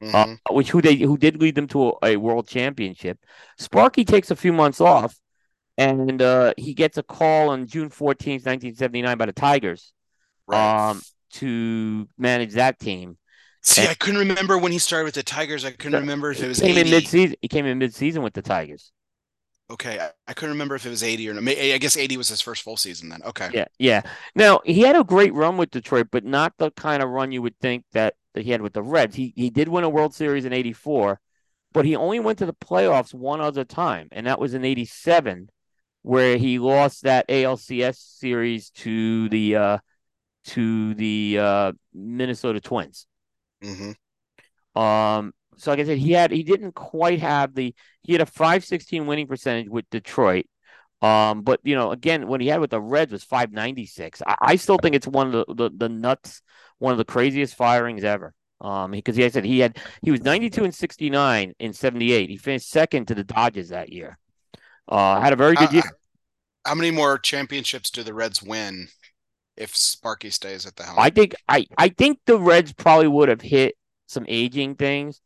uh, 0.04 0.26
Mhm. 0.26 0.38
which 0.52 0.70
who 0.72 0.82
they 0.82 0.96
who 0.96 1.18
did 1.18 1.40
lead 1.42 1.56
them 1.56 1.68
to 1.70 1.90
a, 1.90 1.94
a 2.04 2.16
world 2.18 2.48
championship. 2.48 3.18
Sparky 3.58 4.04
takes 4.04 4.30
a 4.30 4.36
few 4.36 4.52
months 4.52 4.82
off, 4.82 5.16
and 5.78 6.22
uh, 6.22 6.54
he 6.58 6.74
gets 6.74 6.98
a 6.98 7.04
call 7.04 7.50
on 7.50 7.66
June 7.66 7.90
fourteenth, 7.90 8.46
nineteen 8.46 8.76
seventy 8.76 9.02
nine, 9.02 9.18
by 9.18 9.26
the 9.26 9.32
Tigers 9.34 9.94
Right. 10.48 10.90
um, 10.92 11.02
to 11.36 12.08
manage 12.18 12.54
that 12.54 12.78
team. 12.78 13.18
See, 13.62 13.82
and- 13.82 13.90
I 13.90 13.94
couldn't 13.96 14.20
remember 14.20 14.58
when 14.58 14.72
he 14.74 14.80
started 14.80 15.06
with 15.06 15.16
the 15.16 15.24
Tigers. 15.24 15.64
I 15.66 15.72
couldn't 15.72 16.00
remember 16.02 16.32
if 16.32 16.44
it 16.44 16.48
was 16.50 16.60
came 16.60 16.72
80. 16.78 16.82
in 16.82 16.90
mid 16.90 17.08
season. 17.08 17.36
He 17.42 17.48
came 17.48 17.66
in 17.66 17.78
mid 17.80 17.94
season 17.96 18.22
with 18.22 18.34
the 18.34 18.42
Tigers. 18.42 18.92
Okay, 19.70 20.00
I, 20.00 20.12
I 20.28 20.34
couldn't 20.34 20.54
remember 20.54 20.76
if 20.76 20.86
it 20.86 20.90
was 20.90 21.04
80 21.04 21.28
or 21.30 21.34
not. 21.34 21.48
I 21.48 21.78
guess 21.78 21.98
80 21.98 22.18
was 22.18 22.30
his 22.30 22.42
first 22.42 22.62
full 22.64 22.78
season 22.78 23.10
then. 23.10 23.22
Okay. 23.24 23.52
Yeah, 23.52 23.66
yeah. 23.78 24.02
Now 24.36 24.62
he 24.66 24.82
had 24.82 24.96
a 24.96 25.04
great 25.04 25.34
run 25.34 25.58
with 25.58 25.70
Detroit, 25.72 26.08
but 26.12 26.26
not 26.26 26.54
the 26.58 26.72
kind 26.72 27.04
of 27.04 27.10
run 27.10 27.32
you 27.32 27.42
would 27.42 27.58
think 27.60 27.86
that, 27.94 28.16
that 28.34 28.44
he 28.44 28.52
had 28.52 28.62
with 28.62 28.74
the 28.74 28.82
Reds. 28.84 29.16
He 29.16 29.34
he 29.36 29.50
did 29.50 29.68
win 29.70 29.84
a 29.84 29.90
World 29.90 30.14
Series 30.16 30.46
in 30.46 30.54
'84, 30.54 31.20
but 31.74 31.86
he 31.86 31.96
only 31.96 32.20
went 32.20 32.40
to 32.40 32.46
the 32.48 32.54
playoffs 32.54 33.14
one 33.14 33.42
other 33.42 33.64
time, 33.64 34.08
and 34.12 34.26
that 34.28 34.40
was 34.40 34.54
in 34.56 34.66
'87, 34.66 35.50
where 36.02 36.38
he 36.38 36.58
lost 36.60 37.04
that 37.04 37.26
ALCS 37.30 38.00
series 38.00 38.72
to 38.72 39.30
the 39.30 39.56
uh, 39.56 39.78
to 40.46 40.94
the 40.96 41.40
uh, 41.40 41.72
Minnesota 41.94 42.62
Twins. 42.62 43.08
hmm 43.62 43.92
Um, 44.76 45.34
so 45.58 45.72
like 45.72 45.80
I 45.80 45.86
said, 45.86 45.98
he 45.98 46.12
had 46.12 46.32
he 46.32 46.44
didn't 46.44 46.74
quite 46.74 47.20
have 47.20 47.56
the 47.56 47.74
he 48.04 48.14
had 48.14 48.22
a 48.22 48.26
five 48.26 48.66
sixteen 48.66 49.08
winning 49.08 49.28
percentage 49.28 49.70
with 49.70 49.90
Detroit. 49.90 50.46
Um, 51.02 51.42
but 51.44 51.60
you 51.64 51.76
know, 51.76 51.92
again, 51.92 52.28
what 52.28 52.42
he 52.42 52.48
had 52.48 52.62
with 52.62 52.72
the 52.72 52.82
Reds 52.82 53.12
was 53.12 53.24
five 53.24 53.52
ninety 53.52 53.86
six. 53.86 54.22
I, 54.26 54.36
I 54.42 54.56
still 54.56 54.78
think 54.78 54.96
it's 54.96 55.08
one 55.08 55.34
of 55.34 55.46
the, 55.48 55.54
the 55.54 55.72
the 55.76 55.90
nuts, 55.90 56.42
one 56.80 56.92
of 56.92 56.98
the 56.98 57.06
craziest 57.06 57.56
firings 57.56 58.04
ever. 58.04 58.34
Um, 58.62 58.92
because 58.92 59.18
he 59.18 59.26
I 59.26 59.28
said 59.28 59.46
he 59.46 59.60
had 59.60 59.78
he 60.02 60.12
was 60.12 60.24
ninety 60.24 60.50
two 60.50 60.64
and 60.64 60.74
sixty 60.74 61.10
nine 61.10 61.54
in 61.60 61.74
seventy 61.74 62.14
eight. 62.14 62.30
He 62.30 62.38
finished 62.38 62.70
second 62.70 63.08
to 63.08 63.16
the 63.16 63.24
Dodgers 63.24 63.70
that 63.70 63.92
year. 63.92 64.18
Uh, 64.88 65.20
had 65.20 65.34
a 65.34 65.36
very 65.36 65.56
good 65.56 65.70
Uh, 65.70 65.74
year. 65.74 65.84
How 66.66 66.74
many 66.74 66.90
more 66.90 67.20
championships 67.20 67.92
do 67.92 68.02
the 68.02 68.14
Reds 68.14 68.42
win 68.42 68.88
if 69.58 69.76
Sparky 69.76 70.30
stays 70.30 70.66
at 70.66 70.76
the 70.76 70.84
helm? 70.84 70.98
I 70.98 71.10
think 71.10 71.36
I 71.48 71.68
I 71.78 71.90
think 71.90 72.20
the 72.26 72.40
Reds 72.40 72.74
probably 72.74 73.08
would 73.08 73.30
have 73.30 73.42
hit 73.42 73.76
some 74.08 74.26
aging 74.28 74.76
things, 74.76 75.22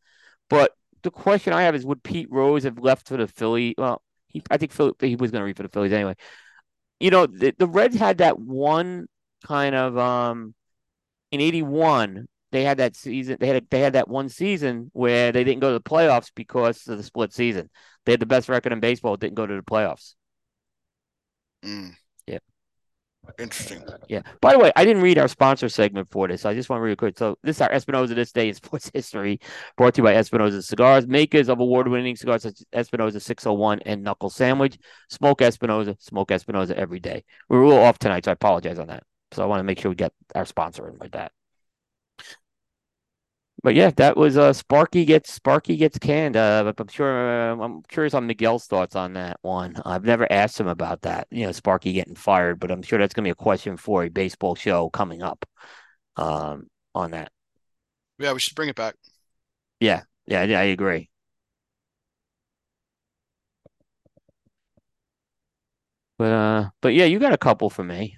but 0.49 0.71
the 1.03 1.11
question 1.11 1.53
I 1.53 1.63
have 1.63 1.75
is 1.75 1.85
would 1.85 2.03
Pete 2.03 2.31
Rose 2.31 2.63
have 2.63 2.79
left 2.79 3.07
for 3.07 3.17
the 3.17 3.27
Philly? 3.27 3.75
Well, 3.77 4.01
he 4.27 4.41
I 4.49 4.57
think 4.57 4.71
Philly, 4.71 4.93
he 4.99 5.15
was 5.15 5.31
going 5.31 5.41
to 5.41 5.45
read 5.45 5.57
for 5.57 5.63
the 5.63 5.69
Phillies 5.69 5.93
anyway. 5.93 6.15
You 6.99 7.11
know, 7.11 7.25
the, 7.25 7.53
the 7.57 7.67
Reds 7.67 7.95
had 7.95 8.17
that 8.19 8.39
one 8.39 9.07
kind 9.45 9.73
of 9.75 9.97
um 9.97 10.53
in 11.31 11.39
81 11.39 12.27
they 12.51 12.63
had 12.63 12.77
that 12.77 12.95
season 12.95 13.37
they 13.39 13.47
had 13.47 13.65
they 13.69 13.79
had 13.79 13.93
that 13.93 14.09
one 14.09 14.27
season 14.27 14.89
where 14.93 15.31
they 15.31 15.43
didn't 15.43 15.61
go 15.61 15.69
to 15.69 15.79
the 15.79 15.89
playoffs 15.89 16.31
because 16.33 16.87
of 16.87 16.97
the 16.97 17.03
split 17.03 17.33
season. 17.33 17.69
They 18.05 18.13
had 18.13 18.19
the 18.19 18.25
best 18.25 18.49
record 18.49 18.73
in 18.73 18.79
baseball, 18.79 19.17
didn't 19.17 19.35
go 19.35 19.45
to 19.45 19.55
the 19.55 19.61
playoffs. 19.61 20.15
Mm. 21.63 21.95
Interesting. 23.37 23.83
Yeah. 24.07 24.21
By 24.41 24.53
the 24.53 24.59
way, 24.59 24.71
I 24.75 24.85
didn't 24.85 25.01
read 25.01 25.17
our 25.17 25.27
sponsor 25.27 25.69
segment 25.69 26.09
for 26.09 26.27
this. 26.27 26.41
So 26.41 26.49
I 26.49 26.53
just 26.53 26.69
want 26.69 26.79
to 26.79 26.83
read 26.83 26.97
quick. 26.97 27.17
So 27.17 27.37
this 27.43 27.57
is 27.57 27.61
our 27.61 27.71
Espinosa 27.71 28.15
This 28.15 28.31
Day 28.31 28.47
in 28.47 28.53
Sports 28.53 28.89
History, 28.93 29.39
brought 29.77 29.93
to 29.95 29.99
you 29.99 30.03
by 30.03 30.15
Espinosa 30.15 30.61
Cigars, 30.61 31.07
makers 31.07 31.49
of 31.49 31.59
award-winning 31.59 32.15
cigars 32.15 32.43
such 32.43 32.61
as 32.61 32.65
Espinosa 32.73 33.19
601 33.19 33.79
and 33.85 34.03
Knuckle 34.03 34.29
Sandwich. 34.29 34.77
Smoke 35.09 35.41
Espinosa, 35.41 35.95
smoke 35.99 36.31
Espinosa 36.31 36.77
every 36.77 36.99
day. 36.99 37.23
We 37.49 37.57
were 37.57 37.63
a 37.63 37.67
little 37.67 37.83
off 37.83 37.99
tonight, 37.99 38.25
so 38.25 38.31
I 38.31 38.33
apologize 38.33 38.79
on 38.79 38.87
that. 38.87 39.03
So 39.31 39.43
I 39.43 39.45
want 39.45 39.59
to 39.59 39.63
make 39.63 39.79
sure 39.79 39.89
we 39.89 39.95
get 39.95 40.13
our 40.33 40.45
sponsor 40.45 40.87
in 40.87 40.97
with 40.97 41.11
that. 41.11 41.31
But 43.61 43.75
yeah, 43.75 43.91
that 43.97 44.15
was 44.15 44.37
uh 44.37 44.53
Sparky 44.53 45.03
gets 45.05 45.33
Sparky 45.33 45.75
gets 45.75 45.99
canned. 45.99 46.37
Uh, 46.37 46.71
I'm 46.77 46.87
sure 46.87 47.51
uh, 47.51 47.57
I'm 47.63 47.81
curious 47.83 48.13
on 48.13 48.25
Miguel's 48.25 48.65
thoughts 48.67 48.95
on 48.95 49.13
that 49.13 49.37
one. 49.41 49.75
I've 49.85 50.05
never 50.05 50.31
asked 50.31 50.59
him 50.59 50.67
about 50.67 51.01
that. 51.01 51.27
You 51.29 51.45
know, 51.45 51.51
Sparky 51.51 51.91
getting 51.91 52.15
fired, 52.15 52.59
but 52.59 52.71
I'm 52.71 52.81
sure 52.81 52.99
that's 52.99 53.13
gonna 53.13 53.25
be 53.25 53.31
a 53.31 53.35
question 53.35 53.75
for 53.77 54.03
a 54.03 54.09
baseball 54.09 54.55
show 54.55 54.89
coming 54.89 55.21
up. 55.23 55.45
Um, 56.17 56.67
on 56.95 57.11
that. 57.11 57.31
Yeah, 58.19 58.33
we 58.33 58.39
should 58.39 58.55
bring 58.55 58.69
it 58.69 58.75
back. 58.75 58.95
Yeah, 59.79 60.03
yeah, 60.25 60.43
yeah 60.43 60.59
I 60.59 60.63
agree. 60.65 61.09
But 66.17 66.31
uh, 66.33 66.69
but 66.81 66.89
yeah, 66.93 67.05
you 67.05 67.19
got 67.19 67.33
a 67.33 67.37
couple 67.37 67.69
for 67.69 67.83
me. 67.83 68.15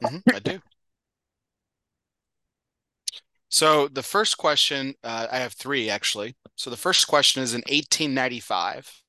hmm 0.00 0.18
I 0.32 0.38
do. 0.40 0.60
So 3.48 3.88
the 3.88 4.02
first 4.02 4.38
question, 4.38 4.94
uh, 5.04 5.28
I 5.30 5.38
have 5.38 5.52
three 5.52 5.88
actually. 5.88 6.36
So 6.56 6.70
the 6.70 6.76
first 6.76 7.06
question 7.06 7.42
is 7.42 7.54
in 7.54 7.62
1895. 7.68 9.02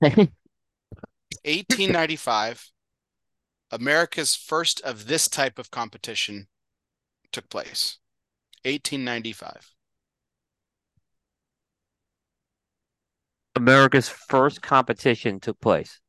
1895, 0.00 2.70
America's 3.70 4.34
first 4.34 4.80
of 4.82 5.06
this 5.06 5.28
type 5.28 5.58
of 5.58 5.70
competition 5.70 6.48
took 7.32 7.48
place. 7.48 7.98
1895. 8.64 9.74
America's 13.56 14.08
first 14.08 14.62
competition 14.62 15.40
took 15.40 15.60
place. 15.60 16.00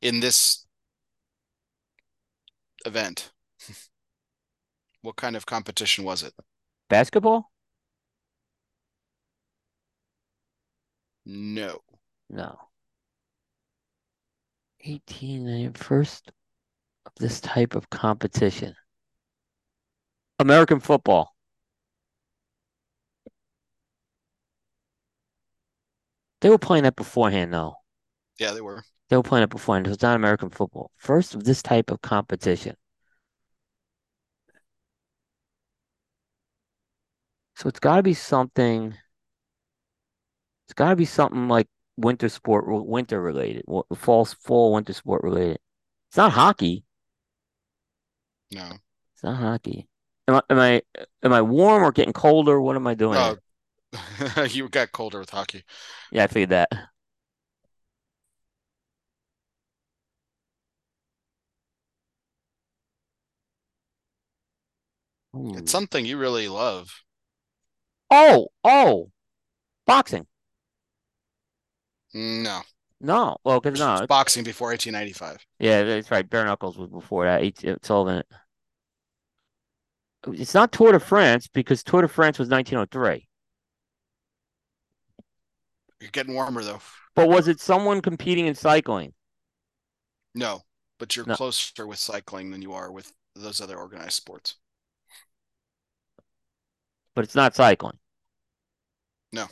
in 0.00 0.20
this 0.20 0.66
event. 2.86 3.32
What 5.04 5.16
kind 5.16 5.36
of 5.36 5.44
competition 5.44 6.02
was 6.02 6.22
it? 6.22 6.32
Basketball? 6.88 7.52
No. 11.26 11.82
No. 12.30 12.70
18 14.80 15.74
first 15.74 16.32
of 17.04 17.12
this 17.16 17.38
type 17.42 17.74
of 17.74 17.90
competition. 17.90 18.74
American 20.38 20.80
football. 20.80 21.36
They 26.40 26.48
were 26.48 26.56
playing 26.56 26.84
that 26.84 26.96
beforehand, 26.96 27.52
though. 27.52 27.76
Yeah, 28.38 28.52
they 28.52 28.62
were. 28.62 28.84
They 29.10 29.16
were 29.16 29.22
playing 29.22 29.44
it 29.44 29.50
beforehand. 29.50 29.86
It 29.86 29.90
was 29.90 30.00
not 30.00 30.16
American 30.16 30.48
football. 30.48 30.92
First 30.96 31.34
of 31.34 31.44
this 31.44 31.62
type 31.62 31.90
of 31.90 32.00
competition. 32.00 32.76
So 37.56 37.68
it's 37.68 37.80
got 37.80 37.96
to 37.96 38.02
be 38.02 38.14
something. 38.14 38.94
It's 40.66 40.74
got 40.74 40.90
to 40.90 40.96
be 40.96 41.04
something 41.04 41.48
like 41.48 41.68
winter 41.96 42.28
sport, 42.28 42.64
winter 42.66 43.20
related, 43.20 43.64
fall, 43.96 44.24
fall, 44.24 44.72
winter 44.72 44.92
sport 44.92 45.22
related. 45.22 45.58
It's 46.08 46.16
not 46.16 46.32
hockey. 46.32 46.84
No. 48.50 48.72
It's 49.14 49.22
not 49.22 49.36
hockey. 49.36 49.88
Am 50.26 50.36
I 50.36 50.42
am 50.50 50.58
I 50.58 50.82
am 51.22 51.32
I 51.32 51.42
warm 51.42 51.82
or 51.82 51.92
getting 51.92 52.12
colder? 52.12 52.60
What 52.60 52.76
am 52.76 52.86
I 52.86 52.94
doing? 52.94 53.18
Here? 53.18 53.38
Oh. 54.36 54.44
you 54.50 54.68
got 54.68 54.92
colder 54.92 55.18
with 55.20 55.30
hockey. 55.30 55.64
Yeah, 56.10 56.24
I 56.24 56.26
figured 56.26 56.50
that. 56.50 56.68
It's 65.34 65.72
something 65.72 66.06
you 66.06 66.16
really 66.16 66.48
love. 66.48 67.03
Oh, 68.14 68.48
oh, 68.64 69.10
boxing. 69.86 70.26
No. 72.14 72.62
No, 73.00 73.36
well, 73.44 73.60
because 73.60 73.78
no, 73.78 73.98
It's 73.98 74.06
boxing 74.08 74.42
before 74.44 74.72
1895. 74.72 75.44
yeah, 75.58 75.82
that's 75.82 76.10
right. 76.10 76.28
Bare 76.28 76.44
knuckles 76.44 76.76
was 76.78 76.90
before 76.90 77.24
that. 77.26 77.42
It's, 77.42 77.62
it's 77.64 77.86
Sullivan. 77.88 78.22
It's 80.26 80.54
not 80.54 80.72
Tour 80.72 80.92
de 80.92 81.00
France 81.00 81.46
because 81.46 81.82
Tour 81.84 82.02
de 82.02 82.08
France 82.08 82.38
was 82.38 82.48
1903. 82.48 83.28
You're 86.00 86.10
getting 86.10 86.34
warmer 86.34 86.62
though. 86.62 86.80
But 87.16 87.28
was 87.28 87.48
it 87.48 87.58
someone 87.60 88.00
competing 88.02 88.46
in 88.46 88.54
cycling? 88.54 89.14
No, 90.34 90.66
but 90.98 91.16
you're 91.16 91.24
No. 91.26 91.36
closer 91.36 91.86
with 91.86 91.98
cycling 91.98 92.50
than 92.50 92.60
you 92.62 92.74
are 92.74 92.92
with 92.92 93.14
those 93.34 93.60
other 93.60 93.78
organized 93.78 94.12
sports. 94.12 94.56
But 97.16 97.24
it's 97.24 97.34
not 97.34 97.56
cycling. 97.56 97.98
No. 99.34 99.46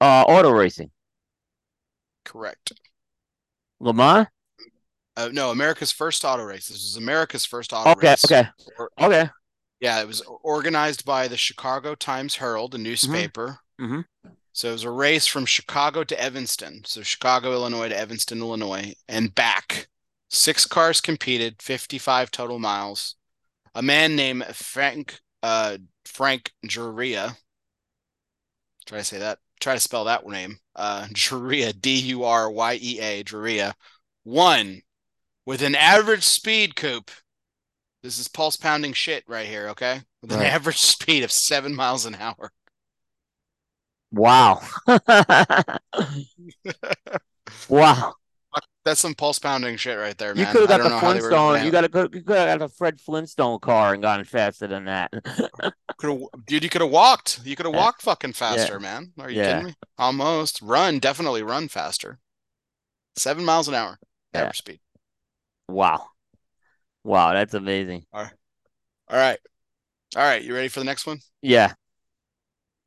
Uh, 0.00 0.24
auto 0.26 0.50
racing. 0.50 0.90
Correct. 2.24 2.72
Le 3.80 3.92
Mans. 3.92 4.26
Uh, 5.16 5.28
no, 5.32 5.50
America's 5.50 5.92
first 5.92 6.24
auto 6.24 6.42
race. 6.42 6.66
This 6.68 6.78
was 6.82 6.96
America's 6.96 7.44
first 7.44 7.72
auto 7.72 7.90
Okay, 7.90 8.08
race. 8.10 8.24
okay, 8.24 8.48
Or- 8.78 8.90
okay. 9.00 9.28
Yeah, 9.80 10.00
it 10.00 10.06
was 10.06 10.20
organized 10.42 11.04
by 11.04 11.28
the 11.28 11.36
Chicago 11.36 11.94
Times 11.94 12.36
Herald, 12.36 12.74
a 12.74 12.78
newspaper. 12.78 13.60
Mm-hmm. 13.80 13.94
newspaper. 13.96 14.04
Mhm. 14.26 14.36
So 14.52 14.68
it 14.68 14.72
was 14.72 14.84
a 14.84 14.90
race 14.90 15.26
from 15.26 15.46
Chicago 15.46 16.04
to 16.04 16.20
Evanston. 16.20 16.82
So 16.84 17.02
Chicago, 17.02 17.52
Illinois 17.52 17.88
to 17.88 17.96
Evanston, 17.98 18.40
Illinois, 18.40 18.94
and 19.08 19.34
back. 19.34 19.88
Six 20.28 20.66
cars 20.66 21.00
competed, 21.00 21.62
55 21.62 22.30
total 22.30 22.58
miles. 22.58 23.16
A 23.74 23.82
man 23.82 24.16
named 24.16 24.44
Frank 24.54 25.20
uh 25.42 25.78
Frank 26.04 26.52
Duryea. 26.66 27.36
Try 28.90 28.98
to 28.98 29.04
say 29.04 29.18
that. 29.20 29.38
Try 29.60 29.74
to 29.74 29.80
spell 29.80 30.04
that 30.06 30.26
name. 30.26 30.58
Uh 30.74 31.06
Duryea, 31.12 31.74
D-U-R-Y-E-A, 31.74 33.22
Duryea, 33.22 33.72
won 34.24 34.82
with 35.46 35.62
an 35.62 35.76
average 35.76 36.24
speed 36.24 36.74
coupe. 36.74 37.12
This 38.02 38.18
is 38.18 38.26
pulse 38.26 38.56
pounding 38.56 38.92
shit 38.92 39.22
right 39.28 39.46
here, 39.46 39.68
okay? 39.68 40.00
With 40.22 40.32
an 40.32 40.42
average 40.42 40.78
speed 40.80 41.22
of 41.22 41.30
seven 41.30 41.72
miles 41.72 42.04
an 42.04 42.16
hour. 42.16 42.50
Wow. 44.10 44.60
wow. 47.68 48.14
That's 48.84 49.00
some 49.00 49.14
pulse 49.14 49.38
pounding 49.38 49.76
shit 49.76 49.98
right 49.98 50.16
there, 50.16 50.34
man. 50.34 50.46
You 50.46 50.52
could 50.52 50.70
have 50.70 50.80
got 50.80 50.82
the 50.82 50.88
know 50.88 50.94
were 50.94 51.00
Flintstone. 51.00 51.64
You 51.64 51.70
got 51.70 51.92
to 51.92 52.10
you 52.14 52.22
could 52.22 52.36
have 52.36 52.58
got 52.58 52.62
a 52.62 52.68
Fred 52.68 52.98
Flintstone 53.00 53.58
car 53.58 53.92
and 53.92 54.02
gone 54.02 54.24
faster 54.24 54.66
than 54.66 54.86
that. 54.86 55.12
Could've- 55.98 56.22
dude, 56.46 56.64
you 56.64 56.70
could 56.70 56.80
have 56.80 56.90
walked. 56.90 57.40
You 57.44 57.56
could 57.56 57.66
have 57.66 57.74
Yeah. 57.74 57.80
walked 57.80 58.00
fucking 58.00 58.32
faster, 58.32 58.80
man. 58.80 59.12
Are 59.18 59.30
you 59.30 59.36
Yeah. 59.42 59.48
kidding 59.52 59.66
me? 59.66 59.74
Almost. 59.98 60.62
Run, 60.62 60.98
definitely 60.98 61.42
run 61.42 61.68
faster. 61.68 62.18
Seven 63.16 63.44
miles 63.44 63.68
an 63.68 63.74
hour, 63.74 63.98
Yeah. 64.32 64.40
average 64.42 64.58
speed. 64.58 64.80
wow. 65.68 66.06
Wow, 67.04 67.32
that's 67.34 67.54
amazing. 67.54 68.04
All 68.12 68.22
right, 68.22 68.32
all 69.08 69.16
right, 69.18 69.38
all 70.16 70.22
right. 70.22 70.42
You 70.42 70.54
ready 70.54 70.68
for 70.68 70.80
the 70.80 70.84
next 70.84 71.06
one? 71.06 71.20
Yeah. 71.42 71.72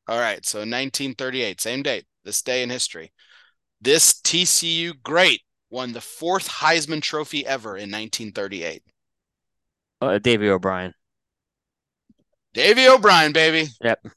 All 0.07 0.19
right. 0.19 0.45
So 0.45 0.59
1938, 0.59 1.61
same 1.61 1.81
date, 1.83 2.05
this 2.23 2.41
day 2.41 2.61
in 2.61 2.69
history. 2.69 3.11
This 3.81 4.13
TCU 4.21 4.93
great 5.01 5.41
won 5.73 5.91
the 5.91 6.01
fourth 6.01 6.47
Heisman 6.47 7.01
Trophy 7.01 7.45
ever 7.45 7.71
in 7.71 7.89
1938. 7.89 8.83
Uh, 9.99 10.19
Davey 10.19 10.49
O'Brien. 10.49 10.93
Davy 12.53 12.87
O'Brien, 12.87 13.33
baby. 13.33 13.69
Yep. 13.81 14.07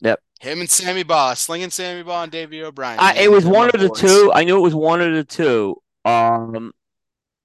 Yep. 0.00 0.20
Him 0.40 0.60
and 0.60 0.68
Sammy 0.68 1.02
Baugh, 1.02 1.32
slinging 1.34 1.70
Sammy 1.70 2.02
Baugh 2.02 2.24
and 2.24 2.32
Davy 2.32 2.62
O'Brien. 2.62 3.00
I, 3.00 3.14
it 3.14 3.30
was 3.30 3.46
one 3.46 3.70
of 3.74 3.80
the 3.80 3.88
two. 3.88 4.30
I 4.34 4.44
knew 4.44 4.58
it 4.58 4.60
was 4.60 4.74
one 4.74 5.00
of 5.00 5.14
the 5.14 5.24
two. 5.24 5.76
Um, 6.04 6.72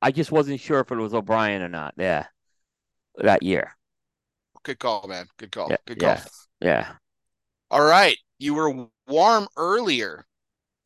I 0.02 0.11
just 0.11 0.34
wasn't 0.34 0.60
sure 0.60 0.82
if 0.82 0.92
it 0.92 0.95
was 0.95 1.14
O'Brien 1.14 1.61
or 1.61 1.70
not. 1.70 1.94
Yeah, 1.98 2.26
that 3.16 3.42
year. 3.42 3.78
Good 4.64 4.80
call, 4.80 5.08
man. 5.08 5.28
Good 5.38 5.52
call. 5.52 5.70
Yeah, 5.70 5.78
Good 5.86 6.00
call. 6.00 6.10
yeah. 6.10 6.26
Yeah. 6.60 6.88
All 7.72 7.84
right. 7.84 8.18
You 8.38 8.53
were 8.53 8.88
warm 9.08 9.48
earlier. 9.56 10.26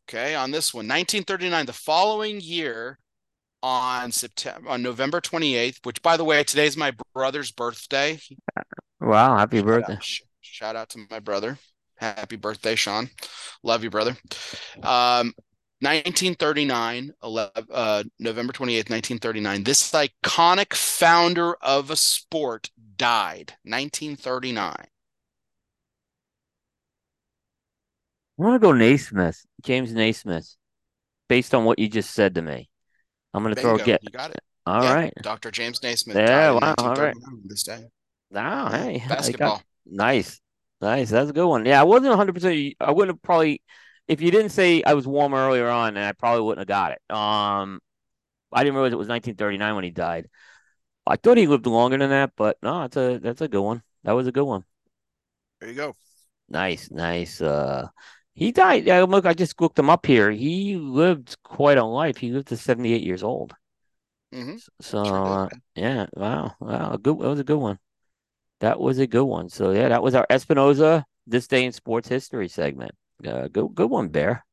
Okay. 0.08 0.36
On 0.36 0.52
this 0.52 0.74
one, 0.74 0.88
1939, 0.88 1.66
the 1.66 1.74
following 1.74 2.40
year, 2.40 3.00
on 3.64 4.12
September 4.12 4.70
on 4.70 4.84
November 4.84 5.20
28th, 5.20 5.84
which 5.84 6.02
by 6.04 6.18
the 6.18 6.24
way, 6.24 6.44
today's 6.44 6.78
my 6.78 6.94
brother's 7.14 7.52
birthday. 7.52 8.20
Wow, 9.02 9.38
happy 9.38 9.58
Shout 9.58 9.66
birthday. 9.66 9.94
out, 9.94 10.04
sh- 10.04 10.22
shout 10.42 10.76
out 10.76 10.90
to 10.90 11.00
my 11.10 11.20
brother. 11.20 11.58
Happy 11.98 12.36
birthday, 12.36 12.76
Sean. 12.76 13.10
Love 13.64 13.84
you, 13.84 13.90
brother. 13.90 14.16
Um 14.84 15.34
1939, 15.82 17.12
11, 17.22 17.66
uh, 17.72 18.04
November 18.18 18.54
28th, 18.54 18.90
1939. 18.90 19.64
This 19.64 19.92
iconic 19.92 20.74
founder 20.74 21.56
of 21.56 21.90
a 21.92 21.96
sport 21.96 22.70
died. 22.96 23.54
1939. 23.64 24.74
I 28.38 28.44
want 28.44 28.62
to 28.62 28.66
go 28.68 28.74
Naismith, 28.74 29.46
James 29.64 29.94
Naismith, 29.94 30.56
based 31.30 31.56
on 31.56 31.64
what 31.66 31.80
you 31.80 31.88
just 31.88 32.12
said 32.12 32.36
to 32.36 32.42
me. 32.42 32.70
I'm 33.34 33.44
going 33.44 33.56
to 33.56 33.62
throw 33.62 33.76
a 33.76 33.84
get. 33.84 34.04
You 34.04 34.10
got 34.10 34.32
it. 34.32 34.40
All 34.66 34.84
Yeah, 34.84 34.94
right. 34.94 35.14
Dr. 35.22 35.52
James 35.52 35.82
Naismith. 35.82 36.18
Yeah, 36.18 36.52
wow, 36.52 36.74
all 36.78 36.96
right. 36.96 37.16
1939 37.16 37.42
This 37.48 37.64
day. 37.64 37.84
Wow, 38.32 38.70
hey, 38.70 38.96
I 39.06 39.08
got- 39.08 39.10
basketball. 39.10 39.64
nice, 39.86 40.40
nice. 40.82 41.10
That's 41.10 41.30
a 41.30 41.34
good 41.34 41.48
one. 41.48 41.66
Yeah, 41.66 41.80
I 41.80 41.84
wasn't 41.84 42.10
100. 42.10 42.34
percent 42.34 42.74
I 42.80 42.92
wouldn't 42.92 43.16
have 43.18 43.22
probably, 43.22 43.62
if 44.08 44.22
you 44.22 44.32
didn't 44.32 44.50
say 44.52 44.84
I 44.84 44.94
was 44.96 45.08
warm 45.08 45.34
earlier 45.34 45.70
on, 45.70 45.94
then 45.94 46.04
I 46.04 46.12
probably 46.14 46.42
wouldn't 46.42 46.60
have 46.62 46.68
got 46.68 46.92
it. 46.94 47.16
Um, 47.16 47.80
I 48.52 48.64
didn't 48.64 48.76
realize 48.76 48.94
it 48.94 48.98
was 48.98 49.08
1939 49.08 49.76
when 49.76 49.84
he 49.84 49.92
died. 49.92 50.28
I 51.08 51.18
thought 51.18 51.38
he 51.38 51.48
lived 51.48 51.68
longer 51.68 51.98
than 51.98 52.10
that, 52.10 52.32
but 52.36 52.58
no, 52.64 52.82
that's 52.82 52.98
a 52.98 53.20
that's 53.20 53.42
a 53.42 53.48
good 53.48 53.62
one. 53.62 53.84
That 54.04 54.14
was 54.14 54.28
a 54.28 54.32
good 54.32 54.44
one. 54.46 54.64
There 55.60 55.70
you 55.70 55.76
go. 55.76 55.96
Nice, 56.50 56.90
nice. 56.92 57.42
Uh, 57.42 57.88
he 58.36 58.52
died. 58.52 58.86
Yeah, 58.86 59.04
look, 59.04 59.26
I 59.26 59.34
just 59.34 59.60
looked 59.60 59.80
him 59.80 59.90
up 59.90 60.06
here. 60.06 60.30
He 60.32 60.76
lived 60.76 61.38
quite 61.44 61.78
a 61.78 61.86
life. 61.86 62.18
He 62.18 62.32
lived 62.32 62.50
to 62.50 62.58
78 62.58 63.04
years 63.04 63.24
old. 63.24 63.54
Mhm. 64.34 64.62
So, 64.82 65.00
uh, 65.00 65.50
yeah, 65.76 66.08
wow, 66.14 66.56
wow, 66.60 66.92
a 66.94 66.98
good. 66.98 67.18
That 67.20 67.30
was 67.30 67.40
a 67.40 67.44
good 67.44 67.58
one. 67.58 67.80
That 68.60 68.80
was 68.80 69.00
a 69.00 69.08
good 69.08 69.24
one. 69.24 69.50
So 69.50 69.72
yeah, 69.72 69.90
that 69.90 70.04
was 70.04 70.16
our 70.16 70.26
Espinosa 70.30 71.06
this 71.26 71.48
day 71.48 71.66
in 71.66 71.72
sports 71.72 72.08
history 72.08 72.48
segment. 72.50 72.92
Uh, 73.26 73.48
good, 73.48 73.74
good 73.74 73.90
one, 73.90 74.10
Bear. 74.10 74.46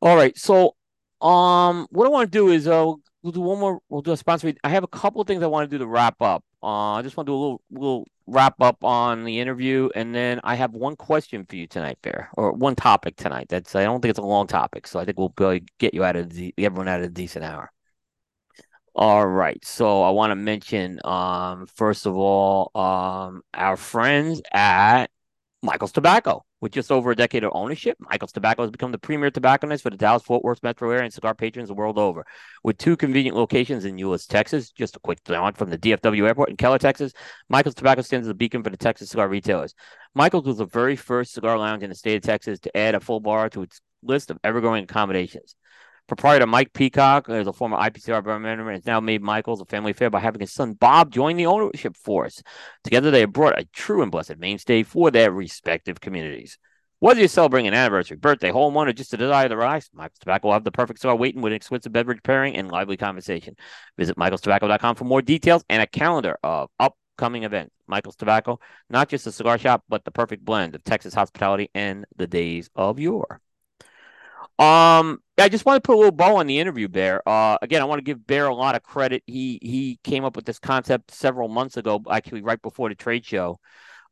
All 0.00 0.16
right, 0.16 0.36
so 0.36 0.74
um, 1.20 1.86
what 1.90 2.06
I 2.06 2.10
want 2.10 2.32
to 2.32 2.38
do 2.38 2.48
is 2.48 2.66
uh, 2.66 2.92
we'll 3.22 3.32
do 3.32 3.40
one 3.40 3.60
more. 3.60 3.78
We'll 3.88 4.02
do 4.02 4.12
a 4.12 4.16
sponsor. 4.16 4.52
I 4.64 4.68
have 4.68 4.82
a 4.82 4.88
couple 4.88 5.20
of 5.20 5.28
things 5.28 5.42
I 5.42 5.46
want 5.46 5.70
to 5.70 5.74
do 5.74 5.78
to 5.78 5.86
wrap 5.86 6.20
up. 6.20 6.42
Uh, 6.62 6.94
I 6.94 7.02
just 7.02 7.16
want 7.16 7.26
to 7.28 7.30
do 7.30 7.36
a 7.36 7.38
little 7.40 7.60
little 7.70 8.06
wrap 8.26 8.60
up 8.60 8.82
on 8.84 9.24
the 9.24 9.40
interview, 9.40 9.88
and 9.94 10.14
then 10.14 10.40
I 10.44 10.54
have 10.54 10.72
one 10.72 10.96
question 10.96 11.44
for 11.44 11.56
you 11.56 11.66
tonight, 11.66 11.98
Bear, 12.02 12.30
or 12.34 12.52
one 12.52 12.74
topic 12.76 13.16
tonight. 13.16 13.46
That's 13.48 13.74
I 13.74 13.84
don't 13.84 14.00
think 14.00 14.10
it's 14.10 14.18
a 14.18 14.22
long 14.22 14.46
topic, 14.46 14.86
so 14.86 15.00
I 15.00 15.04
think 15.04 15.18
we'll 15.18 15.34
get 15.78 15.94
you 15.94 16.04
out 16.04 16.16
of 16.16 16.30
the 16.30 16.54
everyone 16.58 16.88
out 16.88 17.00
of 17.00 17.06
a 17.06 17.08
decent 17.10 17.44
hour. 17.44 17.70
All 18.94 19.26
right, 19.26 19.64
so 19.64 20.02
I 20.02 20.10
want 20.10 20.32
to 20.32 20.36
mention, 20.36 21.00
um, 21.04 21.66
first 21.66 22.04
of 22.06 22.14
all, 22.16 22.70
um, 22.74 23.42
our 23.54 23.76
friends 23.76 24.42
at 24.52 25.06
Michael's 25.62 25.92
Tobacco. 25.92 26.44
With 26.62 26.70
just 26.70 26.92
over 26.92 27.10
a 27.10 27.16
decade 27.16 27.42
of 27.42 27.50
ownership, 27.56 27.98
Michael's 27.98 28.30
Tobacco 28.30 28.62
has 28.62 28.70
become 28.70 28.92
the 28.92 28.98
premier 28.98 29.32
tobacconist 29.32 29.82
for 29.82 29.90
the 29.90 29.96
Dallas 29.96 30.22
Fort 30.22 30.44
Worth 30.44 30.62
metro 30.62 30.88
area 30.92 31.02
and 31.02 31.12
cigar 31.12 31.34
patrons 31.34 31.66
the 31.66 31.74
world 31.74 31.98
over. 31.98 32.24
With 32.62 32.78
two 32.78 32.96
convenient 32.96 33.36
locations 33.36 33.84
in 33.84 33.96
Euless, 33.96 34.28
Texas, 34.28 34.70
just 34.70 34.94
a 34.94 35.00
quick 35.00 35.24
jaunt 35.24 35.58
from 35.58 35.70
the 35.70 35.76
DFW 35.76 36.24
airport 36.24 36.50
in 36.50 36.56
Keller, 36.56 36.78
Texas, 36.78 37.14
Michael's 37.48 37.74
Tobacco 37.74 38.02
stands 38.02 38.28
as 38.28 38.30
a 38.30 38.34
beacon 38.34 38.62
for 38.62 38.70
the 38.70 38.76
Texas 38.76 39.10
cigar 39.10 39.28
retailers. 39.28 39.74
Michael's 40.14 40.46
was 40.46 40.58
the 40.58 40.64
very 40.64 40.94
first 40.94 41.32
cigar 41.32 41.58
lounge 41.58 41.82
in 41.82 41.90
the 41.90 41.96
state 41.96 42.14
of 42.14 42.22
Texas 42.22 42.60
to 42.60 42.76
add 42.76 42.94
a 42.94 43.00
full 43.00 43.18
bar 43.18 43.50
to 43.50 43.62
its 43.62 43.80
list 44.04 44.30
of 44.30 44.38
ever-growing 44.44 44.84
accommodations. 44.84 45.56
Proprietor 46.06 46.46
Mike 46.46 46.72
Peacock 46.72 47.28
is 47.28 47.46
a 47.46 47.52
former 47.52 47.78
IPCR 47.78 48.22
board 48.22 48.42
member 48.42 48.68
and 48.68 48.76
has 48.76 48.86
now 48.86 49.00
made 49.00 49.22
Michael's 49.22 49.60
a 49.60 49.64
family 49.64 49.92
affair 49.92 50.10
by 50.10 50.20
having 50.20 50.40
his 50.40 50.52
son 50.52 50.74
Bob 50.74 51.10
join 51.10 51.36
the 51.36 51.46
ownership 51.46 51.96
force. 51.96 52.42
Together, 52.84 53.10
they 53.10 53.20
have 53.20 53.32
brought 53.32 53.58
a 53.58 53.66
true 53.72 54.02
and 54.02 54.10
blessed 54.10 54.38
mainstay 54.38 54.82
for 54.82 55.10
their 55.10 55.30
respective 55.30 56.00
communities. 56.00 56.58
Whether 56.98 57.20
you're 57.20 57.28
celebrating 57.28 57.66
an 57.66 57.74
anniversary, 57.74 58.16
birthday, 58.16 58.50
hole 58.50 58.68
in 58.68 58.74
one, 58.74 58.88
or 58.88 58.92
just 58.92 59.12
a 59.12 59.16
desire 59.16 59.48
to 59.48 59.56
rise, 59.56 59.90
Michael's 59.92 60.18
Tobacco 60.20 60.48
will 60.48 60.52
have 60.52 60.62
the 60.62 60.70
perfect 60.70 61.00
cigar 61.00 61.16
waiting 61.16 61.40
with 61.40 61.52
an 61.52 61.56
exquisite 61.56 61.90
beverage 61.90 62.22
pairing 62.22 62.54
and 62.56 62.70
lively 62.70 62.96
conversation. 62.96 63.56
Visit 63.98 64.16
michaelstobacco.com 64.16 64.94
for 64.94 65.04
more 65.04 65.20
details 65.20 65.64
and 65.68 65.82
a 65.82 65.86
calendar 65.86 66.38
of 66.44 66.70
upcoming 66.78 67.42
events. 67.42 67.74
Michael's 67.88 68.14
Tobacco, 68.14 68.60
not 68.88 69.08
just 69.08 69.26
a 69.26 69.32
cigar 69.32 69.58
shop, 69.58 69.82
but 69.88 70.04
the 70.04 70.12
perfect 70.12 70.44
blend 70.44 70.74
of 70.76 70.84
Texas 70.84 71.12
hospitality 71.12 71.70
and 71.74 72.04
the 72.16 72.28
days 72.28 72.70
of 72.76 73.00
yore. 73.00 73.40
Um, 74.58 75.18
I 75.42 75.48
just 75.48 75.66
want 75.66 75.82
to 75.82 75.86
put 75.86 75.94
a 75.94 75.98
little 75.98 76.12
bow 76.12 76.36
on 76.36 76.46
the 76.46 76.60
interview, 76.60 76.86
Bear. 76.86 77.26
Uh, 77.28 77.58
again, 77.62 77.82
I 77.82 77.84
want 77.84 77.98
to 77.98 78.04
give 78.04 78.24
Bear 78.24 78.46
a 78.46 78.54
lot 78.54 78.76
of 78.76 78.84
credit. 78.84 79.24
He 79.26 79.58
he 79.60 79.98
came 80.04 80.24
up 80.24 80.36
with 80.36 80.44
this 80.44 80.60
concept 80.60 81.10
several 81.10 81.48
months 81.48 81.76
ago, 81.76 82.00
actually 82.08 82.42
right 82.42 82.62
before 82.62 82.88
the 82.88 82.94
trade 82.94 83.26
show, 83.26 83.58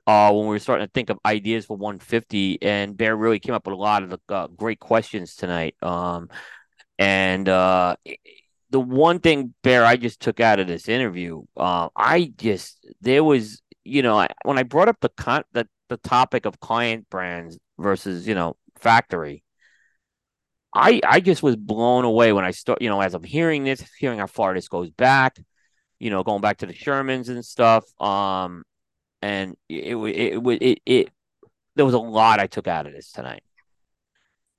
uh, 0.08 0.32
when 0.32 0.46
we 0.46 0.50
were 0.50 0.58
starting 0.58 0.86
to 0.86 0.90
think 0.92 1.08
of 1.08 1.20
ideas 1.24 1.66
for 1.66 1.76
150, 1.76 2.60
and 2.62 2.96
Bear 2.96 3.16
really 3.16 3.38
came 3.38 3.54
up 3.54 3.64
with 3.64 3.74
a 3.74 3.76
lot 3.76 4.02
of 4.02 4.10
the 4.10 4.18
uh, 4.28 4.48
great 4.48 4.80
questions 4.80 5.36
tonight. 5.36 5.76
Um, 5.82 6.30
and 6.98 7.48
uh, 7.48 7.94
the 8.70 8.80
one 8.80 9.20
thing, 9.20 9.54
Bear, 9.62 9.84
I 9.84 9.96
just 9.96 10.18
took 10.18 10.40
out 10.40 10.58
of 10.58 10.66
this 10.66 10.88
interview, 10.88 11.42
uh, 11.56 11.90
I 11.94 12.32
just 12.38 12.84
there 13.02 13.22
was, 13.22 13.62
you 13.84 14.02
know, 14.02 14.26
when 14.44 14.58
I 14.58 14.64
brought 14.64 14.88
up 14.88 14.98
the 15.00 15.10
con 15.10 15.44
the 15.52 15.68
the 15.88 15.96
topic 15.98 16.44
of 16.44 16.58
client 16.58 17.08
brands 17.08 17.56
versus 17.78 18.26
you 18.26 18.34
know 18.34 18.56
factory. 18.80 19.44
I 20.74 21.00
I 21.04 21.20
just 21.20 21.42
was 21.42 21.56
blown 21.56 22.04
away 22.04 22.32
when 22.32 22.44
I 22.44 22.52
start, 22.52 22.80
you 22.80 22.88
know, 22.88 23.00
as 23.00 23.14
I'm 23.14 23.24
hearing 23.24 23.64
this, 23.64 23.82
hearing 23.98 24.18
how 24.18 24.26
far 24.26 24.54
this 24.54 24.68
goes 24.68 24.90
back, 24.90 25.38
you 25.98 26.10
know, 26.10 26.22
going 26.22 26.40
back 26.40 26.58
to 26.58 26.66
the 26.66 26.72
Shermans 26.72 27.28
and 27.28 27.44
stuff. 27.44 27.84
Um, 28.00 28.64
and 29.22 29.56
it 29.68 29.96
it 29.96 30.38
it 30.38 30.62
it, 30.62 30.78
it 30.86 31.10
there 31.76 31.84
was 31.84 31.94
a 31.94 31.98
lot 31.98 32.40
I 32.40 32.46
took 32.46 32.68
out 32.68 32.86
of 32.86 32.92
this 32.92 33.10
tonight. 33.12 33.42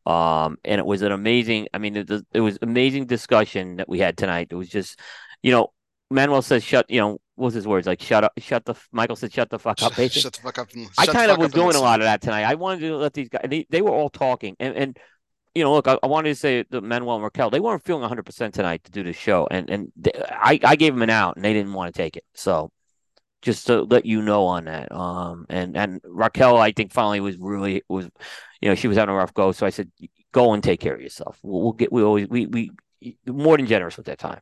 Um, 0.06 0.58
and 0.66 0.80
it 0.80 0.86
was 0.86 1.04
an 1.04 1.12
amazing. 1.12 1.68
I 1.74 1.78
mean, 1.78 1.96
it, 1.96 2.10
it 2.34 2.42
was 2.42 2.58
amazing 2.62 3.06
discussion 3.06 3.78
that 3.78 3.88
we 3.88 4.00
had 4.00 4.18
tonight. 4.18 4.48
It 4.50 4.56
was 4.56 4.68
just, 4.68 5.00
you 5.44 5.52
know, 5.52 5.72
Manuel 6.10 6.42
says, 6.42 6.64
"Shut," 6.64 6.90
you 6.90 7.00
know, 7.00 7.20
what 7.36 7.46
was 7.46 7.54
his 7.54 7.68
words 7.68 7.88
like? 7.88 8.02
"Shut 8.02 8.24
up," 8.24 8.34
"Shut 8.40 8.66
the." 8.66 8.74
Michael 8.92 9.16
said, 9.16 9.32
"Shut 9.32 9.50
the 9.50 9.60
fuck 9.60 9.82
up." 9.84 9.94
Shut, 9.94 10.12
shut 10.12 10.34
the 10.34 10.42
fuck 10.42 10.58
up. 10.58 10.70
And, 10.74 10.90
I 10.98 11.06
kind 11.06 11.32
of 11.32 11.38
was 11.38 11.52
doing 11.52 11.76
a 11.76 11.80
lot 11.80 12.00
of 12.00 12.06
that 12.06 12.22
tonight. 12.22 12.44
I 12.44 12.56
wanted 12.56 12.82
to 12.82 12.98
let 12.98 13.14
these 13.14 13.30
guys. 13.30 13.46
They, 13.48 13.68
they 13.70 13.82
were 13.82 13.92
all 13.92 14.10
talking, 14.10 14.56
and 14.60 14.76
and 14.76 15.00
you 15.56 15.64
know, 15.64 15.74
look, 15.74 15.88
I, 15.88 15.98
I 16.02 16.08
wanted 16.08 16.30
to 16.30 16.36
say 16.36 16.64
that 16.70 16.82
Manuel 16.82 17.16
and 17.16 17.24
Raquel, 17.24 17.50
they 17.50 17.60
weren't 17.60 17.84
feeling 17.84 18.02
100 18.02 18.24
percent 18.26 18.54
tonight 18.54 18.84
to 18.86 18.92
do 18.92 19.04
this 19.04 19.16
show, 19.18 19.48
and 19.52 19.70
and 19.70 19.92
they, 19.96 20.12
I 20.30 20.60
I 20.64 20.76
gave 20.76 20.94
them 20.94 21.02
an 21.02 21.10
out, 21.10 21.36
and 21.36 21.46
they 21.46 21.54
didn't 21.54 21.74
want 21.74 21.94
to 21.94 21.98
take 21.98 22.16
it. 22.18 22.24
So 22.34 22.72
just 23.42 23.68
to 23.68 23.84
let 23.84 24.06
you 24.06 24.22
know 24.22 24.46
on 24.46 24.66
that. 24.66 24.92
Um, 24.92 25.46
and 25.50 25.76
and 25.76 26.02
Raquel, 26.04 26.58
I 26.58 26.72
think 26.72 26.94
finally 26.94 27.20
was 27.20 27.38
really 27.38 27.84
was, 27.90 28.10
you 28.62 28.70
know, 28.70 28.76
she 28.76 28.88
was 28.88 28.98
having 28.98 29.14
a 29.14 29.18
rough 29.18 29.34
go. 29.34 29.52
So 29.52 29.66
I 29.66 29.72
said, 29.72 29.92
go 30.32 30.54
and 30.54 30.64
take 30.64 30.80
care 30.80 30.94
of 30.94 31.02
yourself. 31.02 31.40
We'll, 31.44 31.62
we'll 31.62 31.72
get 31.74 31.92
we 31.92 32.04
always 32.04 32.28
we 32.30 32.46
we 32.46 32.72
more 33.26 33.58
than 33.58 33.66
generous 33.66 33.98
with 33.98 34.06
that 34.08 34.20
time. 34.20 34.42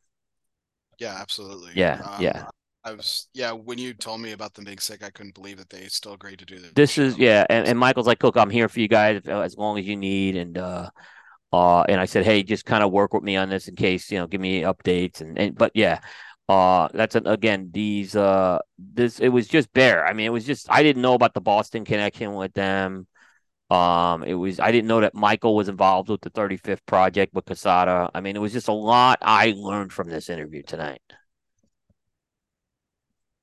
Yeah, 0.98 1.16
absolutely. 1.18 1.72
Yeah, 1.74 2.00
Um, 2.04 2.22
yeah. 2.22 2.46
I 2.84 2.92
was 2.92 3.28
yeah. 3.34 3.52
When 3.52 3.78
you 3.78 3.92
told 3.92 4.20
me 4.20 4.32
about 4.32 4.54
them 4.54 4.64
being 4.64 4.78
sick, 4.78 5.04
I 5.04 5.10
couldn't 5.10 5.34
believe 5.34 5.58
that 5.58 5.68
they 5.68 5.86
still 5.88 6.14
agreed 6.14 6.38
to 6.38 6.46
do 6.46 6.58
this. 6.58 6.72
This 6.74 6.98
is 6.98 7.18
yeah, 7.18 7.46
and, 7.50 7.66
and 7.66 7.78
Michael's 7.78 8.06
like, 8.06 8.22
look, 8.22 8.36
I'm 8.36 8.50
here 8.50 8.68
for 8.68 8.80
you 8.80 8.88
guys 8.88 9.22
as 9.26 9.56
long 9.56 9.78
as 9.78 9.86
you 9.86 9.96
need, 9.96 10.36
and 10.36 10.56
uh, 10.56 10.90
uh, 11.52 11.82
and 11.82 12.00
I 12.00 12.06
said, 12.06 12.24
hey, 12.24 12.42
just 12.42 12.64
kind 12.64 12.82
of 12.82 12.90
work 12.90 13.12
with 13.12 13.22
me 13.22 13.36
on 13.36 13.50
this 13.50 13.68
in 13.68 13.76
case 13.76 14.10
you 14.10 14.18
know, 14.18 14.26
give 14.26 14.40
me 14.40 14.62
updates, 14.62 15.20
and 15.20 15.38
and 15.38 15.54
but 15.54 15.72
yeah, 15.74 16.00
uh, 16.48 16.88
that's 16.94 17.16
an, 17.16 17.26
again 17.26 17.70
these 17.72 18.16
uh 18.16 18.58
this 18.78 19.20
it 19.20 19.28
was 19.28 19.46
just 19.46 19.72
bare. 19.74 20.06
I 20.06 20.14
mean, 20.14 20.26
it 20.26 20.32
was 20.32 20.46
just 20.46 20.66
I 20.70 20.82
didn't 20.82 21.02
know 21.02 21.14
about 21.14 21.34
the 21.34 21.40
Boston 21.42 21.84
connection 21.84 22.32
with 22.34 22.54
them. 22.54 23.06
Um, 23.68 24.24
it 24.24 24.34
was 24.34 24.58
I 24.58 24.72
didn't 24.72 24.88
know 24.88 25.02
that 25.02 25.14
Michael 25.14 25.54
was 25.54 25.68
involved 25.68 26.08
with 26.08 26.22
the 26.22 26.30
35th 26.30 26.84
project 26.86 27.34
with 27.34 27.44
Quesada. 27.44 28.10
I 28.14 28.20
mean, 28.22 28.36
it 28.36 28.40
was 28.40 28.52
just 28.52 28.68
a 28.68 28.72
lot 28.72 29.18
I 29.20 29.52
learned 29.54 29.92
from 29.92 30.08
this 30.08 30.30
interview 30.30 30.62
tonight. 30.62 31.02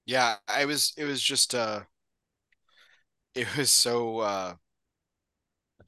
Yeah, 0.07 0.37
I 0.47 0.65
was. 0.65 0.93
It 0.97 1.05
was 1.05 1.21
just. 1.21 1.53
uh 1.53 1.81
It 3.35 3.55
was 3.55 3.69
so. 3.71 4.19
uh 4.19 4.55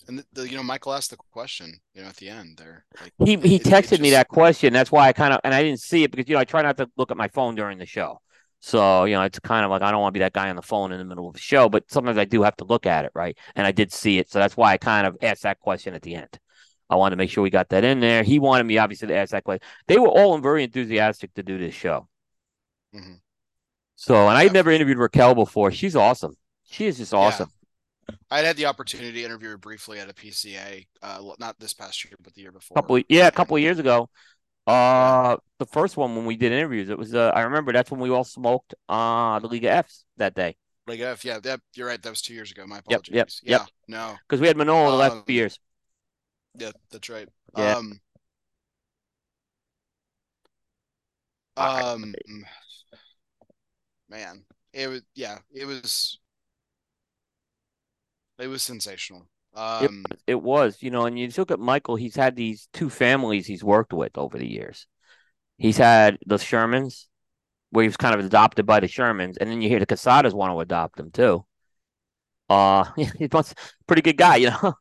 And 0.07 0.19
the, 0.19 0.25
the 0.33 0.49
you 0.49 0.57
know 0.57 0.63
Michael 0.63 0.93
asked 0.93 1.11
the 1.11 1.17
question. 1.17 1.79
You 1.93 2.01
know 2.03 2.09
at 2.09 2.17
the 2.17 2.29
end 2.29 2.57
there. 2.57 2.85
Like 2.99 3.13
He 3.19 3.37
he 3.37 3.55
it- 3.55 3.61
it 3.61 3.63
texted 3.63 3.99
me 3.99 4.09
that 4.11 4.27
question. 4.27 4.73
That's 4.73 4.91
why 4.91 5.07
I 5.07 5.13
kind 5.13 5.33
of 5.33 5.39
and 5.43 5.53
I 5.53 5.63
didn't 5.63 5.79
see 5.81 6.03
it 6.03 6.11
because 6.11 6.27
you 6.27 6.35
know 6.35 6.39
I 6.41 6.45
try 6.45 6.61
not 6.61 6.77
to 6.77 6.89
look 6.97 7.11
at 7.11 7.17
my 7.17 7.27
phone 7.27 7.55
during 7.55 7.77
the 7.77 7.85
show. 7.85 8.21
So 8.59 9.05
you 9.05 9.15
know 9.15 9.21
it's 9.23 9.39
kind 9.39 9.63
of 9.65 9.71
like 9.71 9.81
I 9.81 9.91
don't 9.91 10.01
want 10.01 10.13
to 10.13 10.17
be 10.19 10.23
that 10.23 10.33
guy 10.33 10.49
on 10.49 10.55
the 10.55 10.61
phone 10.61 10.91
in 10.91 10.99
the 10.99 11.05
middle 11.05 11.27
of 11.27 11.33
the 11.33 11.39
show, 11.39 11.69
but 11.69 11.89
sometimes 11.91 12.17
I 12.17 12.25
do 12.25 12.43
have 12.43 12.55
to 12.57 12.65
look 12.65 12.85
at 12.85 13.05
it, 13.05 13.11
right? 13.15 13.37
And 13.55 13.65
I 13.67 13.71
did 13.71 13.91
see 13.93 14.19
it, 14.19 14.29
so 14.31 14.39
that's 14.39 14.57
why 14.57 14.73
I 14.73 14.77
kind 14.77 15.07
of 15.07 15.17
asked 15.21 15.43
that 15.43 15.59
question 15.59 15.93
at 15.93 16.01
the 16.01 16.15
end. 16.15 16.39
I 16.89 16.95
wanted 16.95 17.11
to 17.11 17.17
make 17.17 17.29
sure 17.29 17.43
we 17.43 17.51
got 17.51 17.69
that 17.69 17.83
in 17.83 17.99
there. 17.99 18.23
He 18.23 18.39
wanted 18.39 18.65
me 18.65 18.77
obviously 18.79 19.07
to 19.09 19.15
ask 19.15 19.31
that 19.31 19.43
question. 19.43 19.65
They 19.87 19.99
were 19.99 20.07
all 20.09 20.37
very 20.39 20.63
enthusiastic 20.63 21.33
to 21.35 21.43
do 21.43 21.57
this 21.59 21.75
show. 21.75 22.07
Mhm. 22.93 23.19
So 23.99 24.29
and 24.29 24.37
I 24.37 24.43
Yeah, 24.43 24.43
had 24.43 24.53
never 24.53 24.71
interviewed 24.71 24.97
Raquel 24.97 25.35
before. 25.35 25.71
She's 25.71 25.93
awesome. 25.93 26.37
She 26.63 26.85
is 26.85 26.97
just 26.97 27.13
Yeah. 27.19 27.19
awesome. 27.19 27.51
I'd 28.31 28.45
had 28.45 28.57
the 28.57 28.65
opportunity 28.67 29.11
to 29.13 29.23
interview 29.25 29.49
her 29.49 29.57
briefly 29.57 29.99
at 29.99 30.09
a 30.09 30.13
PCA, 30.13 30.87
uh, 31.01 31.21
not 31.39 31.59
this 31.59 31.73
past 31.73 32.05
year, 32.05 32.15
but 32.21 32.33
the 32.33 32.41
year 32.41 32.51
before. 32.51 32.77
couple 32.77 33.01
yeah, 33.09 33.27
a 33.27 33.31
couple 33.31 33.55
of 33.57 33.61
years 33.61 33.79
ago. 33.79 34.09
Uh, 34.67 35.37
the 35.59 35.65
first 35.65 35.97
one 35.97 36.15
when 36.15 36.25
we 36.25 36.37
did 36.37 36.51
interviews, 36.51 36.89
it 36.89 36.97
was. 36.97 37.15
Uh, 37.15 37.31
I 37.35 37.41
remember 37.41 37.73
that's 37.73 37.91
when 37.91 37.99
we 37.99 38.09
all 38.09 38.23
smoked 38.23 38.75
uh 38.89 39.39
the 39.39 39.47
League 39.47 39.65
of 39.65 39.85
Fs 39.85 40.05
that 40.17 40.35
day. 40.35 40.55
Like 40.87 40.99
F, 41.01 41.23
yeah, 41.23 41.39
that 41.39 41.61
you're 41.75 41.87
right. 41.87 42.01
That 42.01 42.09
was 42.09 42.21
two 42.21 42.33
years 42.33 42.51
ago. 42.51 42.65
My 42.65 42.79
apologies. 42.79 43.13
yep, 43.13 43.29
yep, 43.43 43.43
yeah, 43.43 43.59
yep. 43.61 43.69
no, 43.87 44.17
because 44.27 44.41
we 44.41 44.47
had 44.47 44.57
Manolo 44.57 44.91
the 44.91 44.97
last 44.97 45.17
Um, 45.17 45.25
few 45.25 45.35
years. 45.35 45.59
yeah, 46.57 46.71
that's 46.91 47.09
right. 47.09 47.27
Yeah. 47.55 47.75
Um, 47.77 47.99
um, 51.57 52.15
man, 54.09 54.45
it 54.73 54.87
was 54.87 55.01
yeah, 55.15 55.39
it 55.53 55.65
was 55.65 56.19
it 58.39 58.47
was 58.47 58.63
sensational. 58.63 59.27
It, 59.79 59.91
Um, 59.91 60.03
it 60.27 60.41
was, 60.41 60.81
you 60.83 60.91
know, 60.91 61.05
and 61.05 61.17
you 61.17 61.29
look 61.37 61.51
at 61.51 61.59
Michael, 61.59 61.95
he's 61.95 62.15
had 62.15 62.35
these 62.35 62.67
two 62.73 62.89
families 62.89 63.47
he's 63.47 63.63
worked 63.63 63.93
with 63.93 64.17
over 64.17 64.37
the 64.37 64.47
years. 64.47 64.87
He's 65.57 65.77
had 65.77 66.17
the 66.25 66.37
Shermans, 66.37 67.07
where 67.71 67.83
he 67.83 67.89
was 67.89 67.97
kind 67.97 68.15
of 68.15 68.25
adopted 68.25 68.65
by 68.65 68.79
the 68.81 68.87
Shermans, 68.87 69.37
and 69.41 69.49
then 69.51 69.61
you 69.61 69.69
hear 69.69 69.79
the 69.79 69.87
Quesadas 69.87 70.33
want 70.33 70.53
to 70.53 70.59
adopt 70.61 70.99
him 70.99 71.11
too. 71.11 71.45
Uh, 72.49 72.85
he's 72.95 73.11
a 73.33 73.43
pretty 73.87 74.01
good 74.01 74.17
guy, 74.17 74.35
you 74.37 74.49
know. 74.49 74.73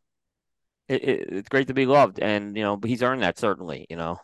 It, 0.88 1.04
it, 1.04 1.28
it's 1.32 1.48
great 1.48 1.68
to 1.68 1.74
be 1.74 1.86
loved, 1.86 2.20
and 2.20 2.56
you 2.56 2.62
know, 2.62 2.80
he's 2.84 3.02
earned 3.02 3.22
that 3.22 3.38
certainly, 3.38 3.86
you 3.90 3.96
know. 3.96 4.18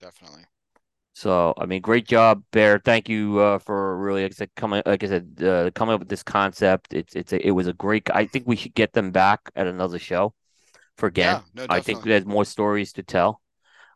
definitely. 0.00 0.46
So, 1.16 1.54
I 1.56 1.64
mean, 1.64 1.80
great 1.80 2.06
job, 2.06 2.42
Bear. 2.52 2.78
Thank 2.78 3.08
you 3.08 3.38
uh, 3.38 3.58
for 3.58 3.96
really, 3.96 4.24
like 4.24 4.32
I 4.32 4.34
said, 4.34 4.50
coming, 4.54 4.82
like 4.84 5.02
I 5.02 5.06
said, 5.06 5.42
uh, 5.42 5.70
coming 5.74 5.94
up 5.94 6.00
with 6.00 6.10
this 6.10 6.22
concept. 6.22 6.92
It's, 6.92 7.16
it's, 7.16 7.32
a, 7.32 7.46
it 7.46 7.52
was 7.52 7.66
a 7.66 7.72
great. 7.72 8.10
I 8.14 8.26
think 8.26 8.46
we 8.46 8.54
should 8.54 8.74
get 8.74 8.92
them 8.92 9.12
back 9.12 9.40
at 9.56 9.66
another 9.66 9.98
show 9.98 10.34
for 10.98 11.06
again. 11.06 11.40
Yeah, 11.54 11.66
no, 11.66 11.74
I 11.74 11.80
think 11.80 12.02
there's 12.02 12.26
more 12.26 12.44
stories 12.44 12.92
to 12.92 13.02
tell. 13.02 13.40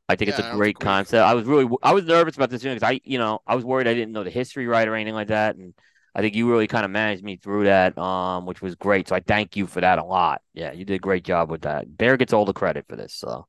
I 0.09 0.17
think 0.17 0.31
Yeah, 0.31 0.39
it's 0.39 0.49
a 0.49 0.57
great 0.57 0.79
concept. 0.79 1.23
I 1.23 1.35
was 1.35 1.45
really, 1.45 1.69
I 1.83 1.93
was 1.93 2.07
nervous 2.07 2.37
about 2.37 2.49
this 2.49 2.63
because 2.63 2.83
I, 2.83 3.03
you 3.05 3.19
know, 3.19 3.41
I 3.47 3.55
was 3.55 3.67
worried 3.67 3.87
I 3.87 3.93
didn't 3.93 4.13
know 4.13 4.25
the 4.25 4.31
history 4.31 4.67
right 4.67 4.89
or 4.89 4.95
anything 4.95 5.13
like 5.15 5.29
that, 5.29 5.57
and 5.57 5.75
I 6.15 6.23
think 6.23 6.35
you 6.35 6.51
really 6.51 6.69
kind 6.69 6.87
of 6.87 6.91
managed 6.91 7.23
me 7.23 7.37
through 7.37 7.65
that, 7.65 7.99
um, 7.99 8.47
which 8.47 8.63
was 8.63 8.77
great. 8.77 9.09
So 9.09 9.15
I 9.15 9.21
thank 9.21 9.57
you 9.57 9.67
for 9.67 9.83
that 9.83 9.99
a 9.99 10.05
lot. 10.05 10.41
Yeah, 10.55 10.73
you 10.73 10.87
did 10.87 10.95
a 10.95 10.99
great 10.99 11.23
job 11.23 11.51
with 11.51 11.61
that. 11.63 11.99
Bear 11.99 12.17
gets 12.17 12.33
all 12.33 12.47
the 12.47 12.55
credit 12.55 12.87
for 12.89 12.97
this. 12.97 13.13
So 13.13 13.47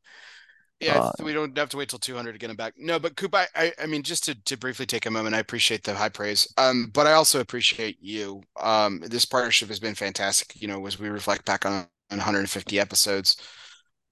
Yeah, 0.82 1.00
Uh, 1.00 1.12
we 1.24 1.32
don't 1.32 1.56
have 1.58 1.70
to 1.70 1.78
wait 1.78 1.90
till 1.90 2.00
200 2.00 2.34
to 2.34 2.40
get 2.40 2.50
him 2.50 2.56
back. 2.56 2.74
No, 2.76 2.98
but 3.00 3.16
Coop, 3.16 3.36
I, 3.36 3.48
I, 3.56 3.72
I 3.82 3.86
mean, 3.86 4.02
just 4.02 4.24
to, 4.26 4.36
to 4.46 4.58
briefly 4.58 4.88
take 4.88 5.06
a 5.06 5.12
moment, 5.12 5.36
I 5.36 5.40
appreciate 5.40 5.84
the 5.84 5.94
high 5.94 6.10
praise. 6.10 6.52
Um, 6.58 6.90
but 6.94 7.06
I 7.06 7.14
also 7.14 7.40
appreciate 7.40 7.98
you. 8.02 8.42
Um, 8.60 9.00
this 9.02 9.26
partnership 9.26 9.70
has 9.70 9.80
been 9.80 9.94
fantastic. 9.96 10.60
You 10.60 10.68
know, 10.68 10.86
as 10.88 11.00
we 11.00 11.10
reflect 11.10 11.46
back 11.46 11.66
on, 11.68 11.74
on 12.10 12.18
150 12.18 12.80
episodes, 12.80 13.38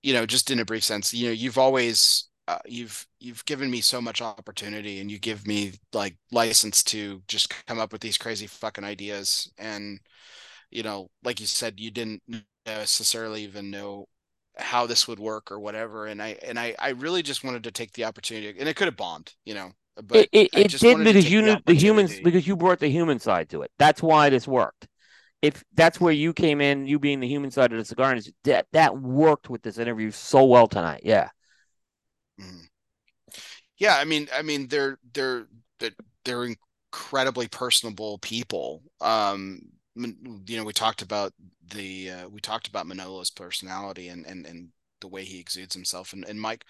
you 0.03 0.14
know, 0.14 0.25
just 0.27 0.51
in 0.51 0.59
a 0.59 0.65
brief 0.65 0.83
sense, 0.83 1.14
you 1.14 1.27
know, 1.27 1.33
you've 1.33 1.57
always, 1.57 2.30
uh, 2.48 2.59
you've, 2.65 3.06
you've 3.19 3.45
given 3.45 3.72
me 3.72 3.81
so 3.81 3.99
much 4.01 4.22
opportunity 4.22 4.99
and 4.99 5.09
you 5.11 5.19
give 5.19 5.48
me 5.48 5.73
like 5.93 6.17
license 6.31 6.83
to 6.83 7.22
just 7.27 7.53
come 7.65 7.80
up 7.80 7.91
with 7.91 8.01
these 8.01 8.17
crazy 8.17 8.48
fucking 8.48 8.83
ideas. 8.83 9.51
And, 9.57 9.99
you 10.72 10.83
know, 10.83 11.09
like 11.23 11.39
you 11.39 11.45
said, 11.48 11.80
you 11.80 11.91
didn't 11.91 12.23
necessarily 12.65 13.43
even 13.43 13.72
know 13.72 14.07
how 14.59 14.85
this 14.85 15.07
would 15.07 15.19
work 15.19 15.51
or 15.51 15.59
whatever 15.59 16.05
and 16.07 16.21
i 16.21 16.38
and 16.43 16.59
i 16.59 16.75
i 16.79 16.89
really 16.89 17.23
just 17.23 17.43
wanted 17.43 17.63
to 17.63 17.71
take 17.71 17.93
the 17.93 18.05
opportunity 18.05 18.59
and 18.59 18.69
it 18.69 18.75
could 18.75 18.88
have 18.88 18.97
bombed 18.97 19.33
you 19.45 19.53
know 19.53 19.71
but 20.03 20.27
it, 20.29 20.29
it, 20.31 20.49
it 20.55 20.79
did 20.79 20.99
because 20.99 21.29
you 21.29 21.41
the 21.41 21.61
knew 21.61 21.61
the 21.65 21.75
humans 21.75 22.19
because 22.19 22.47
you 22.47 22.55
brought 22.55 22.79
the 22.79 22.88
human 22.89 23.19
side 23.19 23.49
to 23.49 23.61
it. 23.61 23.71
That's 23.77 24.01
why 24.01 24.29
this 24.29 24.47
worked. 24.47 24.88
If 25.41 25.63
that's 25.73 26.01
where 26.01 26.13
you 26.13 26.33
came 26.33 26.61
in, 26.61 26.88
you 26.88 26.99
being 26.99 27.19
the 27.19 27.27
human 27.27 27.51
side 27.51 27.73
of 27.73 27.79
the 27.79 27.85
cigar 27.85 28.11
industry, 28.11 28.35
that 28.45 28.67
that 28.73 28.97
worked 28.97 29.49
with 29.49 29.63
this 29.63 29.79
interview 29.79 30.11
so 30.11 30.45
well 30.45 30.67
tonight. 30.67 31.01
Yeah. 31.05 31.29
Mhm. 32.38 32.69
yeah 33.77 33.97
i 33.97 34.05
mean 34.05 34.27
i 34.33 34.41
mean 34.41 34.67
they're 34.67 34.99
they're 35.13 35.47
they're, 35.79 35.91
they're 36.25 36.45
incredibly 36.91 37.47
personable 37.47 38.17
people 38.19 38.83
um 39.01 39.59
you 40.45 40.57
know 40.57 40.63
we 40.63 40.73
talked 40.73 41.01
about 41.01 41.33
the 41.71 42.11
uh, 42.11 42.29
we 42.29 42.39
talked 42.39 42.67
about 42.67 42.85
manolo's 42.87 43.29
personality 43.29 44.07
and 44.09 44.25
and 44.25 44.45
and 44.45 44.69
the 45.01 45.07
way 45.07 45.23
he 45.23 45.39
exudes 45.39 45.73
himself 45.73 46.13
and, 46.13 46.25
and 46.27 46.39
mike 46.39 46.65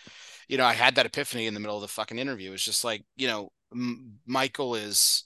you 0.48 0.58
know 0.58 0.66
i 0.66 0.74
had 0.74 0.96
that 0.96 1.06
epiphany 1.06 1.48
in 1.48 1.54
the 1.54 1.60
middle 1.60 1.76
of 1.76 1.82
the 1.82 1.88
fucking 1.88 2.20
interview 2.20 2.54
it's 2.54 2.64
just 2.64 2.84
like 2.84 3.04
you 3.16 3.28
know 3.28 3.52
M- 3.72 4.20
michael 4.26 4.76
is 4.76 5.26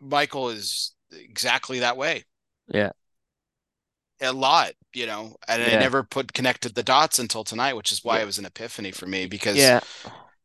michael 0.00 0.50
is 0.50 0.92
exactly 1.12 1.80
that 1.80 1.96
way 1.96 2.24
Yeah. 2.68 2.90
a 4.20 4.32
lot 4.32 4.72
you 4.92 5.06
know 5.06 5.36
and 5.48 5.62
i 5.62 5.76
never 5.76 6.02
put 6.02 6.32
connected 6.32 6.74
the 6.74 6.82
dots 6.82 7.18
until 7.18 7.44
tonight 7.44 7.74
which 7.74 7.92
is 7.92 8.04
why 8.04 8.16
Yeah. 8.16 8.22
it 8.22 8.26
was 8.26 8.38
an 8.38 8.46
epiphany 8.46 8.90
for 8.92 9.06
me 9.06 9.26
because 9.26 9.56
Yeah. 9.56 9.80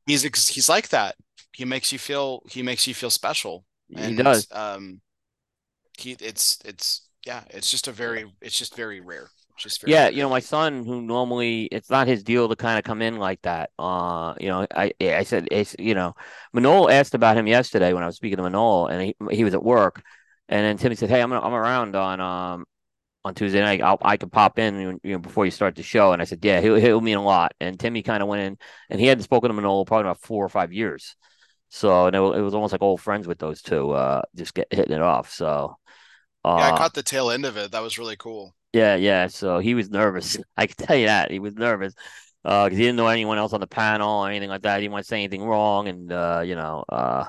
he's 0.05 0.23
he's 0.47 0.69
like 0.69 0.89
that. 0.89 1.15
He 1.53 1.65
makes 1.65 1.91
you 1.91 1.99
feel 1.99 2.41
he 2.49 2.61
makes 2.63 2.87
you 2.87 2.93
feel 2.93 3.09
special. 3.09 3.65
He 3.89 4.15
does. 4.15 4.47
um 4.51 5.01
he 5.99 6.11
it's 6.19 6.59
it's 6.65 7.09
yeah, 7.25 7.43
it's 7.49 7.69
just 7.71 7.87
a 7.87 7.91
very 7.91 8.31
it's 8.41 8.57
just 8.57 8.75
very 8.75 8.99
rare. 8.99 9.31
Just 9.57 9.81
very 9.81 9.95
Yeah, 9.95 10.07
rare. 10.07 10.09
you 10.09 10.21
know, 10.21 10.29
my 10.29 10.39
son, 10.39 10.85
who 10.85 11.01
normally 11.01 11.63
it's 11.65 11.89
not 11.89 12.07
his 12.07 12.23
deal 12.23 12.47
to 12.49 12.55
kind 12.55 12.77
of 12.77 12.83
come 12.85 13.01
in 13.01 13.17
like 13.17 13.41
that. 13.43 13.71
Uh, 13.79 14.35
you 14.39 14.47
know, 14.47 14.67
I 14.75 14.93
I 15.01 15.23
said 15.23 15.47
it's 15.51 15.75
you 15.79 15.95
know, 15.95 16.13
manol 16.55 16.91
asked 16.91 17.15
about 17.15 17.37
him 17.37 17.47
yesterday 17.47 17.93
when 17.93 18.03
I 18.03 18.05
was 18.05 18.15
speaking 18.17 18.37
to 18.37 18.43
manol 18.43 18.89
and 18.91 19.01
he 19.01 19.15
he 19.35 19.43
was 19.43 19.53
at 19.55 19.63
work, 19.63 20.03
and 20.47 20.63
then 20.65 20.77
Timmy 20.77 20.95
said, 20.95 21.09
"Hey, 21.09 21.21
I'm 21.21 21.31
I'm 21.33 21.53
around 21.53 21.95
on 21.95 22.19
um 22.21 22.65
on 23.25 23.35
Tuesday 23.35 23.61
night. 23.61 23.81
I'll, 23.81 23.99
I 24.01 24.17
could 24.17 24.31
pop 24.31 24.59
in 24.59 24.99
you 25.03 25.13
know 25.13 25.19
before 25.19 25.45
you 25.45 25.51
start 25.51 25.75
the 25.75 25.83
show." 25.83 26.13
And 26.13 26.21
I 26.21 26.25
said, 26.25 26.45
"Yeah, 26.45 26.61
he'll 26.61 26.75
he'll 26.77 27.01
mean 27.01 27.17
a 27.17 27.23
lot." 27.23 27.53
And 27.61 27.79
Timmy 27.79 28.03
kind 28.03 28.23
of 28.23 28.29
went 28.29 28.43
in, 28.43 28.57
and 28.89 28.99
he 29.01 29.07
hadn't 29.07 29.23
spoken 29.25 29.49
to 29.49 29.55
Manolo 29.55 29.85
probably 29.85 30.09
about 30.09 30.21
four 30.21 30.45
or 30.45 30.49
five 30.49 30.73
years, 30.73 31.15
so 31.69 32.07
and 32.07 32.15
it, 32.17 32.19
it 32.19 32.41
was 32.43 32.55
almost 32.55 32.73
like 32.73 32.83
old 32.83 33.01
friends 33.01 33.27
with 33.27 33.39
those 33.39 33.61
two, 33.63 33.91
uh, 33.91 34.23
just 34.35 34.53
get 34.55 34.67
hitting 34.73 34.95
it 34.97 35.03
off. 35.03 35.31
So. 35.31 35.77
Uh, 36.43 36.57
yeah, 36.57 36.67
I 36.67 36.71
caught 36.71 36.93
the 36.93 37.03
tail 37.03 37.31
end 37.31 37.45
of 37.45 37.57
it. 37.57 37.71
That 37.71 37.81
was 37.81 37.97
really 37.97 38.15
cool. 38.17 38.55
yeah, 38.73 38.95
yeah. 38.95 39.27
So 39.27 39.59
he 39.59 39.73
was 39.73 39.89
nervous. 39.89 40.37
I 40.57 40.67
can 40.67 40.85
tell 40.85 40.95
you 40.95 41.07
that 41.07 41.31
he 41.31 41.39
was 41.39 41.55
nervous 41.55 41.93
because 42.43 42.71
he 42.71 42.77
didn't 42.77 42.95
know 42.97 43.07
anyone 43.07 43.37
else 43.37 43.53
on 43.53 43.59
the 43.61 43.67
panel 43.67 44.23
or 44.23 44.29
anything 44.29 44.49
like 44.49 44.61
that. 44.63 44.77
He 44.77 44.83
didn't 44.83 44.93
want 44.93 45.05
to 45.05 45.07
say 45.07 45.17
anything 45.17 45.43
wrong, 45.43 45.87
and 45.87 46.11
uh, 46.11 46.41
you 46.45 46.55
know, 46.55 46.83
uh, 46.89 47.25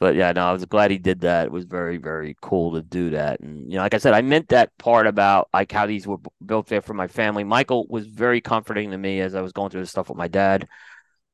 but 0.00 0.16
yeah, 0.16 0.32
no, 0.32 0.46
I 0.46 0.52
was 0.52 0.64
glad 0.66 0.90
he 0.90 0.98
did 0.98 1.20
that. 1.20 1.46
It 1.46 1.52
was 1.52 1.64
very, 1.66 1.96
very 1.98 2.36
cool 2.42 2.74
to 2.74 2.82
do 2.82 3.10
that. 3.10 3.40
And 3.40 3.70
you 3.70 3.76
know, 3.78 3.82
like 3.84 3.94
I 3.94 3.98
said, 3.98 4.14
I 4.14 4.22
meant 4.22 4.48
that 4.48 4.76
part 4.78 5.06
about 5.06 5.48
like 5.54 5.72
how 5.72 5.86
these 5.86 6.06
were 6.06 6.18
built 6.44 6.68
there 6.68 6.82
for 6.82 6.94
my 6.94 7.08
family. 7.08 7.44
Michael 7.44 7.86
was 7.88 8.06
very 8.06 8.40
comforting 8.40 8.90
to 8.92 8.98
me 8.98 9.20
as 9.20 9.34
I 9.34 9.42
was 9.42 9.52
going 9.52 9.70
through 9.70 9.82
this 9.82 9.90
stuff 9.90 10.08
with 10.08 10.18
my 10.18 10.28
dad. 10.28 10.68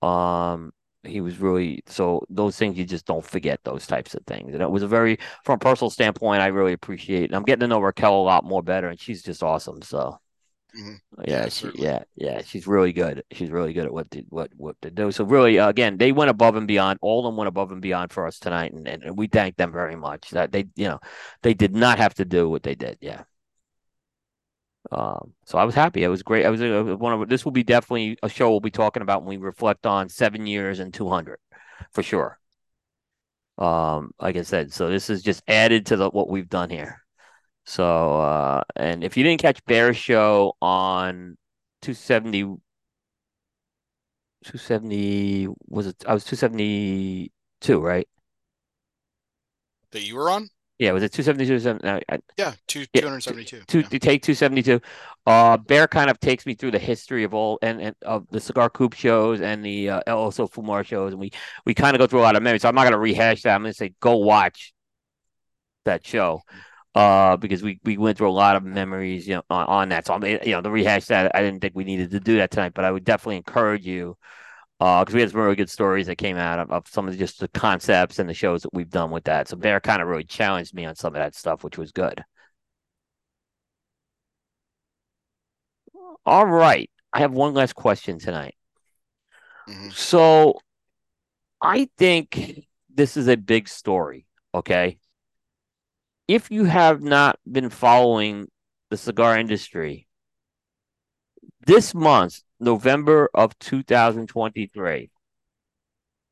Um, 0.03 0.73
he 1.09 1.20
was 1.20 1.39
really 1.39 1.83
so 1.87 2.25
those 2.31 2.57
things 2.57 2.77
you 2.78 2.85
just 2.85 3.07
don't 3.07 3.25
forget 3.25 3.61
those 3.65 3.87
types 3.87 4.15
of 4.15 4.25
things. 4.27 4.55
And 4.55 4.62
it 4.62 4.70
was 4.70 4.83
a 4.83 4.89
very 4.89 5.19
from 5.45 5.57
a 5.57 5.59
personal 5.59 5.91
standpoint, 5.91 6.43
I 6.43 6.49
really 6.49 6.73
appreciate. 6.75 7.25
And 7.27 7.37
I'm 7.37 7.45
getting 7.45 7.61
to 7.61 7.69
know 7.69 7.81
Raquel 7.81 8.20
a 8.20 8.23
lot 8.23 8.45
more 8.45 8.62
better, 8.62 8.89
and 8.89 9.01
she's 9.01 9.23
just 9.23 9.43
awesome. 9.43 9.83
So 9.83 10.19
Mhm. 10.75 11.01
yeah, 11.27 11.49
Yeah, 11.49 11.49
she, 11.49 11.70
yeah, 11.75 12.05
yeah, 12.17 12.43
she's 12.43 12.67
really 12.67 12.93
good. 12.93 13.25
She's 13.33 13.51
really 13.51 13.73
good 13.73 13.87
at 13.87 13.93
what 13.93 14.11
to 14.12 14.20
what 14.28 14.51
what 14.57 14.81
to 14.83 14.91
do. 14.91 15.11
So 15.11 15.25
really, 15.25 15.59
uh, 15.59 15.69
again, 15.69 15.97
they 15.99 16.12
went 16.12 16.31
above 16.31 16.55
and 16.57 16.67
beyond. 16.69 16.99
All 17.03 17.20
of 17.20 17.25
them 17.25 17.37
went 17.37 17.49
above 17.49 17.73
and 17.73 17.83
beyond 17.83 18.12
for 18.12 18.27
us 18.27 18.39
tonight, 18.39 18.73
and, 18.73 18.87
and, 18.87 19.03
and 19.03 19.19
we 19.19 19.27
thank 19.27 19.57
them 19.57 19.73
very 19.73 19.97
much. 19.97 20.31
That 20.31 20.53
they, 20.53 20.67
you 20.77 20.89
know, 20.89 21.01
they 21.43 21.55
did 21.55 21.75
not 21.75 21.99
have 21.99 22.15
to 22.15 22.25
do 22.25 22.49
what 22.49 22.62
they 22.62 22.75
did. 22.77 22.99
Yeah. 23.01 23.25
Um, 24.91 25.34
so 25.44 25.58
I 25.58 25.65
was 25.65 25.75
happy. 25.75 26.02
It 26.02 26.08
was 26.08 26.23
great. 26.23 26.47
I 26.47 26.50
was 26.50 26.62
uh, 26.62 26.97
one 26.97 27.12
of 27.12 27.28
this 27.28 27.44
will 27.44 27.52
be 27.52 27.62
definitely 27.62 28.18
a 28.23 28.28
show 28.28 28.50
we'll 28.50 28.60
be 28.60 28.70
talking 28.70 29.02
about 29.02 29.23
when 29.23 29.39
we 29.39 29.44
reflect 29.44 29.86
on 29.86 30.08
seven 30.08 30.47
years 30.47 30.81
and 30.81 30.92
two 30.94 31.08
hundred, 31.08 31.39
for 31.92 32.02
sure. 32.02 32.39
Um, 33.58 34.12
like 34.20 34.36
I 34.36 34.42
said, 34.42 34.73
so 34.73 34.89
this 34.89 35.10
is 35.10 35.23
just 35.23 35.42
added 35.49 35.86
to 35.86 35.97
the 35.97 36.08
what 36.10 36.31
we've 36.31 36.49
done 36.49 36.70
here. 36.70 37.02
So, 37.67 38.20
uh, 38.20 38.62
and 38.76 39.05
if 39.05 39.17
you 39.17 39.25
didn't 39.25 39.42
catch 39.42 39.62
Bear's 39.67 39.97
show 39.97 40.57
on 40.62 41.36
270, 41.83 42.42
270, 44.44 45.49
was 45.68 45.86
it? 45.89 45.97
I 46.07 46.15
was 46.15 46.25
272, 46.25 47.81
right? 47.81 48.08
That 49.91 50.02
you 50.02 50.17
were 50.17 50.31
on? 50.31 50.49
Yeah, 50.78 50.92
was 50.92 51.02
it 51.02 51.12
272? 51.12 51.58
270? 51.60 51.89
I, 52.08 52.15
I, 52.15 52.18
Yeah, 52.36 52.55
two 52.68 52.86
Yeah, 52.94 53.00
two 53.00 53.08
hundred 53.08 53.20
seventy 53.23 53.44
two. 53.44 53.60
two, 53.66 53.82
to 53.82 53.98
take 53.98 54.23
272. 54.23 54.81
Uh, 55.26 55.57
Bear 55.57 55.89
kind 55.89 56.08
of 56.08 56.20
takes 56.20 56.47
me 56.47 56.55
through 56.55 56.70
the 56.70 56.78
history 56.78 57.24
of 57.24 57.34
all 57.34 57.58
and, 57.62 57.81
and 57.81 57.97
of 58.02 58.26
the 58.31 58.40
Cigar 58.40 58.70
Coop 58.70 58.94
shows 58.94 59.40
and 59.40 59.65
the 59.65 59.90
uh, 59.90 60.15
also 60.15 60.47
Fumar 60.47 60.84
shows, 60.86 61.12
and 61.12 61.20
we 61.20 61.32
we 61.66 61.74
kind 61.74 61.97
of 61.97 61.98
go 61.98 62.07
through 62.07 62.20
a 62.20 62.23
lot 62.23 62.36
of 62.36 62.42
memories. 62.42 62.62
So 62.62 62.68
I'm 62.68 62.74
not 62.76 62.82
going 62.82 62.92
to 62.92 62.98
rehash 62.98 63.42
that. 63.42 63.55
I'm 63.55 63.62
going 63.62 63.73
to 63.73 63.76
say 63.76 63.92
go 64.00 64.18
watch 64.18 64.73
that 65.84 66.07
show, 66.07 66.42
uh, 66.94 67.36
because 67.36 67.62
we 67.62 67.81
we 67.84 67.98
went 67.98 68.16
through 68.16 68.31
a 68.31 68.31
lot 68.31 68.55
of 68.57 68.62
memories, 68.62 69.26
you 69.26 69.34
know, 69.34 69.42
on, 69.50 69.66
on 69.66 69.89
that. 69.89 70.07
So 70.07 70.15
I'm 70.15 70.24
you 70.24 70.52
know 70.52 70.60
the 70.60 70.70
rehash 70.70 71.07
that 71.07 71.32
I 71.34 71.42
didn't 71.42 71.60
think 71.60 71.74
we 71.74 71.84
needed 71.84 72.12
to 72.12 72.20
do 72.20 72.36
that 72.39 72.50
tonight, 72.52 72.73
but 72.74 72.84
I 72.84 72.90
would 72.92 73.05
definitely 73.05 73.36
encourage 73.39 73.84
you. 73.84 74.16
Uh, 74.81 75.05
because 75.05 75.15
we 75.15 75.20
had 75.20 75.31
some 75.31 75.40
really 75.40 75.57
good 75.57 75.70
stories 75.70 76.07
that 76.07 76.16
came 76.16 76.36
out 76.36 76.60
of, 76.60 76.70
of 76.70 76.86
some 76.86 77.08
of 77.08 77.18
just 77.18 77.40
the 77.40 77.48
concepts 77.48 78.20
and 78.20 78.28
the 78.28 78.34
shows 78.34 78.62
that 78.62 78.73
we've 78.73 78.90
done 78.90 79.10
with 79.10 79.24
that. 79.24 79.48
So 79.48 79.57
Bear 79.57 79.81
kind 79.81 80.00
of 80.00 80.07
really 80.08 80.24
challenged 80.24 80.73
me 80.73 80.84
on 80.84 80.94
some 80.94 81.15
of 81.15 81.20
that 81.20 81.34
stuff, 81.34 81.65
which 81.65 81.78
was 81.78 81.90
good. 81.90 82.23
All 86.24 86.47
right. 86.47 86.90
I 87.12 87.20
have 87.20 87.32
one 87.32 87.55
last 87.55 87.74
question 87.74 88.18
tonight. 88.18 88.55
Mhm. 89.68 89.92
So 89.92 90.60
I 91.60 91.89
think 91.97 92.66
this 92.89 93.16
is 93.16 93.28
a 93.28 93.36
big 93.36 93.68
story, 93.68 94.26
okay? 94.55 94.98
If 96.26 96.50
you 96.50 96.65
have 96.65 97.00
not 97.02 97.39
been 97.50 97.70
following 97.70 98.48
the 98.90 98.97
cigar 98.97 99.39
industry, 99.39 100.08
this 101.69 101.95
month, 101.95 102.41
November 102.59 103.29
of 103.35 103.57
2023, 103.59 105.11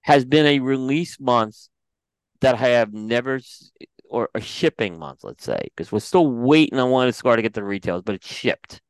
has 0.00 0.24
been 0.24 0.46
a 0.46 0.60
release 0.60 1.20
month 1.20 1.68
that 2.40 2.54
I 2.54 2.68
have 2.68 2.94
never, 2.94 3.40
or 4.08 4.30
a 4.34 4.40
shipping 4.40 4.98
month, 4.98 5.24
let's 5.24 5.44
say, 5.44 5.60
because 5.64 5.92
we're 5.92 6.00
still 6.00 6.26
waiting 6.26 6.78
on 6.78 6.90
one 6.90 7.12
cigar 7.12 7.36
to 7.36 7.42
get 7.42 7.52
to 7.52 7.60
the 7.60 7.66
retailers, 7.66 8.00
but 8.02 8.14
it's 8.14 8.26
shipped. 8.26 8.80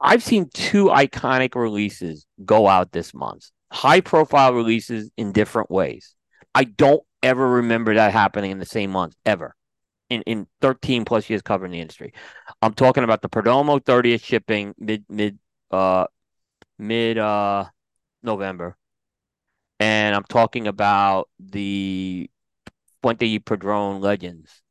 I've 0.00 0.22
seen 0.22 0.48
two 0.54 0.86
iconic 0.86 1.54
releases 1.54 2.26
go 2.42 2.66
out 2.66 2.92
this 2.92 3.12
month, 3.12 3.50
high 3.70 4.00
profile 4.00 4.54
releases 4.54 5.10
in 5.18 5.32
different 5.32 5.70
ways. 5.70 6.14
I 6.54 6.64
don't 6.64 7.02
ever 7.22 7.46
remember 7.46 7.94
that 7.94 8.14
happening 8.14 8.50
in 8.50 8.60
the 8.60 8.66
same 8.66 8.92
month, 8.92 9.14
ever. 9.26 9.54
In, 10.10 10.22
in 10.22 10.46
13 10.60 11.04
plus 11.04 11.30
years 11.30 11.42
covering 11.42 11.72
the 11.72 11.80
industry. 11.80 12.12
I'm 12.60 12.74
talking 12.74 13.04
about 13.04 13.22
the 13.22 13.28
Perdomo 13.28 13.80
30th 13.80 14.22
shipping 14.22 14.74
mid 14.78 15.04
mid 15.08 15.38
uh 15.70 16.06
mid 16.78 17.18
uh 17.18 17.64
November. 18.22 18.76
And 19.80 20.14
I'm 20.14 20.24
talking 20.24 20.66
about 20.66 21.28
the 21.38 22.30
Fuente 23.02 23.38
Padron 23.38 24.00
Legends 24.00 24.62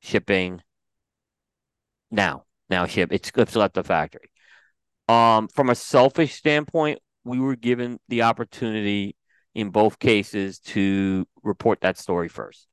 shipping 0.00 0.62
now. 2.10 2.44
Now 2.68 2.86
ship. 2.86 3.12
It's 3.12 3.30
it's 3.36 3.56
left 3.56 3.74
the 3.74 3.84
factory. 3.84 4.30
Um, 5.08 5.48
from 5.48 5.70
a 5.70 5.74
selfish 5.74 6.34
standpoint, 6.34 6.98
we 7.24 7.38
were 7.38 7.56
given 7.56 8.00
the 8.08 8.22
opportunity 8.22 9.16
in 9.54 9.70
both 9.70 9.98
cases 9.98 10.58
to 10.58 11.26
report 11.42 11.80
that 11.82 11.98
story 11.98 12.28
first. 12.28 12.66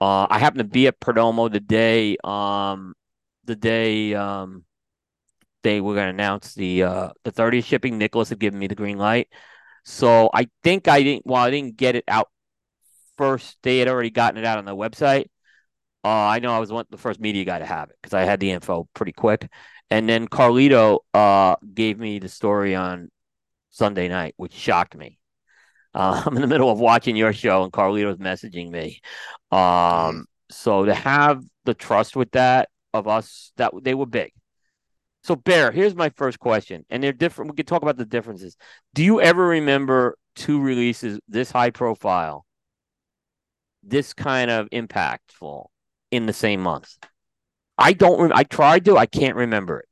Uh, 0.00 0.26
I 0.30 0.38
happened 0.38 0.60
to 0.60 0.64
be 0.64 0.86
at 0.86 1.00
Perdomo 1.00 1.50
the 1.52 1.60
day, 1.60 2.16
um, 2.24 2.94
the 3.44 3.56
day 3.56 4.14
um, 4.14 4.64
they 5.62 5.80
were 5.80 5.94
going 5.94 6.06
to 6.06 6.10
announce 6.10 6.54
the 6.54 6.84
uh, 6.84 7.10
the 7.24 7.32
30th 7.32 7.66
shipping. 7.66 7.98
Nicholas 7.98 8.30
had 8.30 8.38
given 8.38 8.58
me 8.58 8.66
the 8.66 8.74
green 8.74 8.98
light, 8.98 9.28
so 9.84 10.30
I 10.34 10.48
think 10.62 10.88
I 10.88 11.02
didn't. 11.02 11.26
Well, 11.26 11.42
I 11.42 11.50
didn't 11.50 11.76
get 11.76 11.96
it 11.96 12.04
out 12.08 12.30
first. 13.18 13.58
They 13.62 13.78
had 13.78 13.88
already 13.88 14.10
gotten 14.10 14.38
it 14.38 14.46
out 14.46 14.58
on 14.58 14.64
the 14.64 14.76
website. 14.76 15.26
Uh, 16.04 16.08
I 16.08 16.40
know 16.40 16.52
I 16.52 16.58
was 16.60 16.72
one, 16.72 16.86
the 16.90 16.98
first 16.98 17.20
media 17.20 17.44
guy 17.44 17.60
to 17.60 17.66
have 17.66 17.90
it 17.90 17.96
because 18.02 18.14
I 18.14 18.24
had 18.24 18.40
the 18.40 18.52
info 18.52 18.88
pretty 18.94 19.12
quick. 19.12 19.50
And 19.90 20.08
then 20.08 20.28
Carlito 20.28 21.00
uh, 21.14 21.56
gave 21.74 21.98
me 21.98 22.18
the 22.20 22.28
story 22.28 22.76
on 22.76 23.10
Sunday 23.70 24.08
night, 24.08 24.34
which 24.38 24.54
shocked 24.54 24.96
me. 24.96 25.19
Uh, 25.94 26.22
I'm 26.26 26.36
in 26.36 26.42
the 26.42 26.48
middle 26.48 26.70
of 26.70 26.78
watching 26.80 27.16
your 27.16 27.32
show, 27.32 27.62
and 27.62 27.72
Carlito's 27.72 28.18
messaging 28.18 28.70
me. 28.70 29.00
Um, 29.50 30.26
so 30.50 30.84
to 30.84 30.94
have 30.94 31.42
the 31.64 31.74
trust 31.74 32.16
with 32.16 32.30
that 32.32 32.68
of 32.92 33.06
us, 33.08 33.52
that 33.56 33.72
they 33.82 33.94
were 33.94 34.06
big. 34.06 34.32
So 35.22 35.36
Bear, 35.36 35.70
here's 35.70 35.94
my 35.94 36.08
first 36.10 36.38
question, 36.38 36.84
and 36.88 37.02
they're 37.02 37.12
different. 37.12 37.50
We 37.50 37.56
could 37.56 37.66
talk 37.66 37.82
about 37.82 37.98
the 37.98 38.06
differences. 38.06 38.56
Do 38.94 39.04
you 39.04 39.20
ever 39.20 39.46
remember 39.46 40.16
two 40.34 40.60
releases 40.62 41.20
this 41.28 41.50
high 41.50 41.70
profile, 41.70 42.46
this 43.82 44.14
kind 44.14 44.50
of 44.50 44.68
impactful 44.70 45.66
in 46.10 46.26
the 46.26 46.32
same 46.32 46.60
month? 46.60 46.96
I 47.76 47.92
don't. 47.92 48.20
Rem- 48.20 48.32
I 48.34 48.44
tried 48.44 48.86
to. 48.86 48.96
I 48.96 49.06
can't 49.06 49.36
remember 49.36 49.80
it. 49.80 49.89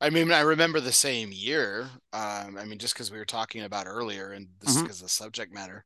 I 0.00 0.10
mean, 0.10 0.30
I 0.30 0.40
remember 0.40 0.80
the 0.80 0.92
same 0.92 1.30
year. 1.32 1.90
Um, 2.12 2.56
I 2.56 2.64
mean, 2.64 2.78
just 2.78 2.94
because 2.94 3.10
we 3.10 3.18
were 3.18 3.24
talking 3.24 3.62
about 3.62 3.86
earlier, 3.86 4.30
and 4.30 4.48
this 4.60 4.70
is 4.70 4.78
Mhm. 4.78 4.82
because 4.82 5.00
the 5.00 5.08
subject 5.08 5.52
matter. 5.52 5.84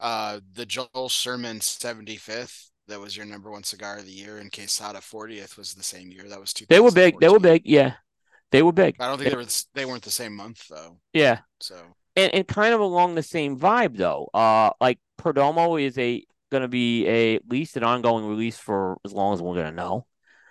Uh, 0.00 0.40
the 0.54 0.66
Joel 0.66 1.08
Sherman 1.08 1.60
75th, 1.60 2.70
that 2.88 2.98
was 2.98 3.16
your 3.16 3.26
number 3.26 3.50
one 3.50 3.62
cigar 3.62 3.98
of 3.98 4.06
the 4.06 4.10
year, 4.12 4.38
and 4.38 4.50
Quesada 4.50 5.00
40th 5.00 5.56
was 5.56 5.74
the 5.74 5.82
same 5.82 6.10
year. 6.10 6.28
That 6.28 6.40
was 6.40 6.52
two. 6.52 6.66
They 6.68 6.80
were 6.80 6.90
big. 6.90 7.20
They 7.20 7.28
were 7.28 7.38
big. 7.38 7.62
Yeah, 7.66 7.94
they 8.50 8.62
were 8.62 8.72
big. 8.72 8.96
I 8.98 9.06
don't 9.06 9.18
think 9.18 9.30
they 9.30 9.36
were. 9.36 9.46
They 9.74 9.84
weren't 9.84 10.02
the 10.02 10.10
same 10.10 10.34
month 10.34 10.66
though. 10.68 10.98
Yeah, 11.12 11.40
So 11.60 11.76
and 12.16 12.34
and 12.34 12.48
kind 12.48 12.74
of 12.74 12.80
along 12.80 13.14
the 13.14 13.22
same 13.22 13.58
vibe 13.58 13.96
though. 13.96 14.28
Uh, 14.34 14.70
like 14.80 14.98
Perdomo 15.20 15.80
is 15.80 15.96
a 15.98 16.24
going 16.50 16.62
to 16.62 16.68
be 16.68 17.06
a 17.06 17.36
at 17.36 17.48
least 17.48 17.76
an 17.76 17.84
ongoing 17.84 18.26
release 18.26 18.58
for 18.58 18.98
as 19.04 19.12
long 19.12 19.34
as 19.34 19.40
we're 19.42 19.54
going 19.54 19.66
to 19.70 19.72
know. 19.72 20.06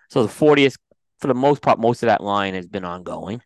So 0.09 0.23
the 0.23 0.29
40th, 0.29 0.77
for 1.21 1.27
the 1.27 1.33
most 1.35 1.61
part, 1.61 1.79
most 1.79 2.03
of 2.03 2.07
that 2.07 2.23
line 2.23 2.55
has 2.55 2.67
been 2.67 2.83
ongoing. 2.83 3.41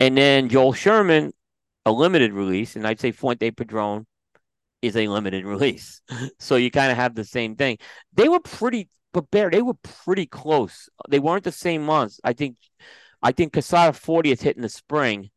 And 0.00 0.16
then 0.16 0.48
Joel 0.48 0.72
Sherman, 0.72 1.32
a 1.84 1.92
limited 1.92 2.32
release, 2.32 2.76
and 2.76 2.86
I'd 2.86 3.00
say 3.00 3.12
Fuente 3.12 3.50
Padron 3.50 4.06
is 4.80 4.96
a 4.96 5.08
limited 5.08 5.44
release. 5.46 6.00
So 6.38 6.56
you 6.56 6.70
kind 6.70 6.90
of 6.90 6.96
have 6.96 7.14
the 7.14 7.24
same 7.24 7.56
thing. 7.56 7.78
They 8.14 8.28
were 8.28 8.40
pretty, 8.40 8.88
but 9.12 9.30
Bear, 9.30 9.50
they 9.50 9.62
were 9.62 9.76
pretty 10.04 10.26
close. 10.26 10.88
They 11.08 11.18
weren't 11.18 11.44
the 11.44 11.52
same 11.52 11.84
months. 11.84 12.20
I 12.24 12.32
think, 12.32 12.56
I 13.22 13.32
think 13.32 13.52
Quesada 13.52 13.92
40th 13.92 14.40
hit 14.40 14.56
in 14.56 14.62
the 14.62 14.68
spring, 14.68 15.30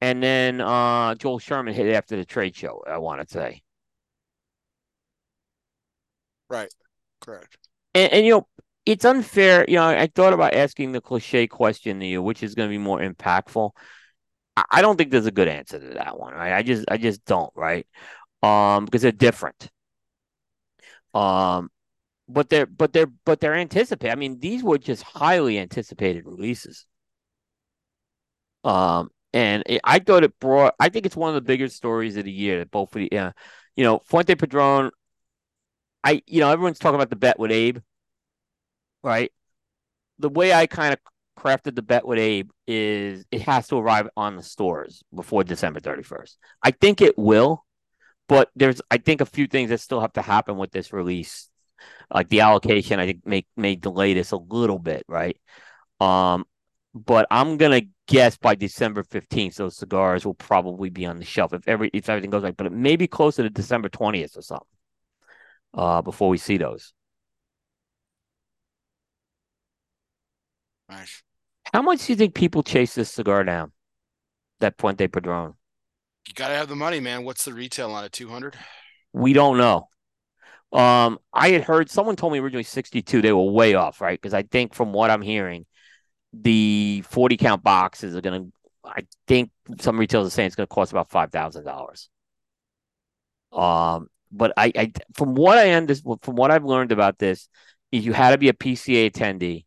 and 0.00 0.22
then 0.22 0.60
uh, 0.60 1.14
Joel 1.16 1.40
Sherman 1.40 1.74
hit 1.74 1.92
after 1.92 2.16
the 2.16 2.24
trade 2.24 2.54
show. 2.54 2.84
I 2.86 2.98
want 2.98 3.26
to 3.26 3.32
say. 3.32 3.62
right, 6.48 6.72
correct. 7.20 7.58
And, 7.94 8.12
and 8.12 8.26
you 8.26 8.32
know, 8.32 8.46
it's 8.88 9.04
unfair. 9.04 9.66
You 9.68 9.76
know, 9.76 9.86
I 9.86 10.06
thought 10.06 10.32
about 10.32 10.54
asking 10.54 10.92
the 10.92 11.02
cliche 11.02 11.46
question 11.46 12.00
to 12.00 12.06
you, 12.06 12.22
which 12.22 12.42
is 12.42 12.54
going 12.54 12.70
to 12.70 12.72
be 12.72 12.78
more 12.78 13.00
impactful. 13.00 13.72
I, 14.70 14.80
don't 14.80 14.96
think 14.96 15.10
there's 15.10 15.26
a 15.26 15.30
good 15.30 15.46
answer 15.46 15.78
to 15.78 15.94
that 15.96 16.18
one, 16.18 16.32
right? 16.32 16.54
I 16.54 16.62
just, 16.62 16.86
I 16.90 16.96
just 16.96 17.22
don't, 17.26 17.52
right? 17.54 17.86
Um, 18.42 18.86
because 18.86 19.02
they're 19.02 19.12
different. 19.12 19.68
Um, 21.12 21.70
but 22.30 22.48
they're, 22.48 22.64
but 22.64 22.94
they're, 22.94 23.10
but 23.26 23.40
they're 23.40 23.54
anticipated. 23.54 24.10
I 24.10 24.16
mean, 24.16 24.40
these 24.40 24.64
were 24.64 24.78
just 24.78 25.02
highly 25.02 25.58
anticipated 25.58 26.24
releases. 26.24 26.86
Um, 28.64 29.10
and 29.34 29.64
it, 29.66 29.82
I 29.84 29.98
thought 29.98 30.24
it 30.24 30.40
brought. 30.40 30.74
I 30.80 30.88
think 30.88 31.04
it's 31.04 31.16
one 31.16 31.28
of 31.28 31.34
the 31.34 31.46
bigger 31.46 31.68
stories 31.68 32.16
of 32.16 32.24
the 32.24 32.32
year. 32.32 32.58
That 32.60 32.70
both 32.70 32.96
of 32.96 33.00
the, 33.00 33.10
yeah, 33.12 33.32
you 33.76 33.84
know, 33.84 33.98
Fuente 34.06 34.34
Padron. 34.34 34.90
I, 36.02 36.22
you 36.26 36.40
know, 36.40 36.50
everyone's 36.50 36.78
talking 36.78 36.94
about 36.94 37.10
the 37.10 37.16
bet 37.16 37.38
with 37.38 37.50
Abe 37.50 37.78
right? 39.08 39.32
The 40.18 40.28
way 40.28 40.52
I 40.52 40.66
kind 40.66 40.92
of 40.92 41.00
crafted 41.38 41.74
the 41.74 41.82
bet 41.82 42.06
with 42.06 42.18
Abe 42.18 42.50
is 42.66 43.24
it 43.30 43.42
has 43.42 43.68
to 43.68 43.76
arrive 43.76 44.08
on 44.16 44.36
the 44.36 44.42
stores 44.42 45.02
before 45.14 45.44
December 45.44 45.80
31st. 45.80 46.36
I 46.62 46.72
think 46.72 47.00
it 47.00 47.16
will, 47.16 47.64
but 48.28 48.50
there's 48.54 48.80
I 48.90 48.98
think 48.98 49.20
a 49.20 49.26
few 49.26 49.46
things 49.46 49.70
that 49.70 49.80
still 49.80 50.00
have 50.00 50.12
to 50.14 50.22
happen 50.22 50.56
with 50.58 50.70
this 50.72 50.92
release. 50.92 51.48
Like 52.12 52.28
the 52.28 52.40
allocation, 52.40 53.00
I 53.00 53.06
think 53.06 53.26
may 53.26 53.46
may 53.56 53.76
delay 53.76 54.14
this 54.14 54.32
a 54.32 54.36
little 54.36 54.78
bit, 54.78 55.04
right? 55.08 55.36
Um, 56.00 56.44
but 56.94 57.26
I'm 57.30 57.56
gonna 57.56 57.82
guess 58.08 58.36
by 58.36 58.56
December 58.56 59.04
15th, 59.04 59.56
those 59.56 59.76
cigars 59.76 60.26
will 60.26 60.34
probably 60.34 60.90
be 60.90 61.06
on 61.06 61.18
the 61.18 61.24
shelf 61.24 61.52
if 61.52 61.66
every 61.68 61.90
if 61.92 62.08
everything 62.08 62.30
goes 62.30 62.42
right. 62.42 62.56
But 62.56 62.66
it 62.66 62.72
may 62.72 62.96
be 62.96 63.06
closer 63.06 63.42
to 63.44 63.50
December 63.50 63.88
20th 63.88 64.36
or 64.36 64.42
something. 64.42 64.66
Uh, 65.74 66.02
before 66.02 66.28
we 66.30 66.38
see 66.38 66.56
those. 66.56 66.94
Nice. 70.88 71.22
How 71.72 71.82
much 71.82 72.06
do 72.06 72.12
you 72.12 72.16
think 72.16 72.34
people 72.34 72.62
chase 72.62 72.94
this 72.94 73.10
cigar 73.10 73.44
down? 73.44 73.72
That 74.60 74.74
Fuente 74.78 75.06
Padron. 75.06 75.54
You 76.26 76.34
gotta 76.34 76.54
have 76.54 76.68
the 76.68 76.76
money, 76.76 77.00
man. 77.00 77.24
What's 77.24 77.44
the 77.44 77.54
retail 77.54 77.92
on 77.92 78.04
it? 78.04 78.12
Two 78.12 78.28
hundred. 78.28 78.56
We 79.12 79.32
don't 79.32 79.58
know. 79.58 79.88
Um, 80.72 81.18
I 81.32 81.50
had 81.50 81.64
heard 81.64 81.90
someone 81.90 82.16
told 82.16 82.32
me 82.32 82.40
originally 82.40 82.64
62. 82.64 83.22
They 83.22 83.32
were 83.32 83.50
way 83.50 83.74
off, 83.74 84.00
right? 84.00 84.20
Because 84.20 84.34
I 84.34 84.42
think 84.42 84.74
from 84.74 84.92
what 84.92 85.10
I'm 85.10 85.22
hearing, 85.22 85.64
the 86.34 87.02
40 87.08 87.38
count 87.38 87.62
boxes 87.62 88.14
are 88.14 88.20
gonna 88.20 88.46
I 88.84 89.06
think 89.26 89.50
some 89.80 89.98
retailers 89.98 90.28
are 90.28 90.30
saying 90.30 90.48
it's 90.48 90.56
gonna 90.56 90.66
cost 90.66 90.92
about 90.92 91.10
five 91.10 91.30
thousand 91.30 91.64
dollars. 91.64 92.08
Um, 93.52 94.08
but 94.30 94.52
I, 94.56 94.72
I 94.76 94.92
from 95.14 95.34
what 95.34 95.58
I 95.58 95.72
understand 95.72 96.18
from 96.22 96.36
what 96.36 96.50
I've 96.50 96.64
learned 96.64 96.92
about 96.92 97.18
this 97.18 97.48
is 97.92 98.04
you 98.04 98.12
had 98.12 98.30
to 98.30 98.38
be 98.38 98.48
a 98.48 98.52
PCA 98.52 99.10
attendee 99.10 99.64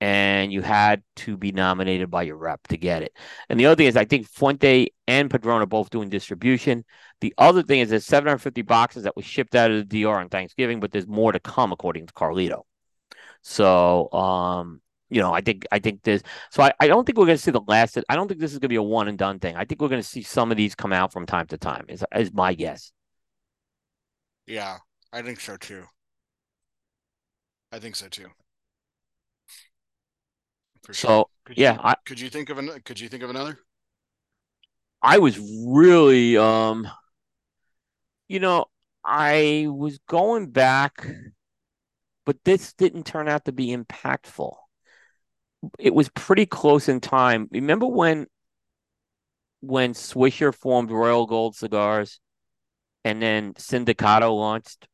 and 0.00 0.52
you 0.52 0.62
had 0.62 1.02
to 1.16 1.36
be 1.36 1.50
nominated 1.52 2.10
by 2.10 2.22
your 2.22 2.36
rep 2.36 2.66
to 2.68 2.76
get 2.76 3.02
it. 3.02 3.16
And 3.48 3.58
the 3.58 3.66
other 3.66 3.76
thing 3.76 3.86
is, 3.86 3.96
I 3.96 4.04
think 4.04 4.28
Fuente 4.28 4.88
and 5.06 5.30
Padron 5.30 5.62
are 5.62 5.66
both 5.66 5.90
doing 5.90 6.08
distribution. 6.08 6.84
The 7.20 7.34
other 7.36 7.62
thing 7.62 7.80
is, 7.80 7.90
there's 7.90 8.06
750 8.06 8.62
boxes 8.62 9.02
that 9.02 9.16
was 9.16 9.24
shipped 9.24 9.54
out 9.54 9.70
of 9.70 9.88
the 9.88 10.02
DR 10.02 10.20
on 10.20 10.28
Thanksgiving, 10.28 10.78
but 10.80 10.92
there's 10.92 11.08
more 11.08 11.32
to 11.32 11.40
come, 11.40 11.72
according 11.72 12.06
to 12.06 12.14
Carlito. 12.14 12.62
So, 13.42 14.12
um, 14.12 14.80
you 15.10 15.20
know, 15.20 15.32
I 15.32 15.40
think 15.40 15.66
I 15.72 15.78
think 15.78 16.02
this. 16.02 16.22
So 16.50 16.62
I, 16.62 16.72
I 16.80 16.86
don't 16.86 17.04
think 17.04 17.18
we're 17.18 17.26
going 17.26 17.38
to 17.38 17.42
see 17.42 17.50
the 17.50 17.62
last. 17.66 17.98
I 18.08 18.14
don't 18.14 18.28
think 18.28 18.40
this 18.40 18.52
is 18.52 18.58
going 18.58 18.68
to 18.68 18.68
be 18.68 18.76
a 18.76 18.82
one 18.82 19.08
and 19.08 19.18
done 19.18 19.38
thing. 19.38 19.56
I 19.56 19.64
think 19.64 19.80
we're 19.80 19.88
going 19.88 20.02
to 20.02 20.08
see 20.08 20.22
some 20.22 20.50
of 20.50 20.56
these 20.56 20.74
come 20.74 20.92
out 20.92 21.12
from 21.12 21.26
time 21.26 21.46
to 21.46 21.58
time. 21.58 21.86
Is 21.88 22.04
is 22.14 22.32
my 22.32 22.54
guess. 22.54 22.92
Yeah, 24.46 24.78
I 25.12 25.22
think 25.22 25.40
so 25.40 25.56
too. 25.56 25.84
I 27.72 27.78
think 27.78 27.96
so 27.96 28.08
too. 28.08 28.28
For 30.88 30.94
So 30.94 31.30
Could 31.44 31.56
yeah, 31.56 31.72
you, 31.72 31.80
I, 31.80 31.94
could 32.04 32.18
you 32.18 32.28
think 32.30 32.50
of 32.50 32.58
an 32.58 32.80
could 32.84 32.98
you 32.98 33.08
think 33.08 33.22
of 33.22 33.30
another? 33.30 33.60
I 35.02 35.18
was 35.18 35.38
really 35.66 36.36
um 36.36 36.88
you 38.28 38.40
know, 38.40 38.66
I 39.04 39.66
was 39.70 39.98
going 40.06 40.50
back, 40.50 41.06
but 42.24 42.44
this 42.44 42.72
didn't 42.74 43.06
turn 43.06 43.28
out 43.28 43.44
to 43.46 43.52
be 43.52 43.74
impactful. 43.76 44.54
It 45.78 45.94
was 45.94 46.08
pretty 46.10 46.46
close 46.46 46.88
in 46.88 47.00
time. 47.00 47.48
Remember 47.50 47.86
when 47.86 48.26
when 49.60 49.92
Swisher 49.92 50.54
formed 50.54 50.90
Royal 50.90 51.26
Gold 51.26 51.56
Cigars 51.56 52.20
and 53.04 53.22
then 53.22 53.54
Sindicato 53.54 54.36
launched? 54.36 54.88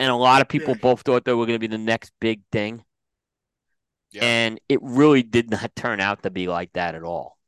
And 0.00 0.10
a 0.10 0.14
lot 0.14 0.42
of 0.42 0.48
people 0.48 0.74
Yeah. 0.74 0.80
both 0.80 1.02
thought 1.02 1.24
they 1.24 1.32
were 1.34 1.46
going 1.46 1.56
to 1.56 1.58
be 1.58 1.66
the 1.66 1.78
next 1.78 2.12
big 2.20 2.42
thing. 2.52 2.84
Yeah. 4.10 4.24
And 4.24 4.60
it 4.68 4.80
really 4.82 5.22
did 5.22 5.50
not 5.50 5.74
turn 5.76 6.00
out 6.00 6.22
to 6.24 6.30
be 6.30 6.48
like 6.48 6.72
that 6.74 6.94
at 6.94 7.02
all. 7.02 7.38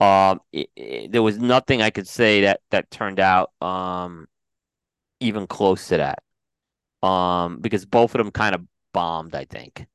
Um, 0.00 0.40
it, 0.52 0.70
it- 0.76 1.12
there 1.12 1.22
was 1.22 1.38
nothing 1.38 1.82
I 1.82 1.90
could 1.90 2.08
say 2.08 2.42
that 2.42 2.62
that 2.70 2.90
turned 2.90 3.20
out 3.20 3.52
um 3.62 4.28
even 5.20 5.46
close 5.46 5.88
to 5.88 5.98
that. 5.98 6.22
Um, 7.08 7.60
because 7.60 7.86
both 7.86 8.14
of 8.14 8.20
them 8.20 8.30
kind 8.32 8.54
of 8.54 8.62
bombed, 8.92 9.34
I 9.34 9.44
think. 9.46 9.86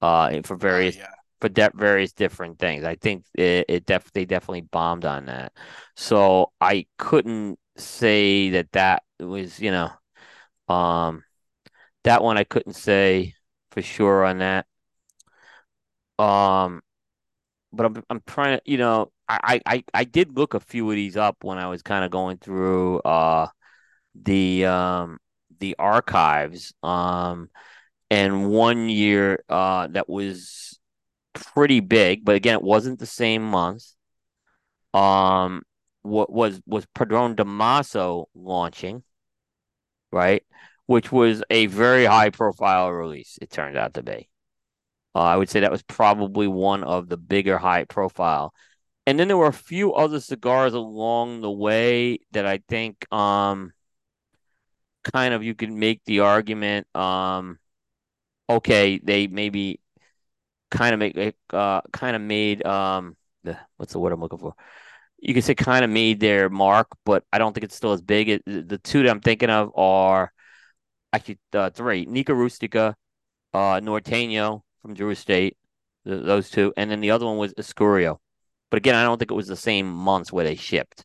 Uh, 0.00 0.42
for 0.44 0.56
Uh, 0.68 0.80
various 0.80 0.98
yeah. 0.98 1.14
for 1.40 1.48
de- 1.48 1.70
various 1.74 2.12
different 2.12 2.58
things. 2.58 2.84
I 2.84 2.96
think 2.96 3.24
it, 3.34 3.66
it 3.68 3.86
def 3.86 4.12
they 4.12 4.24
definitely 4.24 4.62
bombed 4.62 5.04
on 5.04 5.26
that. 5.26 5.52
So 5.96 6.52
I 6.60 6.86
couldn't 6.98 7.58
say 7.76 8.50
that 8.50 8.72
that 8.72 9.04
was, 9.20 9.60
you 9.60 9.70
know, 9.72 9.90
um, 10.74 11.24
that 12.04 12.22
one 12.24 12.38
I 12.38 12.44
couldn't 12.44 12.74
say 12.74 13.34
for 13.72 13.82
sure 13.82 14.24
on 14.26 14.40
that. 14.40 14.67
Um, 16.18 16.82
but 17.72 17.86
I'm 17.86 18.04
I'm 18.10 18.22
trying 18.26 18.58
to, 18.58 18.62
you 18.70 18.78
know, 18.78 19.12
I 19.28 19.60
I 19.66 19.84
I 19.94 20.04
did 20.04 20.36
look 20.36 20.54
a 20.54 20.60
few 20.60 20.88
of 20.90 20.96
these 20.96 21.16
up 21.16 21.38
when 21.44 21.58
I 21.58 21.68
was 21.68 21.82
kind 21.82 22.04
of 22.04 22.10
going 22.10 22.38
through 22.38 23.00
uh 23.00 23.48
the 24.14 24.66
um 24.66 25.18
the 25.60 25.76
archives. 25.78 26.74
Um, 26.82 27.50
and 28.10 28.50
one 28.50 28.88
year 28.90 29.44
uh 29.48 29.88
that 29.88 30.08
was 30.08 30.80
pretty 31.34 31.80
big, 31.80 32.24
but 32.24 32.36
again, 32.36 32.56
it 32.56 32.62
wasn't 32.62 32.98
the 33.00 33.06
same 33.06 33.42
month. 33.44 33.84
Um, 34.94 35.62
what 36.02 36.30
was 36.32 36.60
was 36.66 36.86
Padron 36.94 37.36
Damaso 37.36 38.26
launching, 38.34 39.02
right? 40.12 40.42
Which 40.86 41.12
was 41.12 41.42
a 41.50 41.66
very 41.66 42.04
high 42.04 42.30
profile 42.30 42.90
release, 42.92 43.38
it 43.40 43.50
turned 43.50 43.76
out 43.76 43.94
to 43.94 44.02
be. 44.02 44.28
Uh, 45.14 45.20
I 45.20 45.36
would 45.36 45.48
say 45.48 45.60
that 45.60 45.70
was 45.70 45.82
probably 45.82 46.46
one 46.46 46.84
of 46.84 47.08
the 47.08 47.16
bigger 47.16 47.58
high 47.58 47.84
profile. 47.84 48.52
And 49.06 49.18
then 49.18 49.28
there 49.28 49.38
were 49.38 49.46
a 49.46 49.52
few 49.52 49.94
other 49.94 50.20
cigars 50.20 50.74
along 50.74 51.40
the 51.40 51.50
way 51.50 52.18
that 52.32 52.46
I 52.46 52.58
think 52.68 53.10
um 53.12 53.72
kind 55.04 55.34
of 55.34 55.42
you 55.42 55.54
could 55.54 55.72
make 55.72 56.04
the 56.04 56.20
argument 56.20 56.86
um 56.96 57.58
okay, 58.48 58.98
they 59.02 59.26
maybe 59.26 59.80
kind 60.70 60.94
of 60.94 61.00
make 61.00 61.36
uh 61.52 61.80
kind 61.92 62.16
of 62.16 62.22
made 62.22 62.64
um 62.66 63.16
the 63.44 63.58
what's 63.76 63.92
the 63.92 63.98
word 64.00 64.12
I'm 64.12 64.20
looking 64.20 64.38
for? 64.38 64.54
You 65.20 65.34
could 65.34 65.44
say 65.44 65.54
kind 65.54 65.84
of 65.84 65.90
made 65.90 66.20
their 66.20 66.48
mark, 66.50 66.88
but 67.04 67.24
I 67.32 67.38
don't 67.38 67.52
think 67.54 67.64
it's 67.64 67.76
still 67.76 67.92
as 67.92 68.02
big. 68.02 68.28
It, 68.28 68.42
the 68.46 68.78
two 68.78 69.02
that 69.02 69.10
I'm 69.10 69.20
thinking 69.20 69.50
of 69.50 69.72
are 69.76 70.32
actually 71.12 71.38
uh, 71.54 71.70
three: 71.70 72.06
Nica 72.06 72.34
Rustica, 72.34 72.96
uh, 73.54 73.80
Norteño 73.80 74.62
from 74.82 74.94
Drew 74.94 75.10
Estate, 75.10 75.56
th 76.06 76.24
those 76.24 76.50
two, 76.50 76.72
and 76.76 76.90
then 76.90 77.00
the 77.00 77.10
other 77.12 77.26
one 77.26 77.38
was 77.38 77.54
Escurio. 77.54 78.18
But 78.70 78.78
again, 78.78 78.94
I 78.94 79.04
don't 79.04 79.18
think 79.18 79.30
it 79.30 79.34
was 79.34 79.48
the 79.48 79.56
same 79.56 79.88
months 79.92 80.32
where 80.32 80.44
they 80.44 80.56
shipped. 80.56 81.04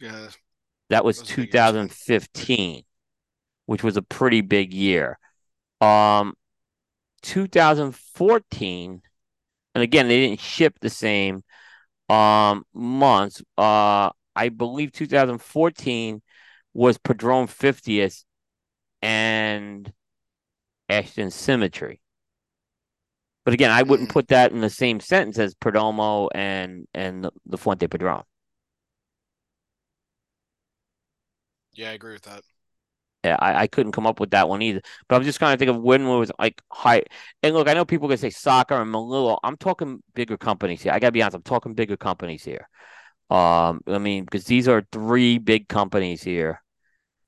Yeah. 0.00 0.30
That 0.88 1.04
was 1.04 1.22
Those 1.22 1.32
are 1.32 1.36
big 1.36 1.52
years, 1.52 1.72
man. 1.72 1.86
2015, 1.88 2.84
which 3.66 3.84
was 3.84 3.96
a 3.96 4.02
pretty 4.02 4.40
big 4.42 4.72
year. 4.74 5.18
Um, 5.80 6.34
2014, 7.22 9.02
and 9.74 9.82
again, 9.84 10.08
they 10.08 10.20
didn't 10.28 10.40
ship 10.40 10.78
the 10.80 10.90
same 10.90 11.44
um 12.10 12.64
months. 12.74 13.42
Uh, 13.58 14.10
I 14.36 14.50
believe 14.50 14.92
2014 14.92 16.22
was 16.74 16.98
Padron 16.98 17.46
50th 17.48 18.24
and 19.02 19.92
Ashton 20.90 21.30
Symmetry. 21.30 22.00
But 23.44 23.54
again, 23.54 23.70
I 23.70 23.82
wouldn't 23.82 24.08
Mm. 24.08 24.12
put 24.12 24.28
that 24.28 24.52
in 24.52 24.60
the 24.60 24.70
same 24.70 25.00
sentence 25.00 25.38
as 25.38 25.54
Perdomo 25.54 26.28
and 26.34 26.86
and 26.94 27.24
the, 27.24 27.32
the 27.46 27.58
Fuente 27.58 27.86
Padron. 27.86 28.24
Yeah, 31.72 31.90
I 31.90 31.92
agree 31.94 32.12
with 32.12 32.22
that. 32.22 32.44
Yeah, 33.24 33.36
I, 33.38 33.62
I 33.62 33.66
couldn't 33.66 33.92
come 33.92 34.06
up 34.06 34.18
with 34.18 34.30
that 34.30 34.48
one 34.48 34.62
either. 34.62 34.80
But 35.08 35.16
I'm 35.16 35.24
just 35.24 35.38
trying 35.38 35.54
to 35.54 35.58
think 35.58 35.70
of 35.70 35.82
when 35.82 36.08
was 36.08 36.30
like 36.38 36.62
high. 36.72 37.02
And 37.42 37.54
look, 37.54 37.68
I 37.68 37.74
know 37.74 37.84
people 37.84 38.06
are 38.06 38.10
gonna 38.10 38.16
say 38.18 38.30
soccer 38.30 38.74
and 38.80 38.90
Malillo. 38.92 39.38
I'm 39.44 39.56
talking 39.58 40.02
bigger 40.14 40.38
companies 40.38 40.82
here. 40.82 40.92
I 40.92 40.98
gotta 41.00 41.12
be 41.12 41.22
honest. 41.22 41.36
I'm 41.36 41.42
talking 41.42 41.74
bigger 41.74 41.98
companies 41.98 42.44
here. 42.44 42.66
Um, 43.30 43.82
I 43.88 43.98
mean, 43.98 44.24
because 44.24 44.44
these 44.46 44.68
are 44.68 44.84
three 44.92 45.38
big 45.38 45.68
companies 45.68 46.22
here 46.22 46.62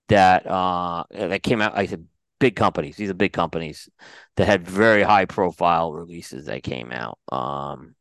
that 0.08 0.46
uh 0.46 1.04
that 1.12 1.42
came 1.42 1.62
out. 1.62 1.76
I 1.78 1.86
said 1.86 2.06
big 2.42 2.56
companies. 2.56 2.96
These 2.96 3.08
are 3.10 3.14
big 3.14 3.32
companies 3.32 3.88
that 4.36 4.46
had 4.46 4.66
very 4.66 5.02
high 5.04 5.26
profile 5.26 5.92
releases 5.92 6.46
that 6.46 6.64
came 6.64 6.90
out. 6.90 7.18
Um, 7.30 7.94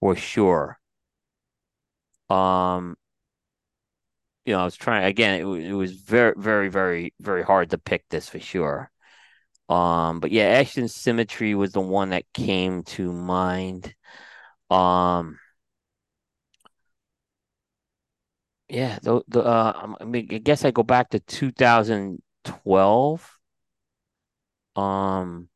for 0.00 0.16
sure. 0.16 0.78
Um, 2.28 2.96
you 4.44 4.52
know, 4.54 4.60
I 4.60 4.64
was 4.64 4.76
trying 4.76 5.04
again. 5.04 5.40
It, 5.40 5.44
it 5.70 5.74
was 5.74 5.92
very, 5.92 6.34
very, 6.36 6.68
very, 6.68 7.12
very 7.20 7.42
hard 7.42 7.70
to 7.70 7.78
pick 7.78 8.04
this 8.10 8.28
for 8.28 8.38
sure. 8.40 8.90
Um, 9.68 10.20
but 10.20 10.30
yeah, 10.32 10.44
Ashton 10.46 10.88
Symmetry 10.88 11.54
was 11.54 11.72
the 11.72 11.80
one 11.80 12.10
that 12.10 12.24
came 12.34 12.82
to 12.84 13.12
mind. 13.12 13.94
Um, 14.70 15.38
yeah, 18.68 18.98
the 19.02 19.22
the 19.28 19.42
uh, 19.44 19.94
I 20.00 20.04
mean, 20.04 20.28
I 20.30 20.38
guess 20.38 20.64
I 20.64 20.70
go 20.70 20.82
back 20.82 21.10
to 21.10 21.20
2012. 21.20 23.35
Um, 24.76 25.48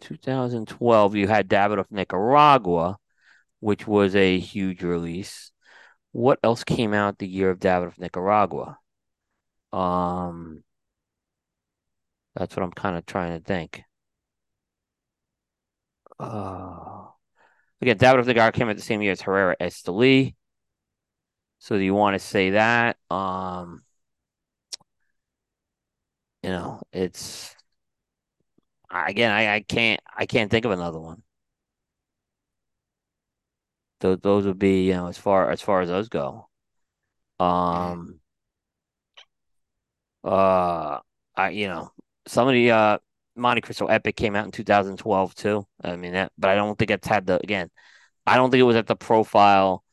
2012, 0.00 1.14
you 1.14 1.28
had 1.28 1.48
Davidoff 1.48 1.90
Nicaragua, 1.90 2.98
which 3.60 3.86
was 3.86 4.14
a 4.14 4.38
huge 4.38 4.82
release. 4.82 5.52
What 6.12 6.38
else 6.42 6.64
came 6.64 6.94
out 6.94 7.18
the 7.18 7.28
year 7.28 7.50
of 7.50 7.58
Davidoff 7.58 7.98
Nicaragua? 7.98 8.78
Um, 9.72 10.62
that's 12.34 12.56
what 12.56 12.62
I'm 12.62 12.72
kind 12.72 12.96
of 12.96 13.06
trying 13.06 13.38
to 13.38 13.44
think. 13.44 13.84
Uh, 16.18 17.06
again, 17.80 17.98
Davidoff 17.98 18.26
Nicaragua 18.26 18.52
came 18.52 18.68
out 18.68 18.76
the 18.76 18.82
same 18.82 19.02
year 19.02 19.12
as 19.12 19.20
Herrera 19.22 19.56
Esteli. 19.60 20.34
So 21.58 21.76
do 21.76 21.82
you 21.82 21.94
want 21.94 22.14
to 22.14 22.18
say 22.18 22.50
that? 22.50 22.96
Um, 23.10 23.83
you 26.44 26.50
know, 26.50 26.82
it's 26.92 27.56
again, 28.90 29.30
I, 29.30 29.54
I 29.56 29.60
can't 29.60 30.00
I 30.14 30.26
can't 30.26 30.50
think 30.50 30.66
of 30.66 30.72
another 30.72 31.00
one. 31.00 31.22
Those 34.00 34.18
those 34.20 34.46
would 34.46 34.58
be, 34.58 34.86
you 34.86 34.92
know, 34.92 35.06
as 35.06 35.16
far 35.16 35.50
as 35.50 35.62
far 35.62 35.80
as 35.80 35.88
those 35.88 36.08
go. 36.10 36.48
Um, 37.40 38.20
uh, 40.22 40.98
I 41.36 41.50
you 41.50 41.68
know, 41.68 41.90
some 42.26 42.48
of 42.48 42.54
the 42.54 42.70
uh 42.70 42.98
Montecristo 43.38 43.90
Epic 43.90 44.16
came 44.16 44.36
out 44.36 44.44
in 44.44 44.52
2012 44.52 45.34
too. 45.34 45.66
I 45.82 45.96
mean 45.96 46.12
that, 46.12 46.32
but 46.38 46.50
I 46.50 46.54
don't 46.56 46.78
think 46.78 46.90
it's 46.90 47.06
had 47.08 47.26
the 47.26 47.40
again. 47.42 47.70
I 48.26 48.36
don't 48.36 48.50
think 48.50 48.60
it 48.60 48.64
was 48.64 48.76
at 48.76 48.86
the 48.86 48.96
profile 48.96 49.84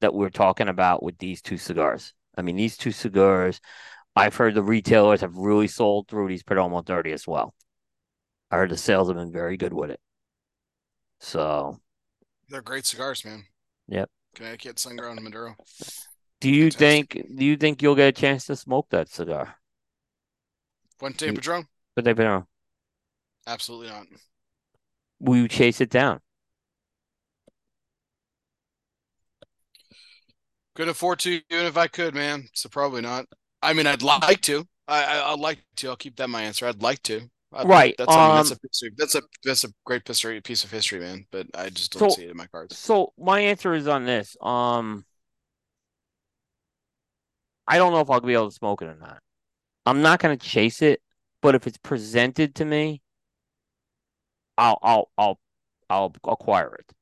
that 0.00 0.14
we're 0.14 0.30
talking 0.30 0.68
about 0.68 1.02
with 1.02 1.18
these 1.18 1.42
two 1.42 1.58
cigars. 1.58 2.14
I 2.36 2.42
mean, 2.42 2.56
these 2.56 2.76
two 2.76 2.92
cigars, 2.92 3.60
I've 4.16 4.34
heard 4.34 4.54
the 4.54 4.62
retailers 4.62 5.20
have 5.20 5.36
really 5.36 5.68
sold 5.68 6.08
through 6.08 6.28
these 6.28 6.42
Perdomo 6.42 6.84
30 6.84 7.12
as 7.12 7.26
well. 7.26 7.54
I 8.50 8.56
heard 8.56 8.70
the 8.70 8.76
sales 8.76 9.08
have 9.08 9.16
been 9.16 9.32
very 9.32 9.56
good 9.56 9.74
with 9.74 9.90
it. 9.90 10.00
So, 11.20 11.80
They're 12.48 12.62
great 12.62 12.86
cigars, 12.86 13.24
man. 13.24 13.44
Yep. 13.88 14.08
Connecticut, 14.34 14.78
Sun-Grown, 14.78 15.22
Maduro. 15.22 15.56
do 16.40 16.50
you 16.50 16.70
Fantastic. 16.70 17.12
think 17.12 17.38
do 17.38 17.44
you 17.44 17.56
think 17.56 17.82
you'll 17.82 17.94
get 17.94 18.08
a 18.08 18.12
chance 18.12 18.46
to 18.46 18.56
smoke 18.56 18.88
that 18.90 19.08
cigar? 19.08 19.56
Fuente 20.98 21.26
You- 21.26 21.32
Padron? 21.34 21.66
But 21.94 22.04
they've 22.04 22.16
been 22.16 22.26
on. 22.26 22.46
Absolutely 23.46 23.88
not. 23.88 24.06
Will 25.20 25.36
you 25.36 25.48
chase 25.48 25.80
it 25.80 25.88
down? 25.90 26.20
Could 30.74 30.88
afford 30.88 31.20
to, 31.20 31.30
even 31.50 31.66
if 31.66 31.76
I 31.76 31.86
could, 31.86 32.14
man. 32.14 32.48
So 32.52 32.68
probably 32.68 33.00
not. 33.00 33.26
I 33.62 33.72
mean, 33.72 33.86
I'd 33.86 34.02
like 34.02 34.40
to. 34.42 34.66
I, 34.88 35.04
I 35.04 35.32
I'd 35.32 35.40
like 35.40 35.64
to. 35.76 35.88
I'll 35.88 35.96
keep 35.96 36.16
that 36.16 36.28
my 36.28 36.42
answer. 36.42 36.66
I'd 36.66 36.82
like 36.82 37.02
to. 37.04 37.22
I- 37.52 37.64
Right, 37.64 37.94
That's, 37.96 38.12
I 38.12 38.26
mean, 38.28 38.36
that's 38.36 38.50
um, 38.50 38.56
a 38.62 38.68
piece 38.68 38.82
of- 38.82 38.96
that's 38.96 39.14
a 39.14 39.22
that's 39.44 39.64
a 39.64 39.68
great 39.84 40.06
history 40.06 40.40
piece 40.40 40.64
of 40.64 40.70
history, 40.70 41.00
man. 41.00 41.26
But 41.30 41.46
I 41.54 41.70
just 41.70 41.92
don't 41.92 42.10
So- 42.10 42.16
see 42.16 42.24
it 42.24 42.30
in 42.30 42.36
my 42.36 42.46
cards. 42.46 42.76
So 42.76 43.12
my 43.18 43.40
answer 43.40 43.72
is 43.74 43.86
on 43.88 44.04
this. 44.04 44.36
Um, 44.40 45.04
I 47.66 47.78
don't 47.78 47.92
know 47.92 48.00
if 48.00 48.10
I'll 48.10 48.20
be 48.20 48.34
able 48.34 48.50
to 48.50 48.54
smoke 48.54 48.82
it 48.82 48.86
or 48.86 48.96
not. 48.96 49.20
I'm 49.86 50.02
not 50.02 50.20
gonna 50.20 50.36
chase 50.36 50.82
it, 50.82 51.00
but 51.42 51.54
if 51.54 51.66
it's 51.66 51.78
presented 51.78 52.54
to 52.56 52.64
me, 52.64 53.00
I'll 54.58 54.78
I'll 54.82 55.10
I'll 55.16 55.40
I'll 55.88 56.12
acquire 56.24 56.74
it. 56.74 56.92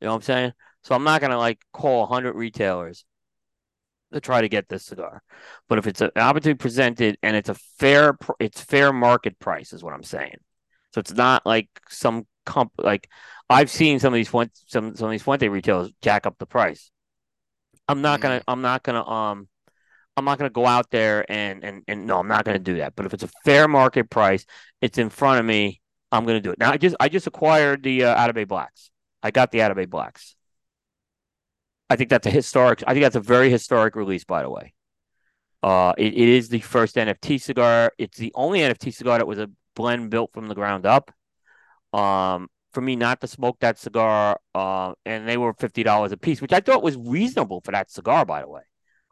You 0.00 0.06
know 0.06 0.12
what 0.12 0.16
I'm 0.16 0.22
saying? 0.22 0.52
So 0.82 0.94
I'm 0.94 1.04
not 1.04 1.20
gonna 1.20 1.38
like 1.38 1.60
call 1.72 2.00
100 2.00 2.34
retailers 2.34 3.04
to 4.14 4.20
try 4.20 4.40
to 4.40 4.48
get 4.48 4.68
this 4.68 4.84
cigar. 4.84 5.22
But 5.68 5.78
if 5.78 5.86
it's 5.86 6.00
an 6.00 6.10
opportunity 6.16 6.56
presented 6.56 7.18
and 7.22 7.36
it's 7.36 7.48
a 7.48 7.54
fair 7.54 8.16
it's 8.40 8.60
fair 8.60 8.92
market 8.92 9.38
price 9.38 9.72
is 9.72 9.82
what 9.82 9.94
I'm 9.94 10.02
saying. 10.02 10.36
So 10.94 11.00
it's 11.00 11.12
not 11.12 11.44
like 11.44 11.68
some 11.88 12.26
comp 12.46 12.72
like 12.78 13.08
I've 13.50 13.70
seen 13.70 13.98
some 13.98 14.12
of 14.12 14.16
these 14.16 14.28
Fuente, 14.28 14.54
some 14.66 14.94
some 14.96 15.06
of 15.06 15.12
these 15.12 15.22
Fuente 15.22 15.48
retailers 15.48 15.90
jack 16.02 16.26
up 16.26 16.36
the 16.38 16.46
price. 16.46 16.90
I'm 17.88 18.00
not 18.00 18.20
gonna 18.20 18.42
I'm 18.48 18.62
not 18.62 18.82
gonna 18.82 19.06
um 19.06 19.48
I'm 20.16 20.24
not 20.24 20.38
gonna 20.38 20.50
go 20.50 20.66
out 20.66 20.90
there 20.90 21.30
and 21.30 21.64
and 21.64 21.82
and 21.88 22.06
no 22.06 22.18
I'm 22.18 22.28
not 22.28 22.44
gonna 22.44 22.58
do 22.58 22.76
that. 22.76 22.94
But 22.96 23.06
if 23.06 23.14
it's 23.14 23.24
a 23.24 23.30
fair 23.44 23.68
market 23.68 24.10
price, 24.10 24.46
it's 24.80 24.98
in 24.98 25.10
front 25.10 25.40
of 25.40 25.46
me. 25.46 25.80
I'm 26.12 26.24
gonna 26.24 26.40
do 26.40 26.52
it. 26.52 26.58
Now 26.58 26.70
I 26.70 26.76
just 26.76 26.96
I 27.00 27.08
just 27.08 27.26
acquired 27.26 27.82
the 27.82 28.04
uh, 28.04 28.16
Atabey 28.16 28.46
Blacks. 28.46 28.90
I 29.22 29.30
got 29.30 29.50
the 29.50 29.58
Atabey 29.58 29.88
Blacks. 29.88 30.36
I 31.90 31.96
think 31.96 32.10
that's 32.10 32.26
a 32.26 32.30
historic. 32.30 32.82
I 32.86 32.92
think 32.92 33.04
that's 33.04 33.16
a 33.16 33.20
very 33.20 33.50
historic 33.50 33.94
release, 33.96 34.24
by 34.24 34.42
the 34.42 34.50
way. 34.50 34.74
Uh, 35.62 35.92
it, 35.96 36.14
it 36.14 36.28
is 36.28 36.48
the 36.48 36.60
first 36.60 36.96
NFT 36.96 37.40
cigar. 37.40 37.92
It's 37.98 38.18
the 38.18 38.32
only 38.34 38.60
NFT 38.60 38.92
cigar 38.92 39.18
that 39.18 39.26
was 39.26 39.38
a 39.38 39.50
blend 39.74 40.10
built 40.10 40.32
from 40.32 40.48
the 40.48 40.54
ground 40.54 40.86
up. 40.86 41.10
Um, 41.92 42.48
for 42.72 42.80
me 42.80 42.96
not 42.96 43.20
to 43.20 43.28
smoke 43.28 43.58
that 43.60 43.78
cigar, 43.78 44.38
uh, 44.54 44.92
and 45.06 45.28
they 45.28 45.36
were 45.36 45.54
fifty 45.54 45.82
dollars 45.82 46.12
a 46.12 46.16
piece, 46.16 46.42
which 46.42 46.52
I 46.52 46.60
thought 46.60 46.82
was 46.82 46.96
reasonable 46.96 47.60
for 47.60 47.70
that 47.72 47.90
cigar. 47.90 48.26
By 48.26 48.42
the 48.42 48.48
way, 48.48 48.62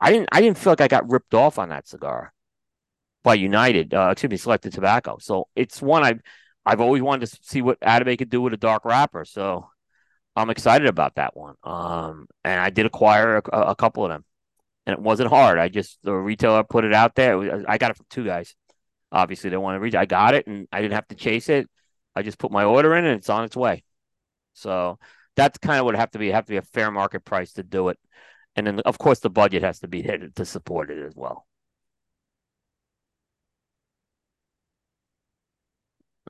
I 0.01 0.11
didn't 0.11 0.29
I 0.33 0.41
didn't 0.41 0.59
feel 0.59 0.73
like 0.73 0.81
I 0.81 0.89
got 0.89 1.09
ripped 1.09 1.33
off 1.33 1.59
on 1.59 1.69
that 1.69 1.87
cigar 1.87 2.33
by 3.23 3.35
United. 3.35 3.95
Uh, 3.95 4.09
excuse 4.11 4.31
me, 4.31 4.37
Selected 4.37 4.73
Tobacco. 4.73 5.19
So 5.21 5.49
it's 5.55 5.81
one 5.81 6.03
I've 6.03 6.21
I've 6.67 6.81
always 6.81 7.03
wanted 7.03 7.27
to 7.29 7.39
see 7.43 7.63
what 7.63 7.81
Atabey 7.81 8.19
could 8.19 8.31
do 8.31 8.43
with 8.43 8.53
a 8.53 8.59
dark 8.59 8.85
wrapper. 8.85 9.25
So 9.25 9.71
I'm 10.35 10.51
excited 10.51 10.89
about 10.89 11.17
that 11.17 11.37
one. 11.37 11.57
Um, 11.63 12.27
and 12.45 12.61
I 12.61 12.71
did 12.71 12.87
acquire 12.87 13.37
a, 13.39 13.61
a 13.71 13.77
couple 13.77 14.05
of 14.05 14.11
them, 14.11 14.25
and 14.87 14.95
it 14.95 15.01
wasn't 15.01 15.31
hard. 15.31 15.59
I 15.59 15.69
just 15.69 15.99
the 16.03 16.13
retailer 16.15 16.65
put 16.65 16.85
it 16.85 16.95
out 16.95 17.15
there. 17.15 17.65
I 17.69 17.79
got 17.79 17.91
it 17.91 17.97
from 17.97 18.07
two 18.09 18.25
guys. 18.25 18.55
Obviously, 19.11 19.51
they 19.51 19.59
want 19.59 19.77
to 19.77 19.81
read. 19.81 19.95
I 19.95 20.07
got 20.07 20.35
it, 20.35 20.47
and 20.47 20.67
I 20.73 20.81
didn't 20.81 20.95
have 20.95 21.09
to 21.09 21.15
chase 21.15 21.49
it. 21.49 21.69
I 22.15 22.23
just 22.23 22.39
put 22.39 22.53
my 22.53 22.65
order 22.65 22.95
in, 22.97 23.05
and 23.05 23.19
it's 23.19 23.29
on 23.29 23.45
its 23.45 23.57
way. 23.57 23.85
So 24.55 24.99
that's 25.37 25.59
kind 25.59 25.79
of 25.79 25.85
what 25.85 25.95
have 25.97 26.11
to 26.13 26.19
be. 26.19 26.31
It 26.31 26.35
have 26.35 26.47
to 26.47 26.53
be 26.53 26.57
a 26.57 26.63
fair 26.63 26.91
market 26.91 27.25
price 27.25 27.53
to 27.55 27.63
do 27.63 27.89
it, 27.89 27.99
and 28.57 28.67
then 28.67 28.81
of 28.81 28.99
course 28.99 29.21
the 29.21 29.31
budget 29.31 29.63
has 29.63 29.81
to 29.81 29.89
be 29.89 30.03
to, 30.03 30.31
to 30.31 30.45
support 30.45 30.91
it 30.91 31.05
as 31.05 31.15
well. 31.15 31.47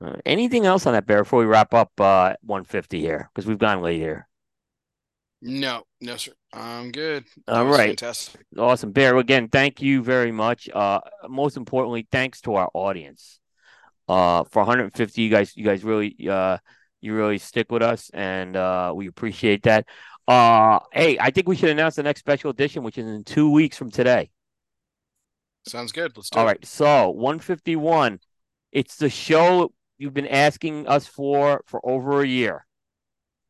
Uh, 0.01 0.15
anything 0.25 0.65
else 0.65 0.85
on 0.85 0.93
that 0.93 1.05
bear 1.05 1.23
before 1.23 1.39
we 1.39 1.45
wrap 1.45 1.73
up 1.73 1.91
uh, 1.99 2.33
150 2.41 2.99
here 2.99 3.29
because 3.33 3.47
we've 3.47 3.59
gone 3.59 3.81
late 3.81 3.99
here. 3.99 4.27
No, 5.45 5.83
no, 5.99 6.15
sir. 6.15 6.31
I'm 6.53 6.91
good. 6.91 7.25
That 7.47 7.57
All 7.57 7.65
right. 7.65 7.89
fantastic. 7.89 8.45
Awesome, 8.57 8.93
Bear. 8.93 9.17
Again, 9.17 9.49
thank 9.49 9.81
you 9.81 10.01
very 10.01 10.31
much. 10.31 10.69
Uh, 10.73 11.01
most 11.27 11.57
importantly, 11.57 12.07
thanks 12.11 12.39
to 12.41 12.55
our 12.55 12.69
audience. 12.73 13.39
Uh, 14.07 14.45
for 14.45 14.59
150, 14.61 15.21
you 15.21 15.29
guys, 15.29 15.55
you 15.57 15.65
guys 15.65 15.83
really, 15.83 16.15
uh, 16.29 16.57
you 17.01 17.13
really 17.13 17.37
stick 17.37 17.71
with 17.71 17.81
us, 17.81 18.09
and 18.13 18.55
uh, 18.55 18.93
we 18.95 19.07
appreciate 19.07 19.63
that. 19.63 19.85
Uh, 20.27 20.79
hey, 20.93 21.17
I 21.19 21.29
think 21.31 21.49
we 21.49 21.57
should 21.57 21.69
announce 21.69 21.95
the 21.95 22.03
next 22.03 22.21
special 22.21 22.49
edition, 22.49 22.83
which 22.83 22.97
is 22.97 23.05
in 23.05 23.25
two 23.25 23.51
weeks 23.51 23.77
from 23.77 23.91
today. 23.91 24.29
Sounds 25.67 25.91
good. 25.91 26.15
Let's 26.15 26.29
do 26.29 26.39
All 26.39 26.45
it. 26.45 26.47
right, 26.47 26.65
so 26.65 27.09
151. 27.09 28.19
It's 28.71 28.95
the 28.95 29.09
show 29.09 29.73
you've 29.97 30.13
been 30.13 30.27
asking 30.27 30.87
us 30.87 31.07
for 31.07 31.63
for 31.65 31.79
over 31.83 32.21
a 32.21 32.27
year. 32.27 32.65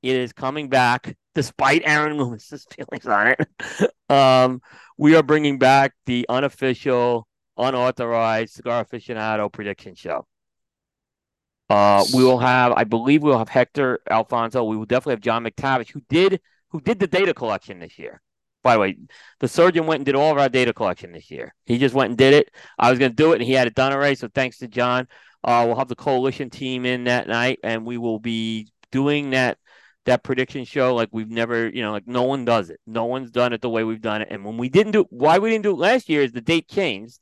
It 0.01 0.15
is 0.15 0.33
coming 0.33 0.67
back, 0.69 1.15
despite 1.33 1.81
Aaron 1.85 2.17
Loomis's 2.17 2.67
feelings 2.75 3.07
on 3.07 3.35
it. 3.39 4.11
um, 4.11 4.61
we 4.97 5.15
are 5.15 5.23
bringing 5.23 5.57
back 5.57 5.93
the 6.05 6.25
unofficial, 6.27 7.27
unauthorized 7.57 8.53
cigar 8.53 8.83
aficionado 8.83 9.51
prediction 9.51 9.95
show. 9.95 10.27
Uh, 11.69 12.03
we 12.13 12.23
will 12.23 12.39
have, 12.39 12.73
I 12.73 12.83
believe, 12.83 13.23
we'll 13.23 13.37
have 13.37 13.49
Hector 13.49 13.99
Alfonso. 14.09 14.63
We 14.63 14.77
will 14.77 14.85
definitely 14.85 15.13
have 15.13 15.21
John 15.21 15.43
McTavish, 15.45 15.91
who 15.91 16.01
did 16.09 16.41
who 16.69 16.81
did 16.81 16.99
the 16.99 17.07
data 17.07 17.33
collection 17.33 17.79
this 17.79 17.97
year. 17.97 18.21
By 18.63 18.73
the 18.73 18.79
way, 18.79 18.97
the 19.39 19.47
surgeon 19.47 19.85
went 19.85 19.99
and 19.99 20.05
did 20.05 20.15
all 20.15 20.31
of 20.31 20.37
our 20.37 20.49
data 20.49 20.73
collection 20.73 21.11
this 21.11 21.29
year. 21.29 21.53
He 21.65 21.77
just 21.77 21.93
went 21.93 22.09
and 22.09 22.17
did 22.17 22.33
it. 22.33 22.49
I 22.79 22.89
was 22.89 22.99
going 22.99 23.11
to 23.11 23.15
do 23.15 23.33
it, 23.33 23.35
and 23.35 23.43
he 23.43 23.53
had 23.53 23.67
it 23.67 23.75
done 23.75 23.91
already. 23.91 24.15
So 24.15 24.29
thanks 24.33 24.57
to 24.59 24.67
John. 24.67 25.07
Uh, 25.43 25.63
we'll 25.67 25.75
have 25.75 25.89
the 25.89 25.95
coalition 25.95 26.49
team 26.49 26.85
in 26.85 27.03
that 27.03 27.27
night, 27.27 27.59
and 27.63 27.85
we 27.85 27.97
will 27.97 28.19
be 28.19 28.69
doing 28.91 29.31
that 29.31 29.57
that 30.05 30.21
prediction 30.21 30.65
show 30.65 30.93
like 30.95 31.07
we've 31.13 31.29
never, 31.29 31.69
you 31.69 31.81
know, 31.81 31.91
like 31.93 32.05
no 32.07 32.23
one 32.23 32.43
does 32.43 32.69
it. 32.69 32.77
No 32.85 33.05
one's 33.05 33.31
done 33.31 33.53
it 33.53 33.61
the 33.61 33.69
way 33.69 33.85
we've 33.85 34.01
done 34.01 34.21
it. 34.21 34.27
And 34.31 34.43
when 34.43 34.57
we 34.57 34.67
didn't 34.67 34.91
do, 34.91 35.05
why 35.09 35.39
we 35.39 35.49
didn't 35.49 35.63
do 35.63 35.71
it 35.71 35.77
last 35.77 36.09
year 36.09 36.21
is 36.21 36.33
the 36.33 36.41
date 36.41 36.67
changed, 36.67 37.19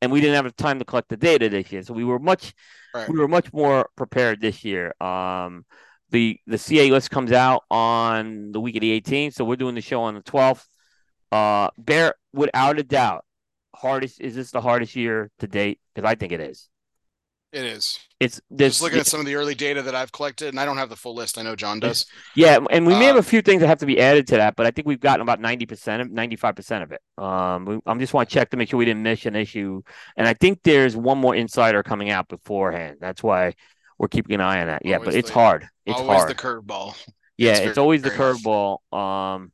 and 0.00 0.10
we 0.10 0.20
didn't 0.22 0.36
have 0.36 0.44
the 0.46 0.50
time 0.62 0.78
to 0.78 0.84
collect 0.86 1.10
the 1.10 1.16
data 1.18 1.50
this 1.50 1.70
year. 1.70 1.82
So 1.82 1.92
we 1.92 2.04
were 2.04 2.18
much, 2.18 2.54
Right. 2.94 3.06
we 3.08 3.18
were 3.18 3.28
much 3.28 3.52
more 3.52 3.90
prepared 3.96 4.40
this 4.40 4.64
year. 4.64 4.94
Um, 5.00 5.64
the 6.10 6.38
the 6.46 6.58
CA 6.58 6.90
list 6.90 7.10
comes 7.10 7.32
out 7.32 7.64
on 7.70 8.52
the 8.52 8.60
week 8.60 8.76
of 8.76 8.80
the 8.80 8.92
18th, 9.00 9.34
so 9.34 9.44
we're 9.44 9.56
doing 9.56 9.74
the 9.74 9.80
show 9.82 10.02
on 10.02 10.14
the 10.14 10.22
12th. 10.22 10.66
Uh, 11.32 11.70
Bear, 11.78 12.14
without 12.32 12.78
a 12.78 12.82
doubt, 12.82 13.24
hardest 13.74 14.20
is 14.20 14.34
this 14.34 14.50
the 14.50 14.60
hardest 14.60 14.94
year 14.94 15.30
to 15.40 15.46
date? 15.46 15.80
Because 15.94 16.08
I 16.08 16.14
think 16.14 16.32
it 16.32 16.40
is. 16.40 16.68
It 17.52 17.64
is. 17.64 17.98
It's 18.18 18.40
this. 18.50 18.74
Just 18.74 18.82
looking 18.82 18.98
at 18.98 19.06
some 19.06 19.20
of 19.20 19.26
the 19.26 19.34
early 19.34 19.54
data 19.54 19.82
that 19.82 19.94
I've 19.94 20.10
collected, 20.10 20.48
and 20.48 20.58
I 20.58 20.64
don't 20.64 20.78
have 20.78 20.88
the 20.88 20.96
full 20.96 21.14
list. 21.14 21.36
I 21.36 21.42
know 21.42 21.54
John 21.54 21.80
does. 21.80 22.06
Yeah, 22.34 22.58
and 22.70 22.86
we 22.86 22.94
may 22.94 23.04
have 23.06 23.16
Uh, 23.16 23.20
a 23.20 23.22
few 23.22 23.42
things 23.42 23.60
that 23.60 23.66
have 23.66 23.80
to 23.80 23.86
be 23.86 24.00
added 24.00 24.26
to 24.28 24.36
that, 24.36 24.56
but 24.56 24.64
I 24.64 24.70
think 24.70 24.86
we've 24.86 25.00
gotten 25.00 25.20
about 25.20 25.38
ninety 25.40 25.66
percent 25.66 26.00
of 26.00 26.10
ninety 26.10 26.36
five 26.36 26.56
percent 26.56 26.82
of 26.82 26.92
it. 26.92 27.00
Um, 27.18 27.64
we, 27.66 27.78
I'm 27.84 27.98
just 27.98 28.14
want 28.14 28.28
to 28.30 28.34
check 28.34 28.48
to 28.50 28.56
make 28.56 28.70
sure 28.70 28.78
we 28.78 28.86
didn't 28.86 29.02
miss 29.02 29.26
an 29.26 29.36
issue, 29.36 29.82
and 30.16 30.26
I 30.26 30.32
think 30.34 30.60
there's 30.64 30.96
one 30.96 31.18
more 31.18 31.34
insider 31.34 31.82
coming 31.82 32.08
out 32.10 32.26
beforehand. 32.28 32.98
That's 33.00 33.22
why 33.22 33.54
we're 33.98 34.08
keeping 34.08 34.34
an 34.36 34.40
eye 34.40 34.60
on 34.62 34.68
that. 34.68 34.82
Yeah, 34.86 34.98
but 34.98 35.14
it's 35.14 35.28
the- 35.28 35.34
hard. 35.34 35.68
It's 35.84 35.98
Always 35.98 36.18
hard. 36.20 36.30
the 36.30 36.34
curveball. 36.34 36.96
yeah, 37.36 37.52
it's 37.56 37.60
it's 37.70 37.78
always 37.78 38.00
the 38.00 38.10
curveball. 38.10 38.78
Um, 38.96 39.52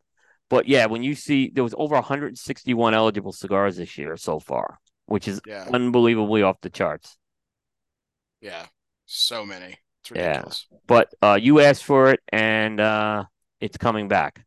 but 0.49 0.67
yeah, 0.67 0.87
when 0.87 1.03
you 1.03 1.15
see 1.15 1.51
there 1.55 1.65
was 1.65 1.75
over 1.77 1.95
161 1.95 2.95
eligible 2.95 3.33
cigars 3.33 3.77
this 3.77 3.99
year 3.99 4.17
so 4.17 4.41
far, 4.41 4.79
which 5.07 5.29
is 5.29 5.41
Yeah, 5.47 5.67
unbelievably 5.73 6.43
off 6.43 6.61
the 6.61 6.71
charts. 6.71 7.17
yeah. 8.41 8.67
So 9.07 9.45
many. 9.47 9.77
It's 10.03 10.11
Yeah. 10.15 10.43
But 10.87 11.13
uh, 11.23 11.39
you 11.41 11.61
asked 11.61 11.85
for 11.85 12.11
it, 12.11 12.21
and 12.31 12.81
uh, 12.81 13.25
it's 13.61 13.77
coming 13.79 14.09
back. 14.09 14.45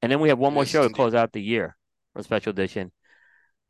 And 0.00 0.10
then 0.10 0.20
we 0.20 0.28
have 0.30 0.38
one 0.38 0.54
more 0.54 0.66
show 0.66 0.82
to 0.82 0.92
close 0.94 1.14
out 1.14 1.32
the 1.32 1.42
year 1.42 1.76
for 2.12 2.20
a 2.20 2.22
special 2.24 2.50
edition, 2.50 2.90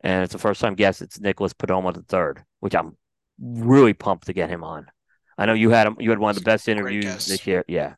and 0.02 0.24
it's 0.24 0.34
a 0.34 0.39
first 0.39 0.60
time 0.60 0.74
guest. 0.74 1.02
It's 1.02 1.20
Nicholas 1.20 1.52
Perdomo 1.52 1.92
the 1.92 2.02
third, 2.02 2.44
which 2.60 2.74
I'm 2.74 2.97
really 3.39 3.92
pumped 3.94 4.26
to 4.26 4.32
get 4.32 4.48
him 4.48 4.64
on. 4.64 4.86
I 5.36 5.47
know 5.47 5.55
you 5.55 5.70
had 5.70 5.86
him. 5.86 5.97
You 5.98 6.10
had 6.10 6.18
one 6.18 6.31
of 6.31 6.36
the 6.36 6.42
best 6.42 6.68
interviews 6.68 7.26
this 7.26 7.47
year. 7.47 7.64
Yeah. 7.68 7.94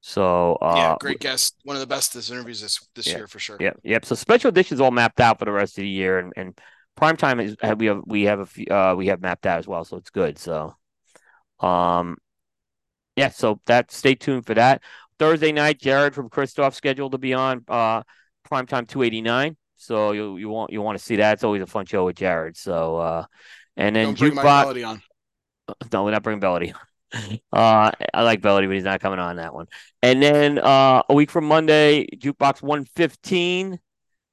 So 0.00 0.54
uh, 0.56 0.74
yeah, 0.76 0.96
great 1.00 1.20
guest. 1.20 1.56
One 1.64 1.76
of 1.76 1.80
the 1.80 1.86
best 1.86 2.14
this 2.14 2.30
interviews 2.30 2.60
this 2.60 2.78
this 2.94 3.06
Yeah. 3.06 3.18
year 3.18 3.26
for 3.26 3.38
sure. 3.38 3.56
Yep, 3.58 3.80
yep. 3.82 4.04
So 4.04 4.14
special 4.14 4.48
editions 4.48 4.80
all 4.80 4.90
mapped 4.90 5.20
out 5.20 5.38
for 5.38 5.44
the 5.44 5.52
rest 5.52 5.76
of 5.78 5.82
the 5.82 5.88
year, 5.88 6.18
and, 6.18 6.32
and 6.36 6.58
prime 6.96 7.16
time 7.16 7.40
is 7.40 7.56
we 7.76 7.86
have 7.86 8.02
we 8.06 8.22
have 8.24 8.40
a 8.40 8.46
few, 8.46 8.66
uh 8.70 8.94
we 8.96 9.08
have 9.08 9.20
mapped 9.20 9.46
out 9.46 9.58
as 9.58 9.66
well, 9.66 9.84
so 9.84 9.96
it's 9.96 10.10
good. 10.10 10.38
So, 10.38 10.76
um, 11.60 12.16
yeah. 13.16 13.30
So 13.30 13.60
that 13.66 13.90
stay 13.90 14.14
tuned 14.14 14.46
for 14.46 14.54
that. 14.54 14.82
Thursday 15.18 15.50
night, 15.50 15.80
Jared 15.80 16.14
from 16.14 16.28
Christoph 16.28 16.74
scheduled 16.74 17.12
to 17.12 17.18
be 17.18 17.34
on 17.34 17.64
uh 17.68 18.02
prime 18.44 18.66
time 18.66 18.86
two 18.86 19.02
eighty 19.02 19.20
nine. 19.20 19.56
So 19.76 20.12
you 20.12 20.36
you 20.36 20.48
want 20.48 20.72
you 20.72 20.80
want 20.80 20.98
to 20.98 21.04
see 21.04 21.16
that? 21.16 21.34
It's 21.34 21.44
always 21.44 21.62
a 21.62 21.66
fun 21.66 21.86
show 21.86 22.04
with 22.04 22.16
Jared. 22.16 22.56
So 22.56 22.96
uh, 22.96 23.24
and 23.76 23.94
then 23.96 24.06
Don't 24.06 24.18
bring 24.18 24.34
my 24.34 24.42
jukebox. 24.42 24.60
melody 24.62 24.84
on. 24.84 25.02
No, 25.92 26.04
we're 26.04 26.12
not 26.12 26.22
bringing 26.22 26.40
Bellady. 26.40 26.72
Uh, 27.50 27.90
I 28.12 28.22
like 28.22 28.42
Bellady, 28.42 28.66
but 28.66 28.74
he's 28.74 28.84
not 28.84 29.00
coming 29.00 29.18
on 29.18 29.36
that 29.36 29.54
one. 29.54 29.66
And 30.02 30.22
then 30.22 30.58
uh, 30.58 31.02
a 31.08 31.14
week 31.14 31.30
from 31.30 31.46
Monday, 31.46 32.06
Jukebox 32.14 32.62
115. 32.62 33.80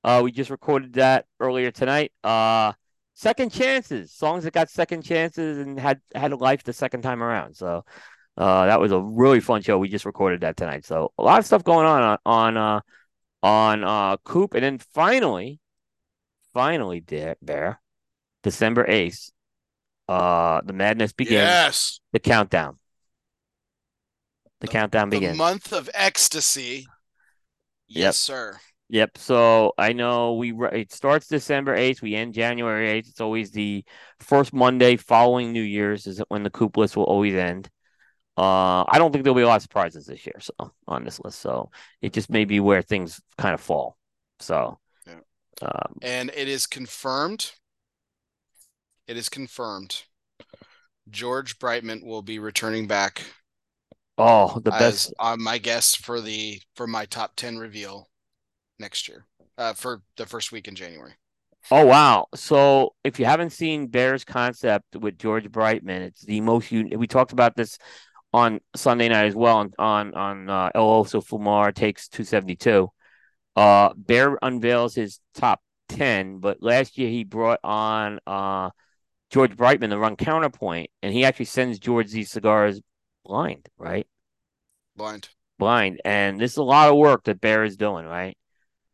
Uh, 0.03 0.21
we 0.23 0.31
just 0.31 0.49
recorded 0.49 0.93
that 0.93 1.25
earlier 1.39 1.71
tonight. 1.71 2.11
Uh, 2.23 2.73
second 3.13 3.51
chances, 3.51 4.11
songs 4.11 4.43
that 4.43 4.53
got 4.53 4.69
second 4.69 5.01
chances 5.01 5.57
and 5.57 5.79
had 5.79 6.01
had 6.13 6.33
a 6.33 6.35
life 6.35 6.63
the 6.63 6.73
second 6.73 7.01
time 7.01 7.23
around. 7.23 7.55
So 7.55 7.85
uh, 8.37 8.65
that 8.67 8.79
was 8.79 8.91
a 8.91 8.99
really 8.99 9.39
fun 9.39 9.61
show. 9.61 9.77
We 9.77 9.89
just 9.89 10.05
recorded 10.05 10.41
that 10.41 10.57
tonight. 10.57 10.85
So 10.85 11.11
a 11.17 11.23
lot 11.23 11.39
of 11.39 11.45
stuff 11.45 11.63
going 11.63 11.87
on 11.87 12.17
on 12.25 12.57
uh, 12.57 12.81
on 13.41 13.83
uh, 13.83 14.17
Coop. 14.17 14.53
And 14.53 14.63
then 14.63 14.77
finally, 14.77 15.59
finally, 16.53 16.99
Bear, 16.99 17.81
December 18.43 18.85
8th, 18.85 19.31
Uh, 20.07 20.61
the 20.65 20.73
madness 20.73 21.13
begins. 21.13 21.33
Yes. 21.33 21.99
The 22.13 22.19
countdown. 22.19 22.77
The, 24.61 24.67
The- 24.67 24.71
countdown 24.71 25.09
The 25.09 25.17
begins. 25.19 25.37
month 25.37 25.73
of 25.73 25.89
ecstasy. 25.93 26.87
Yep. 27.87 28.01
Yes, 28.01 28.17
sir. 28.17 28.59
Yep. 28.89 29.17
So 29.17 29.73
I 29.77 29.93
know 29.93 30.33
we 30.35 30.53
it 30.73 30.91
starts 30.93 31.27
December 31.27 31.73
eighth. 31.75 32.01
We 32.03 32.13
end 32.15 32.33
January 32.35 32.89
eighth. 32.89 33.09
It's 33.09 33.21
always 33.21 33.51
the 33.51 33.83
first 34.19 34.53
Monday 34.53 34.95
following 34.95 35.51
New 35.51 35.61
Year's 35.63 36.05
is 36.05 36.21
when 36.29 36.43
the 36.43 36.49
coop 36.51 36.77
list 36.77 36.95
will 36.95 37.03
always 37.05 37.33
end. 37.33 37.67
Uh, 38.37 38.83
I 38.87 38.97
don't 38.97 39.11
think 39.11 39.23
there'll 39.23 39.35
be 39.35 39.41
a 39.43 39.47
lot 39.47 39.55
of 39.55 39.61
surprises 39.63 40.05
this 40.05 40.25
year. 40.25 40.35
So 40.39 40.53
on 40.87 41.03
this 41.03 41.19
list, 41.19 41.39
so 41.39 41.71
it 42.01 42.13
just 42.13 42.29
may 42.29 42.45
be 42.45 42.59
where 42.59 42.81
things 42.81 43.21
kind 43.37 43.53
of 43.53 43.61
fall. 43.61 43.97
So, 44.39 44.77
Yeah. 45.07 45.13
um, 45.61 45.95
And 46.01 46.29
it 46.35 46.47
is 46.47 46.67
confirmed. 46.67 47.53
It 49.07 49.17
is 49.17 49.29
confirmed. 49.29 50.03
George 51.09 51.59
Brightman 51.59 52.03
will 52.03 52.21
be 52.21 52.39
returning 52.39 52.87
back 52.87 53.21
oh, 54.17 54.59
the 54.63 54.71
best. 54.71 55.13
uh, 55.19 55.35
my 55.37 55.57
guest 55.57 56.03
for 56.03 56.21
the 56.21 56.59
for 56.75 56.87
my 56.87 57.05
top 57.05 57.35
ten 57.35 57.57
reveal 57.57 58.09
next 58.79 59.07
year. 59.07 59.25
Uh, 59.57 59.73
for 59.73 60.01
the 60.17 60.25
first 60.25 60.51
week 60.51 60.67
in 60.67 60.75
January. 60.75 61.13
Oh 61.71 61.85
wow! 61.85 62.27
So 62.35 62.93
if 63.03 63.19
you 63.19 63.25
haven't 63.25 63.51
seen 63.51 63.87
Bears 63.87 64.23
Concept 64.23 64.95
with 64.95 65.17
George 65.17 65.51
Brightman, 65.51 66.01
it's 66.01 66.25
the 66.25 66.41
most. 66.41 66.71
Un- 66.71 66.91
we 66.97 67.07
talked 67.07 67.31
about 67.31 67.55
this 67.55 67.77
on 68.33 68.59
Sunday 68.75 69.07
night 69.07 69.25
as 69.25 69.35
well 69.35 69.57
on 69.57 69.71
on 69.79 70.13
on 70.13 70.49
uh, 70.49 70.69
El 70.75 71.03
Oso 71.03 71.25
Fumar 71.25 71.73
takes 71.73 72.07
two 72.07 72.23
seventy 72.23 72.55
two. 72.55 72.89
Uh, 73.55 73.93
Bear 73.95 74.37
unveils 74.41 74.95
his 74.95 75.19
top 75.33 75.61
ten, 75.87 76.39
but 76.39 76.61
last 76.61 76.97
year 76.97 77.09
he 77.09 77.23
brought 77.23 77.59
on 77.63 78.19
uh 78.27 78.69
George 79.31 79.55
Brightman 79.55 79.89
to 79.89 79.97
run 79.97 80.15
counterpoint, 80.15 80.89
and 81.01 81.13
he 81.13 81.25
actually 81.25 81.45
sends 81.45 81.79
George 81.79 82.11
these 82.11 82.31
cigars 82.31 82.81
blind, 83.23 83.67
right? 83.77 84.07
Blind. 84.95 85.29
Blind, 85.57 86.01
and 86.05 86.39
this 86.39 86.51
is 86.51 86.57
a 86.57 86.63
lot 86.63 86.89
of 86.89 86.97
work 86.97 87.23
that 87.25 87.41
Bear 87.41 87.63
is 87.63 87.77
doing, 87.77 88.05
right? 88.05 88.37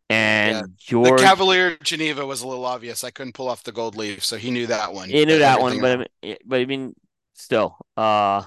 And 0.10 0.56
Yeah. 0.56 0.64
George, 0.78 1.22
The 1.22 1.26
Cavalier 1.26 1.78
Geneva 1.84 2.26
was 2.26 2.42
a 2.42 2.48
little 2.48 2.66
obvious. 2.66 3.04
I 3.04 3.12
couldn't 3.12 3.34
pull 3.34 3.48
off 3.48 3.64
the 3.64 3.72
gold 3.72 3.96
leaf, 3.96 4.24
so 4.26 4.38
he 4.38 4.52
knew 4.52 4.68
that 4.68 4.94
one. 4.94 5.10
He 5.10 5.26
knew 5.26 5.40
that 5.40 5.62
one, 5.62 5.80
but 5.80 5.92
I 5.92 5.96
mean, 5.98 6.38
but 6.46 6.60
I 6.60 6.66
mean, 6.66 6.94
still, 7.34 7.78
uh, 7.98 8.44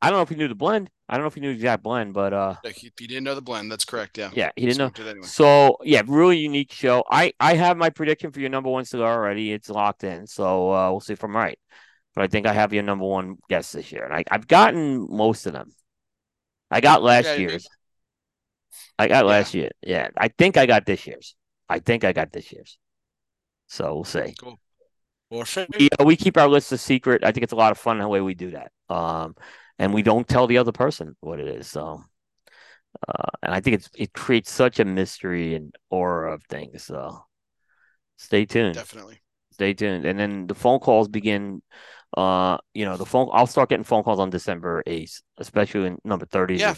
I 0.00 0.10
don't 0.10 0.14
know 0.14 0.22
if 0.22 0.28
he 0.30 0.34
knew 0.34 0.48
the 0.48 0.54
blend. 0.54 0.90
I 1.12 1.16
don't 1.16 1.24
know 1.24 1.28
if 1.28 1.34
he 1.34 1.42
knew 1.42 1.48
the 1.48 1.56
exact 1.56 1.82
blend, 1.82 2.14
but 2.14 2.32
uh, 2.32 2.54
if 2.64 2.82
you 2.82 2.90
didn't 3.06 3.24
know 3.24 3.34
the 3.34 3.42
blend, 3.42 3.70
that's 3.70 3.84
correct. 3.84 4.16
Yeah. 4.16 4.30
yeah, 4.34 4.50
he 4.56 4.64
didn't 4.64 4.78
know. 4.96 5.06
Anyway. 5.06 5.26
So 5.26 5.76
yeah, 5.84 6.00
really 6.06 6.38
unique 6.38 6.72
show. 6.72 7.04
I 7.10 7.34
I 7.38 7.54
have 7.54 7.76
my 7.76 7.90
prediction 7.90 8.32
for 8.32 8.40
your 8.40 8.48
number 8.48 8.70
one 8.70 8.86
cigar 8.86 9.12
already. 9.12 9.52
It's 9.52 9.68
locked 9.68 10.04
in, 10.04 10.26
so 10.26 10.72
uh, 10.72 10.90
we'll 10.90 11.00
see 11.00 11.12
if 11.12 11.22
I'm 11.22 11.36
right. 11.36 11.58
But 12.14 12.24
I 12.24 12.28
think 12.28 12.46
I 12.46 12.54
have 12.54 12.72
your 12.72 12.82
number 12.82 13.04
one 13.04 13.36
guess 13.50 13.72
this 13.72 13.92
year, 13.92 14.04
and 14.04 14.14
I 14.14 14.24
I've 14.30 14.48
gotten 14.48 15.06
most 15.10 15.44
of 15.44 15.52
them. 15.52 15.70
I 16.70 16.80
got 16.80 17.02
last 17.02 17.26
Yeah, 17.26 17.36
year's. 17.36 17.68
I 18.98 19.06
got 19.06 19.24
Yeah. 19.24 19.30
last 19.30 19.52
year. 19.52 19.70
Yeah, 19.82 20.08
I 20.16 20.28
think 20.28 20.56
I 20.56 20.64
got 20.64 20.86
this 20.86 21.06
year's. 21.06 21.36
I 21.68 21.80
think 21.80 22.02
I 22.02 22.14
got 22.14 22.32
this 22.32 22.52
year's. 22.52 22.78
So 23.66 23.94
we'll 23.94 24.04
see. 24.04 24.34
Or 25.30 25.44
we, 25.78 25.88
uh, 25.98 26.04
we 26.04 26.16
keep 26.16 26.36
our 26.36 26.48
list 26.48 26.72
a 26.72 26.78
secret. 26.78 27.24
I 27.24 27.32
think 27.32 27.44
it's 27.44 27.52
a 27.52 27.56
lot 27.56 27.72
of 27.72 27.78
fun 27.78 27.98
the 27.98 28.08
way 28.08 28.20
we 28.20 28.34
do 28.34 28.50
that. 28.50 28.72
Um, 28.88 29.34
and 29.78 29.92
we 29.92 30.02
don't 30.02 30.28
tell 30.28 30.46
the 30.46 30.58
other 30.58 30.72
person 30.72 31.16
what 31.20 31.40
it 31.40 31.48
is. 31.48 31.66
So, 31.66 32.02
uh, 33.08 33.28
and 33.42 33.54
I 33.54 33.60
think 33.60 33.76
it's 33.76 33.90
it 33.94 34.12
creates 34.12 34.50
such 34.50 34.80
a 34.80 34.84
mystery 34.84 35.54
and 35.54 35.74
aura 35.90 36.34
of 36.34 36.42
things. 36.44 36.84
So, 36.84 37.24
stay 38.16 38.44
tuned. 38.44 38.74
definitely. 38.74 39.22
Stay 39.52 39.74
tuned. 39.74 40.04
And 40.06 40.18
then 40.18 40.46
the 40.46 40.54
phone 40.54 40.80
calls 40.80 41.08
begin. 41.08 41.62
Uh, 42.14 42.58
you 42.74 42.84
know, 42.84 42.98
the 42.98 43.06
phone. 43.06 43.30
I'll 43.32 43.46
start 43.46 43.70
getting 43.70 43.84
phone 43.84 44.02
calls 44.02 44.20
on 44.20 44.28
December 44.28 44.82
eighth, 44.86 45.22
especially 45.38 45.86
in 45.86 45.98
number 46.04 46.26
thirty. 46.26 46.56
Yeah. 46.56 46.74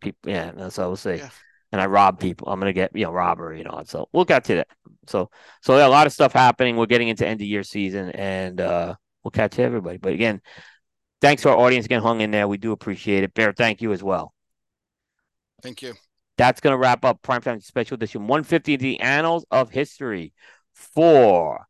People, 0.00 0.30
yeah. 0.30 0.50
That's 0.56 0.78
what 0.78 0.84
I 0.84 0.86
will 0.88 0.96
say. 0.96 1.18
Yeah. 1.18 1.30
And 1.70 1.80
I 1.80 1.86
rob 1.86 2.18
people. 2.18 2.48
I'm 2.48 2.58
gonna 2.58 2.72
get 2.72 2.90
you 2.94 3.04
know 3.04 3.12
robbery 3.12 3.60
and 3.60 3.68
all. 3.68 3.84
So 3.84 4.08
we'll 4.12 4.24
get 4.24 4.44
to 4.44 4.56
that. 4.56 4.68
So 5.06 5.30
so 5.62 5.76
yeah, 5.76 5.86
a 5.86 5.88
lot 5.88 6.08
of 6.08 6.12
stuff 6.12 6.32
happening. 6.32 6.76
We're 6.76 6.86
getting 6.86 7.08
into 7.08 7.26
end 7.26 7.40
of 7.40 7.46
year 7.46 7.62
season, 7.62 8.10
and 8.10 8.60
uh, 8.60 8.96
we'll 9.22 9.30
catch 9.30 9.60
everybody. 9.60 9.98
But 9.98 10.12
again, 10.12 10.40
thanks 11.24 11.42
to 11.42 11.48
our 11.48 11.56
audience 11.56 11.86
getting 11.86 12.02
hung 12.02 12.20
in 12.20 12.30
there. 12.30 12.46
We 12.46 12.58
do 12.58 12.72
appreciate 12.72 13.24
it. 13.24 13.32
Bear, 13.32 13.52
thank 13.52 13.80
you 13.80 13.92
as 13.92 14.02
well. 14.02 14.34
Thank 15.62 15.80
you. 15.80 15.94
That's 16.36 16.60
going 16.60 16.72
to 16.72 16.78
wrap 16.78 17.04
up 17.04 17.22
Primetime 17.22 17.62
Special 17.62 17.94
Edition 17.94 18.26
150 18.26 18.76
the 18.76 19.00
Annals 19.00 19.46
of 19.50 19.70
History 19.70 20.34
for 20.74 21.66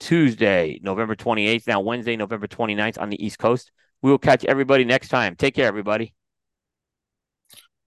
Tuesday, 0.00 0.80
November 0.82 1.14
28th. 1.14 1.66
Now, 1.66 1.80
Wednesday, 1.80 2.16
November 2.16 2.46
29th 2.46 2.98
on 2.98 3.10
the 3.10 3.22
East 3.24 3.38
Coast. 3.38 3.70
We 4.00 4.10
will 4.10 4.18
catch 4.18 4.44
everybody 4.44 4.84
next 4.84 5.08
time. 5.08 5.36
Take 5.36 5.54
care, 5.54 5.66
everybody. 5.66 6.14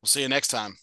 We'll 0.02 0.08
see 0.08 0.22
you 0.22 0.30
next 0.30 0.50
time. 0.50 0.78